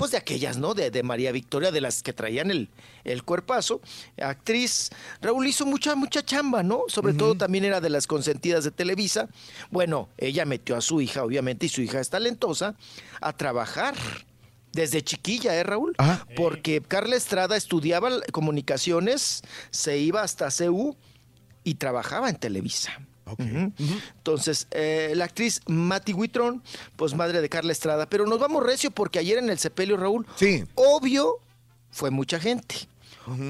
pues 0.00 0.12
de 0.12 0.16
aquellas, 0.16 0.56
¿no? 0.56 0.72
De, 0.72 0.90
de 0.90 1.02
María 1.02 1.30
Victoria, 1.30 1.70
de 1.70 1.82
las 1.82 2.02
que 2.02 2.14
traían 2.14 2.50
el, 2.50 2.70
el 3.04 3.22
cuerpazo. 3.22 3.82
Actriz, 4.18 4.88
Raúl 5.20 5.46
hizo 5.46 5.66
mucha, 5.66 5.94
mucha 5.94 6.24
chamba, 6.24 6.62
¿no? 6.62 6.84
Sobre 6.88 7.12
todo 7.12 7.34
también 7.34 7.66
era 7.66 7.82
de 7.82 7.90
las 7.90 8.06
consentidas 8.06 8.64
de 8.64 8.70
Televisa. 8.70 9.28
Bueno, 9.70 10.08
ella 10.16 10.46
metió 10.46 10.74
a 10.74 10.80
su 10.80 11.02
hija, 11.02 11.22
obviamente, 11.22 11.66
y 11.66 11.68
su 11.68 11.82
hija 11.82 12.00
es 12.00 12.08
talentosa, 12.08 12.76
a 13.20 13.34
trabajar. 13.34 13.94
Desde 14.72 15.02
chiquilla, 15.02 15.54
¿eh, 15.56 15.62
Raúl? 15.64 15.96
Porque 16.36 16.80
Carla 16.80 17.16
Estrada 17.16 17.56
estudiaba 17.56 18.10
comunicaciones, 18.32 19.42
se 19.70 19.98
iba 19.98 20.22
hasta 20.22 20.48
CU 20.50 20.96
y 21.64 21.74
trabajaba 21.74 22.28
en 22.28 22.36
Televisa. 22.36 23.00
Ujú. 23.38 23.72
Entonces, 24.16 24.66
eh, 24.70 25.12
la 25.14 25.24
actriz 25.24 25.60
Mati 25.66 26.12
Huitrón, 26.12 26.62
pues 26.96 27.14
madre 27.14 27.40
de 27.40 27.48
Carla 27.48 27.72
Estrada. 27.72 28.08
Pero 28.08 28.26
nos 28.26 28.38
vamos 28.38 28.64
recio 28.64 28.90
porque 28.90 29.18
ayer 29.18 29.38
en 29.38 29.50
el 29.50 29.58
sepelio, 29.58 29.96
Raúl, 29.96 30.26
sí. 30.36 30.64
obvio, 30.74 31.38
fue 31.90 32.10
mucha 32.10 32.38
gente. 32.40 32.88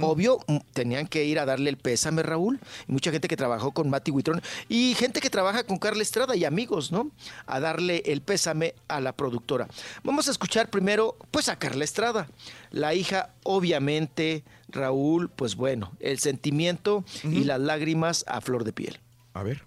Obvio, 0.01 0.41
mm, 0.47 0.57
tenían 0.73 1.07
que 1.07 1.25
ir 1.25 1.39
a 1.39 1.47
darle 1.47 1.71
el 1.71 1.77
pésame, 1.77 2.23
Raúl. 2.23 2.61
Y 2.89 2.93
mucha 2.93 3.11
gente 3.11 3.29
que 3.29 3.37
trabajó 3.37 3.73
con 3.73 3.89
Mati 3.89 4.11
Huitrón 4.11 4.43
y 4.69 4.95
gente 4.95 5.21
que 5.21 5.31
trabaja 5.31 5.65
con 5.65 5.79
Carla 5.79 6.03
Estrada 6.03 6.37
y 6.37 6.45
amigos, 6.45 6.93
¿no? 6.93 7.11
A 7.47 7.61
darle 7.61 8.03
el 8.07 8.21
pésame 8.21 8.75
a 8.89 9.01
la 9.01 9.13
productora. 9.13 9.69
Vamos 10.03 10.29
a 10.29 10.33
escuchar 10.33 10.71
primero, 10.71 11.17
pues, 11.31 11.49
a 11.49 11.57
Carla 11.57 11.85
Estrada. 11.85 12.29
La 12.71 12.95
hija, 12.95 13.31
obviamente, 13.43 14.45
Raúl, 14.69 15.29
pues 15.29 15.57
bueno, 15.57 15.93
el 16.01 16.19
sentimiento 16.19 17.05
y 17.25 17.45
las 17.45 17.61
lágrimas 17.61 18.25
a 18.29 18.41
flor 18.41 18.65
de 18.65 18.73
piel. 18.73 19.01
A 19.35 19.43
ver. 19.43 19.63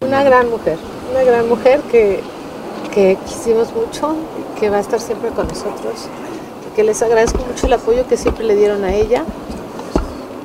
Una 0.00 0.22
gran 0.22 0.48
mujer, 0.48 0.78
una 1.10 1.22
gran 1.24 1.48
mujer 1.48 1.80
que, 1.90 2.20
que 2.94 3.18
quisimos 3.26 3.72
mucho, 3.72 4.16
que 4.58 4.70
va 4.70 4.76
a 4.76 4.80
estar 4.80 5.00
siempre 5.00 5.30
con 5.30 5.48
nosotros, 5.48 6.08
que 6.78 6.84
les 6.84 7.02
agradezco 7.02 7.38
mucho 7.44 7.66
el 7.66 7.72
apoyo 7.72 8.06
que 8.06 8.16
siempre 8.16 8.44
le 8.44 8.54
dieron 8.54 8.84
a 8.84 8.94
ella. 8.94 9.24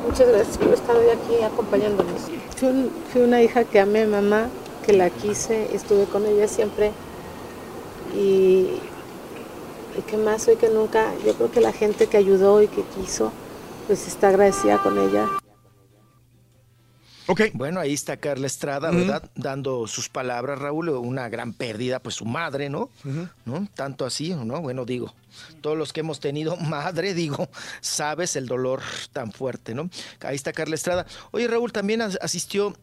Muchas 0.04 0.28
gracias 0.28 0.58
por 0.58 0.74
estar 0.74 0.96
hoy 0.96 1.06
aquí 1.12 1.44
acompañándonos. 1.44 2.22
Fui, 2.58 2.70
un- 2.70 2.92
fui 3.12 3.22
una 3.22 3.44
hija 3.44 3.66
que 3.66 3.80
amé 3.80 4.02
a 4.02 4.08
mamá, 4.08 4.48
que 4.84 4.94
la 4.94 5.12
quise, 5.12 5.76
estuve 5.76 6.06
con 6.06 6.26
ella 6.26 6.48
siempre 6.48 6.92
y, 8.16 8.80
y 9.96 10.02
que 10.08 10.18
más 10.18 10.48
hoy 10.48 10.56
que 10.56 10.70
nunca, 10.70 11.06
yo 11.24 11.36
creo 11.36 11.52
que 11.52 11.62
la 11.62 11.72
gente 11.72 12.08
que 12.08 12.18
ayudó 12.18 12.64
y 12.64 12.68
que 12.68 12.82
quiso, 12.82 13.32
pues 13.86 14.08
está 14.08 14.30
agradecida 14.30 14.80
con 14.82 14.98
ella. 14.98 15.28
Bueno, 17.54 17.80
ahí 17.80 17.94
está 17.94 18.18
Carla 18.18 18.48
Estrada. 18.48 18.92
¿verdad? 18.92 19.30
Dando 19.36 19.88
sus 19.88 20.10
palabras, 20.10 20.60
Raúl, 20.60 20.90
una 20.90 21.30
gran 21.30 21.54
pérdida, 21.54 22.00
pues 22.00 22.16
su 22.16 22.26
madre, 22.26 22.70
¿no? 22.70 22.90
¿No? 23.46 23.68
Tanto 23.76 24.06
así, 24.06 24.34
¿no? 24.34 24.62
Bueno, 24.62 24.86
digo, 24.86 25.14
todos 25.62 25.78
los 25.78 25.94
que 25.94 26.02
hemos 26.02 26.20
tenido 26.20 26.56
madre, 26.58 27.14
digo, 27.14 27.50
sabes 27.82 28.36
el 28.36 28.46
dolor 28.48 28.82
tan 29.14 29.32
fuerte, 29.32 29.74
¿no? 29.74 29.90
Ahí 30.22 30.36
está 30.36 30.52
Carla 30.54 30.76
Estrada. 30.76 31.06
Oye, 31.32 31.48
Raúl, 31.48 31.72
también 31.72 32.02
as- 32.02 32.20
asistió... 32.22 32.76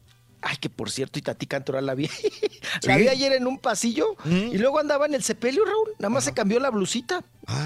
Ay, 0.43 0.57
que 0.57 0.71
por 0.71 0.91
cierto, 0.91 1.19
y 1.19 1.23
Tati 1.23 1.47
Cantoral 1.47 1.85
la 1.85 1.95
vi. 1.95 2.09
la 2.85 2.97
vi 2.97 3.09
ayer 3.09 3.33
en 3.35 3.47
un 3.47 3.59
pasillo 3.59 4.17
y 4.25 4.57
luego 4.57 4.79
andaba 4.79 5.05
en 5.05 5.13
el 5.13 5.23
sepelio, 5.23 5.67
Raúl. 5.67 5.91
Nada 5.99 6.09
más 6.09 6.25
se 6.25 6.33
cambió 6.33 6.59
la 6.61 6.71
blusita. 6.71 7.23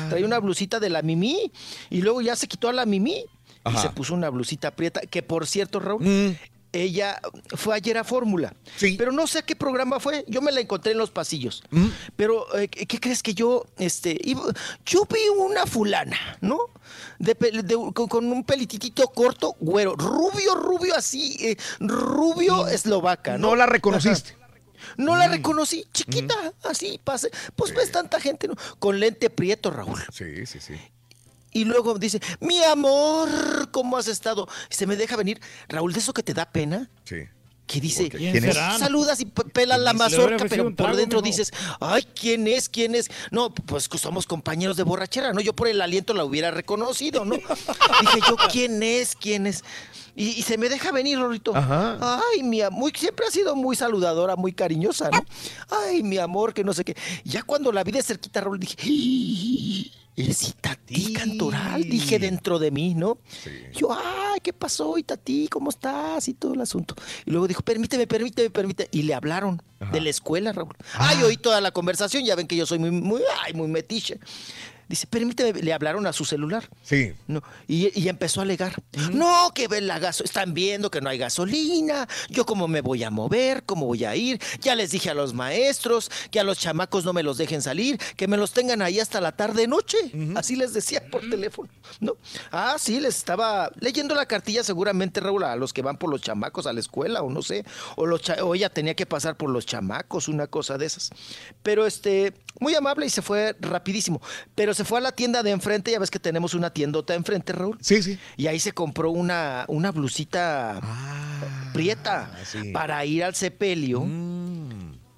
Traía 0.09 0.27
una 0.27 0.41
blusita 0.41 0.81
de 0.81 0.91
la 0.91 1.01
Mimi 1.03 1.53
y 1.89 2.03
luego 2.03 2.21
ya 2.21 2.35
se 2.35 2.49
quitó 2.49 2.69
a 2.69 2.73
la 2.73 2.85
Mimi 2.85 3.25
y 3.73 3.77
se 3.79 3.91
puso 3.91 4.13
una 4.13 4.29
blusita 4.29 4.73
prieta. 4.73 5.03
Que 5.03 5.23
por 5.23 5.47
cierto, 5.47 5.79
Raúl, 5.79 6.37
ella 6.75 7.21
fue 7.57 7.75
ayer 7.77 7.97
a 7.99 8.05
Fórmula. 8.05 8.55
Pero 8.97 9.13
no 9.13 9.27
sé 9.27 9.39
a 9.39 9.43
qué 9.43 9.57
programa 9.57 10.01
fue. 10.01 10.25
Yo 10.29 10.41
me 10.43 10.53
la 10.53 10.61
encontré 10.61 10.93
en 10.93 10.99
los 10.99 11.11
pasillos. 11.11 11.63
Pero, 12.17 12.47
eh, 12.59 12.69
¿qué 12.69 12.99
crees 13.01 13.23
que 13.23 13.35
yo, 13.35 13.65
este, 13.79 14.19
iba- 14.25 14.53
yo 14.85 15.07
vi 15.07 15.21
una 15.39 15.67
fulana, 15.67 16.19
¿no? 16.41 16.59
De, 17.19 17.35
de- 17.35 17.93
con, 17.95 18.09
con 18.09 18.25
un 18.33 18.45
pelititito 18.45 19.07
corto, 19.09 19.57
güero, 19.61 19.95
rubio, 19.97 20.55
rubio 20.55 20.95
así, 20.95 21.37
eh, 21.41 21.57
rubio 21.81 22.67
eslovaca, 22.69 23.39
¿no? 23.39 23.49
No 23.51 23.57
la 23.57 23.67
reconociste. 23.67 24.33
Ajá. 24.33 24.41
No 24.99 25.17
la 25.17 25.29
reconocí, 25.29 25.87
chiquita, 25.95 26.35
así, 26.65 27.01
pase. 27.03 27.31
Pues 27.57 27.75
ves 27.75 27.91
tanta 27.91 28.21
gente, 28.21 28.49
¿no? 28.49 28.55
Con 28.79 29.01
lente 29.01 29.31
prieto, 29.31 29.71
Raúl. 29.71 29.99
Sí, 30.13 30.45
sí, 30.47 30.61
sí. 30.61 30.75
Y 31.55 31.65
luego 31.65 31.99
dice, 31.99 32.21
mi 32.41 32.63
amor, 32.65 33.29
¿cómo 33.71 33.97
has 33.97 34.09
estado? 34.09 34.47
Y 34.71 34.75
se 34.75 34.87
me 34.87 34.97
deja 34.97 35.17
venir, 35.17 35.41
Raúl, 35.69 35.93
de 35.95 36.01
eso 36.01 36.13
que 36.13 36.23
te 36.23 36.35
da 36.35 36.45
pena. 36.51 36.91
Sí. 37.05 37.17
Que 37.67 37.81
dice, 37.81 38.11
¿Quién 38.11 38.33
¿Quién 38.33 38.45
es? 38.45 38.57
saludas 38.79 39.21
y 39.21 39.25
pe- 39.25 39.45
pelan 39.45 39.85
la 39.85 39.95
mazorca, 39.95 40.45
pero 40.51 40.75
por 40.77 40.95
dentro 40.97 41.23
dices, 41.23 41.51
ay, 41.81 42.07
¿quién 42.15 42.47
es? 42.47 42.69
¿Quién 42.69 42.95
es? 42.95 43.09
No, 43.31 43.55
pues 43.55 43.89
somos 43.99 44.27
compañeros 44.27 44.77
de 44.77 44.83
borrachera, 44.83 45.33
¿no? 45.33 45.41
Yo 45.41 45.55
por 45.55 45.69
el 45.69 45.81
aliento 45.81 46.13
la 46.13 46.25
hubiera 46.27 46.51
reconocido, 46.51 47.25
¿no? 47.25 47.37
Dije 48.01 48.19
yo, 48.29 48.37
¿quién 48.53 48.83
es? 48.83 49.15
¿Quién 49.17 49.47
es? 49.47 49.65
Y, 50.15 50.27
y 50.31 50.43
se 50.43 50.59
me 50.59 50.69
deja 50.69 50.93
venir, 50.93 51.19
Rorito. 51.19 51.57
Ajá. 51.57 52.21
Ay, 52.33 52.43
mi 52.43 52.61
amor, 52.61 52.93
siempre 52.97 53.27
ha 53.27 53.31
sido 53.31 53.57
muy 53.57 53.77
saludadora, 53.77 54.37
muy 54.37 54.53
cariñosa, 54.53 55.09
¿no? 55.11 55.25
Ay, 55.71 56.03
mi 56.03 56.19
amor, 56.19 56.53
que 56.53 56.65
no 56.65 56.75
sé 56.75 56.85
qué. 56.85 56.95
Ya 57.25 57.43
cuando 57.45 57.73
la 57.73 57.83
vi 57.83 57.93
de 57.93 58.03
cerquita, 58.03 58.43
Raúl, 58.43 58.59
dije, 58.61 58.77
"Ih, 60.17 60.25
eres 60.25 60.49
Itatí 60.49 61.13
Cantoral, 61.13 61.83
dije 61.83 62.19
dentro 62.19 62.59
de 62.59 62.71
mí, 62.71 62.95
¿no? 62.95 63.19
Yo, 63.73 63.93
ay, 63.93 64.41
¿qué 64.43 64.53
pasó, 64.53 64.97
Itatí? 64.99 65.49
¿Cómo 65.49 65.71
estás? 65.71 66.29
Y 66.29 66.35
todo 66.35 66.55
el 66.55 66.61
asunto. 66.61 66.95
Y 67.27 67.31
luego 67.31 67.49
dijo, 67.49 67.63
permíteme, 67.63 68.07
permíteme, 68.07 68.51
permíteme. 68.51 68.89
Y 68.93 69.03
le 69.03 69.15
hablaron 69.15 69.63
de 69.93 70.01
la 70.01 70.11
escuela, 70.11 70.53
Raúl. 70.53 70.75
Ay, 70.95 71.23
oí 71.23 71.37
toda 71.37 71.61
la 71.61 71.71
conversación, 71.73 72.25
ya 72.25 72.35
ven 72.37 72.47
que 72.47 72.57
yo 72.57 72.65
soy 72.67 72.79
muy, 72.79 72.91
muy, 72.91 73.23
ay, 73.43 73.55
muy 73.55 73.69
metiche. 73.69 74.19
Dice, 74.95 75.07
permíteme, 75.09 75.61
le 75.61 75.73
hablaron 75.73 76.07
a 76.07 76.13
su 76.13 76.25
celular. 76.25 76.69
Sí. 76.83 77.13
No, 77.27 77.43
y, 77.67 77.99
y 78.01 78.09
empezó 78.09 78.41
a 78.41 78.45
alegar. 78.45 78.75
No, 79.13 79.51
que 79.55 79.67
ven 79.67 79.87
la 79.89 79.99
gaso 79.99 80.23
están 80.25 80.55
viendo 80.55 80.91
que 80.91 81.01
no 81.01 81.09
hay 81.11 81.19
gasolina, 81.19 82.07
yo 82.29 82.47
cómo 82.47 82.69
me 82.69 82.81
voy 82.81 83.03
a 83.03 83.11
mover, 83.11 83.65
cómo 83.65 83.87
voy 83.87 84.05
a 84.05 84.15
ir, 84.15 84.41
ya 84.61 84.75
les 84.77 84.93
dije 84.93 85.11
a 85.11 85.15
los 85.15 85.35
maestros 85.35 86.11
que 86.31 86.39
a 86.41 86.45
los 86.45 86.59
chamacos 86.59 87.05
no 87.05 87.13
me 87.13 87.23
los 87.25 87.39
dejen 87.39 87.61
salir, 87.61 87.99
que 88.17 88.29
me 88.29 88.37
los 88.37 88.53
tengan 88.53 88.83
ahí 88.83 89.01
hasta 89.01 89.21
la 89.21 89.33
tarde 89.33 89.67
noche. 89.67 89.97
Así 90.37 90.55
les 90.57 90.73
decía 90.73 91.03
por 91.11 91.29
teléfono. 91.29 91.69
¿no? 92.01 92.17
Ah, 92.53 92.77
sí, 92.79 93.01
les 93.01 93.17
estaba 93.17 93.71
leyendo 93.81 94.15
la 94.15 94.27
cartilla 94.27 94.63
seguramente, 94.63 95.21
Raúl, 95.21 95.43
a 95.45 95.57
los 95.57 95.73
que 95.73 95.83
van 95.83 95.97
por 95.99 96.09
los 96.11 96.21
chamacos 96.21 96.67
a 96.67 96.73
la 96.73 96.81
escuela, 96.81 97.23
o 97.23 97.31
no 97.31 97.43
sé, 97.43 97.65
o, 97.97 98.07
los 98.07 98.23
cha- 98.23 98.45
o 98.45 98.55
ella 98.55 98.69
tenía 98.71 98.95
que 98.95 99.07
pasar 99.07 99.37
por 99.37 99.51
los 99.51 99.67
chamacos, 99.67 100.29
una 100.29 100.47
cosa 100.47 100.79
de 100.79 100.87
esas. 100.87 101.11
Pero 101.63 101.87
este, 101.87 102.33
muy 102.61 102.75
amable 102.75 103.07
y 103.07 103.11
se 103.11 103.23
fue 103.23 103.57
rapidísimo. 103.61 104.21
Pero 104.55 104.75
se 104.75 104.85
fue 104.85 104.99
a 104.99 105.01
la 105.01 105.13
tienda 105.13 105.43
de 105.43 105.51
enfrente, 105.51 105.91
ya 105.91 105.99
ves 105.99 106.11
que 106.11 106.19
tenemos 106.19 106.55
una 106.55 106.71
tiendota 106.71 107.15
enfrente, 107.15 107.53
Raúl. 107.53 107.79
Sí, 107.81 108.03
sí. 108.03 108.19
Y 108.37 108.47
ahí 108.47 108.61
se 108.61 108.73
compró 108.73 109.11
una, 109.11 109.65
una 109.69 109.91
blusita 109.93 110.79
Ah, 110.83 111.71
prieta 111.73 112.31
para 112.73 113.05
ir 113.05 113.25
al 113.25 113.35
sepelio 113.35 114.05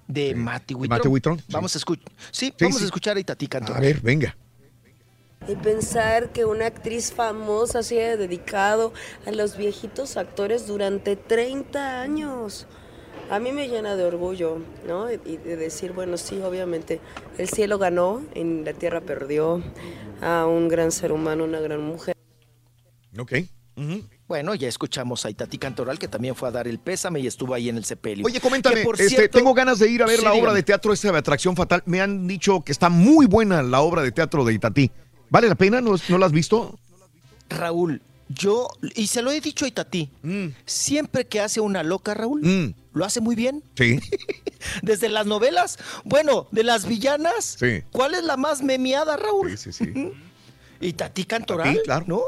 de 0.07 0.35
Mati 0.35 0.73
Huitrón. 0.73 0.97
Mati 0.97 1.07
Huitrón, 1.07 1.39
sí. 1.39 1.45
Vamos 1.49 1.75
a 1.75 1.77
escuchar. 1.77 2.11
Sí, 2.31 2.47
Sí, 2.47 2.53
vamos 2.61 2.77
sí. 2.77 2.83
a 2.83 2.85
escuchar 2.85 3.17
a 3.17 3.19
Itatí. 3.19 3.47
A 3.51 3.79
ver, 3.79 3.99
venga. 4.01 4.35
Y 5.47 5.55
pensar 5.55 6.31
que 6.31 6.45
una 6.45 6.65
actriz 6.65 7.13
famosa 7.13 7.83
se 7.83 8.03
haya 8.03 8.17
dedicado 8.17 8.91
a 9.25 9.31
los 9.31 9.55
viejitos 9.55 10.17
actores 10.17 10.67
durante 10.67 11.15
30 11.15 12.01
años. 12.01 12.67
A 13.29 13.39
mí 13.39 13.51
me 13.51 13.67
llena 13.67 13.95
de 13.95 14.05
orgullo, 14.05 14.59
¿no? 14.87 15.11
Y 15.11 15.37
de 15.37 15.57
decir, 15.57 15.91
bueno, 15.91 16.17
sí, 16.17 16.39
obviamente, 16.41 17.01
el 17.37 17.49
cielo 17.49 17.77
ganó, 17.77 18.21
en 18.35 18.63
la 18.63 18.71
tierra 18.73 19.01
perdió 19.01 19.61
a 20.21 20.45
un 20.45 20.69
gran 20.69 20.91
ser 20.91 21.11
humano, 21.11 21.43
una 21.43 21.59
gran 21.59 21.81
mujer. 21.81 22.15
Ok. 23.19 23.33
Bueno, 24.27 24.55
ya 24.55 24.67
escuchamos 24.67 25.25
a 25.25 25.29
Itatí 25.29 25.57
Cantoral, 25.57 25.99
que 25.99 26.07
también 26.07 26.35
fue 26.35 26.47
a 26.49 26.51
dar 26.51 26.67
el 26.67 26.79
pésame 26.79 27.19
y 27.19 27.27
estuvo 27.27 27.53
ahí 27.53 27.69
en 27.69 27.77
el 27.77 27.85
sepelio. 27.85 28.25
Oye, 28.25 28.39
coméntame, 28.39 28.83
por 28.83 28.95
este, 28.99 29.09
cierto- 29.15 29.37
tengo 29.37 29.53
ganas 29.53 29.79
de 29.79 29.89
ir 29.89 30.01
a 30.03 30.05
ver 30.05 30.17
Sí, 30.19 30.23
la 30.23 30.31
obra 30.31 30.39
dígame. 30.41 30.55
de 30.57 30.63
teatro 30.63 30.93
esta 30.93 31.11
de 31.11 31.17
Atracción 31.17 31.55
Fatal. 31.55 31.83
Me 31.85 32.01
han 32.01 32.27
dicho 32.27 32.61
que 32.63 32.71
está 32.71 32.89
muy 32.89 33.25
buena 33.27 33.61
la 33.61 33.81
obra 33.81 34.01
de 34.01 34.11
teatro 34.11 34.43
de 34.45 34.53
Itatí. 34.53 34.89
¿Vale 35.29 35.47
la 35.47 35.55
pena? 35.55 35.79
¿No, 35.81 35.95
no 36.09 36.17
la 36.17 36.25
has 36.25 36.31
visto? 36.31 36.77
Raúl, 37.49 38.01
yo, 38.29 38.67
y 38.95 39.07
se 39.07 39.21
lo 39.21 39.31
he 39.31 39.39
dicho 39.41 39.65
a 39.65 39.67
Itatí, 39.67 40.09
Mm. 40.23 40.47
siempre 40.65 41.25
que 41.25 41.39
hace 41.39 41.59
una 41.61 41.83
loca, 41.83 42.13
Raúl, 42.13 42.73
lo 42.93 43.05
hace 43.05 43.21
muy 43.21 43.35
bien. 43.35 43.63
Sí. 43.77 43.99
Desde 44.81 45.09
las 45.09 45.25
novelas, 45.25 45.77
bueno, 46.03 46.47
de 46.51 46.63
las 46.63 46.85
villanas, 46.87 47.57
Sí. 47.59 47.83
¿cuál 47.91 48.13
es 48.15 48.23
la 48.23 48.37
más 48.37 48.61
memeada, 48.61 49.17
Raúl? 49.17 49.57
Sí, 49.57 49.71
sí, 49.71 49.85
sí. 49.85 49.93
Y 50.79 50.93
Tati 50.93 51.23
Cantoral, 51.25 51.81
claro. 51.83 52.05
¿no? 52.07 52.21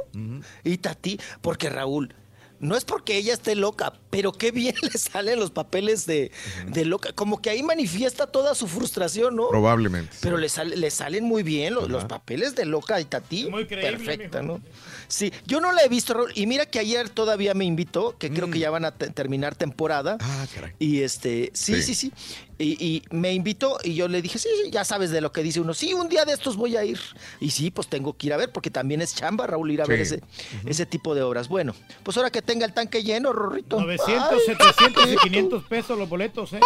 Y 0.63 0.77
Tati, 0.79 1.19
porque 1.41 1.69
Raúl, 1.69 2.15
no 2.59 2.75
es 2.75 2.83
porque 2.83 3.15
ella 3.15 3.31
esté 3.33 3.53
loca, 3.55 3.93
pero 4.09 4.31
qué 4.31 4.49
bien 4.51 4.73
le 4.81 4.89
salen 4.97 5.39
los 5.39 5.51
papeles 5.51 6.07
de, 6.07 6.31
de 6.67 6.83
loca. 6.83 7.13
Como 7.13 7.41
que 7.43 7.51
ahí 7.51 7.61
manifiesta 7.61 8.25
toda 8.25 8.55
su 8.55 8.67
frustración, 8.67 9.35
¿no? 9.35 9.49
Probablemente. 9.49 10.17
Pero 10.19 10.37
le, 10.37 10.49
sale- 10.49 10.75
le 10.77 10.89
salen 10.89 11.25
muy 11.25 11.43
bien 11.43 11.75
los, 11.75 12.05
papeles 12.05 12.55
de 12.55 12.65
loca 12.65 12.99
y 12.99 13.05
Tati. 13.05 13.45
Muy 13.51 13.67
creíble, 13.67 13.91
Perfecta, 14.03 14.41
¿no? 14.41 14.59
Sí, 15.09 15.33
yo 15.45 15.59
no 15.59 15.71
la 15.73 15.83
he 15.83 15.89
visto, 15.89 16.13
Raúl. 16.13 16.31
Y 16.35 16.45
mira 16.47 16.65
que 16.67 16.79
ayer 16.79 17.09
todavía 17.09 17.53
me 17.53 17.65
invitó, 17.65 18.15
que 18.17 18.29
creo 18.31 18.49
que 18.49 18.59
ya 18.59 18.69
van 18.69 18.85
a 18.85 18.91
te- 18.91 19.09
terminar 19.09 19.55
temporada. 19.55 20.15
Mm. 20.15 20.21
Ah, 20.21 20.47
caray. 20.55 20.73
Y 20.79 21.01
este, 21.01 21.49
sí, 21.53 21.75
Sí. 21.75 21.81
sí, 21.81 21.95
sí. 21.95 22.13
Y, 22.61 22.71
y 22.85 23.03
me 23.09 23.31
invitó 23.33 23.77
y 23.85 23.93
yo 23.95 24.09
le 24.09 24.21
dije, 24.21 24.37
sí, 24.37 24.49
sí, 24.63 24.69
ya 24.69 24.83
sabes 24.83 25.11
de 25.11 25.21
lo 25.21 25.31
que 25.31 25.41
dice 25.43 25.61
uno. 25.61 25.73
Sí, 25.73 25.93
un 25.93 26.09
día 26.09 26.25
de 26.25 26.33
estos 26.33 26.57
voy 26.57 26.75
a 26.75 26.83
ir. 26.83 26.99
Y 27.39 27.51
sí, 27.51 27.71
pues 27.71 27.87
tengo 27.87 28.17
que 28.17 28.27
ir 28.27 28.33
a 28.33 28.37
ver, 28.37 28.51
porque 28.51 28.69
también 28.69 29.01
es 29.01 29.15
chamba, 29.15 29.47
Raúl, 29.47 29.71
ir 29.71 29.81
a 29.81 29.85
ver 29.85 30.01
ese, 30.01 30.21
ese 30.65 30.85
tipo 30.85 31.15
de 31.15 31.21
obras. 31.21 31.47
Bueno, 31.47 31.73
pues 32.03 32.17
ahora 32.17 32.29
que 32.31 32.41
tenga 32.41 32.65
el 32.65 32.73
tanque 32.73 33.01
lleno, 33.01 33.31
Rorrito. 33.31 33.79
900, 33.79 34.27
Ay. 34.33 34.39
700 34.45 35.09
y 35.13 35.17
500 35.29 35.63
pesos 35.63 35.97
los 35.97 36.09
boletos, 36.09 36.51
¿eh? 36.53 36.59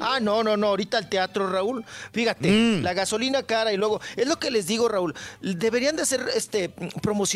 Ah, 0.00 0.18
no, 0.20 0.42
no, 0.42 0.56
no, 0.56 0.68
ahorita 0.68 0.98
el 0.98 1.08
teatro, 1.08 1.48
Raúl. 1.50 1.84
Fíjate, 2.12 2.50
Mm. 2.50 2.82
la 2.82 2.92
gasolina 2.94 3.42
cara 3.42 3.72
y 3.72 3.76
luego, 3.76 4.00
es 4.16 4.26
lo 4.28 4.38
que 4.38 4.50
les 4.52 4.66
digo, 4.68 4.88
Raúl, 4.88 5.14
deberían 5.40 5.96
de 5.96 6.02
hacer 6.02 6.24
este 6.34 6.72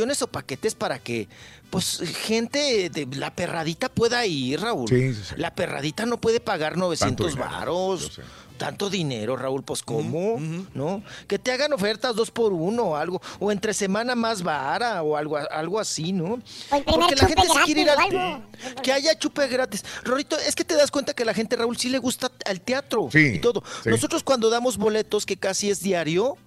promociones 0.06 0.22
o 0.22 0.26
paquetes 0.28 0.74
para 0.74 0.98
que 0.98 1.28
pues 1.70 1.98
gente 2.24 2.88
de 2.90 3.06
la 3.16 3.34
perradita 3.34 3.88
pueda 3.88 4.24
ir, 4.24 4.60
Raúl. 4.60 4.88
Sí, 4.88 5.12
sí, 5.14 5.20
sí. 5.30 5.34
La 5.36 5.54
perradita 5.54 6.06
no 6.06 6.18
puede 6.20 6.38
pagar 6.40 6.76
900 6.76 7.32
dinero, 7.32 7.50
varos. 7.50 8.20
Tanto 8.56 8.88
dinero, 8.88 9.36
Raúl, 9.36 9.62
pues 9.64 9.82
¿cómo? 9.82 10.38
¿No? 10.72 11.02
Que 11.28 11.38
te 11.38 11.52
hagan 11.52 11.74
ofertas 11.74 12.16
dos 12.16 12.30
por 12.30 12.54
uno 12.54 12.84
o 12.84 12.96
algo, 12.96 13.20
o 13.38 13.52
entre 13.52 13.74
semana 13.74 14.14
más 14.14 14.42
vara 14.42 15.02
o 15.02 15.14
algo, 15.16 15.36
algo 15.50 15.78
así, 15.78 16.12
¿no? 16.12 16.36
El 16.72 16.82
primer 16.82 16.84
Porque 16.84 17.16
la 17.16 17.26
gente 17.28 17.42
sí 17.42 17.58
quiere 17.66 17.80
ir 17.82 17.90
al 17.90 17.98
algo. 17.98 18.42
que 18.82 18.92
haya 18.92 19.18
chupe 19.18 19.46
gratis. 19.48 19.84
Rorito, 20.04 20.38
es 20.38 20.54
que 20.54 20.64
te 20.64 20.74
das 20.74 20.90
cuenta 20.90 21.12
que 21.12 21.26
la 21.26 21.34
gente, 21.34 21.54
Raúl, 21.56 21.76
sí 21.76 21.90
le 21.90 21.98
gusta 21.98 22.30
al 22.46 22.62
teatro 22.62 23.10
Sí, 23.12 23.32
y 23.34 23.38
todo. 23.40 23.62
sí. 23.82 23.90
Nosotros 23.90 24.22
cuando 24.22 24.48
damos 24.48 24.78
boletos, 24.78 25.26
que 25.26 25.36
casi 25.36 25.68
es 25.68 25.82
diario, 25.82 26.38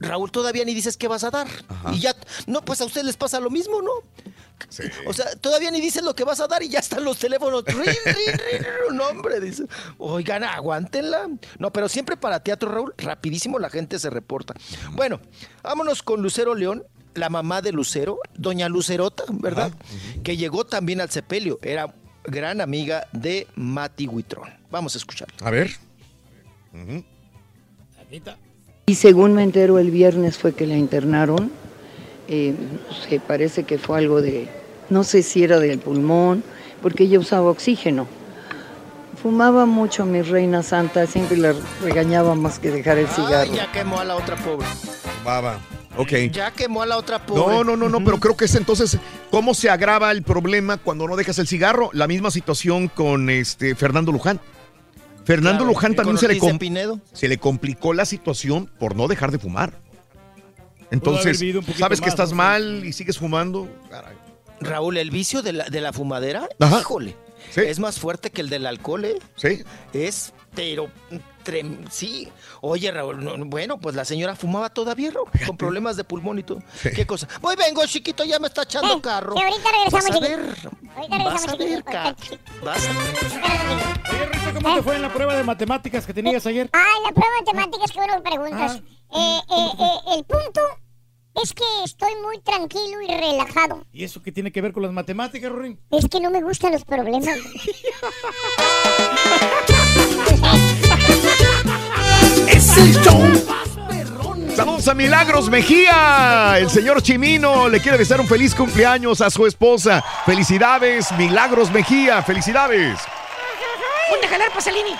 Raúl 0.00 0.32
todavía 0.32 0.64
ni 0.64 0.74
dices 0.74 0.96
qué 0.96 1.08
vas 1.08 1.24
a 1.24 1.30
dar. 1.30 1.46
Ajá. 1.68 1.92
Y 1.92 2.00
ya, 2.00 2.16
no, 2.46 2.64
pues 2.64 2.80
a 2.80 2.86
ustedes 2.86 3.06
les 3.06 3.16
pasa 3.16 3.38
lo 3.38 3.50
mismo, 3.50 3.82
¿no? 3.82 3.92
O 5.06 5.12
sea, 5.12 5.34
todavía 5.36 5.70
ni 5.70 5.80
dices 5.80 6.02
lo 6.02 6.14
que 6.14 6.24
vas 6.24 6.40
a 6.40 6.46
dar 6.46 6.62
y 6.62 6.68
ya 6.68 6.78
están 6.78 7.04
los 7.04 7.18
teléfonos. 7.18 7.64
Rin, 7.64 7.78
rin, 7.78 7.94
rin, 8.04 8.96
no, 8.96 9.08
hombre, 9.08 9.40
dice. 9.40 9.64
Oigan, 9.98 10.44
aguántenla. 10.44 11.28
No, 11.58 11.72
pero 11.72 11.88
siempre 11.88 12.16
para 12.16 12.40
teatro, 12.40 12.70
Raúl, 12.70 12.94
rapidísimo 12.96 13.58
la 13.58 13.70
gente 13.70 13.98
se 13.98 14.10
reporta. 14.10 14.54
Bueno, 14.92 15.20
vámonos 15.62 16.02
con 16.02 16.22
Lucero 16.22 16.54
León, 16.54 16.84
la 17.14 17.28
mamá 17.28 17.62
de 17.62 17.72
Lucero, 17.72 18.18
doña 18.34 18.68
Lucerota, 18.68 19.24
¿verdad? 19.28 19.72
Que 20.22 20.36
llegó 20.36 20.64
también 20.64 21.00
al 21.00 21.10
sepelio. 21.10 21.58
Era 21.62 21.94
gran 22.24 22.60
amiga 22.60 23.06
de 23.12 23.46
Mati 23.54 24.06
Huitrón. 24.06 24.50
Vamos 24.70 24.94
a 24.94 24.98
escucharla. 24.98 25.34
A 25.42 25.50
ver. 25.50 25.70
Y 28.90 28.96
según 28.96 29.34
me 29.34 29.44
entero, 29.44 29.78
el 29.78 29.92
viernes 29.92 30.36
fue 30.36 30.52
que 30.52 30.66
la 30.66 30.76
internaron. 30.76 31.52
Eh, 32.26 32.56
no 32.88 32.92
sé, 32.92 33.20
parece 33.20 33.62
que 33.62 33.78
fue 33.78 33.98
algo 33.98 34.20
de, 34.20 34.48
no 34.88 35.04
sé 35.04 35.22
si 35.22 35.44
era 35.44 35.60
del 35.60 35.78
pulmón, 35.78 36.42
porque 36.82 37.04
ella 37.04 37.20
usaba 37.20 37.50
oxígeno. 37.50 38.08
Fumaba 39.22 39.64
mucho 39.64 40.04
mi 40.06 40.22
reina 40.22 40.64
santa, 40.64 41.06
siempre 41.06 41.36
la 41.36 41.54
regañaba 41.84 42.34
más 42.34 42.58
que 42.58 42.72
dejar 42.72 42.98
el 42.98 43.06
cigarro. 43.06 43.52
Ay, 43.52 43.58
ya 43.58 43.70
quemó 43.70 44.00
a 44.00 44.04
la 44.04 44.16
otra 44.16 44.34
pobre. 44.34 44.66
Baba. 45.24 45.60
Ok. 45.96 46.12
Ya 46.32 46.50
quemó 46.50 46.82
a 46.82 46.86
la 46.86 46.96
otra 46.96 47.24
pobre. 47.24 47.42
No, 47.42 47.62
no, 47.62 47.76
no, 47.76 47.88
no, 47.88 48.04
pero 48.04 48.18
creo 48.18 48.36
que 48.36 48.46
es 48.46 48.56
entonces 48.56 48.98
cómo 49.30 49.54
se 49.54 49.70
agrava 49.70 50.10
el 50.10 50.24
problema 50.24 50.78
cuando 50.78 51.06
no 51.06 51.14
dejas 51.14 51.38
el 51.38 51.46
cigarro. 51.46 51.90
La 51.92 52.08
misma 52.08 52.32
situación 52.32 52.88
con 52.88 53.30
este 53.30 53.76
Fernando 53.76 54.10
Luján. 54.10 54.40
Fernando 55.30 55.58
Claro, 55.58 55.72
Luján 55.72 55.94
también 55.94 56.18
se 56.18 56.26
le, 56.26 56.40
se 57.12 57.38
complicó 57.38 57.94
la 57.94 58.04
situación 58.04 58.68
por 58.80 58.96
no 58.96 59.06
dejar 59.06 59.30
de 59.30 59.38
fumar. 59.38 59.78
Entonces, 60.90 61.40
sabes 61.78 62.00
que 62.00 62.08
estás 62.08 62.30
¿no? 62.30 62.36
mal 62.38 62.84
y 62.84 62.92
sigues 62.92 63.16
fumando. 63.16 63.68
Caray. 63.88 64.16
Raúl, 64.60 64.96
el 64.96 65.12
vicio 65.12 65.42
de 65.42 65.52
la, 65.52 65.68
de 65.68 65.80
la 65.80 65.92
fumadera, 65.92 66.48
Ajá. 66.58 66.80
híjole, 66.80 67.16
es 67.54 67.78
más 67.78 68.00
fuerte 68.00 68.30
que 68.30 68.40
el 68.40 68.48
del 68.50 68.66
alcohol, 68.66 69.04
¿eh? 69.04 69.18
Sí. 69.36 69.62
Es, 69.92 70.32
pero, 70.54 70.90
trem- 71.44 71.88
sí. 71.90 72.28
Oye, 72.60 72.90
Raúl, 72.90 73.22
no, 73.24 73.36
no, 73.36 73.44
bueno, 73.46 73.78
pues 73.78 73.94
la 73.94 74.04
señora 74.04 74.36
fumaba 74.36 74.68
todavía, 74.70 75.10
Raúl, 75.10 75.28
con 75.46 75.56
problemas 75.56 75.96
de 75.96 76.04
pulmón 76.04 76.38
y 76.38 76.42
todo. 76.42 76.62
¿Qué 76.94 77.06
cosa? 77.06 77.26
Voy, 77.40 77.56
vengo, 77.56 77.84
chiquito, 77.86 78.24
ya 78.24 78.38
me 78.38 78.48
está 78.48 78.62
echando 78.62 79.00
carro. 79.00 79.34
que 79.34 79.42
ahorita 79.42 79.70
regresamos, 79.70 80.08
Vas 80.10 80.16
a 80.16 80.20
ver, 80.20 80.40
Ahorita 80.96 81.24
vas 81.24 81.48
a 81.48 81.56
ver, 81.56 81.84
chiquito. 82.16 82.52
vas 82.64 82.86
a 82.86 82.92
ver. 82.92 83.00
Oye, 84.10 84.26
Rito, 84.26 84.54
¿cómo 84.62 84.74
te 84.76 84.82
fue 84.82 84.96
en 84.96 85.02
la 85.02 85.12
prueba 85.12 85.34
de 85.34 85.44
matemáticas 85.44 86.06
que 86.06 86.14
tenías 86.14 86.44
ayer? 86.46 86.68
Ah, 86.72 86.84
en 86.98 87.02
la 87.04 87.12
prueba 87.12 87.32
de 87.38 87.44
temáticas, 87.44 87.90
que 87.92 87.98
bueno 87.98 88.22
preguntas. 88.22 88.76
Eh, 88.76 88.80
eh, 89.50 89.70
eh, 89.78 89.98
el 90.18 90.24
punto 90.24 90.60
es 91.42 91.52
que 91.54 91.64
estoy 91.84 92.12
muy 92.24 92.38
tranquilo 92.40 93.00
y 93.02 93.06
relajado. 93.08 93.84
¿Y 93.92 94.04
eso 94.04 94.22
qué 94.22 94.32
tiene 94.32 94.52
que 94.52 94.60
ver 94.60 94.72
con 94.72 94.82
las 94.82 94.92
matemáticas, 94.92 95.50
Rorín? 95.50 95.80
Es 95.90 96.06
que 96.08 96.20
no 96.20 96.30
me 96.30 96.42
gustan 96.42 96.72
los 96.72 96.84
problemas. 96.84 97.28
el 102.80 103.00
show. 103.02 103.22
Saludos 104.56 104.88
a 104.88 104.94
Milagros 104.94 105.48
Mejía. 105.48 106.58
El 106.58 106.70
señor 106.70 107.02
Chimino 107.02 107.68
le 107.68 107.80
quiere 107.80 107.98
desear 107.98 108.20
un 108.20 108.26
feliz 108.26 108.54
cumpleaños 108.54 109.20
a 109.20 109.30
su 109.30 109.46
esposa. 109.46 110.02
Felicidades, 110.24 111.12
Milagros 111.12 111.70
Mejía. 111.70 112.22
Felicidades. 112.22 112.98
Ponte 114.10 114.26
a 114.26 114.28
jalar, 114.28 114.50
Pasalini. 114.52 114.94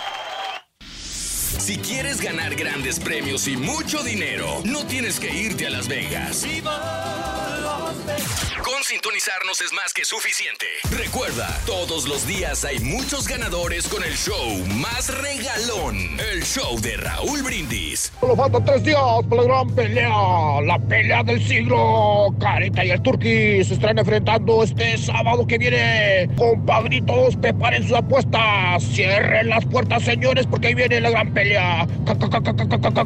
Si 1.70 1.78
quieres 1.78 2.20
ganar 2.20 2.56
grandes 2.56 2.98
premios 2.98 3.46
y 3.46 3.56
mucho 3.56 4.02
dinero, 4.02 4.60
no 4.64 4.84
tienes 4.86 5.20
que 5.20 5.32
irte 5.32 5.68
a 5.68 5.70
Las 5.70 5.86
Vegas. 5.86 6.44
Con 8.64 8.82
sintonizarnos 8.82 9.60
es 9.60 9.72
más 9.72 9.92
que 9.94 10.04
suficiente. 10.04 10.66
Recuerda, 10.90 11.60
todos 11.66 12.08
los 12.08 12.26
días 12.26 12.64
hay 12.64 12.78
muchos 12.80 13.28
ganadores 13.28 13.86
con 13.86 14.02
el 14.02 14.14
show 14.14 14.66
más 14.74 15.08
regalón. 15.16 15.96
El 16.32 16.42
show 16.44 16.78
de 16.80 16.96
Raúl 16.96 17.42
Brindis. 17.42 18.12
Solo 18.20 18.36
faltan 18.36 18.64
tres 18.64 18.82
días 18.82 19.00
para 19.28 19.42
la 19.42 19.48
gran 19.48 19.74
pelea, 19.74 20.60
la 20.64 20.78
pelea 20.88 21.22
del 21.22 21.46
siglo. 21.46 22.34
Carita 22.40 22.84
y 22.84 22.90
el 22.90 23.00
Turqui 23.00 23.64
se 23.64 23.74
estarán 23.74 23.98
enfrentando 23.98 24.62
este 24.62 24.98
sábado 24.98 25.46
que 25.46 25.56
viene. 25.56 26.28
Compadritos, 26.36 27.36
preparen 27.36 27.84
sus 27.84 27.96
apuestas. 27.96 28.82
Cierren 28.92 29.48
las 29.48 29.64
puertas, 29.66 30.02
señores, 30.02 30.46
porque 30.46 30.68
ahí 30.68 30.74
viene 30.74 31.00
la 31.00 31.10
gran 31.10 31.32
pelea. 31.32 31.59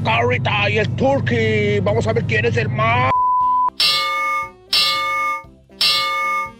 Carita 0.05 0.71
y 0.71 0.79
el 0.79 0.89
Turqui. 0.97 1.81
Vamos 1.81 2.07
a 2.07 2.13
ver 2.13 2.25
quién 2.25 2.45
es 2.45 2.57
el 2.57 2.69
más. 2.69 3.11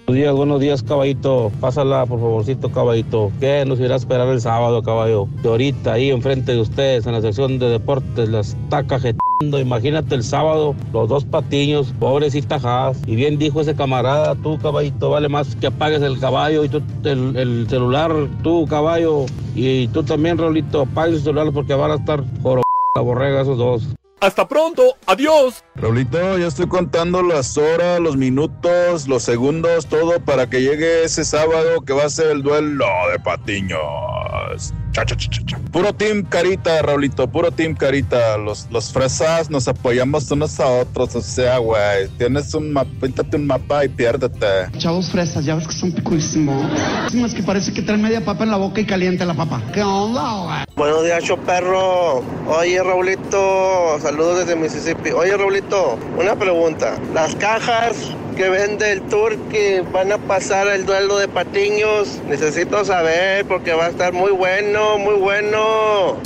Buenos 0.07 0.23
días, 0.23 0.35
buenos 0.35 0.61
días, 0.61 0.83
caballito. 0.83 1.51
Pásala, 1.61 2.07
por 2.07 2.21
favorcito, 2.21 2.71
caballito. 2.71 3.33
¿Qué 3.41 3.65
nos 3.67 3.81
irá 3.81 3.95
a 3.95 3.97
esperar 3.97 4.29
el 4.29 4.41
sábado, 4.41 4.83
caballo? 4.83 5.27
De 5.43 5.49
ahorita, 5.49 5.95
ahí 5.95 6.11
enfrente 6.11 6.53
de 6.53 6.61
ustedes, 6.61 7.07
en 7.07 7.13
la 7.13 7.23
sección 7.23 7.59
de 7.59 7.71
deportes, 7.71 8.29
la 8.29 8.41
está 8.41 8.85
cajetando. 8.85 9.24
Imagínate 9.53 10.15
el 10.15 10.25
sábado, 10.25 10.75
los 10.93 11.09
dos 11.09 11.25
patiños, 11.25 11.93
pobrecita 11.99 12.57
Haas. 12.57 12.99
Y 13.07 13.17
bien 13.17 13.39
dijo 13.39 13.61
ese 13.61 13.75
camarada, 13.75 14.35
tú, 14.37 14.59
caballito, 14.59 15.11
vale 15.11 15.29
más 15.29 15.57
que 15.57 15.69
apagues 15.69 16.03
el 16.03 16.19
caballo 16.19 16.65
y 16.65 16.69
tú 16.69 16.83
el, 17.05 17.37
el 17.37 17.67
celular, 17.69 18.13
tú, 18.43 18.67
caballo. 18.67 19.27
Y 19.55 19.89
tú 19.89 20.03
también, 20.03 20.39
Rolito, 20.39 20.83
apagues 20.83 21.17
el 21.17 21.23
celular 21.23 21.53
porque 21.53 21.75
van 21.75 21.93
a 21.93 21.95
estar 21.97 22.25
joro 22.43 22.63
la 22.97 23.03
borrega 23.03 23.43
esos 23.43 23.59
dos. 23.59 23.89
Hasta 24.21 24.49
pronto, 24.49 24.97
adiós. 25.07 25.63
Raulito, 25.75 26.39
ya 26.39 26.47
estoy 26.47 26.67
contando 26.67 27.23
las 27.23 27.59
horas, 27.59 28.01
los 28.01 28.17
minutos, 28.17 29.07
los 29.07 29.23
segundos, 29.23 29.87
todo 29.87 30.19
para 30.21 30.49
que 30.49 30.63
llegue 30.63 31.05
ese 31.05 31.27
sábado 31.27 31.83
que 31.83 31.93
va 31.93 32.05
a 32.05 32.09
ser 32.09 32.29
el 32.29 32.43
duelo 32.43 32.87
de 33.13 33.19
patiños. 33.19 34.73
Cha, 34.95 35.05
cha, 35.05 35.17
cha, 35.17 35.29
cha, 35.29 35.43
cha. 35.45 35.59
Puro 35.73 35.93
team 35.93 36.23
carita, 36.23 36.81
Raulito, 36.81 37.27
puro 37.27 37.51
team 37.51 37.75
carita. 37.75 38.39
Los, 38.39 38.69
los 38.71 38.93
fresas 38.93 39.51
nos 39.51 39.67
apoyamos 39.67 40.31
unos 40.31 40.61
a 40.61 40.69
otros, 40.69 41.17
o 41.17 41.21
sea, 41.21 41.59
güey. 41.59 42.07
Tienes 42.17 42.55
un 42.55 42.73
mapa, 42.73 42.91
píntate 43.01 43.37
un 43.37 43.45
mapa 43.45 43.85
y 43.85 43.89
piérdete. 43.89 44.47
Chavos 44.79 45.11
fresas, 45.11 45.45
ya 45.45 45.57
ves 45.57 45.67
que 45.67 45.75
son 45.75 45.91
picuísimos. 45.91 46.65
Es 47.13 47.35
que 47.35 47.43
parece 47.43 47.73
que 47.73 47.83
traen 47.83 48.03
media 48.03 48.25
papa 48.25 48.45
en 48.45 48.53
la 48.53 48.57
boca 48.57 48.81
y 48.81 48.87
caliente 48.87 49.27
la 49.27 49.35
papa. 49.35 49.61
¿Qué 49.73 49.83
onda, 49.83 50.45
güey? 50.45 50.65
Buenos 50.77 51.03
días, 51.03 51.25
show 51.25 51.39
perro. 51.39 52.23
Oye, 52.47 52.81
Raulito, 52.81 53.99
saludos 54.01 54.47
desde 54.47 54.55
Mississippi. 54.55 55.11
Oye, 55.11 55.37
Raulito, 55.37 55.99
una 56.17 56.37
pregunta. 56.37 57.01
Las 57.13 57.35
cajas 57.35 57.97
que 58.35 58.51
vende 58.51 58.93
el 58.93 59.03
tour 59.03 59.37
que 59.51 59.83
van 59.93 60.11
a 60.11 60.19
pasar 60.19 60.67
el 60.69 60.85
duelo 60.87 61.19
de 61.19 61.29
patiños, 61.29 62.21
necesito 62.29 62.85
saber 62.85 63.47
porque 63.47 63.73
va 63.75 63.87
a 63.87 63.89
estar 63.91 64.13
muy 64.13 64.33
bueno, 64.33 64.99
muy 64.99 65.15
bueno. 65.15 66.17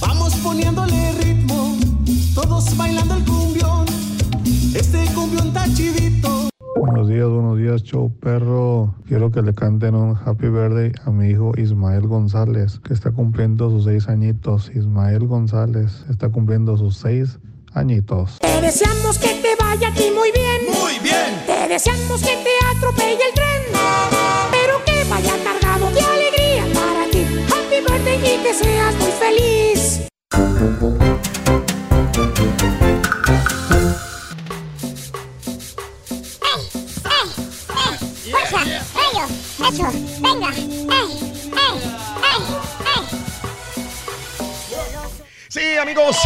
Vamos 0.00 0.34
poniéndole 0.36 1.12
ritmo, 1.20 1.76
todos 2.34 2.74
bailando 2.76 3.16
el 3.16 3.24
cumbión. 3.24 3.84
Este 4.74 5.04
cumbión 5.14 5.48
está 5.48 5.64
chidito. 5.74 6.48
Buenos 6.76 7.08
días, 7.08 7.28
buenos 7.28 7.58
días, 7.58 7.82
show 7.82 8.10
perro. 8.20 8.94
Quiero 9.06 9.30
que 9.30 9.42
le 9.42 9.54
canten 9.54 9.94
un 9.94 10.16
Happy 10.16 10.48
Birthday 10.48 10.92
a 11.04 11.10
mi 11.10 11.28
hijo 11.28 11.52
Ismael 11.58 12.06
González, 12.06 12.80
que 12.80 12.94
está 12.94 13.10
cumpliendo 13.10 13.68
sus 13.68 13.84
seis 13.84 14.08
añitos. 14.08 14.70
Ismael 14.74 15.26
González 15.26 16.06
está 16.08 16.30
cumpliendo 16.30 16.76
sus 16.78 16.96
seis 16.96 17.38
añitos. 17.74 18.38
Te 18.40 18.60
deseamos 18.60 19.18
que 19.18 19.28
te 19.28 19.54
vaya 19.56 19.88
a 19.88 19.94
ti 19.94 20.10
muy 20.14 20.30
bien. 20.32 20.66
Muy 20.80 20.98
bien. 21.00 21.42
Te 21.46 21.68
deseamos 21.68 22.20
que 22.20 22.36
te 22.36 22.50
atropelle 22.76 23.26
el 23.28 23.34
tren. 23.34 23.62
Pero 24.50 24.84
que 24.84 25.04
vaya 25.04 25.34
cargado 25.42 25.90
de 25.90 26.00
alegría 26.00 26.64
para 26.72 27.10
ti. 27.10 27.26
Happy 27.48 27.80
birthday 27.80 28.34
y 28.34 28.42
que 28.42 28.54
seas 28.54 28.94
muy 28.96 29.10
feliz. 29.12 30.00
¡Fuerza! 38.30 38.62
¡Ellos! 38.62 39.30
¡Eso! 39.58 39.86
¡Venga! 40.20 40.50
¡Ey! 40.50 40.64
¡Ey! 40.90 41.08
¡Ey! 42.30 42.40
¡Ey! 42.86 43.02
Sí, 45.48 45.76
amigos. 45.80 46.16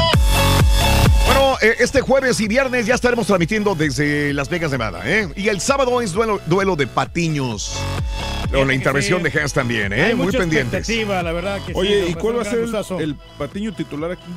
Bueno, 1.28 1.58
eh, 1.60 1.76
este 1.80 2.00
jueves 2.00 2.40
y 2.40 2.48
viernes 2.48 2.86
ya 2.86 2.94
estaremos 2.94 3.26
transmitiendo 3.26 3.74
desde 3.74 4.32
Las 4.32 4.48
Vegas, 4.48 4.70
Nevada, 4.70 5.02
¿eh? 5.04 5.28
Y 5.36 5.48
el 5.48 5.60
sábado 5.60 6.00
es 6.00 6.12
duelo, 6.12 6.40
duelo 6.46 6.74
de 6.74 6.86
patiños. 6.86 7.78
Con 8.50 8.66
la 8.66 8.72
intervención 8.72 9.22
de 9.22 9.38
Hans 9.38 9.52
también, 9.52 9.92
¿eh? 9.92 10.04
Hay 10.04 10.14
Muy 10.14 10.32
pendientes. 10.32 10.88
la 10.88 11.32
verdad 11.32 11.60
que 11.66 11.72
Oye, 11.74 12.08
¿y 12.08 12.14
cuál 12.14 12.38
va 12.38 12.42
a 12.42 12.44
ser 12.46 13.00
el, 13.00 13.14
patiño 13.36 13.74
titular 13.74 14.12
aquí? 14.12 14.32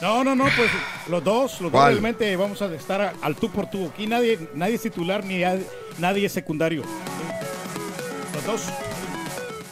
No, 0.00 0.22
no, 0.22 0.36
no, 0.36 0.44
pues 0.44 0.70
los 1.08 1.24
dos, 1.24 1.60
los 1.60 1.72
dos 1.72 1.84
realmente 1.84 2.36
vamos 2.36 2.62
a 2.62 2.66
estar 2.72 3.14
al 3.20 3.34
tú 3.34 3.50
por 3.50 3.68
tú. 3.68 3.90
Aquí 3.92 4.06
nadie, 4.06 4.38
nadie 4.54 4.76
es 4.76 4.82
titular 4.82 5.24
ni 5.24 5.42
a- 5.42 5.58
nadie 5.98 6.26
es 6.26 6.32
secundario. 6.32 6.84
Los 8.32 8.44
dos. 8.46 8.62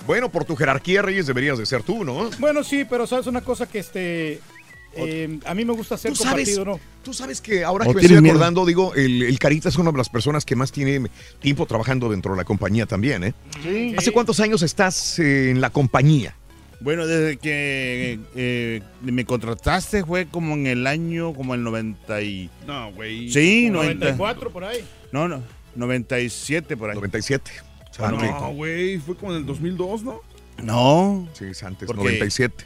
Bueno, 0.05 0.31
por 0.31 0.45
tu 0.45 0.57
jerarquía, 0.57 1.01
Reyes, 1.01 1.27
deberías 1.27 1.59
de 1.59 1.67
ser 1.67 1.85
tú, 1.85 2.05
¿no? 2.05 2.29
Bueno, 2.41 2.65
sí, 2.65 2.85
pero 2.85 3.07
sabes 3.07 3.29
una 3.29 3.41
cosa 3.43 3.67
que 3.67 3.79
este 3.79 4.41
eh, 4.97 5.39
a 5.45 5.55
mí 5.55 5.65
me 5.65 5.73
gusta 5.73 5.97
Tú 5.97 6.03
sabes, 6.03 6.19
compartido, 6.19 6.65
¿no? 6.65 6.81
tú 7.03 7.13
sabes 7.13 7.41
que 7.41 7.65
ahora 7.65 7.85
¿O 7.85 7.89
que 7.89 7.95
me 7.97 8.01
estoy 8.03 8.21
miedo? 8.21 8.35
acordando, 8.35 8.65
digo, 8.67 8.95
el, 8.95 9.23
el 9.23 9.39
Carita 9.39 9.69
es 9.69 9.77
una 9.77 9.91
de 9.93 9.99
las 9.99 10.09
personas 10.09 10.45
que 10.45 10.57
más 10.57 10.73
tiene 10.73 11.09
tiempo 11.41 11.67
trabajando 11.67 12.09
dentro 12.09 12.33
de 12.33 12.39
la 12.39 12.45
compañía 12.45 12.87
también, 12.87 13.25
¿eh? 13.25 13.35
¿Hace 13.97 14.13
cuántos 14.13 14.41
años 14.41 14.63
estás 14.63 15.19
eh, 15.19 15.51
en 15.51 15.61
la 15.61 15.71
compañía? 15.71 16.35
Bueno, 16.81 17.07
desde 17.07 17.39
que 17.39 18.19
eh, 18.37 18.83
me 19.03 19.25
contrataste 19.25 20.05
fue 20.05 20.27
como 20.27 20.55
en 20.55 20.67
el 20.67 20.87
año, 20.87 21.33
como 21.33 21.55
el 21.55 21.63
90 21.63 22.21
y... 22.23 22.51
No, 22.67 22.93
güey. 22.93 23.31
Sí, 23.31 23.69
Como 23.69 23.85
90. 23.85 24.05
94 24.13 24.51
por 24.51 24.65
ahí. 24.65 24.85
No, 25.11 25.27
no, 25.29 25.43
97 25.77 26.77
por 26.77 26.91
ahí. 26.91 26.97
97. 26.97 27.51
Ah, 27.99 28.11
no, 28.11 28.53
güey, 28.55 28.99
fue 28.99 29.17
como 29.17 29.33
en 29.33 29.39
el 29.39 29.47
2002, 29.47 30.03
¿no? 30.03 30.21
No. 30.63 31.29
Sí, 31.33 31.47
es 31.47 31.63
antes, 31.63 31.87
Porque- 31.87 32.03
97. 32.03 32.65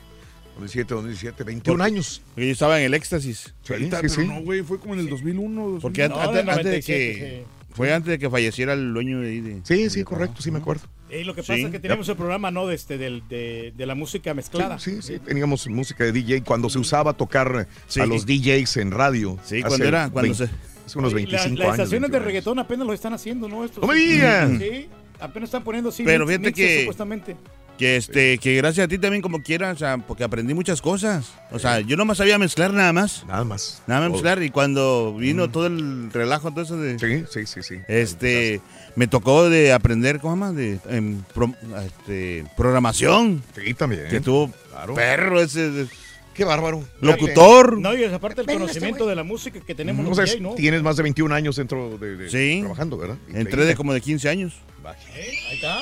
97, 0.58 0.94
2017, 0.94 1.44
21 1.44 1.82
años. 1.84 2.22
Porque 2.34 2.46
yo 2.46 2.52
estaba 2.52 2.78
en 2.80 2.86
el 2.86 2.94
éxtasis. 2.94 3.54
Sí, 3.62 3.72
Ahorita, 3.72 3.96
sí, 4.00 4.02
pero 4.02 4.14
sí. 4.14 4.26
no, 4.28 4.42
güey, 4.42 4.62
fue 4.62 4.78
como 4.78 4.94
en 4.94 5.00
el 5.00 5.08
2001. 5.08 5.78
Porque 5.80 6.02
an- 6.04 6.10
2002. 6.10 6.38
antes, 6.38 6.56
antes 6.56 6.72
de 6.72 6.92
que... 6.92 7.44
Fue 7.70 7.92
antes 7.92 8.10
de 8.10 8.18
que 8.18 8.28
falleciera 8.28 8.72
el 8.72 8.92
dueño 8.92 9.20
de 9.20 9.28
ahí. 9.28 9.40
de- 9.40 9.60
Sí, 9.62 9.88
sí, 9.88 10.02
correcto, 10.02 10.42
sí 10.42 10.50
me 10.50 10.58
acuerdo. 10.58 10.82
Y 11.10 11.22
lo 11.22 11.34
que 11.34 11.42
pasa 11.42 11.54
Sí. 11.54 11.64
es 11.64 11.70
que 11.70 11.78
teníamos 11.78 12.08
el 12.08 12.16
programa, 12.16 12.50
¿no? 12.50 12.66
De, 12.66 12.74
este, 12.74 12.98
del- 12.98 13.22
de, 13.28 13.72
de 13.76 13.86
la 13.86 13.94
música 13.94 14.34
mezclada. 14.34 14.78
Sí, 14.80 15.00
sí, 15.00 15.18
teníamos 15.20 15.68
música 15.68 16.02
de 16.04 16.10
DJ 16.12 16.42
cuando 16.42 16.68
se 16.70 16.78
usaba 16.80 17.12
tocar 17.12 17.68
Sí. 17.86 18.00
a 18.00 18.06
los 18.06 18.26
DJs 18.26 18.78
en 18.78 18.90
radio. 18.90 19.38
Sí, 19.44 19.62
cuando 19.62 19.84
era- 19.86 20.10
cuando 20.10 20.22
20 20.34 20.46
se- 20.48 20.68
Hace 20.86 20.98
unos 20.98 21.12
Y 21.12 21.16
25 21.16 21.42
las, 21.50 21.52
las 21.52 21.60
años. 21.66 21.78
estaciones 21.78 21.88
de 21.90 21.98
21 21.98 22.16
años. 22.16 22.26
reggaetón 22.26 22.58
apenas 22.58 22.86
lo 22.86 22.92
están 22.94 23.12
haciendo, 23.12 23.46
¿no? 23.48 23.64
Estos- 23.64 23.82
¡No 23.82 23.88
me 23.88 23.94
digas! 23.94 24.50
Sí, 24.58 24.88
apenas 25.20 25.48
están 25.48 25.62
poniendo 25.62 25.92
sí, 25.92 26.02
Pero 26.02 26.24
mix- 26.24 26.28
fíjate 26.30 26.46
mixes, 26.48 26.66
que- 26.66 26.80
supuestamente. 26.80 27.36
Que 27.78 27.96
este, 27.96 28.38
que 28.38 28.56
gracias 28.56 28.84
a 28.86 28.88
ti 28.88 28.98
también 28.98 29.22
como 29.22 29.40
quieras, 29.40 29.76
o 29.76 29.78
sea, 29.78 29.98
porque 29.98 30.24
aprendí 30.24 30.52
muchas 30.52 30.82
cosas. 30.82 31.30
O 31.52 31.60
sea, 31.60 31.78
yo 31.80 31.96
nomás 31.96 32.18
sabía 32.18 32.36
mezclar 32.36 32.72
nada 32.72 32.92
más. 32.92 33.24
Nada 33.26 33.44
más. 33.44 33.82
Nada 33.86 34.00
más 34.00 34.08
Todo. 34.08 34.12
mezclar. 34.14 34.42
Y 34.42 34.50
cuando 34.50 35.14
vino 35.16 35.48
todo 35.48 35.68
el 35.68 36.10
relajo, 36.12 36.50
todo 36.50 36.62
eso 36.62 36.76
de. 36.76 36.98
Sí, 36.98 37.24
sí, 37.30 37.46
sí, 37.46 37.62
sí. 37.62 37.80
Este, 37.86 38.60
me 38.96 39.06
tocó 39.06 39.48
de 39.48 39.72
aprender, 39.72 40.18
¿cómo 40.18 40.34
llama? 40.34 40.52
De 40.52 40.80
em, 40.88 41.22
pro- 41.32 41.54
este, 41.86 42.44
programación. 42.56 43.42
Sí, 43.54 43.72
también. 43.74 44.08
Que 44.10 44.20
tuvo 44.20 44.50
Claro. 44.70 44.94
perro 44.94 45.40
ese. 45.40 45.70
de- 45.70 45.86
Qué 46.34 46.44
bárbaro. 46.44 46.84
Locutor. 47.00 47.78
No, 47.78 47.96
y 47.96 48.04
aparte 48.04 48.40
el 48.42 48.46
Ven, 48.46 48.58
conocimiento 48.58 49.06
de 49.08 49.16
la 49.16 49.24
música 49.24 49.58
que 49.60 49.74
tenemos 49.74 50.04
O 50.04 50.08
los 50.10 50.16
sea, 50.16 50.24
DJ, 50.24 50.40
¿no? 50.40 50.54
tienes 50.54 50.82
más 50.84 50.96
de 50.96 51.02
21 51.04 51.32
años 51.34 51.56
dentro 51.56 51.96
de, 51.98 52.16
de- 52.16 52.30
Sí. 52.30 52.58
trabajando, 52.60 52.96
¿verdad? 52.96 53.16
Entré 53.26 53.40
Increíble. 53.42 53.66
de 53.66 53.74
como 53.76 53.92
de 53.92 54.00
15 54.00 54.28
años. 54.28 54.54
Ahí 54.84 55.54
está. 55.54 55.78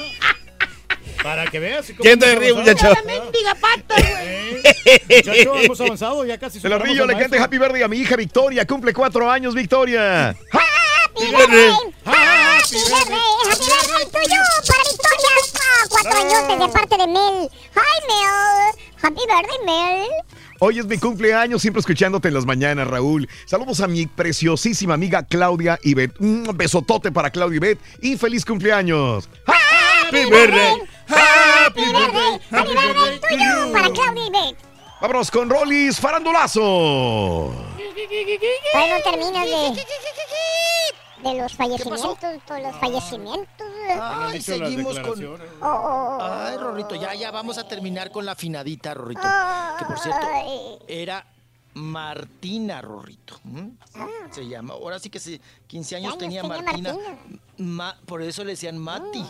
Para 1.26 1.44
que 1.48 1.58
veas. 1.58 1.92
¿Quién 2.00 2.20
te 2.20 2.30
hemos 2.30 2.38
ríe, 2.38 2.50
avanzado. 2.50 2.94
muchacho? 2.94 3.04
mendiga 3.04 3.54
pata, 3.56 3.96
güey! 3.96 4.62
Muchacho, 5.16 5.56
hemos 5.56 5.80
avanzado, 5.80 6.24
ya 6.24 6.38
casi 6.38 6.60
Se 6.60 6.68
rillo, 6.68 7.02
al 7.02 7.08
le 7.08 7.18
cante. 7.18 7.36
Happy 7.36 7.58
Birthday 7.58 7.82
a 7.82 7.88
mi 7.88 7.96
hija 7.96 8.14
Victoria. 8.14 8.64
Cumple 8.64 8.92
cuatro 8.94 9.28
años, 9.28 9.52
Victoria. 9.52 10.28
¡Happy 10.28 11.26
birthday! 11.26 11.70
¡Happy 12.04 12.76
birthday! 12.76 13.18
¡Happy 13.50 13.64
birthday 13.64 14.06
tuyo 14.06 14.40
para 14.68 14.84
Victoria! 14.84 15.30
Cuatro 15.88 16.16
añotes 16.16 16.58
de 16.60 16.68
parte 16.68 16.96
de 16.96 17.06
Mel. 17.08 17.50
¡Hi, 17.74 17.96
Mel! 18.06 18.86
¡Happy 19.02 19.20
birthday, 19.26 19.66
Mel! 19.66 20.08
Hoy 20.60 20.78
es 20.78 20.86
mi 20.86 20.96
cumpleaños, 20.96 21.60
siempre 21.60 21.80
escuchándote 21.80 22.28
en 22.28 22.34
las 22.34 22.46
mañanas, 22.46 22.86
Raúl. 22.86 23.28
Saludos 23.46 23.80
a 23.80 23.88
mi 23.88 24.06
preciosísima 24.06 24.94
amiga 24.94 25.24
Claudia 25.24 25.76
Ibet. 25.82 26.20
Un 26.20 26.48
besotote 26.54 27.10
para 27.10 27.30
Claudia 27.30 27.56
Ibet 27.56 27.80
y 28.00 28.16
feliz 28.16 28.44
cumpleaños. 28.44 29.28
¡Happy 29.44 30.24
birthday! 30.30 30.95
¡Happy 31.08 31.80
birthday! 31.80 32.40
¡Happy 32.50 32.70
birthday 32.70 33.20
tuyo 33.20 33.72
para 33.72 33.90
Claudia 33.90 34.26
y 34.26 34.30
Beth! 34.30 34.58
Vámonos 35.00 35.30
con 35.30 35.50
Rollis 35.50 36.00
Farandulazo. 36.00 36.60
Todavía 38.72 38.98
no 38.98 39.02
terminas 39.02 39.44
de... 39.46 39.86
De 41.22 41.34
los 41.34 41.54
fallecimientos, 41.54 42.18
todos 42.46 42.62
los 42.62 42.76
fallecimientos. 42.76 43.66
Ay, 44.00 44.40
seguimos 44.42 44.98
con. 45.00 45.24
Oh, 45.24 45.36
oh, 45.62 46.18
oh. 46.20 46.22
Ay, 46.22 46.56
Rorrito, 46.58 46.94
ya, 46.94 47.14
ya 47.14 47.30
vamos 47.30 47.56
a 47.58 47.66
terminar 47.66 48.10
con 48.10 48.24
la 48.26 48.32
afinadita, 48.32 48.92
Rorrito. 48.94 49.22
Que 49.78 49.84
por 49.86 49.98
cierto, 49.98 50.26
Ay. 50.30 50.78
era 50.86 51.26
Martina, 51.74 52.80
Rorrito. 52.82 53.40
¿m? 53.44 53.72
Se 54.30 54.46
llama. 54.46 54.74
Ahora 54.74 54.98
sí 54.98 55.08
que 55.10 55.18
se, 55.18 55.40
15 55.66 55.96
años 55.96 56.08
años 56.12 56.18
tenía 56.18 56.42
tenía 56.42 56.56
Martina. 56.62 56.92
Martina? 56.92 57.18
Ma- 57.58 57.98
por 58.06 58.22
eso 58.22 58.44
le 58.44 58.50
decían 58.52 58.76
Mati. 58.78 59.24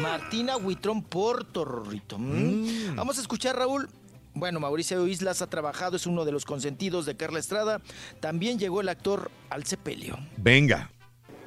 Martina 0.00 0.56
Huitrón 0.56 1.02
Porto, 1.02 1.64
Rorrito. 1.64 2.16
¿m? 2.16 2.94
Vamos 2.94 3.18
a 3.18 3.20
escuchar, 3.20 3.56
Raúl. 3.56 3.88
Bueno, 4.34 4.60
Mauricio 4.60 5.06
Islas 5.06 5.42
ha 5.42 5.48
trabajado, 5.48 5.96
es 5.96 6.06
uno 6.06 6.24
de 6.24 6.32
los 6.32 6.44
consentidos 6.44 7.04
de 7.04 7.16
Carla 7.16 7.38
Estrada. 7.38 7.80
También 8.20 8.58
llegó 8.58 8.80
el 8.80 8.88
actor 8.88 9.30
al 9.50 9.64
sepelio. 9.64 10.18
Venga. 10.38 10.90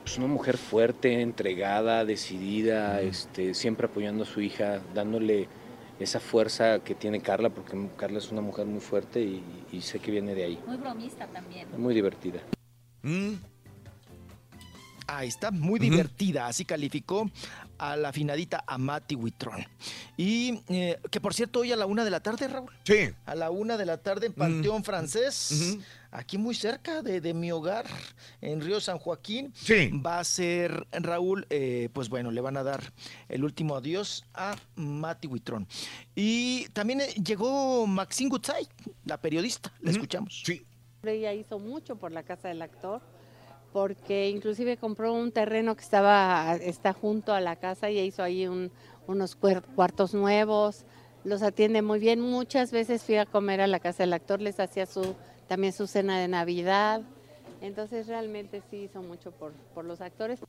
Es 0.05 0.17
una 0.19 0.27
mujer 0.27 0.57
fuerte, 0.57 1.21
entregada, 1.21 2.05
decidida, 2.05 3.01
este, 3.01 3.55
siempre 3.55 3.87
apoyando 3.87 4.23
a 4.23 4.27
su 4.27 4.39
hija, 4.39 4.81
dándole 4.93 5.49
esa 5.99 6.19
fuerza 6.19 6.79
que 6.79 6.93
tiene 6.93 7.21
Carla, 7.21 7.49
porque 7.49 7.89
Carla 7.97 8.19
es 8.19 8.31
una 8.31 8.41
mujer 8.41 8.67
muy 8.67 8.81
fuerte 8.81 9.21
y, 9.21 9.43
y 9.71 9.81
sé 9.81 9.97
que 9.97 10.11
viene 10.11 10.35
de 10.35 10.43
ahí. 10.43 10.59
Muy 10.67 10.77
bromista 10.77 11.25
también. 11.25 11.67
Muy 11.75 11.95
divertida. 11.95 12.41
Ahí 15.07 15.27
está, 15.27 15.51
muy 15.51 15.79
divertida. 15.79 16.47
Así 16.47 16.65
calificó 16.65 17.29
a 17.77 17.95
la 17.95 18.11
finadita 18.11 18.63
Amati 18.67 19.15
Huitrón. 19.15 19.65
Y 20.17 20.61
eh, 20.69 20.99
que 21.11 21.21
por 21.21 21.33
cierto, 21.33 21.59
hoy 21.59 21.71
a 21.71 21.75
la 21.75 21.85
una 21.85 22.03
de 22.03 22.11
la 22.11 22.19
tarde, 22.19 22.47
Raúl. 22.47 22.71
Sí. 22.83 23.09
A 23.25 23.35
la 23.35 23.51
una 23.51 23.77
de 23.77 23.85
la 23.85 23.97
tarde 23.97 24.27
en 24.27 24.33
Panteón 24.33 24.83
Francés, 24.83 25.77
aquí 26.11 26.37
muy 26.37 26.55
cerca 26.55 27.01
de, 27.01 27.21
de 27.21 27.33
mi 27.33 27.51
hogar, 27.51 27.85
en 28.41 28.61
Río 28.61 28.79
San 28.79 28.97
Joaquín. 28.97 29.53
Sí. 29.55 29.89
Va 30.05 30.19
a 30.19 30.23
ser, 30.23 30.87
Raúl, 30.91 31.45
eh, 31.49 31.89
pues 31.93 32.09
bueno, 32.09 32.31
le 32.31 32.41
van 32.41 32.57
a 32.57 32.63
dar 32.63 32.93
el 33.29 33.43
último 33.43 33.75
adiós 33.75 34.25
a 34.33 34.55
Mati 34.75 35.27
Huitrón. 35.27 35.67
Y 36.15 36.67
también 36.69 37.01
eh, 37.01 37.13
llegó 37.23 37.85
Maxine 37.87 38.29
Gutzai, 38.29 38.67
la 39.05 39.19
periodista. 39.19 39.73
La 39.81 39.91
escuchamos. 39.91 40.43
Sí. 40.45 40.65
Ella 41.03 41.33
hizo 41.33 41.59
mucho 41.59 41.97
por 41.97 42.11
la 42.11 42.23
casa 42.23 42.47
del 42.47 42.63
actor, 42.63 42.99
porque 43.75 44.29
inclusive 44.29 44.77
compró 44.77 45.11
un 45.11 45.33
terreno 45.33 45.75
que 45.75 45.83
estaba 45.83 46.55
está 46.55 46.93
junto 46.93 47.33
a 47.33 47.41
la 47.41 47.57
casa 47.57 47.89
y 47.89 47.99
hizo 47.99 48.23
ahí 48.23 48.47
un- 48.47 48.71
unos 49.05 49.35
cuartos 49.35 50.13
nuevos. 50.13 50.85
Los 51.25 51.41
atiende 51.41 51.81
muy 51.81 51.99
bien. 51.99 52.21
Muchas 52.21 52.71
veces 52.71 53.03
fui 53.03 53.17
a 53.17 53.25
comer 53.25 53.59
a 53.59 53.67
la 53.67 53.81
casa 53.81 54.03
del 54.03 54.13
actor, 54.13 54.39
les 54.39 54.61
hacía 54.61 54.85
su 54.85 55.13
también 55.49 55.73
su 55.73 55.87
cena 55.87 56.17
de 56.17 56.29
Navidad. 56.29 57.01
Entonces 57.59 58.07
realmente 58.07 58.61
sí 58.71 58.83
hizo 58.83 59.01
mucho 59.01 59.31
por, 59.31 59.51
por 59.73 59.83
los 59.83 59.99
actores. 59.99 60.39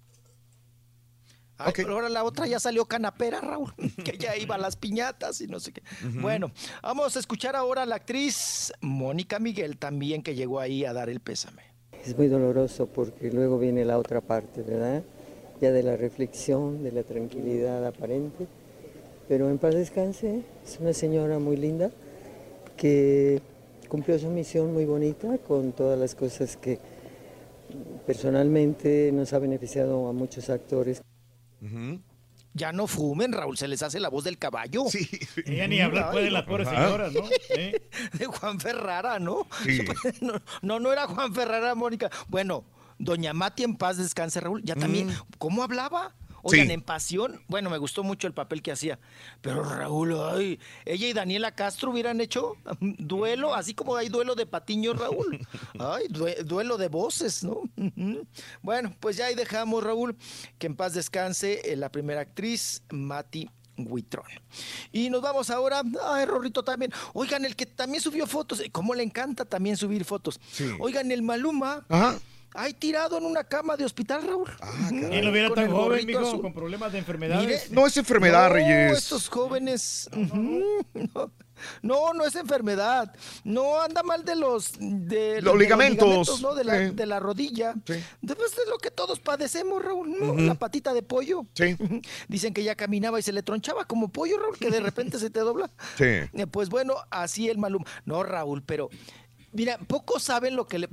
Ay, 1.59 1.73
pero 1.75 1.95
ahora 1.95 2.09
la 2.09 2.23
otra 2.23 2.47
ya 2.47 2.61
salió 2.61 2.85
canapera, 2.85 3.41
Raúl, 3.41 3.75
que 4.05 4.19
ya 4.19 4.37
iba 4.37 4.55
a 4.55 4.59
las 4.59 4.77
piñatas 4.77 5.41
y 5.41 5.49
no 5.49 5.59
sé 5.59 5.73
qué. 5.73 5.83
Bueno, 6.21 6.53
vamos 6.81 7.17
a 7.17 7.19
escuchar 7.19 7.57
ahora 7.57 7.83
a 7.83 7.87
la 7.87 7.97
actriz 7.97 8.73
Mónica 8.81 9.41
Miguel 9.41 9.79
también 9.79 10.23
que 10.23 10.37
llegó 10.37 10.61
ahí 10.61 10.85
a 10.85 10.93
dar 10.93 11.09
el 11.09 11.19
pésame. 11.19 11.75
Es 12.07 12.17
muy 12.17 12.29
doloroso 12.29 12.87
porque 12.87 13.33
luego 13.33 13.59
viene 13.59 13.85
la 13.85 13.99
otra 13.99 14.21
parte, 14.21 14.63
¿verdad? 14.63 15.03
Ya 15.61 15.73
de 15.73 15.83
la 15.83 15.97
reflexión, 15.97 16.85
de 16.85 16.93
la 16.93 17.03
tranquilidad 17.03 17.85
aparente. 17.85 18.47
Pero 19.27 19.51
en 19.51 19.59
paz 19.59 19.75
descanse, 19.75 20.43
es 20.65 20.79
una 20.79 20.93
señora 20.93 21.41
muy 21.41 21.57
linda 21.57 21.91
que 22.77 23.43
cumplió 23.89 24.17
su 24.21 24.29
misión 24.29 24.73
muy 24.73 24.85
bonita 24.85 25.37
con 25.39 25.73
todas 25.73 25.99
las 25.99 26.15
cosas 26.15 26.57
que 26.57 26.79
personalmente 28.07 29.11
nos 29.13 29.33
ha 29.33 29.41
beneficiado 29.41 30.07
a 30.09 30.13
muchos 30.13 30.49
actores. 30.49 31.03
Ya 32.57 32.73
no 32.73 32.87
fumen, 32.87 33.33
Raúl, 33.33 33.59
se 33.59 33.69
les 33.69 33.83
hace 33.83 34.01
la 34.01 34.09
voz 34.09 34.25
del 34.25 34.39
caballo. 34.39 34.85
Sí. 34.89 35.07
Ella 35.45 35.69
ni 35.69 35.79
hablar 35.81 36.11
puede 36.11 36.25
de 36.25 36.31
las 36.31 36.45
pobres 36.45 36.67
señoras, 36.69 37.13
¿no? 37.13 37.21
De 38.19 38.27
Juan 38.27 38.59
Ferrara, 38.61 39.19
¿no? 39.19 39.47
Sí. 39.63 39.85
No, 40.23 40.41
no, 40.63 40.81
no 40.81 40.91
era 40.91 41.07
Juan 41.07 41.35
Ferrara, 41.35 41.75
Mónica. 41.75 42.11
Bueno, 42.29 42.65
doña 42.99 43.35
Mati 43.35 43.63
en 43.63 43.77
paz 43.77 43.99
descanse, 43.99 44.41
Raúl. 44.41 44.63
Ya 44.65 44.75
también, 44.75 45.15
¿cómo 45.37 45.63
hablaba? 45.63 46.15
Oigan, 46.47 46.67
Sí. 46.69 46.73
en 46.73 46.83
pasión, 46.83 47.43
bueno, 47.49 47.71
me 47.71 47.79
gustó 47.79 48.03
mucho 48.03 48.27
el 48.27 48.33
papel 48.35 48.63
que 48.63 48.73
hacía. 48.73 48.99
Pero 49.41 49.63
Raúl, 49.65 50.17
ay, 50.33 50.59
ella 50.85 51.09
y 51.09 51.13
Daniela 51.13 51.53
Castro 51.55 51.91
hubieran 51.91 52.21
hecho 52.21 52.55
duelo, 52.81 53.55
así 53.55 53.75
como 53.75 53.97
hay 53.97 54.09
duelo 54.09 54.35
de 54.35 54.47
Patiño, 54.47 54.95
Raúl. 54.95 55.47
Ay, 55.79 56.07
due- 56.09 56.43
duelo 56.45 56.77
de 56.79 56.89
voces, 56.89 57.45
¿no? 57.45 57.63
Bueno, 58.63 58.95
pues 59.01 59.17
ya 59.17 59.27
ahí 59.27 59.35
dejamos, 59.35 59.83
Raúl, 59.83 60.17
que 60.59 60.67
en 60.67 60.77
paz 60.77 60.95
descanse 60.95 61.61
eh, 61.73 61.77
la 61.77 61.91
primera 61.91 62.21
actriz, 62.23 62.83
Mati 62.91 63.49
Huitrón. 63.79 64.25
Y 64.93 65.11
nos 65.11 65.21
vamos 65.21 65.51
ahora, 65.51 65.83
ay, 66.05 66.25
Rorrito 66.25 66.63
también. 66.63 66.93
Oigan, 67.13 67.45
el 67.45 67.57
que 67.57 67.67
también 67.67 68.01
subió 68.03 68.27
fotos, 68.27 68.61
eh, 68.61 68.71
cómo 68.71 68.95
le 68.95 69.03
encanta 69.03 69.45
también 69.45 69.77
subir 69.77 70.05
fotos. 70.05 70.41
Oigan, 70.81 71.11
el 71.13 71.23
Maluma. 71.23 71.85
Ajá. 71.89 72.19
Ay, 72.59 72.73
tirado 72.75 73.19
en 73.19 73.25
una 73.25 73.45
cama 73.45 73.77
de 73.77 73.85
hospital, 73.85 74.23
Raúl. 74.27 74.51
Y 74.91 75.21
no 75.21 75.31
viera 75.33 75.49
Con 75.49 75.57
tan 75.57 75.71
joven, 75.71 76.07
mijo, 76.07 76.21
azul. 76.21 76.41
con 76.41 76.53
problemas 76.55 76.93
de 76.93 76.99
enfermedades. 76.99 77.71
No 77.71 77.87
es 77.87 77.97
enfermedad, 77.97 78.49
No, 78.49 78.55
Reyes. 78.55 78.99
estos 78.99 79.29
jóvenes. 79.29 80.09
No, 80.15 81.31
no, 81.83 82.13
no 82.15 82.25
es 82.25 82.35
enfermedad. 82.37 83.15
No 83.45 83.81
anda 83.81 84.03
mal 84.03 84.25
de 84.25 84.37
los 84.37 84.73
de, 84.79 85.41
Los 85.43 85.55
de 85.55 85.59
ligamentos. 85.61 86.41
¿no? 86.43 86.55
De 86.55 86.65
la, 86.65 86.89
Sí. 86.89 86.95
de 86.95 87.07
la 87.07 87.21
rodilla. 87.21 87.75
Después 88.21 88.57
de 88.57 88.67
lo 88.71 88.79
que 88.79 88.91
todos 88.91 89.21
padecemos, 89.21 89.83
Raúl, 89.83 90.19
¿no? 90.19 90.35
La 90.35 90.55
patita 90.55 90.93
de 90.95 91.03
pollo. 91.03 91.47
Sí. 91.55 91.77
Dicen 92.29 92.53
que 92.55 92.63
ya 92.63 92.75
caminaba 92.75 93.19
y 93.19 93.23
se 93.23 93.33
le 93.33 93.43
tronchaba 93.43 93.85
como 93.85 94.09
pollo, 94.09 94.39
Raúl, 94.39 94.59
que 94.59 94.71
de 94.71 94.81
repente 94.81 95.19
se 95.19 95.31
te 95.31 95.41
dobla. 95.41 95.71
Sí. 95.97 96.05
Eh, 96.05 96.47
Pues 96.51 96.69
bueno, 96.69 96.95
así 97.11 97.49
el 97.49 97.59
Malum. 97.59 97.85
No, 98.05 98.23
Raúl, 98.23 98.63
pero 98.63 98.89
mira, 99.57 99.79
pocos 99.79 100.23
saben 100.23 100.55
lo 100.55 100.67
que 100.67 100.79
le 100.79 100.89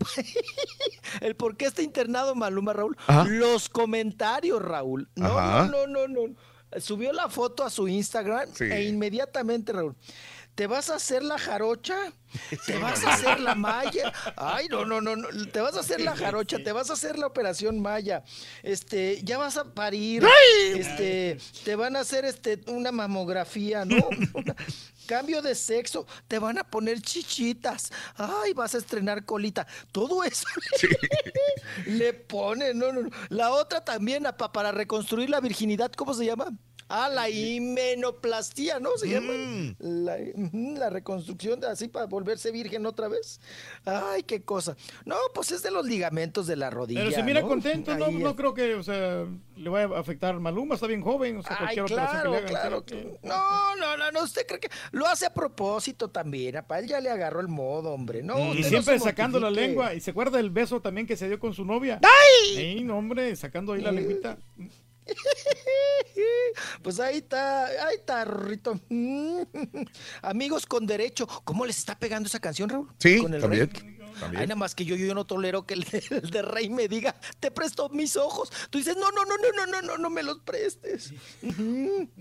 el 1.22 1.35
por 1.35 1.58
qué 1.58 1.66
está 1.66 1.82
internado 1.82 2.33
Maluma, 2.35 2.74
Raúl. 2.74 2.98
Ajá. 3.08 3.25
Los 3.25 3.69
comentarios, 3.69 4.61
Raúl. 4.61 5.09
No, 5.16 5.38
Ajá. 5.38 5.66
no, 5.67 5.88
no, 5.88 6.08
no, 6.08 6.27
no. 6.27 6.35
Subió 6.82 7.14
la 7.14 7.30
foto 7.30 7.64
a 7.64 7.69
su 7.69 7.88
Instagram 7.88 8.50
Sí. 8.53 8.64
e 8.66 8.83
inmediatamente, 8.85 9.72
Raúl. 9.74 9.95
¿Te 10.56 10.67
vas 10.67 10.92
a 10.92 10.95
hacer 10.95 11.24
la 11.24 11.40
jarocha? 11.40 11.95
¿Te 12.67 12.77
vas 12.77 13.03
a 13.03 13.14
hacer 13.16 13.40
la 13.40 13.56
malla? 13.56 14.14
Ay, 14.35 14.67
no, 14.69 14.85
no, 14.85 15.01
no, 15.01 15.16
no. 15.16 15.27
Te 15.51 15.61
vas 15.61 15.75
a 15.75 15.80
hacer 15.80 16.00
la 16.01 16.16
jarocha, 16.16 16.58
te 16.64 16.72
vas 16.72 16.92
a 16.92 16.93
hacer 16.93 17.17
la 17.17 17.25
operación 17.25 17.80
maya. 17.82 18.24
Este, 18.61 19.19
ya 19.24 19.40
vas 19.40 19.58
a 19.58 19.74
parir. 19.74 20.24
Este, 20.75 21.40
te 21.64 21.75
van 21.75 21.95
a 21.95 22.01
hacer 22.01 22.24
este 22.25 22.59
una 22.67 22.92
mamografía, 22.92 23.83
¿no? 23.85 24.08
Una- 24.35 24.56
Cambio 25.06 25.41
de 25.41 25.56
sexo, 25.56 26.06
te 26.27 26.40
van 26.40 26.57
a 26.57 26.64
poner 26.64 27.01
chichitas. 27.01 27.91
Ay, 28.15 28.53
vas 28.53 28.75
a 28.75 28.77
estrenar 28.77 29.25
colita. 29.25 29.67
Todo 29.91 30.23
eso 30.23 30.45
le 31.85 32.14
pone, 32.14 32.73
no, 32.73 32.91
no, 32.91 33.03
no. 33.03 33.09
La 33.30 33.51
otra 33.51 33.83
también 33.83 34.25
para 34.53 34.72
reconstruir 34.72 35.30
la 35.30 35.40
virginidad, 35.40 35.91
¿cómo 35.91 36.14
se 36.14 36.25
llama? 36.25 36.48
Ah, 36.90 37.10
la 37.10 37.30
himenoplastia, 37.30 38.80
¿no? 38.80 38.90
Se 38.98 39.08
llama. 39.10 39.34
La, 39.80 40.18
ujú, 40.36 40.76
la 40.78 40.90
reconstrucción 40.90 41.60
de 41.60 41.68
así 41.68 41.88
para 41.88 42.06
volverse 42.06 42.52
virgen 42.52 42.86
otra 42.86 43.08
vez. 43.08 43.40
Ay, 43.86 44.24
qué 44.24 44.42
cosa. 44.44 44.76
No, 45.06 45.16
pues 45.34 45.52
es 45.52 45.64
de 45.64 45.72
los 45.72 45.86
ligamentos 45.86 46.48
de 46.48 46.56
la 46.56 46.70
rodilla. 46.70 47.02
Pero 47.02 47.12
se 47.12 47.24
mira 47.24 47.42
¿no? 47.42 47.48
contento, 47.48 47.95
no, 47.98 48.12
no 48.12 48.36
creo 48.36 48.53
que, 48.53 48.76
o 48.76 48.84
sea, 48.84 49.26
le 49.56 49.70
vaya 49.70 49.95
a 49.95 50.00
afectar 50.00 50.40
Maluma, 50.40 50.76
está 50.76 50.88
bien 50.88 51.02
joven, 51.02 51.38
o 51.38 51.44
sea, 51.44 51.58
Ay, 51.60 51.76
cualquier 51.76 51.84
operación 51.86 52.22
que 52.22 52.22
claro, 52.22 52.32
le 52.32 52.38
hagan. 52.38 52.50
claro. 52.50 52.86
que- 52.86 53.20
No, 53.24 53.76
no, 53.76 53.98
no, 53.98 54.12
no, 54.12 54.24
usted 54.24 54.45
cree 54.48 54.60
que 54.60 54.70
lo 54.92 55.08
hace 55.08 55.26
a 55.26 55.34
propósito 55.34 56.10
también. 56.10 56.58
A 56.58 56.66
él 56.80 56.88
ya 56.88 57.00
le 57.00 57.10
agarró 57.10 57.40
el 57.40 57.48
modo, 57.48 57.92
hombre. 57.92 58.24
No, 58.24 58.53
y 58.53 58.62
no 58.62 58.68
siempre 58.68 59.00
sacando 59.00 59.40
la 59.40 59.52
lengua. 59.52 59.94
¿Y 59.94 60.00
se 60.00 60.12
acuerda 60.12 60.38
del 60.38 60.50
beso 60.50 60.82
también 60.82 61.08
que 61.08 61.16
se 61.18 61.28
dio 61.28 61.40
con 61.40 61.53
su 61.53 61.66
novia? 61.66 62.00
¡Ay! 62.03 62.56
Sí, 62.56 62.84
no, 62.84 62.98
hombre, 62.98 63.36
sacando 63.36 63.74
ahí 63.74 63.82
la 63.82 63.92
lengüita. 63.92 64.38
Pues 66.82 66.99
ahí 66.99 67.17
está, 67.17 67.65
ahí 67.65 67.95
está, 67.95 68.25
Rorrito. 68.25 68.80
Amigos 70.22 70.65
con 70.65 70.85
derecho. 70.85 71.27
¿Cómo 71.43 71.65
les 71.65 71.77
está 71.77 71.98
pegando 71.98 72.27
esa 72.27 72.40
canción, 72.40 72.69
Raúl? 72.69 72.90
Sí, 72.99 73.22
Con 73.22 73.33
el 73.33 73.41
también. 73.41 73.69
Rey. 73.69 74.02
También. 74.19 74.42
Ay, 74.42 74.48
nada 74.48 74.56
más 74.56 74.75
que 74.75 74.85
yo, 74.85 74.95
yo 74.95 75.14
no 75.14 75.25
tolero 75.25 75.66
que 75.66 75.74
el 75.75 75.83
de, 75.83 76.03
el 76.24 76.30
de 76.30 76.42
Rey 76.42 76.69
me 76.69 76.88
diga, 76.88 77.16
te 77.40 77.51
presto 77.51 77.90
mis 77.90 78.16
ojos. 78.16 78.51
Tú 78.69 78.77
dices, 78.77 78.95
no, 78.98 79.11
no, 79.11 79.24
no, 79.25 79.35
no, 79.38 79.66
no, 79.66 79.72
no, 79.72 79.82
no, 79.88 79.98
no 79.98 80.09
me 80.09 80.24
los 80.24 80.40
prestes. 80.40 81.14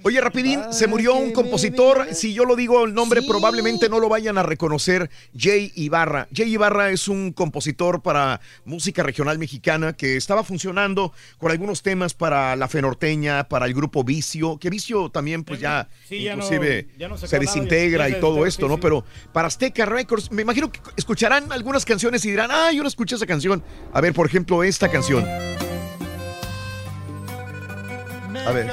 Oye, 0.03 0.21
Rapidín, 0.21 0.61
se 0.73 0.87
murió 0.87 1.15
un 1.15 1.33
compositor. 1.33 2.15
Si 2.15 2.35
yo 2.35 2.45
lo 2.45 2.57
digo 2.57 2.85
el 2.85 2.95
nombre, 2.95 3.23
probablemente 3.23 3.89
no 3.89 4.01
lo 4.01 4.09
vayan 4.09 4.39
a 4.39 4.43
reconocer. 4.43 5.11
Jay 5.37 5.73
Ibarra. 5.75 6.29
Jay 6.35 6.53
Ibarra 6.53 6.91
es 6.91 7.09
un 7.09 7.33
compositor 7.33 8.03
para 8.03 8.41
música 8.65 9.03
regional 9.03 9.39
mexicana 9.39 9.93
que 9.93 10.17
estaba 10.17 10.45
funcionando 10.45 11.13
con 11.39 11.51
algunos 11.51 11.83
temas 11.83 12.15
para 12.15 12.57
la 12.57 12.69
Fenorteña, 12.69 13.49
para 13.49 13.67
el 13.67 13.75
grupo 13.75 14.05
Vicio, 14.05 14.59
que 14.59 14.71
Vicio 14.71 15.11
también, 15.11 15.45
pues 15.45 15.61
ya, 15.61 15.89
Sí, 16.09 16.23
ya 16.23 16.37
no- 16.37 16.45
inclusive 16.45 16.89
ya 16.99 17.09
no 17.09 17.17
sacó 17.17 17.29
se 17.29 17.37
nada, 17.37 17.41
desintegra 17.47 18.09
y 18.09 18.13
se 18.15 18.19
todo 18.19 18.47
esto, 18.47 18.69
¿no? 18.69 18.79
Pero 18.79 19.05
para 19.33 19.49
Azteca 19.49 19.85
Records, 19.87 20.31
me 20.31 20.43
imagino 20.43 20.71
que 20.71 20.81
escucharán 20.97 21.51
algunas 21.53 21.82
canciones 21.85 22.25
y 22.25 22.31
dirán, 22.31 22.51
ah, 22.51 22.73
yo 22.73 22.83
no 22.83 22.89
escuché 22.89 23.17
esa 23.17 23.27
canción. 23.27 23.63
A 23.93 24.01
ver, 24.01 24.13
por 24.13 24.27
ejemplo, 24.27 24.63
esta 24.63 24.91
canción. 24.91 25.25
A 28.47 28.53
ver. 28.53 28.71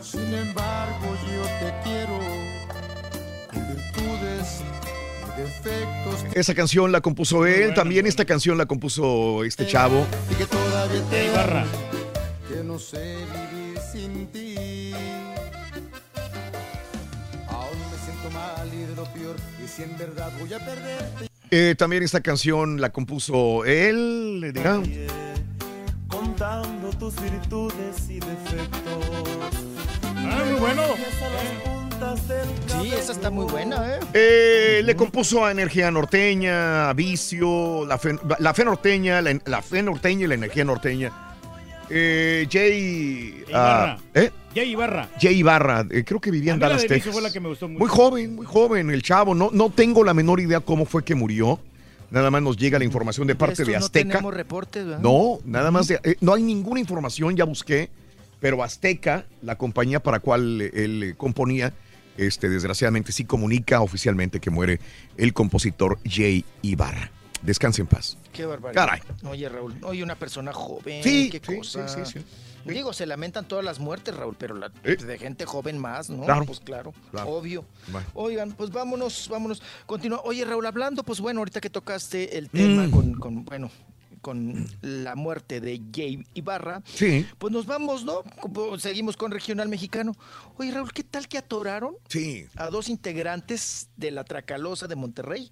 Sin 0.00 0.34
embargo, 0.34 1.06
yo 1.30 1.42
te 1.60 1.74
quiero 1.84 2.18
con 3.50 3.68
virtudes 3.68 4.62
y 5.22 5.40
defectos. 5.40 6.24
Esa 6.34 6.54
canción 6.54 6.90
la 6.90 7.00
compuso 7.00 7.46
él, 7.46 7.74
también 7.74 8.06
esta 8.06 8.24
canción 8.24 8.58
la 8.58 8.66
compuso 8.66 9.44
este 9.44 9.66
chavo. 9.66 10.06
Y 10.30 10.34
que 10.34 10.46
todavía 10.46 11.02
te 11.10 11.30
que 12.48 12.64
no 12.64 12.78
sé 12.78 13.24
si 19.80 19.90
en 19.90 19.98
verdad 19.98 20.30
voy 20.38 20.52
a 20.52 20.58
perderte. 20.58 21.26
Eh, 21.50 21.74
también 21.76 22.02
esta 22.02 22.20
canción 22.20 22.80
la 22.80 22.90
compuso 22.90 23.64
él. 23.64 24.40
le 24.40 24.52
dirá. 24.52 24.80
contando 26.08 26.90
tus 26.90 27.20
virtudes 27.20 28.08
y 28.08 28.20
defectos. 28.20 29.06
Ah, 30.16 30.42
muy 30.48 30.60
bueno. 30.60 30.82
Sí, 32.80 32.92
esa 32.94 33.12
está 33.12 33.30
muy 33.30 33.44
buena, 33.44 33.96
¿eh? 33.96 34.00
Eh, 34.14 34.82
le 34.84 34.96
compuso 34.96 35.44
a 35.44 35.50
Energía 35.50 35.90
Norteña, 35.90 36.88
a 36.88 36.92
Vicio, 36.94 37.84
la 37.84 37.98
fe, 37.98 38.18
la 38.38 38.54
fe 38.54 38.64
norteña, 38.64 39.20
la, 39.20 39.38
la 39.44 39.60
fe 39.62 39.82
norteña 39.82 40.24
y 40.24 40.28
la 40.28 40.34
energía 40.34 40.64
norteña. 40.64 41.12
Eh, 41.90 42.46
Jay. 42.50 43.44
Ibarra. 43.48 43.92
ah, 43.92 43.98
¿Eh? 44.14 44.30
Jay 44.54 44.70
Ibarra. 44.70 45.08
Jay 45.20 45.36
Ibarra, 45.38 45.86
eh, 45.90 46.02
creo 46.04 46.20
que 46.20 46.30
vivía 46.30 46.52
en 46.54 46.58
Dallas, 46.60 46.86
Texas. 46.86 47.12
fue 47.12 47.22
la 47.22 47.30
que 47.30 47.38
me 47.40 47.48
gustó 47.48 47.68
mucho. 47.68 47.78
Muy 47.78 47.88
joven, 47.88 48.34
muy 48.36 48.46
joven, 48.46 48.90
el 48.90 49.02
chavo. 49.02 49.34
No, 49.34 49.50
no 49.52 49.70
tengo 49.70 50.02
la 50.04 50.12
menor 50.14 50.40
idea 50.40 50.60
cómo 50.60 50.84
fue 50.86 51.04
que 51.04 51.14
murió. 51.14 51.60
Nada 52.10 52.30
más 52.32 52.42
nos 52.42 52.56
llega 52.56 52.78
la 52.78 52.84
información 52.84 53.26
de 53.28 53.36
parte 53.36 53.64
de 53.64 53.76
Azteca. 53.76 54.04
No 54.06 54.10
tenemos 54.14 54.34
reportes, 54.34 54.84
¿verdad? 54.84 55.00
No, 55.00 55.38
nada 55.44 55.70
más. 55.70 55.86
de- 55.86 56.00
eh, 56.02 56.16
no 56.20 56.34
hay 56.34 56.42
ninguna 56.42 56.80
información, 56.80 57.36
ya 57.36 57.44
busqué, 57.44 57.88
pero 58.40 58.62
Azteca, 58.64 59.26
la 59.42 59.56
compañía 59.56 60.00
para 60.00 60.18
cual 60.18 60.60
él 60.60 61.02
eh, 61.04 61.14
componía, 61.16 61.72
este, 62.16 62.48
desgraciadamente 62.48 63.12
sí 63.12 63.24
comunica 63.24 63.80
oficialmente 63.80 64.40
que 64.40 64.50
muere 64.50 64.80
el 65.16 65.32
compositor 65.32 65.98
Jay 66.04 66.44
Ibarra. 66.62 67.12
Descanse 67.42 67.80
en 67.80 67.86
paz. 67.88 68.16
Qué 68.32 68.44
barbaridad. 68.44 68.84
Caray. 68.86 69.00
Oye, 69.24 69.48
Raúl, 69.48 69.74
oye, 69.82 70.02
una 70.02 70.14
persona 70.14 70.52
joven. 70.52 71.02
Sí, 71.02 71.30
qué 71.30 71.40
sí, 71.44 71.56
cosa. 71.56 71.88
sí. 72.04 72.20
Digo, 72.66 72.92
se 72.92 73.06
lamentan 73.06 73.48
todas 73.48 73.64
las 73.64 73.78
muertes, 73.78 74.14
Raúl, 74.14 74.36
pero 74.38 74.54
la, 74.54 74.70
¿Eh? 74.84 74.96
de 74.96 75.18
gente 75.18 75.46
joven 75.46 75.78
más, 75.78 76.10
¿no? 76.10 76.24
Claro. 76.24 76.44
Pues 76.44 76.60
claro, 76.60 76.92
Claro. 77.10 77.30
obvio. 77.30 77.64
Oigan, 78.12 78.52
pues 78.52 78.70
vámonos, 78.70 79.28
vámonos. 79.30 79.62
Continúa. 79.86 80.20
Oye, 80.24 80.44
Raúl, 80.44 80.66
hablando, 80.66 81.02
pues 81.02 81.20
bueno, 81.20 81.40
ahorita 81.40 81.62
que 81.62 81.70
tocaste 81.70 82.36
el 82.36 82.50
tema 82.50 82.86
Mm. 82.86 82.90
con, 82.90 83.14
con, 83.14 83.44
bueno, 83.46 83.70
con 84.20 84.66
la 84.82 85.14
muerte 85.14 85.60
de 85.60 85.80
Jay 85.94 86.24
Ibarra, 86.34 86.82
Sí. 86.84 87.26
pues 87.38 87.52
nos 87.52 87.66
vamos, 87.66 88.04
¿no? 88.04 88.22
Seguimos 88.78 89.16
con 89.16 89.30
Regional 89.30 89.68
Mexicano. 89.68 90.14
Oye, 90.58 90.70
Raúl, 90.72 90.92
¿qué 90.92 91.02
tal 91.04 91.26
que 91.28 91.38
atoraron 91.38 91.94
Sí. 92.08 92.44
a 92.56 92.68
dos 92.68 92.88
integrantes 92.88 93.88
de 93.96 94.10
la 94.10 94.24
Tracalosa 94.24 94.86
de 94.86 94.96
Monterrey? 94.96 95.50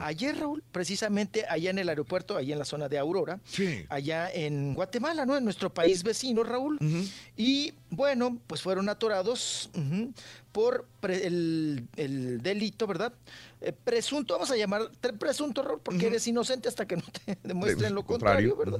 Ayer, 0.00 0.38
Raúl, 0.38 0.62
precisamente 0.72 1.44
allá 1.48 1.70
en 1.70 1.78
el 1.78 1.88
aeropuerto, 1.88 2.36
allá 2.36 2.52
en 2.52 2.58
la 2.58 2.64
zona 2.64 2.88
de 2.88 2.98
Aurora, 2.98 3.40
Sí. 3.44 3.84
allá 3.88 4.30
en 4.32 4.74
Guatemala, 4.74 5.24
¿no? 5.26 5.36
En 5.36 5.44
nuestro 5.44 5.72
país 5.72 6.02
vecino, 6.02 6.42
Raúl. 6.42 6.78
Y 7.36 7.72
bueno, 7.90 8.38
pues 8.46 8.62
fueron 8.62 8.88
atorados 8.88 9.70
por 10.52 10.88
el 11.02 11.88
delito, 12.42 12.86
¿verdad? 12.86 13.12
Eh, 13.60 13.72
presunto, 13.72 14.34
vamos 14.34 14.50
a 14.50 14.56
llamar 14.56 14.90
presunto, 15.18 15.62
Raúl, 15.62 15.80
porque 15.82 16.06
eres 16.06 16.26
inocente 16.26 16.68
hasta 16.68 16.86
que 16.86 16.96
no 16.96 17.02
te 17.02 17.38
demuestren 17.42 17.94
lo 17.94 18.04
contrario, 18.04 18.56
¿verdad? 18.56 18.78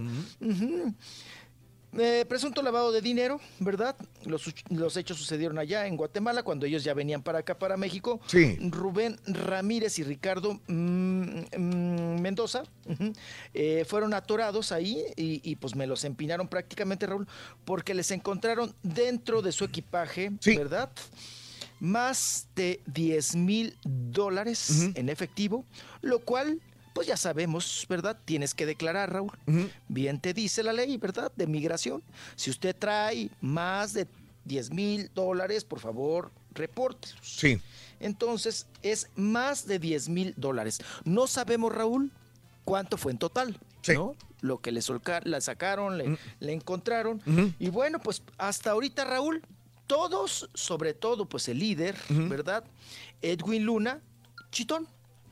Eh, 1.96 2.26
presunto 2.28 2.62
lavado 2.62 2.92
de 2.92 3.00
dinero, 3.00 3.40
¿verdad? 3.60 3.96
Los, 4.26 4.52
los 4.68 4.96
hechos 4.98 5.16
sucedieron 5.16 5.58
allá 5.58 5.86
en 5.86 5.96
Guatemala 5.96 6.42
cuando 6.42 6.66
ellos 6.66 6.84
ya 6.84 6.92
venían 6.92 7.22
para 7.22 7.38
acá, 7.38 7.58
para 7.58 7.78
México. 7.78 8.20
Sí. 8.26 8.58
Rubén 8.60 9.18
Ramírez 9.26 9.98
y 9.98 10.04
Ricardo 10.04 10.60
mm, 10.66 11.56
mm, 11.56 12.20
Mendoza 12.20 12.64
eh, 13.54 13.86
fueron 13.88 14.12
atorados 14.12 14.70
ahí 14.70 15.02
y, 15.16 15.40
y, 15.42 15.56
pues 15.56 15.74
me 15.74 15.86
los 15.86 16.04
empinaron 16.04 16.46
prácticamente, 16.46 17.06
Raúl, 17.06 17.26
porque 17.64 17.94
les 17.94 18.10
encontraron 18.10 18.74
dentro 18.82 19.40
de 19.40 19.52
su 19.52 19.64
equipaje, 19.64 20.30
¿verdad? 20.44 20.90
Más 21.80 22.48
de 22.56 22.80
10 22.86 23.36
mil 23.36 23.76
dólares 23.84 24.90
en 24.94 25.08
efectivo, 25.08 25.64
lo 26.02 26.18
cual, 26.20 26.60
pues 26.94 27.06
ya 27.06 27.16
sabemos, 27.16 27.86
¿verdad? 27.88 28.18
Tienes 28.24 28.54
que 28.54 28.66
declarar, 28.66 29.12
Raúl. 29.12 29.32
Bien 29.88 30.20
te 30.20 30.34
dice 30.34 30.62
la 30.62 30.72
ley, 30.72 30.96
¿verdad? 30.96 31.30
De 31.36 31.46
migración. 31.46 32.02
Si 32.36 32.50
usted 32.50 32.74
trae 32.76 33.30
más 33.40 33.92
de 33.92 34.06
10 34.44 34.70
mil 34.72 35.10
dólares, 35.14 35.64
por 35.64 35.78
favor, 35.80 36.30
repórtelos. 36.54 37.18
Sí. 37.22 37.60
Entonces, 38.00 38.66
es 38.82 39.08
más 39.14 39.66
de 39.66 39.78
10 39.78 40.08
mil 40.08 40.34
dólares. 40.36 40.80
No 41.04 41.26
sabemos, 41.26 41.72
Raúl, 41.74 42.10
cuánto 42.64 42.96
fue 42.96 43.12
en 43.12 43.18
total, 43.18 43.58
¿no? 43.94 44.14
Lo 44.40 44.58
que 44.58 44.70
le, 44.72 44.80
solca- 44.82 45.20
la 45.24 45.40
sacaron, 45.40 45.98
le, 45.98 46.16
le 46.40 46.52
encontraron. 46.52 47.20
Y 47.58 47.70
bueno, 47.70 47.98
pues 48.00 48.22
hasta 48.38 48.70
ahorita, 48.70 49.04
Raúl, 49.04 49.42
todos, 49.88 50.48
sobre 50.54 50.94
todo, 50.94 51.24
pues 51.26 51.48
el 51.48 51.58
líder, 51.58 51.96
¿verdad? 52.08 52.62
Edwin 53.20 53.64
Luna, 53.64 54.00
chitón. 54.52 54.86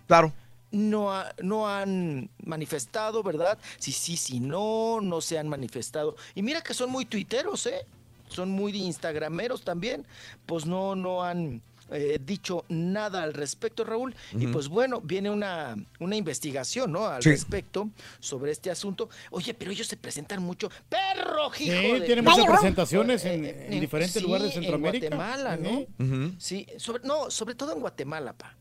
Claro. 0.09 0.33
No, 0.73 1.13
ha- 1.13 1.33
no 1.43 1.69
han 1.69 2.29
manifestado, 2.45 3.23
¿verdad? 3.23 3.57
Sí, 3.79 3.93
sí, 3.93 4.17
sí, 4.17 4.41
no, 4.41 5.01
no 5.01 5.21
se 5.21 5.39
han 5.39 5.49
manifestado. 5.49 6.17
Y 6.35 6.43
mira 6.43 6.61
que 6.63 6.75
son 6.75 6.91
muy 6.91 7.05
tuiteros, 7.05 7.67
¿eh? 7.67 7.87
Son 8.29 8.51
muy 8.51 8.73
instagrameros 8.77 9.63
también. 9.63 10.05
Pues 10.47 10.67
no, 10.67 10.97
no 10.97 11.23
han 11.23 11.63
eh, 11.91 12.19
dicho 12.25 12.65
nada 12.69 13.23
al 13.23 13.33
respecto, 13.35 13.85
Raúl. 13.85 14.15
Y 14.39 14.47
pues 14.49 14.69
bueno, 14.69 15.01
viene 15.01 15.31
una, 15.31 15.77
una 16.01 16.17
investigación, 16.17 16.93
¿no? 16.93 17.07
Al 17.07 17.23
Sí. 17.23 17.31
respecto 17.31 17.91
sobre 18.21 18.53
este 18.53 18.71
asunto. 18.71 19.09
Oye, 19.31 19.55
pero 19.55 19.71
ellos 19.71 19.87
se 19.87 19.97
presentan 19.97 20.43
mucho. 20.43 20.71
¡Perro, 20.89 21.51
hijo 21.59 21.95
de- 21.95 22.07
tiene 22.07 22.23
muchas 22.23 22.47
presentaciones 22.47 23.25
en, 23.25 23.45
en 23.45 23.81
diferentes 23.81 24.15
sí, 24.15 24.21
lugares 24.21 24.49
de 24.49 24.53
Centroamérica. 24.55 25.07
En 25.07 25.15
Guatemala, 25.17 25.57
¿no? 25.57 25.87
Sí, 26.39 26.67
sobre, 26.79 27.03
no, 27.05 27.31
sobre 27.31 27.55
todo 27.55 27.73
en 27.73 27.81
Guatemala, 27.81 28.33
pa. 28.33 28.55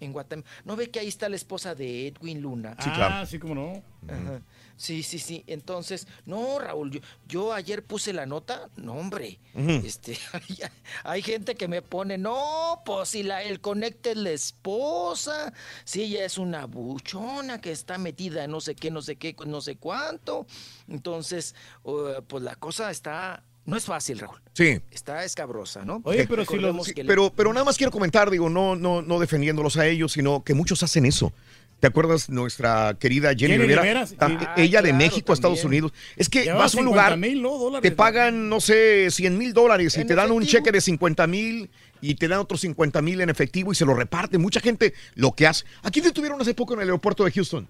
En 0.00 0.12
Guatemala. 0.12 0.48
¿No 0.64 0.76
ve 0.76 0.90
que 0.90 1.00
ahí 1.00 1.08
está 1.08 1.28
la 1.28 1.36
esposa 1.36 1.74
de 1.74 2.06
Edwin 2.08 2.40
Luna? 2.40 2.76
Sí, 2.78 2.88
claro. 2.90 3.14
Ah, 3.16 3.26
sí, 3.26 3.38
como 3.38 3.54
no. 3.54 3.82
Ajá. 4.08 4.40
Sí, 4.78 5.02
sí, 5.02 5.18
sí. 5.18 5.42
Entonces, 5.48 6.06
no, 6.24 6.60
Raúl, 6.60 6.92
yo, 6.92 7.00
yo 7.26 7.52
ayer 7.52 7.82
puse 7.82 8.12
la 8.12 8.26
nota, 8.26 8.68
no, 8.76 8.92
hombre. 8.94 9.40
Este, 9.54 10.16
hay, 10.32 10.58
hay 11.02 11.22
gente 11.22 11.56
que 11.56 11.66
me 11.66 11.82
pone, 11.82 12.16
no, 12.16 12.80
pues 12.86 13.08
si 13.08 13.24
la, 13.24 13.42
el 13.42 13.60
conecte 13.60 14.12
es 14.12 14.16
la 14.16 14.30
esposa, 14.30 15.52
si 15.84 16.02
ella 16.04 16.24
es 16.24 16.38
una 16.38 16.66
buchona 16.66 17.60
que 17.60 17.72
está 17.72 17.98
metida 17.98 18.44
en 18.44 18.52
no 18.52 18.60
sé 18.60 18.76
qué, 18.76 18.90
no 18.92 19.02
sé 19.02 19.16
qué, 19.16 19.34
no 19.46 19.60
sé 19.60 19.76
cuánto. 19.76 20.46
Entonces, 20.88 21.54
uh, 21.82 22.22
pues 22.28 22.44
la 22.44 22.54
cosa 22.54 22.90
está, 22.92 23.42
no 23.66 23.76
es 23.76 23.84
fácil, 23.84 24.20
Raúl. 24.20 24.40
Sí. 24.54 24.80
Está 24.92 25.24
escabrosa, 25.24 25.84
¿no? 25.84 26.02
Recordemos 26.04 26.86
sí, 26.86 26.94
que 26.94 27.02
le- 27.02 27.08
pero, 27.08 27.32
pero 27.34 27.52
nada 27.52 27.64
más 27.64 27.76
quiero 27.76 27.90
comentar, 27.90 28.30
digo, 28.30 28.48
no, 28.48 28.76
no, 28.76 29.02
no 29.02 29.18
defendiéndolos 29.18 29.76
a 29.76 29.86
ellos, 29.86 30.12
sino 30.12 30.44
que 30.44 30.54
muchos 30.54 30.82
hacen 30.84 31.04
eso. 31.04 31.32
¿Te 31.80 31.86
acuerdas 31.86 32.28
nuestra 32.28 32.96
querida 32.98 33.28
Jenny, 33.30 33.52
Jenny 33.52 33.58
Rivera? 33.58 33.82
Rivera, 33.82 34.06
sí. 34.06 34.16
Tam- 34.16 34.36
Ah, 34.40 34.54
ella 34.56 34.82
de 34.82 34.88
claro, 34.90 34.96
México 35.04 35.32
a 35.32 35.34
Estados. 35.34 35.64
Unidos. 35.64 35.92
Es 36.16 36.28
que 36.28 36.50
vas 36.52 36.74
a 36.74 36.78
un 36.78 36.84
50 36.84 36.84
lugar, 36.84 37.16
mil, 37.18 37.40
¿no? 37.40 37.50
dólares. 37.56 37.88
te 37.88 37.94
pagan, 37.94 38.48
no 38.48 38.60
sé, 38.60 39.10
100 39.10 39.38
mil 39.38 39.52
dólares 39.52 39.96
y 39.96 40.04
te 40.04 40.14
dan 40.16 40.30
un 40.32 40.44
cheque 40.44 40.72
de 40.72 40.80
50 40.80 41.26
mil 41.28 41.70
y 42.00 42.14
te 42.16 42.26
dan 42.28 42.40
otros 42.40 42.60
50 42.62 43.00
mil 43.02 43.20
en 43.20 43.30
efectivo 43.30 43.70
y 43.70 43.74
se 43.76 43.84
lo 43.84 43.94
reparten. 43.94 44.40
Mucha 44.40 44.60
gente 44.60 44.92
lo 45.14 45.32
que 45.32 45.46
hace. 45.46 45.64
Aquí 45.82 46.00
detuvieron 46.00 46.40
hace 46.40 46.52
poco 46.54 46.74
en 46.74 46.80
el 46.80 46.86
aeropuerto 46.88 47.24
de 47.24 47.30
Houston. 47.30 47.68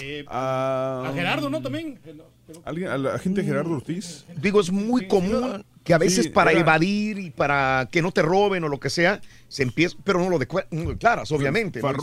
Eh, 0.00 0.24
a 0.28 1.08
a 1.08 1.12
Gerardo, 1.12 1.50
¿no? 1.50 1.62
También. 1.62 1.98
¿Alguien, 2.64 2.88
a 2.88 2.98
la 2.98 3.18
gente 3.18 3.42
Gerardo 3.42 3.72
Ortiz. 3.72 4.24
Digo, 4.36 4.60
es 4.60 4.70
muy 4.70 5.08
común 5.08 5.64
que 5.84 5.94
a 5.94 5.98
veces 5.98 6.26
Sí, 6.26 6.30
para 6.30 6.50
era- 6.50 6.60
evadir 6.60 7.18
y 7.18 7.30
para 7.30 7.88
que 7.90 8.02
no 8.02 8.12
te 8.12 8.22
roben 8.22 8.64
o 8.64 8.68
lo 8.68 8.80
que 8.80 8.90
sea, 8.90 9.20
se 9.48 9.62
empieza, 9.62 9.96
pero 10.04 10.18
no 10.18 10.28
lo 10.28 10.38
declaras, 10.38 11.30
obviamente. 11.32 11.78
Eso 11.78 11.92
¿no? 11.92 11.94
A 11.94 11.98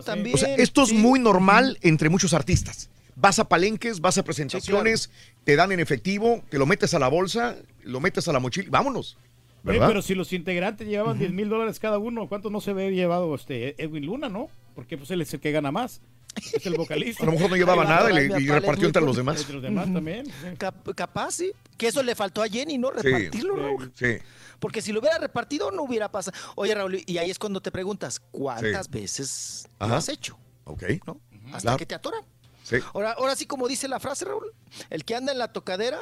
también. 0.00 0.34
O 0.34 0.38
sea, 0.38 0.54
esto 0.56 0.82
es 0.82 0.92
muy 0.92 1.20
normal 1.20 1.78
entre 1.82 2.08
muchos 2.08 2.34
artistas. 2.34 2.90
Vas 3.14 3.38
a 3.38 3.48
palenques, 3.48 4.00
vas 4.00 4.18
a 4.18 4.24
presentaciones, 4.24 5.10
te 5.44 5.56
dan 5.56 5.72
en 5.72 5.80
efectivo, 5.80 6.42
te 6.50 6.58
lo 6.58 6.66
metes 6.66 6.94
a 6.94 6.98
la 6.98 7.08
bolsa, 7.08 7.56
lo 7.82 8.00
metes 8.00 8.28
a 8.28 8.32
la 8.32 8.38
mochila, 8.38 8.68
vámonos. 8.70 9.16
¿Verdad? 9.64 9.88
pero 9.88 10.02
si 10.02 10.14
los 10.14 10.32
integrantes 10.32 10.86
llevaban 10.86 11.18
10 11.18 11.32
mil 11.32 11.48
dólares 11.48 11.80
cada 11.80 11.98
uno, 11.98 12.28
¿cuánto 12.28 12.48
no 12.48 12.60
se 12.60 12.72
ve 12.72 12.92
llevado 12.92 13.34
este 13.34 13.74
Edwin 13.82 14.06
Luna, 14.06 14.28
no? 14.28 14.48
Porque 14.78 14.96
pues 14.96 15.10
él 15.10 15.20
es 15.20 15.34
el 15.34 15.40
que 15.40 15.50
gana 15.50 15.72
más. 15.72 16.00
Es 16.54 16.64
el 16.66 16.74
vocalista. 16.76 17.20
A 17.24 17.26
lo 17.26 17.32
mejor 17.32 17.50
no 17.50 17.56
llevaba 17.56 17.84
nada 17.84 18.12
y 18.12 18.28
le- 18.28 18.40
y 18.40 18.46
repartió 18.46 18.86
entre 18.86 19.02
los 19.02 19.16
demás. 19.16 19.38
Entre 19.38 19.54
los 19.54 19.62
demás 19.64 19.92
también. 19.92 20.24
Cap- 20.56 20.88
capaz, 20.94 21.32
sí. 21.32 21.50
Que 21.76 21.88
eso 21.88 22.00
le 22.04 22.14
faltó 22.14 22.44
a 22.44 22.48
Jenny, 22.48 22.78
¿no? 22.78 22.92
Repartirlo, 22.92 23.56
Raúl. 23.56 23.92
Sí. 23.96 24.18
Porque 24.60 24.80
si 24.80 24.92
lo 24.92 25.00
hubiera 25.00 25.18
repartido, 25.18 25.72
no 25.72 25.82
hubiera 25.82 26.12
pasado. 26.12 26.38
Oye, 26.54 26.76
Raúl, 26.76 27.02
y 27.04 27.18
ahí 27.18 27.28
es 27.28 27.40
cuando 27.40 27.60
te 27.60 27.72
preguntas, 27.72 28.20
¿cuántas 28.30 28.88
veces 28.88 29.68
lo 29.80 29.86
has 29.96 30.08
hecho? 30.08 30.38
Ok. 30.62 30.84
¿No? 31.08 31.20
Hasta 31.48 31.58
Claro. 31.60 31.76
que 31.78 31.86
te 31.86 31.96
atoran. 31.96 32.22
Sí. 32.62 32.76
Ahora, 32.94 33.12
ahora 33.18 33.34
sí, 33.34 33.44
como 33.46 33.66
dice 33.66 33.88
la 33.88 33.98
frase, 33.98 34.24
Raúl, 34.26 34.52
el 34.90 35.04
que 35.04 35.16
anda 35.16 35.32
en 35.32 35.38
la 35.38 35.52
tocadera, 35.52 35.98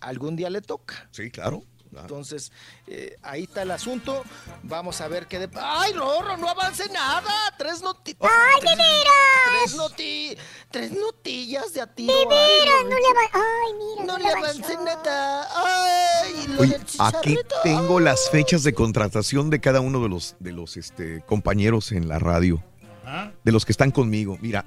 algún 0.00 0.34
día 0.34 0.50
le 0.50 0.60
toca. 0.60 1.08
Sí, 1.12 1.30
claro. 1.30 1.62
Entonces, 1.96 2.52
eh, 2.86 3.16
ahí 3.22 3.44
está 3.44 3.62
el 3.62 3.70
asunto. 3.70 4.24
Vamos 4.62 5.00
a 5.00 5.08
ver 5.08 5.26
qué 5.26 5.38
de... 5.38 5.48
¡Ay, 5.54 5.92
Rorro, 5.92 6.36
no 6.36 6.48
avance 6.48 6.88
nada! 6.90 7.32
Tres 7.56 7.82
noticias. 7.82 8.30
¡Ay, 8.30 8.60
de 8.60 8.76
veras! 8.76 9.62
Tres, 9.62 9.76
noti... 9.76 10.36
Tres 10.70 10.92
notillas 10.92 11.72
de 11.72 11.80
a 11.80 11.86
tiro. 11.86 12.12
De 12.12 12.26
veras, 12.26 12.74
Ay, 12.78 12.84
no 12.84 12.98
le 12.98 13.06
avance. 13.06 13.30
Ay, 13.32 13.72
mira, 13.78 14.04
No 14.04 14.18
no, 14.18 14.18
le 14.18 14.28
avance 14.28 14.76
nada. 14.76 15.48
¡Ay! 15.54 16.46
lo 16.48 16.60
Oye, 16.60 16.78
del 16.78 16.86
aquí 16.98 17.38
tengo 17.62 18.00
las 18.00 18.30
fechas 18.30 18.62
de 18.62 18.74
contratación 18.74 19.50
de 19.50 19.60
cada 19.60 19.80
uno 19.80 20.02
de 20.02 20.08
los, 20.08 20.36
de 20.38 20.52
los 20.52 20.76
este, 20.76 21.22
compañeros 21.26 21.92
en 21.92 22.08
la 22.08 22.18
radio, 22.18 22.62
Ah, 23.04 23.32
de 23.42 23.52
los 23.52 23.64
que 23.64 23.72
están 23.72 23.90
conmigo. 23.90 24.36
Mira, 24.42 24.66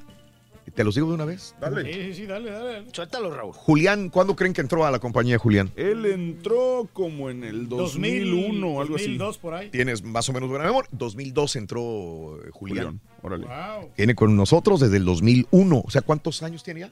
¿Te 0.74 0.84
los 0.84 0.96
digo 0.96 1.08
de 1.08 1.16
una 1.16 1.26
vez? 1.26 1.56
Dale. 1.60 1.92
Sí, 1.92 2.02
sí, 2.02 2.14
sí, 2.14 2.26
dale, 2.26 2.52
dale. 2.52 2.86
Suéltalo, 2.92 3.34
Raúl. 3.34 3.54
Julián, 3.54 4.10
¿cuándo 4.10 4.36
creen 4.36 4.54
que 4.54 4.62
entró 4.62 4.86
a 4.86 4.92
la 4.92 5.00
compañía 5.00 5.38
Julián? 5.38 5.72
Él 5.76 6.06
entró 6.06 6.88
como 6.94 7.30
en 7.30 7.44
el 7.44 7.68
2001 7.68 8.68
o 8.68 8.82
algo 8.82 8.96
así. 8.96 9.06
2002 9.06 9.38
por 9.40 9.54
ahí. 9.54 9.70
Tienes 9.70 10.04
más 10.04 10.30
o 10.30 10.34
menos 10.34 10.50
buena 10.50 10.66
memoria. 10.66 10.90
2002 10.94 11.56
entró 11.56 12.40
eh, 12.44 12.50
Julián. 12.52 13.02
Órale. 13.22 13.48
Tiene 13.96 14.16
con 14.16 14.36
nosotros 14.36 14.80
desde 14.80 14.98
el 14.98 15.06
2001. 15.06 15.82
O 15.86 15.90
sea, 15.90 16.02
¿cuántos 16.02 16.42
años 16.44 16.64
tiene 16.64 16.82
ya? 16.82 16.92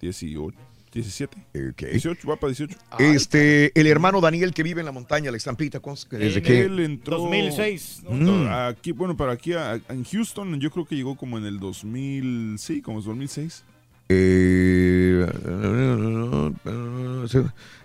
18, 0.00 0.56
17. 0.94 1.36
Ok. 1.70 1.82
18, 1.90 2.28
va 2.28 2.36
para 2.36 2.52
18. 2.52 2.78
Este, 3.00 3.78
el 3.78 3.86
hermano 3.86 4.20
Daniel 4.20 4.54
que 4.54 4.62
vive 4.62 4.80
en 4.80 4.86
la 4.86 4.92
montaña, 4.92 5.30
la 5.30 5.36
estampita, 5.36 5.80
¿cuántos- 5.80 6.08
¿desde 6.08 6.40
qué? 6.40 6.60
Él 6.62 6.78
entró 6.80 7.18
2006, 7.18 8.02
¿no? 8.08 8.32
Mm. 8.44 8.48
Aquí, 8.70 8.92
bueno, 8.92 9.16
para 9.16 9.32
aquí 9.32 9.52
a- 9.54 9.80
en 9.88 10.04
Houston, 10.04 10.60
yo 10.60 10.70
creo 10.70 10.86
que 10.86 10.94
llegó 10.96 11.16
como 11.16 11.36
en 11.38 11.44
el 11.46 11.58
2000, 11.58 12.56
sí, 12.58 12.80
como 12.80 13.00
es 13.00 13.04
2006. 13.04 13.64
Eh, 14.08 15.26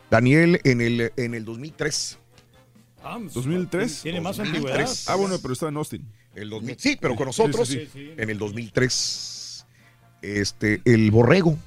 Daniel 0.10 0.60
en 0.64 0.82
el, 0.82 1.12
en 1.16 1.34
el 1.34 1.46
2003. 1.46 2.18
Ah, 3.04 3.18
pues, 3.20 3.34
2003. 3.34 4.02
Tiene 4.04 4.22
más 4.22 4.38
2003. 4.38 4.70
antigüedad. 4.74 4.96
Ah, 5.08 5.16
bueno, 5.16 5.36
pero 5.42 5.54
está 5.54 5.68
en 5.70 5.78
Austin. 5.78 6.06
El 6.36 6.50
2000, 6.50 6.76
sí, 6.80 6.98
pero 7.00 7.16
con 7.16 7.26
nosotros 7.28 7.68
Sí, 7.68 7.80
sí, 7.82 7.90
sí. 7.94 8.12
en 8.18 8.30
el 8.30 8.38
2003. 8.38 9.66
Este, 10.22 10.82
el 10.86 11.10
borrego. 11.12 11.58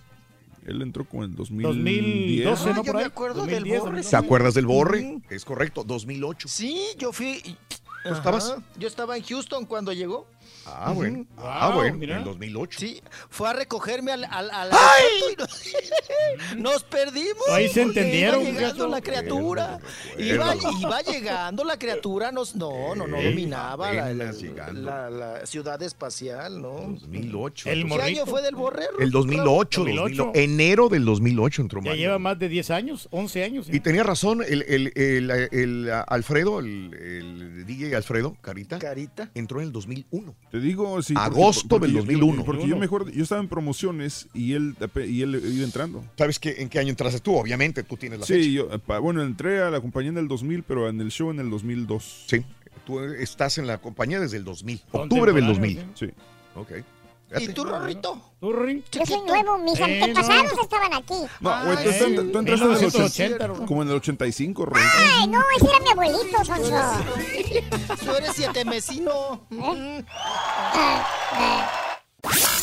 Él 0.66 0.80
entró 0.82 1.04
como 1.04 1.24
en 1.24 1.34
2012, 1.34 2.44
¿no? 2.44 2.50
Ah, 2.50 2.74
yo 2.76 2.84
Por 2.84 2.94
me 2.94 3.00
ahí. 3.00 3.06
acuerdo 3.06 3.44
del 3.46 3.54
2010, 3.64 3.80
borre. 3.80 4.02
¿Te 4.02 4.16
acuerdas 4.16 4.54
del 4.54 4.66
borre? 4.66 5.18
Es 5.28 5.44
correcto, 5.44 5.82
2008. 5.84 6.48
Sí, 6.48 6.80
yo 6.98 7.12
fui. 7.12 7.56
Ajá, 8.04 8.16
estabas? 8.16 8.56
Yo 8.78 8.88
estaba 8.88 9.16
en 9.16 9.22
Houston 9.24 9.66
cuando 9.66 9.92
llegó. 9.92 10.26
Ah, 10.66 10.92
bueno. 10.94 11.20
Ujú. 11.20 11.26
Ah, 11.38 11.68
Wow, 11.68 11.76
bueno, 11.78 11.96
mira. 11.96 12.18
en 12.18 12.24
2008. 12.24 12.78
Sí, 12.80 13.00
fue 13.30 13.48
a 13.48 13.52
recogerme 13.52 14.12
al, 14.12 14.24
al, 14.24 14.50
al 14.50 14.70
aeropuerto 14.72 15.44
y 15.66 16.56
nos, 16.56 16.56
nos 16.72 16.84
perdimos. 16.84 17.48
Ahí 17.50 17.68
se 17.68 17.82
entendieron, 17.82 18.42
Iba 18.42 18.50
llegando 18.52 18.88
la 18.88 19.00
criatura. 19.00 19.78
Iba, 20.18 20.54
iba 20.80 21.00
llegando 21.02 21.64
la 21.64 21.78
criatura, 21.78 22.32
nos, 22.32 22.54
no, 22.56 22.94
no, 22.94 23.06
no 23.06 23.20
dominaba 23.22 23.92
la, 23.92 24.12
la- 24.12 25.10
la 25.10 25.46
ciudad 25.46 25.80
espacial, 25.82 26.60
¿no? 26.60 26.70
2008. 27.00 27.70
El 27.70 27.86
¿Qué 27.88 28.02
año 28.02 28.26
fue 28.26 28.42
del 28.42 28.54
borrero? 28.54 28.98
El 28.98 29.10
2008, 29.10 29.80
2008. 29.80 30.16
2008, 30.24 30.32
enero 30.34 30.88
del 30.88 31.04
2008 31.04 31.62
entró 31.62 31.80
Ya 31.80 31.90
Mario. 31.90 32.00
lleva 32.02 32.18
más 32.18 32.38
de 32.38 32.48
10 32.48 32.70
años, 32.70 33.08
11 33.10 33.44
años. 33.44 33.66
Y 33.70 33.80
tenía 33.80 34.02
razón, 34.02 34.42
el, 34.46 34.62
el- 34.62 34.92
el- 34.96 35.30
el 35.52 35.90
Alfredo, 36.06 36.60
el, 36.60 36.94
el 36.94 37.66
DJ 37.66 37.96
Alfredo 37.96 38.36
Carita, 38.40 38.78
Carita. 38.78 39.30
entró 39.34 39.60
en 39.60 39.66
el 39.66 39.72
2001. 39.72 40.34
Te 40.52 40.60
digo, 40.60 41.00
sí. 41.02 41.14
porque- 41.14 41.26
Agosto 41.26 41.68
porque 41.68 41.86
del 41.86 41.94
yo- 41.96 42.00
2001. 42.02 42.44
Porque 42.44 42.68
yo 42.68 42.76
mejor, 42.76 43.10
yo 43.10 43.22
estaba 43.22 43.40
en 43.40 43.48
promociones 43.48 44.28
y 44.34 44.52
él, 44.52 44.76
y 45.08 45.22
él 45.22 45.42
iba 45.54 45.64
entrando. 45.64 46.04
¿Sabes 46.16 46.38
qué, 46.38 46.56
en 46.58 46.68
qué 46.68 46.78
año 46.78 46.90
entraste 46.90 47.18
tú? 47.20 47.34
Obviamente, 47.34 47.82
tú 47.82 47.96
tienes 47.96 48.20
la 48.20 48.26
fecha. 48.26 48.40
Sí, 48.44 48.52
yo, 48.52 48.68
eh, 48.70 48.78
pa- 48.78 48.98
bueno, 49.00 49.22
entré 49.22 49.62
a 49.62 49.70
la 49.70 49.80
compañía 49.80 50.10
en 50.10 50.18
el 50.18 50.28
2000, 50.28 50.62
pero 50.62 50.88
en 50.90 51.00
el 51.00 51.10
show 51.10 51.30
en 51.30 51.40
el 51.40 51.48
2002. 51.50 52.24
Sí, 52.26 52.44
tú 52.86 53.00
estás 53.00 53.56
en 53.58 53.66
la 53.66 53.78
compañía 53.78 54.20
desde 54.20 54.36
el 54.36 54.44
2000, 54.44 54.80
octubre 54.92 55.32
del 55.32 55.46
2000. 55.46 55.80
Sí. 55.94 56.06
Ok. 56.54 56.70
¿Y 57.38 57.48
tú, 57.48 57.64
Rorrito? 57.64 58.18
¿Tú? 58.40 58.52
Yo 58.92 59.06
soy 59.06 59.20
nuevo, 59.22 59.58
mis 59.58 59.78
Eh, 59.78 59.84
antepasados 59.84 60.52
no. 60.56 60.62
estaban 60.62 60.92
aquí. 60.94 61.14
No, 61.40 61.64
güey, 61.64 61.76
tú, 61.76 61.90
Ay, 61.90 61.98
tú- 61.98 62.04
entraste 62.04 62.04
en 62.04 62.18
el 62.18 62.24
1980, 62.24 63.44
80, 63.44 63.66
como 63.66 63.82
en 63.82 63.88
el 63.88 63.94
85, 63.96 64.66
Rey. 64.66 64.82
Ay, 64.98 65.26
no, 65.28 65.40
ese 65.56 65.66
era 65.68 65.80
mi 65.80 65.90
abuelito, 65.90 66.44
Sonso. 66.44 66.70
Tú 68.04 68.14
eres 68.16 68.32
siete 68.34 68.64
mesino. 68.64 69.46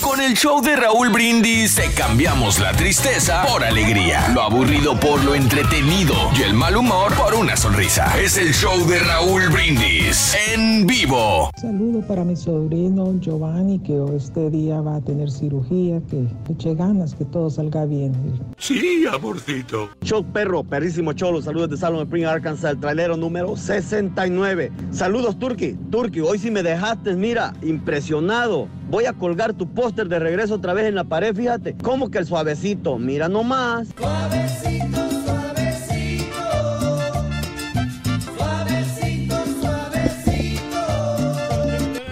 Con 0.02 0.22
el 0.22 0.34
show 0.34 0.62
de 0.62 0.76
Raúl 0.76 1.10
Brindis 1.10 1.76
te 1.76 1.92
cambiamos 1.94 2.60
la 2.60 2.72
tristeza 2.72 3.44
por 3.46 3.64
alegría, 3.64 4.30
lo 4.34 4.42
aburrido 4.42 4.98
por 4.98 5.24
lo 5.24 5.36
entretenido 5.36 6.14
y 6.38 6.44
el 6.44 6.54
mal 6.54 6.78
humor 6.78 7.14
por 7.14 7.36
una 7.36 7.58
sonrisa. 7.58 8.18
Es 8.18 8.38
el 8.38 8.54
show 8.54 8.88
de 8.88 8.98
Raúl 9.00 9.50
Brindis 9.50 10.36
en 10.52 10.88
vivo. 10.88 11.52
Saludo 11.60 12.00
para 12.08 12.24
mi 12.24 12.38
sobrino 12.38 13.20
Giovanni, 13.20 13.80
que 13.80 14.02
este 14.16 14.50
día 14.50 14.80
va 14.80 14.96
a 14.96 15.02
tener 15.02 15.30
cirugía, 15.30 16.02
que 16.10 16.26
eche 16.52 16.74
ganas, 16.76 17.14
que 17.14 17.26
todo 17.26 17.50
salga 17.50 17.86
bien. 17.86 18.14
Sí, 18.58 19.06
amorcito. 19.12 19.90
Show 20.02 20.24
perro, 20.32 20.64
perrísimo 20.64 21.14
cholo. 21.14 21.42
Saludos 21.42 21.70
de 21.72 21.78
Salon 21.78 22.04
Spring, 22.04 22.26
Arkansas, 22.26 22.72
el 22.72 22.80
trailero 22.80 23.18
número 23.18 23.58
69. 23.58 24.72
Saludos, 24.92 25.38
Turki. 25.38 25.78
Turki, 25.92 26.22
hoy 26.22 26.40
sí 26.40 26.50
me 26.50 26.64
dejaste, 26.64 27.14
mira, 27.16 27.54
impresionado. 27.62 28.68
Voy 28.90 29.06
a 29.06 29.14
colgar 29.14 29.54
tu 29.54 29.72
póster 29.72 30.08
de 30.10 30.18
regreso 30.18 30.56
otra 30.56 30.74
vez 30.74 30.88
en 30.88 30.96
la 30.96 31.04
pared, 31.04 31.36
fíjate. 31.36 31.76
Como 31.78 32.10
que 32.10 32.18
el 32.18 32.26
suavecito, 32.26 32.98
mira 32.98 33.30
nomás. 33.30 33.90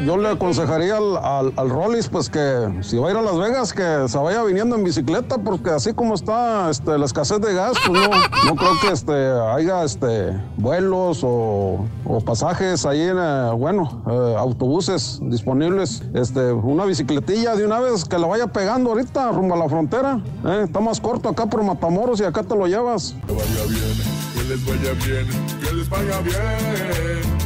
Yo 0.07 0.15
le 0.15 0.29
aconsejaría 0.29 0.95
al, 0.95 1.51
al, 1.57 1.69
Rollis, 1.69 2.07
pues 2.07 2.29
que 2.29 2.79
si 2.79 2.95
va 2.95 3.09
a 3.09 3.11
ir 3.11 3.17
a 3.17 3.21
Las 3.21 3.37
Vegas, 3.37 3.73
que 3.73 4.07
se 4.07 4.17
vaya 4.17 4.41
viniendo 4.45 4.77
en 4.77 4.85
bicicleta, 4.85 5.37
porque 5.37 5.71
así 5.71 5.93
como 5.93 6.15
está 6.15 6.69
este, 6.69 6.97
la 6.97 7.03
escasez 7.03 7.41
de 7.41 7.53
gas, 7.53 7.73
pues 7.85 7.99
no, 7.99 8.07
no 8.45 8.55
creo 8.55 8.71
que 8.81 8.93
este, 8.93 9.11
haya 9.11 9.83
este, 9.83 10.31
vuelos 10.55 11.25
o, 11.25 11.85
o 12.05 12.21
pasajes 12.21 12.85
ahí 12.85 13.01
en, 13.01 13.17
eh, 13.19 13.51
bueno, 13.57 14.01
eh, 14.09 14.35
autobuses 14.37 15.19
disponibles. 15.23 16.01
Este, 16.13 16.53
una 16.53 16.85
bicicletilla 16.85 17.57
de 17.57 17.65
una 17.65 17.81
vez 17.81 18.05
que 18.05 18.17
la 18.17 18.27
vaya 18.27 18.47
pegando 18.47 18.91
ahorita 18.91 19.33
rumbo 19.33 19.55
a 19.55 19.57
la 19.57 19.67
frontera. 19.67 20.21
eh, 20.45 20.61
está 20.63 20.79
más 20.79 21.01
corto 21.01 21.27
acá 21.27 21.47
por 21.47 21.61
Matamoros 21.63 22.21
y 22.21 22.23
acá 22.23 22.43
te 22.43 22.55
lo 22.55 22.65
llevas. 22.65 23.13
Que 23.27 23.33
vaya 23.33 23.65
bien, 23.67 23.97
que 24.33 24.43
les 24.45 24.65
vaya 24.65 24.93
bien, 25.05 25.27
que 25.61 25.73
les 25.73 25.89
vaya 25.89 26.21
bien. 26.21 27.36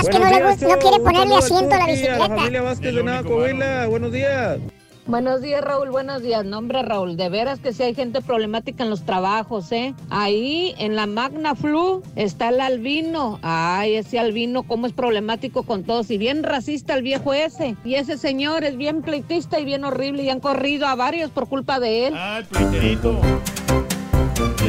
Es 0.00 0.08
que 0.08 0.18
no, 0.18 0.30
le 0.30 0.44
gusta, 0.44 0.68
no 0.68 0.78
quiere 0.78 0.98
ponerle 0.98 1.36
asiento 1.36 1.74
a 1.74 1.78
la 1.78 1.86
La 1.86 1.92
bicicleta. 1.92 2.28
familia 2.28 2.62
Vázquez 2.62 2.94
de 2.94 3.02
Nava, 3.02 3.22
Coahuila, 3.28 3.86
buenos 3.86 4.12
días. 4.12 4.58
Buenos 5.04 5.42
días, 5.42 5.64
Raúl. 5.64 5.90
Buenos 5.90 6.22
días. 6.22 6.44
No, 6.44 6.58
hombre, 6.58 6.80
Raúl, 6.82 7.16
de 7.16 7.28
veras 7.28 7.58
que 7.58 7.72
sí 7.72 7.82
hay 7.82 7.92
gente 7.92 8.20
problemática 8.20 8.84
en 8.84 8.90
los 8.90 9.04
trabajos, 9.04 9.72
¿eh? 9.72 9.94
Ahí 10.10 10.76
en 10.78 10.94
la 10.94 11.06
Magna 11.08 11.56
Flu 11.56 12.04
está 12.14 12.50
el 12.50 12.60
albino. 12.60 13.40
Ay, 13.42 13.96
ese 13.96 14.20
albino, 14.20 14.62
cómo 14.62 14.86
es 14.86 14.92
problemático 14.92 15.64
con 15.64 15.82
todos. 15.82 16.08
Y 16.12 16.18
bien 16.18 16.44
racista 16.44 16.94
el 16.94 17.02
viejo 17.02 17.34
ese. 17.34 17.74
Y 17.84 17.96
ese 17.96 18.16
señor 18.16 18.62
es 18.62 18.76
bien 18.76 19.02
pleitista 19.02 19.58
y 19.58 19.64
bien 19.64 19.84
horrible. 19.84 20.22
Y 20.22 20.30
han 20.30 20.38
corrido 20.38 20.86
a 20.86 20.94
varios 20.94 21.30
por 21.32 21.48
culpa 21.48 21.80
de 21.80 22.06
él. 22.06 22.14
Ah, 22.16 22.38
el 22.38 22.44
pleiterito. 22.44 23.18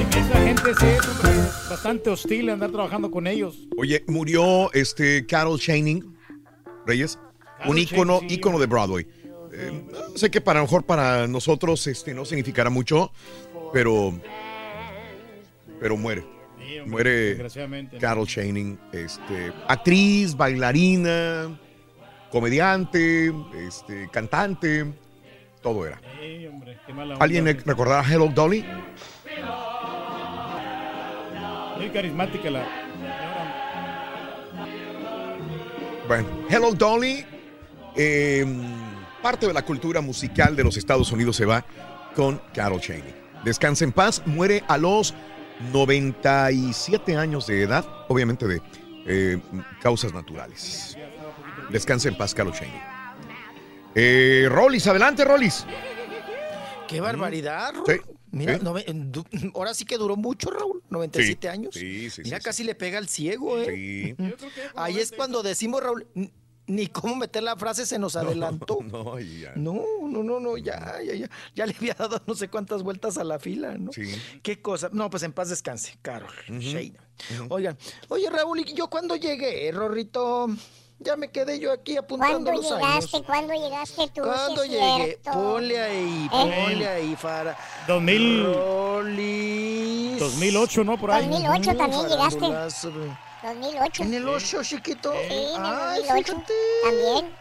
Esa 0.10 0.42
gente 0.42 0.74
sí 0.80 0.86
es 0.86 1.70
bastante 1.70 2.10
hostil 2.10 2.50
andar 2.50 2.72
trabajando 2.72 3.10
con 3.12 3.28
ellos. 3.28 3.68
Oye, 3.78 4.04
murió 4.08 4.72
este 4.74 5.26
Carol 5.26 5.60
Channing 5.60 6.16
Reyes, 6.86 7.20
un 7.66 7.78
ícono, 7.78 8.22
ícono 8.28 8.60
de 8.60 8.66
Broadway. 8.66 9.08
Eh, 9.54 9.86
sé 10.16 10.32
que 10.32 10.42
para 10.42 10.60
lo 10.60 10.66
mejor 10.66 10.84
para 10.84 11.28
nosotros 11.28 11.86
este, 11.88 12.14
no 12.14 12.26
significará 12.26 12.70
mucho, 12.70 13.12
pero, 13.72 14.14
pero 15.80 15.96
muere. 15.98 16.26
Sí, 16.60 16.80
hombre, 16.80 17.36
Muere. 17.36 18.00
Carol 18.00 18.26
Channing, 18.26 18.80
este, 18.94 19.52
actriz, 19.68 20.36
bailarina, 20.36 21.60
comediante, 22.32 23.34
este, 23.68 24.10
cantante, 24.12 24.86
todo 25.62 25.86
era. 25.86 26.02
Sí, 26.20 26.48
hombre, 26.48 26.78
qué 26.86 26.94
mala 26.94 27.14
onda, 27.14 27.24
¿Alguien 27.24 27.46
recordará 27.46 28.04
Hello 28.10 28.28
Dolly? 28.34 28.66
Muy 31.84 31.92
carismática 31.92 32.50
la. 32.50 32.66
Bueno, 36.08 36.28
Hello 36.50 36.74
Dolly, 36.74 37.26
eh, 37.94 38.46
parte 39.22 39.48
de 39.48 39.54
la 39.54 39.66
cultura 39.66 40.00
musical 40.00 40.56
de 40.56 40.64
los 40.64 40.78
Estados 40.78 41.12
Unidos 41.12 41.36
se 41.36 41.44
va 41.46 41.66
con 42.16 42.42
Carol 42.54 42.80
Chaney. 42.80 43.14
Descansa 43.44 43.84
en 43.84 43.92
paz, 43.92 44.22
muere 44.26 44.64
a 44.70 44.78
los 44.78 45.14
97 45.74 47.18
años 47.18 47.48
de 47.48 47.64
edad, 47.64 47.86
obviamente 48.08 48.48
de 48.48 48.62
eh, 49.06 49.42
causas 49.82 50.14
naturales. 50.14 50.98
Descansa 51.70 52.08
en 52.08 52.16
paz, 52.16 52.34
Carol 52.34 52.54
Chaney. 52.54 52.82
Eh, 53.94 54.48
Rollis, 54.50 54.88
adelante, 54.88 55.26
Rollis. 55.26 55.66
Qué 56.88 57.02
barbaridad, 57.02 57.74
Raúl. 57.74 57.86
Sí, 57.88 58.14
Mira, 58.34 58.60
nove- 58.60 58.84
du- 59.12 59.24
ahora 59.56 59.74
sí 59.74 59.86
que 59.86 59.98
duró 59.98 60.16
mucho, 60.16 60.50
Raúl. 60.52 60.82
97 60.90 61.40
Sí, 61.42 61.48
años. 61.48 61.74
sí, 61.76 62.10
sí, 62.10 62.22
Mira, 62.24 62.38
sí, 62.40 62.44
casi 62.44 62.64
le 62.64 62.76
pega 62.76 62.98
al 62.98 63.08
ciego, 63.08 63.60
¿eh? 63.60 64.16
Sí. 64.18 64.34
Ahí 64.76 64.98
es 65.00 65.12
cuando 65.12 65.44
decimos, 65.44 65.82
Raúl, 65.84 66.08
ni 66.66 66.88
cómo 66.88 67.16
meter 67.16 67.44
la 67.44 67.56
frase 67.56 67.86
se 67.86 68.00
nos 68.00 68.16
adelantó. 68.16 68.80
No, 68.82 69.20
ya. 69.20 69.54
No, 69.56 69.84
no, 70.10 70.24
no, 70.24 70.40
no, 70.40 70.58
ya, 70.58 71.00
ya, 71.06 71.14
ya. 71.14 71.30
Ya 71.56 71.66
le 71.66 71.76
había 71.78 71.94
dado 71.94 72.22
no 72.26 72.34
sé 72.36 72.48
cuántas 72.50 72.82
vueltas 72.84 73.18
a 73.18 73.24
la 73.24 73.38
fila, 73.38 73.78
¿no? 73.78 73.92
Sí. 73.94 74.04
Qué 74.42 74.62
cosa. 74.62 74.90
No, 74.92 75.10
pues 75.10 75.24
en 75.24 75.32
paz 75.34 75.50
descanse, 75.50 75.98
Carol. 76.02 76.32
Sheina. 76.50 77.00
Oigan, 77.50 77.78
oye, 78.10 78.30
Raúl, 78.30 78.60
¿y 78.62 78.74
yo 78.74 78.90
cuando 78.90 79.16
llegué, 79.16 79.72
Rorrito? 79.72 80.48
Ya 81.00 81.16
me 81.18 81.30
quedé 81.30 81.60
yo 81.60 81.72
aquí 81.74 81.98
apuntando 81.98 82.50
¿Cuándo 82.50 82.52
los 82.54 82.62
llegaste? 82.72 83.18
años. 83.18 83.26
¿Cuándo 83.28 83.54
llegaste 83.54 84.08
tú? 84.14 84.22
¿Cuándo 84.22 84.64
Sí 84.64 84.70
llegué? 84.70 84.96
cierto. 85.06 85.32
Ponle 85.32 85.82
ahí, 85.82 86.30
¿Eh? 86.32 86.64
ponle 86.64 86.88
ahí, 86.88 87.16
Fara. 87.16 87.58
2000. 87.88 88.44
Rolis. 88.54 90.20
2008, 90.20 90.84
¿no? 90.84 90.98
Por 90.98 91.12
ahí. 91.12 91.28
2008 91.28 91.76
también 91.78 92.08
llegaste. 92.08 92.40
Farandulazo. 92.40 92.92
2008. 93.44 94.04
En 94.04 94.14
el 94.14 94.28
8, 94.30 94.64
chiquito. 94.64 95.12
Sí, 95.12 95.34
en 95.34 95.66
el 95.66 95.74
Ay, 95.74 96.02
2008. 96.04 96.24
fíjate. 96.24 96.54
También. 96.84 97.36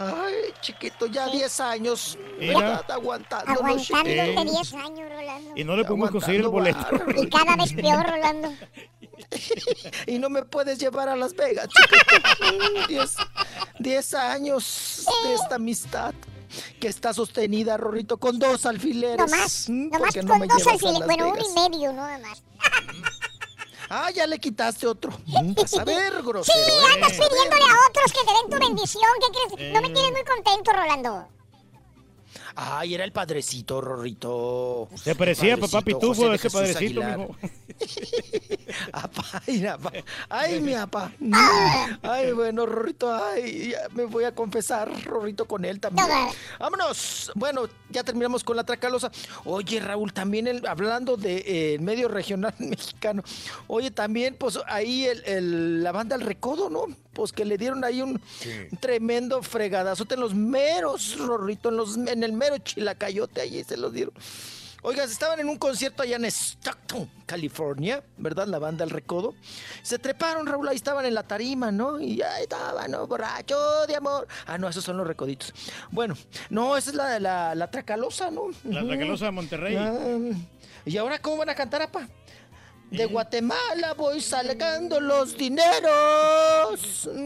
Ay, 0.00 0.34
chiquito, 0.60 1.06
ya 1.06 1.26
10 1.26 1.58
años. 1.60 2.16
Mira. 2.38 2.58
¿verdad? 2.60 2.90
Aguantando. 2.92 3.50
Aguantándote 3.50 4.32
Eh. 4.40 4.44
10 4.44 4.74
años, 4.74 5.10
Rolando. 5.10 5.50
Y 5.56 5.64
no 5.64 5.74
le 5.76 5.84
podemos 5.84 6.10
conseguir 6.12 6.42
el 6.42 6.48
boleto. 6.48 6.86
Y 7.16 7.28
cada 7.28 7.56
vez 7.56 7.72
peor, 7.72 8.06
Rolando. 8.08 8.48
y 10.06 10.18
no 10.18 10.28
me 10.30 10.42
puedes 10.44 10.78
llevar 10.78 11.08
a 11.08 11.16
Las 11.16 11.34
Vegas. 11.34 11.68
10 12.88 13.16
10 13.78 14.14
años 14.14 15.04
de 15.24 15.34
esta 15.34 15.56
amistad 15.56 16.14
que 16.80 16.88
está 16.88 17.12
sostenida, 17.12 17.76
Rorrito, 17.76 18.16
con 18.18 18.38
dos 18.38 18.64
alfileres. 18.66 19.18
Nomás, 19.30 19.68
Mm, 19.68 19.84
nomás 19.90 20.00
porque 20.00 20.20
con 20.20 20.28
no 20.28 20.38
me 20.38 20.46
dos 20.46 20.66
alfileres. 20.66 21.06
Bueno, 21.06 21.28
uno 21.28 21.42
y 21.42 21.60
medio, 21.70 21.92
no 21.92 22.02
nada 22.06 22.18
más. 22.18 22.42
Ah, 23.90 24.10
ya 24.10 24.26
le 24.26 24.38
quitaste 24.38 24.86
otro. 24.86 25.10
Mm, 25.24 25.54
Vas 25.54 25.72
a 25.78 25.82
ver, 25.84 26.12
Sí, 26.16 26.22
grosero. 26.22 26.58
¿eh? 26.58 26.92
andas 26.92 27.10
pidiéndole 27.12 27.62
a 27.64 27.88
otros 27.88 28.12
que 28.12 28.18
te 28.20 28.32
den 28.34 28.50
tu 28.60 28.66
bendición. 28.66 29.02
¿Qué 29.18 29.56
crees? 29.56 29.72
No 29.72 29.80
me 29.80 29.88
tienes 29.88 30.12
muy 30.12 30.24
contento, 30.24 30.72
Rolando. 30.74 31.26
Ay, 32.60 32.94
era 32.94 33.04
el 33.04 33.12
padrecito, 33.12 33.80
Rorrito. 33.80 34.88
Se 35.00 35.14
parecía 35.14 35.54
a 35.54 35.58
papá 35.58 35.80
Pitufo, 35.80 36.32
ese 36.32 36.42
Jesús 36.42 36.60
padrecito, 36.60 37.00
mijo. 37.04 37.36
Ay, 39.46 39.64
apa. 39.66 39.92
Ay, 40.28 40.60
mi 40.60 40.74
apa. 40.74 41.12
Ay, 42.02 42.32
bueno, 42.32 42.66
Rorrito, 42.66 43.12
ay, 43.14 43.70
ya 43.70 43.88
me 43.94 44.04
voy 44.06 44.24
a 44.24 44.34
confesar, 44.34 44.90
Rorrito, 45.04 45.44
con 45.44 45.64
él 45.64 45.78
también. 45.78 46.08
Vámonos. 46.58 47.30
Bueno, 47.36 47.68
ya 47.90 48.02
terminamos 48.02 48.42
con 48.42 48.56
la 48.56 48.64
tracalosa. 48.64 49.12
Oye, 49.44 49.78
Raúl, 49.78 50.12
también 50.12 50.48
el- 50.48 50.66
hablando 50.66 51.16
de 51.16 51.36
eh, 51.38 51.74
el 51.74 51.80
medio 51.80 52.08
regional 52.08 52.54
mexicano. 52.58 53.22
Oye, 53.68 53.92
también, 53.92 54.34
pues 54.36 54.58
ahí 54.66 55.04
el, 55.06 55.22
el- 55.24 55.82
la 55.84 55.92
banda 55.92 56.16
El 56.16 56.22
Recodo, 56.22 56.68
¿no? 56.70 56.86
Pues 57.18 57.32
que 57.32 57.44
le 57.44 57.58
dieron 57.58 57.82
ahí 57.84 58.00
un 58.00 58.22
tremendo 58.78 59.42
fregadazote 59.42 60.14
en 60.14 60.20
los 60.20 60.36
meros, 60.36 61.18
Rorrito, 61.18 61.68
en, 61.68 61.76
los, 61.76 61.96
en 61.96 62.22
el 62.22 62.32
mero 62.32 62.58
chilacayote, 62.58 63.40
ahí 63.40 63.64
se 63.64 63.76
los 63.76 63.92
dieron. 63.92 64.14
Oigan, 64.82 65.10
estaban 65.10 65.40
en 65.40 65.48
un 65.48 65.58
concierto 65.58 66.04
allá 66.04 66.14
en 66.14 66.26
Stockton, 66.26 67.10
California, 67.26 68.04
¿verdad? 68.18 68.46
La 68.46 68.60
banda 68.60 68.84
El 68.84 68.90
Recodo. 68.90 69.34
Se 69.82 69.98
treparon, 69.98 70.46
Raúl, 70.46 70.68
ahí 70.68 70.76
estaban 70.76 71.06
en 71.06 71.14
la 71.14 71.24
tarima, 71.24 71.72
¿no? 71.72 72.00
Y 72.00 72.22
ahí 72.22 72.44
estaban, 72.44 72.88
¿no? 72.92 73.04
Borracho 73.08 73.58
de 73.88 73.96
amor. 73.96 74.28
Ah, 74.46 74.56
no, 74.56 74.68
esos 74.68 74.84
son 74.84 74.96
los 74.96 75.04
recoditos. 75.04 75.52
Bueno, 75.90 76.14
no, 76.50 76.76
esa 76.76 76.90
es 76.90 76.96
la, 76.96 77.18
la, 77.18 77.56
la 77.56 77.68
tracalosa, 77.68 78.30
¿no? 78.30 78.42
La. 78.62 78.86
Tracalosa 78.86 79.24
de 79.24 79.30
Monterrey. 79.32 79.74
Ah, 79.74 79.98
¿Y 80.86 80.96
ahora 80.96 81.18
cómo 81.18 81.38
van 81.38 81.48
a 81.50 81.56
cantar, 81.56 81.82
apa? 81.82 82.08
De 82.90 83.04
Guatemala 83.06 83.94
voy 83.94 84.20
sacando 84.20 85.00
los 85.00 85.36
dineros. 85.36 87.08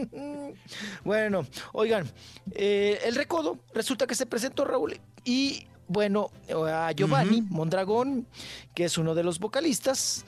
Bueno, 1.03 1.45
oigan, 1.73 2.09
eh, 2.51 2.99
el 3.05 3.15
recodo 3.15 3.57
resulta 3.73 4.05
que 4.07 4.15
se 4.15 4.25
presentó 4.25 4.63
Raúl 4.65 4.99
y 5.25 5.67
bueno, 5.87 6.31
a 6.67 6.91
Giovanni 6.93 7.41
Mondragón, 7.41 8.25
que 8.73 8.85
es 8.85 8.97
uno 8.97 9.13
de 9.15 9.23
los 9.23 9.39
vocalistas, 9.39 10.25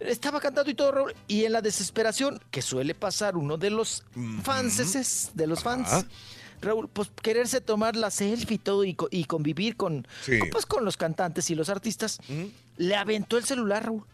estaba 0.00 0.40
cantando 0.40 0.70
y 0.70 0.74
todo 0.74 0.92
Raúl, 0.92 1.14
y 1.28 1.44
en 1.44 1.52
la 1.52 1.60
desesperación 1.60 2.40
que 2.50 2.62
suele 2.62 2.94
pasar 2.94 3.36
uno 3.36 3.56
de 3.58 3.70
los 3.70 4.04
fanses, 4.42 5.30
de 5.34 5.46
los 5.46 5.62
fans. 5.62 6.06
Raúl, 6.62 6.88
pues 6.88 7.10
quererse 7.22 7.60
tomar 7.60 7.94
la 7.96 8.10
selfie 8.10 8.54
y 8.54 8.58
todo 8.58 8.84
y, 8.84 8.94
co- 8.94 9.08
y 9.10 9.24
convivir 9.24 9.76
con, 9.76 10.06
Sí. 10.22 10.38
con, 10.38 10.48
pues, 10.50 10.64
con 10.66 10.84
los 10.84 10.96
cantantes 10.96 11.50
y 11.50 11.54
los 11.54 11.68
artistas, 11.68 12.18
le 12.78 12.96
aventó 12.96 13.36
el 13.36 13.44
celular, 13.44 13.84
Raúl, 13.84 14.04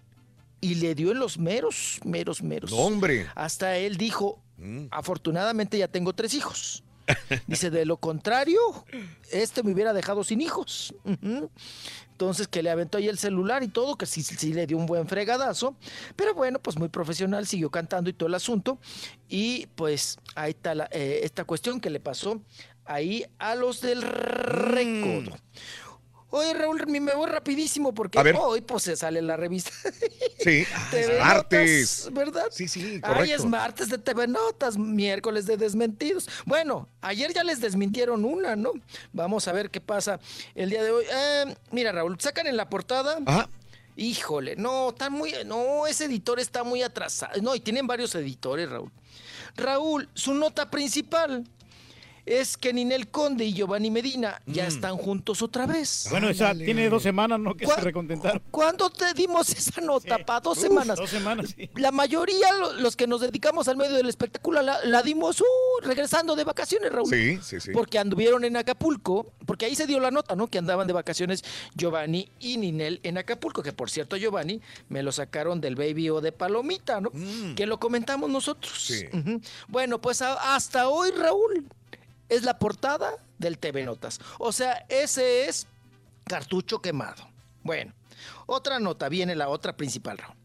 y 0.60 0.76
le 0.76 0.94
dio 0.94 1.10
en 1.12 1.18
los 1.18 1.38
meros, 1.38 2.00
meros, 2.04 2.42
meros. 2.42 2.70
No, 2.70 2.78
hombre. 2.78 3.26
Hasta 3.34 3.76
él 3.76 3.96
dijo, 3.96 4.42
Mm. 4.58 4.88
afortunadamente 4.90 5.78
ya 5.78 5.88
tengo 5.88 6.12
tres 6.12 6.34
hijos. 6.34 6.84
Dice, 7.48 7.70
de 7.70 7.86
lo 7.86 7.96
contrario, 7.96 8.60
este 9.32 9.62
me 9.62 9.72
hubiera 9.72 9.92
dejado 9.92 10.22
sin 10.22 10.40
hijos. 10.40 10.94
Entonces 12.12 12.46
que 12.46 12.62
le 12.62 12.70
aventó 12.70 12.98
ahí 12.98 13.08
el 13.08 13.18
celular 13.18 13.62
y 13.62 13.68
todo, 13.68 13.96
que 13.96 14.06
sí, 14.06 14.22
sí 14.22 14.52
le 14.52 14.66
dio 14.66 14.76
un 14.76 14.86
buen 14.86 15.08
fregadazo. 15.08 15.74
Pero 16.14 16.34
bueno, 16.34 16.58
pues 16.60 16.78
muy 16.78 16.88
profesional, 16.88 17.46
siguió 17.46 17.70
cantando 17.70 18.10
y 18.10 18.12
todo 18.12 18.28
el 18.28 18.34
asunto. 18.34 18.78
Y 19.28 19.66
pues 19.74 20.18
ahí 20.34 20.50
está 20.50 20.74
la- 20.74 20.88
eh, 20.92 21.20
esta 21.24 21.44
cuestión 21.44 21.80
que 21.80 21.90
le 21.90 21.98
pasó 22.00 22.40
ahí 22.84 23.24
a 23.38 23.54
los 23.54 23.80
del 23.80 24.02
recodo. 24.02 25.36
Oye, 26.30 26.54
Raúl, 26.54 26.86
me 26.86 27.00
voy 27.14 27.28
rapidísimo 27.28 27.92
porque 27.92 28.18
A 28.18 28.22
ver. 28.22 28.36
hoy 28.38 28.60
pues 28.60 28.84
se 28.84 28.96
sale 28.96 29.20
la 29.22 29.36
revista. 29.36 29.70
Sí, 30.42 30.64
Ah, 30.74 30.88
TV 30.90 31.00
es 31.12 31.18
martes. 31.20 31.98
Notas, 32.06 32.14
¿verdad? 32.14 32.46
Sí, 32.50 32.66
sí, 32.66 32.80
Ay, 32.94 33.00
correcto. 33.02 33.34
es 33.34 33.44
martes 33.44 33.88
de 33.90 33.98
TV 33.98 34.26
Notas, 34.26 34.78
miércoles 34.78 35.44
de 35.44 35.58
desmentidos. 35.58 36.28
Bueno, 36.46 36.88
ayer 37.02 37.34
ya 37.34 37.44
les 37.44 37.60
desmintieron 37.60 38.24
una, 38.24 38.56
¿no? 38.56 38.72
Vamos 39.12 39.48
a 39.48 39.52
ver 39.52 39.68
qué 39.70 39.82
pasa 39.82 40.18
el 40.54 40.70
día 40.70 40.82
de 40.82 40.92
hoy. 40.92 41.04
Eh, 41.12 41.54
mira, 41.72 41.92
Raúl, 41.92 42.18
sacan 42.20 42.46
en 42.46 42.56
la 42.56 42.70
portada. 42.70 43.18
Ajá. 43.26 43.50
Híjole, 43.96 44.56
no, 44.56 44.90
está 44.90 45.10
muy, 45.10 45.34
no, 45.44 45.86
ese 45.86 46.06
editor 46.06 46.40
está 46.40 46.64
muy 46.64 46.82
atrasado. 46.82 47.38
No, 47.42 47.54
y 47.54 47.60
tienen 47.60 47.86
varios 47.86 48.14
editores, 48.14 48.70
Raúl. 48.70 48.90
Raúl, 49.56 50.08
su 50.14 50.32
nota 50.32 50.70
principal 50.70 51.44
es 52.30 52.56
que 52.56 52.72
Ninel 52.72 53.08
Conde 53.10 53.44
y 53.44 53.52
Giovanni 53.52 53.90
Medina 53.90 54.40
ya 54.46 54.64
están 54.66 54.96
juntos 54.96 55.42
otra 55.42 55.66
vez. 55.66 56.06
Bueno, 56.10 56.28
esa 56.28 56.54
tiene 56.54 56.88
dos 56.88 57.02
semanas, 57.02 57.40
¿no? 57.40 57.56
Que 57.56 57.66
se 57.66 57.80
recontentaron. 57.80 58.40
¿Cuándo 58.52 58.88
te 58.88 59.12
dimos 59.14 59.50
esa 59.50 59.80
nota? 59.80 60.16
¿Para 60.24 60.38
dos 60.38 60.58
Uf, 60.58 60.62
semanas? 60.62 60.96
dos 60.96 61.10
semanas, 61.10 61.54
sí. 61.56 61.68
La 61.74 61.90
mayoría, 61.90 62.52
lo- 62.54 62.72
los 62.74 62.94
que 62.94 63.08
nos 63.08 63.20
dedicamos 63.20 63.66
al 63.66 63.76
medio 63.76 63.96
del 63.96 64.08
espectáculo, 64.08 64.62
la, 64.62 64.78
la 64.84 65.02
dimos 65.02 65.40
uh, 65.40 65.44
regresando 65.82 66.36
de 66.36 66.44
vacaciones, 66.44 66.92
Raúl. 66.92 67.08
Sí, 67.10 67.38
sí, 67.42 67.60
sí. 67.60 67.72
Porque 67.72 67.98
anduvieron 67.98 68.44
en 68.44 68.56
Acapulco, 68.56 69.32
porque 69.44 69.66
ahí 69.66 69.74
se 69.74 69.88
dio 69.88 69.98
la 69.98 70.12
nota, 70.12 70.36
¿no? 70.36 70.46
Que 70.46 70.58
andaban 70.58 70.86
de 70.86 70.92
vacaciones 70.92 71.42
Giovanni 71.74 72.28
y 72.38 72.58
Ninel 72.58 73.00
en 73.02 73.18
Acapulco, 73.18 73.62
que 73.64 73.72
por 73.72 73.90
cierto, 73.90 74.16
Giovanni 74.16 74.60
me 74.88 75.02
lo 75.02 75.10
sacaron 75.10 75.60
del 75.60 75.74
baby 75.74 76.10
o 76.10 76.20
de 76.20 76.30
Palomita, 76.30 77.00
¿no? 77.00 77.10
Que 77.56 77.66
lo 77.66 77.80
comentamos 77.80 78.30
nosotros. 78.30 78.92
Ujú. 79.12 79.40
Bueno, 79.66 80.00
pues 80.00 80.22
a- 80.22 80.54
hasta 80.54 80.88
hoy, 80.88 81.10
Raúl, 81.10 81.66
es 82.30 82.42
la 82.44 82.58
portada 82.58 83.12
del 83.38 83.58
TV 83.58 83.84
Notas. 83.84 84.20
O 84.38 84.52
sea, 84.52 84.86
ese 84.88 85.46
es 85.48 85.66
cartucho 86.24 86.80
quemado. 86.80 87.28
Bueno, 87.62 87.92
otra 88.46 88.78
nota, 88.78 89.08
viene 89.08 89.36
la 89.36 89.48
otra 89.48 89.76
principal, 89.76 90.18
Raúl. 90.18 90.36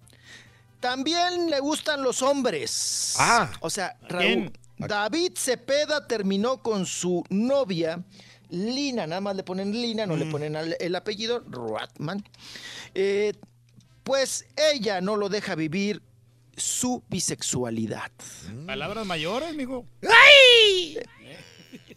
También 0.79 1.49
le 1.49 1.59
gustan 1.59 2.03
los 2.03 2.21
hombres. 2.21 3.15
Ah. 3.17 3.51
O 3.61 3.69
sea, 3.69 3.97
¿A 4.03 4.07
Raúl? 4.07 4.51
David 4.77 5.33
Cepeda 5.37 6.05
terminó 6.05 6.61
con 6.61 6.85
su 6.85 7.23
novia, 7.29 8.03
Lina, 8.49 9.07
nada 9.07 9.21
más 9.21 9.35
le 9.35 9.43
ponen 9.43 9.71
Lina, 9.71 10.05
no 10.05 10.17
le 10.17 10.25
ponen 10.25 10.55
el 10.55 10.95
apellido, 10.95 11.43
Ratman. 11.49 12.23
Eh, 12.93 13.33
pues 14.03 14.45
ella 14.73 15.01
no 15.01 15.15
lo 15.15 15.29
deja 15.29 15.55
vivir 15.55 16.01
su 16.55 17.03
bisexualidad. 17.09 18.11
Palabras 18.65 19.05
mayores, 19.05 19.55
mijo. 19.55 19.85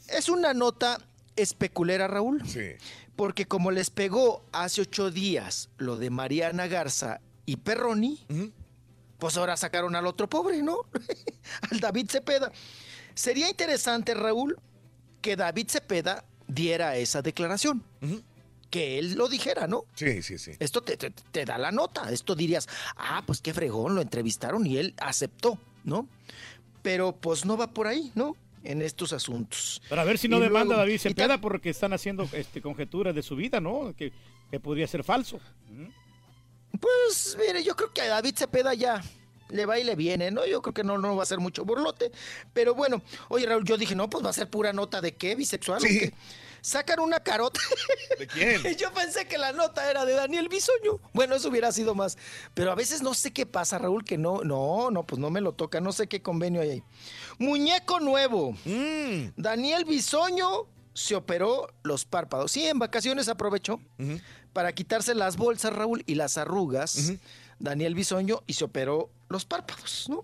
Es 0.09 0.29
una 0.29 0.55
nota 0.55 0.99
especulera, 1.37 2.07
Raúl. 2.09 2.43
Sí. 2.47 2.73
Porque 3.17 3.47
como 3.47 3.71
les 3.71 3.91
pegó 3.91 4.45
hace 4.53 4.83
ocho 4.83 5.11
días 5.11 5.71
lo 5.79 5.97
de 5.97 6.11
Mariana 6.11 6.67
Garza 6.67 7.21
y 7.47 7.57
Perroni, 7.57 8.25
pues 9.19 9.37
ahora 9.37 9.57
sacaron 9.57 9.97
al 9.97 10.07
otro 10.07 10.29
pobre, 10.29 10.63
¿no? 10.63 10.79
al 11.71 11.81
David 11.81 12.09
Cepeda. 12.11 12.53
Sería 13.15 13.49
interesante, 13.49 14.15
Raúl, 14.15 14.59
que 15.21 15.35
David 15.35 15.67
Cepeda 15.69 16.25
diera 16.47 16.97
esa 16.97 17.21
declaración. 17.23 17.83
Que 18.71 18.99
él 18.99 19.15
lo 19.15 19.29
dijera, 19.29 19.67
¿no? 19.67 19.85
Sí, 19.95 20.23
sí, 20.23 20.39
sí. 20.39 20.53
Esto 20.61 20.83
te, 20.83 20.97
te- 20.97 21.11
te 21.11 21.45
da 21.45 21.57
la 21.59 21.73
nota. 21.73 22.13
Esto 22.13 22.35
dirías, 22.35 22.69
ah, 22.97 23.23
pues 23.27 23.41
qué 23.41 23.53
fregón, 23.55 23.95
lo 23.95 24.03
entrevistaron 24.03 24.65
y 24.67 24.77
él 24.77 24.95
aceptó, 24.99 25.59
¿no? 25.85 26.07
Pero 26.83 27.17
pues 27.17 27.45
no 27.47 27.57
va 27.57 27.69
por 27.69 27.87
ahí, 27.87 28.13
¿no? 28.15 28.37
En 28.65 28.83
estos 28.83 29.13
asuntos. 29.13 29.81
Para 29.89 30.05
ver 30.05 30.19
si 30.19 30.29
no 30.29 30.39
Y 30.39 30.41
demanda 30.41 30.65
luego- 30.75 30.81
a 30.83 30.85
David 30.85 30.99
Cepeda 31.01 31.41
porque 31.41 31.71
están 31.71 31.93
haciendo 31.93 32.29
este, 32.33 32.61
conjeturas 32.61 33.15
de 33.15 33.23
su 33.23 33.37
vida, 33.37 33.61
¿no? 33.61 33.95
Que, 33.97 34.13
que 34.51 34.61
podría 34.61 34.87
ser 34.87 35.05
falso. 35.05 35.39
Pues 36.81 37.37
mire, 37.41 37.63
yo 37.65 37.75
creo 37.77 37.93
que 37.93 38.03
a 38.03 38.09
David 38.09 38.35
Cepeda 38.37 38.75
ya 38.75 39.03
le 39.49 39.65
va 39.67 39.79
y 39.79 39.85
le 39.85 39.97
viene, 39.97 40.31
¿no? 40.31 40.45
Yo 40.47 40.61
creo 40.61 40.75
que 40.75 40.85
no, 40.85 40.99
no 40.99 41.17
va 41.17 41.23
a 41.23 41.27
ser 41.27 41.39
mucho 41.39 41.65
burlote. 41.65 42.13
Pero 42.53 42.75
bueno, 42.75 43.03
oye 43.29 43.47
Raúl, 43.47 43.65
yo 43.65 43.77
dije, 43.79 43.95
no, 43.95 44.09
pues 44.11 44.25
va 44.25 44.31
a 44.31 44.35
ser 44.35 44.49
pura 44.51 44.73
nota 44.73 45.01
de 45.01 45.15
qué, 45.15 45.35
bisexual. 45.35 45.79
o 45.79 45.81
Sí. 45.87 45.99
qué? 45.99 46.15
sacan 46.61 46.99
una 46.99 47.21
carota. 47.21 47.61
¿De 48.19 48.27
quién? 48.27 48.61
Yo 48.77 48.93
pensé 48.93 49.27
que 49.29 49.39
la 49.39 49.53
nota 49.53 49.89
era 49.89 50.05
de 50.05 50.13
Daniel 50.15 50.49
Bisoño. 50.49 50.99
Bueno, 51.15 51.37
eso 51.37 51.49
hubiera 51.49 51.71
sido 51.71 51.95
más. 51.95 52.19
Pero 52.53 52.73
a 52.73 52.75
veces 52.75 53.01
no 53.01 53.15
sé 53.15 53.33
qué 53.33 53.47
pasa, 53.47 53.79
Raúl, 53.79 54.05
que 54.05 54.19
no, 54.19 54.43
no, 54.43 54.91
no, 54.91 55.05
pues 55.05 55.21
no 55.21 55.31
me 55.31 55.41
lo 55.41 55.53
toca. 55.53 55.81
No 55.81 55.93
sé 55.93 56.09
qué 56.09 56.21
convenio 56.21 56.61
hay 56.61 56.71
ahí. 56.71 56.83
Muñeco 57.39 58.01
nuevo. 58.01 58.53
Mm. 58.65 59.33
Daniel 59.37 59.85
Bisoño 59.85 60.67
se 60.93 61.15
operó 61.15 61.69
los 61.83 62.05
párpados. 62.05 62.53
Sí, 62.53 62.67
en 62.67 62.79
vacaciones 62.79 63.29
aprovechó 63.29 63.81
para 64.53 64.73
quitarse 64.73 65.15
las 65.15 65.37
bolsas, 65.37 65.73
Raúl, 65.73 66.03
y 66.07 66.17
las 66.17 66.37
arrugas. 66.39 67.13
Daniel 67.61 67.95
Bisoño 67.95 68.43
y 68.47 68.55
se 68.55 68.65
operó 68.65 69.11
los 69.29 69.45
párpados, 69.45 70.09
¿no? 70.09 70.23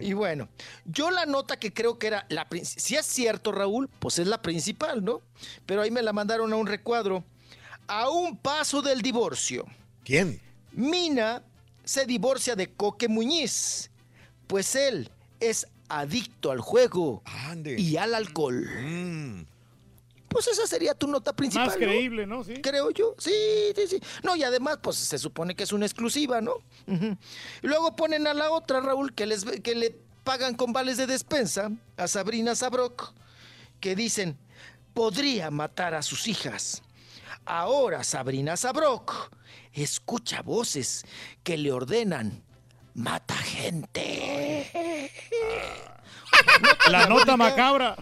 Y 0.00 0.12
bueno, 0.12 0.48
yo 0.84 1.10
la 1.10 1.26
nota 1.26 1.58
que 1.58 1.72
creo 1.72 1.98
que 1.98 2.06
era 2.06 2.26
la 2.28 2.48
principal, 2.48 2.82
si 2.82 2.96
es 2.96 3.06
cierto, 3.06 3.52
Raúl, 3.52 3.88
pues 3.98 4.18
es 4.18 4.26
la 4.26 4.40
principal, 4.40 5.04
¿no? 5.04 5.20
Pero 5.66 5.82
ahí 5.82 5.90
me 5.90 6.02
la 6.02 6.12
mandaron 6.12 6.52
a 6.52 6.56
un 6.56 6.66
recuadro. 6.66 7.24
A 7.86 8.10
un 8.10 8.36
paso 8.36 8.82
del 8.82 9.00
divorcio. 9.00 9.64
¿Quién? 10.04 10.40
Mina 10.72 11.42
se 11.84 12.04
divorcia 12.04 12.54
de 12.54 12.70
Coque 12.70 13.08
Muñiz, 13.08 13.90
pues 14.46 14.74
él 14.76 15.10
es 15.40 15.66
adicto 15.88 16.50
al 16.50 16.60
juego 16.60 17.22
y 17.64 17.96
al 17.96 18.14
alcohol. 18.14 18.66
Mm. 18.82 19.42
Pues 20.28 20.46
esa 20.46 20.66
sería 20.66 20.94
tu 20.94 21.08
nota 21.08 21.34
principal. 21.34 21.66
Más 21.66 21.76
¿no? 21.76 21.86
creíble, 21.86 22.26
¿no? 22.26 22.44
Sí. 22.44 22.60
Creo 22.60 22.90
yo. 22.90 23.14
Sí, 23.16 23.32
sí, 23.74 23.86
sí. 23.88 24.00
No, 24.22 24.36
y 24.36 24.42
además, 24.42 24.78
pues 24.82 24.96
se 24.96 25.18
supone 25.18 25.54
que 25.54 25.64
es 25.64 25.72
una 25.72 25.86
exclusiva, 25.86 26.40
¿no? 26.40 26.56
Y 26.86 27.66
luego 27.66 27.96
ponen 27.96 28.26
a 28.26 28.34
la 28.34 28.50
otra, 28.50 28.80
Raúl, 28.80 29.14
que, 29.14 29.26
les, 29.26 29.44
que 29.44 29.74
le 29.74 29.96
pagan 30.24 30.54
con 30.54 30.74
vales 30.74 30.98
de 30.98 31.06
despensa, 31.06 31.70
a 31.96 32.06
Sabrina 32.06 32.54
Sabrok, 32.54 33.14
que 33.80 33.96
dicen, 33.96 34.36
podría 34.92 35.50
matar 35.50 35.94
a 35.94 36.02
sus 36.02 36.28
hijas. 36.28 36.82
Ahora 37.46 38.04
Sabrina 38.04 38.58
Sabrok 38.58 39.30
escucha 39.72 40.42
voces 40.42 41.06
que 41.42 41.56
le 41.56 41.72
ordenan, 41.72 42.42
mata 42.98 43.34
gente. 43.36 44.70
La 46.90 47.06
nota 47.06 47.36
macabra. 47.36 47.96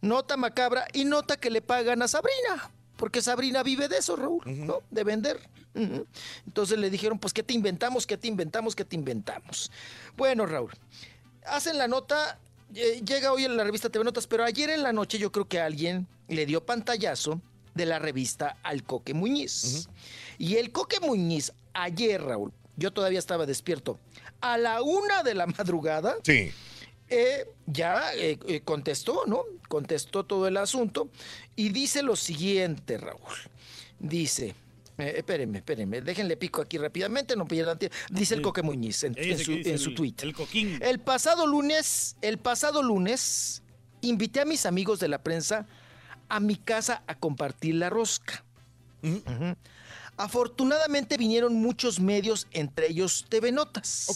Nota 0.00 0.36
macabra 0.36 0.86
y 0.92 1.04
nota 1.04 1.36
que 1.36 1.50
le 1.50 1.62
pagan 1.62 2.02
a 2.02 2.08
Sabrina. 2.08 2.70
Porque 2.96 3.22
Sabrina 3.22 3.62
vive 3.62 3.88
de 3.88 3.98
eso, 3.98 4.16
Raúl, 4.16 4.42
¿no? 4.44 4.82
De 4.90 5.04
vender. 5.04 5.40
Entonces 6.46 6.78
le 6.78 6.90
dijeron, 6.90 7.18
pues, 7.18 7.32
¿qué 7.32 7.42
te 7.42 7.54
inventamos? 7.54 8.06
¿Qué 8.06 8.16
te 8.16 8.28
inventamos? 8.28 8.74
¿Qué 8.74 8.84
te 8.84 8.96
inventamos? 8.96 9.70
Bueno, 10.16 10.46
Raúl, 10.46 10.72
hacen 11.46 11.78
la 11.78 11.86
nota, 11.86 12.38
eh, 12.74 13.00
llega 13.06 13.32
hoy 13.32 13.44
en 13.44 13.56
la 13.56 13.64
revista 13.64 13.88
TV 13.88 14.04
Notas, 14.04 14.26
pero 14.26 14.44
ayer 14.44 14.70
en 14.70 14.82
la 14.82 14.92
noche 14.92 15.18
yo 15.18 15.30
creo 15.30 15.46
que 15.46 15.60
alguien 15.60 16.08
le 16.26 16.46
dio 16.46 16.66
pantallazo 16.66 17.40
de 17.74 17.86
la 17.86 18.00
revista 18.00 18.56
al 18.64 18.82
Coque 18.82 19.14
Muñiz. 19.14 19.88
Y 20.36 20.56
el 20.56 20.72
Coque 20.72 20.98
Muñiz, 20.98 21.52
ayer, 21.72 22.20
Raúl, 22.20 22.52
yo 22.78 22.90
todavía 22.92 23.18
estaba 23.18 23.44
despierto, 23.44 23.98
a 24.40 24.56
la 24.56 24.80
una 24.80 25.22
de 25.22 25.34
la 25.34 25.46
madrugada, 25.58 26.16
Sí. 26.24 26.50
eh, 27.08 27.46
ya 27.66 28.14
eh, 28.14 28.38
eh, 28.48 28.60
contestó, 28.62 29.24
¿no? 29.26 29.42
Contestó 29.68 30.24
todo 30.24 30.48
el 30.48 30.56
asunto 30.56 31.10
y 31.56 31.68
dice 31.68 32.02
lo 32.02 32.16
siguiente, 32.16 32.96
Raúl. 32.96 33.20
Dice, 33.98 34.54
eh, 34.96 35.14
espérenme, 35.16 35.58
espérenme, 35.58 36.00
déjenle 36.00 36.36
pico 36.36 36.62
aquí 36.62 36.78
rápidamente, 36.78 37.34
no 37.36 37.46
pierdan 37.46 37.78
tiempo. 37.78 37.96
Dice 38.10 38.34
el. 38.36 38.42
Coque 38.42 38.62
Muñiz 38.62 39.02
en, 39.04 39.14
su, 39.14 39.52
en 39.52 39.78
su 39.78 39.90
el- 39.90 39.94
tweet. 39.94 40.14
El 40.22 40.32
coquín. 40.34 40.78
El 40.80 41.00
pasado 41.00 41.46
lunes, 41.46 42.16
el 42.22 42.38
pasado 42.38 42.82
lunes, 42.82 43.62
invité 44.00 44.40
a 44.40 44.44
mis 44.44 44.64
amigos 44.66 45.00
de 45.00 45.08
la 45.08 45.18
prensa 45.22 45.66
a 46.28 46.40
mi 46.40 46.56
casa 46.56 47.02
a 47.06 47.14
compartir 47.16 47.74
la 47.74 47.90
rosca. 47.90 48.44
Afortunadamente 50.18 51.16
vinieron 51.16 51.54
muchos 51.54 52.00
medios, 52.00 52.46
entre 52.52 52.88
ellos 52.88 53.24
TV 53.28 53.52
Notas. 53.52 54.06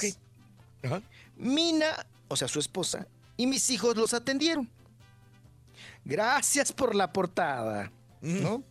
Mina, 1.37 2.07
o 2.29 2.37
sea, 2.37 2.49
su 2.49 2.59
esposa, 2.59 3.07
y 3.37 3.47
mis 3.47 3.71
hijos 3.71 3.97
los 3.97 4.13
atendieron. 4.13 4.69
Gracias 6.05 6.73
por 6.73 6.95
la 6.95 7.13
portada. 7.13 7.93
¿no? 8.21 8.63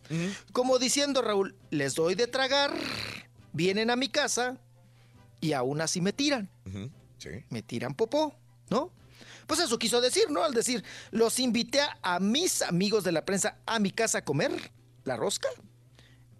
Como 0.52 0.78
diciendo, 0.78 1.22
Raúl, 1.22 1.54
les 1.70 1.94
doy 1.94 2.14
de 2.14 2.26
tragar, 2.26 2.72
vienen 3.52 3.90
a 3.90 3.96
mi 3.96 4.08
casa 4.08 4.58
y 5.40 5.52
aún 5.52 5.80
así 5.80 6.00
me 6.00 6.12
tiran. 6.12 6.48
Sí. 7.18 7.30
Me 7.50 7.62
tiran 7.62 7.94
popó, 7.94 8.34
¿no? 8.70 8.90
Pues 9.46 9.60
eso 9.60 9.78
quiso 9.78 10.00
decir, 10.00 10.30
¿no? 10.30 10.42
Al 10.42 10.54
decir, 10.54 10.82
los 11.10 11.38
invité 11.38 11.80
a 12.02 12.20
mis 12.20 12.62
amigos 12.62 13.04
de 13.04 13.12
la 13.12 13.24
prensa 13.24 13.58
a 13.66 13.78
mi 13.78 13.90
casa 13.90 14.18
a 14.18 14.24
comer 14.24 14.72
la 15.04 15.16
rosca. 15.16 15.48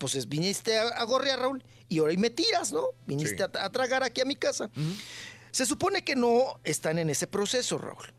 Pues 0.03 0.17
es, 0.17 0.29
viniste 0.29 0.77
a, 0.81 0.89
a 0.89 1.05
gorrear, 1.05 1.39
Raúl, 1.39 1.63
y 1.89 2.01
ahora 2.01 2.13
y 2.13 2.17
me 2.17 2.29
tiras, 2.29 2.73
¿no? 2.73 2.87
Viniste 3.07 3.37
Sí. 3.37 3.43
a, 3.55 3.65
a 3.67 3.71
tragar 3.71 4.03
aquí 4.03 4.21
a 4.21 4.25
mi 4.25 4.35
casa. 4.35 4.69
Se 5.53 5.65
supone 5.65 6.03
que 6.03 6.17
no 6.17 6.59
están 6.65 6.99
en 6.99 7.09
ese 7.09 7.29
proceso, 7.29 7.79
Raúl. 7.79 8.13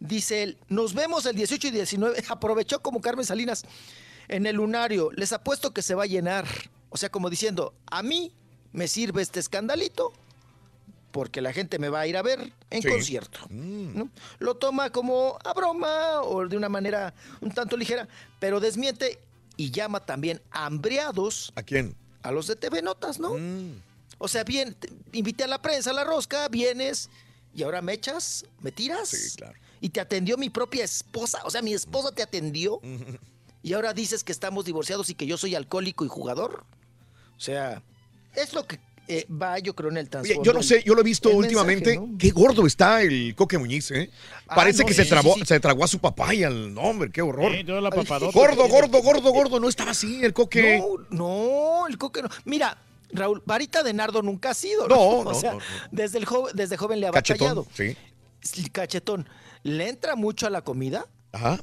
Dice 0.00 0.42
él, 0.42 0.58
nos 0.68 0.92
vemos 0.92 1.24
el 1.24 1.34
18 1.34 1.68
y 1.68 1.70
19. 1.70 2.22
Aprovechó 2.28 2.82
como 2.82 3.00
Carmen 3.00 3.24
Salinas 3.24 3.62
en 4.28 4.44
el 4.44 4.56
lunario. 4.56 5.10
Les 5.12 5.32
apuesto 5.32 5.72
que 5.72 5.80
se 5.80 5.94
va 5.94 6.02
a 6.02 6.06
llenar. 6.06 6.44
O 6.90 6.98
sea, 6.98 7.08
como 7.10 7.30
diciendo, 7.30 7.72
a 7.90 8.02
mí 8.02 8.34
me 8.72 8.86
sirve 8.86 9.22
este 9.22 9.40
escandalito 9.40 10.12
porque 11.10 11.40
la 11.40 11.54
gente 11.54 11.78
me 11.78 11.88
va 11.88 12.00
a 12.00 12.06
ir 12.06 12.18
a 12.18 12.22
ver 12.22 12.52
en 12.68 12.82
Sí. 12.82 12.88
concierto. 12.88 13.40
¿no? 13.48 14.10
Lo 14.40 14.56
toma 14.56 14.90
como 14.90 15.38
a 15.42 15.54
broma 15.54 16.20
o 16.20 16.46
de 16.46 16.56
una 16.58 16.68
manera 16.68 17.14
un 17.40 17.50
tanto 17.50 17.78
ligera, 17.78 18.08
pero 18.38 18.60
desmiente 18.60 19.18
y 19.60 19.70
llama 19.70 20.00
también 20.06 20.40
hambriados 20.50 21.52
¿A 21.54 21.62
quién? 21.62 21.94
a 22.22 22.32
los 22.32 22.46
de 22.46 22.56
TV 22.56 22.80
Notas, 22.80 23.18
¿no? 23.18 23.36
O 24.16 24.26
sea, 24.26 24.42
bien, 24.42 24.74
invité 25.12 25.44
a 25.44 25.48
la 25.48 25.60
prensa 25.60 25.90
a 25.90 25.92
la 25.92 26.02
rosca, 26.02 26.48
vienes 26.48 27.10
y 27.54 27.62
ahora 27.62 27.82
me 27.82 27.92
echas, 27.92 28.46
me 28.62 28.72
tiras. 28.72 29.10
Sí, 29.10 29.36
claro. 29.36 29.58
Y 29.82 29.90
te 29.90 30.00
atendió 30.00 30.38
mi 30.38 30.48
propia 30.48 30.82
esposa, 30.82 31.42
o 31.44 31.50
sea, 31.50 31.60
mi 31.60 31.74
esposa 31.74 32.10
te 32.12 32.22
atendió. 32.22 32.80
Y 33.62 33.74
ahora 33.74 33.92
dices 33.92 34.24
que 34.24 34.32
estamos 34.32 34.64
divorciados 34.64 35.10
y 35.10 35.14
que 35.14 35.26
yo 35.26 35.36
soy 35.36 35.54
alcohólico 35.54 36.06
y 36.06 36.08
jugador. 36.08 36.64
O 37.36 37.40
sea, 37.40 37.82
es 38.34 38.54
lo 38.54 38.66
que 38.66 38.80
eh, 39.10 39.26
va, 39.30 39.58
yo 39.58 39.74
creo, 39.74 39.90
en 39.90 39.96
el 39.96 40.08
trasfondo. 40.08 40.42
yo 40.42 40.52
no 40.52 40.62
sé, 40.62 40.82
yo 40.84 40.94
lo 40.94 41.00
he 41.00 41.04
visto 41.04 41.30
últimamente. 41.30 41.90
mensaje, 41.90 42.12
¿no? 42.12 42.18
Qué 42.18 42.30
gordo 42.30 42.66
está 42.66 43.02
el 43.02 43.34
Coque 43.34 43.58
Muñiz, 43.58 43.90
¿eh? 43.90 44.10
Ah, 44.46 44.54
Parece 44.54 44.82
no, 44.82 44.88
que 44.88 44.94
sí, 44.94 45.02
se, 45.02 45.08
trabó, 45.08 45.34
sí. 45.34 45.44
se 45.44 45.58
tragó 45.60 45.84
a 45.84 45.88
su 45.88 45.98
papá 45.98 46.34
y 46.34 46.44
al 46.44 46.76
hombre, 46.78 47.10
qué 47.10 47.22
horror. 47.22 47.52
La. 47.52 47.90
Gordo, 47.90 48.68
gordo, 48.68 49.02
gordo, 49.02 49.32
gordo. 49.32 49.60
No 49.60 49.68
estaba 49.68 49.90
así 49.90 50.24
el 50.24 50.32
Coque. 50.32 50.78
No, 50.78 51.06
no, 51.10 51.86
el 51.88 51.98
coque 51.98 52.22
no. 52.22 52.28
Mira, 52.44 52.78
Raúl, 53.12 53.42
varita 53.44 53.82
de 53.82 53.92
nardo 53.92 54.22
nunca 54.22 54.50
ha 54.50 54.54
sido. 54.54 54.86
No, 54.88 54.96
o 55.00 55.24
no, 55.24 55.34
sea, 55.34 55.52
no, 55.52 55.58
no. 55.58 55.64
Desde, 55.90 56.18
el 56.18 56.24
joven, 56.24 56.54
desde 56.54 56.76
joven 56.76 57.00
le 57.00 57.08
ha 57.08 57.10
Cachetón, 57.10 57.48
batallado. 57.56 57.66
sí. 57.74 57.96
Sí, 58.42 58.70
Cachetón. 58.70 59.28
¿Le 59.62 59.88
entra 59.88 60.16
mucho 60.16 60.46
a 60.46 60.50
la 60.50 60.62
comida? 60.62 61.06
Ajá. 61.32 61.60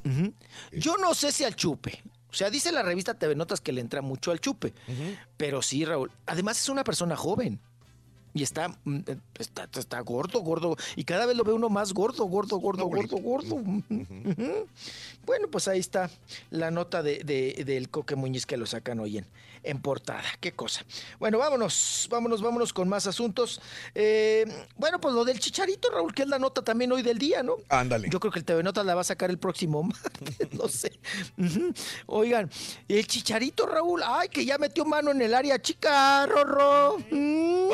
Yo 0.71 0.97
no 0.97 1.13
sé 1.15 1.31
si 1.31 1.43
al 1.43 1.55
chupe. 1.55 2.03
O 2.37 2.39
sea, 2.39 2.51
dice 2.51 2.71
la 2.71 2.83
revista 2.83 3.15
TV 3.15 3.33
Notas 3.33 3.61
que 3.61 3.71
le 3.71 3.81
entra 3.81 4.03
mucho 4.03 4.29
al 4.29 4.39
chupe. 4.39 4.71
Pero 5.37 5.63
sí, 5.63 5.83
Raúl. 5.85 6.11
Además 6.27 6.61
es 6.61 6.69
una 6.69 6.83
persona 6.83 7.15
joven. 7.15 7.59
Y 8.33 8.43
está, 8.43 8.69
mm, 8.83 8.97
eh, 9.07 9.17
está, 9.39 9.67
está 9.77 9.99
gordo, 10.01 10.41
gordo. 10.41 10.75
Y 10.95 11.03
cada 11.05 11.25
vez 11.25 11.35
lo 11.35 11.43
ve 11.43 11.53
uno 11.53 11.69
más 11.69 11.93
gordo, 11.93 12.25
gordo, 12.25 12.57
gordo, 12.57 12.85
gordo, 12.85 13.17
gordo. 13.17 13.55
Bueno, 15.25 15.47
pues 15.51 15.67
ahí 15.67 15.79
está 15.79 16.09
la 16.51 16.71
nota 16.71 17.03
de, 17.03 17.23
de- 17.23 17.63
del 17.65 17.89
Coque 17.89 18.15
Muñiz 18.15 18.45
que 18.45 18.57
lo 18.57 18.65
sacan 18.65 18.99
hoy 18.99 19.17
en, 19.17 19.25
en 19.63 19.81
portada. 19.81 20.23
Qué 20.39 20.51
cosa. 20.53 20.85
Bueno, 21.19 21.37
vámonos, 21.37 22.07
vámonos, 22.09 22.41
vámonos 22.41 22.71
con 22.73 22.87
más 22.87 23.07
asuntos. 23.07 23.59
Eh, 23.95 24.45
bueno, 24.77 25.01
pues 25.01 25.13
lo 25.13 25.25
del 25.25 25.39
chicharito, 25.39 25.89
Raúl, 25.89 26.13
que 26.13 26.21
es 26.23 26.29
la 26.29 26.39
nota 26.39 26.61
también 26.63 26.91
hoy 26.91 27.01
del 27.01 27.17
día, 27.17 27.43
¿no? 27.43 27.55
Ándale. 27.69 28.07
Yo 28.09 28.19
creo 28.19 28.31
que 28.31 28.39
el 28.39 28.45
TV 28.45 28.63
Notas 28.63 28.85
la 28.85 28.95
va 28.95 29.01
a 29.01 29.03
sacar 29.05 29.29
el 29.29 29.37
próximo 29.39 29.83
martes, 29.83 30.53
no 30.53 30.67
sé. 30.69 30.97
Oigan, 32.05 32.49
el 32.87 33.07
chicharito, 33.07 33.65
Raúl, 33.65 34.01
ay, 34.05 34.29
que 34.29 34.45
ya 34.45 34.57
metió 34.57 34.85
mano 34.85 35.11
en 35.11 35.21
el 35.21 35.33
área 35.33 35.61
chica, 35.61 36.25
Rorro. 36.27 36.97
Mm. 37.11 37.69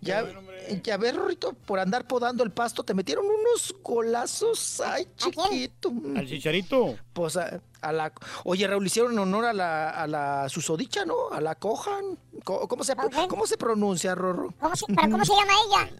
Ya, 0.00 0.24
ya 0.82 0.96
ves, 0.96 1.14
Rorrito, 1.16 1.52
por 1.52 1.78
andar 1.80 2.06
podando 2.06 2.42
el 2.44 2.50
pasto, 2.50 2.82
te 2.82 2.94
metieron 2.94 3.24
unos 3.26 3.74
golazos, 3.82 4.80
ay, 4.80 5.06
chiquito. 5.16 5.92
Al 6.16 6.26
chicharito. 6.26 6.96
Pues 7.12 7.36
a, 7.36 7.60
a 7.80 7.92
la... 7.92 8.12
Oye, 8.44 8.66
Raúl, 8.66 8.86
hicieron 8.86 9.18
honor 9.18 9.44
a 9.46 9.52
la, 9.52 9.90
a 9.90 10.06
la 10.06 10.48
susodicha, 10.48 11.04
¿no? 11.04 11.30
A 11.32 11.40
la 11.40 11.54
cojan. 11.56 12.18
Co- 12.44 12.66
¿Cómo 12.68 12.84
se, 12.84 12.94
¿cómo 13.28 13.46
se 13.46 13.56
pronuncia, 13.56 14.14
Rorro? 14.14 14.54
¿Cómo 14.60 14.76
se, 14.76 14.86
¿Pero 14.86 15.10
cómo 15.10 15.24
se 15.24 15.32
llama 15.32 15.52
ella? 15.68 15.90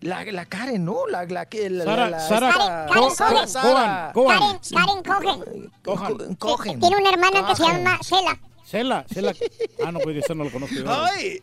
La, 0.00 0.24
la 0.24 0.44
Karen, 0.46 0.84
¿no? 0.84 1.06
La, 1.06 1.24
la, 1.24 1.46
que- 1.46 1.70
la, 1.70 1.84
Sara- 1.84 2.10
la- 2.10 2.20
Sara- 2.20 2.86
Karen 2.92 3.10
Sara, 3.10 3.30
Cohen. 3.34 3.48
Sara. 3.48 4.10
Cohen. 4.12 4.38
Karen, 4.38 5.02
Karen 5.02 5.02
Cohen. 5.82 6.36
Co- 6.36 6.56
Cohen. 6.56 6.80
Tiene 6.80 6.96
una 6.96 7.10
hermana 7.10 7.46
que 7.46 7.56
se 7.56 7.62
llama 7.62 7.98
Cela. 8.02 8.38
Cela, 8.66 9.06
Cela. 9.12 9.32
Ah, 9.84 9.92
no, 9.92 10.00
pues 10.00 10.16
eso 10.16 10.34
no 10.34 10.42
lo 10.44 10.50
conozco 10.50 10.74
yo. 10.74 10.84
¡Ay! 10.88 11.40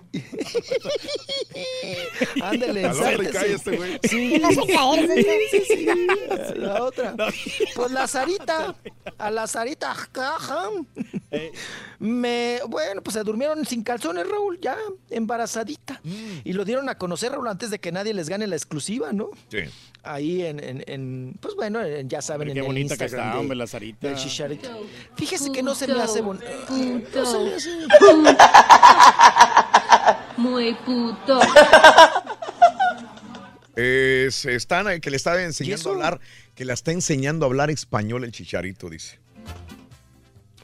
Ándale, 2.41 2.93
sáquese. 2.93 3.31
cae 3.31 3.53
este 3.53 3.77
güey. 3.77 3.99
Sí, 4.03 4.41
sí, 4.41 5.39
sí, 5.51 5.63
sí. 5.67 5.85
La 6.57 6.83
otra. 6.83 7.15
Pues 7.75 7.91
la 7.91 8.07
Sarita. 8.07 8.75
A 9.17 9.31
la 9.31 9.47
Sarita. 9.47 9.91
ajá. 9.91 10.69
Me, 11.99 12.59
bueno, 12.67 13.01
pues 13.01 13.13
se 13.15 13.23
durmieron 13.23 13.65
sin 13.65 13.83
calzones, 13.83 14.27
Raúl, 14.29 14.59
ya 14.61 14.77
embarazadita. 15.09 15.99
Mm. 16.03 16.39
Y 16.43 16.53
lo 16.53 16.65
dieron 16.65 16.89
a 16.89 16.97
conocer, 16.97 17.31
Raúl, 17.31 17.47
antes 17.47 17.69
de 17.71 17.79
que 17.79 17.91
nadie 17.91 18.13
les 18.13 18.29
gane 18.29 18.45
la 18.45 18.55
exclusiva, 18.55 19.13
¿no? 19.13 19.29
Sí. 19.49 19.59
Ahí 20.03 20.41
en, 20.45 20.61
en, 20.61 20.83
en- 20.87 21.35
pues 21.39 21.55
bueno, 21.55 21.81
en- 21.83 22.09
ya 22.09 22.21
saben, 22.21 22.47
Qué 22.47 22.51
en 22.51 22.57
el 22.57 22.63
bonita 22.65 22.97
que 22.97 23.05
está, 23.05 23.31
de- 23.33 23.37
hombre, 23.39 23.55
la 23.55 23.67
Sarita. 23.67 24.07
del 24.07 24.17
Chicharito. 24.17 24.69
Fíjese 25.15 25.51
que 25.51 25.63
no 25.63 25.73
se 25.75 25.87
me 25.87 25.99
hace 26.01 26.21
bonito. 26.21 26.45
No 27.15 27.25
se 27.25 27.39
me 27.39 27.53
hace. 27.55 27.69
Muy 30.37 30.73
puto. 30.85 31.39
Eh, 33.75 34.27
se 34.31 34.55
están, 34.55 34.87
eh, 34.87 34.99
que 35.01 35.09
le 35.09 35.17
está 35.17 35.41
enseñando 35.41 35.89
a 35.89 35.93
hablar, 35.93 36.19
que 36.55 36.65
la 36.65 36.73
está 36.73 36.91
enseñando 36.91 37.45
a 37.45 37.47
hablar 37.47 37.71
español 37.71 38.23
el 38.23 38.31
chicharito, 38.31 38.89
dice. 38.89 39.19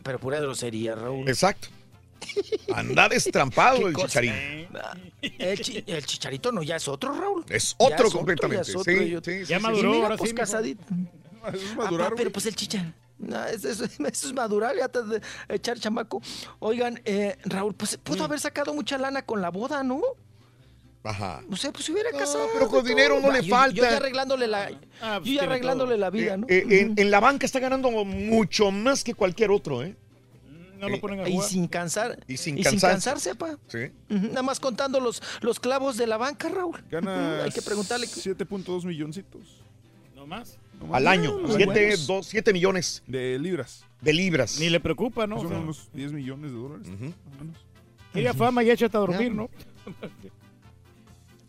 Pero 0.03 0.19
pura 0.19 0.40
grosería, 0.40 0.95
Raúl. 0.95 1.28
Exacto. 1.28 1.69
Anda 2.74 3.10
destrampado 3.10 3.78
¿Qué 3.82 3.86
el 3.86 3.94
cosa? 3.94 4.08
chicharito. 4.22 4.80
El, 5.22 5.60
chi- 5.60 5.84
el 5.88 6.06
chicharito 6.06 6.52
no, 6.52 6.61
ya 6.61 6.76
es 6.76 6.88
otro, 6.88 7.14
Raúl. 7.14 7.45
Es 7.50 7.76
Ya 7.80 7.86
otro 7.88 8.08
es 8.08 8.14
completamente, 8.14 8.64
ya 8.66 8.69
es 8.69 8.76
otro, 8.76 8.94
sí, 8.94 9.00
y 9.03 9.16
otro. 9.16 9.32
sí, 9.34 9.40
sí, 9.40 9.45
Ya 9.45 9.58
sí, 9.58 9.64
maduró, 9.64 9.94
ahora 10.03 10.18
pues 10.18 10.30
sí, 10.30 10.34
mijo. 10.36 10.45
casadito. 10.45 10.84
Es 11.53 11.61
Papá, 11.61 11.84
madurar, 11.84 12.14
pero 12.16 12.32
pues 12.32 12.45
el 12.45 12.56
chicha. 12.56 12.94
No, 13.20 13.46
eso, 13.46 13.70
eso- 13.70 13.84
eso 14.08 14.28
es 14.28 14.34
madurar, 14.34 14.76
ya 14.76 14.88
te 14.90 15.04
de 15.04 15.22
echar 15.50 15.78
chamaco. 15.80 16.22
Oigan, 16.60 17.00
eh, 17.06 17.38
Raúl, 17.46 17.74
pues 17.76 17.98
Mm. 17.98 18.02
pudo 18.02 18.24
haber 18.24 18.40
sacado 18.40 18.74
mucha 18.74 18.98
lana 18.98 19.22
con 19.24 19.42
la 19.42 19.50
boda, 19.50 19.84
¿no? 19.84 20.02
Ajá. 21.04 21.42
O 21.50 21.56
sea, 21.56 21.72
pues 21.72 21.86
se 21.86 21.94
hubiera 21.94 22.12
casado. 22.12 22.48
pero 22.54 22.68
con 22.68 22.86
y 22.86 22.90
dinero 22.90 23.16
todo. 23.16 23.28
no 23.28 23.32
le 23.34 23.40
Yo- 23.42 23.48
Yo, 23.48 23.56
falta. 23.56 23.82
ya 23.92 23.98
arreglándole 23.98 24.48
la, 24.48 24.70
Ah, 25.02 25.18
pues 25.20 25.30
yo 25.30 25.34
ya 25.36 25.40
tiene 25.42 25.42
arreglándole 25.44 25.92
todo. 25.92 26.00
la 26.02 26.10
vida, 26.10 26.38
¿no? 26.38 26.46
Eh, 26.50 26.66
en, 26.82 26.94
en 26.98 27.12
la 27.12 27.20
banca 27.22 27.46
está 27.46 27.60
ganando 27.60 27.90
mucho 28.04 28.70
más 28.72 29.04
que 29.04 29.14
cualquier 29.14 29.52
otro, 29.52 29.82
¿eh? 29.82 29.96
No 30.78 30.88
lo 30.88 31.00
ponen 31.02 31.20
a 31.22 31.28
y 31.30 31.40
sin 31.42 31.68
cansar. 31.68 32.20
Y 32.28 32.38
sin 32.38 32.58
y 32.58 32.64
cansarse. 32.64 32.88
cansarse, 32.88 33.36
pa. 33.36 33.58
Sí. 33.68 33.92
Nada 34.10 34.44
más 34.44 34.60
contando 34.62 35.00
los, 35.02 35.22
los 35.42 35.60
clavos 35.60 35.98
de 35.98 36.08
la 36.08 36.16
banca, 36.18 36.48
Raúl. 36.48 36.82
Gana 36.90 37.44
Hay 37.44 37.52
que 37.52 37.62
preguntarle. 37.62 38.08
7.2 38.08 38.86
milloncitos. 38.86 39.62
No 40.16 40.26
más. 40.26 40.58
No. 40.80 40.95
Al 40.95 41.08
año. 41.08 41.38
Muy 41.40 41.51
Siete, 41.56 41.66
buenos. 41.66 42.08
dos, 42.08 42.25
siete 42.27 42.53
millones 42.53 43.03
De 43.06 43.38
libras. 43.40 43.85
de 44.01 44.14
libras. 44.14 44.59
Ni 44.59 44.69
le 44.69 44.80
preocupa, 44.80 45.27
¿no? 45.27 45.35
O 45.38 45.40
Son 45.41 45.49
sea, 45.49 45.59
unos 45.59 45.90
10 45.93 46.14
millones 46.14 46.51
de 46.51 46.58
dólares. 46.58 46.88
O 46.88 46.91
menos. 47.43 47.58
Quería 48.14 48.33
fama 48.33 48.64
y 48.64 48.72
échate 48.72 48.95
a 48.98 48.99
dormir, 49.01 49.33
¿no? 49.33 49.49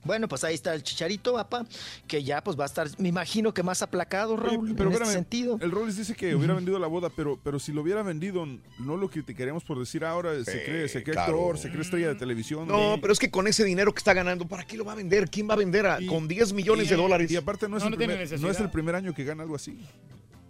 Bueno, 0.02 0.28
pues 0.28 0.44
ahí 0.44 0.54
está 0.54 0.74
el 0.74 0.82
chicharito, 0.82 1.34
papá, 1.34 1.66
que 2.08 2.24
ya 2.24 2.42
pues 2.42 2.58
va 2.58 2.62
a 2.64 2.66
estar, 2.66 2.88
me 2.98 3.08
imagino 3.08 3.52
que 3.52 3.62
más 3.62 3.82
aplacado, 3.82 4.34
Oye, 4.34 4.42
Raúl, 4.48 4.74
pero 4.74 4.88
en 4.88 4.92
este 4.92 5.04
espérame, 5.04 5.12
sentido. 5.12 5.58
El 5.60 5.70
Rollis 5.70 5.96
dice 5.98 6.14
que 6.14 6.34
hubiera 6.34 6.54
vendido 6.54 6.78
la 6.78 6.86
boda, 6.86 7.10
pero, 7.14 7.38
pero 7.44 7.58
si 7.58 7.70
lo 7.72 7.82
hubiera 7.82 8.02
vendido, 8.02 8.46
no 8.78 8.96
lo 8.96 9.10
criticaríamos 9.10 9.62
por 9.62 9.78
decir 9.78 10.04
ahora, 10.04 10.32
se 10.44 10.52
Sí, 10.52 10.58
cree, 10.64 10.88
se 10.88 11.02
cree 11.02 11.14
claro. 11.14 11.34
actor, 11.34 11.58
se 11.58 11.68
cree 11.68 11.82
estrella 11.82 12.08
de 12.08 12.14
televisión. 12.14 12.66
No, 12.66 12.96
Y- 12.96 13.00
pero 13.00 13.12
es 13.12 13.18
que 13.18 13.30
con 13.30 13.46
ese 13.46 13.62
dinero 13.64 13.92
que 13.92 13.98
está 13.98 14.14
ganando, 14.14 14.48
¿para 14.48 14.64
qué 14.66 14.76
lo 14.78 14.84
va 14.86 14.92
a 14.92 14.96
vender? 14.96 15.28
¿Quién 15.28 15.48
va 15.48 15.54
a 15.54 15.58
vender 15.58 15.86
a- 15.86 16.00
Y- 16.00 16.06
con 16.06 16.26
10 16.26 16.52
millones 16.54 16.86
y- 16.86 16.90
de 16.90 16.96
dólares? 16.96 17.30
Y 17.30 17.36
aparte 17.36 17.68
no 17.68 17.76
es, 17.76 17.82
No, 17.82 17.88
el, 17.88 17.92
no 17.92 17.96
primer, 17.98 18.16
no 18.16 18.22
necesidad. 18.22 18.50
es 18.50 18.60
el 18.60 18.70
primer 18.70 18.94
año 18.94 19.12
que 19.14 19.24
gana 19.24 19.42
algo 19.42 19.54
así. 19.56 19.78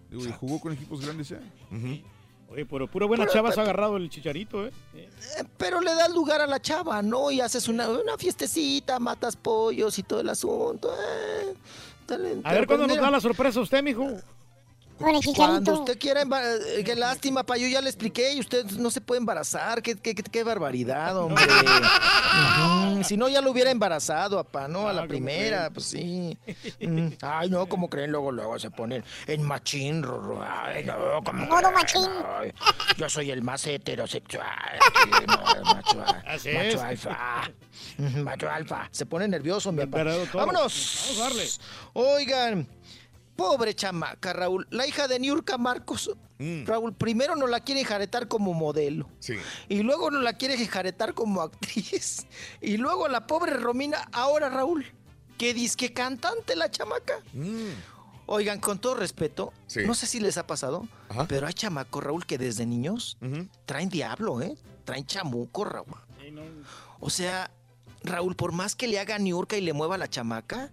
Digo, 0.09 0.25
y 0.25 0.31
jugó 0.31 0.59
con 0.61 0.71
equipos 0.73 1.01
grandes 1.01 1.27
ya. 1.29 1.39
Ujú. 1.71 1.99
Oye, 2.51 2.65
pero 2.65 2.85
pura 2.87 3.05
buena 3.05 3.23
Pero- 3.23 3.33
chava 3.33 3.51
se 3.53 3.59
ha 3.61 3.63
agarrado 3.63 3.95
el 3.95 4.09
chicharito, 4.09 4.67
¿eh? 4.67 4.71
Eh, 4.93 5.09
Eh, 5.39 5.43
Pero 5.57 5.79
le 5.79 5.95
das 5.95 6.11
lugar 6.13 6.41
a 6.41 6.47
la 6.47 6.59
chava, 6.61 7.01
¿no? 7.01 7.31
Y 7.31 7.39
haces 7.39 7.67
una, 7.69 7.87
una 7.89 8.17
fiestecita, 8.17 8.99
matas 8.99 9.37
pollos 9.37 9.97
y 9.97 10.03
todo 10.03 10.19
el 10.19 10.27
asunto. 10.29 10.93
eh. 10.93 11.53
Dale, 12.07 12.41
A 12.43 12.53
ver 12.53 12.67
cuándo 12.67 12.87
nos 12.87 12.97
da 12.97 13.09
la 13.09 13.21
sorpresa 13.21 13.61
usted, 13.61 13.81
mijo. 13.81 14.05
Con 15.05 15.15
el 15.15 15.21
Cuando 15.35 15.73
usted 15.79 15.97
quiera, 15.99 16.23
emba- 16.23 16.41
eh, 16.43 16.83
qué 16.83 16.95
lástima, 16.95 17.43
pa, 17.43 17.57
yo 17.57 17.67
ya 17.67 17.81
le 17.81 17.89
expliqué 17.89 18.33
y 18.33 18.39
usted 18.39 18.65
no 18.71 18.89
se 18.91 19.01
puede 19.01 19.19
embarazar, 19.19 19.81
qué, 19.81 19.95
qué, 19.95 20.15
qué- 20.15 20.23
qué 20.23 20.43
barbaridad, 20.43 21.17
hombre. 21.17 21.43
Si 23.03 23.17
no, 23.17 23.27
ya 23.27 23.41
lo 23.41 23.49
hubiera 23.51 23.71
embarazado, 23.71 24.37
papá, 24.43 24.67
¿no? 24.67 24.87
A 24.87 24.93
la 24.93 25.01
¿cómo 25.01 25.09
primera, 25.09 25.57
creen? 25.69 25.73
pues 25.73 25.85
sí. 25.87 26.37
Mm, 26.79 27.07
Ay, 27.21 27.49
no, 27.49 27.65
como 27.67 27.89
creen, 27.89 28.11
luego, 28.11 28.31
luego 28.31 28.59
se 28.59 28.69
ponen 28.69 29.03
en 29.27 29.41
machín, 29.41 30.03
rorro. 30.03 30.41
Ay, 30.43 30.83
no, 30.85 30.95
como 31.23 31.45
Modo 31.47 31.71
machín. 31.71 32.03
yo 32.97 33.09
soy 33.09 33.31
el 33.31 33.41
más 33.41 33.65
heterosexual. 33.65 34.45
no, 35.27 35.63
macho, 35.63 36.03
Así 36.27 36.49
macho 36.51 36.67
es. 36.67 36.79
alfa. 36.81 37.51
Macho 38.23 38.49
alfa. 38.49 38.87
Se 38.91 39.05
pone 39.07 39.27
nervioso, 39.27 39.71
mi 39.71 39.85
papá. 39.85 40.03
Vámonos. 40.33 40.33
Vamos 41.07 41.19
a 41.19 41.23
darle. 41.23 41.47
Oigan, 41.93 42.67
pobre 43.35 43.73
chamaca, 43.75 44.33
Raúl. 44.33 44.67
La 44.69 44.85
hija 44.87 45.07
de 45.07 45.19
Niurka 45.19 45.57
Marcos. 45.57 46.11
Mm, 46.39 46.65
Raúl, 46.65 46.93
primero 46.93 47.35
nos 47.35 47.49
la 47.49 47.59
quieren 47.61 47.83
jaretar 47.83 48.27
como 48.27 48.53
modelo. 48.53 49.09
sí. 49.19 49.35
Y 49.69 49.83
luego 49.83 50.09
nos 50.11 50.23
la 50.23 50.33
quieren 50.33 50.65
jaretar 50.67 51.13
como 51.13 51.41
actriz. 51.41 52.25
Y 52.61 52.77
luego 52.77 53.07
la 53.07 53.27
pobre 53.27 53.53
Romina, 53.53 54.07
ahora 54.11 54.49
Raúl, 54.49 54.85
que 55.37 55.53
disque 55.53 55.93
cantante 55.93 56.55
la 56.55 56.69
chamaca. 56.71 57.19
Mm, 57.33 57.69
Oigan, 58.27 58.59
con 58.61 58.79
todo 58.79 58.95
respeto, 58.95 59.51
Sí. 59.67 59.81
no 59.85 59.93
sé 59.93 60.05
si 60.07 60.19
les 60.21 60.37
ha 60.37 60.47
pasado, 60.47 60.87
Ajá. 61.09 61.25
pero 61.27 61.47
hay 61.47 61.53
chamacos, 61.53 62.01
Raúl, 62.03 62.25
que 62.25 62.37
desde 62.37 62.65
niños 62.65 63.17
ujú. 63.21 63.47
traen 63.65 63.89
diablo, 63.89 64.41
¿eh? 64.41 64.55
Traen 64.85 65.05
chamuco, 65.05 65.65
Raúl. 65.65 65.87
O 67.01 67.09
sea, 67.09 67.51
Raúl, 68.03 68.35
por 68.35 68.51
más 68.53 68.75
que 68.75 68.87
le 68.87 68.99
haga 68.99 69.17
Niurka 69.19 69.57
y 69.57 69.61
le 69.61 69.73
mueva 69.73 69.97
la 69.97 70.07
chamaca, 70.09 70.71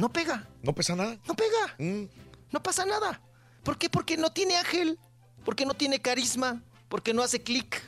no 0.00 0.08
pega, 0.12 0.48
No 0.62 0.74
pesa 0.74 0.96
nada. 0.96 1.18
no 1.28 1.34
pega, 1.34 1.74
Mm, 1.78 2.04
no 2.52 2.62
pasa 2.62 2.84
nada. 2.86 3.20
¿Por 3.62 3.76
qué? 3.78 3.90
Porque 3.90 4.16
no 4.16 4.30
tiene 4.30 4.56
ángel, 4.56 4.98
porque 5.44 5.66
no 5.66 5.74
tiene 5.74 6.00
carisma, 6.00 6.62
porque 6.88 7.12
no 7.12 7.22
hace 7.22 7.42
clic. 7.42 7.82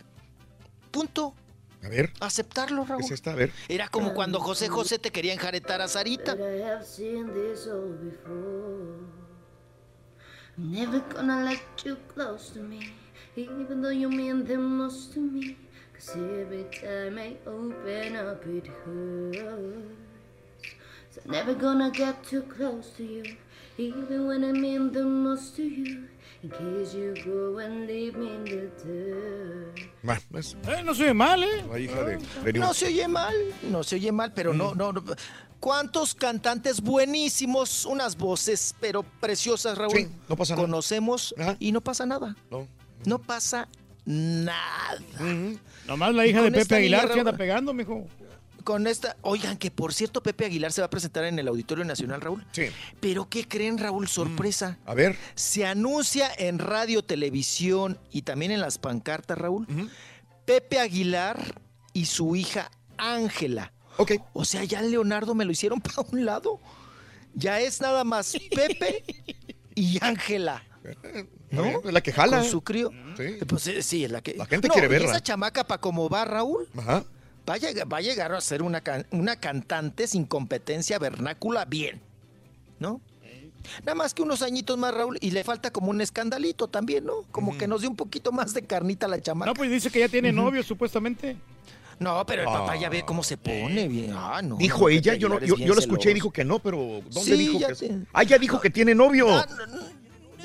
Punto. 0.90 1.34
A 1.82 1.88
ver, 1.88 2.12
Aceptarlo, 2.20 2.82
¿qué 2.84 2.88
Raúl. 2.90 3.02
es 3.04 3.10
esta? 3.10 3.32
A 3.32 3.34
ver. 3.34 3.50
Era 3.68 3.88
como 3.88 4.12
cuando 4.14 4.38
José 4.40 4.68
José 4.68 4.98
te 4.98 5.10
quería 5.10 5.32
enjaretar 5.32 5.80
a 5.80 5.88
Sarita. 5.88 6.36
Never 10.58 11.00
gonna 11.14 11.42
let 11.44 11.60
you 11.84 11.96
close 12.14 12.52
to 12.52 12.60
me, 12.60 12.92
even 13.36 13.80
though 13.80 13.90
you 13.90 14.10
mean 14.10 14.44
the 14.44 14.58
most 14.58 15.14
to 15.14 15.20
me. 15.20 15.56
Cause 15.94 16.14
every 16.14 16.64
time 16.70 17.16
I 17.18 17.36
open 17.46 18.16
up, 18.16 18.44
it 18.46 18.66
hurts. 18.84 20.01
So 21.14 21.20
I'm 21.24 21.30
never 21.30 21.54
gonna 21.54 21.90
get 21.90 22.22
too 22.24 22.42
close 22.42 22.90
to 22.96 23.02
you, 23.04 23.36
even 23.76 24.26
when 24.26 24.44
I 24.44 24.52
mean 24.52 24.92
the 24.92 25.04
most 25.04 25.56
to 25.56 25.62
you. 25.62 26.08
In 26.42 26.50
case 26.50 26.92
you 26.92 27.14
go 27.24 27.58
and 27.58 27.86
leave 27.86 28.16
me 28.16 28.34
in 28.34 28.44
the 28.44 28.70
dirt. 28.82 29.78
Es 30.34 30.56
Eh, 30.66 30.82
no 30.82 30.92
se 30.94 31.04
ve 31.04 31.14
mal, 31.14 31.40
¿eh? 31.44 31.64
la 31.70 31.78
hija 31.78 32.02
de, 32.02 32.18
de 32.44 32.58
No 32.58 32.74
se 32.74 32.86
oye 32.86 33.06
mal, 33.06 33.32
no 33.70 33.84
se 33.84 33.94
oye 33.96 34.10
mal, 34.10 34.32
pero 34.34 34.52
no, 34.52 34.74
no, 34.74 34.92
no. 34.92 35.04
¿Cuántos 35.60 36.14
cantantes 36.16 36.80
buenísimos, 36.80 37.84
unas 37.86 38.16
voces, 38.16 38.74
pero 38.80 39.04
preciosas, 39.20 39.78
Raúl? 39.78 39.92
Sí, 39.96 40.08
no 40.28 40.34
pasa 40.36 40.54
nada. 40.56 40.66
Conocemos 40.66 41.32
Ajá. 41.38 41.56
y 41.60 41.70
no 41.70 41.80
pasa 41.80 42.06
nada. 42.06 42.34
No. 42.50 42.66
No 43.04 43.18
pasa 43.20 43.68
nada. 44.04 44.98
Ujú. 45.20 45.58
Nomás 45.86 46.12
la 46.14 46.26
hija 46.26 46.42
de 46.42 46.50
Pepe 46.50 46.74
Aguilar 46.74 47.12
se 47.12 47.20
anda 47.20 47.36
pegando, 47.36 47.72
mijo. 47.72 48.08
Con 48.62 48.86
esta, 48.86 49.16
oigan, 49.22 49.56
que 49.56 49.70
por 49.70 49.92
cierto, 49.94 50.22
Pepe 50.22 50.44
Aguilar 50.46 50.72
se 50.72 50.80
va 50.80 50.86
a 50.86 50.90
presentar 50.90 51.24
en 51.24 51.38
el 51.38 51.48
Auditorio 51.48 51.84
Nacional, 51.84 52.20
Raúl. 52.20 52.44
Sí. 52.52 52.64
Pero 53.00 53.28
¿qué 53.28 53.46
creen, 53.46 53.78
Raúl? 53.78 54.08
Sorpresa. 54.08 54.78
A 54.86 54.94
ver. 54.94 55.16
Se 55.34 55.66
anuncia 55.66 56.30
en 56.38 56.58
radio, 56.58 57.02
televisión 57.04 57.98
y 58.10 58.22
también 58.22 58.52
en 58.52 58.60
las 58.60 58.78
pancartas, 58.78 59.38
Raúl. 59.38 59.66
Pepe 60.44 60.78
Aguilar 60.78 61.60
y 61.92 62.06
su 62.06 62.36
hija 62.36 62.70
Ángela. 62.96 63.72
Ok. 63.98 64.12
O 64.32 64.44
sea, 64.44 64.64
ya 64.64 64.80
Leonardo 64.82 65.34
me 65.34 65.44
lo 65.44 65.52
hicieron 65.52 65.80
para 65.82 66.06
un 66.10 66.24
lado. 66.24 66.60
Ya 67.34 67.60
es 67.60 67.80
nada 67.80 68.04
más 68.04 68.36
Pepe 68.54 69.04
y 69.74 69.98
Ángela. 70.02 70.62
¿No? 71.50 71.66
Es 71.84 71.92
la 71.92 72.00
que 72.00 72.12
jala. 72.12 72.38
Con 72.40 72.48
su 72.48 72.62
crío. 72.62 72.90
Sí. 73.16 73.44
Pues 73.46 73.66
eh, 73.66 73.82
sí, 73.82 74.04
es 74.04 74.10
la 74.10 74.22
que. 74.22 74.34
La 74.34 74.46
gente 74.46 74.68
No, 74.68 74.74
quiere 74.74 74.88
y 74.88 74.90
verla. 74.90 75.10
Esa 75.10 75.20
chamaca, 75.20 75.64
para 75.64 75.80
como 75.80 76.08
va 76.08 76.24
Raúl, 76.24 76.66
Ajá. 76.76 77.04
Va 77.48 77.54
a, 77.54 77.56
llegar, 77.58 77.92
va 77.92 77.96
a 77.98 78.00
llegar 78.00 78.32
a 78.32 78.40
ser 78.40 78.62
una, 78.62 78.80
can- 78.80 79.06
una 79.10 79.36
cantante 79.36 80.06
sin 80.06 80.24
competencia 80.24 80.98
vernácula 80.98 81.64
bien. 81.64 82.00
¿No? 82.78 83.00
Nada 83.84 83.94
más 83.94 84.12
que 84.12 84.22
unos 84.22 84.42
añitos 84.42 84.76
más, 84.76 84.92
Raúl, 84.92 85.18
y 85.20 85.30
le 85.30 85.44
falta 85.44 85.70
como 85.70 85.90
un 85.90 86.00
escandalito 86.00 86.66
también, 86.66 87.04
¿no? 87.04 87.22
Como 87.30 87.56
que 87.56 87.68
nos 87.68 87.82
dé 87.82 87.86
un 87.88 87.94
poquito 87.94 88.32
más 88.32 88.54
de 88.54 88.62
carnita 88.62 89.06
a 89.06 89.08
la 89.08 89.20
chamaca. 89.20 89.50
No, 89.50 89.54
pues 89.54 89.70
dice 89.70 89.88
que 89.90 90.00
ya 90.00 90.08
tiene 90.08 90.32
novio, 90.32 90.62
supuestamente. 90.64 91.36
No, 92.00 92.26
pero 92.26 92.42
el 92.42 92.48
papá 92.48 92.74
ya 92.74 92.88
ve 92.88 93.04
cómo 93.04 93.22
se 93.22 93.36
pone 93.36 93.86
bien. 93.86 94.12
Ah, 94.16 94.40
no. 94.42 94.56
Dijo 94.56 94.80
no, 94.80 94.88
ella, 94.88 95.14
yo, 95.14 95.28
no, 95.28 95.38
yo, 95.38 95.54
lo 95.56 95.78
escuché 95.78 96.10
y 96.10 96.14
dijo 96.14 96.32
que 96.32 96.44
no, 96.44 96.58
pero 96.58 96.78
¿dónde 97.08 97.20
Sí, 97.22 97.36
dijo 97.36 97.58
ya 97.60 97.68
que 97.68 97.74
te- 97.76 97.98
Ah, 98.12 98.24
ya 98.24 98.38
dijo 98.38 98.60
que 98.60 98.70
tiene 98.70 98.96
novio. 98.96 99.28
Ah, 99.30 99.46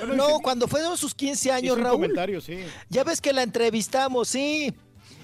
no, 0.06 0.14
no, 0.16 0.40
cuando 0.40 0.68
fueron 0.68 0.96
sus 0.96 1.16
15 1.16 1.52
años, 1.52 1.80
Raúl. 1.80 1.94
comentario, 2.02 2.40
sí. 2.40 2.60
Ya 2.90 3.04
ves 3.04 3.20
que 3.20 3.34
la 3.34 3.42
entrevistamos, 3.42 4.28
sí. 4.30 4.72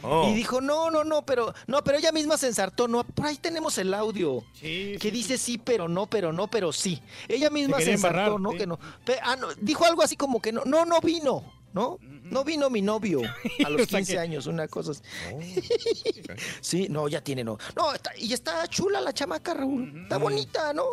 Oh. 0.03 0.29
Y 0.29 0.33
dijo, 0.33 0.59
no, 0.61 0.91
no, 0.91 1.03
no, 1.03 1.25
pero 1.25 1.53
no, 1.67 1.83
pero 1.83 1.97
ella 1.97 2.11
misma 2.11 2.37
se 2.37 2.47
ensartó, 2.47 2.87
no, 2.87 3.03
por 3.03 3.25
ahí 3.27 3.37
tenemos 3.37 3.77
el 3.77 3.93
audio. 3.93 4.43
que 4.61 5.09
dice 5.11 5.37
sí, 5.37 5.57
pero 5.57 5.87
no, 5.87 6.07
pero 6.07 6.33
no, 6.33 6.47
pero 6.47 6.71
sí. 6.73 7.01
Ella 7.27 7.49
misma 7.49 7.79
se, 7.79 7.91
ensartó, 7.93 8.17
embarrar, 8.19 8.39
¿no? 8.39 8.51
Que 8.51 8.67
no. 8.67 8.77
Pe- 9.05 9.19
ah, 9.21 9.35
no, 9.35 9.47
Dijo 9.55 9.85
algo 9.85 10.01
así 10.03 10.15
como 10.17 10.41
que 10.41 10.51
no, 10.51 10.63
no, 10.65 10.85
no 10.85 10.99
vino, 11.01 11.43
¿no? 11.73 11.97
No 12.01 12.43
vino 12.43 12.69
mi 12.69 12.81
novio 12.81 13.21
a 13.65 13.69
los 13.69 13.81
O 13.83 13.85
sea 13.85 13.99
15 13.99 14.13
que- 14.13 14.19
años, 14.19 14.47
una 14.47 14.67
cosa 14.67 14.91
así. 14.91 15.01
sí, 16.61 16.87
no, 16.89 17.07
ya 17.07 17.21
tiene 17.21 17.43
no. 17.43 17.57
No, 17.75 17.93
está- 17.93 18.15
y 18.17 18.33
está 18.33 18.67
chula 18.67 19.01
la 19.01 19.13
chamaca, 19.13 19.53
Raúl. 19.53 20.01
Está 20.03 20.17
bonita, 20.17 20.73
¿no? 20.73 20.83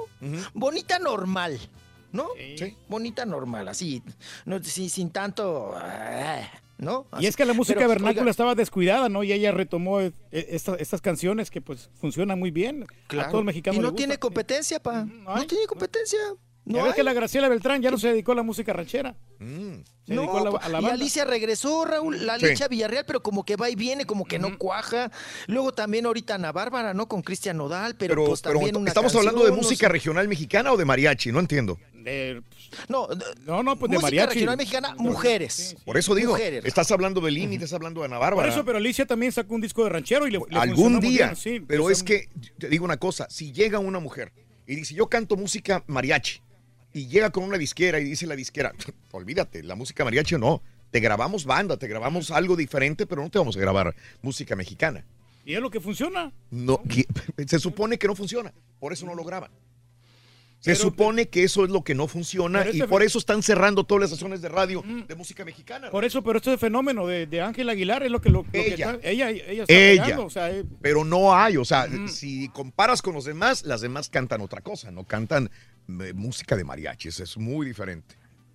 Bonita 0.55 0.99
normal, 0.99 1.59
¿no? 2.13 2.29
Sí. 2.59 2.77
Bonita 2.89 3.25
normal, 3.25 3.69
así, 3.69 4.03
no, 4.45 4.63
sin, 4.63 4.91
sin 4.91 5.11
tanto, 5.11 5.73
ah, 5.77 6.43
¿no? 6.81 7.07
Y 7.19 7.27
es 7.27 7.37
que 7.37 7.45
la 7.45 7.53
música 7.53 7.79
Pero, 7.79 7.91
vernácula 7.91 8.23
oiga, 8.23 8.31
estaba 8.31 8.55
descuidada, 8.55 9.09
¿no? 9.09 9.23
Y 9.23 9.33
ella 9.33 9.53
retomó 9.53 10.01
eh, 10.01 10.13
esta- 10.31 10.77
estas 10.77 11.01
canciones 11.01 11.51
que 11.51 11.61
pues 11.61 11.91
funcionan 12.01 12.39
muy 12.39 12.51
bien. 12.51 12.87
A 13.19 13.29
todo 13.29 13.39
el 13.41 13.45
mexicano 13.45 13.77
Y 13.77 13.79
no 13.79 13.83
le 13.83 13.89
gusta. 13.91 13.97
tiene 13.99 14.19
competencia, 14.19 14.81
pa. 14.83 15.05
No, 15.05 15.47
tiene 15.47 15.67
competencia. 15.67 16.19
No 16.67 16.85
ves 16.85 16.95
que 16.95 17.03
la 17.03 17.13
Graciela 17.15 17.49
Beltrán 17.49 17.83
ya 17.83 17.91
no 17.91 17.99
se 17.99 18.09
dedicó 18.09 18.33
a 18.33 18.35
la 18.37 18.43
música 18.43 18.73
ranchera. 18.73 19.17
Mm. 19.39 19.83
Se 20.07 20.15
No, 20.15 20.23
dedicó 20.23 20.39
a 20.39 20.45
la, 20.45 20.59
a 20.59 20.69
la 20.69 20.81
y. 20.83 20.93
Alicia 20.93 21.25
regresó, 21.25 21.85
Raúl, 21.85 22.25
la 22.27 22.39
Sí. 22.39 22.47
Licha 22.47 22.69
Villarreal, 22.69 23.05
pero 23.07 23.23
como 23.23 23.45
que 23.45 23.57
va 23.57 23.71
y 23.71 23.75
viene, 23.75 24.05
como 24.05 24.25
que 24.25 24.39
no 24.39 24.57
cuaja. 24.59 25.11
Luego 25.47 25.73
también 25.73 26.07
ahorita 26.07 26.35
Ana 26.37 26.53
Bárbara, 26.53 26.95
¿no? 26.95 27.09
Con 27.09 27.23
Cristian 27.23 27.57
Nodal, 27.57 27.97
pero, 27.97 28.15
Pero, 28.15 28.27
pues 28.27 28.43
pero 28.43 28.55
también 28.57 28.77
una 28.77 28.89
¿estamos 28.89 29.15
hablando 29.17 29.43
de 29.45 29.51
no 29.51 29.57
música 29.57 29.87
sé. 29.87 29.93
regional 29.93 30.29
mexicana 30.29 30.73
o 30.73 30.77
de 30.77 30.85
mariachi? 30.85 31.33
No 31.33 31.41
entiendo. 31.41 31.79
No, 32.89 33.09
no, 33.47 33.63
no, 33.63 33.77
pues 33.79 33.91
de 33.91 33.97
música 33.97 34.03
mariachi. 34.03 34.35
regional 34.35 34.57
mexicana, 34.57 34.95
mujeres. 34.97 35.77
Por 35.85 35.97
eso 35.99 36.15
digo, 36.15 36.33
Mujeres. 36.33 36.65
estás 36.65 36.91
hablando 36.93 37.21
de 37.21 37.31
Lini, 37.31 37.57
estás 37.57 37.73
hablando 37.73 38.01
de 38.01 38.07
Ana 38.07 38.17
Por 38.17 38.27
Bárbara. 38.27 38.49
eso, 38.49 38.65
pero 38.65 38.79
Alicia 38.79 39.07
también 39.07 39.33
sacó 39.33 39.55
un 39.55 39.61
disco 39.61 39.83
de 39.85 39.91
ranchero 39.91 40.27
y 40.27 40.31
le, 40.31 40.41
le 40.49 40.59
Algún 40.59 41.01
día. 41.01 41.27
bien, 41.27 41.37
sí, 41.37 41.61
pero 41.61 41.83
pues, 41.85 41.99
es 41.99 42.03
que, 42.05 42.29
te 42.59 42.69
digo 42.69 42.85
una 42.85 42.97
cosa, 42.99 43.27
si 43.31 43.53
llega 43.53 43.79
una 43.79 43.99
mujer 43.99 44.33
y 44.67 44.77
dice, 44.77 44.95
yo 44.95 45.09
canto 45.09 45.37
música 45.37 45.83
mariachi, 45.89 46.41
y 46.93 47.07
llega 47.07 47.31
con 47.31 47.45
una 47.45 47.59
disquera 47.59 48.01
y 48.01 48.05
dice 48.05 48.27
la 48.27 48.37
disquera, 48.37 48.73
olvídate, 49.13 49.63
la 49.63 49.75
música 49.75 50.05
mariachi 50.05 50.37
no, 50.37 50.63
te 50.91 51.01
grabamos 51.01 51.45
banda, 51.45 51.77
te 51.77 51.89
grabamos 51.89 52.31
algo 52.31 52.57
diferente, 52.57 53.07
pero 53.07 53.23
no 53.23 53.31
te 53.31 53.39
vamos 53.39 53.57
a 53.57 53.61
grabar 53.61 53.95
música 54.23 54.57
mexicana. 54.57 55.05
Y 55.45 55.55
es 55.55 55.61
lo 55.61 55.71
que 55.71 55.81
funciona. 55.81 56.33
No, 56.51 56.83
se 57.47 57.59
supone 57.59 57.99
que 57.99 58.07
no 58.07 58.15
funciona, 58.15 58.53
por 58.79 58.93
eso 58.93 59.07
no 59.07 59.15
lo 59.15 59.25
graban. 59.25 59.51
Se 60.61 60.73
Pero- 60.73 60.83
supone 60.83 61.29
que 61.29 61.43
eso 61.43 61.65
es 61.65 61.71
lo 61.71 61.83
que 61.83 61.95
no 61.95 62.07
funciona 62.07 62.67
y 62.67 62.77
ese- 62.81 62.87
por 62.87 63.03
eso 63.03 63.19
están 63.19 63.43
cerrando 63.43 63.85
todas 63.85 64.03
las 64.03 64.11
estaciones 64.13 64.43
de 64.43 64.51
radio 64.51 64.85
de 65.09 65.15
música 65.15 65.43
mexicana. 65.43 65.91
Por 65.91 66.05
eso, 66.05 66.23
pero 66.23 66.37
este 66.37 66.59
fenómeno 66.59 67.07
de, 67.07 67.27
de 67.27 67.41
Ángel 67.41 67.69
Aguilar 67.71 68.03
es 68.03 68.11
lo 68.11 68.21
que, 68.21 68.29
lo, 68.29 68.43
lo 68.43 68.51
que 68.53 68.75
está- 68.75 68.99
ella, 69.03 69.31
ella 69.31 69.63
está 69.63 69.73
Ella. 69.75 70.05
pegando, 70.05 70.27
o 70.27 70.31
sea, 70.31 70.51
eh, 70.51 70.65
Pero 70.83 71.03
no 71.05 71.35
hay, 71.35 71.57
o 71.57 71.65
sea, 71.65 71.89
si 72.09 72.49
comparas 72.51 73.01
con 73.01 73.15
los 73.15 73.25
demás, 73.25 73.65
las 73.65 73.81
demás 73.81 74.11
cantan 74.11 74.43
otra 74.43 74.61
cosa, 74.61 74.91
no 74.91 75.05
cantan 75.05 75.51
eh, 75.89 76.13
música 76.15 76.55
de 76.57 76.65
mariachis, 76.65 77.21
es 77.21 77.39
muy 77.39 77.67
diferente. 77.67 78.15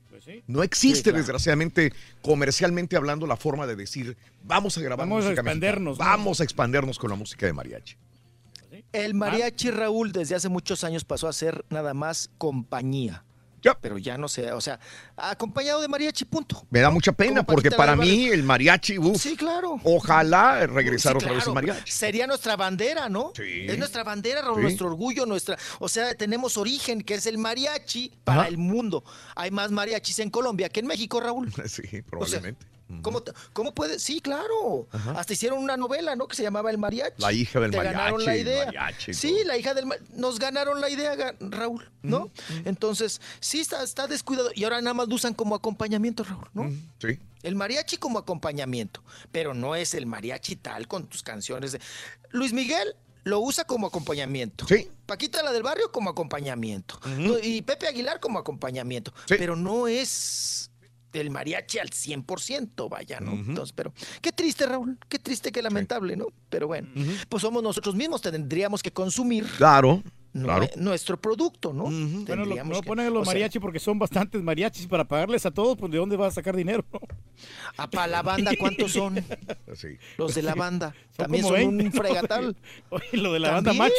pues 0.09 0.23
No 0.47 0.61
existe, 0.63 0.97
Sí, 0.97 1.03
claro. 1.05 1.17
desgraciadamente, 1.17 1.91
comercialmente 2.21 2.95
hablando, 2.95 3.27
la 3.27 3.35
forma 3.35 3.65
de 3.67 3.75
decir, 3.75 4.15
vamos 4.43 4.77
a 4.77 4.81
grabar 4.81 5.05
Vamos 5.07 5.25
a 5.25 5.29
música 5.29 5.41
mexicana, 5.43 5.51
expandernos, 5.51 5.99
¿no? 5.99 6.05
Vamos 6.05 6.39
a 6.39 6.43
expandernos 6.43 6.97
con 6.99 7.09
la 7.09 7.15
música 7.15 7.45
de 7.47 7.53
mariachi. 7.53 7.95
El 8.95 9.13
mariachi 9.13 9.71
Raúl 9.71 10.11
desde 10.11 10.35
hace 10.35 10.49
muchos 10.49 10.83
años 10.83 11.03
pasó 11.03 11.27
a 11.27 11.33
ser 11.33 11.65
nada 11.69 11.93
más 11.93 12.29
compañía. 12.37 13.23
Pero 13.81 13.97
ya 13.97 14.15
no 14.15 14.27
sé, 14.27 14.51
o 14.51 14.61
sea, 14.61 14.79
acompañado 15.17 15.81
de 15.81 15.87
mariachi, 15.87 16.23
punto. 16.25 16.67
Me 16.69 16.81
da 16.81 16.91
mucha 16.91 17.11
pena 17.13 17.43
porque 17.43 17.71
para 17.71 17.95
mí 17.95 18.27
el 18.27 18.43
mariachi, 18.43 18.97
Sí, 19.17 19.35
claro. 19.35 19.79
ojalá 19.83 20.67
regresar 20.67 21.13
Sí, 21.13 21.17
otra 21.17 21.29
vez 21.29 21.37
el 21.47 21.51
claro. 21.53 21.53
mariachi. 21.55 21.91
Sería 21.91 22.27
nuestra 22.27 22.55
bandera, 22.55 23.09
¿no? 23.09 23.31
Sí. 23.35 23.65
Es 23.67 23.79
nuestra 23.79 24.03
bandera, 24.03 24.43
Raúl, 24.43 24.57
Sí. 24.57 24.61
nuestro 24.61 24.85
orgullo, 24.85 25.25
nuestra. 25.25 25.57
O 25.79 25.89
sea, 25.89 26.13
tenemos 26.13 26.57
origen, 26.57 27.01
que 27.01 27.15
es 27.15 27.25
el 27.25 27.39
mariachi 27.39 28.11
para 28.23 28.41
Ajá. 28.41 28.49
el 28.49 28.59
mundo. 28.59 29.03
Hay 29.35 29.49
más 29.49 29.71
mariachis 29.71 30.19
en 30.19 30.29
Colombia 30.29 30.69
que 30.69 30.81
en 30.81 30.85
México, 30.85 31.19
Raúl. 31.19 31.51
Sí, 31.67 32.03
probablemente. 32.03 32.63
¿Cómo, 32.63 32.71
te- 32.71 32.74
¿Cómo 33.53 33.73
puede? 33.73 33.99
Sí, 33.99 34.21
claro. 34.21 34.87
Hasta 35.15 35.33
hicieron 35.33 35.59
una 35.59 35.75
novela, 35.77 36.15
¿no? 36.15 36.27
Que 36.27 36.35
se 36.35 36.43
llamaba 36.43 36.69
El 36.71 36.77
Mariachi. 36.77 37.21
La 37.21 37.31
hija 37.33 37.59
del 37.59 37.71
Te 37.71 37.77
ganaron 37.77 38.23
mariachi, 38.23 38.25
la 38.25 38.35
el 38.35 38.41
idea. 38.41 38.65
mariachi 38.65 39.13
sí, 39.13 39.37
la 39.45 39.57
hija 39.57 39.73
del 39.73 39.85
Nos 40.13 40.39
ganaron 40.39 40.79
la 40.81 40.89
idea, 40.89 41.35
Raúl, 41.39 41.89
¿no? 42.03 42.29
Entonces, 42.63 43.21
sí 43.39 43.59
está, 43.59 43.83
está 43.83 44.07
descuidado. 44.07 44.49
Y 44.53 44.63
ahora 44.63 44.81
nada 44.81 44.93
más 44.93 45.07
lo 45.07 45.15
usan 45.15 45.33
como 45.33 45.55
acompañamiento, 45.55 46.23
Raúl, 46.23 46.47
¿no? 46.53 46.69
Sí. 46.99 47.19
El 47.43 47.55
mariachi 47.55 47.97
como 47.97 48.17
acompañamiento, 48.19 49.03
pero 49.31 49.53
no 49.53 49.75
es 49.75 49.93
el 49.93 50.05
mariachi 50.05 50.55
tal 50.55 50.87
con 50.87 51.07
tus 51.07 51.21
canciones. 51.23 51.71
de- 51.73 51.79
Luis 52.31 52.53
Miguel 52.53 52.95
lo 53.23 53.39
usa 53.39 53.65
como 53.65 53.87
acompañamiento. 53.87 54.67
Sí. 54.67 54.89
Paquita 55.07 55.41
la 55.43 55.51
del 55.51 55.63
barrio 55.63 55.91
como 55.91 56.09
acompañamiento. 56.11 56.99
Y 57.41 57.61
Pepe 57.63 57.87
Aguilar 57.87 58.19
como 58.19 58.37
acompañamiento. 58.39 59.13
Pero 59.27 59.55
no 59.55 59.87
es 59.87 60.69
el 61.21 61.29
mariachi 61.31 61.79
al 61.79 61.89
100%, 61.89 62.89
vaya, 62.89 63.19
¿no? 63.19 63.33
Entonces, 63.33 63.73
pero 63.73 63.93
qué 64.21 64.31
triste, 64.31 64.65
Raúl, 64.65 64.97
qué 65.09 65.19
triste, 65.19 65.51
qué 65.51 65.61
lamentable, 65.61 66.15
¿no? 66.15 66.27
Pero 66.49 66.67
bueno, 66.67 66.87
pues 67.29 67.41
somos 67.41 67.61
nosotros 67.63 67.95
mismos, 67.95 68.21
tendríamos 68.21 68.81
que 68.83 68.91
consumir 68.91 69.45
Claro, 69.57 70.01
claro. 70.33 70.67
nuestro 70.77 71.17
producto, 71.19 71.73
¿no? 71.73 71.83
bueno, 71.83 72.19
lo, 72.19 72.25
Tendríamos 72.25 72.73
no 72.77 72.81
que- 72.81 72.87
ponen 72.87 73.07
a 73.07 73.09
los 73.09 73.25
sea, 73.25 73.33
mariachis 73.33 73.61
porque 73.61 73.79
son 73.79 73.97
bastantes 73.99 74.41
mariachis 74.41 74.87
para 74.87 75.05
pagarles 75.07 75.45
a 75.45 75.51
todos, 75.51 75.77
pues 75.77 75.91
¿de 75.91 75.97
dónde 75.97 76.15
vas 76.17 76.33
a 76.33 76.35
sacar 76.35 76.55
dinero? 76.55 76.85
Ah, 77.77 77.89
para 77.89 78.07
la 78.07 78.21
banda, 78.21 78.51
¿cuántos 78.59 78.91
son? 78.93 79.15
Sí. 79.75 79.97
Los 80.17 80.33
de 80.35 80.41
la 80.41 80.55
banda. 80.55 80.93
Son 81.15 81.25
También 81.25 81.43
son 81.43 81.53
20, 81.55 81.83
un 81.85 81.91
fregatal. 81.91 82.55
Oye, 82.89 83.05
lo 83.13 83.33
de 83.33 83.39
la 83.39 83.51
banda 83.51 83.73
macho. 83.73 83.93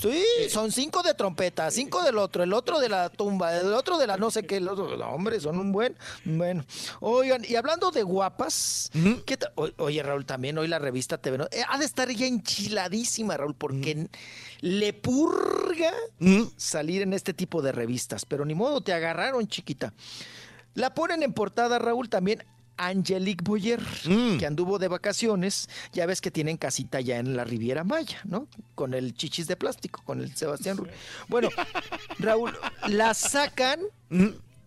Sí, 0.00 0.24
son 0.48 0.72
cinco 0.72 1.02
de 1.02 1.12
trompeta, 1.14 1.70
cinco 1.70 2.02
del 2.02 2.16
otro, 2.16 2.42
el 2.42 2.52
otro 2.54 2.80
de 2.80 2.88
la 2.88 3.10
tumba, 3.10 3.54
el 3.56 3.72
otro 3.74 3.98
de 3.98 4.06
la 4.06 4.16
no 4.16 4.30
sé 4.30 4.44
qué, 4.44 4.56
el 4.56 4.68
otro, 4.68 4.96
no, 4.96 5.10
hombre, 5.10 5.38
son 5.40 5.58
un 5.58 5.72
buen, 5.72 5.94
bueno. 6.24 6.64
Oigan, 7.00 7.44
y 7.46 7.56
hablando 7.56 7.90
de 7.90 8.02
guapas, 8.02 8.90
¿qué 9.26 9.36
ta- 9.36 9.52
o- 9.56 9.68
oye 9.76 10.02
Raúl, 10.02 10.24
también 10.24 10.56
hoy 10.56 10.68
la 10.68 10.78
revista 10.78 11.18
TV, 11.18 11.36
¿no? 11.38 11.44
Eh, 11.50 11.62
ha 11.68 11.76
de 11.76 11.84
estar 11.84 12.08
ya 12.10 12.26
enchiladísima, 12.26 13.36
Raúl, 13.36 13.54
porque 13.54 14.08
le 14.60 14.92
purga 14.94 15.92
salir 16.56 17.02
en 17.02 17.12
este 17.12 17.34
tipo 17.34 17.60
de 17.60 17.72
revistas, 17.72 18.24
pero 18.24 18.44
ni 18.44 18.54
modo, 18.54 18.80
te 18.80 18.92
agarraron, 18.94 19.46
chiquita. 19.48 19.92
La 20.74 20.94
ponen 20.94 21.22
en 21.22 21.32
portada, 21.34 21.78
Raúl, 21.78 22.08
también 22.08 22.44
Angelique 22.88 23.42
Boyer, 23.44 23.80
que 24.38 24.46
anduvo 24.46 24.78
de 24.78 24.88
vacaciones. 24.88 25.68
Ya 25.92 26.06
ves 26.06 26.20
que 26.20 26.30
tienen 26.30 26.56
casita 26.56 27.00
ya 27.00 27.18
en 27.18 27.36
la 27.36 27.44
Riviera 27.44 27.84
Maya, 27.84 28.18
¿no? 28.24 28.48
Con 28.74 28.94
el 28.94 29.14
chichis 29.14 29.46
de 29.46 29.56
plástico, 29.56 30.02
con 30.04 30.20
el 30.20 30.34
Sebastián 30.34 30.76
Rulli. 30.78 30.90
Bueno, 31.28 31.48
Raúl, 32.18 32.52
la 32.88 33.14
sacan. 33.14 33.80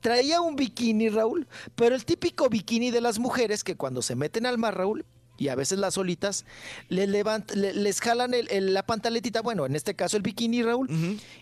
Traía 0.01 0.42
un 0.42 0.56
bikini, 0.58 1.08
Raúl, 1.09 1.48
pero 1.75 1.95
el 1.95 2.03
típico 2.03 2.50
bikini 2.50 2.92
de 2.92 3.00
las 3.01 3.19
mujeres 3.19 3.64
que 3.64 3.75
cuando 3.77 4.01
se 4.01 4.16
meten 4.16 4.45
al 4.45 4.58
mar, 4.58 4.75
Raúl, 4.77 5.06
y 5.38 5.48
a 5.48 5.56
veces 5.56 5.80
las 5.80 5.93
solitas, 5.95 6.45
le 6.90 7.08
levant- 7.08 7.53
le- 7.56 7.74
les 7.74 8.01
jalan 8.01 8.33
el- 8.33 8.50
el- 8.51 8.74
la 8.74 8.85
pantaletita, 8.85 9.42
bueno, 9.42 9.66
en 9.66 9.75
este 9.75 9.95
caso 9.95 10.17
el 10.17 10.24
bikini, 10.24 10.61
Raúl, 10.61 10.88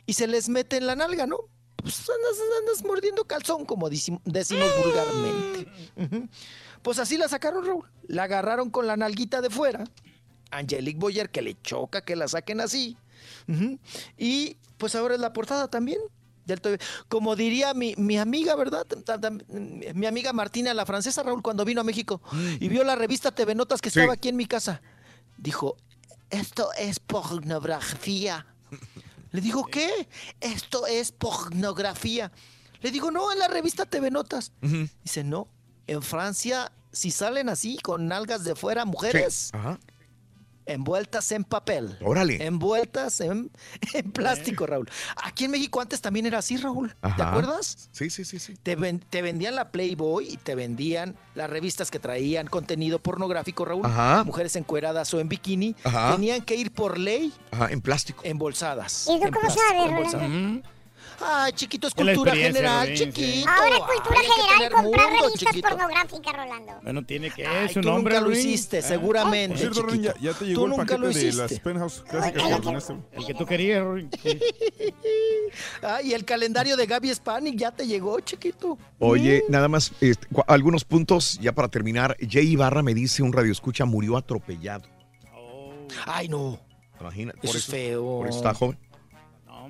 y 0.06 0.14
se 0.14 0.27
les 0.27 0.48
mete 0.48 0.77
en 0.77 0.85
la 0.88 0.95
nalga, 0.95 1.25
¿no? 1.27 1.38
Pues 1.82 2.00
andas, 2.00 2.38
andas 2.60 2.84
mordiendo 2.84 3.26
calzón, 3.26 3.66
como 3.66 3.90
decim- 3.90 4.22
decimos 4.26 4.69
vulgarmente. 4.84 5.72
Ujú. 5.95 6.30
Pues 6.82 7.00
así 7.00 7.18
la 7.18 7.27
sacaron, 7.27 7.66
Raúl. 7.66 7.85
La 8.08 8.24
agarraron 8.24 8.69
con 8.69 8.88
la 8.88 8.98
nalguita 8.98 9.42
de 9.42 9.50
fuera. 9.50 9.84
Angelique 10.51 11.00
Boyer, 11.00 11.30
que 11.30 11.42
le 11.42 11.60
choca 11.61 12.01
que 12.03 12.16
la 12.16 12.27
saquen 12.27 12.60
así. 12.61 12.98
Y 14.18 14.58
pues 14.77 14.95
ahora 14.95 15.16
es 15.16 15.22
la 15.22 15.34
portada 15.34 15.68
también. 15.69 16.00
Como 17.08 17.35
diría 17.35 17.74
mi, 17.74 17.95
mi 17.98 18.18
amiga, 18.18 18.56
¿verdad? 18.56 18.85
Mi 19.93 20.06
amiga 20.06 20.34
Martina, 20.34 20.74
la 20.74 20.85
francesa, 20.85 21.24
Raúl, 21.24 21.42
cuando 21.42 21.64
vino 21.64 21.82
a 21.82 21.84
México 21.85 22.22
y 22.60 22.68
vio 22.68 22.84
la 22.84 22.95
revista 22.95 23.32
TV 23.32 23.56
Notas 23.56 23.80
que 23.82 23.90
Sí. 23.90 24.00
estaba 24.00 24.14
aquí 24.16 24.27
en 24.30 24.35
mi 24.35 24.45
casa, 24.48 24.82
dijo, 25.38 25.77
esto 26.30 26.69
es 26.77 27.00
pornografía. 27.00 28.45
Le 29.32 29.42
digo, 29.42 29.66
¿qué? 29.66 30.08
Esto 30.40 30.85
es 30.88 31.11
pornografía. 31.11 32.32
Le 32.82 32.92
digo, 32.92 33.11
no, 33.11 33.32
en 33.32 33.40
la 33.40 33.48
revista 33.48 33.85
TV 33.85 34.11
Notas. 34.11 34.51
Dice, 35.03 35.24
no, 35.24 35.48
en 35.88 36.01
Francia, 36.01 36.72
si 36.92 37.11
salen 37.11 37.50
así, 37.50 37.77
con 37.77 38.08
nalgas 38.08 38.43
de 38.43 38.56
fuera, 38.56 38.85
mujeres, 38.85 39.51
Ajá. 39.53 39.80
Envueltas 40.66 41.32
en 41.32 41.44
papel. 41.44 41.98
Órale. 42.02 42.46
Envueltas 42.46 43.22
en, 43.22 43.52
en 43.94 44.12
plástico, 44.12 44.66
Raúl. 44.66 44.90
Aquí 45.24 45.46
en 45.46 45.52
México 45.52 45.82
antes 45.82 46.02
también 46.02 46.26
era 46.26 46.40
así, 46.40 46.58
Raúl. 46.58 46.96
¿Te 47.16 47.24
acuerdas? 47.24 47.90
Sí, 47.92 48.10
sí, 48.10 48.26
sí, 48.26 48.40
sí. 48.40 48.56
Te, 48.62 48.76
ven- 48.76 49.00
te 49.10 49.22
vendían 49.22 49.56
la 49.56 49.72
Playboy 49.72 50.28
y 50.34 50.38
te 50.38 50.56
vendían 50.56 51.16
las 51.36 51.50
revistas 51.50 51.92
que 51.92 52.00
traían 52.00 52.48
contenido 52.48 53.00
pornográfico, 53.00 53.66
Raúl. 53.66 53.86
Ajá. 53.86 54.24
Mujeres 54.24 54.56
encueradas 54.56 55.14
o 55.14 55.20
en 55.20 55.30
bikini. 55.30 55.76
Ajá. 55.84 56.14
Tenían 56.16 56.42
que 56.42 56.56
ir 56.56 56.72
por 56.72 56.98
ley 56.98 57.34
Ajá, 57.52 57.68
en 57.72 57.82
plástico. 57.82 58.22
embolsadas. 58.26 59.08
¿Y 59.10 59.20
tú 59.20 59.26
en 59.28 59.34
cómo 59.34 59.50
sabes, 59.50 59.90
embolsadas. 59.90 60.30
Ay, 61.24 61.51
chiquito, 61.53 61.88
es 61.88 61.93
cultura 61.93 62.35
general, 62.35 62.93
chiquito. 62.93 63.50
Ahora 63.50 63.75
es 63.75 63.82
cultura 63.82 64.19
Ay, 64.19 64.25
general 64.25 64.72
comprar 64.83 65.09
mundo, 65.11 65.24
revistas 65.27 65.50
chiquito. 65.53 65.69
pornográficas, 65.69 66.33
Rolando. 66.35 66.74
Bueno, 66.82 67.06
tiene 67.06 67.30
que 67.32 67.45
Ay, 67.45 67.66
es 67.67 67.75
un 67.75 67.82
tú 67.83 67.90
hombre, 67.90 68.16
nunca 68.16 68.27
lo 68.27 68.32
hiciste, 68.35 68.80
Ah. 68.80 68.82
seguramente, 68.82 69.66
Por 69.67 69.74
cierto, 69.75 69.95
ya, 69.95 70.14
ya 70.19 70.33
te 70.33 70.45
llegó 70.45 70.59
Tú 70.61 70.66
el 70.66 70.69
nunca 70.72 70.83
paquete 70.83 71.00
lo 71.00 71.08
de 71.08 71.14
hiciste. 71.14 71.41
las 71.41 71.59
Penthouse 71.59 72.03
Clásicas 72.09 72.43
que 72.48 72.53
ordenaste. 72.53 72.95
El 73.14 73.25
que 73.25 73.33
tú 73.33 73.45
querías, 73.45 73.83
Rodrín. 73.83 74.09
Ay, 75.82 76.14
el 76.14 76.25
calendario 76.25 76.77
de 76.77 76.85
Gaby 76.85 77.14
Spanik 77.14 77.56
ya 77.58 77.72
te 77.72 77.85
llegó, 77.85 78.19
chiquito. 78.22 78.77
Oye, 79.00 79.43
nada 79.50 79.67
más, 79.67 79.91
este, 80.01 80.27
cu- 80.27 80.43
algunos 80.48 80.85
puntos 80.85 81.38
ya 81.41 81.51
para 81.53 81.67
terminar. 81.67 82.16
Jay 82.27 82.48
Ibarra 82.51 82.82
me 82.83 82.93
dice, 82.93 83.22
un 83.24 83.33
radio 83.33 83.51
escucha 83.51 83.85
murió 83.85 84.17
atropellado. 84.17 84.83
Ay, 86.06 86.30
no. 86.30 86.59
Imagina, 87.00 87.33
Eso 87.41 87.58
es 87.58 87.66
feo. 87.66 88.03
Por 88.19 88.27
eso 88.27 88.38
está 88.38 88.53
joven. 88.53 88.77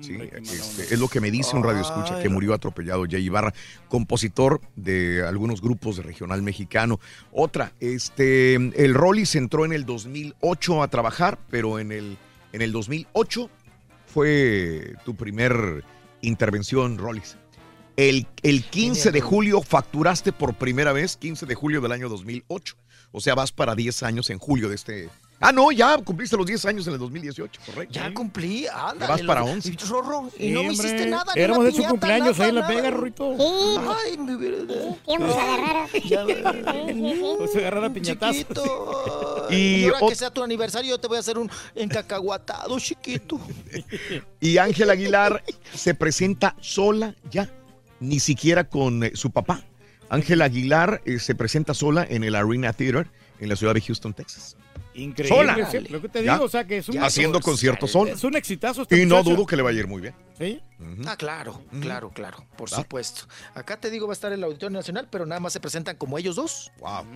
Sí, 0.02 0.18
este, 0.20 0.94
es 0.94 0.98
lo 0.98 1.06
que 1.06 1.20
me 1.20 1.30
dice 1.30 1.54
un 1.54 1.62
radio 1.62 1.80
escucha, 1.80 2.20
que 2.20 2.28
murió 2.28 2.54
atropellado 2.54 3.04
Jay 3.08 3.24
Ibarra, 3.24 3.54
compositor 3.88 4.60
de 4.74 5.24
algunos 5.24 5.60
grupos 5.60 5.96
de 5.96 6.02
regional 6.02 6.42
mexicano. 6.42 6.98
Otra, 7.30 7.72
este, 7.78 8.54
el 8.54 8.94
Rollis 8.94 9.36
entró 9.36 9.64
en 9.64 9.72
el 9.72 9.86
2008 9.86 10.82
a 10.82 10.88
trabajar, 10.88 11.38
pero 11.50 11.78
en 11.78 11.92
el, 11.92 12.18
en 12.52 12.62
el 12.62 12.72
2008 12.72 13.48
fue 14.06 14.94
tu 15.04 15.14
primer 15.14 15.84
intervención, 16.20 16.98
Rollis. 16.98 17.36
El, 17.96 18.26
el 18.42 18.64
15 18.64 19.12
de 19.12 19.20
julio 19.20 19.62
facturaste 19.62 20.32
por 20.32 20.54
primera 20.54 20.92
vez, 20.92 21.16
15 21.16 21.46
de 21.46 21.54
julio 21.54 21.80
del 21.80 21.92
año 21.92 22.08
2008. 22.08 22.76
O 23.12 23.20
sea, 23.20 23.34
vas 23.34 23.52
para 23.52 23.74
10 23.74 24.02
años 24.02 24.30
en 24.30 24.38
julio 24.38 24.68
de 24.68 24.74
este... 24.74 25.10
Ah, 25.42 25.52
no, 25.52 25.72
ya 25.72 25.98
cumpliste 25.98 26.36
los 26.36 26.46
10 26.46 26.64
años 26.66 26.86
en 26.86 26.92
el 26.94 26.98
2018, 27.00 27.60
correcto. 27.66 27.92
Ya 27.94 28.14
cumplí, 28.14 28.66
ándale. 28.66 29.12
Vas 29.12 29.22
para 29.22 29.40
lo- 29.40 29.46
11. 29.46 29.68
y 29.72 29.76
Rorro, 29.88 30.30
y 30.38 30.50
no 30.50 30.62
me 30.62 30.72
hiciste 30.72 31.06
nada. 31.06 31.32
Éramos 31.34 31.64
de 31.64 31.72
su 31.72 31.82
cumpleaños 31.84 32.38
nada, 32.38 32.44
ahí 32.44 32.48
en 32.50 32.54
La. 32.54 32.68
Vega. 32.68 33.12
Sí. 33.36 33.78
Ay, 34.06 34.18
mi 34.18 34.36
vida. 34.36 34.96
Íbamos 35.08 35.36
a 35.36 35.42
agarrar. 35.54 35.88
Ya, 36.04 36.24
Pues 37.38 37.52
se 37.52 37.58
agarra 37.58 37.80
la 37.80 37.90
piñatazo. 37.92 38.32
Chiquito. 38.32 39.46
Y 39.50 39.56
Y 39.56 39.84
ahora 39.88 40.06
que 40.08 40.14
sea 40.14 40.30
tu 40.30 40.42
aniversario, 40.42 40.90
yo 40.90 40.98
te 40.98 41.08
voy 41.08 41.16
a 41.18 41.20
hacer 41.20 41.36
un 41.36 41.50
encacahuatado, 41.74 42.78
chiquito. 42.78 43.38
Y 44.40 44.58
Ángel 44.58 44.88
Aguilar 44.90 45.42
se 45.74 45.94
presenta 45.94 46.54
sola 46.60 47.14
ya, 47.30 47.50
ni 48.00 48.18
siquiera 48.20 48.64
con 48.64 49.04
eh, 49.04 49.12
su 49.14 49.30
papá. 49.30 49.62
Ángel 50.08 50.42
Aguilar 50.42 51.02
eh, 51.04 51.18
se 51.18 51.34
presenta 51.34 51.74
sola 51.74 52.06
en 52.08 52.24
el 52.24 52.34
Arena 52.34 52.72
Theater 52.72 53.08
en 53.40 53.48
la 53.48 53.56
ciudad 53.56 53.74
de 53.74 53.80
Houston, 53.80 54.14
Texas. 54.14 54.56
Increíble. 54.94 55.36
Sola. 55.36 55.70
sí, 55.70 55.78
Lo 55.88 56.00
que 56.02 56.08
te 56.08 56.22
Ya. 56.22 56.34
digo, 56.34 56.44
o 56.44 56.48
sea, 56.48 56.64
que 56.66 56.78
es 56.78 56.88
un... 56.88 56.98
Haciendo 57.02 57.40
conciertos 57.40 57.90
sola. 57.90 58.12
Es 58.12 58.24
un 58.24 58.36
exitazo. 58.36 58.82
esta 58.82 58.96
Y 58.96 59.06
no 59.06 59.22
dudo 59.22 59.46
que 59.46 59.56
le 59.56 59.62
va 59.62 59.70
a 59.70 59.72
ir 59.72 59.86
muy 59.86 60.02
bien. 60.02 60.14
Sí. 60.38 60.60
Ah, 61.06 61.16
claro, 61.16 61.62
claro, 61.80 62.10
claro, 62.10 62.44
por 62.56 62.72
¿Va? 62.72 62.76
supuesto. 62.78 63.22
Acá 63.54 63.76
te 63.78 63.90
digo, 63.90 64.06
va 64.06 64.12
a 64.12 64.14
estar 64.14 64.32
el 64.32 64.42
Auditorio 64.42 64.76
Nacional, 64.76 65.08
pero 65.10 65.24
nada 65.24 65.40
más 65.40 65.52
se 65.52 65.60
presentan 65.60 65.96
como 65.96 66.18
ellos 66.18 66.36
dos. 66.36 66.72
Wow. 66.80 67.06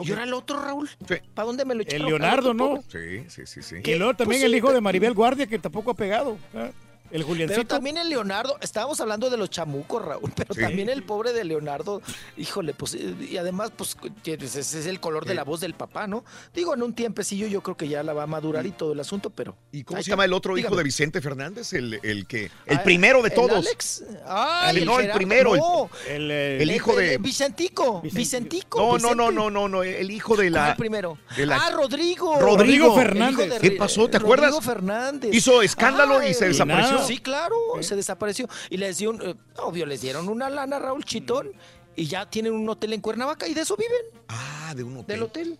¿Y 0.00 0.10
ahora 0.10 0.24
el 0.24 0.34
otro, 0.34 0.60
Raúl? 0.62 0.90
¿Para 1.34 1.46
dónde 1.46 1.64
me 1.64 1.74
lo 1.74 1.82
echaron? 1.82 2.02
El 2.02 2.06
Leonardo, 2.08 2.50
¿Al 2.50 2.60
otro 2.60 2.74
¿no? 2.76 2.82
Sí, 2.90 3.24
sí, 3.28 3.46
sí, 3.46 3.62
sí. 3.62 3.76
Y 3.84 3.94
luego 3.96 4.14
también 4.14 4.40
Pues 4.40 4.44
el 4.44 4.50
sí, 4.52 4.56
hijo 4.58 4.72
de 4.72 4.80
Maribel 4.80 5.14
Guardia, 5.14 5.46
que 5.46 5.58
tampoco 5.58 5.90
ha 5.92 5.94
pegado. 5.94 6.36
¿eh? 6.54 6.70
El 7.14 7.22
Juliancito. 7.22 7.60
Pero 7.62 7.66
también 7.68 7.96
el 7.96 8.08
Leonardo, 8.10 8.58
estábamos 8.60 9.00
hablando 9.00 9.30
de 9.30 9.36
los 9.36 9.48
chamucos, 9.48 10.04
Raúl, 10.04 10.32
pero 10.36 10.52
Sí. 10.52 10.60
también 10.60 10.88
el 10.88 11.02
pobre 11.04 11.32
de 11.32 11.44
Leonardo, 11.44 12.02
híjole, 12.36 12.74
pues, 12.74 12.94
eh, 12.94 13.14
y 13.30 13.36
además, 13.36 13.70
pues, 13.76 13.96
ese 14.24 14.58
es 14.60 14.86
el 14.86 14.98
color 15.00 15.24
de 15.24 15.34
la 15.34 15.44
voz 15.44 15.60
del 15.60 15.74
papá, 15.74 16.06
¿no? 16.08 16.24
Digo, 16.52 16.74
en 16.74 16.82
un 16.82 16.92
tiempecillo 16.92 17.46
yo 17.46 17.62
creo 17.62 17.76
que 17.76 17.88
ya 17.88 18.02
la 18.02 18.12
va 18.12 18.24
a 18.24 18.26
madurar 18.26 18.66
y 18.66 18.72
todo 18.72 18.92
el 18.92 19.00
asunto, 19.00 19.30
pero... 19.30 19.56
¿Y 19.72 19.84
cómo 19.84 20.02
se 20.02 20.10
llama 20.10 20.24
el 20.24 20.32
otro 20.32 20.58
hijo 20.58 20.74
de 20.74 20.82
Vicente 20.82 21.20
Fernández? 21.20 21.72
El, 21.72 22.00
el 22.02 22.26
que. 22.26 22.50
El 22.66 22.78
Ah, 22.78 22.82
primero 22.82 23.22
de 23.22 23.28
¿el 23.28 23.34
todos. 23.34 23.52
Alex? 23.66 24.02
Ay, 24.26 24.78
El- 24.78 24.84
no, 24.84 24.94
el 24.96 25.02
Gerardo, 25.02 25.16
primero. 25.18 25.54
el- 25.54 25.60
no. 25.60 25.90
El, 26.08 26.30
eh, 26.32 26.62
El 26.62 26.70
hijo 26.72 26.96
de- 26.96 27.18
Vicentico, 27.18 28.00
Vicentico. 28.02 28.78
No, 28.80 28.86
no, 28.86 28.94
Vicente. 28.96 29.14
no, 29.16 29.30
no, 29.30 29.50
no, 29.50 29.68
no. 29.68 29.82
El 29.84 30.10
hijo 30.10 30.36
de 30.36 30.50
la. 30.50 30.64
¿Cuál 30.64 30.76
primero? 30.76 31.18
de 31.36 31.46
la- 31.46 31.56
Ah, 31.58 31.70
Rodrigo. 31.70 32.40
Rodrigo 32.40 32.88
El 32.98 33.06
Fernández. 33.06 33.50
de- 33.50 33.58
¿Qué 33.60 33.70
pasó? 33.76 34.08
¿Te 34.08 34.16
acuerdas? 34.16 34.50
Rodrigo 34.50 34.62
Fernández. 34.72 35.32
Hizo 35.32 35.62
escándalo 35.62 36.26
y 36.26 36.34
se 36.34 36.48
desapareció. 36.48 37.03
Sí, 37.06 37.18
claro, 37.18 37.56
se 37.80 37.96
desapareció. 37.96 38.48
Y 38.70 38.76
les 38.76 38.98
dio, 38.98 39.10
un, 39.10 39.22
eh, 39.22 39.34
obvio, 39.58 39.86
les 39.86 40.00
dieron 40.00 40.28
una 40.28 40.50
lana, 40.50 40.78
Raúl 40.78 41.04
Chitón, 41.04 41.52
y 41.96 42.06
ya 42.06 42.28
tienen 42.28 42.52
un 42.52 42.68
hotel 42.68 42.92
en 42.92 43.00
Cuernavaca 43.00 43.46
y 43.46 43.54
de 43.54 43.60
eso 43.62 43.76
viven, 43.76 44.22
Ah, 44.28 44.72
de 44.76 44.82
un 44.82 44.96
hotel. 44.96 45.06
del 45.16 45.22
hotel. 45.22 45.58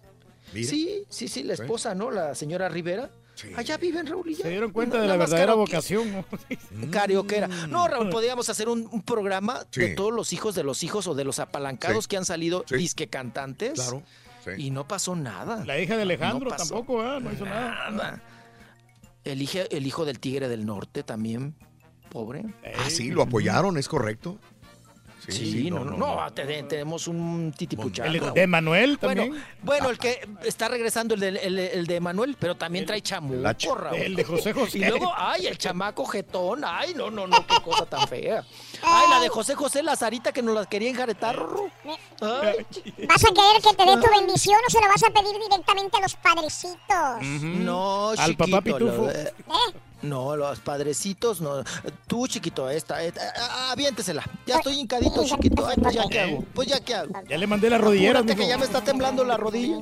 Mira. 0.53 0.69
Sí, 0.69 1.05
sí, 1.09 1.29
sí, 1.29 1.43
la 1.43 1.55
esposa, 1.55 1.95
¿no? 1.95 2.11
La 2.11 2.35
señora 2.35 2.69
Rivera. 2.69 3.11
Allá 3.57 3.77
viven, 3.79 4.07
Raúl, 4.07 4.29
y 4.31 4.35
ya. 4.37 4.43
Se 4.45 4.51
dieron 4.51 4.71
cuenta 4.71 5.01
de 5.01 5.09
la 5.09 5.17
verdadera 5.17 5.55
vocación. 5.55 6.13
¿no? 6.13 6.25
Carioquera. 6.91 7.49
No, 7.69 7.89
Raúl, 7.89 8.09
podríamos 8.11 8.49
hacer 8.49 8.69
un, 8.69 8.89
un 8.93 9.03
programa 9.03 9.67
de 9.75 9.89
todos 9.95 10.13
los 10.13 10.33
hijos 10.33 10.55
de 10.55 10.63
los 10.63 10.83
hijos 10.85 11.07
o 11.09 11.15
de 11.15 11.25
los 11.25 11.41
apalancados 11.41 12.05
Sí. 12.05 12.09
que 12.11 12.17
han 12.17 12.25
salido 12.25 12.65
Sí. 12.69 12.77
disque 12.77 13.09
cantantes. 13.09 13.73
Claro. 13.75 14.03
sí. 14.45 14.51
Y 14.59 14.71
no 14.71 14.87
pasó 14.87 15.17
nada. 15.17 15.65
La 15.65 15.79
hija 15.81 15.97
de 15.97 16.03
Alejandro 16.03 16.51
No 16.51 16.57
tampoco, 16.57 17.03
¿eh? 17.05 17.21
No 17.21 17.33
hizo 17.33 17.45
nada. 17.45 17.91
Nada. 17.91 18.23
El, 19.25 19.49
el 19.71 19.87
hijo 19.87 20.05
del 20.05 20.21
tigre 20.21 20.49
del 20.49 20.67
norte 20.67 21.03
también, 21.03 21.55
pobre. 22.11 22.45
Ah, 22.65 22.91
sí, 22.91 23.11
lo 23.11 23.23
apoyaron, 23.23 23.79
es 23.79 23.89
correcto. 23.89 24.39
Sí, 25.29 25.71
no, 25.71 25.85
no, 25.85 25.97
no, 25.97 26.33
te- 26.33 26.63
tenemos 26.65 27.09
un 27.09 27.53
titipuchán. 27.57 28.07
El 28.07 28.33
de 28.35 28.47
Manuel 28.47 28.99
Bueno, 29.01 29.23
también. 29.23 29.45
bueno, 29.63 29.91
el 29.91 29.99
que 29.99 30.27
está 30.45 30.69
regresando 30.69 31.15
el 31.15 31.21
de, 31.21 31.29
el, 31.29 31.59
el 31.59 31.87
de 31.87 32.01
Manuel, 32.01 32.37
pero 32.39 32.57
también 32.57 32.85
trae 32.87 33.01
chamuco, 33.01 33.41
la 33.41 33.57
ch- 33.57 33.75
Raúl. 33.75 33.97
el 33.99 34.17
de 34.17 34.25
José 34.25 34.53
José. 34.55 34.79
Y 34.79 34.85
luego, 34.85 35.13
ay, 35.17 35.47
el 35.47 35.57
chamaco 35.59 36.05
jetón, 36.07 36.63
ay, 36.65 36.93
no, 36.95 37.11
no, 37.11 37.27
no, 37.27 37.47
qué 37.47 37.57
cosa 37.63 37.87
tan 37.87 38.07
fea. 38.09 38.45
Ay, 38.83 39.07
la 39.11 39.21
de 39.21 39.29
José 39.29 39.55
José 39.55 39.83
Lazarita 39.83 40.33
que 40.33 40.43
nos 40.43 40.55
la 40.55 40.67
quería 40.67 40.91
enjaretar. 40.91 41.39
Ay, 42.21 42.67
¿Vas 43.09 43.25
a 43.25 43.29
querer 43.29 43.63
que 43.63 43.75
te 43.77 43.85
dé 43.85 43.97
tu 43.97 44.11
bendición 44.19 44.59
o 44.67 44.71
se 44.71 44.81
lo 44.81 44.89
vas 44.89 45.03
a 45.03 45.11
pedir 45.11 45.39
directamente 45.43 45.97
a 45.97 46.01
los 46.01 46.15
padrecitos? 46.17 47.23
No, 47.23 48.11
Al 48.11 48.17
chiquito. 48.19 48.45
papá 48.45 48.61
Pitufo. 48.63 49.11
¿Eh? 49.11 49.33
No, 50.05 50.37
los 50.37 50.61
padrecitos, 50.61 51.41
no. 51.41 51.65
Tú, 52.07 52.27
chiquito, 52.27 52.69
esta, 52.69 53.03
esta 53.03 53.23
ah, 53.37 53.73
aviéntesela. 53.73 54.23
Ya 54.47 54.57
estoy 54.57 54.79
hincadito, 54.79 55.25
chiquito. 55.25 55.67
Ay, 55.67 55.77
pues 55.81 55.95
ya 55.95 56.05
qué 56.09 56.21
hago. 56.21 56.45
Pues 56.55 56.69
ya 56.69 56.81
qué 56.81 56.95
hago. 56.95 57.13
Ya 57.29 57.39
le 57.39 57.47
mandé 57.47 57.71
las 57.71 57.81
rodilleras, 57.81 58.23
Apúrate 58.23 58.41
que 58.41 58.49
ya 58.49 58.59
me 58.59 58.65
está 58.65 58.83
temblando 58.83 59.25
la 59.25 59.37
rodilla. 59.37 59.79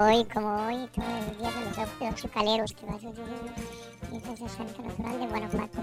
Hoy, 0.00 0.24
como 0.32 0.66
hoy, 0.66 0.88
todos 0.94 1.08
los 1.26 1.38
días 1.38 1.54
de 1.54 2.06
los, 2.06 2.14
azucaleros 2.14 2.72
que 2.72 2.86
vas 2.86 3.04
a 3.04 3.08
es 4.16 4.40
el 4.40 4.48
Santo 4.50 4.82
Natural 4.82 5.20
de 5.20 5.26
Guanajuato. 5.26 5.78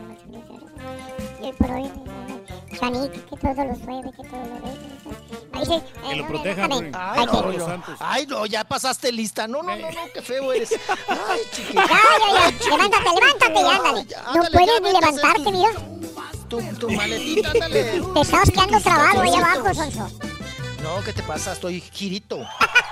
Y 1.41 1.45
hoy 1.45 1.53
por 1.53 1.71
hoy, 1.71 1.91
Chanito, 2.77 3.11
que 3.11 3.37
todo 3.37 3.63
lo 3.63 3.75
sueve, 3.75 4.11
que 4.11 4.23
todo 4.29 4.45
lo 4.45 4.55
ve. 4.61 4.99
Ahí 5.53 5.65
sí, 5.65 5.81
Que 6.07 6.15
lo 6.15 6.23
eh, 6.23 6.27
protejan. 6.27 6.71
Ay, 6.93 7.25
no. 7.25 7.75
Ay, 7.99 8.27
no, 8.27 8.45
ya 8.45 8.63
pasaste 8.63 9.11
lista. 9.11 9.47
No, 9.47 9.63
no, 9.63 9.75
no, 9.75 9.91
no, 9.91 10.01
qué 10.13 10.21
feo 10.21 10.53
eres. 10.53 10.71
Ay, 11.07 11.41
chiquito. 11.51 11.81
Ya, 11.81 11.87
ya, 11.87 12.51
ya. 12.51 12.69
Levántate, 12.69 13.09
levántate 13.15 13.59
y 13.59 13.63
ándale. 13.63 14.07
No 14.33 14.43
puedes 14.51 14.81
ni 14.81 14.91
levantarte, 14.91 15.51
mira. 15.51 15.71
Tu, 16.47 16.61
tu 16.79 16.89
maletita, 16.89 17.51
ándale. 17.51 18.01
Te 18.13 18.21
estabas 18.21 18.49
quedando 18.49 18.79
trabado 18.79 19.21
ahí 19.21 19.35
abajo, 19.35 19.73
Sonso. 19.73 20.09
No, 20.83 21.03
¿qué 21.03 21.13
te 21.13 21.23
pasa? 21.23 21.53
Estoy 21.53 21.81
girito. 21.81 22.39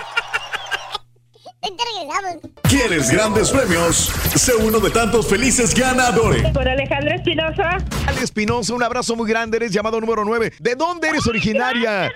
Vente, 1.61 1.83
regresamos. 1.99 2.37
¿Quieres 2.69 3.09
grandes 3.09 3.49
premios? 3.49 4.11
Sé 4.35 4.53
uno 4.55 4.79
de 4.79 4.89
tantos 4.91 5.27
felices 5.27 5.73
ganadores. 5.73 6.47
Por 6.51 6.67
Alejandra 6.67 7.15
Espinosa. 7.15 7.77
Ale 8.05 8.21
Espinosa, 8.21 8.73
un 8.75 8.83
abrazo 8.83 9.15
muy 9.15 9.27
grande. 9.29 9.57
Eres 9.57 9.71
llamado 9.71 9.99
número 9.99 10.23
9. 10.23 10.53
¿De 10.59 10.75
dónde 10.75 11.09
eres 11.09 11.25
originaria? 11.25 12.11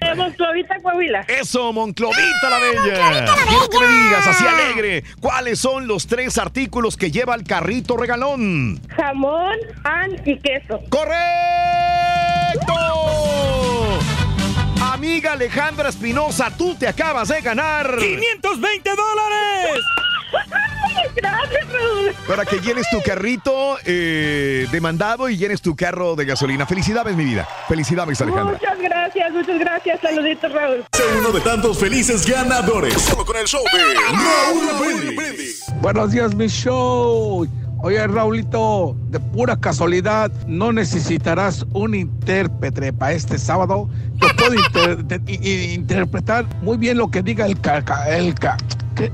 De 0.00 0.14
Monclovita, 0.14 0.76
Coahuila. 0.82 1.20
Eso, 1.28 1.72
Monclovita 1.72 2.50
la 2.50 2.58
Bella. 2.58 3.24
Quiero 3.48 3.68
que 3.70 3.80
me 3.80 3.86
digas 3.86 4.26
así 4.26 4.44
alegre. 4.46 5.02
¿Cuáles 5.20 5.58
son 5.58 5.86
los 5.86 6.06
tres 6.06 6.36
artículos 6.38 6.96
que 6.96 7.10
lleva 7.10 7.34
el 7.34 7.44
carrito 7.44 7.96
regalón? 7.96 8.80
Jamón, 8.94 9.56
pan 9.82 10.10
y 10.26 10.38
queso. 10.38 10.80
¡Correcto! 10.90 11.14
Amiga 15.04 15.32
Alejandra 15.32 15.90
Espinosa, 15.90 16.50
tú 16.56 16.74
te 16.76 16.88
acabas 16.88 17.28
de 17.28 17.42
ganar. 17.42 17.98
520 17.98 18.90
dólares. 18.96 19.84
Gracias, 21.14 21.68
Raúl. 21.70 22.14
Para 22.26 22.46
que 22.46 22.58
llenes 22.58 22.88
tu 22.88 23.02
carrito 23.02 23.76
eh, 23.84 24.66
de 24.72 24.80
mandado 24.80 25.28
y 25.28 25.36
llenes 25.36 25.60
tu 25.60 25.76
carro 25.76 26.16
de 26.16 26.24
gasolina. 26.24 26.64
Felicidades, 26.64 27.14
mi 27.16 27.24
vida. 27.26 27.46
Felicidades, 27.68 28.18
Alejandra. 28.22 28.54
Muchas 28.54 28.78
gracias, 28.78 29.30
muchas 29.30 29.58
gracias. 29.58 30.00
Saluditos, 30.00 30.50
Raúl. 30.50 30.84
Sé 30.94 31.02
uno 31.18 31.32
de 31.32 31.40
tantos 31.42 31.78
felices 31.78 32.26
ganadores. 32.26 32.94
Solo 32.94 33.26
con 33.26 33.36
el 33.36 33.46
show 33.46 33.62
de 33.74 33.94
Raúl 33.94 35.16
Brindis. 35.16 35.66
Buenos 35.82 36.12
días, 36.12 36.34
mi 36.34 36.46
show. 36.46 37.46
Oye, 37.84 38.06
Raulito, 38.06 38.96
de 39.10 39.20
pura 39.20 39.58
casualidad, 39.60 40.32
¿no 40.46 40.72
necesitarás 40.72 41.66
un 41.74 41.94
intérprete 41.94 42.94
para 42.94 43.12
este 43.12 43.36
sábado? 43.38 43.90
Yo 44.14 44.28
puedo 44.38 44.54
interpretar 45.74 46.46
muy 46.62 46.78
bien 46.78 46.96
lo 46.96 47.10
que 47.10 47.22
diga 47.22 47.44
el, 47.44 47.60
ca- 47.60 48.08
el, 48.08 48.32
ca- 48.34 48.56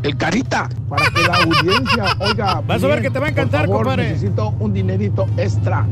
el 0.02 0.17
carita 0.17 0.68
para 0.89 1.07
que 1.10 1.23
la 1.23 1.34
audiencia 1.36 2.05
oiga. 2.20 2.60
Vas 2.67 2.83
a 2.84 2.86
ver 2.86 3.02
que 3.02 3.10
te 3.10 3.18
va 3.18 3.26
a 3.26 3.31
encantar, 3.31 3.67
Por 3.67 3.76
favor, 3.76 3.86
compadre. 3.86 4.10
Necesito 4.10 4.55
un 4.60 4.73
dinerito 4.73 5.26
extra. 5.36 5.86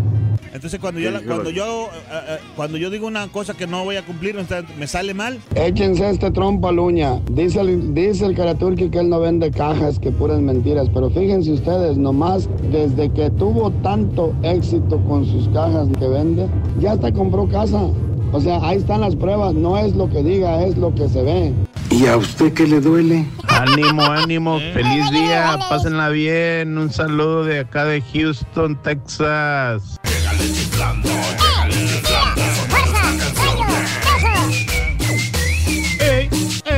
Entonces 0.53 0.81
cuando 0.81 0.99
yo, 0.99 1.11
la- 1.11 1.21
cuando 1.21 1.51
yo, 1.51 1.85
eh, 1.87 2.21
eh, 2.31 2.39
cuando 2.57 2.79
yo 2.79 2.91
digo 2.91 3.07
una 3.07 3.29
cosa 3.29 3.55
que 3.55 3.67
no 3.67 3.85
voy 3.85 3.97
a 3.97 4.03
cumplir, 4.05 4.35
me 4.79 4.87
sale 4.87 5.15
mal. 5.15 5.39
Échense 5.55 6.09
este 6.09 6.31
trompo 6.31 6.69
al 6.69 6.79
uña. 6.79 7.21
Dice 7.31 7.61
el, 7.61 7.95
dice 7.95 8.25
el 8.27 8.35
Karaturki 8.35 8.89
que 8.89 8.99
él 8.99 9.09
no 9.09 9.21
vende 9.21 9.51
cajas, 9.51 9.99
que 9.99 10.11
puras 10.11 10.41
mentiras. 10.41 10.89
Pero 10.93 11.11
fíjense 11.11 11.53
ustedes, 11.53 11.97
nomás 11.99 12.49
desde 12.73 13.11
que 13.11 13.31
tuvo 13.31 13.71
tanto 13.83 14.33
éxito 14.43 14.99
con 15.05 15.27
sus 15.27 15.49
cajas 15.51 15.87
que 15.99 16.09
vende, 16.09 16.49
ya 16.81 16.93
hasta 16.93 17.13
compró 17.13 17.47
casa. 17.49 17.83
O 18.33 18.41
sea, 18.41 18.59
ahí 18.63 18.79
están 18.79 19.01
las 19.01 19.17
pruebas. 19.17 19.55
No 19.55 19.79
es 19.79 19.95
lo 19.95 20.09
que 20.09 20.23
diga, 20.23 20.63
es 20.63 20.77
lo 20.77 20.95
que 20.95 21.09
se 21.09 21.23
ve. 21.23 21.53
¿Y 21.91 22.07
a 22.07 22.17
usted 22.17 22.53
qué 22.53 22.67
le 22.67 22.81
duele? 22.81 23.25
Ánimo, 23.49 24.03
ánimo, 24.03 24.59
feliz 24.75 25.11
día, 25.11 25.59
pásenla 25.71 26.11
bien, 26.11 26.77
un 26.77 26.93
saludo 26.93 27.45
de 27.45 27.61
acá 27.61 27.87
de 27.87 28.03
Houston, 28.13 28.81
Texas. 28.83 29.99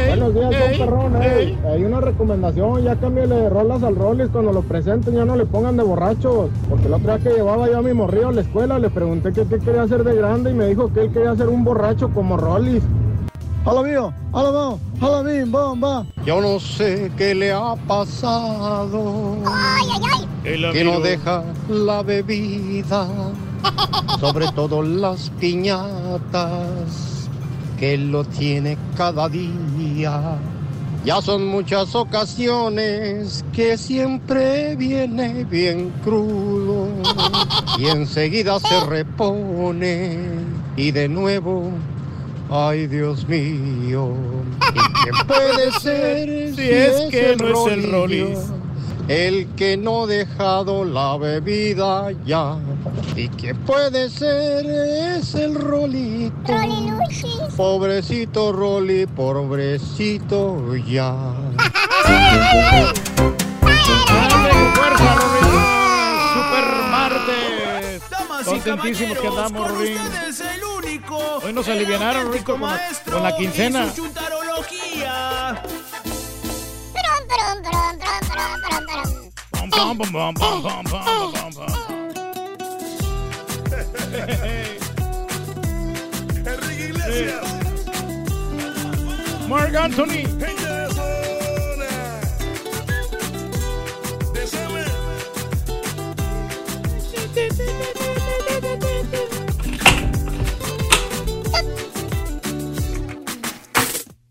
Buenos 0.06 0.34
días, 0.34 0.50
perrón. 0.84 1.12
eh. 1.23 1.59
Hay 1.73 1.84
una 1.84 2.00
recomendación, 2.00 2.83
ya 2.83 2.97
cámbiale 2.97 3.34
de 3.34 3.49
rolas 3.50 3.83
al 3.83 3.97
Rollis 3.97 4.28
cuando 4.31 4.52
lo 4.52 4.62
presenten, 4.62 5.15
ya 5.15 5.25
no 5.25 5.36
le 5.36 5.47
pongan 5.47 5.76
de 5.76 5.83
borrachos. 5.83 6.50
Porque 6.68 6.86
el 6.86 6.94
otro 6.94 7.17
día 7.17 7.25
que 7.31 7.36
llevaba 7.36 7.68
yo 7.70 7.78
a 7.78 7.83
mi 7.83 7.92
morrillo 7.92 8.28
a 8.28 8.33
la 8.33 8.41
escuela, 8.41 8.78
le 8.78 8.91
pregunté 8.91 9.33
que 9.33 9.44
qué 9.47 9.59
quería 9.59 9.83
hacer 9.83 10.05
de 10.05 10.15
grande 10.17 10.50
y 10.50 10.55
me 10.55 10.67
dijo 10.67 10.92
que 10.92 11.02
él 11.02 11.12
quería 11.12 11.34
ser 11.36 11.49
un 11.49 11.65
borracho 11.65 12.10
como 12.10 12.36
Rollis. 12.36 12.83
Hola 13.62 13.83
mío, 13.83 14.12
hola 14.33 14.50
mío, 14.50 14.78
hola 15.02 15.23
mío, 15.23 15.44
bomba. 15.49 16.07
Yo 16.25 16.41
no 16.41 16.59
sé 16.59 17.12
qué 17.18 17.34
le 17.34 17.52
ha 17.52 17.75
pasado. 17.86 19.36
Que 20.42 20.83
no 20.83 21.00
deja 21.00 21.44
la 21.68 22.02
bebida. 22.02 23.07
Sobre 24.20 24.50
todo 24.52 24.83
las 24.83 25.28
piñatas. 25.39 27.28
Que 27.78 27.99
lo 27.99 28.25
tiene 28.25 28.78
cada 28.97 29.28
día. 29.28 30.39
Ya 31.04 31.22
son 31.22 31.46
muchas 31.46 31.94
ocasiones 31.94 33.42
que 33.54 33.78
siempre 33.78 34.76
viene 34.76 35.44
bien 35.44 35.90
crudo. 36.04 36.88
Y 37.78 37.86
enseguida 37.86 38.60
se 38.60 38.80
repone. 38.84 40.18
Y 40.76 40.90
de 40.90 41.08
nuevo. 41.08 41.70
Ay, 42.50 42.86
Dios 42.86 43.26
mío. 43.28 44.12
¿Y 44.74 45.02
quién 45.02 45.26
puede 45.26 45.72
ser 45.80 46.54
Si 46.54 46.68
es 46.68 47.10
que 47.10 47.36
no 47.36 47.66
es 47.68 47.72
el? 47.72 47.90
Rollis. 47.90 48.38
El 49.10 49.48
que 49.56 49.76
no 49.76 50.05
ha 50.05 50.06
dejado 50.06 50.84
la 50.84 51.16
bebida 51.16 52.12
ya. 52.24 52.56
¿Y 53.16 53.26
quién 53.30 53.56
puede 53.64 54.08
ser? 54.08 54.64
Es 54.64 55.34
el 55.34 55.56
Rolito. 55.56 56.55
Pobrecito 57.56 58.52
Rolly, 58.52 59.06
pobrecito 59.06 60.76
ya. 60.76 61.12
Contentísimos 68.44 69.18
que 69.18 69.26
andamos, 69.26 69.66
con 69.66 69.76
Rorín. 69.76 69.98
ustedes 69.98 70.40
el 70.40 70.62
único, 70.62 71.18
Hoy 71.44 71.52
nos 71.52 71.66
el 71.66 71.78
alivianaron, 71.78 72.32
Rico, 72.32 72.56
con 72.56 72.70
con 73.12 73.22
la 73.24 73.36
quincena. 73.36 73.92
Enrique 86.47 86.84
Iglesias. 86.89 87.47
Mark 89.49 89.76
Anthony. 89.76 90.23
Gente 90.26 90.47
de 90.47 90.94
zona. 90.94 92.20
De 94.32 94.47
Summer. 94.47 94.90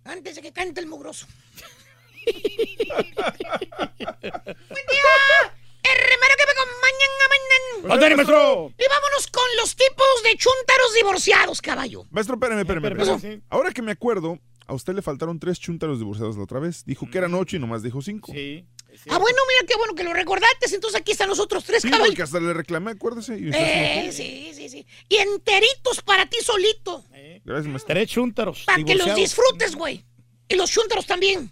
Antes 0.05 0.35
de 0.35 0.41
que 0.41 0.51
cante 0.51 0.81
el 0.81 0.87
mugroso. 0.87 1.27
Hermano 5.81 6.33
que 6.37 6.45
me 6.45 6.51
acompañan 6.51 7.11
a 7.23 7.27
mañana. 7.29 7.93
¡Ándale, 7.95 8.15
maestro! 8.15 8.73
Y 8.77 8.83
vámonos 8.89 9.27
con 9.31 9.43
los 9.59 9.75
tipos 9.75 10.07
de 10.23 10.31
chúntaros 10.37 10.93
divorciados, 10.95 11.61
caballo. 11.61 12.05
Maestro, 12.11 12.35
espérame, 12.35 12.59
espérame. 12.59 12.85
Espérame, 12.85 13.15
espérame. 13.15 13.41
Ahora 13.49 13.71
que 13.71 13.81
me 13.81 13.91
acuerdo, 13.93 14.39
a 14.67 14.73
usted 14.73 14.93
le 14.93 15.01
faltaron 15.01 15.39
tres 15.39 15.59
chúntaros 15.59 15.99
divorciados 15.99 16.37
la 16.37 16.43
otra 16.43 16.59
vez. 16.59 16.85
Dijo 16.85 17.09
que 17.09 17.17
eran 17.17 17.33
ocho 17.33 17.55
y 17.55 17.59
nomás 17.59 17.81
dijo 17.81 18.01
cinco. 18.01 18.31
Sí. 18.33 18.65
Ah, 19.09 19.17
bueno, 19.17 19.37
mira 19.47 19.67
qué 19.67 19.75
bueno 19.77 19.95
que 19.95 20.03
lo 20.03 20.13
recordaste. 20.13 20.73
Entonces 20.75 20.99
aquí 20.99 21.13
están 21.13 21.29
los 21.29 21.39
otros 21.39 21.63
tres, 21.63 21.81
Sí, 21.81 21.89
caballo. 21.89 22.09
porque 22.11 22.23
hasta 22.23 22.39
le 22.39 22.53
reclamé, 22.53 22.91
acuérdese. 22.91 23.37
Y 23.39 23.49
Eh, 23.53 24.09
sí, 24.11 24.51
sí, 24.53 24.69
sí. 24.69 24.85
Y 25.07 25.15
enteritos 25.17 26.01
para 26.01 26.27
ti 26.27 26.37
solito. 26.43 27.05
Gracias, 27.45 27.67
maestro. 27.67 27.93
Tres 27.95 28.09
chúntaros. 28.09 28.63
Para 28.65 28.83
que 28.83 28.95
los 28.95 29.15
disfrutes, 29.15 29.75
güey. 29.75 30.05
Y 30.47 30.55
los 30.55 30.69
chúntaros 30.69 31.05
también. 31.05 31.51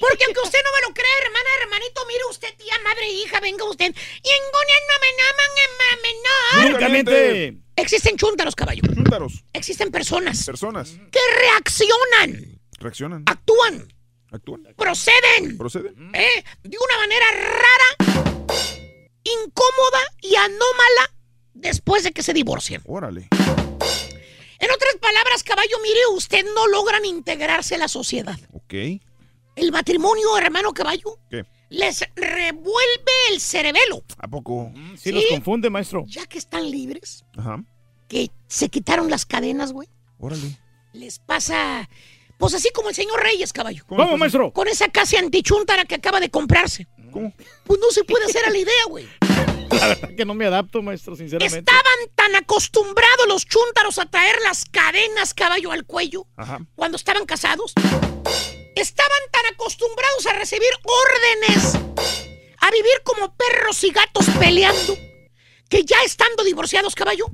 Porque 0.00 0.24
aunque 0.24 0.40
usted 0.44 0.58
no 0.64 0.70
me 0.76 0.88
lo 0.88 0.94
crea, 0.94 1.18
hermana, 1.24 1.48
hermanito, 1.62 2.04
mire 2.06 2.24
usted, 2.30 2.54
tía, 2.56 2.78
madre, 2.84 3.08
hija, 3.10 3.40
venga 3.40 3.64
usted. 3.64 3.86
Y 3.94 4.28
en 4.28 4.44
Gonia 4.52 4.76
no 4.88 4.96
me 5.00 5.12
naman, 5.22 5.50
en 5.58 5.72
Únicamente. 6.66 7.58
Existen 7.76 8.16
chúntaros, 8.16 8.54
caballo. 8.54 8.82
Chúntaros. 8.94 9.44
Existen 9.52 9.90
personas 9.90 10.44
Personas. 10.44 10.90
que 11.10 11.20
reaccionan, 11.40 12.60
Reaccionan. 12.78 13.22
actúan, 13.26 13.92
Actúan. 14.30 14.68
proceden, 14.76 15.56
Proceden. 15.58 16.14
¿eh? 16.14 16.44
de 16.62 16.76
una 16.78 16.96
manera 16.98 17.26
rara, 17.32 18.12
incómoda 19.24 20.00
y 20.20 20.34
anómala 20.36 21.14
después 21.54 22.04
de 22.04 22.12
que 22.12 22.22
se 22.22 22.32
divorcian. 22.32 22.82
Órale. 22.86 23.28
En 24.58 24.70
otras 24.70 24.94
palabras, 25.00 25.42
caballo, 25.42 25.76
mire, 25.82 26.00
usted 26.12 26.44
no 26.54 26.68
logran 26.68 27.04
integrarse 27.04 27.74
a 27.74 27.78
la 27.78 27.88
sociedad. 27.88 28.38
Ok. 28.52 28.74
El 29.56 29.70
matrimonio, 29.72 30.36
hermano 30.38 30.72
caballo, 30.72 31.18
¿Qué? 31.30 31.44
les 31.68 32.00
revuelve 32.16 33.12
el 33.30 33.40
cerebelo. 33.40 34.02
¿A 34.18 34.28
poco? 34.28 34.72
Sí, 34.96 35.12
los 35.12 35.24
confunde, 35.26 35.68
maestro. 35.70 36.04
Ya 36.06 36.26
que 36.26 36.38
están 36.38 36.70
libres, 36.70 37.24
Ajá. 37.36 37.62
que 38.08 38.30
se 38.48 38.68
quitaron 38.68 39.10
las 39.10 39.26
cadenas, 39.26 39.72
güey, 39.72 39.88
Órale. 40.18 40.58
les 40.92 41.18
pasa, 41.18 41.88
pues 42.38 42.54
así 42.54 42.70
como 42.74 42.88
el 42.88 42.94
señor 42.94 43.22
Reyes, 43.22 43.52
caballo. 43.52 43.84
¿Cómo, 43.86 44.16
maestro? 44.16 44.52
Con 44.52 44.68
esa 44.68 44.88
casa 44.88 45.18
antichuntara 45.18 45.84
que 45.84 45.96
acaba 45.96 46.18
de 46.20 46.30
comprarse. 46.30 46.86
¿Cómo? 47.10 47.32
Pues 47.64 47.78
no 47.78 47.90
se 47.90 48.04
puede 48.04 48.24
hacer 48.24 48.44
a 48.46 48.50
la 48.50 48.56
idea, 48.58 48.84
güey. 48.88 49.06
La 49.70 49.88
verdad 49.88 50.10
que 50.16 50.24
no 50.24 50.34
me 50.34 50.46
adapto, 50.46 50.80
maestro, 50.82 51.16
sinceramente. 51.16 51.58
Estaban 51.58 52.14
tan 52.14 52.36
acostumbrados 52.36 53.26
los 53.28 53.46
chúntaros 53.46 53.98
a 53.98 54.06
traer 54.06 54.36
las 54.44 54.64
cadenas, 54.66 55.32
caballo, 55.34 55.72
al 55.72 55.84
cuello, 55.86 56.26
Ajá. 56.36 56.60
cuando 56.74 56.96
estaban 56.96 57.24
casados. 57.26 57.72
Estaban 58.74 59.20
tan 59.30 59.46
acostumbrados 59.54 60.26
a 60.26 60.32
recibir 60.34 60.68
órdenes, 60.84 61.74
a 62.58 62.70
vivir 62.70 63.02
como 63.04 63.34
perros 63.36 63.82
y 63.84 63.90
gatos 63.90 64.26
peleando, 64.38 64.96
que 65.68 65.84
ya 65.84 65.96
estando 66.04 66.42
divorciados, 66.44 66.94
caballo, 66.94 67.26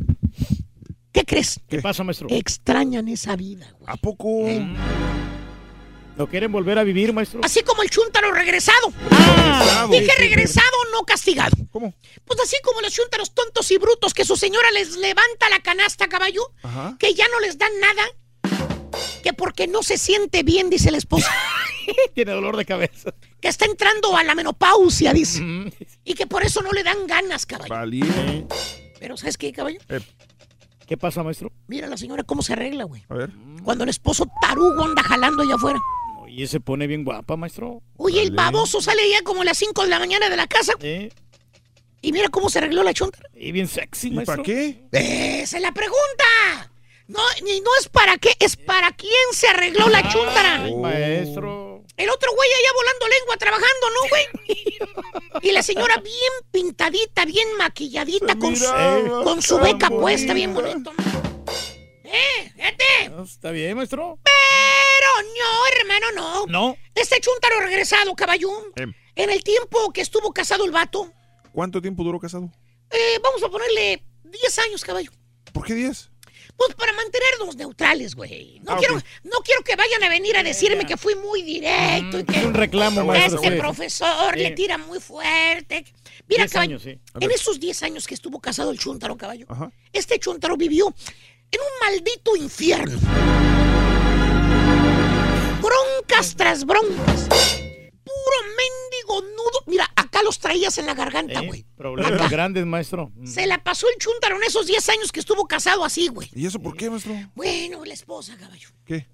¿qué 1.12 1.24
crees? 1.24 1.60
¿Qué 1.68 1.80
pasa, 1.80 2.02
maestro? 2.04 2.28
Extrañan 2.30 3.08
esa 3.08 3.36
vida. 3.36 3.74
¿A 3.86 3.96
poco? 3.96 4.46
¿Lo 6.16 6.26
quieren 6.28 6.50
volver 6.50 6.78
a 6.80 6.82
vivir, 6.82 7.12
maestro? 7.12 7.40
Así 7.44 7.62
como 7.62 7.82
el 7.84 7.90
chúntaro 7.90 8.32
regresado. 8.32 8.92
Regresado. 9.08 9.88
Dije 9.88 10.10
regresado, 10.18 10.76
no 10.92 11.04
castigado. 11.04 11.56
¿Cómo? 11.70 11.94
Pues 12.24 12.40
así 12.40 12.56
como 12.64 12.80
los 12.80 12.92
chúntaros 12.92 13.32
tontos 13.32 13.70
y 13.70 13.78
brutos 13.78 14.12
que 14.14 14.24
su 14.24 14.36
señora 14.36 14.68
les 14.72 14.96
levanta 14.96 15.48
la 15.48 15.60
canasta, 15.60 16.08
caballo, 16.08 16.42
Ajá. 16.64 16.96
que 16.98 17.14
ya 17.14 17.28
no 17.28 17.38
les 17.38 17.56
dan 17.56 17.70
nada, 17.80 18.02
que 19.28 19.34
porque 19.34 19.66
no 19.66 19.82
se 19.82 19.98
siente 19.98 20.42
bien, 20.42 20.70
dice 20.70 20.90
la 20.90 20.96
esposa, 20.98 21.30
Tiene 22.14 22.32
dolor 22.32 22.56
de 22.56 22.64
cabeza. 22.64 23.12
que 23.40 23.48
está 23.48 23.66
entrando 23.66 24.16
a 24.16 24.24
la 24.24 24.34
menopausia, 24.34 25.12
dice, 25.12 25.42
y 26.04 26.14
que 26.14 26.26
por 26.26 26.42
eso 26.44 26.62
no 26.62 26.72
le 26.72 26.82
dan 26.82 27.06
ganas, 27.06 27.44
caballo. 27.44 27.68
Valiente. 27.74 28.46
Pero 28.98 29.16
¿sabes 29.18 29.36
qué, 29.36 29.52
caballo? 29.52 29.78
Eh, 29.90 30.00
¿Qué 30.86 30.96
pasa, 30.96 31.22
maestro? 31.22 31.52
Mira 31.66 31.86
la 31.88 31.98
señora 31.98 32.22
cómo 32.24 32.42
se 32.42 32.54
arregla, 32.54 32.84
güey. 32.84 33.04
a 33.10 33.14
ver. 33.14 33.30
Cuando 33.62 33.84
el 33.84 33.90
esposo 33.90 34.26
tarugo 34.40 34.82
anda 34.84 35.02
jalando 35.02 35.42
allá 35.42 35.56
afuera. 35.56 35.78
Oye, 36.22 36.46
se 36.46 36.60
pone 36.60 36.86
bien 36.86 37.04
guapa, 37.04 37.36
maestro. 37.36 37.82
Oye, 37.98 38.22
el 38.22 38.30
baboso 38.30 38.80
sale 38.80 39.02
ya 39.10 39.22
como 39.22 39.42
a 39.42 39.44
las 39.44 39.58
5 39.58 39.82
de 39.82 39.88
la 39.90 39.98
mañana 39.98 40.30
de 40.30 40.36
la 40.38 40.46
casa. 40.46 40.72
¿Eh? 40.80 41.10
Y 42.00 42.12
mira 42.12 42.28
cómo 42.30 42.48
se 42.48 42.58
arregló 42.60 42.82
la 42.82 42.94
chonta. 42.94 43.18
Y 43.34 43.52
bien 43.52 43.68
sexy, 43.68 44.08
¿Y 44.08 44.10
maestro. 44.12 44.36
para 44.36 44.42
qué? 44.44 44.84
Esa 44.92 45.56
es 45.58 45.62
la 45.62 45.72
pregunta. 45.72 46.67
No, 47.08 47.20
ni 47.42 47.60
no 47.60 47.70
es 47.80 47.88
para 47.88 48.18
qué, 48.18 48.30
es 48.38 48.56
para 48.56 48.92
quién 48.92 49.12
se 49.32 49.48
arregló 49.48 49.88
la 49.88 50.02
chúntara. 50.10 50.62
Ay, 50.62 50.74
maestro. 50.74 51.82
El 51.96 52.10
otro 52.10 52.32
güey 52.34 52.48
allá 52.52 52.68
volando 52.74 53.08
lengua 53.08 53.36
trabajando, 53.38 53.90
¿no, 53.90 54.08
güey? 54.08 55.40
Y 55.42 55.50
la 55.52 55.62
señora 55.62 55.96
bien 55.96 56.32
pintadita, 56.52 57.24
bien 57.24 57.48
maquilladita, 57.56 58.38
con 58.38 58.54
su, 58.54 58.66
con 59.24 59.42
su 59.42 59.58
beca 59.58 59.88
puesta, 59.88 60.34
bien 60.34 60.54
bonito. 60.54 60.92
¡Eh, 62.04 62.52
fíjate! 62.54 63.22
Está 63.24 63.50
bien, 63.50 63.76
maestro. 63.76 64.18
Pero 64.22 65.28
no, 65.28 65.80
hermano, 65.80 66.06
no. 66.14 66.46
No. 66.46 66.76
Este 66.94 67.20
chuntaro 67.20 67.60
regresado, 67.60 68.14
caballón. 68.14 68.64
Em. 68.76 68.92
En 69.16 69.30
el 69.30 69.42
tiempo 69.42 69.92
que 69.92 70.00
estuvo 70.02 70.32
casado 70.32 70.64
el 70.64 70.70
vato, 70.70 71.10
¿Cuánto 71.52 71.80
tiempo 71.82 72.04
duró 72.04 72.20
casado? 72.20 72.50
eh, 72.90 73.18
vamos 73.22 73.42
a 73.42 73.48
ponerle 73.48 74.04
10 74.24 74.58
años, 74.60 74.84
caballo. 74.84 75.10
¿Por 75.52 75.64
qué 75.64 75.74
10? 75.74 76.10
Pues 76.58 76.74
para 76.74 76.92
mantenernos 76.92 77.54
neutrales, 77.56 78.14
güey. 78.16 78.60
No, 78.64 78.72
Ah, 78.72 78.76
quiero, 78.78 78.94
no 79.22 79.38
quiero 79.44 79.62
que 79.62 79.76
vayan 79.76 80.02
a 80.02 80.08
venir 80.08 80.36
a 80.36 80.42
decirme 80.42 80.84
que 80.84 80.96
fui 80.96 81.14
muy 81.14 81.42
directo 81.42 82.18
y 82.18 82.24
que 82.24 82.36
Es 82.40 82.44
un 82.44 82.52
reclamo, 82.54 83.04
maestro. 83.04 83.40
este 83.40 83.56
profesor 83.56 84.34
Sí. 84.34 84.40
le 84.40 84.50
tira 84.50 84.76
muy 84.76 84.98
fuerte. 84.98 85.84
Mira, 86.28 86.42
10 86.42 86.52
caballo, 86.52 86.70
años, 86.76 86.82
sí. 86.82 86.98
A 87.14 87.24
en 87.24 87.30
esos 87.30 87.60
10 87.60 87.80
años 87.84 88.06
que 88.08 88.14
estuvo 88.14 88.40
casado 88.40 88.72
el 88.72 88.78
chuntaro, 88.78 89.16
caballo, 89.16 89.46
Ajá. 89.48 89.70
este 89.92 90.18
chuntaro 90.18 90.56
vivió 90.56 90.92
en 91.52 91.60
un 91.60 91.86
maldito 91.86 92.34
infierno. 92.36 92.98
Broncas 95.62 96.34
tras 96.36 96.64
broncas. 96.64 97.28
Puro 97.28 98.38
mendigo 98.56 99.20
nudo. 99.36 99.62
Mira, 99.66 99.88
acá 100.18 100.24
los 100.24 100.38
traías 100.38 100.76
en 100.78 100.86
la 100.86 100.94
garganta, 100.94 101.40
Eh, 101.42 101.46
güey. 101.46 101.66
Problemas 101.76 102.30
grandes, 102.30 102.64
maestro. 102.66 103.10
Mm. 103.14 103.26
Se 103.26 103.46
la 103.46 103.62
pasó 103.62 103.86
el 103.88 103.96
chuntaro 103.98 104.36
en 104.36 104.42
esos 104.44 104.66
10 104.66 104.88
años 104.90 105.12
que 105.12 105.20
estuvo 105.20 105.46
casado 105.46 105.84
así, 105.84 106.08
güey. 106.08 106.28
¿Y 106.34 106.46
eso 106.46 106.58
por 106.60 106.76
qué, 106.76 106.90
maestro? 106.90 107.14
Bueno, 107.34 107.84
la 107.84 107.94
esposa, 107.94 108.36
caballo. 108.36 108.68
¿Qué? 108.84 109.06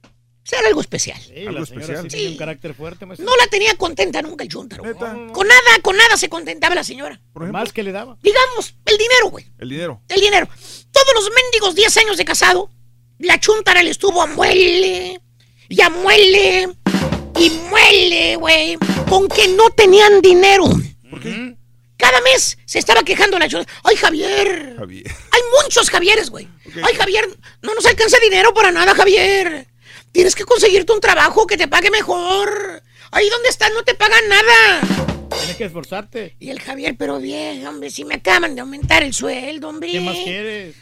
Era 0.52 0.68
algo 0.68 0.83
especial. 0.83 1.18
Sí, 1.20 1.47
Algo 1.47 1.60
la 1.60 1.66
señora 1.66 1.84
especial. 1.94 2.10
sí 2.10 2.26
un 2.28 2.36
carácter 2.36 2.74
fuerte, 2.74 3.07
maestro. 3.07 3.26
No 3.26 3.34
la 3.36 3.47
tenía 3.49 3.74
contenta 3.76 4.23
nunca 4.23 4.44
el 4.44 4.50
chuntaro. 4.50 4.84
Neta. 4.84 5.16
Con 5.33 5.49
nada, 5.49 5.78
con 5.83 5.97
nada 5.97 6.16
se 6.16 6.28
contentaba 6.28 6.74
la 6.76 6.84
señora. 6.84 7.20
Por 7.33 7.42
ejemplo, 7.42 7.60
Más 7.60 7.73
que 7.73 7.83
le 7.83 7.91
daba. 7.92 8.18
Digamos, 8.23 8.76
el 8.86 8.97
dinero, 8.99 9.31
güey. 9.31 9.47
el 9.58 9.68
dinero. 9.68 10.02
El 10.08 10.20
dinero. 10.20 10.47
Todos 10.92 11.15
los 11.15 11.31
mendigos 11.34 11.74
10 11.74 11.97
años 11.97 12.16
de 12.18 12.24
casado, 12.24 12.70
la 13.18 13.41
chuntara 13.41 13.83
le 13.83 13.91
estuvo 13.91 14.23
a 14.23 14.26
muele, 14.26 15.20
y 15.68 15.81
a 15.81 15.89
muele, 15.91 16.68
y 17.41 17.50
muele, 17.70 18.36
güey, 18.36 18.76
con 19.08 19.26
que 19.28 19.49
no 19.49 19.70
tenían 19.70 20.20
dinero. 20.20 20.66
¿Por 21.15 21.23
qué? 21.23 21.57
Cada 21.97 22.20
mes 22.23 22.59
se 22.65 22.81
estaba 22.81 23.05
quejando 23.05 23.39
la 23.39 23.49
chuntara. 23.49 23.73
Ay, 23.84 23.97
Javier. 23.97 24.75
Javier. 24.76 25.07
Hay 25.31 25.41
muchos 25.62 25.89
Javieres, 25.91 26.28
güey. 26.28 26.49
Ay, 26.83 26.94
Javier, 26.97 27.28
no 27.62 27.73
nos 27.73 27.86
alcanza 27.86 28.18
dinero 28.18 28.52
para 28.52 28.73
nada, 28.73 28.94
Javier. 28.97 29.68
Tienes 30.10 30.34
que 30.34 30.44
conseguirte 30.44 30.93
un 30.93 31.01
trabajo 31.01 31.47
que 31.47 31.57
te 31.57 31.68
pague 31.68 31.91
mejor. 31.91 32.83
Ahí 33.12 33.28
donde 33.31 33.49
estás 33.49 33.73
no 33.75 33.84
te 33.84 33.94
pagan 33.94 34.28
nada. 34.28 35.03
Tienes 35.30 35.56
que 35.56 35.64
esforzarte. 35.64 36.36
Y 36.40 36.50
el 36.50 36.60
Javier, 36.60 36.96
pero 36.98 37.18
bien, 37.18 37.66
hombre, 37.66 37.90
si 37.90 38.04
me 38.04 38.16
acaban 38.16 38.54
de 38.54 38.60
aumentar 38.60 39.02
el 39.02 39.14
sueldo, 39.14 39.68
hombre. 39.68 39.92
¿Qué 39.92 40.00
más 40.00 40.16
quieres? 40.16 40.74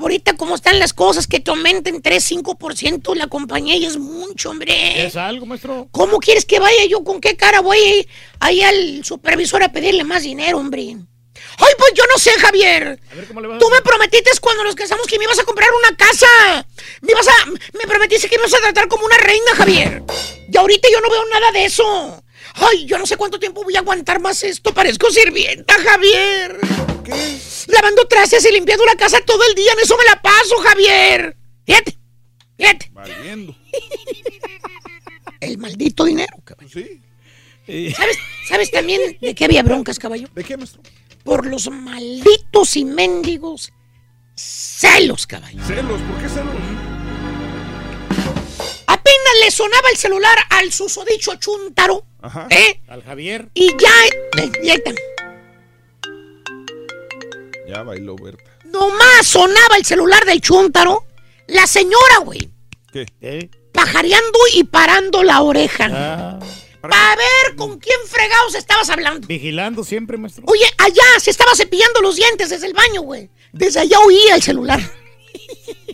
Ahorita 0.00 0.36
como 0.36 0.54
están 0.54 0.78
las 0.78 0.92
cosas, 0.92 1.26
que 1.26 1.40
te 1.40 1.50
aumenten 1.50 2.02
3, 2.02 2.32
5% 2.32 3.14
la 3.14 3.26
compañía 3.26 3.76
y 3.76 3.84
es 3.84 3.98
mucho, 3.98 4.50
hombre. 4.50 5.04
¿Es 5.04 5.16
algo, 5.16 5.46
maestro? 5.46 5.88
¿Cómo 5.90 6.18
quieres 6.18 6.44
que 6.44 6.58
vaya 6.58 6.84
yo? 6.86 7.04
¿Con 7.04 7.20
qué 7.20 7.36
cara 7.36 7.60
voy 7.60 7.78
ahí, 7.78 8.08
ahí 8.40 8.62
al 8.62 9.04
supervisor 9.04 9.62
a 9.62 9.72
pedirle 9.72 10.04
más 10.04 10.22
dinero, 10.22 10.58
hombre? 10.58 10.96
Ay, 11.58 11.72
pues 11.78 11.92
yo 11.94 12.04
no 12.10 12.18
sé, 12.18 12.30
Javier. 12.32 12.98
A 13.10 13.14
ver 13.14 13.26
cómo 13.26 13.40
le 13.40 13.48
vas 13.48 13.56
a 13.56 13.58
Tú 13.58 13.68
me 13.70 13.82
prometiste 13.82 14.30
cuando 14.40 14.64
nos 14.64 14.74
casamos 14.74 15.06
que 15.06 15.18
me 15.18 15.24
ibas 15.24 15.38
a 15.38 15.44
comprar 15.44 15.68
una 15.86 15.96
casa. 15.96 16.66
Me 17.00 17.12
ibas 17.12 17.28
a, 17.28 17.46
me 17.46 17.86
prometiste 17.86 18.28
que 18.28 18.36
me 18.38 18.42
ibas 18.42 18.54
a 18.54 18.60
tratar 18.60 18.88
como 18.88 19.04
una 19.04 19.18
reina, 19.18 19.54
Javier. 19.56 20.02
Y 20.50 20.56
ahorita 20.56 20.88
yo 20.90 21.00
no 21.00 21.10
veo 21.10 21.24
nada 21.28 21.52
de 21.52 21.64
eso. 21.64 22.22
Ay, 22.54 22.86
yo 22.86 22.98
no 22.98 23.06
sé 23.06 23.16
cuánto 23.16 23.38
tiempo 23.38 23.62
voy 23.64 23.76
a 23.76 23.80
aguantar 23.80 24.20
más 24.20 24.42
esto. 24.44 24.72
Parezco 24.74 25.10
sirvienta, 25.10 25.74
Javier. 25.74 26.58
¿Por 26.86 27.02
qué? 27.02 27.38
Lavando 27.68 28.06
trastes 28.06 28.44
y 28.44 28.52
limpiando 28.52 28.84
la 28.84 28.96
casa 28.96 29.20
todo 29.24 29.42
el 29.48 29.54
día. 29.54 29.72
En 29.72 29.80
eso 29.80 29.96
me 29.96 30.04
la 30.04 30.20
paso, 30.20 30.56
Javier. 30.58 31.36
Fíjate, 31.64 31.98
fíjate. 32.56 32.90
Valiendo. 32.92 33.56
El 35.40 35.58
maldito 35.58 36.04
dinero, 36.04 36.36
caballo. 36.44 36.70
Sí. 36.70 37.02
¿Sabes, 37.94 38.18
¿Sabes 38.46 38.70
también 38.70 39.18
de 39.20 39.34
qué 39.34 39.44
había 39.44 39.62
broncas, 39.62 39.98
caballo? 39.98 40.28
¿De 40.34 40.44
qué, 40.44 40.56
maestro? 40.56 40.82
Por 41.24 41.46
los 41.46 41.70
malditos 41.70 42.76
y 42.76 42.84
mendigos 42.84 43.72
celos, 44.34 45.26
caballo. 45.26 45.64
Celos. 45.66 46.00
¿Por 46.02 46.22
qué 46.22 46.28
celos? 46.28 46.91
Le 49.40 49.50
sonaba 49.50 49.88
el 49.90 49.96
celular 49.96 50.36
al 50.50 50.72
susodicho 50.72 51.34
chuntaro, 51.36 52.04
Ajá. 52.20 52.46
¿eh? 52.50 52.80
Al 52.88 53.02
Javier. 53.02 53.48
Y 53.54 53.68
ya, 53.78 53.90
eh, 54.42 54.52
ya 54.62 54.74
está. 54.74 54.92
Ya 57.68 57.82
bailó 57.82 58.16
Berta. 58.16 58.50
nomás 58.64 59.26
sonaba 59.26 59.76
el 59.78 59.84
celular 59.84 60.24
del 60.26 60.40
chuntaro, 60.40 61.06
la 61.46 61.66
señora, 61.66 62.18
güey, 62.24 62.50
¿Qué? 62.92 63.06
¿Eh? 63.20 63.50
pajareando 63.72 64.38
y 64.54 64.64
parando 64.64 65.22
la 65.22 65.40
oreja. 65.42 65.88
Ah, 65.90 66.38
Para 66.80 67.16
ver 67.16 67.56
con 67.56 67.78
quién 67.78 67.98
fregados 68.06 68.54
estabas 68.54 68.90
hablando. 68.90 69.26
vigilando 69.26 69.82
siempre, 69.84 70.18
maestro. 70.18 70.44
Oye, 70.46 70.64
allá 70.78 71.02
se 71.18 71.30
estaba 71.30 71.54
cepillando 71.54 72.00
los 72.02 72.16
dientes 72.16 72.50
desde 72.50 72.66
el 72.66 72.74
baño, 72.74 73.02
güey. 73.02 73.30
Desde 73.52 73.80
allá 73.80 73.98
oía 74.00 74.34
el 74.34 74.42
celular. 74.42 74.80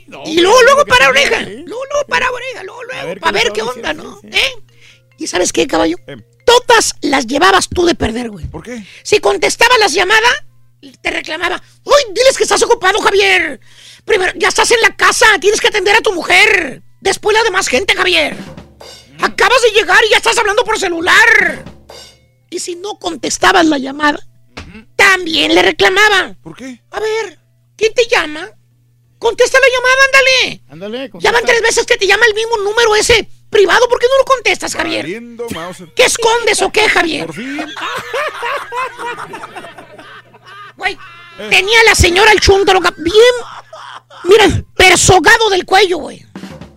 No, 0.09 0.23
y 0.27 0.41
luego, 0.41 0.61
luego 0.62 0.85
que 0.85 0.89
para 0.91 1.09
oreja. 1.09 1.43
¿eh? 1.43 1.62
Luego, 1.67 1.85
luego 1.93 2.07
para 2.09 2.31
oreja. 2.31 2.62
Luego, 2.65 2.81
A 2.81 2.85
luego. 2.85 3.07
ver 3.07 3.15
qué 3.15 3.20
para 3.20 3.33
ver 3.39 3.53
qué 3.53 3.62
onda, 3.62 3.93
¿no? 3.93 4.20
sí, 4.23 4.28
sí. 4.33 4.39
¿Eh? 4.39 4.53
¿Y 5.19 5.27
sabes 5.27 5.53
qué, 5.53 5.67
caballo? 5.67 5.97
Em. 6.07 6.23
Todas 6.45 6.95
las 7.03 7.27
llevabas 7.27 7.69
tú 7.69 7.85
de 7.85 7.95
perder, 7.95 8.31
güey. 8.31 8.47
¿Por 8.47 8.62
qué? 8.62 8.83
Si 9.03 9.20
contestaba 9.20 9.77
las 9.78 9.93
llamadas, 9.93 10.45
te 11.03 11.11
reclamaba. 11.11 11.62
¡Uy, 11.85 12.15
diles 12.15 12.37
que 12.39 12.45
estás 12.45 12.62
ocupado, 12.62 12.99
Javier! 13.01 13.61
Primero, 14.07 14.33
ya 14.37 14.49
estás 14.49 14.70
en 14.70 14.81
la 14.81 14.97
casa, 14.97 15.27
tienes 15.41 15.61
que 15.61 15.69
atender 15.69 15.95
a 15.97 16.01
tu 16.01 16.15
mujer. 16.15 16.83
Después 17.01 17.37
la 17.37 17.43
demás 17.43 17.69
gente, 17.69 17.95
Javier. 17.95 18.35
Acabas 19.20 19.61
de 19.62 19.70
llegar 19.78 19.99
y 20.07 20.11
ya 20.11 20.17
estás 20.17 20.39
hablando 20.39 20.65
por 20.65 20.78
celular. 20.78 21.65
Y 22.49 22.61
si 22.61 22.77
no 22.77 22.99
contestabas 22.99 23.67
la 23.67 23.77
llamada, 23.77 24.19
también 24.97 25.55
le 25.55 25.61
reclamaba. 25.62 26.35
¿Por 26.43 26.57
qué? 26.57 26.81
A 26.93 27.01
ver, 27.01 27.39
¿quién 27.77 27.93
te 27.93 28.07
llama? 28.07 28.49
Contesta 29.19 29.59
la 29.59 29.67
llamada, 29.67 30.05
ándale. 30.07 30.63
Ándale, 30.71 30.99
Ya 30.99 31.03
van 31.33 31.41
contesta. 31.41 31.47
tres 31.47 31.63
veces 31.63 31.87
que 31.87 31.97
te 31.97 32.07
llama 32.07 32.25
el 32.27 32.35
mismo 32.35 32.57
número 32.59 32.95
ese 32.95 33.29
privado. 33.51 33.89
¿Por 33.89 33.99
qué 33.99 34.07
no 34.11 34.19
lo 34.19 34.25
contestas, 34.25 34.75
Javier? 34.75 35.03
Valiendo. 35.03 35.47
¿Qué 35.97 36.05
escondes 36.05 36.63
o 36.63 36.71
qué, 36.71 36.89
Javier? 36.89 37.27
Por 37.27 37.35
fin. 37.35 37.65
Güey, 40.77 40.97
tenía 41.51 41.83
la 41.85 41.95
señora 41.95 42.31
el 42.33 42.41
chúntaro 42.41 42.81
cap- 42.81 42.95
bien, 42.97 43.15
mira, 44.25 44.63
persogado 44.77 45.51
del 45.51 45.65
cuello, 45.65 45.99
güey. 45.99 46.25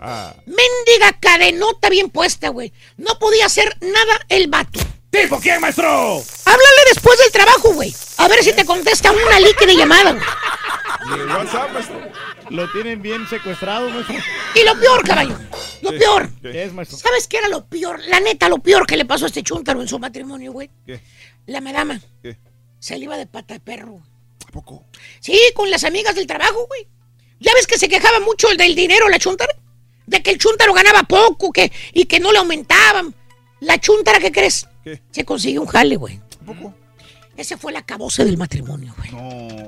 Ah. 0.02 0.34
Mendiga 0.48 1.14
cadenota 1.20 1.90
bien 1.90 2.10
puesta, 2.10 2.50
güey. 2.50 2.74
No 2.98 3.20
podía 3.20 3.45
hacer 3.45 3.78
nada 3.82 4.20
el 4.30 4.48
vato. 4.48 4.80
¿Tipo 5.11 5.40
quién, 5.40 5.61
maestro? 5.61 5.88
Háblale 6.45 6.82
después 6.92 7.20
del 7.20 7.32
trabajo, 7.32 7.74
güey. 7.74 7.94
A 8.18 8.28
ver 8.28 8.44
si 8.44 8.53
te 8.53 8.66
contesta 8.66 9.11
una 9.11 9.40
líquida 9.40 9.74
llamada, 9.74 10.14
güey. 10.14 10.24
¿Y 11.10 11.14
el 11.20 11.28
WhatsApp, 11.28 11.72
maestro? 11.72 12.02
Lo 12.51 12.69
tienen 12.71 13.01
bien 13.01 13.27
secuestrado, 13.27 13.89
maestro. 13.89 14.15
Y 14.55 14.65
lo 14.65 14.80
peor, 14.80 15.05
caballo. 15.07 15.38
Lo 15.81 15.91
¿Qué? 15.91 15.97
peor. 15.99 16.30
¿Qué 16.41 16.63
es, 16.63 16.73
maestro? 16.73 16.97
¿Sabes 16.97 17.27
qué 17.27 17.38
era 17.38 17.47
lo 17.47 17.65
peor? 17.65 17.99
La 18.07 18.19
neta, 18.19 18.49
lo 18.49 18.57
peor 18.59 18.85
que 18.85 18.97
le 18.97 19.05
pasó 19.05 19.25
a 19.25 19.27
este 19.27 19.41
chúntaro 19.41 19.81
en 19.81 19.88
su 19.88 19.97
matrimonio, 19.99 20.51
güey. 20.51 20.69
¿Qué? 20.85 21.01
La 21.45 21.61
madama 21.61 21.99
¿Qué? 22.21 22.38
se 22.80 22.97
le 22.97 23.05
iba 23.05 23.17
de 23.17 23.25
pata 23.25 23.53
de 23.53 23.59
perro. 23.61 23.91
güey. 23.93 24.03
¿A 24.47 24.51
poco? 24.51 24.83
Sí, 25.21 25.38
con 25.55 25.71
las 25.71 25.83
amigas 25.85 26.13
del 26.15 26.27
trabajo, 26.27 26.65
güey. 26.67 26.88
¿Ya 27.39 27.53
ves 27.55 27.65
que 27.67 27.77
se 27.80 27.88
quejaba 27.88 28.19
mucho 28.19 28.49
el 28.51 28.57
del 28.57 28.75
dinero 28.75 29.07
la 29.09 29.17
chuntara? 29.17 29.53
De 30.05 30.21
que 30.21 30.31
el 30.31 30.38
chuntaro 30.38 30.73
ganaba 30.73 31.03
poco 31.03 31.51
que, 31.51 31.71
y 31.93 32.05
que 32.05 32.19
no 32.19 32.31
le 32.33 32.39
aumentaban. 32.39 33.15
La 33.61 33.80
chuntara, 33.80 34.19
¿qué 34.19 34.31
crees? 34.31 34.67
¿Qué? 34.83 35.01
Se 35.11 35.23
consiguió 35.23 35.61
un 35.61 35.67
jale, 35.67 35.95
güey. 35.95 36.19
¿A 36.41 36.45
poco? 36.45 36.73
Ese 37.38 37.55
fue 37.55 37.71
el 37.71 37.77
acabose 37.77 38.25
del 38.25 38.38
matrimonio, 38.38 38.93
güey. 38.97 39.11
No. 39.11 39.67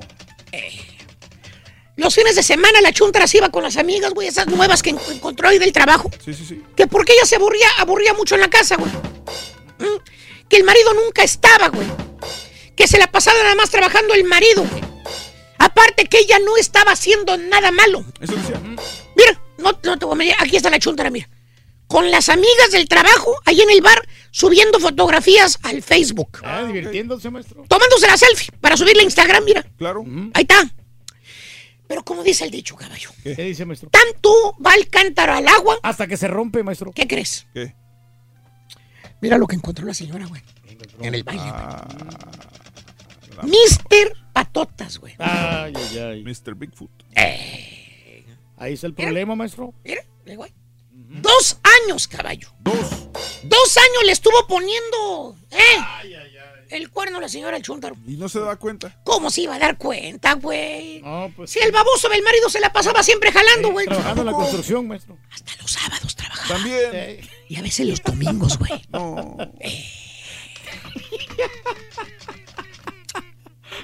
Los 1.96 2.14
fines 2.14 2.34
de 2.34 2.42
semana 2.42 2.80
la 2.80 2.92
chuntara 2.92 3.26
se 3.26 3.36
iba 3.38 3.48
con 3.50 3.62
las 3.62 3.76
amigas, 3.76 4.12
güey, 4.14 4.26
esas 4.28 4.46
nuevas 4.48 4.82
que 4.82 4.90
en- 4.90 4.98
encontró 5.12 5.48
ahí 5.48 5.58
del 5.58 5.72
trabajo. 5.72 6.10
Sí, 6.24 6.34
sí, 6.34 6.44
sí. 6.44 6.62
Que 6.76 6.86
porque 6.88 7.12
ella 7.12 7.24
se 7.24 7.36
aburría, 7.36 7.68
aburría 7.78 8.12
mucho 8.14 8.34
en 8.34 8.40
la 8.40 8.48
casa, 8.50 8.76
güey. 8.76 8.90
¿Mm? 9.78 10.00
Que 10.48 10.56
el 10.56 10.64
marido 10.64 10.92
nunca 10.94 11.22
estaba, 11.22 11.68
güey. 11.68 11.86
Que 12.76 12.88
se 12.88 12.98
la 12.98 13.06
pasaba 13.06 13.40
nada 13.42 13.54
más 13.54 13.70
trabajando 13.70 14.12
el 14.14 14.24
marido, 14.24 14.64
güey. 14.68 14.82
Aparte 15.58 16.06
que 16.06 16.18
ella 16.18 16.38
no 16.40 16.56
estaba 16.56 16.92
haciendo 16.92 17.36
nada 17.38 17.70
malo. 17.70 18.04
Eso 18.20 18.34
decía. 18.34 18.60
Mira, 19.16 19.40
no, 19.58 19.78
no 19.84 19.98
te 19.98 20.04
voy 20.04 20.14
a 20.14 20.16
mentir, 20.16 20.36
aquí 20.40 20.56
está 20.56 20.70
la 20.70 20.78
chuntara, 20.80 21.10
mira. 21.10 21.28
Con 21.86 22.10
las 22.10 22.28
amigas 22.28 22.70
del 22.72 22.88
trabajo, 22.88 23.36
ahí 23.44 23.60
en 23.60 23.70
el 23.70 23.80
bar, 23.82 24.02
subiendo 24.32 24.80
fotografías 24.80 25.58
al 25.62 25.82
Facebook. 25.82 26.40
Ah, 26.42 26.64
divirtiéndose, 26.64 27.30
maestro. 27.30 27.64
Tomándose 27.68 28.06
la 28.08 28.16
selfie 28.16 28.48
para 28.60 28.76
subirla 28.76 29.02
a 29.02 29.04
Instagram, 29.04 29.44
mira. 29.44 29.64
Claro. 29.78 30.04
Ahí 30.34 30.42
está. 30.42 30.62
Pero 31.94 32.04
como 32.04 32.24
dice 32.24 32.44
el 32.44 32.50
dicho, 32.50 32.74
caballo, 32.74 33.08
¿Qué 33.22 33.36
dice, 33.36 33.64
maestro? 33.64 33.88
tanto 33.88 34.56
va 34.60 34.74
el 34.74 34.88
cántaro 34.88 35.34
al 35.34 35.46
agua, 35.46 35.78
Hasta 35.80 36.08
que 36.08 36.16
se 36.16 36.26
rompe, 36.26 36.64
maestro. 36.64 36.90
¿qué 36.90 37.06
crees? 37.06 37.46
¿Qué? 37.54 37.72
Mira 39.20 39.38
lo 39.38 39.46
que 39.46 39.54
encontró 39.54 39.86
la 39.86 39.94
señora, 39.94 40.26
güey. 40.26 40.42
En 40.98 41.14
el 41.14 41.22
baile, 41.22 41.44
güey. 41.44 43.48
Mister 43.48 44.12
Patotas, 44.32 44.98
güey. 44.98 45.14
Ay, 45.20 45.72
ay, 45.76 45.98
ay. 45.98 46.24
Mr. 46.24 46.56
Bigfoot. 46.56 46.90
Ahí 48.56 48.72
está 48.72 48.88
el 48.88 48.94
problema, 48.94 49.36
maestro. 49.36 49.72
Mira, 49.84 50.02
güey. 50.34 50.52
Dos 50.90 51.60
años, 51.84 52.08
caballo. 52.08 52.52
Dos. 52.58 53.08
Dos 53.44 53.76
años 53.76 54.04
le 54.04 54.10
estuvo 54.10 54.48
poniendo, 54.48 55.36
¿eh? 55.52 55.78
El 56.70 56.90
cuerno 56.90 57.18
a 57.18 57.20
la 57.20 57.28
señora 57.28 57.56
el 57.56 57.62
chúntaro. 57.62 57.96
Y 58.06 58.16
no 58.16 58.28
se 58.28 58.40
da 58.40 58.56
cuenta. 58.56 59.00
¿Cómo 59.04 59.30
se 59.30 59.42
iba 59.42 59.54
a 59.54 59.58
dar 59.58 59.78
cuenta, 59.78 60.34
güey? 60.34 61.00
No, 61.02 61.32
pues. 61.36 61.50
Si 61.50 61.58
el 61.60 61.72
baboso 61.72 62.08
del 62.08 62.22
marido 62.22 62.48
se 62.48 62.60
la 62.60 62.72
pasaba 62.72 63.02
siempre 63.02 63.32
jalando, 63.32 63.70
güey. 63.70 63.86
Trabajando 63.86 64.22
en 64.22 64.26
la 64.26 64.32
construcción, 64.32 64.88
maestro. 64.88 65.18
Hasta 65.30 65.52
los 65.60 65.70
sábados 65.70 66.14
trabajaba. 66.16 66.54
También. 66.54 67.20
Y 67.48 67.56
a 67.56 67.62
veces 67.62 67.86
los 67.86 68.02
domingos, 68.02 68.58
güey. 68.58 68.82
No. 68.90 69.36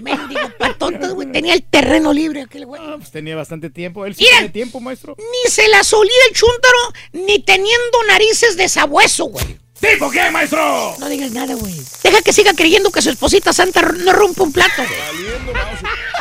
Mendigo 0.01 0.51
patotas, 0.59 1.13
güey. 1.13 1.31
Tenía 1.33 1.55
el 1.55 1.63
terreno 1.63 2.13
libre 2.13 2.43
aquel 2.43 2.67
güey. 2.67 2.81
Ah, 2.83 2.95
pues 2.97 3.11
tenía 3.11 3.37
bastante 3.37 3.71
tiempo. 3.71 4.07
Él 4.07 4.15
sí 4.15 4.25
tiene 4.25 4.49
tiempo, 4.49 4.81
maestro. 4.81 5.17
Ni 5.19 5.51
se 5.51 5.69
la 5.69 5.85
solía 5.85 6.13
el 6.29 6.35
chúntaro, 6.35 6.79
ni 7.13 7.41
teniendo 7.41 8.03
narices 8.09 8.57
de 8.57 8.69
sabueso, 8.69 9.27
güey. 9.27 9.59
¿Tipo 9.81 10.11
qué, 10.11 10.31
maestro? 10.31 10.95
No 10.99 11.09
digas 11.09 11.31
nada, 11.31 11.55
güey. 11.55 11.81
Deja 12.03 12.21
que 12.21 12.33
siga 12.33 12.53
creyendo 12.53 12.91
que 12.91 13.01
su 13.01 13.11
esposita 13.11 13.53
santa 13.53 13.81
no 13.81 14.13
rompe 14.13 14.43
un 14.43 14.53
plato, 14.53 14.83
güey. 14.83 15.55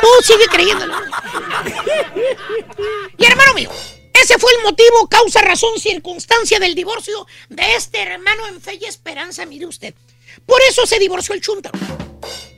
Tú 0.00 0.08
sigue 0.22 0.46
creyéndolo. 0.46 0.94
y 3.18 3.24
hermano 3.24 3.54
mío, 3.54 3.70
ese 4.14 4.38
fue 4.38 4.50
el 4.52 4.62
motivo, 4.62 5.08
causa, 5.08 5.42
razón, 5.42 5.78
circunstancia 5.78 6.58
del 6.58 6.74
divorcio 6.74 7.26
de 7.50 7.74
este 7.74 8.00
hermano 8.00 8.46
en 8.48 8.62
fe 8.62 8.78
y 8.80 8.86
esperanza, 8.86 9.44
mire 9.44 9.66
usted. 9.66 9.94
Por 10.46 10.60
eso 10.68 10.86
se 10.86 10.98
divorció 10.98 11.34
el 11.34 11.42
chúntaro. 11.42 11.78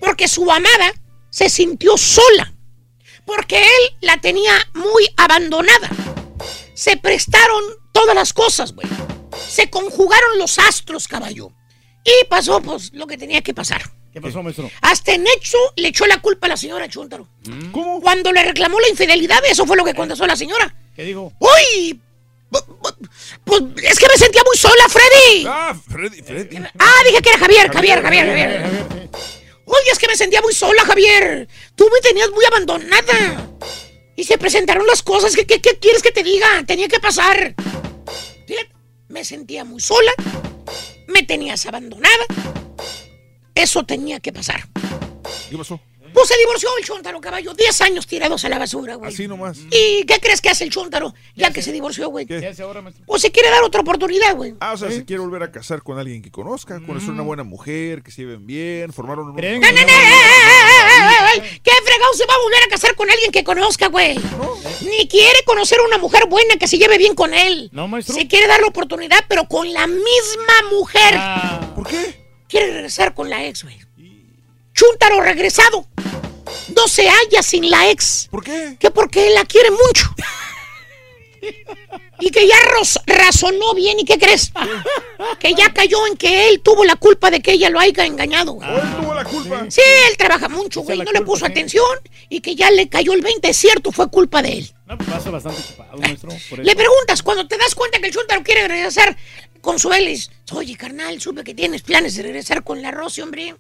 Porque 0.01 0.29
su 0.29 0.51
amada 0.51 0.93
se 1.31 1.49
sintió 1.49 1.97
sola. 1.97 2.55
Porque 3.25 3.59
él 3.59 3.97
la 4.01 4.21
tenía 4.21 4.53
muy 4.75 5.09
abandonada. 5.17 5.91
Se 6.75 6.97
prestaron 6.97 7.63
todas 7.93 8.15
las 8.15 8.33
cosas, 8.33 8.73
güey. 8.73 8.87
Se 9.53 9.69
conjugaron 9.69 10.39
los 10.39 10.59
astros, 10.59 11.07
caballo. 11.07 11.53
Y 12.03 12.25
pasó, 12.25 12.63
pues, 12.63 12.91
lo 12.95 13.07
que 13.07 13.19
tenía 13.19 13.43
que 13.43 13.53
pasar. 13.53 13.83
¿Qué 14.11 14.19
pasó, 14.19 14.43
maestro? 14.43 14.71
Hasta 14.81 15.13
en 15.13 15.27
hecho 15.27 15.59
le 15.77 15.89
echó 15.89 16.07
la 16.07 16.23
culpa 16.23 16.47
a 16.47 16.51
la 16.51 16.57
señora 16.57 16.89
Chuntaro. 16.89 17.29
¿Cómo? 17.71 18.01
Cuando 18.01 18.33
le 18.33 18.43
reclamó 18.45 18.81
la 18.81 18.89
infidelidad, 18.89 19.43
eso 19.47 19.67
fue 19.67 19.77
lo 19.77 19.85
que 19.85 19.93
contestó 19.93 20.27
la 20.27 20.37
señora. 20.37 20.75
¿Qué 20.97 21.05
dijo? 21.05 21.35
¡Uy! 21.39 22.01
Pues 23.45 23.63
es 23.83 23.99
que 23.99 24.07
me 24.07 24.17
sentía 24.17 24.43
muy 24.43 24.57
sola, 24.57 24.89
Freddy. 24.89 25.45
Ah, 25.47 25.77
Freddy, 25.87 26.23
Freddy. 26.23 26.57
Ah, 26.79 27.03
dije 27.07 27.21
que 27.21 27.29
era 27.29 27.39
Javier, 27.39 27.71
Javier, 27.71 28.03
Javier, 28.03 28.27
Javier. 28.27 28.89
Oye, 29.67 29.91
es 29.93 29.99
que 29.99 30.09
me 30.09 30.17
sentía 30.17 30.41
muy 30.41 30.55
sola, 30.55 30.83
Javier. 30.87 31.47
Tú 31.77 31.91
me 31.93 32.01
tenías 32.01 32.31
muy 32.31 32.45
abandonada. 32.47 33.51
Y 34.17 34.25
se 34.25 34.39
presentaron 34.39 34.87
las 34.87 35.03
cosas. 35.03 35.35
¿Qué, 35.35 35.45
qué, 35.47 35.61
qué 35.61 35.79
quieres 35.79 36.03
que 36.03 36.11
te 36.11 36.23
diga? 36.23 36.47
Tenía 36.67 36.89
que 36.89 37.01
pasar. 37.01 37.55
Me 39.13 39.27
sentía 39.27 39.63
muy 39.63 39.79
sola. 39.79 40.11
Me 41.07 41.23
tenías 41.23 41.67
abandonada. 41.67 42.25
Eso 43.55 43.85
tenía 43.85 44.21
que 44.21 44.33
pasar. 44.33 44.67
¿Qué 45.51 45.59
pasó? 45.59 45.79
Pues 46.15 46.29
se 46.29 46.39
divorció 46.39 46.71
el 46.79 46.85
Chuntaro, 46.85 47.21
caballo. 47.21 47.53
Diez 47.53 47.79
años 47.83 48.07
tirados 48.07 48.43
a 48.47 48.49
la 48.49 48.59
basura, 48.59 48.95
güey. 48.95 49.13
Así 49.13 49.29
nomás. 49.29 49.59
¿Y 49.71 50.07
qué 50.07 50.19
crees 50.19 50.41
que 50.41 50.49
hace 50.49 50.65
el 50.65 50.71
Chuntaro 50.71 51.13
ya 51.35 51.53
que 51.53 51.61
se 51.61 51.73
divorció, 51.73 52.09
güey? 52.09 52.25
¿Qué 52.25 52.47
hace 52.47 52.63
ahora, 52.63 52.81
maestro? 52.81 53.05
Pues 53.05 53.21
se 53.21 53.31
quiere 53.31 53.51
dar 53.51 53.63
otra 53.63 53.83
oportunidad, 53.83 54.35
güey. 54.35 54.55
Ah, 54.61 54.73
o 54.73 54.79
sea, 54.79 54.91
se 54.91 55.05
quiere 55.05 55.21
volver 55.21 55.43
a 55.43 55.53
casar 55.53 55.83
con 55.83 55.99
alguien 55.99 56.23
que 56.23 56.31
conozca, 56.31 56.81
conocer 56.81 57.11
una 57.11 57.23
buena 57.23 57.45
mujer, 57.45 58.03
que 58.03 58.11
se 58.11 58.23
lleven 58.23 58.47
bien, 58.47 58.95
formaron 58.95 59.29
un... 59.29 59.37
¡No, 59.37 59.43
no, 59.43 59.61
no! 59.61 60.62
¡Ey, 60.93 61.01
ey, 61.01 61.43
ey, 61.43 61.51
ey! 61.51 61.61
¿Qué 61.63 61.71
fregado 61.85 62.15
se 62.15 62.27
va 62.27 62.35
a 62.35 62.39
volver 62.39 62.63
a 62.65 62.69
casar 62.69 62.95
con 62.95 63.11
alguien 63.11 63.33
que 63.33 63.45
conozca, 63.45 63.89
güey? 63.89 64.19
Ni 64.83 65.09
quiere 65.09 65.43
conocer 65.45 65.81
una 65.81 65.99
mujer 65.99 66.27
buena 66.27 66.57
que 66.57 66.67
se 66.69 66.79
lleve 66.79 66.99
bien 66.99 67.15
con 67.15 67.35
él. 67.35 67.71
No, 67.73 67.89
maestro. 67.89 68.15
Se 68.15 68.27
quiere 68.29 68.47
dar 68.47 68.61
la 68.61 68.67
oportunidad, 68.67 69.25
pero 69.29 69.45
con 69.47 69.73
la 69.73 69.87
misma 69.87 70.71
mujer. 70.71 71.15
Ah, 71.17 71.73
¿Por 71.75 71.87
qué? 71.87 72.21
Quiere 72.49 72.73
regresar 72.73 73.15
con 73.15 73.31
la 73.31 73.45
ex, 73.45 73.63
güey. 73.63 73.79
Chúntaro 74.75 75.21
regresado. 75.21 75.87
No 76.77 76.89
se 76.89 77.09
halla 77.09 77.43
sin 77.43 77.71
la 77.71 77.91
ex. 77.91 78.29
¿Por 78.31 78.43
qué? 78.45 78.77
Que 78.79 78.91
porque 78.91 79.29
él 79.29 79.35
la 79.35 79.45
quiere 79.45 79.71
mucho. 79.71 80.15
Y 82.21 82.31
que 82.31 82.47
ya 82.47 82.55
ros- 82.77 83.01
razonó 83.07 83.75
bien. 83.75 83.99
¿Y 83.99 84.05
qué 84.05 84.19
crees? 84.19 84.53
Que 85.41 85.55
ya 85.55 85.73
cayó 85.73 86.07
en 86.07 86.17
que 86.17 86.49
él 86.49 86.61
tuvo 86.61 86.85
la 86.85 86.97
culpa 86.97 87.31
de 87.31 87.41
que 87.41 87.53
ella 87.53 87.69
lo 87.71 87.81
haya 87.81 88.07
engañado. 88.07 88.53
güey. 88.53 88.69
¿O 88.69 88.75
él 88.77 88.83
tuvo 89.01 89.15
la 89.15 89.25
culpa? 89.25 89.67
Sí, 89.69 89.81
él 90.11 90.17
trabaja 90.17 90.49
mucho, 90.49 90.83
güey. 90.83 90.99
No 90.99 91.11
le 91.13 91.23
puso 91.23 91.45
sí. 91.47 91.51
atención 91.51 91.85
y 92.29 92.41
que 92.41 92.55
ya 92.55 92.71
le 92.71 92.89
cayó 92.89 93.13
el 93.13 93.23
20. 93.23 93.49
Es 93.51 93.57
cierto, 93.57 93.91
fue 93.93 94.09
culpa 94.09 94.41
de 94.43 94.53
él. 94.59 94.73
no, 94.87 94.97
pues 94.97 95.09
pasa 95.11 95.31
bastante 95.31 95.61
ocupado, 95.63 95.99
maestro. 95.99 96.29
Por 96.31 96.61
eso. 96.61 96.63
Le 96.63 96.77
preguntas, 96.77 97.23
cuando 97.23 97.47
te 97.49 97.57
das 97.59 97.75
cuenta 97.75 97.99
que 97.99 98.07
el 98.07 98.13
chúntaro 98.13 98.43
quiere 98.45 98.69
regresar 98.69 99.17
con 99.61 99.79
su 99.79 99.91
oye, 100.53 100.77
carnal, 100.77 101.21
supe 101.21 101.45
que 101.45 101.55
tienes 101.55 101.83
planes 101.83 102.15
de 102.17 102.23
regresar 102.25 102.63
con 102.65 102.83
la 102.83 102.91
Rosy, 102.91 103.21
hombre. 103.21 103.55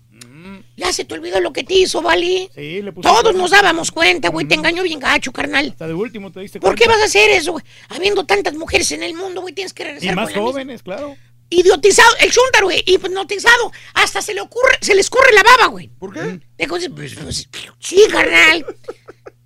Ya 0.76 0.92
se 0.92 1.04
te 1.04 1.14
olvidó 1.14 1.40
lo 1.40 1.52
que 1.52 1.64
te 1.64 1.74
hizo, 1.74 2.02
¿vale? 2.02 2.50
Sí, 2.54 2.82
le 2.82 2.92
puso 2.92 3.08
Todos 3.08 3.34
nos 3.34 3.50
dábamos 3.50 3.90
cuenta, 3.90 4.28
güey. 4.30 4.46
Te 4.46 4.54
engañó 4.54 4.82
bien 4.82 4.98
gacho, 4.98 5.32
carnal. 5.32 5.68
Hasta 5.70 5.86
de 5.86 5.94
último 5.94 6.30
te 6.32 6.40
diste 6.40 6.60
¿Por 6.60 6.74
qué 6.74 6.84
cuenta. 6.84 6.94
vas 6.96 7.02
a 7.02 7.06
hacer 7.06 7.30
eso, 7.30 7.52
güey? 7.52 7.64
Habiendo 7.88 8.24
tantas 8.24 8.54
mujeres 8.54 8.90
en 8.92 9.02
el 9.02 9.14
mundo, 9.14 9.40
güey, 9.40 9.54
tienes 9.54 9.72
que 9.72 9.84
regresar 9.84 10.12
Y 10.12 10.14
más 10.16 10.24
con 10.26 10.32
la 10.32 10.38
misma. 10.40 10.52
jóvenes, 10.52 10.82
claro. 10.82 11.16
Idiotizado, 11.50 12.08
el 12.20 12.32
chúntaro, 12.32 12.66
güey, 12.66 12.82
hipnotizado. 12.86 13.72
Hasta 13.94 14.22
se 14.22 14.32
le 14.32 14.40
ocurre, 14.40 14.78
se 14.80 14.94
le 14.94 15.02
escurre 15.02 15.32
la 15.34 15.42
baba, 15.42 15.66
güey. 15.66 15.88
¿Por 15.98 16.12
qué? 16.14 16.40
Dijo, 16.58 16.76
pues, 16.94 17.14
pues, 17.14 17.48
sí, 17.78 18.02
carnal. 18.10 18.64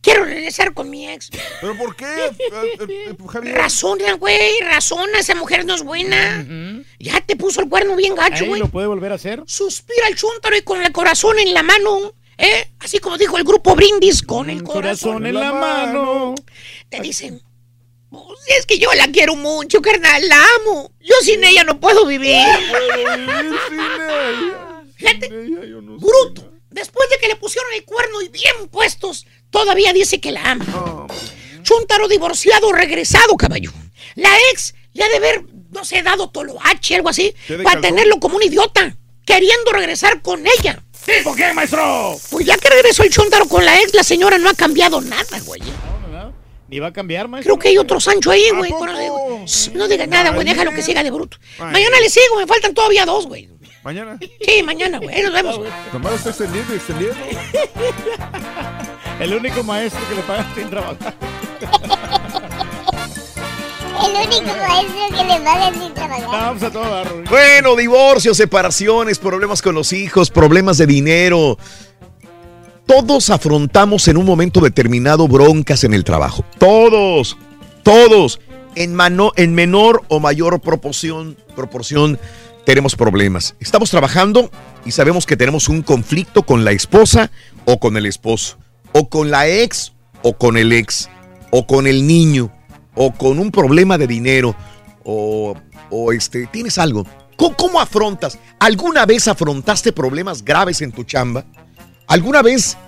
Quiero 0.06 0.24
regresar 0.24 0.72
con 0.72 0.88
mi 0.88 1.08
ex. 1.08 1.30
¿Pero 1.60 1.76
por 1.76 1.96
qué, 1.96 2.04
eh, 2.26 2.30
eh, 2.38 2.76
eh, 3.10 3.16
Javier? 3.28 3.56
Razona, 3.56 4.12
güey, 4.12 4.60
razona, 4.60 5.18
esa 5.18 5.34
mujer 5.34 5.64
no 5.64 5.74
es 5.74 5.82
buena. 5.82 6.46
Ya 7.00 7.20
te 7.22 7.34
puso 7.34 7.60
el 7.60 7.68
cuerno 7.68 7.96
bien 7.96 8.14
gacho, 8.14 8.44
Ahí 8.44 8.48
güey. 8.48 8.60
lo 8.60 8.68
puede 8.68 8.86
volver 8.86 9.10
a 9.10 9.16
hacer. 9.16 9.42
Suspira 9.48 10.06
el 10.06 10.14
chúntaro 10.14 10.56
y 10.56 10.62
con 10.62 10.80
el 10.80 10.92
corazón 10.92 11.40
en 11.40 11.52
la 11.52 11.64
mano, 11.64 12.14
¿eh? 12.38 12.70
Así 12.78 13.00
como 13.00 13.18
dijo 13.18 13.36
el 13.36 13.42
grupo 13.42 13.74
Brindis, 13.74 14.22
con 14.22 14.48
el 14.48 14.58
Un 14.58 14.64
corazón, 14.66 15.26
en 15.26 15.34
la 15.34 15.52
mano. 15.52 16.36
Te 16.88 17.00
dicen, 17.00 17.42
pues 18.08 18.22
es 18.56 18.64
que 18.64 18.78
yo 18.78 18.92
la 18.94 19.08
quiero 19.08 19.34
mucho, 19.34 19.82
carnal, 19.82 20.28
la 20.28 20.40
amo. 20.60 20.92
Yo 21.00 21.16
sin 21.22 21.42
ella 21.42 21.64
no 21.64 21.80
puedo 21.80 22.06
vivir. 22.06 22.46
Puedo 22.70 22.96
vivir 22.96 23.58
sin 23.68 23.80
ella. 23.80 24.84
Fíjate, 24.94 25.26
Sin 25.26 25.34
ella 25.58 25.66
yo 25.66 25.82
no 25.82 25.98
sé 25.98 26.06
bruto. 26.06 26.52
Después 26.70 27.08
de 27.08 27.16
que 27.18 27.28
le 27.28 27.36
pusieron 27.36 27.72
el 27.72 27.84
cuerno 27.84 28.20
y 28.20 28.28
bien 28.28 28.68
puestos, 28.70 29.26
todavía 29.50 29.92
dice 29.92 30.20
que 30.20 30.32
la 30.32 30.42
ama. 30.50 30.64
No, 30.64 30.84
hombre. 30.84 31.16
Chúntaro 31.62 32.08
divorciado, 32.08 32.72
regresado, 32.72 33.36
caballo. 33.36 33.72
La 34.14 34.30
ex 34.52 34.74
le 34.92 35.04
ha 35.04 35.08
de 35.08 35.16
haber, 35.16 35.42
no 35.70 35.84
sé, 35.84 36.02
dado 36.02 36.30
toloache, 36.30 36.94
algo 36.96 37.08
así, 37.08 37.34
¿Qué 37.46 37.56
de 37.56 37.64
para 37.64 37.80
tenerlo 37.80 38.18
como 38.20 38.36
un 38.36 38.42
idiota, 38.42 38.96
queriendo 39.24 39.72
regresar 39.72 40.22
con 40.22 40.44
ella. 40.46 40.82
¿Tipo 41.04 41.34
qué, 41.34 41.52
maestro? 41.52 42.16
Pues 42.30 42.46
ya 42.46 42.56
que 42.56 42.68
regresó 42.68 43.02
el 43.02 43.10
Chúntaro 43.10 43.46
con 43.46 43.64
la 43.64 43.80
ex, 43.80 43.94
la 43.94 44.02
señora 44.02 44.38
no 44.38 44.48
ha 44.48 44.54
cambiado 44.54 45.00
nada, 45.00 45.40
güey. 45.44 45.60
No, 45.60 46.08
no, 46.08 46.24
no. 46.24 46.34
Ni 46.68 46.78
va 46.80 46.88
a 46.88 46.92
cambiar, 46.92 47.28
maestro. 47.28 47.54
Creo 47.54 47.62
que 47.62 47.68
hay 47.68 47.78
otro 47.78 48.00
Sancho 48.00 48.30
ahí, 48.30 48.50
güey. 48.50 48.70
por. 48.70 48.88
Shh, 48.90 49.70
No 49.74 49.86
digas 49.86 50.08
nada, 50.08 50.30
güey. 50.30 50.44
Déjalo 50.46 50.72
que 50.72 50.82
siga 50.82 51.02
de 51.04 51.10
bruto. 51.10 51.38
Mañana 51.58 52.00
le 52.00 52.10
sigo, 52.10 52.36
me 52.36 52.46
faltan 52.46 52.74
todavía 52.74 53.04
dos, 53.04 53.26
güey. 53.26 53.48
Mañana. 53.84 54.18
Sí, 54.20 54.62
mañana, 54.64 54.98
güey. 54.98 55.22
Nos 55.22 55.32
vemos. 55.32 55.60
Nomás 55.92 56.14
está 56.14 56.30
extendiendo 56.30 56.72
y 56.74 56.76
extendiendo. 56.76 57.16
El 59.20 59.34
único 59.34 59.62
maestro 59.62 60.00
que 60.08 60.14
le 60.14 60.22
pagan 60.22 60.46
sin 60.54 60.68
trabajar. 60.70 61.14
El 64.04 64.26
único 64.26 64.56
maestro 64.56 65.16
que 65.16 65.24
le 65.24 65.40
pagan 65.40 65.74
sin 65.74 65.94
trabajar. 65.94 66.26
Vamos 66.28 66.62
a 66.62 66.70
todo. 66.70 67.04
Bueno, 67.30 67.76
divorcios, 67.76 68.36
separaciones, 68.36 69.18
problemas 69.18 69.62
con 69.62 69.74
los 69.74 69.92
hijos, 69.92 70.30
problemas 70.30 70.78
de 70.78 70.86
dinero. 70.86 71.58
Todos 72.86 73.30
afrontamos 73.30 74.06
en 74.08 74.16
un 74.16 74.26
momento 74.26 74.60
determinado 74.60 75.26
broncas 75.26 75.82
en 75.84 75.94
el 75.94 76.04
trabajo. 76.04 76.44
Todos, 76.58 77.36
todos. 77.82 78.40
En, 78.74 78.94
mano- 78.94 79.32
en 79.36 79.54
menor 79.54 80.02
o 80.08 80.20
mayor 80.20 80.60
proporción, 80.60 81.36
proporción 81.56 82.18
tenemos 82.66 82.94
problemas. 82.94 83.54
Estamos 83.58 83.90
trabajando 83.90 84.50
y 84.84 84.90
sabemos 84.90 85.24
que 85.24 85.36
tenemos 85.38 85.68
un 85.70 85.80
conflicto 85.82 86.42
con 86.42 86.64
la 86.64 86.72
esposa 86.72 87.30
o 87.64 87.78
con 87.80 87.96
el 87.96 88.04
esposo, 88.04 88.58
o 88.98 89.10
con 89.10 89.30
la 89.30 89.46
ex 89.46 89.92
o 90.22 90.32
con 90.32 90.56
el 90.56 90.72
ex, 90.72 91.08
o 91.50 91.66
con 91.66 91.86
el 91.86 92.06
niño, 92.06 92.50
o 92.94 93.12
con 93.12 93.38
un 93.38 93.50
problema 93.50 93.98
de 93.98 94.06
dinero, 94.06 94.56
o, 95.04 95.54
o 95.90 96.12
este, 96.12 96.46
tienes 96.46 96.78
algo. 96.78 97.06
¿Cómo, 97.36 97.54
cómo 97.56 97.80
afrontas? 97.80 98.38
¿Alguna 98.58 99.04
vez 99.04 99.28
afrontaste 99.28 99.92
problemas 99.92 100.42
graves 100.42 100.80
en 100.80 100.92
tu 100.92 101.04
chamba? 101.04 101.44
¿Alguna 102.06 102.40
vez 102.40 102.78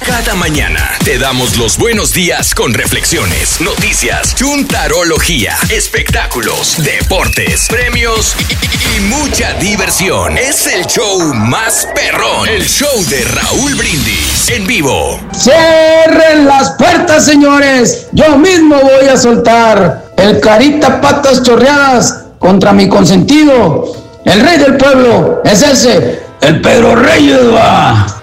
Cada 0.06 0.34
mañana 0.36 0.80
te 1.04 1.18
damos 1.18 1.58
los 1.58 1.78
buenos 1.78 2.14
días 2.14 2.56
con 2.56 2.74
reflexiones, 2.74 3.60
noticias, 3.60 4.34
chuntarología, 4.34 5.58
espectáculos, 5.70 6.82
deportes, 6.82 7.68
premios 7.68 8.38
y, 8.48 8.98
y 8.98 9.00
mucha 9.02 9.54
diversión. 9.56 10.38
Es 10.38 10.68
el 10.68 10.86
show 10.86 11.34
más 11.34 11.86
perrón, 11.94 12.48
el 12.48 12.66
show 12.66 13.04
de 13.10 13.26
Raúl 13.26 13.76
Brindis 13.76 14.50
en 14.52 14.66
vivo. 14.66 15.20
Cierren 15.34 16.46
las 16.46 16.72
puertas, 16.72 17.26
señores. 17.26 18.08
Yo 18.14 18.38
mismo 18.38 18.80
voy 18.80 19.10
a 19.10 19.18
soltar 19.18 20.06
el 20.16 20.40
carita 20.40 21.02
patas 21.02 21.44
chorreadas 21.44 22.24
contra 22.40 22.72
mi 22.72 22.88
consentido. 22.88 23.92
El 24.24 24.40
rey 24.40 24.58
del 24.60 24.78
pueblo 24.78 25.42
es 25.44 25.62
ese, 25.62 26.22
el 26.40 26.62
Pedro 26.62 26.96
Reyes 26.96 27.54
va. 27.54 28.16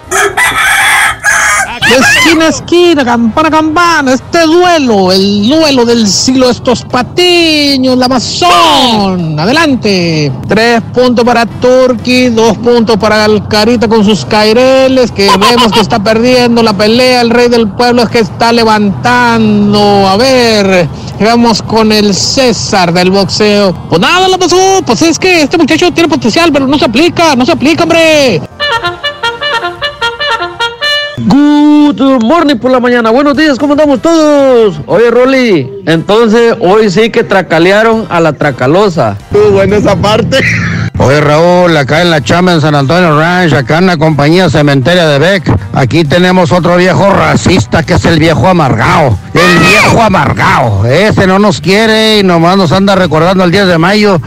Esquina 1.95 2.45
a 2.45 2.49
esquina, 2.49 3.05
campana 3.05 3.47
a 3.47 3.51
campana, 3.51 4.13
este 4.13 4.41
duelo, 4.41 5.11
el 5.11 5.47
duelo 5.47 5.85
del 5.85 6.07
siglo 6.07 6.49
estos 6.49 6.83
patiños, 6.83 7.97
la 7.97 8.07
mazón. 8.07 9.39
Adelante. 9.39 10.31
Tres 10.47 10.81
puntos 10.93 11.23
para 11.23 11.45
Turki, 11.45 12.29
dos 12.29 12.57
puntos 12.57 12.97
para 12.97 13.23
Alcarita 13.23 13.87
con 13.87 14.03
sus 14.03 14.25
caireles, 14.25 15.11
que 15.11 15.29
vemos 15.39 15.71
que 15.71 15.79
está 15.79 15.99
perdiendo 16.03 16.61
la 16.61 16.73
pelea. 16.73 17.21
El 17.21 17.29
rey 17.29 17.47
del 17.47 17.69
pueblo 17.69 18.03
es 18.03 18.09
que 18.09 18.19
está 18.19 18.51
levantando. 18.51 20.07
A 20.07 20.17
ver, 20.17 20.87
vamos 21.19 21.61
con 21.61 21.91
el 21.91 22.13
César 22.13 22.91
del 22.91 23.11
boxeo. 23.11 23.73
Pues 23.89 24.01
nada, 24.01 24.27
lo 24.27 24.37
pasó. 24.37 24.81
Pues 24.85 25.01
es 25.01 25.17
que 25.17 25.43
este 25.43 25.57
muchacho 25.57 25.91
tiene 25.91 26.09
potencial, 26.09 26.51
pero 26.51 26.67
no 26.67 26.77
se 26.77 26.85
aplica, 26.85 27.35
no 27.35 27.45
se 27.45 27.53
aplica, 27.53 27.83
hombre. 27.83 28.41
Good 31.19 32.23
morning 32.23 32.57
por 32.57 32.69
la 32.69 32.79
mañana. 32.79 33.09
Buenos 33.09 33.35
días, 33.35 33.57
¿cómo 33.57 33.73
andamos 33.73 34.03
todos? 34.03 34.79
Oye, 34.85 35.09
Rolly, 35.09 35.67
entonces 35.87 36.55
hoy 36.59 36.91
sí 36.91 37.09
que 37.09 37.23
tracalearon 37.23 38.05
a 38.09 38.19
la 38.19 38.33
tracalosa. 38.33 39.17
Estuvo 39.31 39.49
buena 39.49 39.77
esa 39.77 39.95
parte. 39.95 40.37
Oye 40.99 41.19
Raúl, 41.19 41.75
acá 41.75 42.03
en 42.03 42.11
la 42.11 42.21
chamba 42.21 42.53
en 42.53 42.61
San 42.61 42.75
Antonio 42.75 43.19
Ranch, 43.19 43.53
acá 43.53 43.79
en 43.79 43.87
la 43.87 43.97
compañía 43.97 44.47
cementeria 44.49 45.07
de 45.07 45.17
Beck, 45.17 45.51
aquí 45.73 46.03
tenemos 46.03 46.51
otro 46.51 46.77
viejo 46.77 47.09
racista 47.11 47.81
que 47.81 47.95
es 47.95 48.05
el 48.05 48.19
viejo 48.19 48.47
amargado. 48.47 49.17
El 49.33 49.59
viejo 49.59 50.01
amargado. 50.03 50.85
Ese 50.85 51.25
no 51.25 51.39
nos 51.39 51.61
quiere 51.61 52.19
y 52.19 52.23
nomás 52.23 52.57
nos 52.57 52.71
anda 52.71 52.95
recordando 52.95 53.43
el 53.43 53.49
10 53.51 53.67
de 53.67 53.77
mayo. 53.79 54.21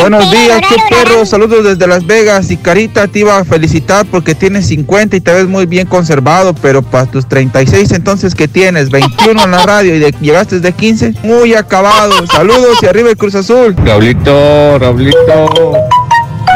Buenos 0.00 0.30
días, 0.30 0.60
qué 0.68 0.76
perro. 0.90 1.24
Saludos 1.24 1.64
desde 1.64 1.86
Las 1.86 2.04
Vegas. 2.06 2.50
Y 2.50 2.56
Carita 2.56 3.06
te 3.08 3.20
iba 3.20 3.38
a 3.38 3.44
felicitar 3.44 4.04
porque 4.10 4.34
tienes 4.34 4.66
50 4.66 5.16
y 5.16 5.20
te 5.20 5.32
ves 5.32 5.46
muy 5.46 5.66
bien 5.66 5.86
conservado, 5.86 6.54
pero 6.54 6.82
para 6.82 7.06
tus 7.06 7.26
36 7.28 7.90
entonces 7.92 8.34
que 8.34 8.48
tienes 8.48 8.90
21 8.90 9.44
en 9.44 9.50
la 9.52 9.64
radio 9.64 9.94
y 9.94 9.98
de- 10.00 10.14
llegaste 10.20 10.60
de 10.60 10.72
15, 10.72 11.14
muy 11.22 11.54
acabado. 11.54 12.26
Saludos 12.26 12.78
y 12.82 12.86
arriba 12.86 13.10
el 13.10 13.16
Cruz 13.16 13.34
Azul. 13.34 13.74
Raulito, 13.84 14.78
Raulito. 14.78 15.74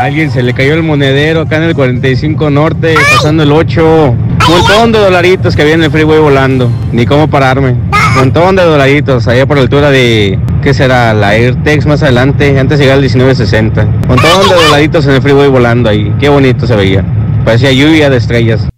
Alguien 0.00 0.30
se 0.30 0.44
le 0.44 0.54
cayó 0.54 0.74
el 0.74 0.84
monedero 0.84 1.40
acá 1.40 1.56
en 1.56 1.64
el 1.64 1.74
45 1.74 2.50
Norte, 2.50 2.94
pasando 3.16 3.42
el 3.42 3.50
8. 3.50 4.10
Un 4.10 4.38
montón 4.48 4.92
de 4.92 5.00
dolaritos 5.00 5.56
que 5.56 5.72
en 5.72 5.82
el 5.82 5.90
freeway 5.90 6.20
volando. 6.20 6.70
Ni 6.92 7.04
cómo 7.04 7.28
pararme. 7.28 7.70
Un 7.70 8.14
montón 8.14 8.54
de 8.54 8.62
dolaritos 8.62 9.26
allá 9.26 9.44
por 9.44 9.56
la 9.56 9.64
altura 9.64 9.90
de. 9.90 10.38
¿Qué 10.62 10.72
será? 10.72 11.12
La 11.14 11.30
AirTex 11.30 11.86
más 11.86 12.02
adelante. 12.04 12.58
Antes 12.58 12.78
llegaba 12.78 12.94
el 12.96 13.02
1960. 13.02 13.82
Un 13.82 14.06
montón 14.06 14.48
de 14.48 14.54
dolaritos 14.54 15.04
en 15.06 15.14
el 15.14 15.22
freeway 15.22 15.48
volando 15.48 15.90
ahí. 15.90 16.14
Qué 16.20 16.28
bonito 16.28 16.66
se 16.66 16.76
veía. 16.76 17.04
Parecía 17.44 17.72
lluvia 17.72 18.08
de 18.08 18.18
estrellas. 18.18 18.68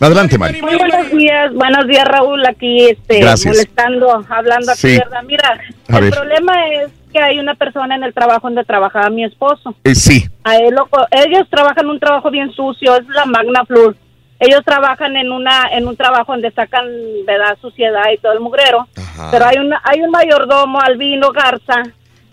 Adelante, 0.00 0.38
Mari. 0.38 0.60
Muy 0.62 0.76
buenos 0.76 1.10
días, 1.12 1.52
buenos 1.54 1.86
días 1.86 2.04
Raúl, 2.06 2.44
aquí 2.46 2.86
este, 2.86 3.20
Gracias. 3.20 3.54
molestando, 3.54 4.24
hablando 4.28 4.72
aquí, 4.72 4.80
Sí. 4.80 4.96
¿verdad? 4.98 5.22
Mira, 5.26 5.60
A 5.88 5.98
el 5.98 6.04
ver. 6.04 6.14
problema 6.14 6.52
es 6.82 6.88
que 7.12 7.20
hay 7.20 7.38
una 7.38 7.54
persona 7.54 7.94
en 7.94 8.02
el 8.02 8.14
trabajo 8.14 8.48
donde 8.48 8.64
trabajaba 8.64 9.10
mi 9.10 9.24
esposo. 9.24 9.74
Eh, 9.84 9.94
sí. 9.94 10.24
A 10.44 10.56
él 10.56 10.74
lo 10.74 10.88
ellos 11.10 11.46
trabajan 11.50 11.88
un 11.88 12.00
trabajo 12.00 12.30
bien 12.30 12.50
sucio, 12.52 12.96
es 12.96 13.06
la 13.08 13.26
Magna 13.26 13.64
Flor. 13.64 13.96
Ellos 14.40 14.62
trabajan 14.64 15.16
en 15.16 15.30
una 15.30 15.68
en 15.70 15.86
un 15.86 15.96
trabajo 15.96 16.32
donde 16.32 16.50
sacan 16.50 16.84
verdad 17.24 17.56
suciedad 17.60 18.02
y 18.12 18.18
todo 18.18 18.32
el 18.32 18.40
mugrero. 18.40 18.88
Pero 19.30 19.44
hay 19.46 19.58
una 19.58 19.80
hay 19.84 20.02
un 20.02 20.10
mayordomo 20.10 20.80
Albino 20.80 21.30
Garza. 21.30 21.82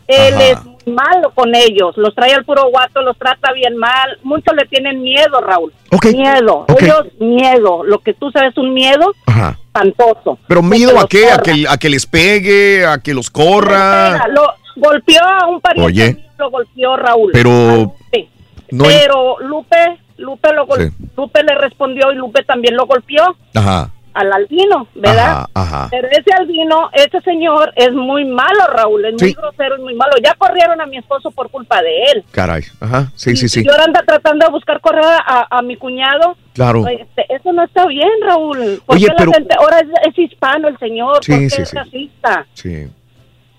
Él 0.07 0.33
Ajá. 0.33 0.43
es 0.43 0.65
muy 0.65 0.95
malo 0.95 1.29
con 1.35 1.53
ellos, 1.53 1.95
los 1.95 2.15
trae 2.15 2.33
al 2.33 2.43
puro 2.43 2.67
guato, 2.71 3.03
los 3.03 3.15
trata 3.15 3.53
bien 3.53 3.77
mal. 3.77 4.17
Muchos 4.23 4.55
le 4.55 4.65
tienen 4.65 5.03
miedo, 5.03 5.39
Raúl. 5.39 5.71
Miedo. 6.11 6.65
Ellos 6.79 7.05
miedo, 7.19 7.83
lo 7.83 7.99
que 7.99 8.15
tú 8.15 8.31
sabes 8.31 8.57
un 8.57 8.73
miedo 8.73 9.13
Ajá. 9.27 9.59
espantoso. 9.67 10.39
¿Pero 10.47 10.63
miedo 10.63 10.99
a 10.99 11.07
qué? 11.07 11.29
¿A 11.29 11.37
que, 11.37 11.65
¿A 11.69 11.77
que 11.77 11.89
les 11.89 12.07
pegue? 12.07 12.87
¿A 12.87 12.97
que 12.97 13.13
los 13.13 13.29
corra? 13.29 14.27
Lo 14.29 14.51
golpeó 14.75 15.21
a 15.23 15.47
un 15.47 15.59
pariente, 15.61 15.85
Oye. 15.87 16.13
mío, 16.13 16.23
lo 16.37 16.49
golpeó 16.51 16.97
Raúl. 16.97 17.31
Pero... 17.33 17.95
Sí. 18.13 18.29
No 18.71 18.85
hay- 18.85 18.97
Pero 19.01 19.39
Lupe, 19.39 19.99
Lupe 20.17 20.53
lo 20.53 20.65
gol- 20.67 20.91
Lupe 21.17 21.43
le 21.43 21.55
respondió 21.55 22.11
y 22.11 22.15
Lupe 22.15 22.43
también 22.43 22.75
lo 22.75 22.85
golpeó 22.85 23.35
Ajá. 23.55 23.89
al 24.13 24.31
albino, 24.33 24.87
¿verdad? 24.95 25.29
Ajá, 25.31 25.49
ajá. 25.55 25.87
Pero 25.89 26.07
ese 26.09 26.31
albino, 26.37 26.89
ese 26.93 27.19
señor 27.21 27.71
es 27.75 27.91
muy 27.93 28.25
malo, 28.25 28.59
Raúl, 28.75 29.05
es 29.05 29.13
muy 29.13 29.29
Sí. 29.29 29.33
grosero, 29.33 29.75
es 29.75 29.81
muy 29.81 29.95
malo. 29.95 30.11
Ya 30.23 30.33
corrieron 30.35 30.79
a 30.81 30.85
mi 30.85 30.97
esposo 30.97 31.31
por 31.31 31.49
culpa 31.49 31.81
de 31.81 32.03
él. 32.11 32.23
Caray. 32.31 32.61
Ajá. 32.79 33.11
Sí, 33.15 33.35
sí, 33.35 33.49
sí. 33.49 33.63
Y 33.65 33.69
ahora 33.69 33.85
anda 33.85 34.03
tratando 34.05 34.45
de 34.45 34.51
buscar 34.51 34.79
correr 34.81 35.03
a, 35.05 35.47
a 35.49 35.61
mi 35.63 35.75
cuñado. 35.75 36.35
Claro. 36.53 36.85
Este, 36.87 37.25
eso 37.33 37.51
no 37.53 37.63
está 37.63 37.87
bien, 37.87 38.09
Raúl. 38.23 38.81
¿Por 38.85 38.97
Oye, 38.97 39.07
pero- 39.17 39.31
la 39.31 39.37
gente, 39.37 39.55
ahora 39.57 39.79
es, 39.79 39.87
es 40.09 40.19
hispano 40.19 40.67
el 40.67 40.77
señor, 40.77 41.23
Sí, 41.23 41.31
¿por 41.31 41.39
qué 41.41 41.49
sí, 41.49 41.61
es 41.63 41.69
sí. 41.69 41.75
racista? 41.75 42.45
Sí. 42.53 42.87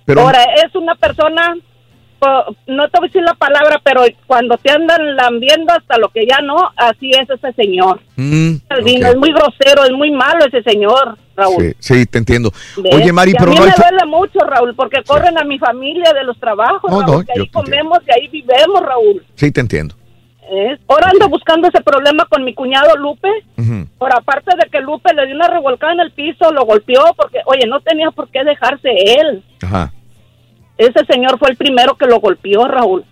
Pero... 0.04 0.22
Ahora, 0.22 0.42
es 0.64 0.74
una 0.74 0.94
persona, 0.94 1.54
no 2.66 2.88
te 2.88 2.98
voy 2.98 3.06
a 3.06 3.08
decir 3.08 3.22
la 3.22 3.34
palabra, 3.34 3.80
pero 3.82 4.02
cuando 4.26 4.56
te 4.58 4.70
andan 4.70 5.16
lambiendo 5.16 5.72
hasta 5.72 5.98
lo 5.98 6.08
que 6.08 6.26
ya 6.26 6.40
no, 6.40 6.56
así 6.76 7.10
es 7.10 7.28
ese 7.30 7.52
señor. 7.52 8.00
Mm. 8.16 8.56
Es 8.68 9.16
muy 9.16 9.32
grosero, 9.32 9.84
es 9.84 9.92
muy 9.92 10.10
malo 10.10 10.44
ese 10.46 10.62
señor, 10.62 11.16
Raúl. 11.36 11.74
Sí, 11.78 11.94
sí, 11.94 12.06
te 12.06 12.18
entiendo. 12.18 12.50
¿Ves? 12.76 12.94
Oye, 12.94 13.12
Mari, 13.12 13.30
Y 13.30 13.34
pero 13.34 13.52
a 13.52 13.54
mí 13.54 13.56
no 13.58 13.66
me 13.66 13.72
duele 13.72 14.06
mucho, 14.06 14.40
Raúl, 14.40 14.74
porque 14.74 15.02
corren 15.04 15.38
a 15.38 15.44
mi 15.44 15.58
familia 15.58 16.12
de 16.12 16.24
los 16.24 16.38
trabajos, 16.38 16.90
No, 16.90 17.00
Raúl, 17.00 17.18
no, 17.18 17.24
que 17.24 17.40
ahí 17.40 17.48
comemos 17.48 17.98
y 18.06 18.20
ahí 18.20 18.28
vivemos, 18.28 18.82
Raúl. 18.82 19.24
Sí, 19.34 19.50
te 19.50 19.60
entiendo. 19.60 19.94
¿Ves? 20.50 20.80
Ahora 20.88 21.10
ando 21.12 21.28
buscando 21.28 21.68
ese 21.68 21.80
problema 21.80 22.26
con 22.26 22.44
mi 22.44 22.54
cuñado 22.54 22.96
Lupe. 22.96 23.28
Ujú. 23.56 23.86
Por 23.98 24.12
aparte 24.12 24.50
de 24.56 24.68
que 24.68 24.80
Lupe 24.80 25.14
le 25.14 25.26
dio 25.26 25.36
una 25.36 25.46
revolcada 25.46 25.92
en 25.92 26.00
el 26.00 26.10
piso, 26.10 26.50
lo 26.52 26.64
golpeó, 26.64 27.14
porque, 27.16 27.38
oye, 27.46 27.66
no 27.68 27.80
tenía 27.80 28.10
por 28.10 28.28
qué 28.30 28.42
dejarse 28.42 28.88
él. 28.90 29.44
Ajá. 29.62 29.92
Ese 30.76 31.04
señor 31.08 31.38
fue 31.38 31.50
el 31.50 31.56
primero 31.56 31.94
que 31.94 32.06
lo 32.06 32.18
golpeó, 32.20 32.66
Raúl. 32.66 33.04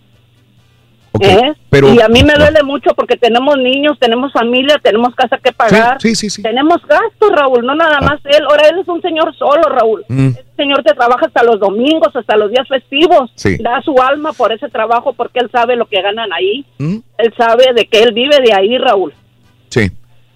¿Eh? 1.26 1.52
pero- 1.70 1.92
y 1.92 2.00
a 2.00 2.08
mí 2.08 2.22
me 2.22 2.34
duele 2.34 2.62
mucho 2.62 2.90
porque 2.94 3.16
tenemos 3.16 3.56
niños, 3.58 3.98
tenemos 3.98 4.32
familia, 4.32 4.76
tenemos 4.82 5.14
casa 5.14 5.38
que 5.38 5.52
pagar. 5.52 6.00
Sí, 6.00 6.14
sí, 6.14 6.30
sí. 6.30 6.42
Tenemos 6.42 6.78
gastos, 6.86 7.30
Raúl, 7.32 7.64
no 7.64 7.74
nada 7.74 8.00
más 8.00 8.20
él. 8.24 8.42
Ahora 8.48 8.68
él 8.68 8.78
es 8.80 8.88
un 8.88 9.00
señor 9.02 9.34
solo, 9.36 9.62
Raúl. 9.68 10.04
Mm. 10.08 10.28
Ese 10.28 10.44
señor 10.56 10.82
que 10.84 10.94
trabaja 10.94 11.26
hasta 11.26 11.42
los 11.42 11.58
domingos, 11.60 12.14
hasta 12.14 12.36
los 12.36 12.50
días 12.50 12.66
festivos. 12.68 13.30
Sí. 13.34 13.56
Da 13.58 13.80
su 13.82 13.94
alma 14.02 14.32
por 14.32 14.52
ese 14.52 14.68
trabajo 14.68 15.12
porque 15.12 15.40
él 15.40 15.50
sabe 15.50 15.76
lo 15.76 15.86
que 15.86 16.00
ganan 16.02 16.32
ahí. 16.32 16.64
Mm. 16.78 16.96
Él 17.18 17.34
sabe 17.36 17.72
de 17.74 17.86
que 17.86 18.00
él 18.02 18.12
vive 18.12 18.36
de 18.44 18.52
ahí, 18.52 18.76
Raúl. 18.78 19.12
Sí. 19.68 19.90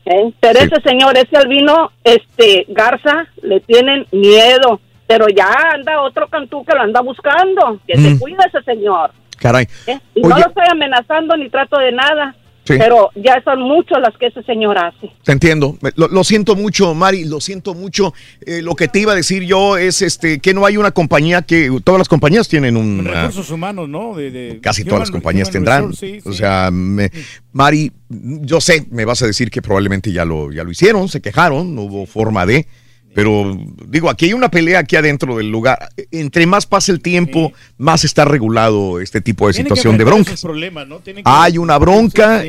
¿eh? 0.04 0.32
Pero 0.40 0.58
ese 0.58 0.80
señor, 0.84 1.16
ese 1.16 1.36
albino, 1.36 1.92
este, 2.04 2.66
Garza, 2.68 3.26
le 3.42 3.60
tienen 3.60 4.06
miedo. 4.12 4.80
Pero 5.06 5.26
ya 5.28 5.46
anda 5.74 6.00
otro 6.00 6.26
cantú 6.28 6.64
que 6.64 6.74
lo 6.74 6.80
anda 6.80 7.00
buscando. 7.02 7.78
Que 7.86 7.98
se 7.98 8.10
Mm. 8.14 8.18
cuida 8.18 8.44
ese 8.46 8.62
señor. 8.62 9.10
Caray. 9.42 9.66
¿eh? 9.86 9.98
Y 10.14 10.22
no 10.22 10.28
lo 10.30 10.36
estoy 10.46 10.64
amenazando 10.70 11.36
ni 11.36 11.50
trato 11.50 11.78
de 11.78 11.92
nada. 11.92 12.34
Sí. 12.64 12.74
Pero 12.78 13.10
ya 13.16 13.42
son 13.42 13.60
muchas 13.60 13.98
las 14.00 14.16
que 14.16 14.26
ese 14.28 14.40
señor 14.44 14.78
hace. 14.78 15.10
Te 15.24 15.32
entiendo. 15.32 15.76
Lo, 15.96 16.06
lo 16.06 16.22
siento 16.22 16.54
mucho, 16.54 16.94
Mari, 16.94 17.24
lo 17.24 17.40
siento 17.40 17.74
mucho. 17.74 18.14
Eh, 18.46 18.62
lo 18.62 18.76
que 18.76 18.86
te 18.86 19.00
iba 19.00 19.10
a 19.10 19.16
decir 19.16 19.42
yo 19.42 19.76
es 19.76 20.00
este 20.00 20.38
que 20.38 20.54
no 20.54 20.64
hay 20.64 20.76
una 20.76 20.92
compañía 20.92 21.42
que 21.42 21.68
todas 21.82 21.98
las 21.98 22.08
compañías 22.08 22.46
tienen 22.46 22.76
un 22.76 23.04
ah, 23.12 23.22
Recursos 23.22 23.50
humanos, 23.50 23.88
¿no? 23.88 24.14
De, 24.14 24.30
de- 24.30 24.60
casi 24.60 24.82
Human- 24.82 24.88
todas 24.90 25.00
las 25.00 25.10
compañías 25.10 25.50
tendrán. 25.50 25.88
Resource, 25.90 26.20
sí, 26.22 26.28
O 26.28 26.30
sí. 26.30 26.38
sea, 26.38 26.70
me- 26.70 27.10
Mari, 27.52 27.90
yo 28.08 28.60
sé, 28.60 28.86
me 28.92 29.04
vas 29.04 29.20
a 29.22 29.26
decir 29.26 29.50
que 29.50 29.60
probablemente 29.60 30.12
ya 30.12 30.24
lo 30.24 30.52
ya 30.52 30.62
lo 30.62 30.70
hicieron, 30.70 31.08
se 31.08 31.20
quejaron, 31.20 31.74
no 31.74 31.82
hubo 31.82 32.06
forma 32.06 32.46
de 32.46 32.68
pero 33.14 33.58
digo, 33.86 34.08
aquí 34.10 34.26
hay 34.26 34.32
una 34.32 34.50
pelea 34.50 34.80
aquí 34.80 34.96
adentro 34.96 35.36
del 35.36 35.50
lugar. 35.50 35.90
Entre 36.10 36.46
más 36.46 36.66
pasa 36.66 36.92
el 36.92 37.00
tiempo, 37.00 37.52
más 37.78 38.04
está 38.04 38.24
regulado 38.24 39.00
este 39.00 39.20
tipo 39.20 39.46
de 39.46 39.52
Tienen 39.54 39.68
situación 39.68 39.98
de 39.98 40.04
problemas, 40.40 40.88
¿no? 40.88 41.00
Hay 41.24 41.58
una 41.58 41.78
bronca, 41.78 42.42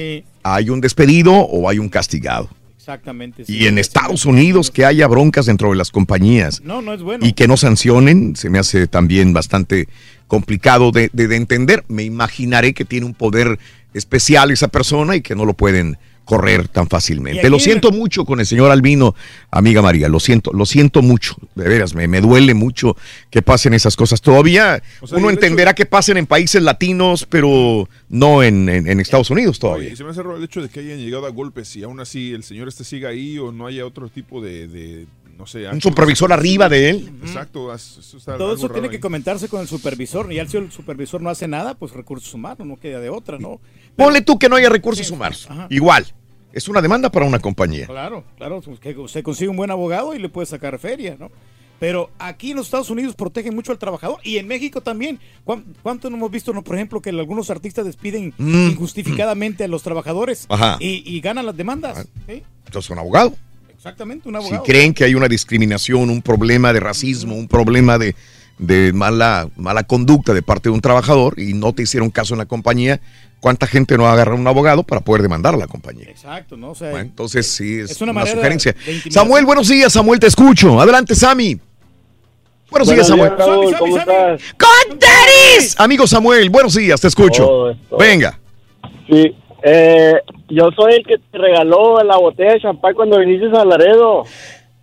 hay 0.43 0.69
un 0.69 0.82
despedido 0.82 1.33
o 1.33 1.67
hay 1.69 1.80
un 1.80 1.90
castigado. 1.90 2.50
exactamente. 2.77 3.43
Y 3.48 3.67
en 3.67 3.77
Estados 3.77 4.25
Unidos 4.25 4.69
que 4.72 4.85
haya 4.85 5.08
broncas 5.08 5.45
dentro 5.45 5.69
de 5.69 5.75
las 5.77 5.90
compañías 5.92 6.61
No, 6.64 6.82
no 6.82 6.93
es 6.93 7.01
bueno. 7.01 7.25
y 7.25 7.32
que 7.33 7.48
no 7.48 7.56
sancionen, 7.58 8.35
se 8.35 8.50
me 8.50 8.59
hace 8.59 8.88
también 8.88 9.32
bastante 9.33 9.88
complicado 10.27 10.92
de, 10.92 11.09
de- 11.14 11.27
de 11.27 11.35
entender. 11.35 11.83
Me 11.88 12.03
imaginaré 12.03 12.74
que 12.74 12.85
tiene 12.85 13.06
un 13.06 13.14
poder 13.14 13.58
especial 13.93 14.51
esa 14.51 14.67
persona 14.67 15.16
y 15.16 15.22
que 15.22 15.35
no 15.35 15.45
lo 15.45 15.53
pueden 15.53 15.98
correr 16.26 16.68
tan 16.68 16.88
fácilmente. 16.88 17.50
Lo 17.50 17.58
en- 17.58 17.61
siento 17.61 17.92
mucho 17.92 18.26
con 18.26 18.40
el 18.40 18.45
señor 18.45 18.72
Albino, 18.72 19.14
amiga 19.52 19.82
María, 19.82 20.08
lo 20.10 20.19
siento, 20.19 20.52
lo 20.53 20.66
siento 20.66 21.02
mucho, 21.02 21.35
de 21.56 21.68
veras, 21.68 21.93
me, 21.95 22.08
me 22.08 22.22
duele 22.22 22.53
mucho 22.53 22.95
que 23.30 23.42
pasen 23.42 23.74
esas 23.74 23.95
cosas. 23.95 24.22
Todavía 24.22 24.82
O 25.02 25.08
sea, 25.08 25.18
uno 25.18 25.30
hecho- 25.30 25.40
entenderá 25.40 25.74
que 25.76 25.85
pasen 25.85 26.18
en 26.18 26.26
países 26.26 26.61
latinos, 26.64 27.26
pero 27.30 27.90
no 28.10 28.42
en, 28.43 28.69
en- 28.69 28.88
en 28.88 29.00
Estados 29.00 29.30
Unidos 29.30 29.60
todavía. 29.60 29.90
Y 29.90 29.95
se 29.95 30.03
me 30.03 30.11
hace 30.11 30.24
raro 30.24 30.38
el 30.38 30.43
hecho 30.43 30.61
de 30.61 30.69
que 30.69 30.80
hayan 30.80 31.00
llegado 31.00 31.26
a 31.26 31.30
golpes 31.30 31.76
y 31.76 31.84
aún 31.84 32.00
así 32.00 32.32
el 32.34 32.43
señor 32.43 32.68
este 32.68 32.84
siga 32.84 33.10
ahí 33.10 33.38
o 33.40 33.52
no 33.52 33.68
haya 33.68 33.85
otro 33.85 34.08
tipo 34.10 34.42
de, 34.42 34.68
de, 34.68 35.06
no 35.38 35.45
sé... 35.48 35.68
Un 35.68 35.82
supervisor 35.82 36.32
arriba 36.32 36.70
de 36.70 36.90
él. 36.90 37.12
Exacto, 37.24 37.74
eso 37.74 38.18
está 38.18 38.38
Todo 38.38 38.53
eso 38.56 38.70
tiene 38.70 38.88
ahí. 38.88 38.92
que 38.92 39.00
comentarse 39.00 39.48
con 39.50 39.62
el 39.62 39.68
supervisor. 39.68 40.32
Y 40.32 40.40
al 40.40 40.48
si 40.50 40.58
el 40.58 40.72
supervisor 40.72 41.22
no 41.22 41.30
hace 41.30 41.48
nada, 41.48 41.74
pues 41.76 41.92
recursos 41.94 42.34
humanos, 42.34 42.66
no 42.68 42.78
queda 42.78 43.00
de 43.00 43.10
otra, 43.10 43.38
¿no? 43.40 43.60
Ponle 43.95 44.22
tú 44.22 44.38
que 44.40 44.50
no 44.50 44.56
haya 44.56 44.70
recursos 44.70 45.10
humanos. 45.12 45.48
Igual, 45.70 46.06
es 46.52 46.68
una 46.68 46.82
demanda 46.82 47.12
para 47.12 47.26
una 47.26 47.40
compañía. 47.40 47.88
Claro, 47.88 48.24
claro, 48.38 48.62
pues, 48.62 48.80
que 48.80 48.95
usted 48.98 49.24
consigue 49.24 49.50
un 49.50 49.58
buen 49.58 49.72
abogado 49.72 50.14
y 50.16 50.20
le 50.20 50.30
puede 50.30 50.45
sacar 50.45 50.78
feria, 50.80 51.16
¿no? 51.20 51.32
Pero 51.80 52.12
aquí 52.18 52.52
en 52.52 52.58
los 52.58 52.68
Estados 52.68 52.90
Unidos 52.90 53.14
protegen 53.16 53.53
mucho 53.53 53.74
al 53.74 53.78
trabajador 53.78 54.20
y 54.24 54.38
en 54.38 54.48
México 54.48 54.80
también. 54.80 55.20
¿Cuán- 55.44 55.66
¿Cuánto 55.82 56.10
no 56.10 56.16
hemos 56.16 56.32
visto, 56.32 56.53
no, 56.53 56.64
por 56.64 56.76
ejemplo, 56.76 57.02
que 57.02 57.10
algunos 57.10 57.50
artistas 57.50 57.84
despiden 57.86 58.34
Mm. 58.38 58.70
injustificadamente 58.70 59.66
a 59.66 59.68
los 59.68 59.84
trabajadores 59.84 60.45
Ajá. 60.48 60.78
y, 60.80 61.03
y 61.06 61.20
ganan 61.20 61.45
las 61.45 61.58
demandas? 61.58 62.08
¿sí? 62.28 62.44
Entonces, 62.68 62.90
un 62.90 63.00
abogado. 63.00 63.36
Exactamente, 63.84 64.30
un 64.30 64.36
Si 64.36 64.38
abogado. 64.40 64.64
creen 64.64 64.94
que 64.94 65.03
hay 65.03 65.14
una 65.14 65.28
discriminación, 65.28 66.10
un 66.10 66.22
problema 66.22 66.72
de 66.72 66.80
racismo, 66.80 67.36
un 67.36 67.50
problema 67.50 67.98
de, 67.98 68.16
de 68.58 68.94
mala, 68.94 69.50
mala 69.58 69.84
conducta 69.84 70.34
de 70.34 70.42
parte 70.42 70.70
de 70.70 70.74
un 70.76 70.80
trabajador 70.80 71.38
y 71.38 71.53
no 71.53 71.74
te 71.74 71.84
hicieron 71.84 72.10
caso 72.10 72.34
en 72.34 72.38
la 72.38 72.45
compañía, 72.45 73.02
¿cuánta 73.42 73.68
gente 73.68 73.98
no 73.98 74.08
agarra 74.08 74.36
un 74.36 74.48
abogado 74.48 74.84
para 74.84 75.02
poder 75.02 75.22
demandar 75.22 75.53
a 75.56 75.58
la 75.58 75.68
compañía? 75.68 76.06
Exacto, 76.10 76.56
¿no? 76.56 76.72
O 76.72 76.76
sea, 76.76 76.92
Bueno, 76.92 77.03
entonces 77.10 77.45
sí, 77.45 77.80
es, 77.80 77.92
es 77.92 78.02
una 78.02 78.26
sugerencia. 78.26 78.74
de. 78.86 79.12
Samuel, 79.12 79.44
buenos 79.45 79.68
días, 79.68 79.92
Samuel, 79.92 80.18
te 80.18 80.28
escucho. 80.28 80.80
Adelante, 80.80 81.14
Sammy. 81.14 81.60
Buenos, 82.72 82.90
días, 82.90 83.06
Samuel. 83.06 83.34
Raúl, 83.38 83.76
¿cómo 83.78 83.98
estás? 83.98 84.42
¡Con 84.58 84.98
tenis! 84.98 85.76
Amigo 85.78 86.08
Samuel, 86.08 86.50
buenos 86.50 86.74
días, 86.74 87.02
te 87.02 87.10
escucho. 87.10 87.76
Venga. 88.00 88.40
Sí, 89.10 89.36
eh, 89.64 90.14
yo 90.50 90.69
soy 90.75 90.93
el 90.95 91.06
que 91.06 91.17
te 91.17 91.38
regaló 91.38 92.03
la 92.03 92.17
botella 92.17 92.53
de 92.53 92.61
champán 92.61 92.93
cuando 92.93 93.19
viniste 93.19 93.48
a 93.58 93.66
Laredo. 93.66 94.24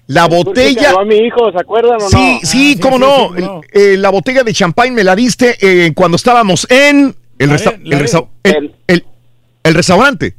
La 0.06 0.26
botella. 0.26 0.90
a 0.98 1.04
mi 1.04 1.16
hijo, 1.16 1.52
¿se 1.52 1.58
acuerdan 1.58 1.96
o 2.02 2.08
Sí, 2.08 2.38
no? 2.42 2.48
sí, 2.48 2.80
cómo 2.80 2.98
no. 2.98 3.30
Eh, 3.72 3.96
la 3.96 4.10
botella 4.10 4.42
de 4.42 4.52
champán 4.52 4.92
me 4.92 5.04
la 5.04 5.14
diste 5.14 5.56
eh, 5.60 5.92
cuando 5.94 6.16
estábamos 6.16 6.66
en 6.70 7.14
el, 7.38 7.50
resta- 7.50 7.74
el, 7.74 7.88
Laredo. 7.90 8.02
resta- 8.04 8.28
el- 8.42 8.74
el- 8.88 9.04
el 9.62 9.74
restaurante. 9.74 10.34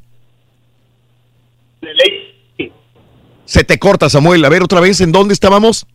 Se 3.45 3.63
te 3.63 3.79
corta, 3.79 4.09
Samuel. 4.09 4.43
A 4.45 4.49
ver 4.49 4.63
otra 4.63 4.79
vez, 4.79 5.01
¿en 5.01 5.11
dónde 5.11 5.33
estábamos? 5.33 5.85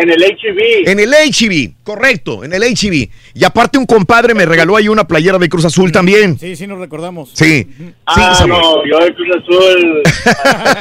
En 0.00 0.10
el 0.10 0.22
HB. 0.22 0.88
En 0.88 1.00
el 1.00 1.10
HB, 1.12 1.82
correcto, 1.82 2.44
en 2.44 2.52
el 2.52 2.62
HB. 2.62 3.08
Y 3.34 3.44
aparte 3.44 3.78
un 3.78 3.84
compadre 3.86 4.32
me 4.34 4.46
regaló 4.46 4.76
ahí 4.76 4.88
una 4.88 5.06
playera 5.06 5.38
de 5.38 5.48
Cruz 5.48 5.64
Azul 5.64 5.90
también. 5.92 6.38
Sí, 6.38 6.54
sí, 6.56 6.66
nos 6.66 6.78
recordamos. 6.78 7.30
Sí, 7.34 7.66
sí, 7.76 7.92
Ah, 8.06 8.34
Samuel. 8.36 8.60
no, 8.60 8.84
yo 8.86 8.98
de 9.04 9.14
Cruz 9.14 9.28
Azul. 9.42 10.02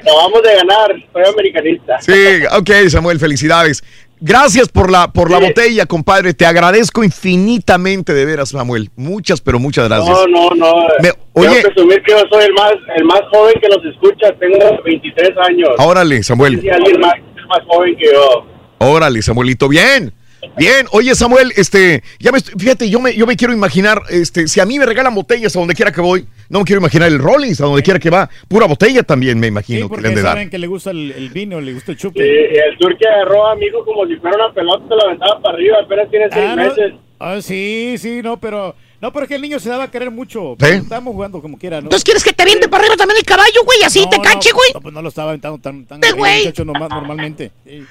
acabamos 0.00 0.42
de 0.42 0.54
ganar, 0.54 0.90
soy 1.12 1.22
americanista. 1.32 2.00
Sí, 2.00 2.12
ok, 2.58 2.88
Samuel, 2.88 3.18
felicidades. 3.18 3.82
Gracias 4.24 4.68
por 4.68 4.88
la, 4.88 5.12
por 5.12 5.32
la 5.32 5.38
botella, 5.38 5.84
compadre. 5.84 6.32
Te 6.32 6.46
agradezco 6.46 7.02
infinitamente, 7.02 8.14
de 8.14 8.24
veras, 8.24 8.50
Samuel. 8.50 8.88
Muchas, 8.94 9.40
pero 9.40 9.58
muchas 9.58 9.88
gracias. 9.88 10.08
No, 10.08 10.26
no, 10.28 10.50
no. 10.54 10.74
Me- 11.02 11.10
Quiero 11.34 11.50
oye, 11.50 11.62
presumir 11.62 12.00
que 12.04 12.12
yo 12.12 12.18
soy 12.30 12.44
el 12.44 12.52
más, 12.52 12.74
el 12.96 13.04
más 13.04 13.20
joven 13.32 13.54
que 13.60 13.66
los 13.68 13.84
escucha. 13.84 14.32
Tengo 14.38 14.80
23 14.84 15.30
años. 15.48 15.70
órale, 15.78 16.22
Samuel. 16.22 16.54
Alguien 16.72 17.00
más, 17.00 17.14
más 17.58 17.66
joven 17.68 17.96
que 17.96 18.06
yo. 18.12 18.46
Órale, 18.78 19.22
Samuelito, 19.22 19.68
bien. 19.68 20.12
Bien, 20.58 20.86
oye 20.90 21.14
Samuel, 21.14 21.52
este, 21.56 22.02
ya 22.18 22.32
me, 22.32 22.38
estoy- 22.38 22.54
fíjate, 22.58 22.90
yo 22.90 22.98
me, 22.98 23.14
yo 23.14 23.28
me 23.28 23.36
quiero 23.36 23.54
imaginar, 23.54 24.02
este, 24.10 24.48
si 24.48 24.58
a 24.58 24.66
mí 24.66 24.76
me 24.76 24.84
regalan 24.84 25.14
botellas 25.14 25.54
a 25.54 25.60
donde 25.60 25.72
quiera 25.76 25.92
que 25.92 26.00
voy, 26.00 26.26
no 26.48 26.58
me 26.58 26.64
quiero 26.64 26.80
imaginar 26.80 27.06
el 27.06 27.20
Rollins 27.20 27.60
a 27.60 27.66
donde 27.66 27.82
quiera 27.84 28.00
que 28.00 28.10
va, 28.10 28.28
pura 28.48 28.66
botella 28.66 29.04
también 29.04 29.38
me 29.38 29.46
imagino 29.46 29.78
que 29.78 29.82
le 29.82 29.88
Porque 29.88 30.08
han 30.08 30.14
de 30.16 30.22
dar. 30.22 30.32
saben 30.32 30.50
que 30.50 30.58
le 30.58 30.66
gusta 30.66 30.90
el, 30.90 31.12
el 31.12 31.28
vino, 31.28 31.60
le 31.60 31.72
gusta 31.74 31.92
el 31.92 31.98
chupe. 31.98 32.24
Sí, 32.24 32.28
y 32.28 32.58
el 32.58 32.76
turque 32.76 33.06
agarró 33.06 33.46
a 33.46 33.54
mi 33.54 33.66
hijo 33.66 33.84
como 33.84 34.04
si 34.08 34.16
fuera 34.16 34.34
una 34.46 34.52
pelota, 34.52 34.84
se 34.88 34.94
la 34.96 35.02
aventaba 35.04 35.40
para 35.40 35.54
arriba, 35.54 35.76
apenas 35.84 36.10
tiene 36.10 36.26
seis 36.32 36.44
Ah, 36.48 36.56
no. 36.56 36.64
meses. 36.64 36.92
Ah, 37.20 37.38
sí, 37.40 37.94
sí, 37.98 38.20
no, 38.20 38.36
pero 38.40 38.74
no, 39.02 39.12
pero 39.12 39.24
es 39.24 39.28
que 39.28 39.34
el 39.34 39.42
niño 39.42 39.58
se 39.58 39.68
daba 39.68 39.84
a 39.84 39.90
querer 39.90 40.10
mucho. 40.10 40.56
¿Sí? 40.58 40.66
Estábamos 40.66 41.12
jugando 41.12 41.42
como 41.42 41.58
quiera, 41.58 41.76
¿no? 41.80 41.86
Entonces 41.86 42.04
quieres 42.04 42.22
que 42.24 42.32
te 42.32 42.44
viente 42.44 42.68
para 42.68 42.82
arriba 42.84 42.96
también 42.96 43.18
el 43.18 43.26
caballo, 43.26 43.62
güey, 43.64 43.82
así 43.84 44.04
No, 44.04 44.10
te 44.10 44.20
cache, 44.20 44.50
güey. 44.52 44.70
No, 44.72 44.80
pues 44.80 44.94
no 44.94 45.02
lo 45.02 45.08
estaba 45.08 45.30
aventando 45.30 45.58
tan, 45.58 45.84
tan 45.84 46.00
Sí, 46.02 46.08
arriba, 46.08 46.18
güey. 46.26 46.38
muchacho, 46.38 46.64
normal- 46.64 46.88
normalmente. 46.88 47.50
Sí. 47.66 47.82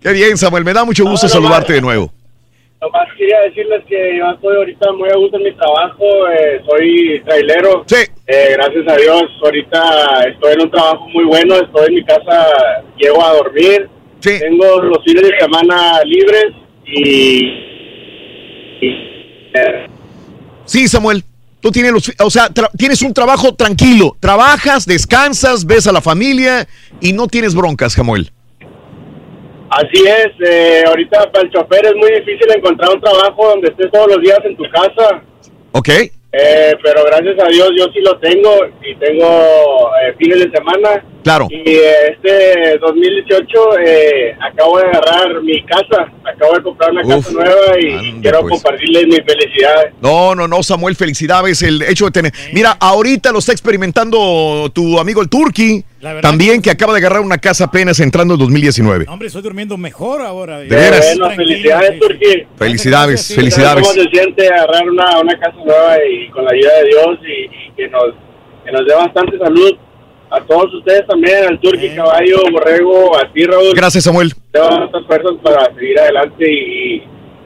Qué 0.00 0.12
bien, 0.12 0.38
Samuel, 0.38 0.64
me 0.64 0.72
da 0.72 0.84
mucho 0.84 1.04
gusto 1.04 1.26
No, 1.26 1.32
saludarte 1.32 1.74
de 1.74 1.80
nuevo. 1.82 2.10
Nomás 2.80 3.08
quería 3.18 3.40
decirles 3.42 3.82
que 3.86 4.16
yo 4.16 4.24
estoy 4.30 4.56
ahorita 4.56 4.90
muy 4.92 5.10
a 5.10 5.16
gusto 5.16 5.36
en 5.36 5.42
mi 5.42 5.52
trabajo, 5.54 6.04
eh, 6.30 6.62
soy 6.66 7.20
trailero. 7.26 7.84
Sí. 7.86 7.96
Eh, 8.26 8.54
gracias 8.56 8.88
a 8.88 8.96
Dios, 8.96 9.22
ahorita 9.44 9.82
estoy 10.32 10.52
en 10.54 10.60
un 10.62 10.70
trabajo 10.70 11.06
muy 11.08 11.24
bueno, 11.24 11.56
estoy 11.56 11.88
en 11.88 11.94
mi 11.96 12.04
casa, 12.04 12.46
llego 12.96 13.22
a 13.22 13.34
dormir. 13.34 13.86
Tengo 14.22 14.80
los 14.82 15.04
fines 15.04 15.24
de 15.24 15.38
semana 15.38 16.00
libres 16.04 16.52
y... 16.86 17.44
y, 18.80 18.88
eh, 19.54 19.86
Sí, 20.64 20.88
Samuel, 20.88 21.24
tú 21.60 21.70
tienes 21.70 21.92
los, 21.92 22.12
o 22.20 22.30
sea, 22.30 22.48
tienes 22.76 23.02
un 23.02 23.12
trabajo 23.12 23.54
tranquilo, 23.54 24.16
trabajas, 24.20 24.86
descansas, 24.86 25.64
ves 25.64 25.86
a 25.86 25.92
la 25.92 26.00
familia 26.00 26.66
y 27.00 27.12
no 27.12 27.26
tienes 27.26 27.54
broncas, 27.54 27.94
Samuel. 27.94 28.30
Así 29.70 30.04
es, 30.04 30.48
eh, 30.48 30.82
ahorita 30.86 31.30
para 31.30 31.44
el 31.44 31.52
chofer 31.52 31.86
es 31.86 31.94
muy 31.94 32.10
difícil 32.10 32.50
encontrar 32.56 32.90
un 32.92 33.00
trabajo 33.00 33.50
donde 33.50 33.68
estés 33.68 33.90
todos 33.92 34.08
los 34.08 34.20
días 34.20 34.40
en 34.44 34.56
tu 34.56 34.64
casa, 34.70 35.22
¿Ok? 35.72 35.88
Eh, 36.32 36.74
pero 36.82 37.04
gracias 37.04 37.36
a 37.42 37.48
Dios 37.48 37.70
yo 37.76 37.86
sí 37.92 38.00
lo 38.00 38.16
tengo 38.18 38.54
y 38.82 38.94
tengo 38.96 39.90
eh, 40.02 40.14
fines 40.18 40.38
de 40.38 40.50
semana. 40.50 41.04
Claro. 41.24 41.48
Y 41.50 41.70
eh, 41.70 42.12
este 42.12 42.78
2018 42.78 43.78
eh, 43.84 44.36
acabo 44.40 44.78
de 44.78 44.86
agarrar 44.86 45.42
mi 45.42 45.62
casa, 45.64 46.10
acabo 46.24 46.54
de 46.54 46.62
comprar 46.62 46.92
una 46.92 47.02
Uf, 47.04 47.26
casa 47.26 47.32
nueva 47.32 47.78
y 47.78 48.20
quiero 48.22 48.40
pues. 48.42 48.54
compartirles 48.54 49.06
mis 49.06 49.22
felicidades. 49.24 49.92
No, 50.00 50.34
no, 50.34 50.46
no, 50.48 50.62
Samuel, 50.62 50.96
felicidades. 50.96 51.62
El 51.62 51.82
hecho 51.82 52.06
de 52.06 52.10
tener. 52.12 52.32
Mira, 52.52 52.76
ahorita 52.78 53.32
lo 53.32 53.40
está 53.40 53.52
experimentando 53.52 54.70
tu 54.72 54.98
amigo 54.98 55.20
el 55.20 55.28
Turqui. 55.28 55.84
También 56.22 56.62
que 56.62 56.70
acaba 56.70 56.92
de 56.92 56.98
agarrar 56.98 57.20
una 57.20 57.38
casa 57.38 57.64
apenas 57.64 58.00
entrando 58.00 58.34
en 58.34 58.40
2019. 58.40 59.06
Hombre, 59.08 59.28
estoy 59.28 59.42
durmiendo 59.42 59.76
mejor 59.76 60.22
ahora. 60.22 60.58
De 60.58 60.68
veras. 60.68 61.16
Bueno, 61.18 61.34
felicidades, 61.34 61.90
sí, 61.90 61.94
sí. 61.94 62.00
Turquí. 62.00 62.46
Felicidades, 62.56 63.22
¿Sabes 63.22 63.36
felicidades. 63.36 63.88
¿Cómo 63.88 64.02
se 64.02 64.08
siente 64.08 64.46
agarrar 64.48 64.88
una, 64.88 65.20
una 65.20 65.38
casa 65.38 65.56
nueva 65.56 65.96
y 66.04 66.28
con 66.30 66.44
la 66.44 66.52
ayuda 66.52 66.74
de 66.78 66.84
Dios 66.84 67.18
y, 67.22 67.44
y 67.44 67.72
que 67.76 67.88
nos 67.88 68.14
que 68.64 68.72
nos 68.72 68.86
dé 68.86 68.94
bastante 68.94 69.38
salud 69.38 69.76
a 70.30 70.40
todos 70.42 70.72
ustedes 70.74 71.06
también, 71.06 71.44
al 71.48 71.60
Turqui, 71.60 71.90
Caballo, 71.90 72.38
Borrego, 72.52 73.16
a 73.16 73.32
ti, 73.32 73.44
Raúl. 73.44 73.74
Gracias, 73.74 74.04
Samuel. 74.04 74.32
Te 74.52 74.60
estas 74.60 75.04
fuerzas 75.06 75.32
para 75.42 75.74
seguir 75.74 75.98
adelante 75.98 76.50
y, 76.50 77.02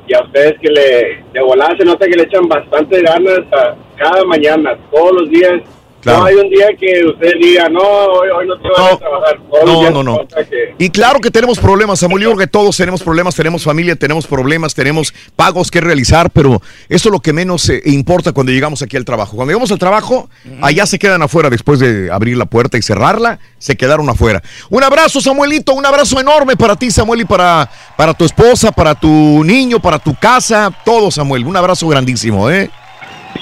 y 0.06 0.14
a 0.14 0.22
ustedes 0.22 0.54
que 0.60 0.70
le 0.70 1.24
de 1.32 1.40
volada 1.40 1.74
se 1.78 1.84
nota 1.84 2.06
que 2.06 2.16
le 2.16 2.24
echan 2.24 2.46
bastante 2.46 3.00
ganas 3.00 3.40
a 3.52 3.74
cada 3.96 4.24
mañana, 4.24 4.76
todos 4.92 5.22
los 5.22 5.30
días. 5.30 5.62
Claro. 6.04 6.20
No 6.20 6.24
hay 6.26 6.34
un 6.36 6.50
día 6.50 6.66
que 6.78 7.04
usted 7.06 7.32
diga, 7.42 7.68
no, 7.68 7.80
hoy, 7.80 8.28
hoy 8.28 8.46
no 8.46 8.60
te 8.60 8.68
vas 8.68 8.92
a 8.92 8.96
trabajar. 8.98 9.40
No, 9.64 9.90
no, 9.90 10.02
no. 10.02 10.28
que- 10.28 10.74
Y 10.78 10.90
claro 10.90 11.18
que 11.18 11.30
tenemos 11.30 11.58
problemas, 11.58 11.98
Samuel. 11.98 12.22
Yo 12.22 12.28
creo 12.30 12.38
que 12.40 12.46
todos 12.46 12.76
tenemos 12.76 13.02
problemas, 13.02 13.34
tenemos 13.34 13.64
familia, 13.64 13.96
tenemos 13.96 14.26
problemas, 14.26 14.74
tenemos 14.74 15.12
pagos 15.34 15.70
que 15.70 15.80
realizar, 15.80 16.30
pero 16.30 16.60
eso 16.88 17.08
es 17.08 17.12
lo 17.12 17.20
que 17.20 17.32
menos 17.32 17.68
eh, 17.70 17.80
importa 17.86 18.32
cuando 18.32 18.52
llegamos 18.52 18.82
aquí 18.82 18.96
al 18.96 19.04
trabajo. 19.04 19.34
Cuando 19.34 19.50
llegamos 19.52 19.72
al 19.72 19.78
trabajo, 19.78 20.28
allá 20.60 20.86
se 20.86 20.98
quedan 20.98 21.22
afuera 21.22 21.48
después 21.50 21.80
de 21.80 22.10
abrir 22.12 22.36
la 22.36 22.44
puerta 22.46 22.76
y 22.78 22.82
cerrarla, 22.82 23.38
se 23.58 23.76
quedaron 23.76 24.08
afuera. 24.08 24.42
Un 24.70 24.84
abrazo, 24.84 25.20
Samuelito, 25.20 25.72
un 25.72 25.86
abrazo 25.86 26.20
enorme 26.20 26.56
para 26.56 26.76
ti, 26.76 26.90
Samuel, 26.90 27.22
y 27.22 27.24
para, 27.24 27.70
para 27.96 28.12
tu 28.14 28.24
esposa, 28.24 28.70
para 28.72 28.94
tu 28.94 29.08
niño, 29.42 29.80
para 29.80 29.98
tu 29.98 30.14
casa, 30.14 30.70
todo, 30.84 31.10
Samuel. 31.10 31.46
Un 31.46 31.56
abrazo 31.56 31.88
grandísimo, 31.88 32.50
¿eh? 32.50 32.70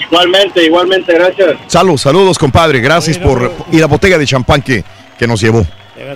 Igualmente, 0.09 0.63
igualmente, 0.65 1.13
gracias. 1.13 1.57
Saludos, 1.67 2.01
saludos, 2.01 2.37
compadre. 2.37 2.79
Gracias 2.79 3.17
por 3.17 3.51
y 3.71 3.77
la 3.79 3.87
botella 3.87 4.17
de 4.17 4.25
champán 4.25 4.61
que, 4.61 4.83
que 5.17 5.27
nos 5.27 5.41
llevó. 5.41 5.65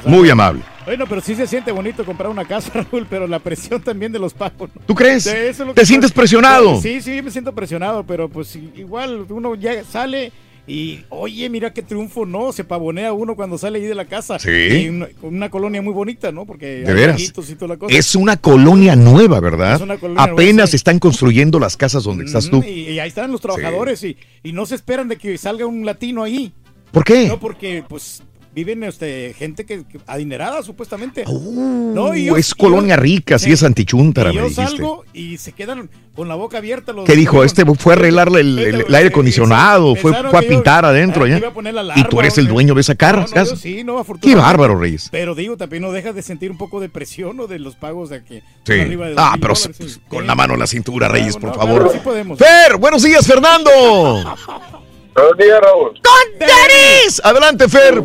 Muy 0.05 0.29
amable. 0.29 0.61
Bueno, 0.85 1.05
pero 1.07 1.19
sí 1.19 1.35
se 1.35 1.45
siente 1.47 1.71
bonito 1.71 2.05
comprar 2.05 2.29
una 2.29 2.45
casa, 2.45 2.71
Raúl, 2.91 3.05
pero 3.09 3.27
la 3.27 3.39
presión 3.39 3.81
también 3.81 4.11
de 4.11 4.19
los 4.19 4.33
pagos. 4.33 4.69
¿no? 4.73 4.81
¿Tú 4.85 4.95
crees? 4.95 5.23
Sí, 5.23 5.29
eso 5.31 5.63
es 5.63 5.67
lo 5.67 5.73
¿Te 5.73 5.81
que- 5.81 5.85
sientes 5.85 6.11
presionado? 6.11 6.79
Sí, 6.81 7.01
sí, 7.01 7.21
me 7.21 7.29
siento 7.29 7.53
presionado, 7.53 8.03
pero 8.03 8.29
pues 8.29 8.55
igual 8.55 9.25
uno 9.29 9.55
ya 9.55 9.83
sale 9.83 10.31
y, 10.67 11.05
oye, 11.09 11.49
mira 11.49 11.71
qué 11.71 11.81
triunfo, 11.81 12.25
¿no? 12.25 12.51
Se 12.51 12.65
pavonea 12.65 13.13
uno 13.13 13.37
cuando 13.37 13.57
sale 13.57 13.79
ahí 13.79 13.85
de 13.85 13.95
la 13.95 14.03
casa. 14.03 14.37
Sí. 14.37 14.49
Y 14.51 15.07
una, 15.21 15.49
colonia 15.49 15.81
muy 15.81 15.93
bonita, 15.93 16.33
¿no? 16.33 16.45
Porque 16.45 16.81
De 16.81 16.93
veras. 16.93 17.15
laguitos 17.15 17.49
y 17.49 17.55
toda 17.55 17.69
la 17.69 17.77
cosa. 17.77 17.97
Es 17.97 18.15
una 18.15 18.35
colonia 18.35 18.97
nueva, 18.97 19.39
¿verdad? 19.39 19.75
Es 19.75 19.81
una 19.81 19.97
colonia 19.97 20.23
Apenas 20.23 20.53
nueva, 20.55 20.67
sí. 20.67 20.75
están 20.75 20.99
construyendo 20.99 21.57
las 21.57 21.77
casas 21.77 22.03
donde 22.03 22.25
estás 22.25 22.49
tú. 22.49 22.61
Y, 22.67 22.89
y 22.89 22.99
ahí 22.99 23.07
están 23.07 23.31
los 23.31 23.39
trabajadores 23.39 24.03
y, 24.03 24.17
y 24.43 24.51
no 24.51 24.65
se 24.65 24.75
esperan 24.75 25.07
de 25.07 25.15
que 25.15 25.37
salga 25.37 25.65
un 25.65 25.85
latino 25.85 26.21
ahí. 26.21 26.51
¿Por 26.91 27.03
qué? 27.03 27.27
No, 27.27 27.39
porque 27.39 27.83
pues 27.87 28.23
viven 28.57 28.81
este, 28.83 29.35
gente 29.37 29.67
que, 29.67 29.85
que- 29.85 29.99
adinerada 30.07 30.63
supuestamente. 30.63 31.23
no, 31.27 32.15
y 32.15 32.25
yo- 32.25 32.33
Uh, 32.33 32.37
es 32.37 32.47
y 32.47 32.49
yo- 32.49 32.55
colonia 32.57 32.95
rica, 32.95 33.37
sí, 33.37 33.51
es 33.51 33.61
antichuntara, 33.61 34.29
me 34.29 34.35
yo 34.37 34.41
dijiste. 34.49 34.65
salgo 34.65 35.05
y 35.13 35.37
se 35.37 35.51
quedan 35.51 35.91
con 36.15 36.27
la 36.27 36.33
boca 36.33 36.57
abierta 36.57 36.91
los 36.91 37.05
¿Qué 37.05 37.15
dijo? 37.15 37.43
Este 37.43 37.63
fue 37.75 37.93
a 37.93 37.97
arreglarle 37.97 38.41
el, 38.41 38.57
el- 38.57 38.81
el 38.87 38.95
aire 38.95 39.09
acondicionado, 39.09 39.95
fue, 39.95 40.11
fue 40.11 40.39
a 40.39 40.41
pintar 40.41 40.85
adentro 40.85 41.23
que 41.25 41.29
allá. 41.33 41.37
iba 41.37 41.49
a 41.49 41.53
poner 41.53 41.75
la 41.75 41.93
Y 41.99 42.03
tú 42.05 42.19
eres 42.19 42.35
el 42.39 42.47
dueño 42.47 42.73
de 42.73 42.81
esa 42.81 42.95
cara, 42.95 43.19
No, 43.21 43.27
no, 43.27 43.31
casa. 43.33 43.51
yo 43.51 43.57
sí, 43.57 43.83
no, 43.83 44.03
Qué 44.19 44.33
bárbaro, 44.33 44.75
Reyes. 44.79 45.09
Pero 45.11 45.35
digo, 45.35 45.55
también 45.55 45.83
no 45.83 45.91
dejas 45.91 46.15
de 46.15 46.23
sentir 46.23 46.49
un 46.49 46.57
poco 46.57 46.79
de 46.79 46.89
presión 46.89 47.39
o 47.39 47.45
de 47.45 47.59
los 47.59 47.75
pagos 47.75 48.09
de 48.09 48.23
que 48.23 48.41
Sí. 48.65 48.73
arriba 48.79 49.05
de 49.09 49.13
Ah, 49.17 49.35
2,000 49.37 49.39
pero 49.41 49.53
dólares, 49.53 49.75
pues, 49.77 49.91
sí. 49.93 49.99
con 50.07 50.25
la 50.25 50.33
mano 50.33 50.53
en 50.55 50.59
la 50.61 50.67
cintura, 50.67 51.07
Reyes, 51.07 51.35
por 51.37 51.49
no, 51.49 51.53
favor. 51.53 51.81
claro, 51.83 51.93
sí 51.93 51.99
podemos. 52.03 52.39
Fer, 52.39 52.77
buenos 52.77 53.03
días, 53.03 53.27
Fernando. 53.27 53.69
Buenos 55.17 55.37
días, 55.39 55.59
Raúl. 55.61 55.89
¡Con 55.93 56.37
tenis! 56.39 57.19
Adelante, 57.23 57.67
Fer. 57.67 58.03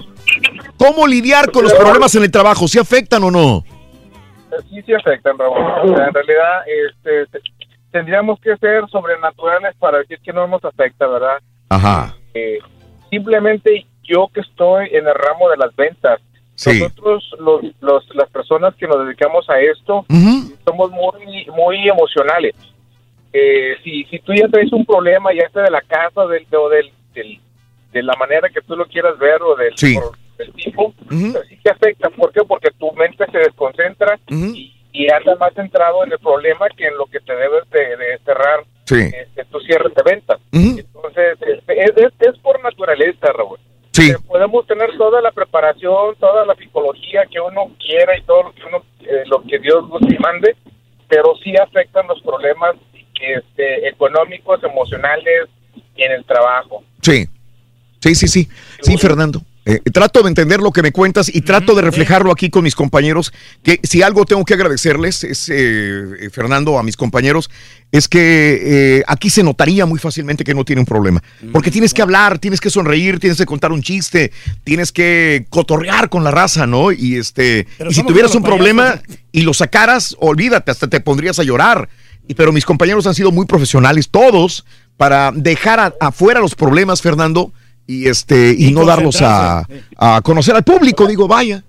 ¿Cómo 0.76 1.06
lidiar 1.06 1.50
con 1.50 1.64
los 1.64 1.72
problemas 1.74 2.14
en 2.14 2.22
el 2.24 2.30
trabajo? 2.30 2.66
¿Se 2.68 2.80
afectan 2.80 3.22
o 3.24 3.30
no? 3.30 3.64
sí 4.68 4.82
se 4.82 4.94
afectan, 4.94 5.38
Raúl. 5.38 5.56
O 5.58 5.96
sea, 5.96 6.06
en 6.08 6.14
realidad, 6.14 6.62
este, 6.66 7.26
te- 7.26 7.40
tendríamos 7.90 8.38
que 8.40 8.54
ser 8.58 8.86
sobrenaturales 8.90 9.74
para 9.78 9.98
decir 9.98 10.18
que 10.22 10.32
no 10.32 10.46
nos 10.46 10.62
afecta, 10.64 11.06
¿verdad? 11.06 11.38
Ajá. 11.70 12.14
Eh, 12.34 12.58
simplemente 13.10 13.86
yo 14.02 14.28
que 14.32 14.40
estoy 14.40 14.88
en 14.92 15.06
el 15.06 15.14
ramo 15.14 15.48
de 15.48 15.56
las 15.56 15.74
ventas, 15.74 16.20
Sí. 16.54 16.80
nosotros, 16.80 17.30
los, 17.40 17.62
los- 17.80 18.14
las 18.14 18.28
personas 18.30 18.74
que 18.76 18.86
nos 18.86 19.04
dedicamos 19.06 19.48
a 19.48 19.58
esto, 19.58 20.04
somos 20.66 20.90
muy, 20.90 21.46
muy 21.56 21.88
emocionales. 21.88 22.54
Eh, 23.32 23.76
si, 23.82 24.04
si 24.04 24.18
tú 24.18 24.34
ya 24.34 24.46
traes 24.48 24.70
un 24.72 24.84
problema, 24.84 25.32
ya 25.32 25.48
sea 25.50 25.62
de 25.62 25.70
la 25.70 25.80
casa 25.80 26.26
del, 26.26 26.46
o 26.54 26.68
del, 26.68 26.92
del- 27.14 27.40
de 27.92 28.02
la 28.02 28.14
manera 28.16 28.50
que 28.50 28.60
tú 28.60 28.76
lo 28.76 28.84
quieras 28.86 29.18
ver 29.18 29.40
o 29.42 29.56
del, 29.56 29.72
Sí. 29.76 29.94
por- 29.94 30.12
del 30.38 30.52
tipo, 30.52 30.92
pues 31.08 31.48
sí 31.48 31.56
te 31.62 31.70
afecta. 31.70 32.10
¿Por 32.10 32.32
qué? 32.32 32.40
Porque 32.46 32.70
tu 32.78 32.92
mente 32.92 33.24
se 33.30 33.38
desconcentra 33.38 34.18
y, 34.28 34.74
y 34.92 35.10
anda 35.12 35.34
más 35.36 35.52
centrado 35.54 36.04
en 36.04 36.12
el 36.12 36.18
problema 36.18 36.66
que 36.76 36.86
en 36.86 36.96
lo 36.96 37.06
que 37.06 37.20
te 37.20 37.34
debes 37.34 37.68
de, 37.70 37.96
de 37.96 38.18
cerrar 38.24 38.64
Sí. 38.84 38.98
este, 39.00 39.44
tu 39.46 39.60
cierre 39.60 39.88
de 39.94 40.02
ventas. 40.02 40.38
Entonces, 40.52 41.38
este, 41.40 41.84
es, 41.84 41.90
es, 41.96 42.12
es 42.20 42.38
por 42.40 42.60
naturaleza, 42.62 43.32
Raúl. 43.32 43.58
Sí. 43.92 44.10
Eh, 44.10 44.16
podemos 44.26 44.66
tener 44.66 44.90
toda 44.98 45.20
la 45.20 45.30
preparación, 45.30 46.16
toda 46.18 46.44
la 46.46 46.54
psicología 46.56 47.22
que 47.30 47.40
uno 47.40 47.70
quiera 47.78 48.18
y 48.18 48.22
todo 48.22 48.42
lo 48.44 48.52
que 48.54 48.62
uno, 48.64 48.82
eh, 49.00 49.22
lo 49.26 49.42
que 49.42 49.58
Dios 49.60 49.88
nos 49.88 50.00
mande, 50.18 50.56
pero 51.08 51.34
sí 51.44 51.54
afectan 51.56 52.06
los 52.08 52.20
problemas 52.22 52.74
este, 53.20 53.88
económicos, 53.88 54.62
emocionales 54.64 55.48
en 55.96 56.12
el 56.12 56.24
trabajo. 56.24 56.82
Sí. 57.02 57.26
Sí, 58.00 58.14
sí, 58.16 58.26
sí. 58.26 58.48
Sí, 58.80 58.96
Fernando. 58.98 59.40
Eh, 59.64 59.78
trato 59.92 60.22
de 60.22 60.28
entender 60.28 60.58
lo 60.60 60.72
que 60.72 60.82
me 60.82 60.90
cuentas 60.90 61.30
y 61.32 61.40
trato 61.42 61.76
de 61.76 61.82
reflejarlo 61.82 62.32
aquí 62.32 62.50
con 62.50 62.64
mis 62.64 62.74
compañeros, 62.74 63.32
que 63.62 63.78
si 63.84 64.02
algo 64.02 64.24
tengo 64.24 64.44
que 64.44 64.54
agradecerles, 64.54 65.22
es, 65.22 65.48
eh, 65.48 66.02
eh, 66.18 66.30
Fernando, 66.30 66.80
a 66.80 66.82
mis 66.82 66.96
compañeros, 66.96 67.48
es 67.92 68.08
que 68.08 68.98
eh, 68.98 69.02
aquí 69.06 69.30
se 69.30 69.44
notaría 69.44 69.86
muy 69.86 70.00
fácilmente 70.00 70.42
que 70.42 70.52
no 70.54 70.64
tiene 70.64 70.80
un 70.80 70.86
problema. 70.86 71.22
Porque 71.52 71.70
tienes 71.70 71.94
que 71.94 72.02
hablar, 72.02 72.40
tienes 72.40 72.60
que 72.60 72.70
sonreír, 72.70 73.20
tienes 73.20 73.38
que 73.38 73.46
contar 73.46 73.70
un 73.70 73.82
chiste, 73.82 74.32
tienes 74.64 74.90
que 74.90 75.46
cotorrear 75.48 76.08
con 76.08 76.24
la 76.24 76.32
raza, 76.32 76.66
¿no? 76.66 76.90
Y 76.90 77.14
este, 77.16 77.68
y 77.90 77.94
si 77.94 78.00
tuvieras 78.08 78.34
un 78.34 78.42
problema 78.42 79.00
y 79.30 79.42
lo 79.42 79.54
sacaras, 79.54 80.16
olvídate, 80.18 80.72
hasta 80.72 80.88
te 80.88 80.98
pondrías 81.00 81.38
a 81.38 81.44
llorar. 81.44 81.88
Y, 82.26 82.34
pero 82.34 82.50
mis 82.52 82.64
compañeros 82.64 83.06
han 83.06 83.14
sido 83.14 83.30
muy 83.30 83.46
profesionales, 83.46 84.08
todos, 84.10 84.64
para 84.96 85.30
dejar 85.32 85.78
a- 85.78 85.94
afuera 86.00 86.40
los 86.40 86.54
problemas, 86.56 87.00
Fernando, 87.00 87.52
y 87.86 88.08
este 88.08 88.54
y, 88.56 88.72
no 88.72 88.84
darlos 88.86 89.20
a, 89.22 89.64
a 89.98 90.20
conocer 90.22 90.54
al 90.56 90.62
público. 90.64 91.06
Digo, 91.06 91.26
vaya. 91.28 91.62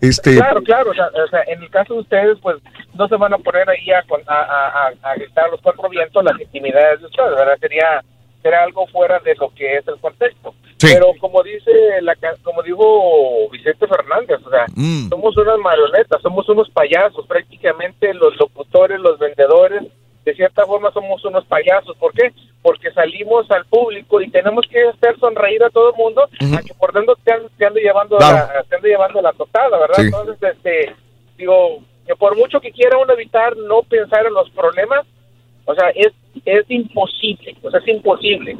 Este, 0.00 0.36
Claro, 0.36 0.62
claro, 0.62 0.90
o 0.92 0.94
sea, 0.94 1.06
o 1.06 1.28
sea, 1.28 1.40
en 1.48 1.60
el 1.62 1.70
caso 1.70 1.94
de 1.94 2.00
ustedes, 2.00 2.38
pues 2.40 2.56
no 2.94 3.08
se 3.08 3.16
van 3.16 3.34
a 3.34 3.38
poner 3.38 3.68
ahí 3.68 3.90
a, 3.90 4.02
con- 4.04 4.22
a, 4.28 4.34
a, 4.42 4.68
a- 4.88 5.10
a 5.10 5.14
gritar 5.16 5.46
a 5.46 5.48
los 5.48 5.60
cuatro 5.60 5.88
vientos 5.88 6.22
las 6.24 6.40
intimidades 6.40 7.00
de 7.00 7.06
ustedes, 7.06 7.30
¿verdad? 7.34 7.56
Sería, 7.60 8.04
sería 8.40 8.62
algo 8.62 8.86
fuera 8.86 9.18
de 9.18 9.34
lo 9.34 9.52
que 9.54 9.76
es 9.78 9.88
el 9.88 9.98
contexto. 9.98 10.54
Pero 10.80 11.08
como 11.20 11.42
dice, 11.42 11.72
la, 12.02 12.14
como 12.44 12.62
dijo 12.62 13.50
Vicente 13.50 13.88
Fernández, 13.88 14.38
o 14.46 14.50
sea, 14.50 14.66
Mm. 14.76 15.08
somos 15.08 15.36
unas 15.36 15.58
marionetas, 15.58 16.22
somos 16.22 16.48
unos 16.48 16.70
payasos, 16.70 17.26
prácticamente 17.26 18.14
los 18.14 18.36
locutores, 18.38 19.00
los 19.00 19.18
vendedores, 19.18 19.82
de 20.24 20.34
cierta 20.36 20.64
forma 20.64 20.92
somos 20.92 21.24
unos 21.24 21.44
payasos. 21.46 21.96
¿Por 21.96 22.12
qué? 22.12 22.32
Porque 22.68 22.90
salimos 22.92 23.50
al 23.50 23.64
público 23.64 24.20
y 24.20 24.30
tenemos 24.30 24.66
que 24.70 24.78
hacer 24.88 25.18
sonreír 25.18 25.62
a 25.64 25.70
todo 25.70 25.90
el 25.90 25.96
mundo, 25.96 26.28
a 26.54 26.60
que 26.62 26.74
por 26.74 26.92
dentro 26.92 27.16
te, 27.24 27.32
an- 27.32 27.48
te 27.56 27.64
ande 27.64 27.80
llevando 27.80 28.18
Claro. 28.18 28.52
la, 28.54 28.62
te 28.64 28.86
llevando 28.88 29.22
la 29.22 29.32
totada, 29.32 29.78
¿verdad? 29.78 29.96
Sí. 29.96 30.02
Entonces, 30.02 30.36
este, 30.54 30.94
digo, 31.38 31.78
que 32.06 32.14
por 32.16 32.36
mucho 32.36 32.60
que 32.60 32.70
quiera 32.72 32.98
uno 32.98 33.12
evitar 33.14 33.56
no 33.56 33.82
pensar 33.82 34.26
en 34.26 34.34
los 34.34 34.50
problemas, 34.50 35.06
o 35.64 35.74
sea, 35.74 35.88
es, 35.94 36.12
es 36.44 36.64
imposible, 36.68 37.56
o 37.62 37.70
sea, 37.70 37.80
es 37.80 37.88
imposible. 37.88 38.58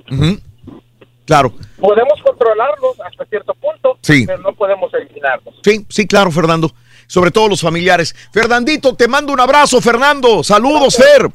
Claro. 1.26 1.52
Podemos 1.78 2.20
controlarlos 2.22 2.98
hasta 3.00 3.24
cierto 3.26 3.52
punto, 3.54 3.98
Sí. 4.00 4.24
pero 4.26 4.38
no 4.38 4.52
podemos 4.54 4.92
eliminarlos. 4.94 5.54
Sí, 5.62 5.84
sí, 5.88 6.06
claro, 6.06 6.30
Fernando. 6.30 6.70
Sobre 7.06 7.30
todo 7.30 7.48
los 7.48 7.60
familiares. 7.60 8.14
Fernandito, 8.32 8.94
te 8.94 9.08
mando 9.08 9.32
un 9.32 9.40
abrazo, 9.40 9.80
Fernando. 9.80 10.42
Saludos, 10.42 10.96
Fer. 10.96 11.28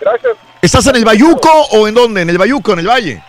Gracias. 0.00 0.36
¿Estás 0.62 0.86
en 0.86 0.96
el 0.96 1.04
Bayuco 1.04 1.48
o 1.72 1.88
en 1.88 1.94
dónde? 1.94 2.22
En 2.22 2.30
el 2.30 2.38
Bayuco, 2.38 2.72
en 2.72 2.78
el 2.80 2.86
Valle. 2.88 3.22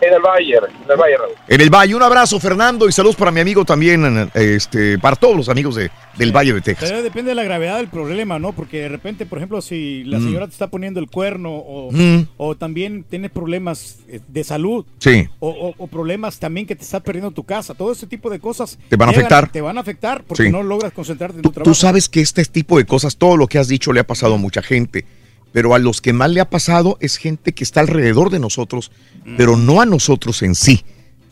En 0.00 0.12
el 0.14 0.20
Valle, 0.20 0.56
en 0.56 0.90
el 0.90 0.96
Valle, 0.96 1.16
Raúl. 1.16 1.32
En 1.48 1.60
el 1.60 1.70
Valle. 1.70 1.94
Un 1.94 2.02
abrazo, 2.02 2.40
Fernando, 2.40 2.88
y 2.88 2.92
saludos 2.92 3.14
para 3.14 3.30
mi 3.30 3.40
amigo 3.40 3.64
también, 3.64 4.30
este, 4.34 4.98
para 4.98 5.16
todos 5.16 5.36
los 5.36 5.48
amigos 5.48 5.74
de, 5.76 5.90
del 6.16 6.32
Valle 6.34 6.52
de 6.54 6.60
Texas. 6.60 6.90
Pero 6.90 7.02
depende 7.02 7.30
de 7.30 7.34
la 7.34 7.44
gravedad 7.44 7.76
del 7.76 7.88
problema, 7.88 8.38
¿no? 8.38 8.52
Porque 8.52 8.80
de 8.80 8.88
repente, 8.88 9.26
por 9.26 9.38
ejemplo, 9.38 9.60
si 9.60 10.02
la 10.04 10.18
Mm. 10.18 10.24
señora 10.24 10.46
te 10.46 10.52
está 10.52 10.66
poniendo 10.68 10.98
el 10.98 11.08
cuerno 11.08 11.50
o, 11.52 11.90
Mm. 11.92 12.26
o 12.36 12.56
también 12.56 13.04
tienes 13.04 13.30
problemas 13.30 13.98
eh, 14.08 14.20
de 14.26 14.44
salud 14.44 14.84
Sí. 14.98 15.28
o, 15.40 15.48
o- 15.50 15.74
o 15.76 15.86
problemas 15.88 16.38
también 16.38 16.66
que 16.66 16.74
te 16.74 16.82
está 16.82 17.00
perdiendo 17.00 17.30
tu 17.30 17.44
casa, 17.44 17.74
todo 17.74 17.92
ese 17.92 18.06
tipo 18.06 18.28
de 18.30 18.40
cosas 18.40 18.78
Te 18.88 18.96
van 18.96 19.08
a 19.08 19.12
llegan- 19.12 19.26
afectar. 19.26 19.52
Te 19.52 19.60
van 19.60 19.78
a 19.78 19.82
afectar 19.82 20.24
porque 20.24 20.44
Sí. 20.44 20.50
no 20.50 20.62
logras 20.62 20.92
concentrarte 20.92 21.36
en 21.36 21.42
tu 21.42 21.50
trabajo. 21.52 21.70
Tú 21.70 21.74
sabes 21.74 22.08
que 22.08 22.20
este 22.20 22.44
tipo 22.46 22.78
de 22.78 22.86
cosas, 22.86 23.16
todo 23.16 23.36
lo 23.36 23.46
que 23.46 23.58
has 23.58 23.68
dicho 23.68 23.92
le 23.92 24.00
ha 24.00 24.06
pasado 24.06 24.34
a 24.34 24.38
mucha 24.38 24.62
gente, 24.62 25.04
pero 25.52 25.74
a 25.74 25.78
los 25.78 26.00
que 26.00 26.12
más 26.12 26.30
le 26.30 26.40
ha 26.40 26.48
pasado 26.50 26.96
es 27.00 27.16
gente 27.16 27.52
que 27.52 27.64
está 27.64 27.80
alrededor 27.80 28.30
de 28.30 28.38
nosotros, 28.38 28.90
pero 29.36 29.56
no 29.56 29.80
a 29.80 29.86
nosotros 29.86 30.42
en 30.42 30.54
sí. 30.54 30.84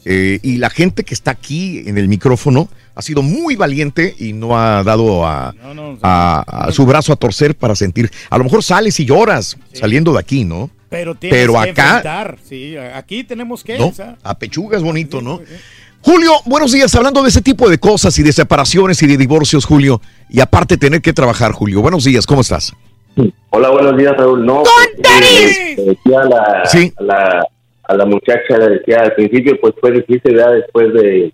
Eh, 0.07 0.39
y 0.43 0.57
la 0.57 0.71
gente 0.71 1.05
que 1.05 1.13
está 1.13 1.31
aquí 1.33 1.83
en 1.87 1.99
el 1.99 2.09
micrófono 2.09 2.69
ha 2.95 3.03
sido 3.03 3.21
muy 3.23 3.55
valiente 3.57 4.15
y 4.19 4.33
no 4.33 4.59
ha 4.59 4.83
dado 4.83 5.27
a, 5.27 5.55
a- 6.03 6.67
a 6.69 6.73
su 6.73 6.87
brazo 6.87 7.13
a 7.13 7.17
torcer 7.17 7.55
para 7.55 7.75
sentir. 7.77 8.11
A 8.31 8.39
lo 8.39 8.45
mejor 8.45 8.63
sales 8.63 8.99
y 8.99 9.05
lloras 9.05 9.59
saliendo 9.75 10.13
de 10.15 10.21
aquí, 10.21 10.45
¿no? 10.45 10.71
Pero, 10.89 11.15
tienes 11.15 11.39
Pero 11.39 11.53
que 11.53 11.59
acá- 11.71 11.87
enfrentar, 11.99 12.39
sí, 12.49 12.77
aquí 12.79 13.25
tenemos 13.25 13.63
que... 13.63 13.79
¿No? 13.79 13.89
o 13.89 13.93
sea, 13.93 14.17
A 14.23 14.39
pechuga 14.39 14.77
es 14.79 14.83
bonito, 14.83 15.21
¿no? 15.21 15.41
Julio, 16.03 16.33
buenos 16.47 16.73
días. 16.73 16.95
Hablando 16.95 17.23
de 17.23 17.29
ese 17.29 17.43
tipo 17.43 17.69
de 17.69 17.79
cosas 17.79 18.19
y 18.19 18.23
de 18.23 18.33
separaciones 18.33 19.03
y 19.03 19.07
de 19.07 19.19
divorcios, 19.19 19.67
Julio, 19.67 20.01
y 20.31 20.41
aparte 20.41 20.79
tener 20.79 21.03
que 21.03 21.13
trabajar, 21.13 21.53
Julio. 21.53 21.83
Buenos 21.83 22.05
días, 22.05 22.27
¿cómo 22.27 22.41
estás? 22.41 22.73
Hola, 23.51 23.71
buenos 23.71 23.97
días, 23.97 24.17
Raúl. 24.17 24.45
No, 24.45 24.63
pues, 24.63 25.77
le 25.77 25.85
decía 25.85 26.21
a 26.21 26.25
la, 26.25 26.63
a 26.97 27.03
la, 27.03 27.47
a 27.85 27.95
la 27.95 28.05
muchacha 28.07 28.57
le 28.59 28.79
decía 28.79 29.01
al 29.01 29.15
principio, 29.15 29.59
pues 29.61 29.75
fue 29.81 29.91
difícil, 29.91 30.35
¿verdad? 30.35 30.55
Después 30.55 30.93
de 30.95 31.33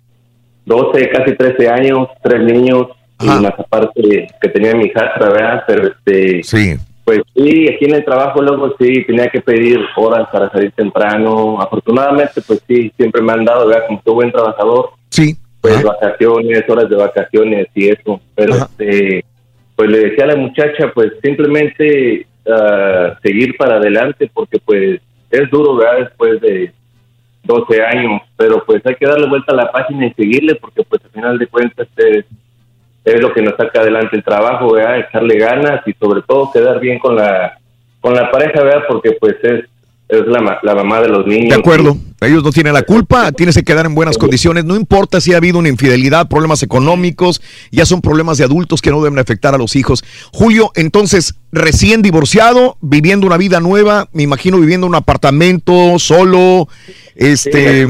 12, 0.65 1.09
casi 1.09 1.35
13 1.35 1.69
años, 1.69 2.07
tres 2.23 2.41
niños, 2.41 2.87
y 3.19 3.25
más 3.25 3.53
aparte 3.57 4.27
que 4.41 4.49
tenía 4.49 4.73
mi 4.75 4.85
hija, 4.85 5.13
¿verdad? 5.19 5.63
Pero 5.67 5.87
este. 5.87 6.43
Sí. 6.43 6.75
Pues 7.03 7.21
sí, 7.33 7.67
aquí 7.73 7.85
en 7.85 7.95
el 7.95 8.03
trabajo 8.03 8.41
luego 8.41 8.75
sí 8.77 9.03
tenía 9.05 9.29
que 9.29 9.39
pedir 9.39 9.79
horas 9.95 10.27
para 10.29 10.51
salir 10.51 10.73
temprano. 10.73 11.61
Afortunadamente, 11.61 12.41
pues 12.45 12.61
sí, 12.67 12.91
siempre 12.97 13.21
me 13.21 13.31
han 13.31 13.45
dado, 13.45 13.65
¿verdad? 13.67 13.85
Como 13.87 14.01
todo 14.03 14.15
buen 14.15 14.31
trabajador. 14.31 14.89
Sí. 15.09 15.37
Pues 15.61 15.81
vacaciones, 15.83 16.63
horas 16.67 16.89
de 16.89 16.95
vacaciones 16.97 17.67
y 17.73 17.89
eso. 17.89 18.19
Pero 18.35 18.55
este, 18.55 19.23
pues 19.77 19.91
le 19.91 19.99
decía 19.99 20.23
a 20.23 20.29
la 20.29 20.35
muchacha, 20.35 20.91
pues 20.91 21.13
simplemente 21.23 22.25
ah, 22.49 23.15
seguir 23.21 23.55
para 23.55 23.75
adelante, 23.75 24.29
porque 24.33 24.57
pues 24.65 24.99
es 25.29 25.49
duro, 25.51 25.75
¿verdad? 25.75 25.99
Después 25.99 26.41
de 26.41 26.73
12 27.43 27.81
años, 27.83 28.21
pero 28.35 28.63
pues 28.65 28.83
hay 28.87 28.95
que 28.95 29.05
darle 29.05 29.29
vuelta 29.29 29.53
a 29.53 29.55
la 29.55 29.71
página 29.71 30.07
y 30.07 30.13
seguirle, 30.13 30.55
porque 30.55 30.81
pues 30.83 30.99
al 31.05 31.11
final 31.11 31.37
de 31.37 31.45
cuentas 31.45 31.87
es, 31.95 32.25
es 33.05 33.21
lo 33.21 33.31
que 33.31 33.43
nos 33.43 33.55
saca 33.55 33.81
adelante 33.81 34.17
el 34.17 34.23
trabajo, 34.23 34.73
¿verdad? 34.73 34.99
Echarle 34.99 35.37
ganas 35.37 35.87
y 35.87 35.93
sobre 35.93 36.23
todo 36.23 36.51
quedar 36.51 36.79
bien 36.79 36.97
con 36.97 37.15
la 37.15 37.59
con 38.01 38.15
la 38.15 38.31
pareja, 38.31 38.63
¿verdad? 38.63 38.83
Porque 38.87 39.11
pues 39.11 39.35
es 39.43 39.65
es 40.09 40.25
la, 40.25 40.59
la 40.63 40.75
mamá 40.75 41.01
de 41.01 41.09
los 41.09 41.25
niños. 41.25 41.49
De 41.49 41.55
acuerdo. 41.55 41.97
Ellos 42.19 42.43
no 42.43 42.51
tienen 42.51 42.73
la 42.73 42.81
culpa, 42.81 43.31
tienes 43.31 43.55
que 43.55 43.63
quedar 43.63 43.85
en 43.85 43.93
buenas 43.93 44.17
condiciones. 44.17 44.65
No 44.65 44.75
importa 44.75 45.21
si 45.21 45.33
ha 45.33 45.37
habido 45.37 45.59
una 45.59 45.69
infidelidad, 45.69 46.27
problemas 46.27 46.63
económicos, 46.63 47.41
ya 47.71 47.85
son 47.85 48.01
problemas 48.01 48.39
de 48.39 48.43
adultos 48.43 48.81
que 48.81 48.89
no 48.89 49.03
deben 49.03 49.19
afectar 49.19 49.53
a 49.53 49.57
los 49.59 49.75
hijos. 49.75 50.03
Julio, 50.33 50.71
entonces, 50.75 51.35
recién 51.51 52.01
divorciado, 52.01 52.77
viviendo 52.81 53.27
una 53.27 53.37
vida 53.37 53.59
nueva, 53.59 54.07
me 54.13 54.23
imagino 54.23 54.59
viviendo 54.59 54.87
en 54.87 54.93
un 54.93 54.95
apartamento, 54.95 55.99
solo, 55.99 56.67
este, 57.15 57.87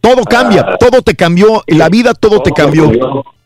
todo 0.00 0.24
cambia, 0.24 0.78
todo 0.80 1.02
te 1.02 1.14
cambió, 1.14 1.62
la 1.66 1.90
vida 1.90 2.14
todo 2.14 2.40
te 2.40 2.52
cambió. 2.52 2.90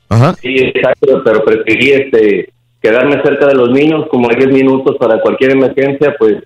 Ajá. 0.09 0.36
Sí, 0.41 0.55
exacto, 0.59 1.23
pero 1.25 1.44
preferí 1.44 1.91
este, 1.91 2.51
quedarme 2.81 3.20
cerca 3.25 3.47
de 3.47 3.55
los 3.55 3.70
niños 3.70 4.07
como 4.12 4.28
10 4.28 4.52
minutos 4.52 4.97
para 5.01 5.20
cualquier 5.20 5.52
emergencia, 5.52 6.15
pues 6.17 6.36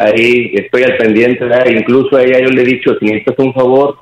ahí 0.00 0.52
estoy 0.54 0.82
al 0.82 0.96
pendiente, 0.96 1.44
¿verdad? 1.44 1.66
incluso 1.66 2.16
a 2.16 2.22
ella 2.22 2.40
yo 2.40 2.48
le 2.48 2.62
he 2.62 2.64
dicho, 2.64 2.96
si 2.98 3.04
necesitas 3.04 3.38
un 3.38 3.52
favor, 3.52 3.98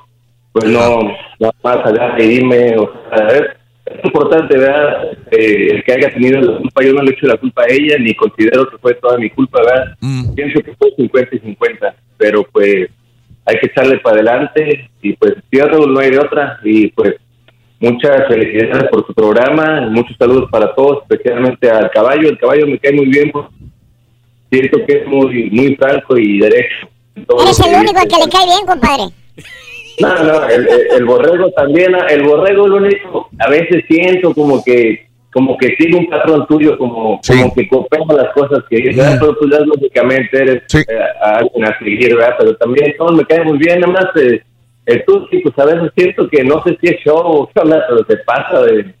pues 0.53 0.65
no, 0.65 0.99
no 1.39 1.51
más 1.63 1.77
allá 1.85 2.15
y 2.17 2.27
dime, 2.27 2.77
o 2.77 2.91
sea, 3.09 3.27
es, 3.27 3.43
es 3.85 4.05
importante, 4.05 4.57
¿verdad? 4.57 5.11
Eh, 5.31 5.67
el 5.71 5.83
que 5.83 5.93
haya 5.93 6.13
tenido 6.13 6.39
la 6.39 6.57
culpa, 6.57 6.83
yo 6.83 6.93
no 6.93 7.03
le 7.03 7.11
echo 7.11 7.27
la 7.27 7.37
culpa 7.37 7.63
a 7.63 7.73
ella, 7.73 7.97
ni 7.99 8.13
considero 8.15 8.69
que 8.69 8.77
fue 8.77 8.93
toda 8.95 9.17
mi 9.17 9.29
culpa, 9.29 9.59
¿verdad? 9.61 9.95
Pienso 10.35 10.61
que 10.61 10.73
fue 10.75 10.91
50 10.95 11.35
y 11.35 11.39
50, 11.39 11.95
pero 12.17 12.43
pues 12.51 12.87
hay 13.45 13.59
que 13.59 13.67
echarle 13.67 13.97
para 13.99 14.17
adelante 14.17 14.89
y 15.01 15.13
pues 15.13 15.33
cierro, 15.49 15.85
no 15.85 15.99
hay 15.99 16.11
de 16.11 16.19
otra 16.19 16.59
y 16.63 16.87
pues 16.87 17.15
muchas 17.79 18.27
felicidades 18.27 18.89
por 18.89 19.05
su 19.05 19.13
programa, 19.13 19.81
muchos 19.89 20.15
saludos 20.17 20.49
para 20.51 20.73
todos, 20.75 21.03
especialmente 21.03 21.69
al 21.69 21.89
caballo, 21.91 22.29
el 22.29 22.37
caballo 22.37 22.67
me 22.67 22.77
cae 22.77 22.93
muy 22.93 23.07
bien, 23.07 23.31
pues, 23.31 23.45
siento 24.51 24.85
que 24.85 24.97
es 24.97 25.07
muy, 25.07 25.49
muy 25.51 25.75
franco 25.75 26.17
y 26.17 26.39
derecho. 26.39 26.87
Eres 27.15 27.59
el 27.59 27.75
único 27.75 28.01
que 28.01 28.23
le 28.23 28.29
cae 28.31 28.45
bien, 28.45 28.65
compadre. 28.65 29.03
No, 29.99 30.23
no, 30.23 30.47
el, 30.47 31.05
borrego 31.05 31.51
también, 31.51 31.93
el 32.09 32.23
borrego 32.23 32.67
lo 32.67 32.77
único, 32.77 33.29
a 33.39 33.49
veces 33.49 33.83
siento 33.87 34.33
como 34.33 34.63
que 34.63 35.09
como 35.31 35.55
que 35.57 35.75
sigue 35.77 35.95
un 35.95 36.09
patrón 36.09 36.47
tuyo, 36.47 36.75
como, 36.77 37.19
como 37.25 37.53
que 37.53 37.67
copia 37.67 37.99
las 38.15 38.33
cosas 38.33 38.63
que 38.67 38.77
dices, 38.77 38.97
¿verdad? 38.97 39.17
pero 39.19 39.35
tú 39.35 39.47
ya 39.47 39.59
lógicamente 39.59 40.37
eres 40.41 40.63
eh, 40.73 40.85
a 41.21 41.37
alguien 41.37 41.65
a 41.65 41.77
seguir, 41.77 42.15
¿verdad? 42.15 42.35
Pero 42.39 42.55
también 42.55 42.95
todo 42.97 43.11
me 43.11 43.23
cae 43.25 43.43
muy 43.43 43.59
bien, 43.59 43.79
nada 43.79 43.93
más 43.93 44.05
eh, 44.15 44.41
el 44.87 45.05
Tuski, 45.05 45.39
pues 45.39 45.57
a 45.59 45.65
veces 45.65 45.91
siento 45.95 46.27
que 46.29 46.43
no 46.43 46.63
sé 46.63 46.75
si 46.81 46.87
es 46.87 46.99
show 47.01 47.19
o 47.19 47.47
qué 47.53 47.59
onda, 47.59 47.85
pero 47.87 48.03
se 48.05 48.17
pasa 48.23 48.61
de, 48.63 48.91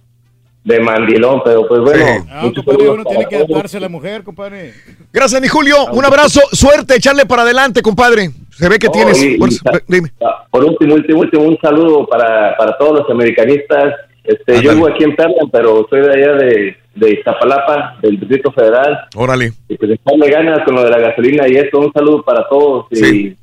de 0.63 0.79
mandilón, 0.79 1.41
pero 1.43 1.67
pues 1.67 1.81
bueno, 1.81 2.05
Ah, 2.29 2.41
muchos 2.43 2.63
compadre, 2.63 2.85
saludos 2.87 2.95
uno 2.95 3.05
tiene 3.05 3.25
que 3.27 3.35
adaptarse 3.37 3.77
a 3.77 3.79
la 3.79 3.89
mujer, 3.89 4.23
compadre. 4.23 4.73
Gracias, 5.11 5.41
mi 5.41 5.47
Julio. 5.47 5.85
Un 5.93 6.05
abrazo, 6.05 6.41
suerte, 6.51 6.95
echarle 6.97 7.25
para 7.25 7.41
adelante, 7.43 7.81
compadre. 7.81 8.29
Se 8.51 8.67
ve 8.67 8.77
que 8.77 8.87
Oh, 8.87 8.91
tienes. 8.91 9.23
y- 9.23 9.35
y 9.35 9.37
fuerza. 9.37 9.61
ta- 9.63 9.79
Dime. 9.87 10.11
ah, 10.21 10.45
Por 10.51 10.65
último, 10.65 10.95
último, 10.95 11.19
último, 11.21 11.43
un 11.43 11.57
saludo 11.61 12.05
para, 12.07 12.55
para 12.57 12.77
todos 12.77 12.99
los 12.99 13.09
americanistas. 13.09 13.93
Este, 14.23 14.61
yo 14.61 14.73
vivo 14.75 14.87
aquí 14.89 15.03
en 15.05 15.15
Perla, 15.15 15.41
pero 15.51 15.87
soy 15.89 16.01
de 16.01 16.11
allá 16.13 16.33
de, 16.33 16.75
de 16.93 17.11
Iztapalapa, 17.13 17.97
del 18.01 18.19
Distrito 18.19 18.51
Federal. 18.51 19.07
Órale. 19.15 19.53
Y 19.69 19.75
pues 19.77 19.91
echarle 19.91 20.29
ganas 20.29 20.59
con 20.65 20.75
lo 20.75 20.83
de 20.83 20.89
la 20.91 20.99
gasolina 20.99 21.47
y 21.47 21.55
eso. 21.55 21.79
Un 21.79 21.91
saludo 21.93 22.21
para 22.21 22.47
todos 22.49 22.85
y 22.91 23.01
mu- 23.01 23.35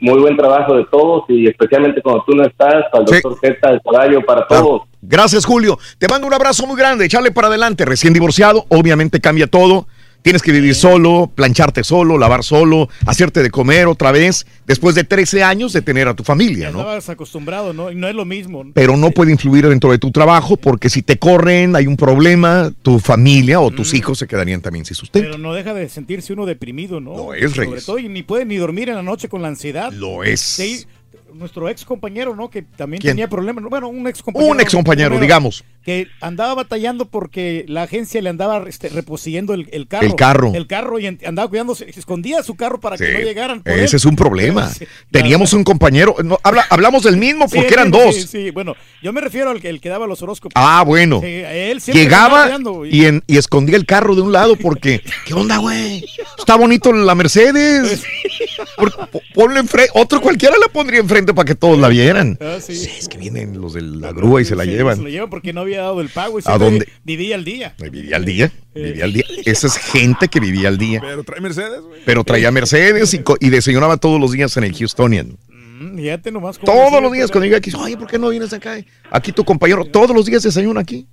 muy 0.00 0.20
buen 0.20 0.36
trabajo 0.36 0.74
de 0.74 0.84
todos 0.86 1.24
y 1.28 1.46
especialmente 1.46 2.00
cuando 2.02 2.24
tú 2.26 2.34
no 2.34 2.44
estás, 2.44 2.84
para 2.90 3.04
el 3.04 3.22
doctor 3.22 3.38
Zeta, 3.40 3.70
el 3.70 3.80
caballo, 3.82 4.24
para 4.24 4.46
todos. 4.46 4.82
Gracias, 5.02 5.44
Julio. 5.44 5.78
Te 5.98 6.08
mando 6.08 6.26
un 6.26 6.32
abrazo 6.32 6.66
muy 6.66 6.76
grande. 6.76 7.04
Echarle 7.04 7.30
para 7.30 7.48
adelante. 7.48 7.84
Recién 7.84 8.14
divorciado, 8.14 8.64
obviamente 8.68 9.20
cambia 9.20 9.46
todo. 9.46 9.86
Tienes 10.24 10.40
que 10.40 10.52
vivir 10.52 10.74
solo, 10.74 11.30
plancharte 11.34 11.84
solo, 11.84 12.16
lavar 12.16 12.42
solo, 12.44 12.88
hacerte 13.04 13.42
de 13.42 13.50
comer 13.50 13.86
otra 13.88 14.10
vez, 14.10 14.46
después 14.66 14.94
de 14.94 15.04
13 15.04 15.42
años 15.42 15.74
de 15.74 15.82
tener 15.82 16.08
a 16.08 16.14
tu 16.14 16.24
familia, 16.24 16.70
¿no? 16.70 16.78
Estabas 16.78 17.10
acostumbrado, 17.10 17.74
¿no? 17.74 17.90
Y 17.90 17.94
no 17.94 18.08
es 18.08 18.14
lo 18.14 18.24
mismo. 18.24 18.64
Pero 18.72 18.96
no 18.96 19.10
puede 19.10 19.32
influir 19.32 19.68
dentro 19.68 19.90
de 19.90 19.98
tu 19.98 20.10
trabajo 20.10 20.56
porque 20.56 20.88
si 20.88 21.02
te 21.02 21.18
corren, 21.18 21.76
hay 21.76 21.86
un 21.86 21.98
problema, 21.98 22.72
tu 22.80 23.00
familia 23.00 23.60
o 23.60 23.70
tus 23.70 23.92
hijos 23.92 24.18
se 24.18 24.26
quedarían 24.26 24.62
también 24.62 24.86
sin 24.86 24.96
sustento. 24.96 25.28
Pero 25.28 25.36
no 25.36 25.52
deja 25.52 25.74
de 25.74 25.90
sentirse 25.90 26.32
uno 26.32 26.46
deprimido, 26.46 27.00
¿no? 27.00 27.14
Lo 27.14 27.34
es, 27.34 27.50
Sobre 27.52 27.66
Reyes. 27.66 27.84
todo, 27.84 27.98
y 27.98 28.08
ni 28.08 28.22
puede 28.22 28.46
ni 28.46 28.56
dormir 28.56 28.88
en 28.88 28.94
la 28.94 29.02
noche 29.02 29.28
con 29.28 29.42
la 29.42 29.48
ansiedad. 29.48 29.92
Lo 29.92 30.24
es. 30.24 30.40
Sí, 30.40 30.86
nuestro 31.34 31.68
ex 31.68 31.84
compañero, 31.84 32.34
¿no? 32.34 32.48
Que 32.48 32.62
también 32.62 33.00
¿Quién? 33.00 33.12
tenía 33.12 33.28
problemas. 33.28 33.62
¿no? 33.62 33.68
Bueno, 33.68 33.88
un 33.88 34.06
ex 34.08 34.22
compañero. 34.22 34.52
Un 34.52 34.60
excompañero, 34.60 35.18
digamos. 35.18 35.64
Que 35.84 36.06
andaba 36.20 36.54
batallando 36.54 37.04
porque 37.06 37.64
la 37.68 37.82
agencia 37.82 38.22
le 38.22 38.30
andaba 38.30 38.64
este, 38.66 38.88
reposeyendo 38.88 39.52
el, 39.54 39.68
el 39.72 39.86
carro. 39.86 40.06
El 40.06 40.14
carro. 40.14 40.52
El 40.54 40.66
carro 40.66 40.98
y 40.98 41.06
andaba 41.06 41.48
cuidándose, 41.48 41.88
escondía 41.90 42.42
su 42.42 42.54
carro 42.56 42.80
para 42.80 42.96
que 42.96 43.12
no 43.12 43.18
llegaran. 43.18 43.62
por 43.62 43.72
Ese 43.72 43.82
él. 43.82 43.96
es 43.96 44.04
un 44.04 44.16
problema. 44.16 44.68
Sí. 44.74 44.86
Teníamos 45.10 45.52
un 45.52 45.62
compañero, 45.62 46.16
no, 46.24 46.38
habla- 46.42 46.66
hablamos 46.70 47.02
del 47.04 47.16
mismo 47.16 47.46
porque 47.48 47.72
eran 47.72 47.90
dos. 47.90 48.14
Sí, 48.14 48.26
sí, 48.26 48.50
bueno, 48.50 48.74
yo 49.02 49.12
me 49.12 49.20
refiero 49.20 49.50
al 49.50 49.60
que, 49.60 49.68
el 49.68 49.80
que 49.80 49.88
daba 49.88 50.06
los 50.06 50.20
horóscopos. 50.22 50.52
Ah, 50.56 50.82
bueno. 50.86 51.20
Él 51.22 51.80
Llegaba 51.80 52.44
cuidando 52.44 52.86
y, 52.86 53.04
en- 53.04 53.22
y 53.26 53.36
escondía 53.36 53.76
el 53.76 53.84
carro 53.86 54.14
de 54.14 54.22
un 54.22 54.32
lado 54.32 54.56
porque, 54.56 55.02
¿qué 55.26 55.34
onda, 55.34 55.58
güey? 55.58 56.04
Está 56.38 56.56
bonito 56.56 56.92
la 56.92 57.14
Mercedes. 57.14 58.02
Por- 58.76 59.10
po- 59.10 59.20
ponle 59.34 59.60
enfrente, 59.60 59.90
otro 59.94 60.20
cualquiera 60.20 60.54
la 60.60 60.68
pondría 60.72 61.00
enfrente 61.00 61.34
para 61.34 61.44
que 61.46 61.54
todos 61.54 61.78
la 61.78 61.88
vieran. 61.88 62.38
Ah, 62.40 62.56
sí. 62.60 62.72
Es 62.98 63.08
que 63.08 63.18
vienen 63.18 63.60
los 63.60 63.74
de 63.74 63.82
la 63.82 64.12
grúa 64.12 64.40
y 64.40 64.44
se 64.44 64.56
la 64.56 64.64
llevan. 64.64 64.96
Se 64.96 65.02
lo 65.02 65.08
llevan 65.08 65.30
porque 65.30 65.52
no 65.52 65.60
había 65.60 65.73
dado 65.82 66.00
el 66.00 66.08
pago 66.08 66.38
y 66.38 66.42
¿A 66.46 66.58
dónde? 66.58 66.88
vivía 67.04 67.34
al 67.34 67.44
día. 67.44 67.74
Vivía 67.78 68.16
al 68.16 68.24
día, 68.24 68.52
vivía 68.74 69.04
al 69.04 69.12
día. 69.12 69.24
Esa 69.44 69.66
es 69.66 69.76
gente 69.76 70.28
que 70.28 70.40
vivía 70.40 70.68
al 70.68 70.78
día. 70.78 71.00
Pero 71.00 71.24
trae 71.24 71.40
Mercedes, 71.40 71.80
güey. 71.80 72.00
Pero 72.04 72.24
traía 72.24 72.50
Mercedes 72.50 73.14
y, 73.14 73.50
desayunaba 73.50 73.96
todos 73.96 74.20
los 74.20 74.32
días 74.32 74.56
en 74.56 74.64
el 74.64 74.74
Houstonian. 74.74 75.36
Mm, 75.48 76.32
nomás 76.32 76.58
Todos 76.58 76.84
decía, 76.84 77.00
los 77.00 77.12
días 77.12 77.30
cuando 77.30 77.44
llega 77.46 77.58
aquí, 77.58 77.72
oye, 77.76 77.96
¿por 77.96 78.06
qué 78.06 78.18
no 78.18 78.28
vienes 78.28 78.52
acá? 78.52 78.76
Aquí 79.10 79.32
tu 79.32 79.44
compañero, 79.44 79.84
todos 79.84 80.14
los 80.14 80.26
días 80.26 80.42
desayuna 80.42 80.80
aquí. 80.80 81.06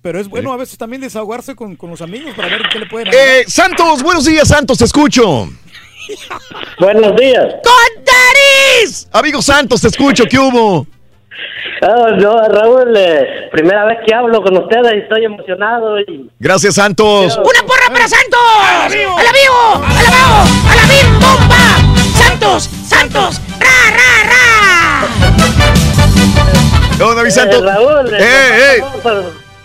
Pero 0.00 0.20
es 0.20 0.28
bueno 0.28 0.52
a 0.52 0.56
veces 0.56 0.78
también 0.78 1.02
desahogarse 1.02 1.56
con, 1.56 1.74
con 1.74 1.90
los 1.90 2.00
amigos 2.00 2.32
para 2.34 2.48
ver 2.48 2.62
qué 2.72 2.78
le 2.78 2.86
pueden 2.86 3.08
Eh, 3.08 3.44
Santos, 3.48 4.02
buenos 4.02 4.24
días, 4.24 4.46
Santos, 4.46 4.78
te 4.78 4.84
escucho. 4.84 5.50
Buenos 6.78 7.16
días. 7.16 7.44
¡Contaris! 7.64 9.08
Amigo 9.12 9.42
Santos, 9.42 9.80
te 9.80 9.88
escucho, 9.88 10.24
¿qué 10.24 10.38
hubo? 10.38 10.86
Ah, 11.82 12.10
no, 12.18 12.36
Raúl, 12.48 12.96
eh, 12.96 13.48
primera 13.52 13.84
vez 13.84 13.98
que 14.06 14.14
hablo 14.14 14.42
con 14.42 14.56
ustedes 14.56 14.94
y 14.94 14.98
estoy 14.98 15.24
emocionado. 15.24 16.00
Y... 16.00 16.30
Gracias, 16.38 16.74
Santos. 16.74 17.36
¡Una 17.36 17.62
porra 17.66 17.92
para 17.92 18.08
Santos! 18.08 18.40
¡A 18.62 18.88
la 18.88 18.94
vivo! 18.94 19.16
¡A 19.16 19.22
la 19.22 19.32
vivo! 19.32 19.84
¡A 19.84 20.02
la 20.02 20.10
vivo! 20.10 20.44
¡A 20.68 20.74
la 20.74 20.82
vivo! 20.82 21.10
¡Bomba! 21.20 21.64
¡Santos! 22.14 22.70
¡Santos! 22.84 23.40
¡Ra, 23.60 23.90
ra, 23.90 24.12
ra! 24.30 24.38
¿Qué 26.96 27.02
onda, 27.02 27.22
mi 27.22 27.30
Santos? 27.30 27.62
Eh, 27.62 27.64
Raúl, 27.64 28.14
¡Eh, 28.14 28.76
eh! 28.76 28.82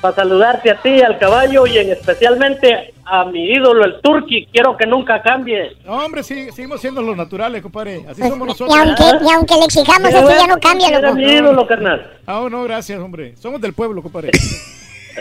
Para 0.03 0.15
saludarte 0.15 0.69
a 0.69 0.81
ti, 0.81 1.01
al 1.01 1.17
caballo 1.17 1.65
y 1.65 1.77
en 1.77 1.89
especialmente 1.91 2.93
a 3.05 3.23
mi 3.23 3.53
ídolo, 3.53 3.85
el 3.85 4.01
Turqui. 4.01 4.47
Quiero 4.51 4.75
que 4.75 4.85
nunca 4.85 5.21
cambie. 5.21 5.77
No, 5.85 5.93
hombre, 5.93 6.23
sí, 6.23 6.51
seguimos 6.51 6.81
siendo 6.81 7.01
los 7.01 7.15
naturales, 7.15 7.61
compadre. 7.61 8.03
Así 8.09 8.21
somos 8.21 8.45
Y 8.45 8.51
nosotros. 8.51 8.77
aunque, 8.77 9.03
y 9.25 9.31
aunque 9.33 9.55
le 9.55 9.63
exijamos 9.63 10.09
Qué 10.11 10.17
esto, 10.19 10.29
ya 10.29 10.47
no 10.47 10.59
cambia, 10.59 10.89
era 10.89 10.99
loco. 10.99 11.15
mi 11.15 11.23
ídolo, 11.23 11.65
carnal. 11.65 12.11
Ah, 12.27 12.45
no, 12.51 12.63
gracias, 12.63 12.99
hombre. 12.99 13.33
Somos 13.37 13.61
del 13.61 13.71
pueblo, 13.71 14.03
compadre. 14.03 14.31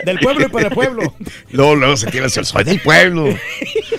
del 0.03 0.19
pueblo 0.19 0.47
y 0.47 0.49
para 0.49 0.67
el 0.67 0.73
pueblo. 0.73 1.01
Luego, 1.51 1.75
luego 1.75 1.95
se 1.95 2.11
tiene 2.11 2.25
el 2.25 2.31
soy 2.31 2.63
del 2.65 2.81
pueblo. 2.81 3.27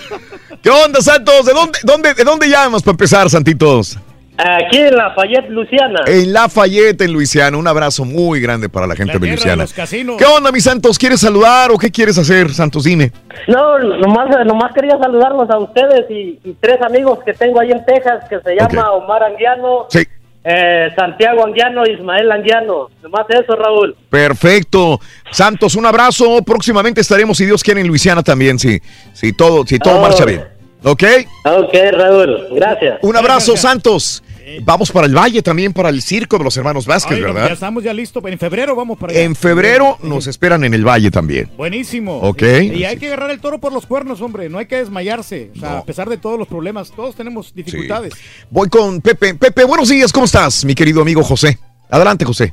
¿Qué 0.62 0.68
onda, 0.68 1.00
Santos? 1.00 1.46
¿De 1.46 1.54
dónde, 1.54 1.78
dónde, 1.82 2.12
¿De 2.12 2.24
dónde 2.24 2.46
llamas 2.46 2.82
para 2.82 2.92
empezar, 2.92 3.30
Santitos? 3.30 3.98
Aquí 4.36 4.78
en 4.78 4.96
Lafayette, 4.96 5.48
Luciana. 5.48 6.00
En 6.06 6.32
Lafayette, 6.32 7.00
en 7.02 7.12
Luisiana. 7.12 7.56
Un 7.56 7.68
abrazo 7.68 8.04
muy 8.04 8.40
grande 8.40 8.68
para 8.68 8.86
la 8.86 8.96
gente 8.96 9.12
de 9.12 9.18
tierra 9.20 9.30
de 9.30 9.36
Luisiana. 9.36 9.62
los 9.62 9.72
casinos. 9.72 10.16
¿Qué 10.18 10.24
onda, 10.24 10.50
mi 10.50 10.60
Santos? 10.60 10.98
¿Quieres 10.98 11.20
saludar 11.20 11.70
o 11.70 11.78
qué 11.78 11.90
quieres 11.90 12.18
hacer, 12.18 12.52
Santos? 12.52 12.82
Dime. 12.84 13.12
No, 13.46 13.78
nomás, 13.78 14.28
nomás 14.44 14.72
quería 14.74 14.98
saludarlos 14.98 15.48
a 15.50 15.58
ustedes 15.58 16.10
y, 16.10 16.40
y 16.42 16.56
tres 16.60 16.82
amigos 16.82 17.20
que 17.24 17.32
tengo 17.32 17.60
ahí 17.60 17.70
en 17.70 17.84
Texas 17.84 18.24
que 18.28 18.40
se 18.40 18.56
llama 18.56 18.90
Omar 18.90 19.22
Anguiano, 19.22 19.86
Sí. 19.88 20.02
eh, 20.42 20.88
Santiago 20.96 21.44
Anguiano, 21.44 21.84
Ismael 21.86 22.32
Anguiano. 22.32 22.88
Nomás 23.04 23.26
eso, 23.30 23.54
Raúl. 23.54 23.94
Perfecto. 24.10 24.98
Santos, 25.30 25.76
un 25.76 25.86
abrazo. 25.86 26.42
Próximamente 26.42 27.00
estaremos, 27.00 27.36
si 27.38 27.46
Dios 27.46 27.62
quiere, 27.62 27.82
en 27.82 27.86
Luisiana 27.86 28.24
también, 28.24 28.58
si, 28.58 28.80
si 29.12 29.32
todo, 29.32 29.64
si 29.64 29.78
todo 29.78 29.98
Oh. 29.98 30.02
marcha 30.02 30.24
bien. 30.24 30.44
¿Ok? 30.86 31.02
Ok, 31.46 31.74
Raúl, 31.92 32.48
gracias. 32.50 32.98
Un 33.00 33.16
abrazo, 33.16 33.56
Santos. 33.56 34.22
Vamos 34.62 34.90
para 34.92 35.06
el 35.06 35.16
Valle 35.16 35.42
también, 35.42 35.72
para 35.72 35.88
el 35.88 36.02
circo 36.02 36.38
de 36.38 36.44
los 36.44 36.56
hermanos 36.56 36.86
Vázquez, 36.86 37.16
Ay, 37.16 37.22
¿verdad? 37.22 37.46
Ya 37.48 37.52
estamos 37.54 37.82
ya 37.82 37.92
listos. 37.94 38.22
En 38.26 38.38
febrero 38.38 38.74
vamos 38.76 38.98
para 38.98 39.12
allá. 39.12 39.22
En 39.22 39.34
febrero 39.34 39.98
nos 40.02 40.26
esperan 40.26 40.64
en 40.64 40.74
el 40.74 40.86
Valle 40.86 41.10
también. 41.10 41.50
Buenísimo. 41.56 42.18
Ok. 42.18 42.42
Y 42.42 42.84
hay 42.84 42.96
que 42.96 43.06
agarrar 43.06 43.30
el 43.30 43.40
toro 43.40 43.58
por 43.58 43.72
los 43.72 43.86
cuernos, 43.86 44.20
hombre. 44.20 44.48
No 44.48 44.58
hay 44.58 44.66
que 44.66 44.76
desmayarse. 44.76 45.50
O 45.56 45.58
sea, 45.60 45.70
No. 45.70 45.76
a 45.78 45.84
pesar 45.84 46.08
de 46.08 46.18
todos 46.18 46.38
los 46.38 46.46
problemas, 46.48 46.90
todos 46.90 47.14
tenemos 47.14 47.54
dificultades. 47.54 48.12
Voy 48.50 48.68
con 48.68 49.00
Pepe. 49.00 49.34
Pepe, 49.34 49.64
buenos 49.64 49.88
días, 49.88 50.12
¿cómo 50.12 50.26
estás, 50.26 50.64
mi 50.64 50.74
querido 50.74 51.00
amigo 51.02 51.22
José? 51.22 51.58
Adelante, 51.90 52.24
José. 52.24 52.52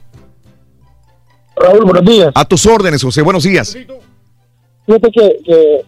Raúl, 1.55 1.83
buenos 1.85 2.05
días. 2.05 2.31
A 2.33 2.45
tus 2.45 2.65
órdenes, 2.65 3.03
José, 3.03 3.21
buenos 3.21 3.43
días. 3.43 3.77
Fíjate 4.85 5.11
que, 5.11 5.37
que, 5.45 5.81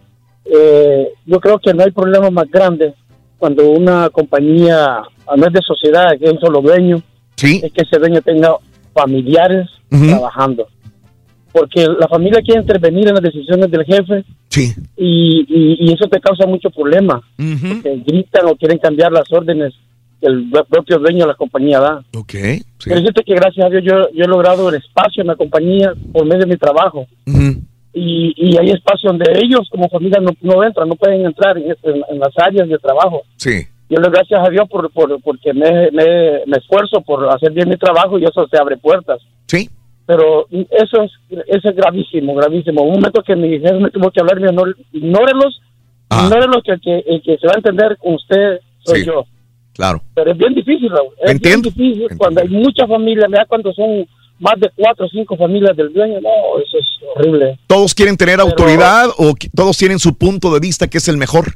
eh, 0.46 1.08
yo 1.26 1.40
creo 1.40 1.60
que 1.60 1.74
no 1.74 1.84
hay 1.84 1.92
problema 1.92 2.30
más 2.30 2.50
grande 2.52 2.94
cuando 3.38 3.70
una 3.70 4.10
compañía, 4.10 5.02
no 5.38 5.46
es 5.48 5.54
de 5.54 5.62
sociedad, 5.62 6.18
que 6.20 6.26
es 6.26 6.32
un 6.34 6.40
solo 6.40 6.62
dueño, 6.62 7.02
es 7.64 7.72
que 7.72 7.82
ese 7.84 7.98
dueño 8.00 8.22
tenga 8.22 8.56
familiares 8.94 9.68
Ujú. 9.92 10.08
trabajando. 10.08 10.68
Porque 11.52 11.86
la 12.00 12.08
familia 12.08 12.42
quiere 12.42 12.62
intervenir 12.62 13.08
en 13.08 13.14
las 13.14 13.24
decisiones 13.24 13.70
del 13.70 13.86
jefe 13.86 14.26
Sí. 14.50 14.74
y, 14.98 15.46
y- 15.48 15.78
y 15.88 15.94
eso 15.94 16.08
te 16.08 16.20
causa 16.20 16.48
mucho 16.48 16.70
problema. 16.72 17.22
Porque 17.38 18.02
gritan 18.06 18.48
o 18.48 18.56
quieren 18.56 18.80
cambiar 18.80 19.12
las 19.12 19.32
órdenes 19.32 19.74
que 20.20 20.28
el 20.28 20.50
propio 20.70 20.98
dueño 21.00 21.26
de 21.26 21.28
la 21.28 21.36
compañía 21.36 21.80
da. 21.80 22.04
Ok. 22.16 22.34
Pero 22.86 23.02
fíjate 23.02 23.24
que 23.24 23.36
gracias 23.36 23.66
a 23.66 23.70
Dios 23.70 23.84
yo, 23.86 24.10
yo 24.16 24.24
he 24.24 24.28
logrado 24.28 24.70
el 24.70 24.76
espacio 24.76 25.22
en 25.22 25.28
la 25.28 25.36
compañía 25.36 25.94
por 26.12 26.26
medio 26.26 26.40
de 26.42 26.48
mi 26.48 26.58
trabajo. 26.58 27.06
y, 27.96 28.34
y 28.36 28.58
hay 28.58 28.72
espacio 28.72 29.10
donde 29.12 29.26
ellos 29.36 29.68
como 29.70 29.88
familia 29.88 30.20
no, 30.20 30.32
no 30.42 30.64
entran, 30.64 30.90
no 30.90 30.96
pueden 30.96 31.26
entrar 31.28 31.56
en, 31.60 31.66
en- 31.84 32.04
en 32.10 32.20
las 32.20 32.32
áreas 32.38 32.68
de 32.68 32.78
trabajo. 32.80 33.22
Sí. 33.36 33.68
Yo 33.90 33.98
le 33.98 34.04
doy 34.04 34.12
gracias 34.12 34.46
a 34.46 34.50
Dios 34.50 34.68
por, 34.70 34.90
por- 34.92 35.22
porque 35.22 35.54
me, 35.54 35.92
me, 35.92 36.42
me 36.46 36.58
esfuerzo 36.58 37.02
por 37.02 37.30
hacer 37.30 37.52
bien 37.52 37.70
mi 37.70 37.78
trabajo 37.78 38.18
y 38.18 38.24
eso 38.24 38.48
te 38.48 38.58
abre 38.60 38.78
puertas. 38.78 39.20
Sí. 39.48 39.70
Pero 40.06 40.48
eso 40.50 41.04
es, 41.04 41.12
eso 41.48 41.70
es 41.70 41.76
gravísimo, 41.76 42.36
gravísimo. 42.36 42.82
Un 42.84 42.94
momento 42.96 43.22
que 43.24 43.36
mi 43.36 43.50
jefe 43.60 43.74
me 43.74 43.90
tuvo 43.92 44.12
que 44.12 44.20
hablar, 44.20 44.40
no, 44.42 44.64
ignórelos, 44.92 45.62
ignórelos 46.12 46.62
que, 46.64 46.72
el 46.74 46.82
que 46.82 46.98
el 47.08 47.22
que 47.22 47.38
se 47.38 47.48
va 47.48 47.54
a 47.54 47.58
entender 47.58 47.98
con 47.98 48.16
usted 48.16 48.60
soy 48.86 49.02
Sí. 49.02 49.06
yo. 49.06 49.26
Claro. 49.74 50.02
Pero 50.14 50.32
es 50.32 50.38
bien 50.38 50.54
difícil, 50.54 50.90
Raúl. 50.90 51.14
Es 51.24 51.32
Entiendo. 51.32 51.70
bien 51.76 51.94
difícil 51.94 52.18
cuando 52.18 52.42
hay 52.42 52.48
muchas 52.50 52.88
familias, 52.88 53.26
mira 53.30 53.46
cuando 53.46 53.74
son 53.74 54.06
más 54.40 54.60
de 54.60 54.70
cuatro 54.76 55.06
o 55.06 55.10
cinco 55.10 55.38
familias 55.38 55.76
del 55.78 55.92
dueño, 55.94 56.20
no, 56.22 56.30
eso 56.60 56.78
es 56.78 56.86
horrible. 57.16 57.58
¿Todos 57.68 57.94
quieren 57.96 58.18
tener 58.18 58.40
autoridad 58.40 59.08
o 59.18 59.34
todos 59.56 59.78
tienen 59.78 60.00
su 60.00 60.16
punto 60.18 60.54
de 60.54 60.60
vista 60.60 60.88
que 60.88 60.98
es 60.98 61.08
el 61.08 61.18
mejor? 61.18 61.54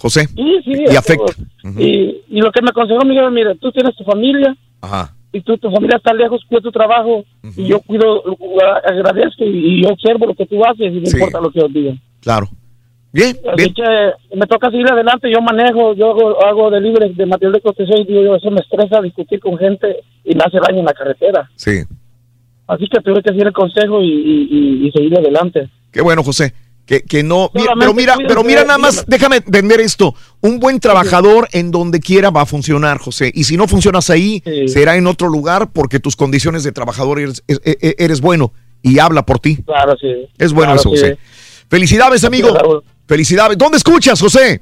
José. 0.00 0.26
Sí, 0.28 0.60
sí, 0.64 0.72
Y 0.90 0.96
afecta. 0.96 1.32
y, 1.76 2.22
y 2.28 2.40
lo 2.40 2.52
que 2.52 2.62
me 2.62 2.70
aconsejó 2.70 3.04
Miguel, 3.04 3.30
mira, 3.32 3.54
tú 3.56 3.72
tienes 3.72 3.96
tu 3.96 4.04
familia 4.04 4.56
Ajá. 4.80 5.12
y 5.32 5.40
tú, 5.40 5.58
tu 5.58 5.70
familia 5.72 5.96
está 5.96 6.12
lejos, 6.14 6.40
cuida 6.48 6.60
tu 6.60 6.70
trabajo 6.70 7.24
y 7.56 7.64
yo 7.66 7.80
cuido, 7.80 8.22
agradezco 8.84 9.44
y, 9.44 9.48
y 9.78 9.82
yo 9.82 9.88
observo 9.90 10.26
lo 10.26 10.34
que 10.34 10.46
tú 10.46 10.64
haces 10.64 10.92
y 10.92 11.00
no 11.00 11.06
Sí. 11.06 11.16
importa 11.16 11.40
lo 11.40 11.50
que 11.50 11.60
os 11.60 11.72
digan. 11.72 12.00
Claro. 12.20 12.48
Bien, 13.12 13.36
Así 13.52 13.72
que 13.72 13.82
me 14.36 14.46
toca 14.46 14.70
seguir 14.70 14.86
adelante, 14.88 15.30
yo 15.32 15.40
manejo, 15.40 15.94
yo 15.94 16.10
hago, 16.10 16.44
hago 16.44 16.70
delivery 16.70 17.14
de 17.14 17.26
material 17.26 17.54
de 17.54 17.60
construcción 17.62 18.00
y 18.02 18.04
digo, 18.04 18.22
yo, 18.22 18.36
eso 18.36 18.50
me 18.50 18.60
estresa 18.60 19.00
discutir 19.00 19.40
con 19.40 19.56
gente 19.58 19.96
y 20.24 20.34
me 20.34 20.42
hace 20.46 20.58
daño 20.60 20.80
en 20.80 20.84
la 20.84 20.92
carretera. 20.92 21.50
Sí. 21.56 21.82
Así 22.66 22.86
que 22.86 23.00
tuve 23.00 23.22
que 23.22 23.30
seguir 23.30 23.46
el 23.46 23.52
consejo 23.54 24.02
y- 24.02 24.86
y 24.86 24.90
seguir 24.92 25.16
adelante. 25.18 25.68
Qué 25.90 26.02
bueno, 26.02 26.22
José. 26.22 26.52
Que, 26.88 27.02
que 27.02 27.22
no. 27.22 27.50
Solamente 27.52 27.78
pero 27.80 27.92
mira, 27.92 28.16
pero 28.26 28.42
mira 28.42 28.64
nada 28.64 28.78
más, 28.78 29.04
déjame 29.06 29.36
entender 29.36 29.78
esto. 29.78 30.14
Un 30.40 30.58
buen 30.58 30.80
trabajador 30.80 31.46
en 31.52 31.70
donde 31.70 32.00
quiera 32.00 32.30
va 32.30 32.40
a 32.40 32.46
funcionar, 32.46 32.96
José. 32.96 33.30
Y 33.34 33.44
si 33.44 33.58
no 33.58 33.68
funcionas 33.68 34.08
ahí, 34.08 34.42
será 34.66 34.96
en 34.96 35.06
otro 35.06 35.28
lugar 35.28 35.68
porque 35.70 36.00
tus 36.00 36.16
condiciones 36.16 36.64
de 36.64 36.72
trabajador 36.72 37.20
eres, 37.20 37.44
e- 37.46 37.58
e- 37.62 37.94
eres 37.98 38.22
bueno 38.22 38.54
y 38.82 38.98
habla 39.00 39.26
por 39.26 39.38
ti. 39.38 39.56
Claro, 39.66 39.96
sí. 40.00 40.08
Es 40.38 40.54
bueno 40.54 40.72
Claro, 40.72 40.80
eso, 40.80 40.90
sí. 40.96 41.12
José. 41.12 41.18
Felicidades, 41.68 42.24
amigo. 42.24 42.82
Felicidades. 43.06 43.58
¿Dónde 43.58 43.76
escuchas, 43.76 44.18
José? 44.18 44.58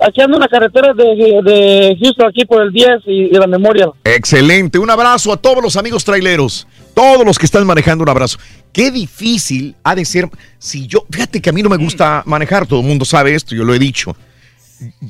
Aquí 0.00 0.22
ando 0.22 0.38
en 0.38 0.40
la 0.40 0.48
carretera 0.48 0.94
de, 0.94 1.04
de 1.04 1.96
Houston, 2.00 2.26
aquí 2.28 2.46
por 2.46 2.62
el 2.62 2.72
10 2.72 2.88
y, 3.06 3.12
y 3.26 3.30
la 3.32 3.46
memoria. 3.46 3.90
Excelente. 4.04 4.78
Un 4.78 4.88
abrazo 4.88 5.32
a 5.32 5.36
todos 5.36 5.62
los 5.62 5.76
amigos 5.76 6.02
traileros. 6.02 6.66
Todos 6.94 7.24
los 7.24 7.38
que 7.38 7.46
están 7.46 7.66
manejando, 7.66 8.02
un 8.02 8.10
abrazo. 8.10 8.38
Qué 8.72 8.90
difícil 8.90 9.76
ha 9.82 9.94
de 9.94 10.04
ser. 10.04 10.28
Si 10.58 10.86
yo, 10.86 11.06
fíjate 11.10 11.40
que 11.40 11.50
a 11.50 11.52
mí 11.52 11.62
no 11.62 11.68
me 11.68 11.76
gusta 11.76 12.22
manejar, 12.26 12.66
todo 12.66 12.80
el 12.80 12.86
mundo 12.86 13.04
sabe 13.04 13.34
esto, 13.34 13.54
yo 13.54 13.64
lo 13.64 13.74
he 13.74 13.78
dicho. 13.78 14.16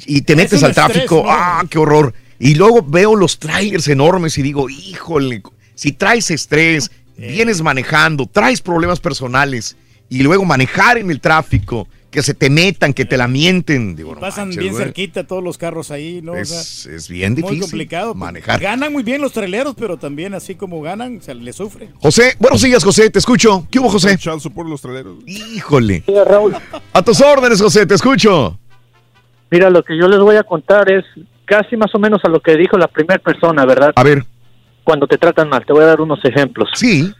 Y 0.07 0.23
te 0.23 0.37
metes 0.37 0.63
al 0.63 0.75
tráfico. 0.75 1.25
¡ah, 1.27 1.65
qué 1.69 1.79
horror! 1.79 2.15
Y 2.39 2.55
luego 2.55 2.83
veo 2.83 3.15
los 3.15 3.39
trailers 3.39 3.87
enormes 3.89 4.37
y 4.37 4.43
digo, 4.43 4.69
híjole, 4.69 5.43
si 5.75 5.93
traes 5.93 6.31
estrés, 6.31 6.91
vienes 7.17 7.63
manejando, 7.63 8.27
traes 8.27 8.61
problemas 8.61 9.01
personales 9.01 9.77
y 10.09 10.23
luego 10.23 10.45
manejar 10.45 10.99
en 10.99 11.11
el 11.11 11.21
tráfico, 11.21 11.89
que 12.13 12.23
se 12.23 12.35
te 12.35 12.51
metan, 12.51 12.93
que 12.93 13.05
te 13.07 13.17
la 13.17 13.27
mienten. 13.27 13.97
Digo, 13.97 14.15
no 14.15 14.21
Pasan 14.21 14.49
manches, 14.49 14.61
bien 14.61 14.73
güey. 14.75 14.85
cerquita 14.85 15.27
todos 15.27 15.43
los 15.43 15.57
carros 15.59 15.91
ahí, 15.91 16.21
¿no? 16.23 16.33
O 16.33 16.37
Es, 16.37 16.51
sea, 16.51 16.95
es 16.95 17.09
bien 17.09 17.33
Muy 17.33 17.43
difícil 17.43 17.61
complicado. 17.63 18.15
manejar. 18.15 18.61
Ganan 18.61 18.93
muy 18.93 19.03
bien 19.03 19.21
los 19.23 19.33
traileros, 19.33 19.75
pero 19.77 19.97
también 19.97 20.35
así 20.35 20.55
como 20.55 20.83
ganan, 20.83 21.23
se 21.23 21.35
les 21.35 21.57
sufre. 21.57 21.89
José, 22.01 22.37
buenos 22.39 22.61
días, 22.63 22.85
José, 22.85 23.09
te 23.11 23.19
escucho. 23.19 23.67
¿Qué 23.71 23.79
hubo, 23.81 23.89
José? 23.89 24.17
por 24.55 24.69
los 24.69 24.83
traileros. 24.83 25.17
Híjole. 25.27 26.05
Raúl. 26.27 26.55
A 26.93 27.03
tus 27.03 27.21
órdenes, 27.23 27.61
José, 27.61 27.87
te 27.87 27.95
escucho. 27.95 28.59
Mira, 29.51 29.71
lo 29.71 29.83
que 29.83 29.99
yo 29.99 30.07
les 30.07 30.21
voy 30.21 30.37
a 30.37 30.43
contar 30.43 30.93
es 30.93 31.05
casi 31.47 31.77
más 31.77 31.95
o 31.95 31.99
menos 31.99 32.21
a 32.25 32.29
lo 32.29 32.41
que 32.41 32.57
dijo 32.57 32.77
la 32.77 32.89
primera 32.89 33.19
persona, 33.23 33.65
¿verdad? 33.65 33.93
A 33.97 34.03
ver. 34.03 34.25
Cuando 34.85 35.07
te 35.07 35.17
tratan 35.17 35.49
mal, 35.49 35.65
te 35.65 35.73
voy 35.73 35.83
a 35.85 35.87
dar 35.87 36.01
unos 36.03 36.23
ejemplos. 36.25 36.69
Sí. 36.75 37.11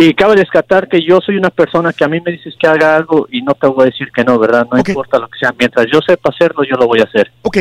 Y 0.00 0.14
cabe 0.14 0.36
descartar 0.36 0.86
que 0.88 1.02
yo 1.02 1.18
soy 1.20 1.36
una 1.36 1.50
persona 1.50 1.92
que 1.92 2.04
a 2.04 2.08
mí 2.08 2.20
me 2.20 2.30
dices 2.30 2.54
que 2.56 2.68
haga 2.68 2.94
algo 2.96 3.26
y 3.32 3.42
no 3.42 3.52
te 3.54 3.66
voy 3.66 3.82
a 3.82 3.86
decir 3.86 4.08
que 4.14 4.22
no, 4.22 4.38
¿verdad? 4.38 4.64
No 4.70 4.78
importa 4.90 5.18
lo 5.18 5.26
que 5.28 5.38
sea. 5.40 5.52
Mientras 5.58 5.86
yo 5.92 5.98
sepa 6.06 6.30
hacerlo, 6.30 6.62
yo 6.62 6.76
lo 6.76 6.86
voy 6.86 7.00
a 7.00 7.04
hacer. 7.04 7.32
Ok. 7.42 7.58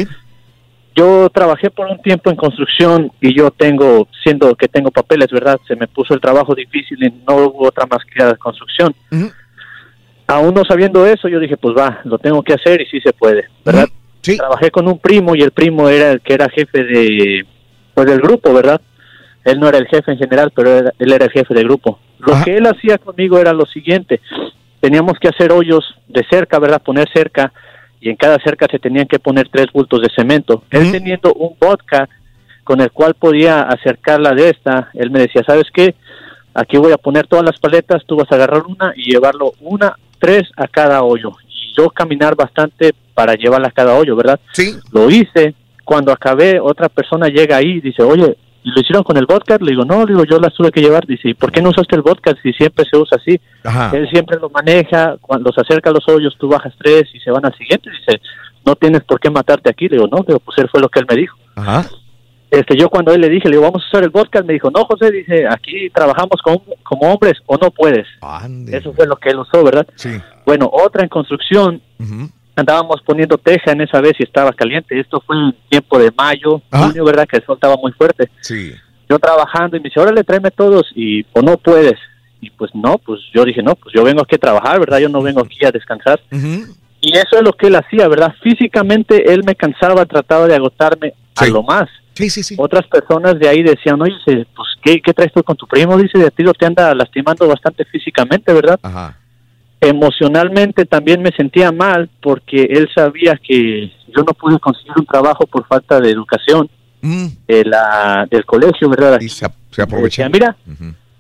Yo 0.96 1.30
trabajé 1.32 1.70
por 1.72 1.88
un 1.88 2.00
tiempo 2.02 2.30
en 2.30 2.36
construcción 2.36 3.12
y 3.22 3.36
yo 3.36 3.50
tengo, 3.52 4.08
siendo 4.24 4.56
que 4.56 4.68
tengo 4.68 4.92
papeles, 4.92 5.28
¿verdad? 5.32 5.60
Se 5.68 5.76
me 5.76 5.88
puso 5.88 6.14
el 6.14 6.22
trabajo 6.22 6.54
difícil 6.56 6.98
y 7.04 7.10
no 7.28 7.38
hubo 7.38 7.68
otra 7.68 7.86
más 7.88 8.00
que 8.06 8.24
la 8.24 8.36
construcción. 8.36 8.94
Aún 10.28 10.54
no 10.54 10.64
sabiendo 10.66 11.06
eso, 11.06 11.28
yo 11.28 11.40
dije, 11.40 11.56
pues 11.58 11.76
va, 11.78 12.02
lo 12.04 12.18
tengo 12.20 12.44
que 12.44 12.54
hacer 12.54 12.82
y 12.82 12.86
sí 12.88 13.00
se 13.02 13.14
puede, 13.14 13.46
¿verdad? 13.66 13.88
Trabajé 14.38 14.72
con 14.72 14.88
un 14.88 15.00
primo 15.00 15.36
y 15.36 15.42
el 15.42 15.52
primo 15.52 15.88
era 15.88 16.12
el 16.12 16.22
que 16.22 16.34
era 16.34 16.50
jefe 16.50 16.84
de, 16.84 17.46
pues 17.94 18.06
del 18.08 18.20
grupo, 18.20 18.54
¿verdad? 18.54 18.82
Él 19.46 19.60
no 19.60 19.70
era 19.70 19.78
el 19.78 19.88
jefe 19.88 20.12
en 20.12 20.18
general, 20.18 20.52
pero 20.54 20.70
era- 20.70 20.94
él 21.00 21.14
era 21.14 21.26
el 21.26 21.32
jefe 21.32 21.54
del 21.54 21.64
grupo. 21.66 22.00
Lo 22.20 22.44
que 22.44 22.58
él 22.58 22.66
hacía 22.66 22.98
conmigo 22.98 23.40
era 23.40 23.54
lo 23.54 23.66
siguiente, 23.66 24.20
teníamos 24.80 25.20
que 25.20 25.28
hacer 25.28 25.52
hoyos 25.52 25.96
de 26.08 26.26
cerca, 26.30 26.60
¿verdad? 26.60 26.82
Poner 26.82 27.08
cerca 27.14 27.52
y 28.00 28.10
en 28.10 28.16
cada 28.16 28.38
cerca 28.40 28.68
se 28.70 28.80
tenían 28.80 29.08
que 29.08 29.20
poner 29.20 29.50
tres 29.50 29.68
bultos 29.74 30.02
de 30.02 30.10
cemento. 30.16 30.64
Él 30.72 30.92
teniendo 30.92 31.34
un 31.34 31.56
vodka 31.60 32.08
con 32.64 32.82
el 32.82 32.92
cual 32.92 33.14
podía 33.14 33.62
acercarla 33.62 34.32
de 34.32 34.50
esta, 34.50 34.90
él 34.94 35.10
me 35.10 35.20
decía, 35.20 35.44
¿sabes 35.46 35.66
qué? 35.74 35.96
Aquí 36.54 36.78
voy 36.78 36.92
a 36.92 36.98
poner 36.98 37.28
todas 37.28 37.46
las 37.46 37.60
paletas, 37.60 38.04
tú 38.06 38.18
vas 38.18 38.32
a 38.32 38.36
agarrar 38.36 38.64
una 38.68 38.94
y 38.96 39.12
llevarlo 39.12 39.54
una, 39.62 39.96
tres 40.20 40.50
a 40.58 40.68
cada 40.68 41.04
hoyo. 41.04 41.32
Y 41.48 41.74
yo 41.78 41.90
caminar 41.90 42.36
bastante 42.36 42.94
para 43.14 43.36
llevarla 43.36 43.70
a 43.70 43.72
cada 43.72 43.94
hoyo, 43.94 44.16
¿verdad? 44.16 44.40
Sí. 44.52 44.76
Lo 44.92 45.10
hice. 45.10 45.54
Cuando 45.84 46.12
acabé, 46.12 46.60
otra 46.60 46.90
persona 46.90 47.28
llega 47.28 47.58
ahí 47.58 47.78
y 47.78 47.82
dice, 47.82 48.04
oye, 48.04 48.36
¿y 48.68 48.72
lo 48.72 48.82
hicieron 48.82 49.04
con 49.04 49.16
el 49.16 49.26
vodka? 49.26 49.58
Le 49.62 49.72
digo, 49.72 49.86
no, 49.86 50.06
digo, 50.06 50.26
yo 50.26 50.40
las 50.40 50.54
tuve 50.54 50.72
que 50.72 50.82
llevar. 50.82 51.08
Dice, 51.08 51.30
¿y 51.30 51.34
por 51.34 51.54
qué 51.54 51.62
no 51.62 51.70
usaste 51.70 51.96
el 51.96 52.02
vodka 52.02 52.36
si 52.44 52.52
siempre 52.52 52.84
se 52.84 52.98
usa 52.98 53.18
así? 53.18 53.40
Ajá. 53.64 53.92
Él 53.96 54.10
siempre 54.10 54.38
lo 54.42 54.50
maneja, 54.50 55.16
cuando 55.22 55.54
se 55.54 55.62
acerca 55.62 55.90
a 55.90 55.94
los 55.94 56.06
hoyos 56.10 56.36
tú 56.38 56.50
bajas 56.50 56.74
tres 56.78 57.04
y 57.14 57.20
se 57.22 57.32
van 57.32 57.46
al 57.46 57.56
siguiente. 57.56 57.90
Dice, 57.90 58.20
no 58.66 58.76
tienes 58.76 59.04
por 59.06 59.22
qué 59.22 59.30
matarte 59.30 59.70
aquí. 59.70 59.88
Le 59.88 59.96
digo, 59.96 60.10
no, 60.12 60.22
digo, 60.28 60.40
pues 60.40 60.58
él 60.58 60.68
fue 60.70 60.82
lo 60.82 60.90
que 60.90 61.00
él 61.00 61.06
me 61.10 61.16
dijo. 61.16 61.38
Ajá. 61.56 61.86
Este, 62.52 62.78
yo 62.78 62.90
cuando 62.90 63.14
él 63.14 63.22
le 63.22 63.30
dije, 63.30 63.48
le 63.48 63.56
digo, 63.56 63.64
vamos 63.64 63.84
a 63.84 63.88
usar 63.88 64.04
el 64.04 64.10
vodka, 64.10 64.42
me 64.44 64.54
dijo, 64.54 64.70
no, 64.70 64.84
José, 64.84 65.12
dice, 65.12 65.48
aquí 65.50 65.90
trabajamos 65.90 66.42
como, 66.44 66.62
como 66.84 67.14
hombres 67.14 67.38
o 67.46 67.58
no 67.58 67.72
puedes. 67.72 68.06
Eso 68.68 68.94
fue 68.94 69.08
lo 69.08 69.16
que 69.16 69.30
él 69.30 69.40
usó, 69.40 69.64
¿verdad? 69.64 69.88
Sí. 69.96 70.10
Bueno, 70.46 70.70
otra 70.72 71.04
en 71.04 71.10
construcción, 71.10 71.82
andábamos 72.62 73.02
poniendo 73.06 73.38
teja 73.38 73.72
en 73.72 73.82
esa 73.82 74.02
vez 74.02 74.14
y 74.20 74.24
estaba 74.24 74.52
caliente. 74.54 75.00
Esto 75.00 75.22
fue 75.26 75.36
en 75.36 75.56
tiempo 75.70 76.00
de 76.00 76.12
mayo, 76.18 76.62
junio, 76.72 77.06
¿verdad? 77.06 77.28
Que 77.28 77.38
el 77.38 77.46
sol 77.46 77.56
estaba 77.56 77.76
muy 77.78 77.92
fuerte. 77.92 78.30
Sí. 78.42 78.74
Yo 79.10 79.20
trabajando 79.20 79.78
y 79.78 79.80
me 79.80 79.90
dice, 79.90 80.00
órale, 80.00 80.24
tráeme 80.24 80.52
todos 80.52 80.88
y 80.94 81.24
pues 81.24 81.46
no 81.46 81.58
puedes. 81.58 81.98
Y 82.42 82.52
pues 82.52 82.72
no, 82.76 82.98
pues 83.00 83.20
yo 83.34 83.44
dije, 83.46 83.64
no, 83.64 83.76
pues 83.76 83.94
yo 83.96 84.04
vengo 84.04 84.22
aquí 84.22 84.36
a 84.36 84.40
trabajar, 84.40 84.80
¿verdad? 84.80 85.00
Yo 85.00 85.10
no 85.10 85.22
vengo 85.22 85.42
aquí 85.42 85.66
a 85.66 85.72
descansar. 85.72 86.20
Y 87.02 87.16
eso 87.16 87.38
es 87.38 87.42
lo 87.42 87.54
que 87.54 87.68
él 87.68 87.76
hacía, 87.76 88.08
¿verdad? 88.08 88.34
Físicamente 88.42 89.32
él 89.32 89.44
me 89.44 89.56
cansaba, 89.56 90.06
trataba 90.06 90.48
de 90.48 90.56
agotarme 90.56 91.14
a 91.36 91.46
lo 91.48 91.64
más. 91.64 91.88
Sí, 92.14 92.30
sí, 92.32 92.42
sí. 92.42 92.56
Otras 92.58 92.88
personas 92.88 93.40
de 93.40 93.48
ahí 93.48 93.62
decían, 93.62 94.02
oye, 94.02 94.16
pues, 94.26 94.68
¿qué, 94.82 95.00
¿qué 95.02 95.14
traes 95.14 95.32
tú 95.32 95.44
con 95.44 95.56
tu 95.56 95.68
primo? 95.68 95.98
Dice, 95.98 96.18
de 96.18 96.32
ti 96.32 96.42
lo 96.42 96.54
te 96.54 96.66
anda 96.66 96.94
lastimando 96.96 97.48
bastante 97.48 97.86
físicamente, 97.86 98.52
¿verdad? 98.54 98.80
Ajá. 98.82 99.17
Emocionalmente 99.80 100.86
también 100.86 101.22
me 101.22 101.32
sentía 101.32 101.72
mal 101.72 102.10
porque 102.22 102.64
él 102.64 102.90
sabía 102.96 103.40
que 103.42 103.92
yo 104.08 104.24
no 104.24 104.34
pude 104.34 104.60
conseguir 104.60 104.94
un 104.98 105.06
trabajo 105.06 105.46
por 105.46 105.68
falta 105.68 106.00
de 106.00 106.10
educación 106.10 106.70
de 107.02 107.64
la, 107.64 108.28
del 108.30 108.44
colegio, 108.46 108.90
¿verdad? 108.90 109.22
Y 109.22 109.30
se, 109.30 109.46
se. 109.70 109.86
Decía, 109.86 110.30
mira, 110.30 110.58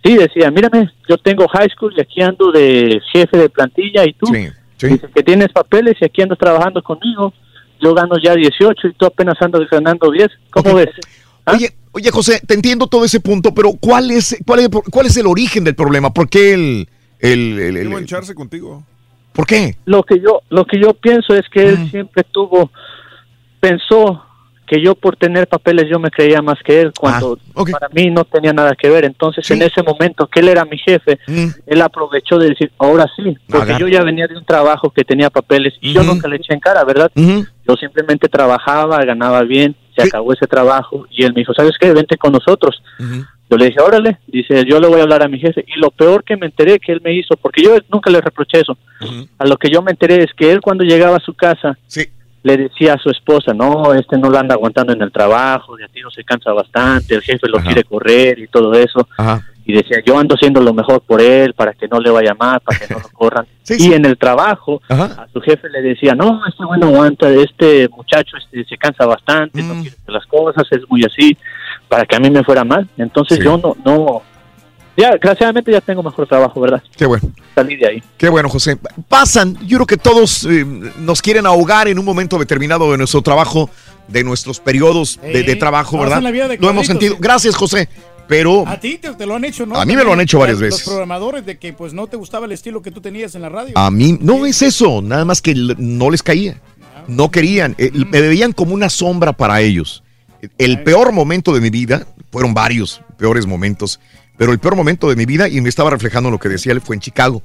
sí, 0.03 0.15
decía, 0.17 0.49
mírame, 0.51 0.89
yo 1.07 1.17
tengo 1.17 1.47
high 1.47 1.69
school 1.69 1.93
y 1.95 2.01
aquí 2.01 2.21
ando 2.21 2.51
de 2.51 2.99
jefe 3.13 3.37
de 3.37 3.49
plantilla 3.49 4.03
y 4.05 4.13
tú 4.13 4.25
dice 4.31 5.07
que 5.13 5.23
tienes 5.23 5.49
papeles 5.49 5.95
y 6.01 6.05
aquí 6.05 6.21
andas 6.21 6.39
trabajando 6.39 6.81
conmigo. 6.81 7.33
Yo 7.79 7.93
gano 7.93 8.15
ya 8.21 8.33
18 8.33 8.87
y 8.87 8.93
tú 8.93 9.05
apenas 9.05 9.35
andas 9.39 9.61
ganando 9.69 10.09
10. 10.09 10.27
¿Cómo 10.49 10.73
ves? 10.73 10.89
Oye, 11.45 11.69
oye, 11.91 12.11
José, 12.11 12.41
te 12.45 12.55
entiendo 12.55 12.87
todo 12.87 13.05
ese 13.05 13.19
punto, 13.19 13.53
pero 13.53 13.73
¿cuál 13.79 14.09
es, 14.09 14.35
cuál 14.45 14.61
es, 14.61 14.69
cuál 14.91 15.05
es 15.05 15.15
el 15.17 15.27
origen 15.27 15.63
del 15.63 15.75
problema? 15.75 16.11
¿Por 16.11 16.27
qué 16.27 16.53
el... 16.53 16.89
el, 17.19 17.59
el- 17.59 17.77
el- 17.77 17.89
mancharse 17.89 18.33
contigo. 18.35 18.83
¿Por 19.33 19.45
qué? 19.45 19.75
Lo 19.85 20.03
que 20.03 20.19
yo 20.19 20.41
lo 20.49 20.65
que 20.65 20.79
yo 20.79 20.93
pienso 20.93 21.35
es 21.35 21.47
que 21.49 21.67
él 21.69 21.89
siempre 21.91 22.23
tuvo 22.23 22.71
pensó 23.59 24.23
que 24.65 24.81
yo 24.81 24.95
por 24.95 25.15
tener 25.15 25.47
papeles 25.47 25.85
yo 25.89 25.97
me 25.97 26.11
creía 26.11 26.41
más 26.41 26.57
que 26.61 26.81
él 26.81 26.91
cuando 26.99 27.37
para 27.71 27.87
mí 27.89 28.09
no 28.09 28.25
tenía 28.25 28.51
nada 28.51 28.75
que 28.75 28.89
ver. 28.89 29.05
Entonces 29.05 29.45
en 29.53 29.61
ese 29.61 29.81
momento 29.81 30.27
que 30.27 30.41
él 30.41 30.49
era 30.49 30.65
mi 30.65 30.77
jefe, 30.77 31.19
él 31.65 31.81
aprovechó 31.81 32.37
de 32.37 32.49
decir, 32.49 32.71
ahora 32.77 33.05
sí, 33.15 33.37
porque 33.47 33.73
yo 33.79 33.87
ya 33.87 34.03
venía 34.03 34.27
de 34.27 34.35
un 34.37 34.43
trabajo 34.43 34.89
que 34.89 35.05
tenía 35.05 35.29
papeles 35.29 35.73
y 35.79 35.93
yo 35.93 36.01
nunca 36.03 36.27
le 36.27 36.35
eché 36.35 36.53
en 36.53 36.59
cara, 36.59 36.83
¿verdad? 36.83 37.09
Yo 37.65 37.75
simplemente 37.75 38.27
trabajaba, 38.27 38.97
ganaba 39.05 39.41
bien, 39.43 39.73
se 39.95 40.03
acabó 40.03 40.33
ese 40.33 40.47
trabajo 40.47 41.05
y 41.11 41.23
él 41.23 41.33
me 41.33 41.41
dijo, 41.41 41.53
¿sabes 41.53 41.77
qué? 41.79 41.93
Vente 41.93 42.17
con 42.17 42.33
nosotros. 42.33 42.81
Yo 43.49 43.57
le 43.57 43.67
dije, 43.67 43.79
órale, 43.81 44.17
dice, 44.27 44.65
yo 44.65 44.79
le 44.79 44.87
voy 44.87 44.99
a 44.99 45.03
hablar 45.03 45.23
a 45.23 45.29
mi 45.29 45.39
jefe. 45.39 45.63
Y 45.67 45.79
lo 45.79 45.89
peor 45.89 46.23
que 46.23 46.35
me 46.35 46.47
enteré 46.47 46.79
que 46.79 46.91
él 46.91 47.01
me 47.01 47.13
hizo, 47.13 47.35
porque 47.37 47.63
yo 47.63 47.77
nunca 47.89 48.09
le 48.09 48.19
reproché 48.19 48.59
eso, 48.59 48.77
a 49.37 49.45
lo 49.45 49.57
que 49.57 49.69
yo 49.69 49.81
me 49.81 49.91
enteré 49.91 50.23
es 50.23 50.33
que 50.35 50.51
él 50.51 50.59
cuando 50.59 50.83
llegaba 50.83 51.17
a 51.17 51.21
su 51.21 51.33
casa, 51.33 51.77
le 52.43 52.57
decía 52.57 52.93
a 52.93 52.97
su 52.97 53.09
esposa, 53.09 53.53
no, 53.53 53.93
este 53.93 54.17
no 54.17 54.29
lo 54.29 54.37
anda 54.37 54.55
aguantando 54.55 54.93
en 54.93 55.01
el 55.01 55.11
trabajo, 55.11 55.75
de 55.75 55.85
a 55.85 55.87
tiro 55.87 56.09
se 56.09 56.23
cansa 56.23 56.51
bastante, 56.53 57.15
el 57.15 57.21
jefe 57.21 57.47
lo 57.47 57.59
quiere 57.59 57.83
correr 57.83 58.39
y 58.39 58.47
todo 58.47 58.73
eso. 58.73 59.07
Y 59.65 59.73
decía, 59.73 59.97
yo 60.05 60.17
ando 60.17 60.35
haciendo 60.35 60.61
lo 60.61 60.73
mejor 60.73 61.01
por 61.01 61.21
él, 61.21 61.53
para 61.53 61.73
que 61.73 61.89
no 61.89 61.99
le 61.99 62.09
vaya 62.09 62.33
mal, 62.33 62.61
para 62.61 62.79
que 62.79 62.93
no 62.93 63.01
lo 63.01 63.09
corran. 63.09 63.45
y 63.69 63.91
en 63.91 64.05
el 64.05 64.17
trabajo, 64.17 64.81
a 64.89 65.27
su 65.33 65.41
jefe 65.41 65.69
le 65.69 65.81
decía, 65.81 66.15
no, 66.15 66.41
este 66.47 66.63
bueno 66.63 66.87
aguanta, 66.87 67.29
este 67.29 67.89
muchacho 67.89 68.37
este 68.37 68.63
se 68.63 68.77
cansa 68.77 69.05
bastante, 69.05 69.61
no 69.61 69.73
quiere 69.73 69.97
hacer 69.99 70.13
las 70.13 70.25
cosas, 70.25 70.63
es 70.71 70.89
muy 70.89 71.03
así, 71.03 71.37
para 71.89 72.05
que 72.05 72.15
a 72.15 72.19
mí 72.19 72.29
me 72.29 72.43
fuera 72.43 72.63
mal. 72.63 72.89
Entonces 72.97 73.39
yo 73.39 73.57
no, 73.57 73.75
no, 73.85 74.21
ya, 74.95 75.11
desgraciadamente 75.11 75.71
ya 75.71 75.81
tengo 75.81 76.01
mejor 76.03 76.27
trabajo, 76.27 76.59
¿verdad? 76.59 76.81
Qué 76.97 77.05
bueno. 77.05 77.29
Salí 77.55 77.75
de 77.75 77.87
ahí. 77.87 78.03
Qué 78.17 78.29
bueno, 78.29 78.49
José. 78.49 78.77
Pasan, 79.07 79.55
yo 79.67 79.77
creo 79.77 79.87
que 79.87 79.97
todos 79.97 80.43
eh, 80.45 80.65
nos 80.99 81.21
quieren 81.21 81.45
ahogar 81.45 81.87
en 81.87 81.99
un 81.99 82.05
momento 82.05 82.37
determinado 82.39 82.91
de 82.91 82.97
nuestro 82.97 83.21
trabajo, 83.21 83.69
de 84.07 84.23
nuestros 84.23 84.59
periodos 84.59 85.19
de, 85.21 85.43
de 85.43 85.51
Eh, 85.51 85.55
trabajo, 85.55 85.97
¿verdad? 85.99 86.21
la 86.21 86.31
vida 86.31 86.47
de 86.47 86.57
Lo 86.57 86.69
hemos 86.69 86.87
sentido. 86.87 87.13
sí. 87.15 87.19
Gracias, 87.21 87.55
José. 87.55 87.89
Pero 88.27 88.67
A 88.67 88.77
ti 88.77 88.97
te, 88.97 89.11
te 89.13 89.25
lo 89.25 89.35
han 89.35 89.45
hecho, 89.45 89.65
¿no? 89.65 89.77
A 89.79 89.85
mí 89.85 89.95
me 89.95 90.03
lo 90.03 90.11
han 90.11 90.19
hecho 90.19 90.39
varias 90.39 90.59
Los 90.59 90.69
veces. 90.71 90.83
programadores 90.85 91.45
de 91.45 91.57
que 91.57 91.71
pues 91.71 91.93
no 91.93 92.07
te 92.07 92.17
gustaba 92.17 92.45
el 92.45 92.51
estilo 92.51 92.81
que 92.81 92.91
tú 92.91 92.99
tenías 92.99 93.35
en 93.35 93.41
la 93.41 93.47
radio. 93.47 93.71
a 93.77 93.89
mí 93.89 94.17
no 94.19 94.45
es 94.45 94.61
eso, 94.61 95.01
nada 95.01 95.23
más 95.23 95.41
que 95.41 95.55
no 95.55 96.09
les 96.09 96.21
caía. 96.23 96.59
No 97.07 97.31
querían, 97.31 97.73
eh, 97.77 97.89
me 97.93 98.19
veían 98.19 98.51
como 98.51 98.73
una 98.73 98.89
sombra 98.89 99.31
para 99.31 99.61
ellos. 99.61 100.03
El 100.57 100.83
peor 100.83 101.11
momento 101.11 101.53
de 101.53 101.61
mi 101.61 101.69
vida, 101.69 102.05
fueron 102.31 102.53
varios 102.53 103.01
peores 103.17 103.45
momentos, 103.45 103.99
pero 104.37 104.51
el 104.51 104.59
peor 104.59 104.75
momento 104.75 105.09
de 105.09 105.15
mi 105.15 105.25
vida, 105.25 105.47
y 105.49 105.59
me 105.61 105.69
estaba 105.69 105.89
reflejando 105.89 106.29
lo 106.29 106.39
que 106.39 106.49
decía 106.49 106.71
él, 106.73 106.81
fue 106.81 106.95
en 106.95 106.99
Chicago. 107.01 107.41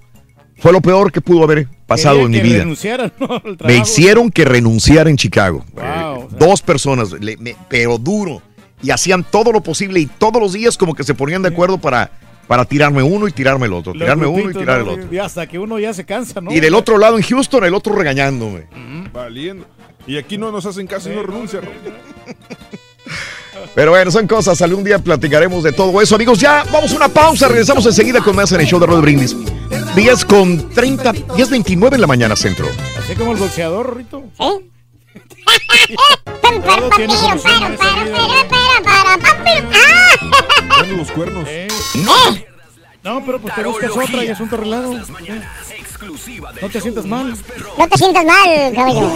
Fue 0.59 0.73
lo 0.73 0.81
peor 0.81 1.11
que 1.11 1.21
pudo 1.21 1.43
haber 1.45 1.67
pasado 1.87 2.17
Quería 2.17 2.27
en 2.27 2.31
mi 2.33 2.39
que 2.39 2.45
vida. 2.45 2.59
renunciaran, 2.59 3.13
¿no? 3.19 3.27
al 3.45 3.57
Me 3.65 3.77
hicieron 3.79 4.31
que 4.31 4.45
renunciara 4.45 5.09
en 5.11 5.17
Chicago. 5.17 5.65
Wow, 5.73 5.83
Eh, 5.85 6.29
Dos 6.39 6.61
personas, 6.63 7.13
le- 7.13 7.37
me- 7.39 7.57
pero 7.69 7.99
duro. 7.99 8.43
Y 8.83 8.91
hacían 8.91 9.25
todo 9.25 9.53
lo 9.53 9.63
posible 9.63 10.01
y 10.01 10.07
todos 10.07 10.41
los 10.43 10.53
días 10.53 10.77
como 10.77 10.95
que 10.95 11.05
se 11.05 11.15
ponían 11.15 11.43
de 11.43 11.49
acuerdo 11.49 11.79
para, 11.79 12.11
para 12.47 12.65
tirarme 12.65 13.03
uno 13.03 13.27
y 13.29 13.33
tirarme 13.33 13.67
el 13.67 13.73
otro. 13.73 13.93
Los 13.95 14.03
Tirarme 14.03 14.27
uno 14.27 14.51
y 14.51 14.55
tirar 14.55 14.81
el 14.81 14.89
otro. 14.89 15.07
Y 15.15 15.19
hasta 15.19 15.47
que 15.47 15.59
uno 15.59 15.79
ya 15.79 15.95
se 15.95 16.05
cansa, 16.05 16.41
¿no? 16.41 16.53
Y 16.53 16.61
del 16.61 16.75
otro 16.75 16.99
lado 16.99 17.17
en 17.17 17.23
Houston, 17.25 17.65
el 17.65 17.75
otro 17.75 17.95
regañándome. 17.95 18.65
Valiendo. 19.13 19.67
Y 20.07 20.17
aquí 20.19 20.37
no 20.37 20.51
nos 20.53 20.67
hacen 20.67 20.87
caso 20.87 21.11
y 21.13 21.15
no 21.15 21.23
renuncian. 21.23 21.63
Pero 23.75 23.93
bueno, 23.93 24.11
son 24.11 24.27
cosas. 24.27 24.61
Algún 24.63 24.85
día 24.85 24.99
platicaremos 24.99 25.63
de 25.63 25.73
todo 25.73 26.01
eso. 26.01 26.15
Amigos, 26.15 26.39
ya 26.39 26.65
vamos 26.73 26.93
a 26.93 26.97
una 26.97 27.09
pausa. 27.09 27.49
Regresamos 27.49 27.87
enseguida 27.87 28.21
con 28.21 28.37
más 28.37 28.53
en 28.53 28.61
el 28.61 28.67
show 28.67 28.79
de 28.81 28.87
Rod 28.87 29.01
Brindis. 29.01 29.37
10 29.95 30.25
con 30.25 30.71
30, 30.71 31.13
10 31.37 31.51
29 31.51 31.97
en 31.97 32.01
la 32.01 32.07
mañana 32.07 32.37
centro. 32.37 32.67
Así 32.99 33.15
como 33.15 33.33
el 33.33 33.39
boxeador, 33.39 33.97
Rito. 33.97 34.25
Todo 36.43 36.91
tiene 36.97 37.17
solución. 37.17 37.77
Ponen 40.77 40.97
los 40.97 41.11
cuernos. 41.11 41.49
No. 41.95 42.37
No, 43.03 43.25
pero 43.27 43.41
pues 43.41 43.55
te 43.55 43.65
buscas 43.65 43.91
otra 43.91 44.25
y 44.25 44.29
asunto 44.29 44.55
arreglado. 44.57 44.95
No 46.61 46.69
te 46.69 46.81
sientas 46.81 47.05
mal. 47.07 47.35
No 47.79 47.89
te 47.89 47.99
sientas 47.99 48.25
mal, 48.25 48.73
caballo. 48.75 49.11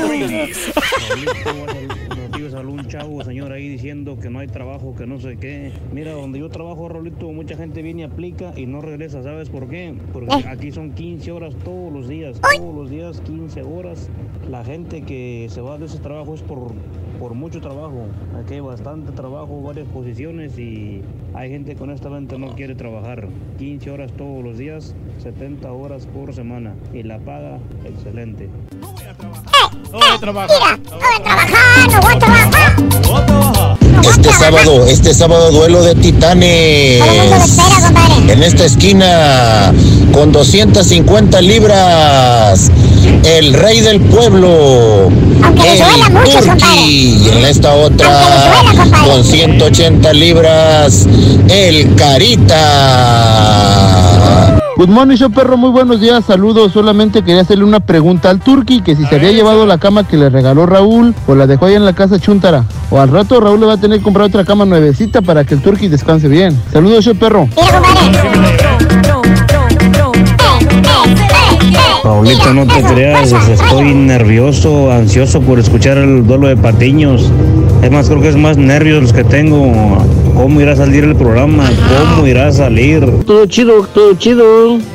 A 2.56 2.60
algún 2.60 2.86
chavo, 2.86 3.22
señor, 3.22 3.52
ahí 3.52 3.68
diciendo 3.68 4.18
que 4.18 4.30
no 4.30 4.38
hay 4.38 4.46
trabajo, 4.46 4.94
que 4.96 5.06
no 5.06 5.20
sé 5.20 5.36
qué. 5.36 5.72
Mira, 5.92 6.12
donde 6.12 6.38
yo 6.38 6.48
trabajo, 6.48 6.88
Raulito, 6.88 7.30
mucha 7.30 7.54
gente 7.54 7.82
viene 7.82 8.00
y 8.00 8.04
aplica 8.04 8.54
y 8.56 8.64
no 8.64 8.80
regresa. 8.80 9.22
¿Sabes 9.22 9.50
por 9.50 9.68
qué? 9.68 9.94
Porque 10.12 10.34
Eh. 10.34 10.44
aquí 10.48 10.72
son 10.72 10.92
15 10.92 11.30
horas 11.32 11.54
todos 11.64 11.92
los 11.92 12.08
días. 12.08 12.40
Todos 12.56 12.74
los 12.74 12.88
días, 12.88 13.20
15 13.20 13.62
horas. 13.62 14.08
La 14.50 14.64
gente 14.64 15.02
que 15.02 15.48
se 15.50 15.60
va 15.60 15.76
de 15.76 15.84
ese 15.84 15.98
trabajo 15.98 16.32
es 16.34 16.40
por, 16.42 16.72
por 17.20 17.34
mucho 17.34 17.60
trabajo. 17.60 18.06
Aquí 18.42 18.54
hay 18.54 18.60
bastante 18.60 19.12
trabajo, 19.12 19.60
varias 19.60 19.86
posiciones 19.88 20.58
y 20.58 21.02
hay 21.34 21.50
gente 21.50 21.74
que 21.76 21.82
honestamente 21.82 22.38
no 22.38 22.54
quiere 22.54 22.74
trabajar. 22.74 23.28
15 23.58 23.90
horas 23.90 24.12
todos 24.12 24.42
los 24.42 24.56
días, 24.56 24.94
70 25.18 25.70
horas 25.72 26.06
por 26.06 26.32
semana. 26.32 26.74
Y 26.94 27.02
la 27.02 27.18
paga, 27.18 27.58
excelente. 27.84 28.48
No 28.80 28.92
voy 28.92 29.04
a 29.04 29.14
trabajar. 29.14 29.72
No 29.90 29.98
voy 29.98 30.08
a 30.14 30.18
trabajar, 30.18 30.78
no 31.90 32.00
voy 32.00 32.14
a 32.14 32.18
trabajar. 32.18 32.45
Este 34.02 34.32
sábado, 34.32 34.86
este 34.86 35.14
sábado 35.14 35.50
duelo 35.52 35.82
de 35.82 35.94
titanes. 35.94 37.02
En 38.28 38.42
esta 38.42 38.64
esquina, 38.64 39.72
con 40.12 40.32
250 40.32 41.40
libras, 41.42 42.70
el 43.24 43.54
rey 43.54 43.80
del 43.80 44.00
pueblo, 44.00 45.08
el 45.08 45.78
Turqui. 46.30 47.18
Y 47.24 47.28
en 47.32 47.44
esta 47.44 47.74
otra, 47.74 48.52
con 49.06 49.24
180 49.24 50.12
libras, 50.12 51.06
el 51.48 51.94
Carita. 51.94 52.56
Good 54.76 54.90
morning, 54.90 55.16
show 55.16 55.30
perro, 55.30 55.56
muy 55.56 55.70
buenos 55.70 56.02
días, 56.02 56.26
saludos. 56.26 56.72
Solamente 56.72 57.22
quería 57.22 57.40
hacerle 57.40 57.64
una 57.64 57.80
pregunta 57.80 58.28
al 58.28 58.40
Turqui, 58.40 58.82
que 58.82 58.94
si 58.94 59.06
se 59.06 59.14
había 59.14 59.32
llevado 59.32 59.64
la 59.64 59.78
cama 59.78 60.06
que 60.06 60.18
le 60.18 60.28
regaló 60.28 60.66
Raúl 60.66 61.14
o 61.26 61.34
la 61.34 61.46
dejó 61.46 61.64
ahí 61.64 61.76
en 61.76 61.86
la 61.86 61.94
casa 61.94 62.20
Chuntara. 62.20 62.66
O 62.90 63.00
al 63.00 63.08
rato 63.08 63.40
Raúl 63.40 63.58
le 63.58 63.64
va 63.64 63.72
a 63.72 63.76
tener 63.78 64.00
que 64.00 64.04
comprar 64.04 64.26
otra 64.26 64.44
cama 64.44 64.66
nuevecita 64.66 65.22
para 65.22 65.44
que 65.44 65.54
el 65.54 65.62
Turqui 65.62 65.88
descanse 65.88 66.28
bien. 66.28 66.60
Saludos, 66.70 67.06
show 67.06 67.16
perro. 67.16 67.48
Paulito, 72.02 72.52
no 72.52 72.66
te 72.66 72.82
creas, 72.82 73.32
estoy 73.32 73.94
nervioso, 73.94 74.92
ansioso 74.92 75.40
por 75.40 75.58
escuchar 75.58 75.96
el 75.96 76.26
duelo 76.26 76.48
de 76.48 76.56
Patiños. 76.58 77.32
Es 77.80 77.90
más, 77.90 78.08
creo 78.08 78.20
que 78.20 78.28
es 78.28 78.36
más 78.36 78.58
nervios 78.58 79.02
los 79.02 79.14
que 79.14 79.24
tengo. 79.24 79.72
¿Cómo 80.36 80.60
irá 80.60 80.72
a 80.72 80.76
salir 80.76 81.02
el 81.02 81.16
programa? 81.16 81.64
¿Cómo 82.14 82.26
irá 82.26 82.48
a 82.48 82.52
salir? 82.52 83.02
Todo 83.24 83.46
chido, 83.46 83.86
todo 83.94 84.12
chido. 84.14 84.44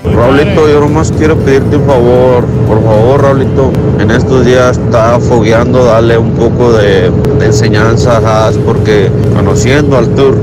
Raulito, 0.03 0.69
yo 0.69 0.79
nomás 0.79 1.11
quiero 1.17 1.35
pedirte 1.37 1.77
un 1.77 1.85
favor. 1.87 2.45
Por 2.67 2.83
favor, 2.83 3.21
Raulito, 3.23 3.71
en 3.99 4.11
estos 4.11 4.45
días 4.45 4.77
está 4.77 5.19
fogueando, 5.19 5.83
dale 5.83 6.15
un 6.17 6.31
poco 6.33 6.73
de, 6.73 7.09
de 7.39 7.45
enseñanza, 7.45 8.17
Haas, 8.17 8.55
porque 8.59 9.09
conociendo 9.35 9.97
al 9.97 10.09
tour, 10.09 10.37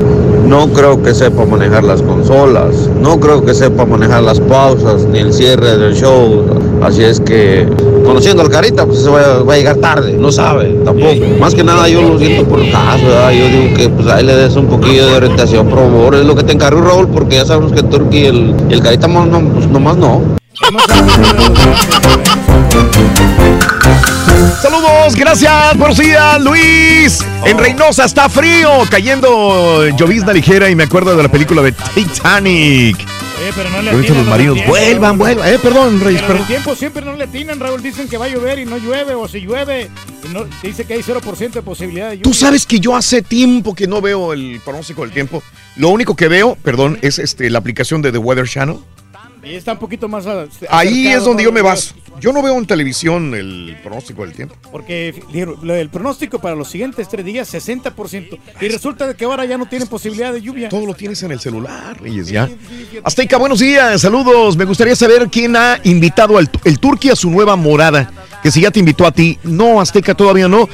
no 0.47 0.67
creo 0.73 1.01
que 1.01 1.15
sepa 1.15 1.45
manejar 1.45 1.85
las 1.85 2.03
consolas, 2.03 2.91
no 3.01 3.21
creo 3.21 3.45
que 3.45 3.55
sepa 3.55 3.87
manejar 3.87 4.25
las 4.25 4.41
pausas, 4.41 5.05
ni 5.05 5.21
el 5.21 5.33
cierre 5.33 5.79
del 5.79 5.95
show. 5.95 6.45
Así 6.83 7.03
es 7.03 7.21
que, 7.21 7.69
conociendo 8.05 8.43
al 8.43 8.49
Carita, 8.49 8.87
pues 8.87 9.03
se 9.03 9.11
va, 9.11 9.43
va 9.43 9.55
a 9.55 9.57
llegar 9.57 9.77
tarde, 9.77 10.17
no 10.19 10.31
sabe, 10.31 10.79
tampoco. 10.85 11.27
Más 11.41 11.55
que 11.55 11.65
nada 11.65 11.89
yo 11.89 12.03
lo 12.03 12.19
siento 12.19 12.49
por 12.49 12.61
caso, 12.71 13.05
¿verdad? 13.05 13.33
Yo 13.33 13.49
digo 13.49 13.75
que 13.77 13.89
pues 13.89 14.07
ahí 14.09 14.25
le 14.25 14.37
des 14.37 14.55
un 14.57 14.67
poquillo 14.67 15.07
de 15.09 15.17
orientación, 15.17 15.69
por 15.69 15.79
favor, 15.81 16.15
es 16.15 16.25
lo 16.25 16.35
que 16.37 16.45
te 16.45 16.53
encargo, 16.53 16.81
Raúl, 16.81 17.09
porque 17.09 17.37
ya 17.37 17.45
sabemos 17.45 17.73
que 17.73 17.81
el 17.81 17.89
Turqui 17.89 18.19
y 18.19 18.27
el, 18.27 18.55
y 18.71 18.75
el 18.75 18.83
Carita 18.83 19.09
no, 19.09 19.27
no, 19.27 19.41
pues 19.41 19.67
nomás 19.67 19.97
no. 19.97 20.23
Saludos, 24.63 25.15
gracias, 25.17 25.77
buenos 25.77 25.99
días, 25.99 26.41
Luis. 26.41 27.25
En 27.45 27.59
Reynosa 27.59 28.05
está 28.05 28.29
frío, 28.29 28.71
cayendo 28.91 29.87
llovizna 29.97 30.33
ligera 30.33 30.71
y 30.71 30.75
me 30.75 30.85
acuerdo 30.85 31.17
de 31.17 31.23
la 31.23 31.29
película 31.29 31.63
de 31.63 31.73
Titanic. 31.73 33.18
Oye, 33.41 33.53
pero 33.55 33.71
no 33.71 33.83
le 33.83 33.91
Ahorita 33.91 34.13
atinan 34.13 34.27
los 34.27 34.55
tiempo, 34.55 34.71
vuelvan, 34.71 35.19
vuelvan. 35.19 35.49
Eh, 35.49 35.59
perdón, 35.63 36.01
Reyes, 36.01 36.21
Pero 36.23 36.33
el 36.33 36.39
perdón. 36.39 36.47
tiempo 36.47 36.75
siempre 36.75 37.05
no 37.05 37.15
le 37.15 37.25
atinan, 37.25 37.61
Raúl. 37.61 37.83
Dicen 37.83 38.09
que 38.09 38.17
va 38.17 38.25
a 38.25 38.29
llover 38.29 38.59
y 38.59 38.65
no 38.65 38.79
llueve, 38.79 39.15
o 39.15 39.29
si 39.29 39.41
llueve, 39.41 39.89
y 40.25 40.29
no, 40.33 40.45
dice 40.63 40.85
que 40.85 40.95
hay 40.95 41.03
0% 41.03 41.51
de 41.53 41.63
posibilidad 41.63 42.11
de 42.11 42.17
lluvia. 42.17 42.23
Tú 42.25 42.35
sabes 42.35 42.67
que 42.67 42.81
yo 42.81 42.97
hace 42.97 43.23
tiempo 43.23 43.75
que 43.75 43.87
no 43.87 44.01
veo 44.01 44.33
el 44.33 44.61
pronóstico 44.65 45.03
del 45.03 45.13
tiempo. 45.13 45.43
Lo 45.77 45.91
único 45.91 46.17
que 46.17 46.29
veo, 46.29 46.57
perdón, 46.63 46.99
es 47.03 47.19
este 47.19 47.49
la 47.51 47.59
aplicación 47.59 48.03
de 48.03 48.11
The 48.13 48.19
Weather 48.19 48.49
Channel. 48.49 48.79
Y 49.49 49.55
está 49.55 49.73
un 49.73 49.79
poquito 49.79 50.09
más. 50.09 50.27
Ahí 50.69 51.09
es 51.09 51.25
donde 51.25 51.45
yo 51.45 51.53
me 51.53 51.63
baso. 51.63 51.95
Yo 52.21 52.33
no 52.33 52.43
veo 52.43 52.59
en 52.59 52.67
televisión 52.67 53.35
el 53.35 53.79
pronóstico 53.83 54.23
del 54.23 54.35
tiempo. 54.35 54.57
Porque 54.71 55.23
el 55.33 55.89
pronóstico 55.89 56.39
para 56.41 56.55
los 56.55 56.69
siguientes 56.69 57.09
tres 57.09 57.25
días, 57.25 57.53
60%. 57.55 58.39
Y 58.61 58.69
resulta 58.69 59.07
de 59.07 59.15
que 59.15 59.25
ahora 59.25 59.45
ya 59.45 59.57
no 59.57 59.67
tienen 59.67 59.89
posibilidad 59.89 60.33
de 60.33 60.43
lluvia. 60.43 60.69
Todo 60.69 60.85
lo 60.85 60.95
tienes 60.95 61.23
en 61.23 61.31
el 61.31 61.41
celular, 61.41 62.01
Reyes, 62.01 62.29
ya. 62.29 62.49
Azteca, 63.05 63.39
buenos 63.39 63.61
días, 63.61 64.01
saludos. 64.01 64.57
Me 64.57 64.65
gustaría 64.65 64.97
saber 64.97 65.29
quién 65.31 65.57
ha 65.57 65.81
invitado 65.85 66.37
al 66.37 66.51
el 66.65 66.79
Turqui 66.79 67.11
a 67.11 67.17
su 67.17 67.31
nueva 67.31 67.57
morada. 67.57 68.13
Que 68.43 68.51
si 68.51 68.61
ya 68.61 68.71
te 68.71 68.81
invitó 68.81 69.07
a 69.07 69.13
ti. 69.13 69.39
No, 69.45 69.81
Azteca 69.81 70.15
todavía 70.15 70.49
no. 70.49 70.69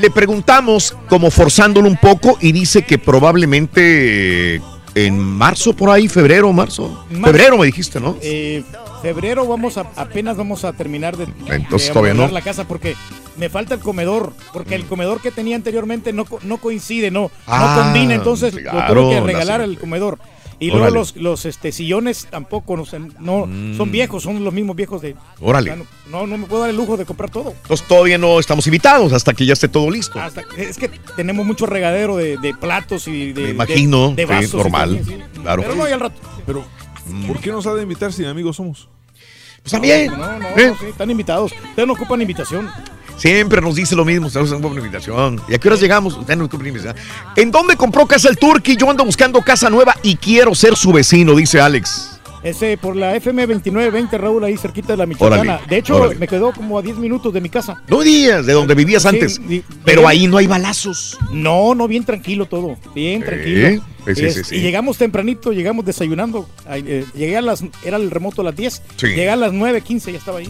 Le 0.00 0.10
preguntamos, 0.10 0.94
como 1.08 1.30
forzándolo 1.30 1.88
un 1.88 1.96
poco, 1.96 2.36
y 2.40 2.52
dice 2.52 2.82
que 2.82 2.98
probablemente 2.98 4.60
en 4.96 5.18
marzo, 5.18 5.74
por 5.76 5.90
ahí, 5.90 6.08
febrero, 6.08 6.50
marzo. 6.54 7.04
Marzo. 7.10 7.26
Febrero 7.26 7.58
me 7.58 7.66
dijiste, 7.66 8.00
¿no? 8.00 8.16
Eh, 8.22 8.64
febrero 9.02 9.46
vamos 9.46 9.76
a, 9.76 9.82
apenas 9.94 10.38
vamos 10.38 10.64
a 10.64 10.72
terminar 10.72 11.18
de, 11.18 11.24
Entonces 11.54 11.88
de 11.88 11.92
todavía 11.92 12.14
no. 12.14 12.26
la 12.28 12.40
casa 12.40 12.66
porque 12.66 12.96
me 13.36 13.50
falta 13.50 13.74
el 13.74 13.80
comedor, 13.80 14.32
porque 14.54 14.74
el 14.74 14.86
comedor 14.86 15.20
que 15.20 15.30
tenía 15.30 15.54
anteriormente 15.54 16.14
no, 16.14 16.24
no 16.42 16.56
coincide, 16.56 17.10
no, 17.10 17.30
Ah, 17.46 17.74
no 17.76 17.82
combina, 17.82 18.14
entonces 18.14 18.54
lo 18.54 18.70
claro, 18.70 19.02
tuve 19.02 19.14
que 19.16 19.20
la 19.20 19.26
regalar 19.26 19.60
el 19.60 19.78
comedor. 19.78 20.18
Y 20.58 20.70
luego 20.70 20.90
los, 20.90 21.16
los 21.16 21.44
este, 21.44 21.70
sillones 21.70 22.28
tampoco, 22.30 22.76
no, 22.76 22.86
sé, 22.86 22.98
no 22.98 23.48
son 23.76 23.90
viejos, 23.90 24.22
son 24.22 24.42
los 24.42 24.54
mismos 24.54 24.74
viejos 24.74 25.02
de... 25.02 25.14
Órale. 25.40 25.72
o 25.72 25.74
sea, 25.74 25.84
no, 26.10 26.26
no, 26.26 26.38
me 26.38 26.46
puedo 26.46 26.62
dar 26.62 26.70
el 26.70 26.76
lujo 26.76 26.96
de 26.96 27.04
comprar 27.04 27.30
todo. 27.30 27.54
Entonces 27.62 27.86
todavía 27.86 28.16
no 28.16 28.40
estamos 28.40 28.66
invitados 28.66 29.12
hasta 29.12 29.34
que 29.34 29.44
ya 29.44 29.52
esté 29.52 29.68
todo 29.68 29.90
listo. 29.90 30.18
Hasta, 30.18 30.42
es 30.56 30.78
que 30.78 30.88
tenemos 31.14 31.44
mucho 31.44 31.66
regadero 31.66 32.16
de, 32.16 32.38
de 32.38 32.54
platos 32.54 33.06
y 33.08 33.32
de... 33.32 33.42
Me 33.42 33.50
imagino, 33.50 34.10
de, 34.10 34.14
de 34.16 34.26
sí, 34.26 34.32
vasos 34.32 34.54
y 34.54 34.56
normal, 34.56 34.98
todo, 34.98 35.16
sí. 35.16 35.40
claro. 35.42 35.62
Pero 35.62 35.74
no, 35.74 35.88
y 35.88 35.92
al 35.92 36.00
rato. 36.00 36.20
Pero, 36.46 36.64
¿por 37.26 37.40
qué 37.40 37.50
nos 37.50 37.66
ha 37.66 37.74
de 37.74 37.82
invitar 37.82 38.12
si 38.12 38.24
amigos 38.24 38.56
somos? 38.56 38.88
Pues 39.62 39.72
también. 39.72 40.06
No, 40.06 40.38
no, 40.38 40.48
¿Eh? 40.56 40.68
no, 40.68 40.78
sí, 40.78 40.86
están 40.86 41.10
invitados. 41.10 41.52
Ustedes 41.52 41.86
no 41.88 41.94
ocupan 41.94 42.20
invitación. 42.20 42.70
Siempre 43.16 43.60
nos 43.60 43.74
dice 43.74 43.96
lo 43.96 44.04
mismo, 44.04 44.26
ustedes 44.26 44.50
no 44.50 44.60
compran 44.60 44.84
invitación. 44.84 45.40
¿Y 45.48 45.54
a 45.54 45.58
qué 45.58 45.68
horas 45.68 45.80
llegamos? 45.80 46.16
Ustedes 46.16 46.38
no 46.38 46.44
invitación. 46.44 46.94
¿En 47.36 47.50
dónde 47.50 47.76
compró 47.76 48.06
casa 48.06 48.28
el 48.28 48.36
Turqui? 48.36 48.76
Yo 48.76 48.90
ando 48.90 49.04
buscando 49.04 49.40
casa 49.42 49.70
nueva 49.70 49.96
y 50.02 50.16
quiero 50.16 50.54
ser 50.54 50.76
su 50.76 50.92
vecino, 50.92 51.34
dice 51.34 51.60
Alex. 51.60 52.12
Ese 52.42 52.76
por 52.76 52.94
la 52.94 53.16
FM 53.16 53.44
2920, 53.46 54.18
Raúl, 54.18 54.44
ahí 54.44 54.56
cerquita 54.56 54.88
de 54.92 54.98
la 54.98 55.06
Michoacana. 55.06 55.40
Órale, 55.54 55.66
de 55.68 55.78
hecho, 55.78 55.96
órale. 55.96 56.14
me 56.14 56.28
quedó 56.28 56.52
como 56.52 56.78
a 56.78 56.82
10 56.82 56.96
minutos 56.98 57.32
de 57.32 57.40
mi 57.40 57.48
casa. 57.48 57.82
No 57.88 58.02
días 58.02 58.46
de 58.46 58.52
donde 58.52 58.74
vivías 58.74 59.02
Sí, 59.02 59.08
antes. 59.08 59.40
Pero 59.84 60.06
ahí 60.06 60.28
no 60.28 60.36
hay 60.36 60.46
balazos. 60.46 61.18
No, 61.32 61.74
no, 61.74 61.88
bien 61.88 62.04
tranquilo 62.04 62.46
todo. 62.46 62.76
Bien 62.94 63.24
tranquilo. 63.24 63.82
sí, 64.06 64.14
sí, 64.14 64.24
Es- 64.26 64.34
sí, 64.34 64.44
sí. 64.44 64.56
Y 64.56 64.60
llegamos 64.60 64.96
tempranito, 64.96 65.52
llegamos 65.52 65.84
desayunando. 65.84 66.48
Ay, 66.68 66.84
eh, 66.86 67.04
llegué 67.16 67.36
a 67.36 67.40
las. 67.42 67.64
Era 67.84 67.96
el 67.96 68.10
remoto 68.12 68.42
a 68.42 68.44
las 68.44 68.54
10. 68.54 68.82
Sí. 68.96 69.06
Llegué 69.08 69.30
a 69.30 69.34
las 69.36 69.52
9.15, 69.52 70.12
ya 70.12 70.18
estaba 70.18 70.38
ahí. 70.38 70.48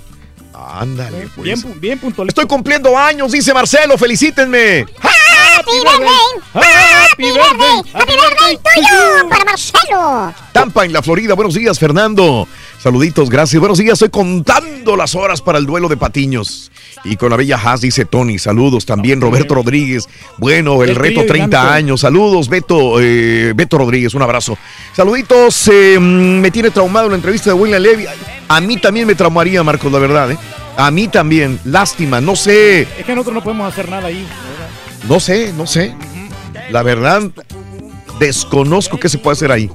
Ándale, 0.57 1.29
pues. 1.35 1.45
Bien, 1.45 1.81
bien 1.81 1.99
puntual. 1.99 2.29
Estoy 2.29 2.47
cumpliendo 2.47 2.97
años, 2.97 3.33
dice 3.33 3.53
Marcelo, 3.53 3.99
felicítenme. 3.99 4.87
¡Happy 5.01 5.73
birthday! 5.73 6.09
¡Happy 6.55 7.25
birthday! 7.25 7.93
¡Happy 7.93 8.13
birthday 8.13 8.59
tuyo! 8.75 9.29
Para 9.29 9.45
Marcelo. 9.45 10.35
Tampa 10.53 10.85
en 10.85 10.93
la 10.93 11.03
Florida, 11.03 11.35
buenos 11.35 11.55
días, 11.55 11.79
Fernando. 11.79 12.49
Saluditos, 12.79 13.29
gracias. 13.29 13.61
Buenos 13.61 13.79
días, 13.79 13.95
estoy 13.95 14.11
contando 14.11 14.97
las 14.97 15.15
horas 15.15 15.43
para 15.43 15.59
el 15.59 15.67
duelo 15.67 15.89
de 15.89 15.97
patiños. 15.97 16.71
Y 17.05 17.17
con 17.17 17.31
la 17.31 17.37
bella 17.37 17.57
Haas, 17.63 17.83
dice 17.83 18.05
Tony, 18.05 18.39
saludos 18.39 18.85
también, 18.87 19.21
Roberto 19.21 19.55
Rodríguez. 19.55 20.09
Bueno, 20.39 20.83
el 20.83 20.91
El 20.91 20.97
reto 20.97 21.21
trío 21.21 21.27
30 21.27 21.47
dinámico. 21.59 21.73
años. 21.75 22.01
Saludos, 22.01 22.49
Beto, 22.49 23.01
eh, 23.01 23.53
Beto 23.55 23.79
Rodríguez, 23.79 24.15
un 24.15 24.23
abrazo. 24.23 24.59
Saluditos, 24.95 25.69
eh, 25.69 25.99
mm, 26.01 26.41
me 26.41 26.51
tiene 26.51 26.71
traumado 26.71 27.09
la 27.09 27.15
entrevista 27.17 27.51
de 27.51 27.55
William 27.55 27.81
Levy. 27.83 28.07
A 28.49 28.61
mí 28.61 28.77
también 28.79 29.07
me 29.07 29.15
traumaría, 29.15 29.63
Marcos, 29.63 29.93
la 29.93 29.99
verdad, 29.99 30.33
¿eh? 30.33 30.39
A 30.77 30.91
mí 30.91 31.09
también, 31.09 31.59
lástima, 31.65 32.21
no 32.21 32.35
sé, 32.37 32.83
Es 32.83 33.05
que 33.07 33.13
nosotros 33.15 33.35
no 33.35 33.43
podemos 33.43 33.73
hacer 33.73 33.89
nada 33.89 34.09
ahí. 34.09 34.17
¿verdad? 34.27 34.69
no 35.09 35.21
sé, 35.21 35.53
no 35.57 35.67
sé. 35.67 35.95
La 36.71 36.83
verdad, 36.83 37.23
desconozco 38.19 38.99
qué 38.99 39.09
se 39.09 39.19
puede 39.19 39.35
hacer 39.35 39.53
ahí. 39.53 39.71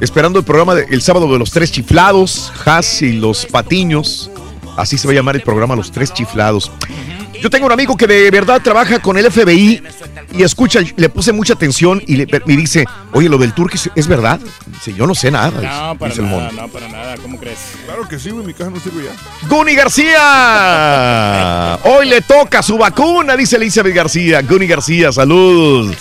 Esperando 0.00 0.38
el 0.38 0.44
programa 0.44 0.74
de- 0.74 0.86
el 0.90 1.02
sábado 1.02 1.30
de 1.32 1.38
los 1.38 1.50
tres 1.50 1.72
chiflados, 1.72 2.52
Haas 2.64 3.02
y 3.02 3.12
los 3.14 3.46
patiños. 3.46 4.30
Así 4.78 4.96
se 4.96 5.06
va 5.06 5.12
a 5.12 5.16
llamar 5.16 5.36
el 5.36 5.42
programa 5.42 5.76
Los 5.76 5.92
Tres 5.92 6.14
Chiflados. 6.14 6.72
Yo 7.42 7.50
tengo 7.50 7.66
un 7.66 7.72
amigo 7.72 7.96
que 7.96 8.06
de 8.06 8.30
verdad 8.30 8.60
trabaja 8.62 9.00
con 9.00 9.16
el 9.18 9.30
FBI 9.30 9.82
y 10.32 10.42
escucha, 10.42 10.80
le 10.96 11.08
puse 11.08 11.32
mucha 11.32 11.52
atención 11.52 12.02
y 12.06 12.16
le, 12.16 12.26
me 12.46 12.56
dice, 12.56 12.84
oye, 13.12 13.28
lo 13.28 13.38
del 13.38 13.52
turco 13.52 13.74
es, 13.76 13.88
¿es 13.94 14.06
verdad. 14.08 14.40
Dice, 14.66 14.92
yo 14.94 15.06
no 15.06 15.14
sé 15.14 15.30
nada. 15.30 15.60
No, 15.60 15.96
para 15.98 16.10
dice 16.10 16.22
el 16.24 16.30
nada, 16.30 16.50
mono. 16.50 16.62
no, 16.62 16.68
para 16.68 16.88
nada. 16.88 17.16
¿Cómo 17.18 17.38
crees? 17.38 17.58
Claro 17.86 18.08
que 18.08 18.18
sí, 18.18 18.30
güey, 18.30 18.44
mi 18.46 18.54
casa 18.54 18.70
no 18.70 18.80
sirve 18.80 19.04
ya. 19.04 19.48
Guni 19.48 19.74
García. 19.76 21.78
Hoy 21.84 22.08
le 22.08 22.20
toca 22.22 22.62
su 22.62 22.76
vacuna, 22.78 23.36
dice 23.36 23.56
Elizabeth 23.56 23.94
García. 23.94 24.42
Guni 24.42 24.66
García, 24.66 25.12
salud. 25.12 25.94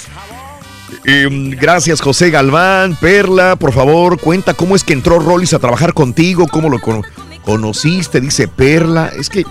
Em, 1.04 1.52
gracias, 1.52 2.02
José 2.02 2.30
Galván. 2.32 2.96
Perla, 3.00 3.56
por 3.56 3.74
favor, 3.74 4.20
cuenta 4.20 4.54
cómo 4.54 4.76
es 4.76 4.84
que 4.84 4.94
entró 4.94 5.20
Rollis 5.20 5.54
a 5.54 5.60
trabajar 5.60 5.94
contigo, 5.94 6.48
cómo 6.48 6.70
lo 6.70 6.80
cono- 6.80 7.02
conociste, 7.52 8.20
dice 8.20 8.50
Perla. 8.50 9.10
Es 9.18 9.30
que 9.30 9.46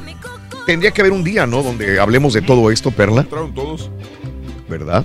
tendría 0.66 0.90
que 0.90 1.00
haber 1.00 1.12
un 1.14 1.24
día, 1.24 1.46
¿no? 1.46 1.62
Donde 1.62 1.98
hablemos 1.98 2.34
de 2.34 2.42
todo 2.42 2.70
esto, 2.70 2.90
Perla, 2.90 3.22
Entraron 3.22 3.54
todos. 3.54 3.90
¿verdad? 4.68 5.04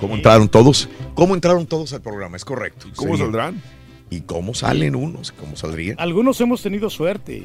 ¿Cómo 0.00 0.14
entraron 0.14 0.48
todos? 0.48 0.88
¿Cómo 1.14 1.34
entraron 1.34 1.66
todos 1.66 1.92
al 1.94 2.02
programa? 2.02 2.36
Es 2.36 2.44
correcto. 2.44 2.86
¿Cómo 2.94 3.14
Sí. 3.16 3.22
saldrán? 3.22 3.60
¿Y 4.08 4.20
cómo 4.20 4.54
salen 4.54 4.94
unos? 4.94 5.32
¿Cómo 5.32 5.56
saldrían? 5.56 5.96
Algunos 5.98 6.40
hemos 6.40 6.62
tenido 6.62 6.88
suerte. 6.90 7.44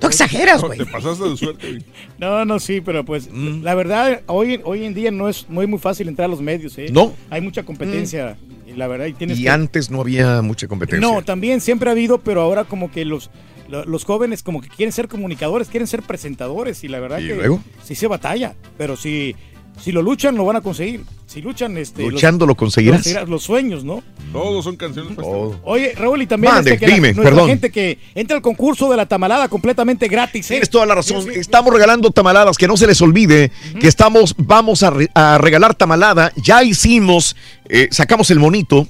Tú 0.00 0.06
exageras, 0.06 0.62
No, 0.62 0.68
güey. 0.68 0.78
te 0.78 0.86
pasaste 0.86 1.28
de 1.28 1.36
suerte, 1.36 1.68
güey. 1.72 1.84
No, 2.18 2.46
no, 2.46 2.58
sí, 2.58 2.80
pero 2.80 3.04
pues 3.04 3.28
Mm. 3.30 3.62
la 3.62 3.74
verdad, 3.74 4.22
hoy, 4.26 4.58
hoy 4.64 4.84
en 4.84 4.94
día 4.94 5.10
no 5.10 5.28
es 5.28 5.46
muy, 5.50 5.66
muy 5.66 5.78
fácil 5.78 6.08
entrar 6.08 6.24
a 6.26 6.28
los 6.30 6.40
medios. 6.40 6.78
¿eh? 6.78 6.86
No. 6.90 7.12
Hay 7.28 7.42
mucha 7.42 7.62
competencia. 7.64 8.38
Y 8.63 8.63
la 8.76 8.86
verdad, 8.86 9.06
y 9.06 9.12
tienes 9.14 9.38
Y 9.38 9.44
que- 9.44 9.50
antes 9.50 9.90
no 9.90 10.00
había 10.00 10.42
mucha 10.42 10.66
competencia. 10.68 11.06
No, 11.06 11.22
también 11.22 11.60
siempre 11.60 11.88
ha 11.88 11.92
habido, 11.92 12.18
pero 12.18 12.40
ahora 12.42 12.64
como 12.64 12.90
que 12.90 13.04
los, 13.04 13.30
lo- 13.68 13.84
los 13.84 14.04
jóvenes 14.04 14.42
como 14.42 14.60
que 14.60 14.68
quieren 14.68 14.92
ser 14.92 15.08
comunicadores, 15.08 15.68
quieren 15.68 15.86
ser 15.86 16.02
presentadores 16.02 16.84
y 16.84 16.88
la 16.88 17.00
verdad 17.00 17.18
¿Y 17.20 17.28
que 17.28 17.34
luego? 17.36 17.60
sí 17.82 17.94
se 17.94 18.06
batalla, 18.06 18.54
pero 18.78 18.96
si, 18.96 19.34
si 19.80 19.92
lo 19.92 20.02
luchan 20.02 20.36
lo 20.36 20.44
van 20.44 20.56
a 20.56 20.60
conseguir. 20.60 21.02
Si 21.34 21.42
luchan, 21.42 21.76
este, 21.78 22.02
los- 22.04 22.12
Luchando 22.12 22.46
lo 22.46 22.54
conseguirás. 22.54 23.04
los, 23.12 23.28
los 23.28 23.42
sueños, 23.42 23.82
¿no? 23.82 24.04
Todos 24.32 24.62
son 24.62 24.76
canciones. 24.76 25.16
Todo. 25.16 25.58
Oye, 25.64 25.92
Raúl, 25.96 26.22
y 26.22 26.26
también 26.28 26.54
Mande, 26.54 26.74
este, 26.74 26.80
que 26.84 26.88
la- 26.88 26.94
dime, 26.94 27.08
nuestra 27.12 27.24
perdón. 27.32 27.48
gente 27.48 27.70
que 27.72 27.98
entra 28.14 28.36
al 28.36 28.42
concurso 28.42 28.88
de 28.88 28.96
la 28.96 29.06
tamalada 29.06 29.48
completamente 29.48 30.06
gratis. 30.06 30.46
¿eh? 30.46 30.54
Tienes 30.54 30.70
toda 30.70 30.86
la 30.86 30.94
razón. 30.94 31.28
Estamos 31.32 31.72
regalando 31.72 32.12
tamaladas, 32.12 32.56
que 32.56 32.68
no 32.68 32.76
se 32.76 32.86
les 32.86 33.02
olvide 33.02 33.50
que 33.80 33.88
estamos, 33.88 34.36
vamos 34.38 34.84
a, 34.84 34.90
re- 34.90 35.10
a 35.12 35.38
regalar 35.38 35.74
tamalada. 35.74 36.32
Ya 36.36 36.62
hicimos, 36.62 37.34
eh, 37.68 37.88
sacamos 37.90 38.30
el 38.30 38.38
monito 38.38 38.86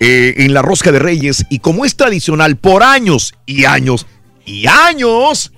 eh, 0.00 0.34
en 0.36 0.52
la 0.52 0.60
rosca 0.60 0.92
de 0.92 0.98
Reyes 0.98 1.46
y 1.48 1.60
como 1.60 1.86
es 1.86 1.96
tradicional 1.96 2.56
por 2.56 2.82
años 2.82 3.32
y 3.46 3.64
años 3.64 4.06
y 4.44 4.66
años, 4.66 5.52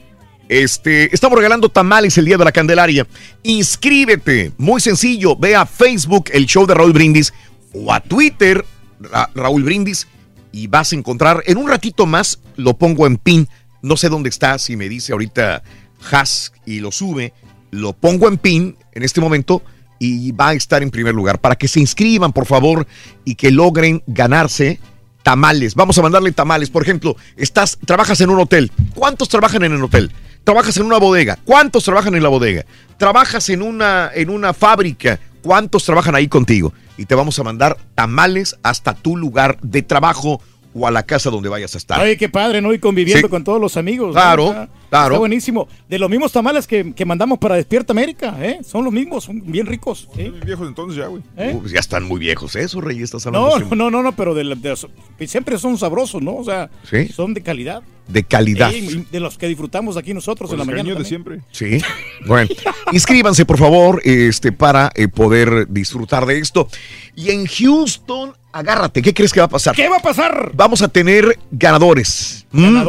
este, 0.49 1.15
estamos 1.15 1.37
regalando 1.37 1.69
tamales 1.69 2.17
el 2.19 2.25
día 2.27 2.37
de 2.37 2.45
la 2.45 2.53
Candelaria. 2.53 3.07
Inscríbete, 3.43 4.53
muy 4.59 4.81
sencillo, 4.81 5.37
ve 5.37 5.57
a 5.57 5.65
Facebook 5.67 6.27
el 6.33 6.47
show 6.47 6.67
de 6.67 6.75
Raúl 6.75 6.93
Brindis 6.93 7.33
o 7.73 7.93
a 7.93 8.01
Twitter 8.01 8.65
Ra- 9.01 9.31
Raúl 9.35 9.63
Brindis 9.65 10.07
y 10.53 10.67
vas 10.67 10.93
a 10.93 10.97
encontrar 10.97 11.43
en 11.47 11.59
un 11.59 11.69
ratito 11.69 12.07
más 12.07 12.41
lo 12.57 12.77
pongo 12.77 13.07
en 13.07 13.17
pin. 13.17 13.49
No 13.83 13.97
sé 13.97 14.09
dónde 14.09 14.29
está, 14.29 14.59
si 14.59 14.77
me 14.77 14.89
dice 14.89 15.13
ahorita 15.13 15.63
Has 16.11 16.53
y 16.67 16.81
lo 16.81 16.93
sube, 16.93 17.33
lo 17.71 17.93
pongo 17.93 18.29
en 18.29 18.39
pin 18.39 18.77
en 18.93 19.03
este 19.03 19.21
momento 19.21 19.63
y 19.99 20.33
va 20.33 20.51
a 20.51 20.55
estar 20.55 20.83
en 20.83 20.91
primer 20.91 21.15
lugar 21.15 21.41
para 21.41 21.57
que 21.57 21.69
se 21.69 21.81
inscriban, 21.81 22.33
por 22.33 22.47
favor, 22.47 22.87
y 23.25 23.37
que 23.37 23.51
logren 23.51 24.03
ganarse 24.07 24.79
tamales. 25.23 25.75
Vamos 25.75 25.97
a 25.97 26.03
mandarle 26.03 26.33
tamales. 26.33 26.69
Por 26.69 26.83
ejemplo, 26.83 27.17
estás, 27.37 27.79
trabajas 27.87 28.21
en 28.21 28.29
un 28.29 28.39
hotel. 28.39 28.71
¿Cuántos 28.95 29.29
trabajan 29.31 29.65
en 29.65 29.73
el 29.73 29.83
hotel? 29.83 30.13
Trabajas 30.45 30.77
en 30.77 30.85
una 30.85 30.99
bodega. 30.99 31.39
¿Cuántos 31.45 31.85
trabajan 31.85 32.15
en 32.15 32.23
la 32.23 32.29
bodega? 32.29 32.65
Trabajas 32.99 33.49
en 33.49 33.63
una, 33.63 34.11
en 34.15 34.29
una 34.31 34.53
fábrica. 34.53 35.19
¿Cuántos 35.43 35.85
trabajan 35.85 36.15
ahí 36.15 36.29
contigo? 36.29 36.73
Y 36.97 37.07
te 37.07 37.15
vamos 37.15 37.39
a 37.39 37.43
mandar 37.43 37.77
tamales 37.95 38.57
hasta 38.63 38.95
tu 38.95 39.17
lugar 39.17 39.59
de 39.63 39.83
trabajo 39.83 40.41
o 40.75 40.87
a 40.87 40.91
la 40.91 41.03
casa 41.05 41.31
donde 41.31 41.49
vayas 41.49 41.75
a 41.75 41.79
estar. 41.79 42.01
Ay, 42.01 42.17
qué 42.17 42.29
padre, 42.29 42.61
¿no? 42.61 42.73
Y 42.75 42.79
conviviendo 42.79 43.27
Sí. 43.27 43.31
con 43.31 43.43
todos 43.45 43.61
los 43.61 43.77
amigos. 43.77 44.13
Claro, 44.13 44.69
claro. 44.95 45.15
Está 45.15 45.19
buenísimo. 45.19 45.69
De 45.89 45.99
los 45.99 46.09
mismos 46.11 46.31
tamales 46.33 46.67
que, 46.67 46.93
que 46.95 47.05
mandamos 47.05 47.39
para 47.39 47.57
Despierta 47.57 47.93
América, 47.93 48.37
¿eh? 48.41 48.61
Son 48.65 48.85
los 48.85 48.93
mismos, 48.93 49.25
son 49.25 49.43
bien 49.45 49.67
ricos. 49.67 50.09
¿eh? 50.17 50.33
Viejos 50.45 50.69
entonces 50.69 50.99
ya, 50.99 51.07
güey. 51.09 51.23
¿Eh? 51.37 51.59
Uh, 51.61 51.67
ya 51.67 51.81
están 51.81 52.05
muy 52.05 52.19
viejos 52.21 52.55
esos, 52.57 52.83
Rey. 52.83 53.03
Estás 53.03 53.27
hablando 53.27 53.59
No, 53.59 53.75
no, 53.77 53.91
no, 53.91 54.03
no, 54.03 54.13
pero 54.17 54.35
de, 54.35 54.45
de 54.45 55.27
siempre 55.27 55.59
son 55.59 55.77
sabrosos, 55.79 56.23
¿no? 56.23 56.37
O 56.37 56.45
sea, 56.45 56.71
Sí. 56.89 57.09
son 57.09 57.35
de 57.35 57.43
calidad. 57.43 57.83
de 58.09 58.23
calidad. 58.23 58.71
Sí, 58.71 59.07
de 59.11 59.21
los 59.21 59.39
que 59.39 59.49
disfrutamos 59.49 59.97
aquí 59.97 60.13
nosotros 60.15 60.51
Con 60.51 60.61
en 60.61 60.67
la 60.67 60.73
mañana. 60.73 60.99
de 60.99 61.05
siempre. 61.05 61.41
Sí. 61.53 61.79
Bueno, 62.27 62.49
inscríbanse 62.93 63.45
por 63.47 63.59
favor 63.59 64.01
este, 64.05 64.53
para 64.53 64.91
eh, 64.95 65.09
poder 65.09 65.67
disfrutar 65.71 66.27
de 66.27 66.39
esto. 66.39 66.69
Y 67.17 67.31
en 67.31 67.47
Houston, 67.47 68.33
agárrate, 68.53 69.01
¿qué 69.03 69.13
crees 69.15 69.33
que 69.33 69.41
va 69.41 69.47
a 69.47 69.49
pasar? 69.49 69.75
¿Qué 69.75 69.89
va 69.89 69.97
a 69.97 70.03
pasar? 70.03 70.53
Vamos 70.55 70.83
a 70.83 70.89
tener 70.89 71.39
ganadores. 71.51 72.47
¿Mm? 72.53 72.83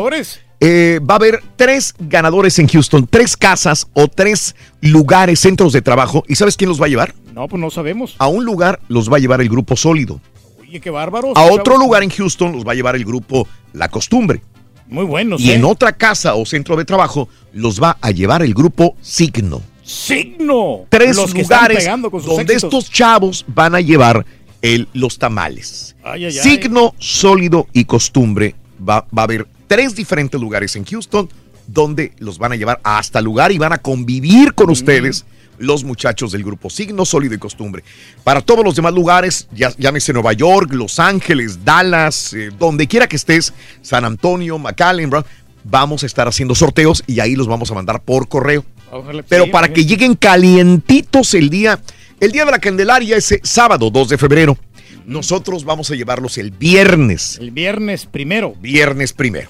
Eh, 0.61 0.99
va 1.07 1.15
a 1.15 1.17
haber 1.17 1.43
tres 1.57 1.93
ganadores 1.99 2.57
en 2.59 2.67
Houston, 2.67 3.07
tres 3.09 3.35
casas 3.35 3.87
o 3.93 4.07
tres 4.07 4.55
lugares, 4.81 5.39
centros 5.41 5.73
de 5.73 5.81
trabajo. 5.81 6.23
¿Y 6.27 6.35
sabes 6.35 6.55
quién 6.55 6.69
los 6.69 6.81
va 6.81 6.85
a 6.85 6.89
llevar? 6.89 7.13
No, 7.33 7.47
pues 7.47 7.59
no 7.59 7.69
sabemos. 7.69 8.15
A 8.17 8.27
un 8.27 8.45
lugar 8.45 8.79
los 8.87 9.11
va 9.11 9.17
a 9.17 9.19
llevar 9.19 9.41
el 9.41 9.49
grupo 9.49 9.75
sólido. 9.75 10.21
Oye, 10.59 10.79
qué 10.79 10.89
bárbaros. 10.89 11.31
A 11.35 11.41
chavos. 11.43 11.59
otro 11.59 11.77
lugar 11.77 12.03
en 12.03 12.09
Houston 12.09 12.53
los 12.53 12.65
va 12.65 12.71
a 12.71 12.75
llevar 12.75 12.95
el 12.95 13.03
grupo 13.05 13.47
La 13.73 13.89
Costumbre. 13.89 14.41
Muy 14.87 15.03
buenos. 15.03 15.41
Y 15.41 15.51
¿eh? 15.51 15.55
en 15.55 15.65
otra 15.65 15.91
casa 15.93 16.35
o 16.35 16.45
centro 16.45 16.75
de 16.77 16.85
trabajo 16.85 17.27
los 17.53 17.81
va 17.81 17.97
a 18.01 18.11
llevar 18.11 18.41
el 18.41 18.53
grupo 18.53 18.95
Signo. 19.01 19.61
Signo. 19.83 20.85
Tres 20.89 21.15
Los 21.15 21.33
lugares 21.33 21.85
donde 21.85 22.53
éxitos. 22.53 22.63
estos 22.63 22.91
chavos 22.91 23.45
van 23.47 23.75
a 23.75 23.81
llevar 23.81 24.25
el- 24.61 24.87
los 24.93 25.17
tamales. 25.19 25.95
Ay, 26.03 26.25
ay, 26.25 26.37
ay. 26.37 26.43
Signo, 26.43 26.93
sólido 26.99 27.67
y 27.73 27.85
costumbre. 27.85 28.55
Va, 28.79 29.05
va 29.15 29.21
a 29.21 29.25
haber 29.25 29.47
tres 29.67 29.95
diferentes 29.95 30.39
lugares 30.39 30.75
en 30.75 30.85
Houston 30.85 31.29
donde 31.67 32.11
los 32.19 32.37
van 32.37 32.51
a 32.51 32.55
llevar 32.55 32.79
hasta 32.83 33.19
el 33.19 33.25
lugar 33.25 33.51
y 33.51 33.57
van 33.57 33.73
a 33.73 33.79
convivir 33.79 34.53
con 34.53 34.69
ustedes 34.69 35.25
los 35.57 35.83
muchachos 35.83 36.31
del 36.31 36.43
grupo 36.43 36.69
Signo, 36.69 37.05
Sólido 37.05 37.33
y 37.33 37.37
Costumbre. 37.39 37.83
Para 38.23 38.41
todos 38.41 38.63
los 38.63 38.75
demás 38.75 38.93
lugares, 38.93 39.47
ya, 39.53 39.71
llámese 39.77 40.11
Nueva 40.13 40.33
York, 40.33 40.71
Los 40.73 40.99
Ángeles, 40.99 41.63
Dallas, 41.65 42.33
eh, 42.33 42.51
donde 42.59 42.87
quiera 42.87 43.07
que 43.07 43.15
estés, 43.15 43.53
San 43.81 44.03
Antonio, 44.05 44.59
McAllen, 44.59 45.09
Brown, 45.09 45.25
vamos 45.63 46.03
a 46.03 46.05
estar 46.05 46.27
haciendo 46.27 46.53
sorteos 46.55 47.03
y 47.07 47.19
ahí 47.21 47.35
los 47.35 47.47
vamos 47.47 47.71
a 47.71 47.73
mandar 47.73 48.01
por 48.03 48.27
correo. 48.27 48.65
Ojalá- 48.91 49.23
Pero 49.27 49.45
sí, 49.45 49.49
para 49.49 49.69
que 49.73 49.85
lleguen 49.85 50.15
calientitos 50.15 51.33
el 51.33 51.49
día, 51.49 51.79
el 52.19 52.31
día 52.31 52.45
de 52.45 52.51
la 52.51 52.59
Candelaria 52.59 53.17
es 53.17 53.39
sábado 53.43 53.89
2 53.89 54.09
de 54.09 54.17
febrero. 54.17 54.57
Nosotros 55.05 55.63
vamos 55.65 55.89
a 55.91 55.95
llevarlos 55.95 56.37
el 56.37 56.51
viernes, 56.51 57.37
El 57.39 57.51
viernes 57.51 58.05
primero. 58.05 58.53
viernes 58.59 59.13
primero 59.13 59.49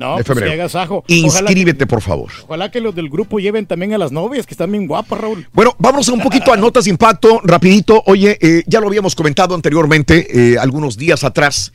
No, 0.00 0.16
de 0.16 0.24
pues 0.24 0.38
febrero. 0.38 0.64
Ojalá, 1.04 1.50
Inscríbete, 1.50 1.86
por 1.86 2.00
favor. 2.00 2.30
ojalá 2.46 2.70
que 2.70 2.80
los 2.80 2.94
del 2.94 3.10
grupo 3.10 3.38
lleven 3.38 3.66
también 3.66 3.92
a 3.92 3.98
las 3.98 4.10
novias, 4.12 4.46
que 4.46 4.54
están 4.54 4.72
bien 4.72 4.86
guapas, 4.86 5.20
Raúl. 5.20 5.46
Bueno, 5.52 5.76
vamos 5.78 6.08
un 6.08 6.20
poquito 6.20 6.52
a 6.52 6.56
notas 6.56 6.84
de 6.84 6.90
impacto, 6.90 7.42
rapidito. 7.44 8.02
Oye, 8.06 8.38
eh, 8.40 8.62
ya 8.66 8.80
lo 8.80 8.86
habíamos 8.88 9.14
comentado 9.14 9.54
anteriormente, 9.54 10.54
eh, 10.54 10.58
algunos 10.58 10.96
días 10.96 11.22
atrás. 11.22 11.72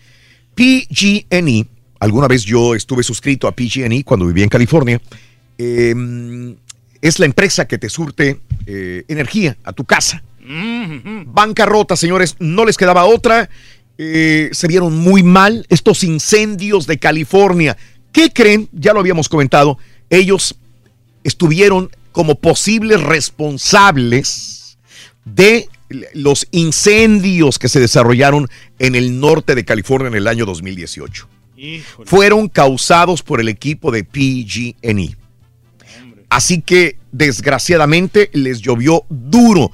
PG&E, 0.55 1.65
alguna 1.99 2.27
vez 2.27 2.43
yo 2.43 2.73
estuve 2.73 3.03
suscrito 3.03 3.47
a 3.47 3.51
PG&E 3.51 4.03
cuando 4.03 4.25
vivía 4.25 4.43
en 4.43 4.49
California. 4.49 4.99
eh, 5.59 5.93
es 7.01 7.19
la 7.19 7.27
empresa 7.27 7.67
que 7.67 7.77
te 7.77 7.87
surte 7.87 8.39
eh, 8.65 9.03
energía 9.07 9.55
a 9.63 9.73
tu 9.73 9.85
casa. 9.85 10.23
Bancarrota, 11.27 11.95
señores, 11.95 12.35
no 12.39 12.65
les 12.65 12.77
quedaba 12.77 13.05
otra. 13.05 13.47
Eh, 13.99 14.49
se 14.51 14.67
vieron 14.67 14.97
muy 14.97 15.21
mal 15.21 15.65
estos 15.69 16.03
incendios 16.03 16.87
de 16.87 16.97
California. 16.97 17.77
¿Qué 18.15 18.31
creen? 18.31 18.69
Ya 18.71 18.93
lo 18.93 19.01
habíamos 19.01 19.27
comentado. 19.27 19.77
Ellos 20.09 20.55
estuvieron 21.25 21.91
como 22.13 22.35
posibles 22.35 23.03
responsables 23.03 24.77
de 25.25 25.67
los 26.13 26.47
incendios 26.51 27.59
que 27.59 27.67
se 27.67 27.81
desarrollaron 27.81 28.47
en 28.79 28.95
el 28.95 29.19
norte 29.19 29.53
de 29.53 29.65
California 29.65 30.07
en 30.07 30.13
el 30.13 30.27
año 30.27 30.45
2018. 30.45 31.27
Híjole. 31.57 32.09
Fueron 32.09 32.47
causados 32.47 33.21
por 33.21 33.41
el 33.41 33.49
equipo 33.49 33.91
de 33.91 34.05
PG&E. 34.05 35.17
Así 36.29 36.61
que 36.61 36.97
desgraciadamente 37.11 38.29
les 38.31 38.61
llovió 38.61 39.03
duro. 39.09 39.73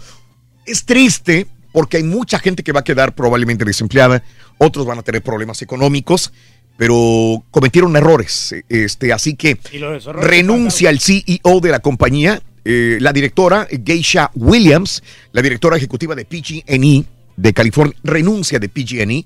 Es 0.65 0.83
triste 0.85 1.45
porque 1.71 1.97
hay 1.97 2.03
mucha 2.03 2.39
gente 2.39 2.63
que 2.63 2.71
va 2.71 2.79
a 2.79 2.83
quedar 2.83 3.13
probablemente 3.13 3.65
desempleada, 3.65 4.23
otros 4.57 4.87
van 4.87 4.97
a 4.97 5.03
tener 5.03 5.21
problemas 5.21 5.61
económicos, 5.61 6.33
pero 6.82 7.43
cometieron 7.51 7.95
errores. 7.95 8.56
Este, 8.68 9.14
así 9.14 9.35
que 9.35 9.56
renuncia 10.16 10.90
el 10.90 11.00
CEO 11.00 11.60
de 11.61 11.69
la 11.69 11.77
compañía, 11.77 12.42
eh, 12.66 12.98
la 13.00 13.14
directora 13.14 13.68
Geisha 13.85 14.32
Williams, 14.34 15.03
la 15.32 15.43
directora 15.43 15.77
ejecutiva 15.77 16.16
de 16.16 16.26
PG&E 16.26 17.03
de 17.38 17.53
California, 17.53 17.95
renuncia 18.03 18.58
de 18.58 18.68
PG&E. 18.68 19.26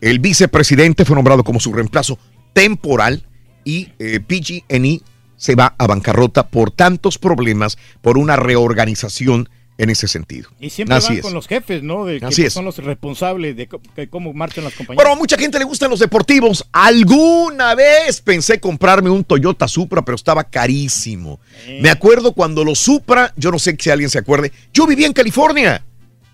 El 0.00 0.20
vicepresidente 0.20 1.04
fue 1.04 1.16
nombrado 1.16 1.42
como 1.42 1.58
su 1.58 1.72
reemplazo 1.72 2.20
temporal 2.52 3.24
y 3.64 3.88
eh, 3.98 4.20
PG&E 4.20 5.00
se 5.36 5.56
va 5.56 5.74
a 5.76 5.88
bancarrota 5.88 6.46
por 6.46 6.70
tantos 6.70 7.18
problemas, 7.18 7.78
por 8.00 8.16
una 8.16 8.36
reorganización 8.36 9.48
en 9.78 9.90
ese 9.90 10.06
sentido. 10.06 10.50
Y 10.60 10.70
siempre 10.70 10.96
Así 10.96 11.08
van 11.08 11.16
es. 11.16 11.22
con 11.22 11.34
los 11.34 11.48
jefes, 11.48 11.82
¿no? 11.82 12.04
De 12.04 12.20
que 12.20 12.26
Así 12.26 12.44
es. 12.44 12.52
son 12.52 12.64
los 12.64 12.76
responsables 12.78 13.56
de, 13.56 13.68
cómo 14.08 14.32
marchan 14.32 14.64
las 14.64 14.74
compañías. 14.74 14.96
Bueno, 14.96 15.12
a 15.12 15.16
mucha 15.16 15.36
gente 15.36 15.58
le 15.58 15.64
gustan 15.64 15.90
los 15.90 16.00
deportivos. 16.00 16.66
Alguna 16.72 17.74
vez 17.74 18.20
pensé 18.20 18.60
comprarme 18.60 19.10
un 19.10 19.24
Toyota 19.24 19.66
Supra, 19.66 20.02
pero 20.02 20.16
estaba 20.16 20.44
carísimo. 20.44 21.40
Me 21.80 21.90
acuerdo 21.90 22.32
cuando 22.32 22.64
los 22.64 22.78
Supra, 22.78 23.32
yo 23.36 23.50
no 23.50 23.58
sé 23.58 23.76
si 23.78 23.90
alguien 23.90 24.10
se 24.10 24.18
acuerde, 24.18 24.52
yo 24.72 24.86
vivía 24.86 25.06
en 25.06 25.12
California. 25.12 25.84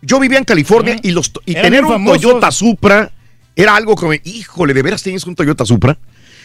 Yo 0.00 0.20
vivía 0.20 0.38
en 0.38 0.44
California 0.44 0.96
y, 1.02 1.10
los, 1.10 1.32
y 1.44 1.52
Eran 1.52 1.64
tener 1.64 1.84
un. 1.84 2.04
Toyota 2.04 2.52
Supra 2.52 3.10
era 3.56 3.74
algo 3.74 3.96
como, 3.96 4.12
híjole, 4.14 4.72
¿de 4.72 4.82
veras 4.82 5.02
tienes 5.02 5.24
un 5.26 5.34
Toyota 5.34 5.64
Supra? 5.64 5.98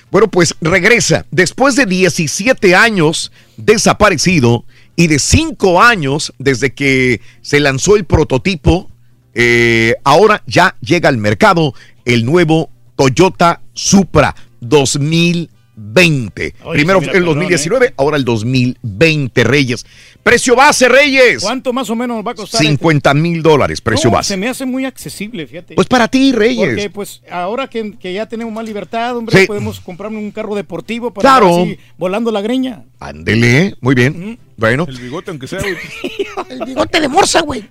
Bueno, 0.09 0.27
pues 0.27 0.55
regresa. 0.61 1.25
Después 1.31 1.75
de 1.75 1.85
17 1.85 2.75
años 2.75 3.31
desaparecido 3.57 4.65
y 4.95 5.07
de 5.07 5.19
5 5.19 5.81
años 5.81 6.33
desde 6.38 6.73
que 6.73 7.22
se 7.41 7.59
lanzó 7.59 7.95
el 7.95 8.05
prototipo, 8.05 8.89
eh, 9.33 9.95
ahora 10.03 10.43
ya 10.45 10.75
llega 10.81 11.09
al 11.09 11.17
mercado 11.17 11.73
el 12.05 12.25
nuevo 12.25 12.69
Toyota 12.95 13.61
Supra 13.73 14.35
2020. 14.61 16.53
Oye, 16.63 16.75
Primero 16.77 16.99
mira, 16.99 17.11
fue 17.11 17.17
el 17.17 17.23
perdón, 17.23 17.35
2019, 17.39 17.93
ahora 17.97 18.17
el 18.17 18.25
2020, 18.25 19.43
Reyes. 19.43 19.85
Precio 20.22 20.55
base, 20.55 20.88
Reyes. 20.88 21.41
¿Cuánto 21.43 21.73
más 21.73 21.89
o 21.89 21.95
menos 21.95 22.17
nos 22.17 22.25
va 22.25 22.31
a 22.31 22.35
costar? 22.35 22.61
50 22.61 23.13
mil 23.15 23.41
dólares, 23.41 23.80
este? 23.80 23.83
precio 23.89 24.09
No, 24.09 24.17
base. 24.17 24.30
Se 24.30 24.38
me 24.38 24.47
hace 24.47 24.65
muy 24.65 24.85
accesible, 24.85 25.45
fíjate. 25.47 25.73
Pues 25.75 25.88
para 25.88 26.07
ti, 26.07 26.31
Reyes. 26.31 26.67
Porque 26.69 26.89
pues 26.89 27.22
ahora 27.30 27.67
que, 27.67 27.97
que 27.97 28.13
ya 28.13 28.27
tenemos 28.27 28.53
más 28.53 28.65
libertad, 28.65 29.17
hombre, 29.17 29.41
Sí. 29.41 29.47
podemos 29.47 29.80
comprarnos 29.80 30.22
un 30.22 30.31
carro 30.31 30.55
deportivo 30.55 31.11
para 31.11 31.27
Claro. 31.39 31.65
volando 31.97 32.31
la 32.31 32.41
greña. 32.41 32.83
Ándele, 32.99 33.75
muy 33.81 33.95
bien. 33.95 34.38
Bueno. 34.57 34.85
El 34.88 34.99
bigote, 34.99 35.32
aunque 35.32 35.48
sea, 35.48 35.59
güey. 35.59 35.75
El 36.49 36.65
bigote 36.65 37.01
de 37.01 37.07
morsa, 37.07 37.41
güey. 37.41 37.69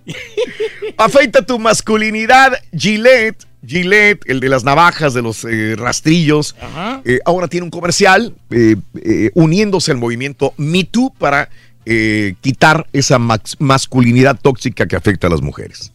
Afeita 0.97 1.44
tu 1.44 1.59
masculinidad, 1.59 2.52
Gillette. 2.77 3.47
Gillette, 3.65 4.23
el 4.27 4.41
de 4.41 4.49
las 4.49 4.65
navajas, 4.65 5.15
de 5.15 5.23
los 5.23 5.44
eh, 5.44 5.77
rastrillos. 5.77 6.57
Eh, 7.05 7.20
ahora 7.25 7.47
tiene 7.47 7.62
un 7.62 7.70
comercial 7.70 8.35
eh, 8.51 8.75
eh, 8.97 9.31
uniéndose 9.35 9.93
al 9.93 9.99
movimiento 9.99 10.52
Me 10.57 10.83
Too 10.83 11.15
para 11.17 11.49
eh, 11.86 12.35
quitar 12.41 12.86
esa 12.93 13.19
masculinidad 13.19 14.39
tóxica 14.41 14.86
que 14.86 14.97
afecta 14.97 15.27
a 15.27 15.31
las 15.31 15.43
mujeres. 15.43 15.93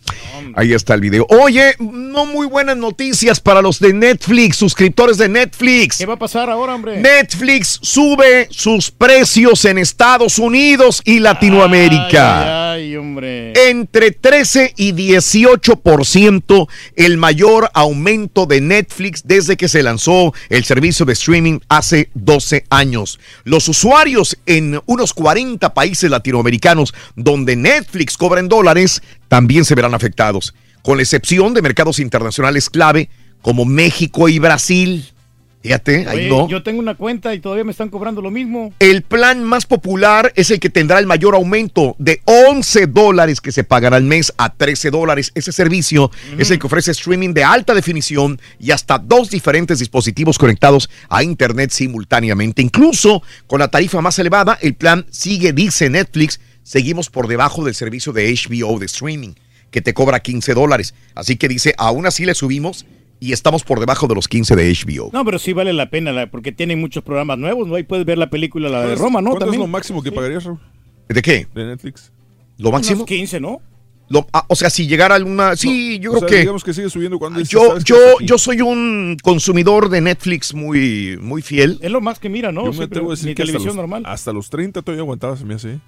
Ahí 0.56 0.74
está 0.74 0.94
el 0.94 1.02
video. 1.02 1.26
Oye, 1.30 1.76
no 1.80 2.26
muy 2.26 2.48
buenas 2.48 2.78
noticias 2.78 3.40
para 3.40 3.62
los 3.62 3.80
de 3.80 3.94
Netflix, 3.94 4.58
suscriptores 4.58 5.18
de 5.18 5.30
Netflix. 5.30 5.98
¿Qué 5.98 6.06
va 6.06 6.16
a 6.16 6.20
pasar 6.20 6.50
ahora, 6.50 6.76
hombre? 6.76 7.00
Netflix 7.00 7.80
sube 7.82 8.48
sus 8.50 8.92
precios 8.92 9.66
en 9.66 9.78
Estados 9.78 10.40
Unidos 10.40 11.02
y 11.06 11.20
Latinoamérica. 11.20 12.74
Ay, 12.74 12.78
ay, 12.78 12.96
hombre. 12.96 13.70
Entre 13.70 14.12
13 14.12 14.74
y 14.78 14.94
18% 14.94 16.68
el 16.96 17.18
mayor 17.18 17.70
aumento 17.74 18.46
de 18.46 18.62
Netflix 18.62 19.24
desde 19.26 19.58
que 19.58 19.68
se 19.68 19.84
lanzó 19.84 20.34
el 20.50 20.64
servicio 20.64 21.06
de 21.06 21.14
streaming 21.14 21.60
hace 21.70 22.10
12 22.14 22.66
años. 22.70 23.20
Los 23.44 23.68
usuarios 23.68 24.38
en 24.46 24.82
unos 24.86 25.14
40 25.14 25.74
países 25.78 26.10
latinoamericanos 26.10 26.92
donde 27.16 27.56
Netflix 27.56 28.18
cobra 28.18 28.40
en 28.40 28.48
dólares 28.48 29.04
también 29.28 29.64
se 29.64 29.76
verán 29.76 29.94
afectados, 29.94 30.56
con 30.82 30.98
la 30.98 31.04
excepción 31.04 31.54
de 31.54 31.62
mercados 31.62 32.00
internacionales 32.00 32.72
clave 32.72 33.12
como 33.44 33.64
México 33.64 34.28
y 34.28 34.40
Brasil. 34.40 35.06
Fíjate, 35.68 36.08
ahí 36.08 36.20
Oye, 36.20 36.30
no. 36.30 36.48
Yo 36.48 36.64
tengo 36.64 36.80
una 36.80 36.96
cuenta 36.96 37.36
y 37.36 37.42
todavía 37.42 37.66
me 37.66 37.72
están 37.72 37.90
cobrando 37.90 38.22
lo 38.22 38.32
mismo. 38.32 38.74
El 38.80 39.02
plan 39.02 39.44
más 39.44 39.66
popular 39.66 40.32
es 40.38 40.50
el 40.50 40.62
que 40.62 40.70
tendrá 40.70 40.98
el 40.98 41.06
mayor 41.06 41.36
aumento 41.36 41.98
de 42.00 42.22
11 42.24 42.88
dólares 42.88 43.42
que 43.42 43.52
se 43.52 43.66
pagará 43.66 43.98
al 43.98 44.04
mes 44.04 44.34
a 44.38 44.54
13 44.54 44.92
dólares. 44.92 45.34
Ese 45.36 45.52
servicio 45.52 46.10
es 46.38 46.52
el 46.52 46.60
que 46.60 46.68
ofrece 46.68 46.92
streaming 46.92 47.34
de 47.34 47.44
alta 47.44 47.74
definición 47.74 48.40
y 48.62 48.72
hasta 48.72 48.98
dos 48.98 49.30
diferentes 49.30 49.80
dispositivos 49.80 50.38
conectados 50.38 50.90
a 51.10 51.22
Internet 51.22 51.72
simultáneamente. 51.72 52.62
Incluso 52.62 53.22
con 53.46 53.60
la 53.60 53.68
tarifa 53.68 54.00
más 54.00 54.18
elevada, 54.20 54.58
el 54.62 54.74
plan 54.74 55.06
sigue, 55.10 55.52
dice 55.52 55.90
Netflix, 55.90 56.40
seguimos 56.64 57.10
por 57.10 57.28
debajo 57.28 57.66
del 57.66 57.76
servicio 57.76 58.14
de 58.14 58.34
HBO 58.34 58.80
de 58.80 58.86
streaming, 58.86 59.34
que 59.70 59.82
te 59.82 59.94
cobra 59.94 60.22
15 60.22 60.54
dólares. 60.54 60.94
Así 61.14 61.36
que 61.36 61.50
dice, 61.50 61.76
aún 61.78 62.06
así 62.06 62.24
le 62.24 62.36
subimos 62.36 62.86
y 63.20 63.34
estamos 63.34 63.64
por 63.64 63.80
debajo 63.80 64.08
de 64.08 64.16
los 64.16 64.28
15 64.28 64.56
de 64.56 64.72
HBO. 64.72 65.10
No, 65.14 65.26
pero 65.26 65.40
sí 65.40 65.54
vale 65.54 65.74
la 65.74 65.90
pena 65.90 66.12
la- 66.12 66.30
porque 66.30 66.52
tienen 66.52 66.80
muchos 66.80 67.04
programas 67.04 67.38
nuevos, 67.38 67.68
¿no? 67.68 67.76
Ahí 67.76 67.84
puedes 67.84 68.06
ver 68.06 68.18
la 68.18 68.30
película, 68.30 68.70
la 68.70 68.82
de 68.86 68.96
Roma, 68.96 69.22
¿no? 69.22 69.32
¿Cuánto 69.32 69.46
También. 69.46 69.62
es 69.62 69.68
lo 69.68 69.72
máximo 69.72 70.04
que 70.04 70.12
pagarías, 70.12 70.44
Raúl? 70.44 70.60
¿De 71.10 71.22
qué? 71.22 71.48
De 71.56 71.66
Netflix. 71.66 72.12
¿Lo 72.58 72.72
máximo? 72.72 72.98
Unos 72.98 73.08
15, 73.08 73.40
¿no? 73.40 73.62
Lo- 74.10 74.26
ah, 74.32 74.46
o 74.48 74.56
sea, 74.56 74.70
si 74.70 74.88
llegara 74.88 75.16
alguna... 75.16 75.56
Sí, 75.58 76.00
yo 76.00 76.12
O 76.12 76.14
creo 76.16 76.20
sea, 76.22 76.30
que... 76.30 76.40
digamos 76.42 76.64
que 76.64 76.74
sigue 76.74 76.90
subiendo 76.90 77.20
cuando 77.20 77.40
dices, 77.40 77.52
Yo, 77.52 77.68
¿sabes 77.68 77.84
qué? 77.84 77.90
yo, 77.94 77.98
Hasta 78.14 78.26
yo 78.26 78.38
soy 78.38 78.62
un 78.62 79.18
consumidor 79.22 79.90
de 79.90 80.00
Netflix 80.00 80.54
muy, 80.54 81.18
muy 81.20 81.42
fiel. 81.42 81.78
Es 81.82 81.92
lo 81.92 82.00
más 82.00 82.18
que 82.18 82.30
mira, 82.30 82.52
¿no? 82.54 82.66
Yo 82.66 82.72
Sí, 82.74 82.80
me 82.80 82.86
atrevo 82.86 83.08
a 83.08 83.12
decir 83.16 83.36
que 83.36 83.42
hasta 83.42 83.46
televisión 83.52 83.68
los, 83.68 83.76
normal. 83.76 84.04
hasta 84.06 84.32
los 84.32 84.50
30 84.50 84.82
todavía 84.82 85.02
aguantaba, 85.02 85.36
se 85.36 85.44
me 85.44 85.56
hace. 85.56 85.72
¿eh? 85.74 85.80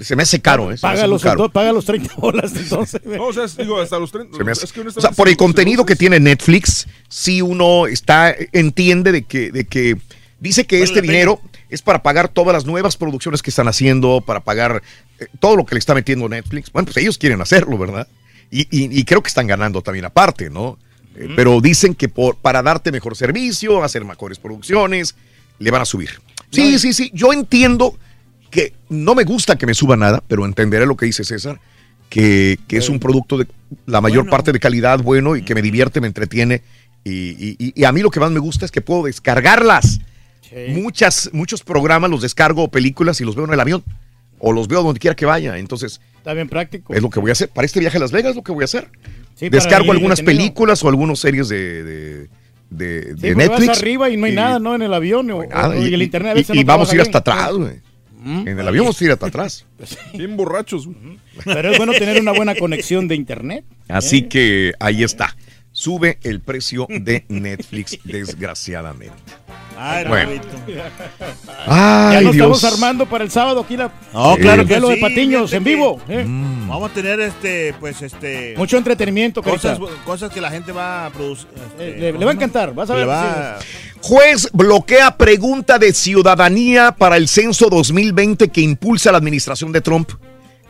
Se 0.00 0.16
me 0.16 0.24
hace 0.24 0.40
caro, 0.40 0.72
¿eh? 0.72 0.76
Paga 0.80 1.06
los, 1.06 1.22
caro. 1.22 1.48
paga 1.48 1.72
los 1.72 1.84
30 1.84 2.14
bolas 2.16 2.52
entonces. 2.56 3.00
No, 3.04 3.26
o 3.26 3.32
sea, 3.32 3.44
es- 3.44 3.56
digo, 3.56 3.80
hasta 3.80 3.98
los 3.98 4.10
30. 4.10 4.36
Se 4.36 4.42
me 4.44 4.50
hace- 4.52 4.64
es 4.64 4.72
que 4.72 4.80
o 4.80 4.90
sea, 4.90 5.10
por 5.12 5.28
el 5.28 5.36
contenido 5.36 5.86
que 5.86 5.94
tiene 5.94 6.18
Netflix, 6.18 6.88
sí 7.08 7.40
uno 7.40 7.86
está, 7.86 8.34
entiende 8.52 9.12
de 9.12 9.22
que, 9.22 9.52
de 9.52 9.64
que 9.64 9.96
dice 10.40 10.66
que 10.66 10.82
este 10.82 11.00
dinero 11.02 11.40
es 11.70 11.82
para 11.82 12.02
pagar 12.02 12.28
todas 12.28 12.52
las 12.52 12.66
nuevas 12.66 12.96
producciones 12.96 13.42
que 13.42 13.50
están 13.50 13.68
haciendo, 13.68 14.20
para 14.26 14.40
pagar 14.40 14.82
eh, 15.20 15.26
todo 15.38 15.54
lo 15.56 15.64
que 15.64 15.76
le 15.76 15.78
está 15.78 15.94
metiendo 15.94 16.28
Netflix. 16.28 16.72
Bueno, 16.72 16.86
pues 16.86 16.96
ellos 16.96 17.16
quieren 17.16 17.40
hacerlo, 17.40 17.78
¿verdad? 17.78 18.08
Y, 18.50 18.62
y- 18.62 18.98
y 19.00 19.04
creo 19.04 19.22
que 19.22 19.28
están 19.28 19.46
ganando 19.46 19.82
también 19.82 20.04
aparte, 20.04 20.50
¿no? 20.50 20.78
Eh, 21.14 21.28
Pero 21.36 21.60
dicen 21.60 21.94
que 21.94 22.08
por, 22.08 22.36
para 22.36 22.60
darte 22.62 22.90
mejor 22.92 23.16
servicio, 23.16 23.82
hacer 23.84 24.04
mejores 24.04 24.38
producciones, 24.38 25.14
le 25.60 25.70
van 25.70 25.82
a 25.82 25.84
subir. 25.86 26.10
Sí, 26.50 26.78
sí, 26.78 26.92
sí. 26.92 27.10
Yo 27.14 27.32
entiendo 27.32 27.96
que 28.56 28.72
no 28.88 29.14
me 29.14 29.24
gusta 29.24 29.56
que 29.56 29.66
me 29.66 29.74
suba 29.74 29.96
nada, 29.96 30.22
pero 30.26 30.44
entenderé 30.44 30.86
lo 30.86 30.96
que 30.96 31.06
dice 31.06 31.22
César, 31.24 31.60
que, 32.08 32.58
que 32.68 32.76
es 32.78 32.88
un 32.88 32.98
producto 32.98 33.36
de 33.38 33.46
la 33.86 34.00
mayor 34.00 34.28
parte 34.30 34.52
de 34.52 34.58
calidad 34.58 35.00
bueno 35.00 35.36
y 35.36 35.42
que 35.42 35.54
me 35.54 35.62
divierte, 35.62 36.00
me 36.00 36.06
entretiene. 36.06 36.62
Y, 37.04 37.72
y- 37.74 37.84
a 37.84 37.92
mí 37.92 38.00
lo 38.00 38.10
que 38.10 38.18
más 38.20 38.30
me 38.32 38.40
gusta 38.40 38.64
es 38.64 38.70
que 38.72 38.80
puedo 38.80 39.04
descargarlas. 39.04 40.00
Muchas, 40.68 41.30
muchos 41.32 41.62
programas 41.62 42.10
los 42.10 42.22
descargo 42.22 42.68
películas 42.68 43.20
y 43.20 43.24
los 43.24 43.34
veo 43.36 43.44
en 43.44 43.52
el 43.52 43.60
avión. 43.60 43.84
O 44.38 44.52
los 44.52 44.68
veo 44.68 44.82
donde 44.82 45.00
quiera 45.00 45.14
que 45.16 45.24
vaya. 45.26 45.56
Entonces, 45.58 46.00
Está 46.18 46.34
bien 46.34 46.48
práctico. 46.48 46.92
es 46.94 47.02
lo 47.02 47.10
que 47.10 47.20
voy 47.20 47.30
a 47.30 47.32
hacer. 47.32 47.48
Para 47.48 47.64
este 47.66 47.80
viaje 47.80 47.96
a 47.96 48.00
Las 48.00 48.12
Vegas 48.12 48.30
es 48.30 48.36
lo 48.36 48.42
que 48.42 48.52
voy 48.52 48.62
a 48.62 48.66
hacer. 48.66 48.88
Sí, 49.34 49.48
Descargo 49.48 49.92
algunas 49.92 50.18
detenido. 50.18 50.42
películas 50.42 50.82
o 50.84 50.88
algunas 50.88 51.18
series 51.18 51.48
de, 51.48 51.82
de, 51.84 52.28
de- 52.70 53.02
Sí, 53.02 53.08
de 53.14 53.14
porque 53.14 53.34
Netflix. 53.34 53.66
vas 53.68 53.78
arriba 53.78 54.10
y 54.10 54.16
no 54.16 54.26
hay 54.26 54.34
nada, 54.34 54.58
¿no? 54.58 54.74
En 54.74 54.82
el 54.82 54.92
avión 54.94 55.30
o, 55.30 55.44
nada, 55.44 55.68
o- 55.70 55.74
y, 55.86 55.92
el 55.92 56.02
internet 56.02 56.32
a 56.32 56.34
y- 56.34 56.38
veces 56.40 56.56
y 56.56 56.60
no 56.60 56.66
vamos 56.66 56.90
a 56.90 56.94
ir 56.94 57.00
hasta 57.02 57.18
atrás, 57.18 57.52
güey. 57.52 57.80
En 58.26 58.58
el 58.58 58.66
avión 58.66 58.86
vamos 58.86 59.00
a 59.00 59.04
ir 59.04 59.10
hasta 59.12 59.26
atrás. 59.26 59.66
Bien 60.14 60.36
borrachos. 60.36 60.88
Pero 61.44 61.70
es 61.70 61.78
bueno 61.78 61.92
tener 61.92 62.20
una 62.20 62.32
buena 62.32 62.56
conexión 62.56 63.06
de 63.06 63.14
internet. 63.14 63.64
Así 63.88 64.22
que 64.22 64.72
ahí 64.80 65.04
está. 65.04 65.36
Sube 65.78 66.18
el 66.22 66.40
precio 66.40 66.86
de 66.88 67.26
Netflix, 67.28 67.98
desgraciadamente. 68.02 69.12
Ay, 69.78 70.06
Bueno. 70.08 70.30
Ay, 71.66 72.14
ya 72.14 72.20
nos 72.22 72.32
Dios. 72.32 72.56
estamos 72.56 72.64
armando 72.64 73.04
para 73.06 73.22
el 73.24 73.30
sábado 73.30 73.60
aquí 73.60 73.76
la. 73.76 73.92
No, 74.14 74.36
Sí. 74.36 74.40
claro 74.40 74.64
que 74.64 74.80
lo 74.80 74.88
de 74.88 74.96
Patiños 74.96 75.52
en 75.52 75.64
vivo. 75.64 76.00
¿eh? 76.08 76.24
Vamos 76.26 76.90
a 76.90 76.94
tener 76.94 77.20
este, 77.20 77.74
pues 77.78 78.00
este. 78.00 78.54
Mucho 78.56 78.78
entretenimiento, 78.78 79.42
cosas, 79.42 79.78
Carita. 79.78 80.02
cosas 80.06 80.32
que 80.32 80.40
la 80.40 80.50
gente 80.50 80.72
va 80.72 81.04
a 81.06 81.10
producir. 81.10 81.46
este, 81.54 81.88
Eh, 81.90 82.00
le, 82.12 82.18
le 82.18 82.24
va 82.24 82.30
a 82.30 82.34
encantar, 82.34 82.72
vas 82.74 82.88
a 82.88 82.94
ver. 82.94 83.06
va- 83.06 83.58
Juez 84.00 84.48
bloquea 84.54 85.18
pregunta 85.18 85.78
de 85.78 85.92
ciudadanía 85.92 86.92
para 86.92 87.18
el 87.18 87.28
censo 87.28 87.68
2020 87.68 88.48
que 88.48 88.62
impulsa 88.62 89.12
la 89.12 89.18
administración 89.18 89.72
de 89.72 89.82
Trump. 89.82 90.08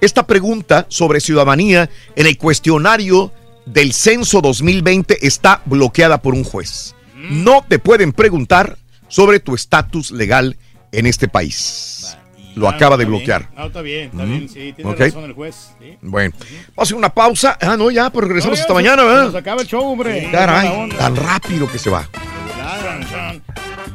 Esta 0.01 0.27
pregunta 0.27 0.85
sobre 0.89 1.21
ciudadanía 1.21 1.89
en 2.17 2.27
el 2.27 2.37
cuestionario 2.37 3.33
del 3.67 3.93
censo 3.93 4.41
2020 4.41 5.27
está 5.27 5.61
bloqueada 5.67 6.23
por 6.23 6.35
un 6.35 6.45
juez. 6.45 6.95
No 7.15 7.65
te 7.69 7.79
pueden 7.79 8.13
preguntar 8.13 8.79
sobre 9.09 9.41
tu 9.41 9.55
estatus 9.55 10.11
legal 10.11 10.57
en 10.93 11.07
este 11.07 11.29
país. 11.29 12.17
Lo 12.55 12.69
acaba 12.69 12.97
de 12.97 13.05
bloquear. 13.05 13.51
Ah, 13.55 13.67
está 13.67 13.83
bien, 13.83 14.07
está 14.11 14.25
Mm. 14.25 14.31
bien. 14.31 14.49
Sí, 14.49 14.73
tiene 14.75 14.95
razón 14.95 15.25
el 15.25 15.33
juez. 15.35 15.55
sí. 15.79 15.99
Bueno, 16.01 16.33
vamos 16.39 16.73
a 16.79 16.83
hacer 16.83 16.97
una 16.97 17.11
pausa. 17.11 17.59
Ah, 17.61 17.77
no, 17.77 17.91
ya, 17.91 18.09
pero 18.11 18.27
regresamos 18.29 18.53
No, 18.53 18.57
ya 18.57 18.63
hasta 18.63 18.73
se- 18.73 18.75
mañana, 18.75 19.03
se 19.03 19.09
¿verdad? 19.09 19.25
Nos 19.27 19.35
acaba 19.35 19.61
el 19.63 19.69
show, 19.69 19.85
hombre. 19.85 20.29
Caray, 20.33 20.89
tan 20.97 21.17
rápido 21.17 21.71
que 21.71 21.79
se 21.79 21.91
va. 21.91 22.09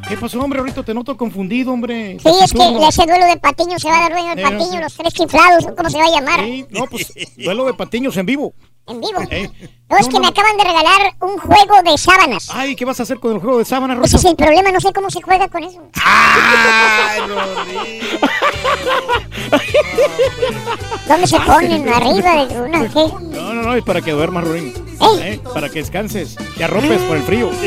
¿Qué 0.08 0.17
pasó, 0.17 0.41
hombre? 0.41 0.59
Ahorita 0.59 0.83
te 0.83 0.93
noto 0.93 1.16
confundido, 1.16 1.72
hombre. 1.72 2.17
Sí, 2.22 2.30
es 2.43 2.51
que 2.51 2.88
ese 2.88 3.06
duelo 3.06 3.25
de 3.25 3.38
Patiño 3.38 3.80
se 3.80 3.88
va 3.88 3.98
a 3.98 4.01
dar 4.01 4.11
dueño 4.11 4.35
de 4.35 4.41
Patiño, 4.41 4.80
los 4.82 4.93
tres 4.93 5.14
chiflados, 5.14 5.66
¿cómo 5.75 5.90
se 5.90 5.98
va 5.98 6.06
a 6.06 6.09
llamar? 6.19 6.40
Sí, 6.41 6.66
no, 6.69 6.85
pues, 6.88 7.14
duelo 7.38 7.66
de 7.66 7.74
patiños 7.74 8.17
en 8.17 8.25
vivo. 8.25 8.53
En 8.87 8.99
vivo. 8.99 9.21
Eh, 9.31 9.49
No, 9.89 9.97
es 9.97 10.07
que 10.07 10.19
me 10.19 10.27
acaban 10.27 10.57
de 10.57 10.63
regalar 10.63 11.13
un 11.21 11.37
juego 11.37 11.81
de 11.83 11.97
sábanas. 11.97 12.49
Ay, 12.53 12.75
¿qué 12.75 12.85
vas 12.85 12.99
a 12.99 13.03
hacer 13.03 13.19
con 13.19 13.33
el 13.33 13.39
juego 13.39 13.57
de 13.59 13.65
sábanas, 13.65 13.97
Ese 13.97 14.15
Rosa? 14.15 14.17
es 14.17 14.25
el 14.31 14.35
problema, 14.37 14.71
no 14.71 14.79
sé 14.79 14.93
cómo 14.93 15.09
se 15.09 15.21
juega 15.21 15.47
con 15.49 15.63
eso. 15.63 15.81
¿Dónde 21.07 21.27
se 21.27 21.39
ponen? 21.41 21.87
¿Arriba 21.89 22.45
de 22.45 22.61
una? 22.61 22.87
¿Qué? 22.89 23.05
No, 23.35 23.53
no, 23.53 23.61
no, 23.63 23.73
es 23.75 23.83
para 23.83 24.01
que 24.01 24.11
duermas, 24.11 24.43
Rurín. 24.45 24.73
Eh, 25.21 25.39
Para 25.53 25.67
que 25.69 25.79
descanses, 25.79 26.35
te 26.57 26.63
arropes 26.63 27.01
por 27.03 27.17
el 27.17 27.23
frío. 27.23 27.49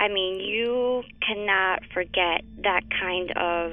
I 0.00 0.08
mean, 0.08 0.40
you 0.40 1.02
cannot 1.26 1.80
forget 1.94 2.42
that 2.64 2.82
kind 2.90 3.30
of 3.36 3.72